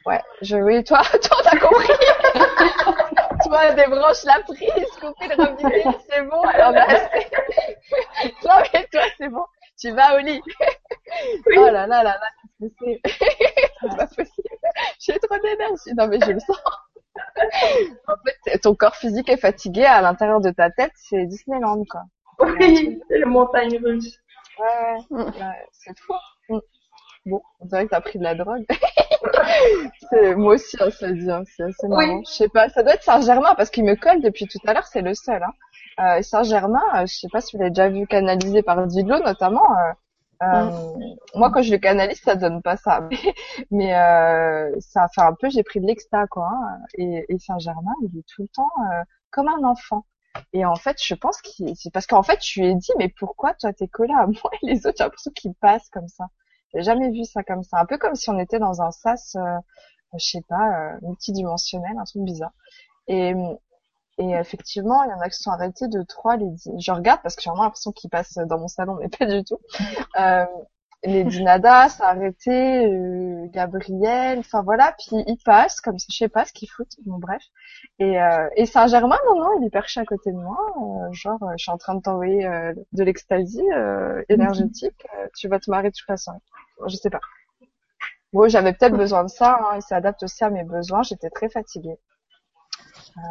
Ouais, 0.05 0.21
je, 0.41 0.57
oui, 0.57 0.83
toi, 0.83 1.01
toi, 1.21 1.37
t'as 1.43 1.59
compris. 1.59 1.93
toi, 3.43 3.71
débranche 3.73 4.23
la 4.23 4.39
prise, 4.41 4.91
couper 4.99 5.27
le 5.27 5.43
robinet, 5.43 5.83
c'est 6.09 6.23
bon. 6.23 6.41
Alors, 6.41 6.73
bah, 6.73 6.87
toi, 8.41 8.63
mais 8.73 8.87
toi, 8.91 9.03
c'est 9.17 9.29
bon. 9.29 9.45
Tu 9.79 9.91
vas 9.91 10.15
au 10.15 10.19
lit. 10.19 10.41
Oh 11.55 11.65
là 11.65 11.85
là 11.85 11.87
là 11.87 12.03
là, 12.03 12.19
c'est 12.79 13.97
pas 13.97 14.07
possible. 14.07 14.49
J'ai 14.99 15.19
trop 15.19 15.37
d'énergie. 15.37 15.93
Non, 15.97 16.07
mais 16.07 16.19
je 16.19 16.31
le 16.31 16.39
sens. 16.39 16.61
en 18.07 18.13
fait, 18.25 18.59
ton 18.59 18.75
corps 18.75 18.95
physique 18.95 19.29
est 19.29 19.37
fatigué 19.37 19.85
à 19.85 20.01
l'intérieur 20.01 20.41
de 20.41 20.51
ta 20.51 20.69
tête, 20.69 20.91
c'est 20.95 21.25
Disneyland, 21.25 21.83
quoi. 21.89 22.03
Oui, 22.39 22.99
c'est 23.09 23.17
le 23.17 23.25
montagne 23.25 23.79
russe. 23.83 24.19
Ouais, 24.59 25.17
ouais 25.17 25.69
c'est 25.71 25.97
fou. 25.99 26.13
Mm. 26.49 26.59
Bon, 27.25 27.41
on 27.59 27.65
dirait 27.65 27.85
que 27.85 27.89
t'as 27.89 28.01
pris 28.01 28.19
de 28.19 28.23
la 28.23 28.35
drogue. 28.35 28.65
moi 30.37 30.55
aussi, 30.55 30.77
hein, 30.79 30.89
ça 30.91 31.11
dit, 31.11 31.29
hein, 31.29 31.43
c'est 31.45 31.63
assez 31.63 31.87
marrant. 31.87 32.21
Je 32.25 32.31
sais 32.31 32.49
pas, 32.49 32.69
ça 32.69 32.83
doit 32.83 32.93
être 32.93 33.03
Saint-Germain 33.03 33.53
parce 33.55 33.69
qu'il 33.69 33.83
me 33.83 33.95
colle 33.95 34.21
depuis 34.21 34.47
tout 34.47 34.59
à 34.65 34.73
l'heure, 34.73 34.87
c'est 34.87 35.01
le 35.01 35.13
seul. 35.13 35.43
Hein. 35.43 35.53
Euh, 35.99 36.21
Saint-Germain, 36.21 36.83
euh, 36.95 37.05
je 37.05 37.15
sais 37.15 37.27
pas 37.31 37.41
si 37.41 37.55
vous 37.55 37.61
l'avez 37.61 37.71
déjà 37.71 37.89
vu 37.89 38.07
canalisé 38.07 38.61
par 38.61 38.85
Didlo 38.87 39.19
notamment. 39.19 39.65
Euh, 39.77 39.93
euh, 40.43 40.71
moi, 41.35 41.51
quand 41.51 41.61
je 41.61 41.71
le 41.71 41.77
canalise, 41.77 42.21
ça 42.21 42.35
donne 42.35 42.61
pas 42.61 42.77
ça. 42.77 43.07
Mais, 43.71 43.95
euh, 43.95 44.71
ça 44.79 45.07
fait 45.13 45.21
un 45.21 45.33
peu, 45.33 45.49
j'ai 45.49 45.63
pris 45.63 45.79
de 45.79 45.87
l'exta, 45.87 46.27
quoi. 46.27 46.49
Hein. 46.51 46.79
Et, 46.95 47.25
et 47.29 47.39
Saint-Germain, 47.39 47.93
il 48.03 48.19
est 48.19 48.25
tout 48.27 48.43
le 48.43 48.47
temps 48.49 48.69
euh, 48.91 49.03
comme 49.31 49.47
un 49.47 49.63
enfant. 49.63 50.05
Et 50.53 50.65
en 50.65 50.75
fait, 50.75 50.97
je 51.03 51.15
pense 51.15 51.41
que 51.41 51.49
c'est 51.75 51.91
parce 51.91 52.05
qu'en 52.07 52.23
fait, 52.23 52.39
je 52.43 52.61
lui 52.61 52.67
ai 52.69 52.75
dit, 52.75 52.91
mais 52.97 53.09
pourquoi 53.09 53.53
toi 53.55 53.73
t'es 53.73 53.87
collé 53.87 54.13
à 54.13 54.27
moi 54.27 54.51
et 54.61 54.67
les 54.67 54.85
autres, 54.85 54.97
j'ai 54.97 55.03
l'impression 55.03 55.31
qu'ils 55.31 55.55
passent 55.55 55.89
comme 55.89 56.07
ça. 56.07 56.25
J'ai 56.73 56.83
jamais 56.83 57.09
vu 57.11 57.23
ça 57.23 57.43
comme 57.43 57.63
ça. 57.63 57.79
Un 57.79 57.85
peu 57.85 57.97
comme 57.97 58.15
si 58.15 58.29
on 58.29 58.37
était 58.39 58.59
dans 58.59 58.81
un 58.81 58.91
sas, 58.91 59.35
euh, 59.35 59.57
je 60.13 60.25
sais 60.25 60.43
pas, 60.47 60.93
euh, 60.93 60.97
multidimensionnel, 61.01 61.97
un 61.97 62.03
truc 62.03 62.23
bizarre. 62.23 62.53
Et, 63.07 63.33
et 64.17 64.31
effectivement, 64.31 65.03
il 65.03 65.09
y 65.11 65.13
en 65.13 65.19
a 65.21 65.29
qui 65.29 65.37
sont 65.37 65.51
arrêtés 65.51 65.87
de 65.87 66.01
trois 66.03 66.37
les 66.37 66.47
Je 66.79 66.91
regarde 66.91 67.21
parce 67.21 67.35
que 67.35 67.41
j'ai 67.43 67.49
vraiment 67.49 67.63
l'impression 67.65 67.91
qu'ils 67.91 68.09
passent 68.09 68.35
dans 68.37 68.59
mon 68.59 68.67
salon, 68.67 68.97
mais 68.99 69.09
pas 69.19 69.25
du 69.25 69.43
tout. 69.43 69.59
Euh, 70.19 70.45
les 71.03 71.23
Dinada, 71.23 71.89
ça 71.89 72.07
a 72.07 72.11
arrêté, 72.11 72.85
euh, 72.87 73.45
Gabriel, 73.51 74.39
enfin 74.39 74.63
voilà, 74.63 74.93
puis 74.97 75.17
ils 75.27 75.37
passent 75.45 75.79
comme 75.79 75.99
ça, 75.99 76.07
je 76.11 76.17
sais 76.17 76.27
pas 76.29 76.43
ce 76.45 76.53
qu'ils 76.53 76.69
foutent, 76.69 76.95
bon 77.05 77.19
bref. 77.19 77.43
Et, 77.99 78.19
euh, 78.21 78.49
et 78.55 78.65
Saint-Germain, 78.65 79.17
non, 79.27 79.39
non, 79.39 79.49
il 79.61 79.67
est 79.67 79.69
perché 79.69 79.99
à 80.01 80.05
côté 80.05 80.31
de 80.31 80.37
moi, 80.37 80.57
euh, 80.77 81.13
genre 81.13 81.39
je 81.57 81.63
suis 81.63 81.71
en 81.71 81.77
train 81.77 81.95
de 81.95 82.01
t'envoyer 82.01 82.49
de 82.93 83.03
l'extasie 83.03 83.61
énergétique, 84.29 85.05
tu 85.35 85.47
vas 85.47 85.59
te 85.59 85.69
marrer 85.69 85.91
toute 85.91 86.05
façon. 86.07 86.33
Je 86.87 86.95
sais 86.95 87.09
pas. 87.11 87.21
Bon, 88.33 88.47
j'avais 88.49 88.71
peut-être 88.73 88.95
besoin 88.95 89.23
de 89.23 89.29
ça, 89.29 89.57
hein, 89.61 89.75
il 89.75 89.81
s'adapte 89.81 90.23
aussi 90.23 90.43
à 90.43 90.49
mes 90.49 90.63
besoins, 90.63 91.03
j'étais 91.03 91.29
très 91.29 91.49
fatiguée. 91.49 91.97
Euh, 93.17 93.21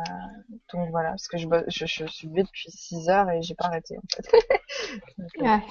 donc 0.73 0.90
voilà, 0.90 1.10
parce 1.10 1.28
que 1.28 1.39
je, 1.39 1.47
je, 1.68 1.86
je 1.86 2.06
suis 2.06 2.28
levée 2.28 2.42
depuis 2.42 2.70
6 2.70 3.08
heures 3.08 3.31
et 3.31 3.42
j'ai 3.42 3.55
pas 3.55 3.66
arrêté 3.66 3.97
en 3.97 4.02
fait. 4.15 4.26
ouais. 5.40 5.62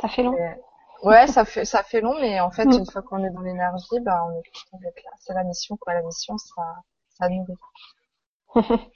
Ça 0.00 0.08
fait 0.08 0.22
long. 0.22 0.36
ouais, 1.04 1.26
ça 1.28 1.44
fait 1.44 1.64
ça 1.64 1.82
fait 1.84 2.00
long, 2.00 2.18
mais 2.20 2.40
en 2.40 2.50
fait, 2.50 2.64
mm. 2.66 2.72
une 2.72 2.86
fois 2.90 3.02
qu'on 3.02 3.24
est 3.24 3.30
dans 3.30 3.40
l'énergie, 3.42 4.00
bah 4.00 4.24
on 4.26 4.32
est 4.32 4.42
content 4.42 4.82
d'être 4.82 5.02
là. 5.04 5.10
C'est 5.20 5.34
la 5.34 5.44
mission 5.44 5.76
quoi. 5.76 5.94
La 5.94 6.02
mission, 6.02 6.36
ça 6.38 6.62
ça 7.10 7.28
nourrit. 7.28 7.54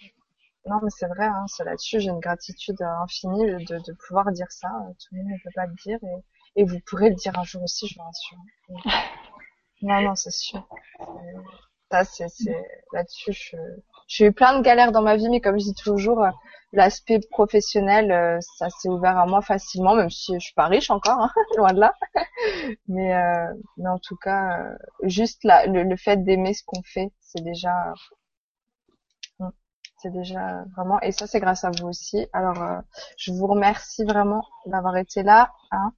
non, 0.67 0.81
mais 0.83 0.91
c'est 0.91 1.07
vrai. 1.07 1.27
Hein, 1.27 1.45
c'est 1.47 1.65
là-dessus, 1.65 2.01
j'ai 2.01 2.11
une 2.11 2.21
gratitude 2.21 2.83
infinie 2.83 3.47
de, 3.67 3.79
de 3.79 3.93
pouvoir 4.07 4.33
dire 4.33 4.51
ça. 4.51 4.69
Tout 4.99 5.15
le 5.15 5.23
monde 5.23 5.33
ne 5.33 5.43
peut 5.45 5.51
pas 5.55 5.67
le 5.67 5.75
dire 5.75 5.99
et, 6.03 6.63
et 6.63 6.65
vous 6.65 6.81
pourrez 6.87 7.11
le 7.11 7.15
dire 7.15 7.39
un 7.39 7.45
jour 7.45 7.63
aussi, 7.63 7.87
je 7.87 7.95
vous 7.97 8.05
rassure. 8.05 8.39
non, 9.83 10.01
non, 10.03 10.15
c'est 10.17 10.33
sûr. 10.33 10.67
Ça, 11.91 12.05
c'est 12.05 12.27
là-dessus, 12.93 13.33
je, 13.33 13.57
j'ai 14.09 14.27
eu 14.27 14.33
plein 14.33 14.59
de 14.59 14.63
galères 14.63 14.91
dans 14.91 15.03
ma 15.03 15.17
vie, 15.17 15.29
mais 15.29 15.41
comme 15.41 15.59
je 15.59 15.65
dis 15.65 15.75
toujours, 15.75 16.25
euh, 16.25 16.31
l'aspect 16.73 17.21
professionnel, 17.31 18.11
euh, 18.11 18.39
ça 18.41 18.71
s'est 18.71 18.89
ouvert 18.89 19.19
à 19.19 19.27
moi 19.27 19.43
facilement, 19.43 19.95
même 19.95 20.11
si 20.11 20.33
je 20.35 20.39
suis 20.39 20.55
pas 20.55 20.67
riche 20.67 20.91
encore, 20.91 21.21
hein, 21.21 21.31
loin 21.59 21.75
de 21.75 21.81
là. 21.81 21.95
mais, 22.89 23.15
euh, 23.15 23.53
mais 23.77 23.89
en 23.89 23.99
tout 23.99 24.17
cas, 24.17 24.67
juste 25.03 25.45
la, 25.45 25.67
le, 25.67 25.97
fait 25.97 26.25
d'aimer 26.25 26.55
ce 26.55 26.63
qu'on 26.65 26.83
fait, 26.83 27.13
c'est 27.21 27.45
déjà, 27.45 27.93
c'est 29.99 30.13
déjà 30.13 30.65
vraiment, 30.77 31.01
et 31.01 31.13
ça 31.13 31.27
c'est 31.27 31.41
grâce 31.41 31.65
à 31.65 31.71
vous 31.71 31.89
aussi. 31.89 32.27
Alors, 32.33 32.83
je 33.19 33.33
vous 33.33 33.47
remercie 33.47 34.05
vraiment 34.05 34.43
d'avoir 34.67 34.97
été 34.97 35.23
là. 35.23 35.53
Hein 35.71 35.93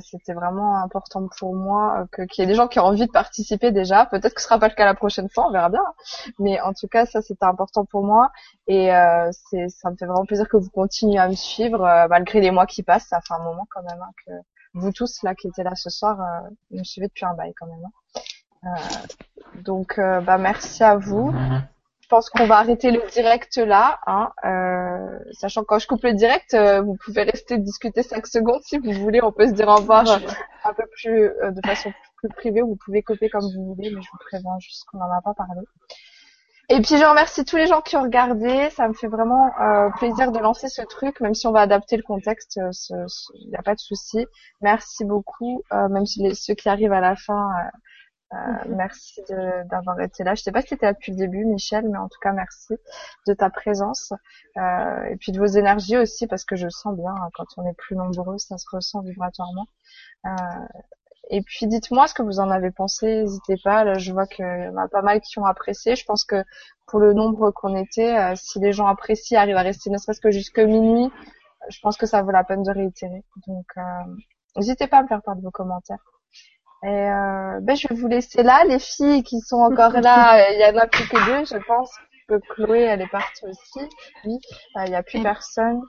c'était 0.00 0.32
vraiment 0.32 0.76
important 0.82 1.28
pour 1.38 1.54
moi 1.54 2.00
euh, 2.00 2.06
que 2.10 2.22
qu'il 2.22 2.42
y 2.42 2.44
ait 2.44 2.48
des 2.48 2.54
gens 2.54 2.68
qui 2.68 2.78
ont 2.78 2.84
envie 2.84 3.06
de 3.06 3.12
participer 3.12 3.72
déjà. 3.72 4.06
Peut-être 4.06 4.34
que 4.34 4.40
ce 4.40 4.46
sera 4.46 4.58
pas 4.58 4.68
le 4.68 4.74
cas 4.74 4.84
la 4.84 4.94
prochaine 4.94 5.28
fois, 5.28 5.48
on 5.48 5.52
verra 5.52 5.68
bien. 5.68 5.82
Mais 6.38 6.60
en 6.60 6.72
tout 6.72 6.88
cas, 6.88 7.06
ça 7.06 7.22
c'était 7.22 7.44
important 7.44 7.84
pour 7.84 8.04
moi 8.04 8.30
et 8.66 8.94
euh, 8.94 9.30
c'est 9.50 9.68
ça 9.68 9.90
me 9.90 9.96
fait 9.96 10.06
vraiment 10.06 10.24
plaisir 10.24 10.48
que 10.48 10.56
vous 10.56 10.70
continuez 10.70 11.18
à 11.18 11.28
me 11.28 11.34
suivre 11.34 11.84
euh, 11.84 12.06
malgré 12.08 12.40
les 12.40 12.50
mois 12.50 12.66
qui 12.66 12.82
passent. 12.82 13.06
Ça 13.08 13.20
fait 13.20 13.34
un 13.34 13.42
moment 13.42 13.66
quand 13.70 13.82
même 13.82 14.00
hein, 14.00 14.12
que 14.26 14.32
vous 14.74 14.92
tous 14.92 15.22
là 15.22 15.34
qui 15.34 15.48
étaient 15.48 15.64
là 15.64 15.74
ce 15.74 15.90
soir 15.90 16.20
euh, 16.20 16.48
me 16.70 16.84
suivez 16.84 17.08
depuis 17.08 17.24
un 17.24 17.34
bail 17.34 17.52
quand 17.58 17.66
même. 17.66 17.84
Hein. 18.64 18.74
donc 19.64 19.98
bah 19.98 20.38
merci 20.38 20.82
à 20.82 20.96
vous. 20.96 21.32
Je 22.08 22.16
pense 22.16 22.30
qu'on 22.30 22.46
va 22.46 22.56
arrêter 22.56 22.90
le 22.90 23.02
direct 23.12 23.58
là, 23.58 24.00
hein, 24.06 24.32
euh, 24.46 25.18
sachant 25.32 25.60
que 25.60 25.66
quand 25.66 25.78
je 25.78 25.86
coupe 25.86 26.02
le 26.04 26.14
direct, 26.14 26.54
euh, 26.54 26.80
vous 26.80 26.96
pouvez 27.04 27.22
rester 27.22 27.58
discuter 27.58 28.02
5 28.02 28.26
secondes 28.26 28.62
si 28.62 28.78
vous 28.78 28.92
voulez. 28.92 29.22
On 29.22 29.30
peut 29.30 29.46
se 29.46 29.52
dire 29.52 29.68
au 29.68 29.74
revoir 29.74 30.08
euh, 30.08 30.16
un 30.64 30.72
peu 30.72 30.84
plus 30.90 31.24
euh, 31.24 31.50
de 31.50 31.60
façon 31.66 31.92
plus 32.16 32.30
privée. 32.30 32.62
Vous 32.62 32.78
pouvez 32.82 33.02
couper 33.02 33.28
comme 33.28 33.44
vous 33.54 33.74
voulez, 33.74 33.90
mais 33.90 34.00
je 34.00 34.08
vous 34.10 34.16
préviens 34.26 34.58
juste 34.58 34.86
qu'on 34.86 34.96
n'en 34.96 35.12
a 35.12 35.20
pas 35.20 35.34
parlé. 35.34 35.60
Et 36.70 36.80
puis 36.80 36.96
je 36.96 37.04
remercie 37.04 37.44
tous 37.44 37.58
les 37.58 37.66
gens 37.66 37.82
qui 37.82 37.98
ont 37.98 38.02
regardé. 38.04 38.70
Ça 38.70 38.88
me 38.88 38.94
fait 38.94 39.08
vraiment 39.08 39.50
plaisir 39.98 40.32
de 40.32 40.38
lancer 40.38 40.68
ce 40.68 40.80
truc, 40.80 41.20
même 41.20 41.34
si 41.34 41.46
on 41.46 41.52
va 41.52 41.60
adapter 41.60 41.98
le 41.98 42.02
contexte, 42.02 42.58
il 42.58 43.50
n'y 43.50 43.56
a 43.56 43.62
pas 43.62 43.74
de 43.74 43.80
souci. 43.80 44.26
Merci 44.62 45.04
beaucoup, 45.04 45.62
même 45.70 46.06
si 46.06 46.22
les, 46.22 46.34
ceux 46.34 46.54
qui 46.54 46.70
arrivent 46.70 46.92
à 46.94 47.02
la 47.02 47.16
fin 47.16 47.50
euh, 48.34 48.36
merci 48.68 49.22
d'avoir 49.70 50.00
été 50.00 50.22
là. 50.22 50.34
Je 50.34 50.42
sais 50.42 50.52
pas 50.52 50.60
si 50.60 50.68
tu 50.68 50.74
étais 50.74 50.86
là 50.86 50.92
depuis 50.92 51.12
le 51.12 51.18
début, 51.18 51.44
Michel, 51.46 51.88
mais 51.88 51.98
en 51.98 52.08
tout 52.08 52.18
cas, 52.20 52.32
merci 52.32 52.74
de 53.26 53.32
ta 53.32 53.48
présence 53.48 54.12
euh, 54.58 55.04
et 55.04 55.16
puis 55.16 55.32
de 55.32 55.38
vos 55.38 55.46
énergies 55.46 55.96
aussi, 55.96 56.26
parce 56.26 56.44
que 56.44 56.54
je 56.54 56.68
sens 56.68 56.94
bien 56.94 57.14
hein, 57.14 57.28
quand 57.34 57.46
on 57.56 57.66
est 57.66 57.74
plus 57.74 57.96
nombreux, 57.96 58.36
ça 58.38 58.58
se 58.58 58.66
ressent 58.70 59.00
vibratoirement. 59.00 59.66
Euh, 60.26 60.30
et 61.30 61.42
puis 61.42 61.66
dites-moi 61.66 62.06
ce 62.06 62.14
que 62.14 62.22
vous 62.22 62.38
en 62.40 62.50
avez 62.50 62.70
pensé, 62.70 63.22
n'hésitez 63.22 63.56
pas. 63.64 63.84
Là, 63.84 63.94
je 63.94 64.12
vois 64.12 64.26
qu'il 64.26 64.44
y 64.44 64.68
en 64.68 64.76
a 64.76 64.88
pas 64.88 65.02
mal 65.02 65.20
qui 65.20 65.38
ont 65.38 65.46
apprécié. 65.46 65.96
Je 65.96 66.04
pense 66.04 66.24
que 66.24 66.44
pour 66.86 67.00
le 67.00 67.14
nombre 67.14 67.50
qu'on 67.50 67.76
était, 67.76 68.16
euh, 68.18 68.34
si 68.36 68.58
les 68.60 68.72
gens 68.72 68.86
apprécient, 68.88 69.40
arrivent 69.40 69.56
à 69.56 69.62
rester 69.62 69.90
ne 69.90 69.98
serait-ce 69.98 70.20
que 70.20 70.30
jusque 70.30 70.58
minuit, 70.58 71.10
je 71.70 71.80
pense 71.80 71.96
que 71.96 72.06
ça 72.06 72.22
vaut 72.22 72.30
la 72.30 72.44
peine 72.44 72.62
de 72.62 72.70
réitérer. 72.70 73.24
Donc, 73.46 73.66
n'hésitez 74.56 74.86
pas 74.86 74.98
à 74.98 75.02
me 75.02 75.08
faire 75.08 75.22
part 75.22 75.36
de 75.36 75.42
vos 75.42 75.50
commentaires. 75.50 76.17
Et 76.84 76.86
euh, 76.88 77.58
ben, 77.62 77.76
je 77.76 77.88
vais 77.88 77.94
vous 77.94 78.08
laisser 78.08 78.42
là, 78.42 78.64
les 78.66 78.78
filles 78.78 79.22
qui 79.24 79.40
sont 79.40 79.56
encore 79.56 80.00
là, 80.00 80.38
euh, 80.48 80.52
il 80.54 80.60
y 80.60 80.64
en 80.64 80.78
a 80.80 80.86
plus 80.86 81.08
que 81.08 81.16
deux, 81.26 81.44
je 81.44 81.56
pense. 81.66 81.90
que 82.28 82.34
Chloé, 82.54 82.80
elle 82.82 83.02
est 83.02 83.08
partie 83.10 83.44
aussi. 83.46 83.80
Oui, 84.24 84.38
euh, 84.76 84.82
il 84.86 84.90
n'y 84.90 84.96
a 84.96 85.02
plus 85.02 85.20
personne. 85.22 85.80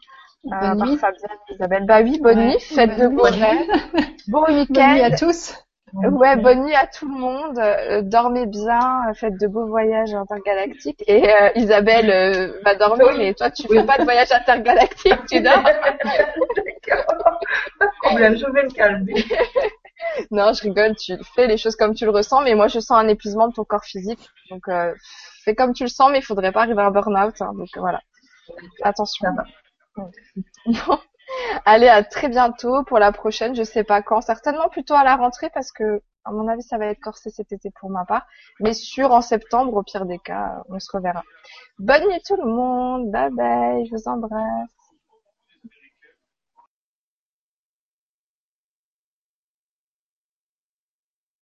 Euh, 0.45 0.49
Bonne 0.61 0.77
part 0.77 0.87
nuit. 0.87 0.97
Fabienne, 0.97 1.37
Isabelle. 1.49 1.85
Bah 1.85 2.01
oui, 2.01 2.19
bonne 2.21 2.39
Ouais, 2.39 2.45
nuit, 2.53 2.59
faites 2.59 2.97
de 2.97 3.07
beaux 3.07 3.23
rêves. 3.23 3.67
Bon 4.27 4.43
Bonne 4.45 4.55
nuit 4.55 4.61
week-end. 4.61 4.99
à 5.03 5.11
tous. 5.11 5.53
Ouais, 5.93 6.35
bonne 6.37 6.65
nuit 6.65 6.75
à 6.75 6.85
tout 6.87 7.07
le 7.11 7.17
monde. 7.19 7.57
Euh, 7.59 8.01
dormez 8.03 8.45
bien, 8.45 8.79
euh, 9.09 9.13
faites 9.15 9.39
de 9.39 9.47
beaux 9.47 9.65
voyages 9.67 10.13
intergalactiques. 10.13 11.03
Et 11.07 11.29
euh, 11.29 11.49
Isabelle 11.55 12.09
euh, 12.11 12.61
va 12.63 12.75
dormir, 12.75 13.07
mais 13.17 13.33
toi, 13.33 13.49
tu 13.51 13.67
fais 13.67 13.83
pas 13.83 13.97
de 13.97 14.03
voyage 14.03 14.31
intergalactique, 14.31 15.25
tu 15.29 15.41
dors. 15.41 15.63
Pas 17.79 17.85
de 17.85 17.91
problème, 18.01 18.37
je 18.37 18.45
vais 18.51 18.63
me 18.63 18.69
calmer. 18.71 19.25
Non, 20.31 20.53
je 20.53 20.61
rigole, 20.63 20.95
tu 20.95 21.13
fais 21.35 21.47
les 21.47 21.57
choses 21.57 21.75
comme 21.75 21.93
tu 21.93 22.05
le 22.05 22.11
ressens, 22.11 22.41
mais 22.41 22.55
moi 22.55 22.67
je 22.67 22.79
sens 22.79 22.97
un 22.97 23.07
épuisement 23.07 23.47
de 23.47 23.53
ton 23.53 23.63
corps 23.63 23.83
physique. 23.83 24.29
Donc 24.49 24.67
euh, 24.67 24.93
fais 25.43 25.55
comme 25.55 25.73
tu 25.73 25.83
le 25.83 25.89
sens, 25.89 26.11
mais 26.11 26.19
il 26.19 26.23
faudrait 26.25 26.51
pas 26.51 26.61
arriver 26.61 26.81
à 26.81 26.87
un 26.87 26.91
burn-out. 26.91 27.41
hein, 27.41 27.53
donc 27.55 27.69
voilà. 27.77 28.01
Attention. 28.83 29.29
Bon. 29.95 30.09
Allez, 31.65 31.87
à 31.87 32.03
très 32.03 32.29
bientôt 32.29 32.83
pour 32.85 32.99
la 32.99 33.11
prochaine, 33.11 33.55
je 33.55 33.63
sais 33.63 33.83
pas 33.83 34.01
quand, 34.01 34.21
certainement 34.21 34.69
plutôt 34.69 34.95
à 34.95 35.03
la 35.03 35.15
rentrée 35.15 35.49
parce 35.53 35.71
que 35.71 36.01
à 36.25 36.31
mon 36.31 36.47
avis 36.47 36.63
ça 36.63 36.77
va 36.77 36.87
être 36.87 36.99
corsé 37.01 37.29
cet 37.29 37.51
été 37.51 37.71
pour 37.79 37.89
ma 37.89 38.05
part, 38.05 38.25
mais 38.59 38.73
sûr 38.73 39.11
en 39.11 39.21
septembre 39.21 39.73
au 39.75 39.83
pire 39.83 40.05
des 40.05 40.19
cas, 40.19 40.63
on 40.69 40.79
se 40.79 40.89
reverra. 40.91 41.23
Bonne 41.79 42.07
nuit 42.09 42.21
tout 42.27 42.35
le 42.37 42.45
monde, 42.51 43.11
bye 43.11 43.29
bye, 43.31 43.85
je 43.85 43.91
vous 43.91 44.07
embrasse. 44.07 44.69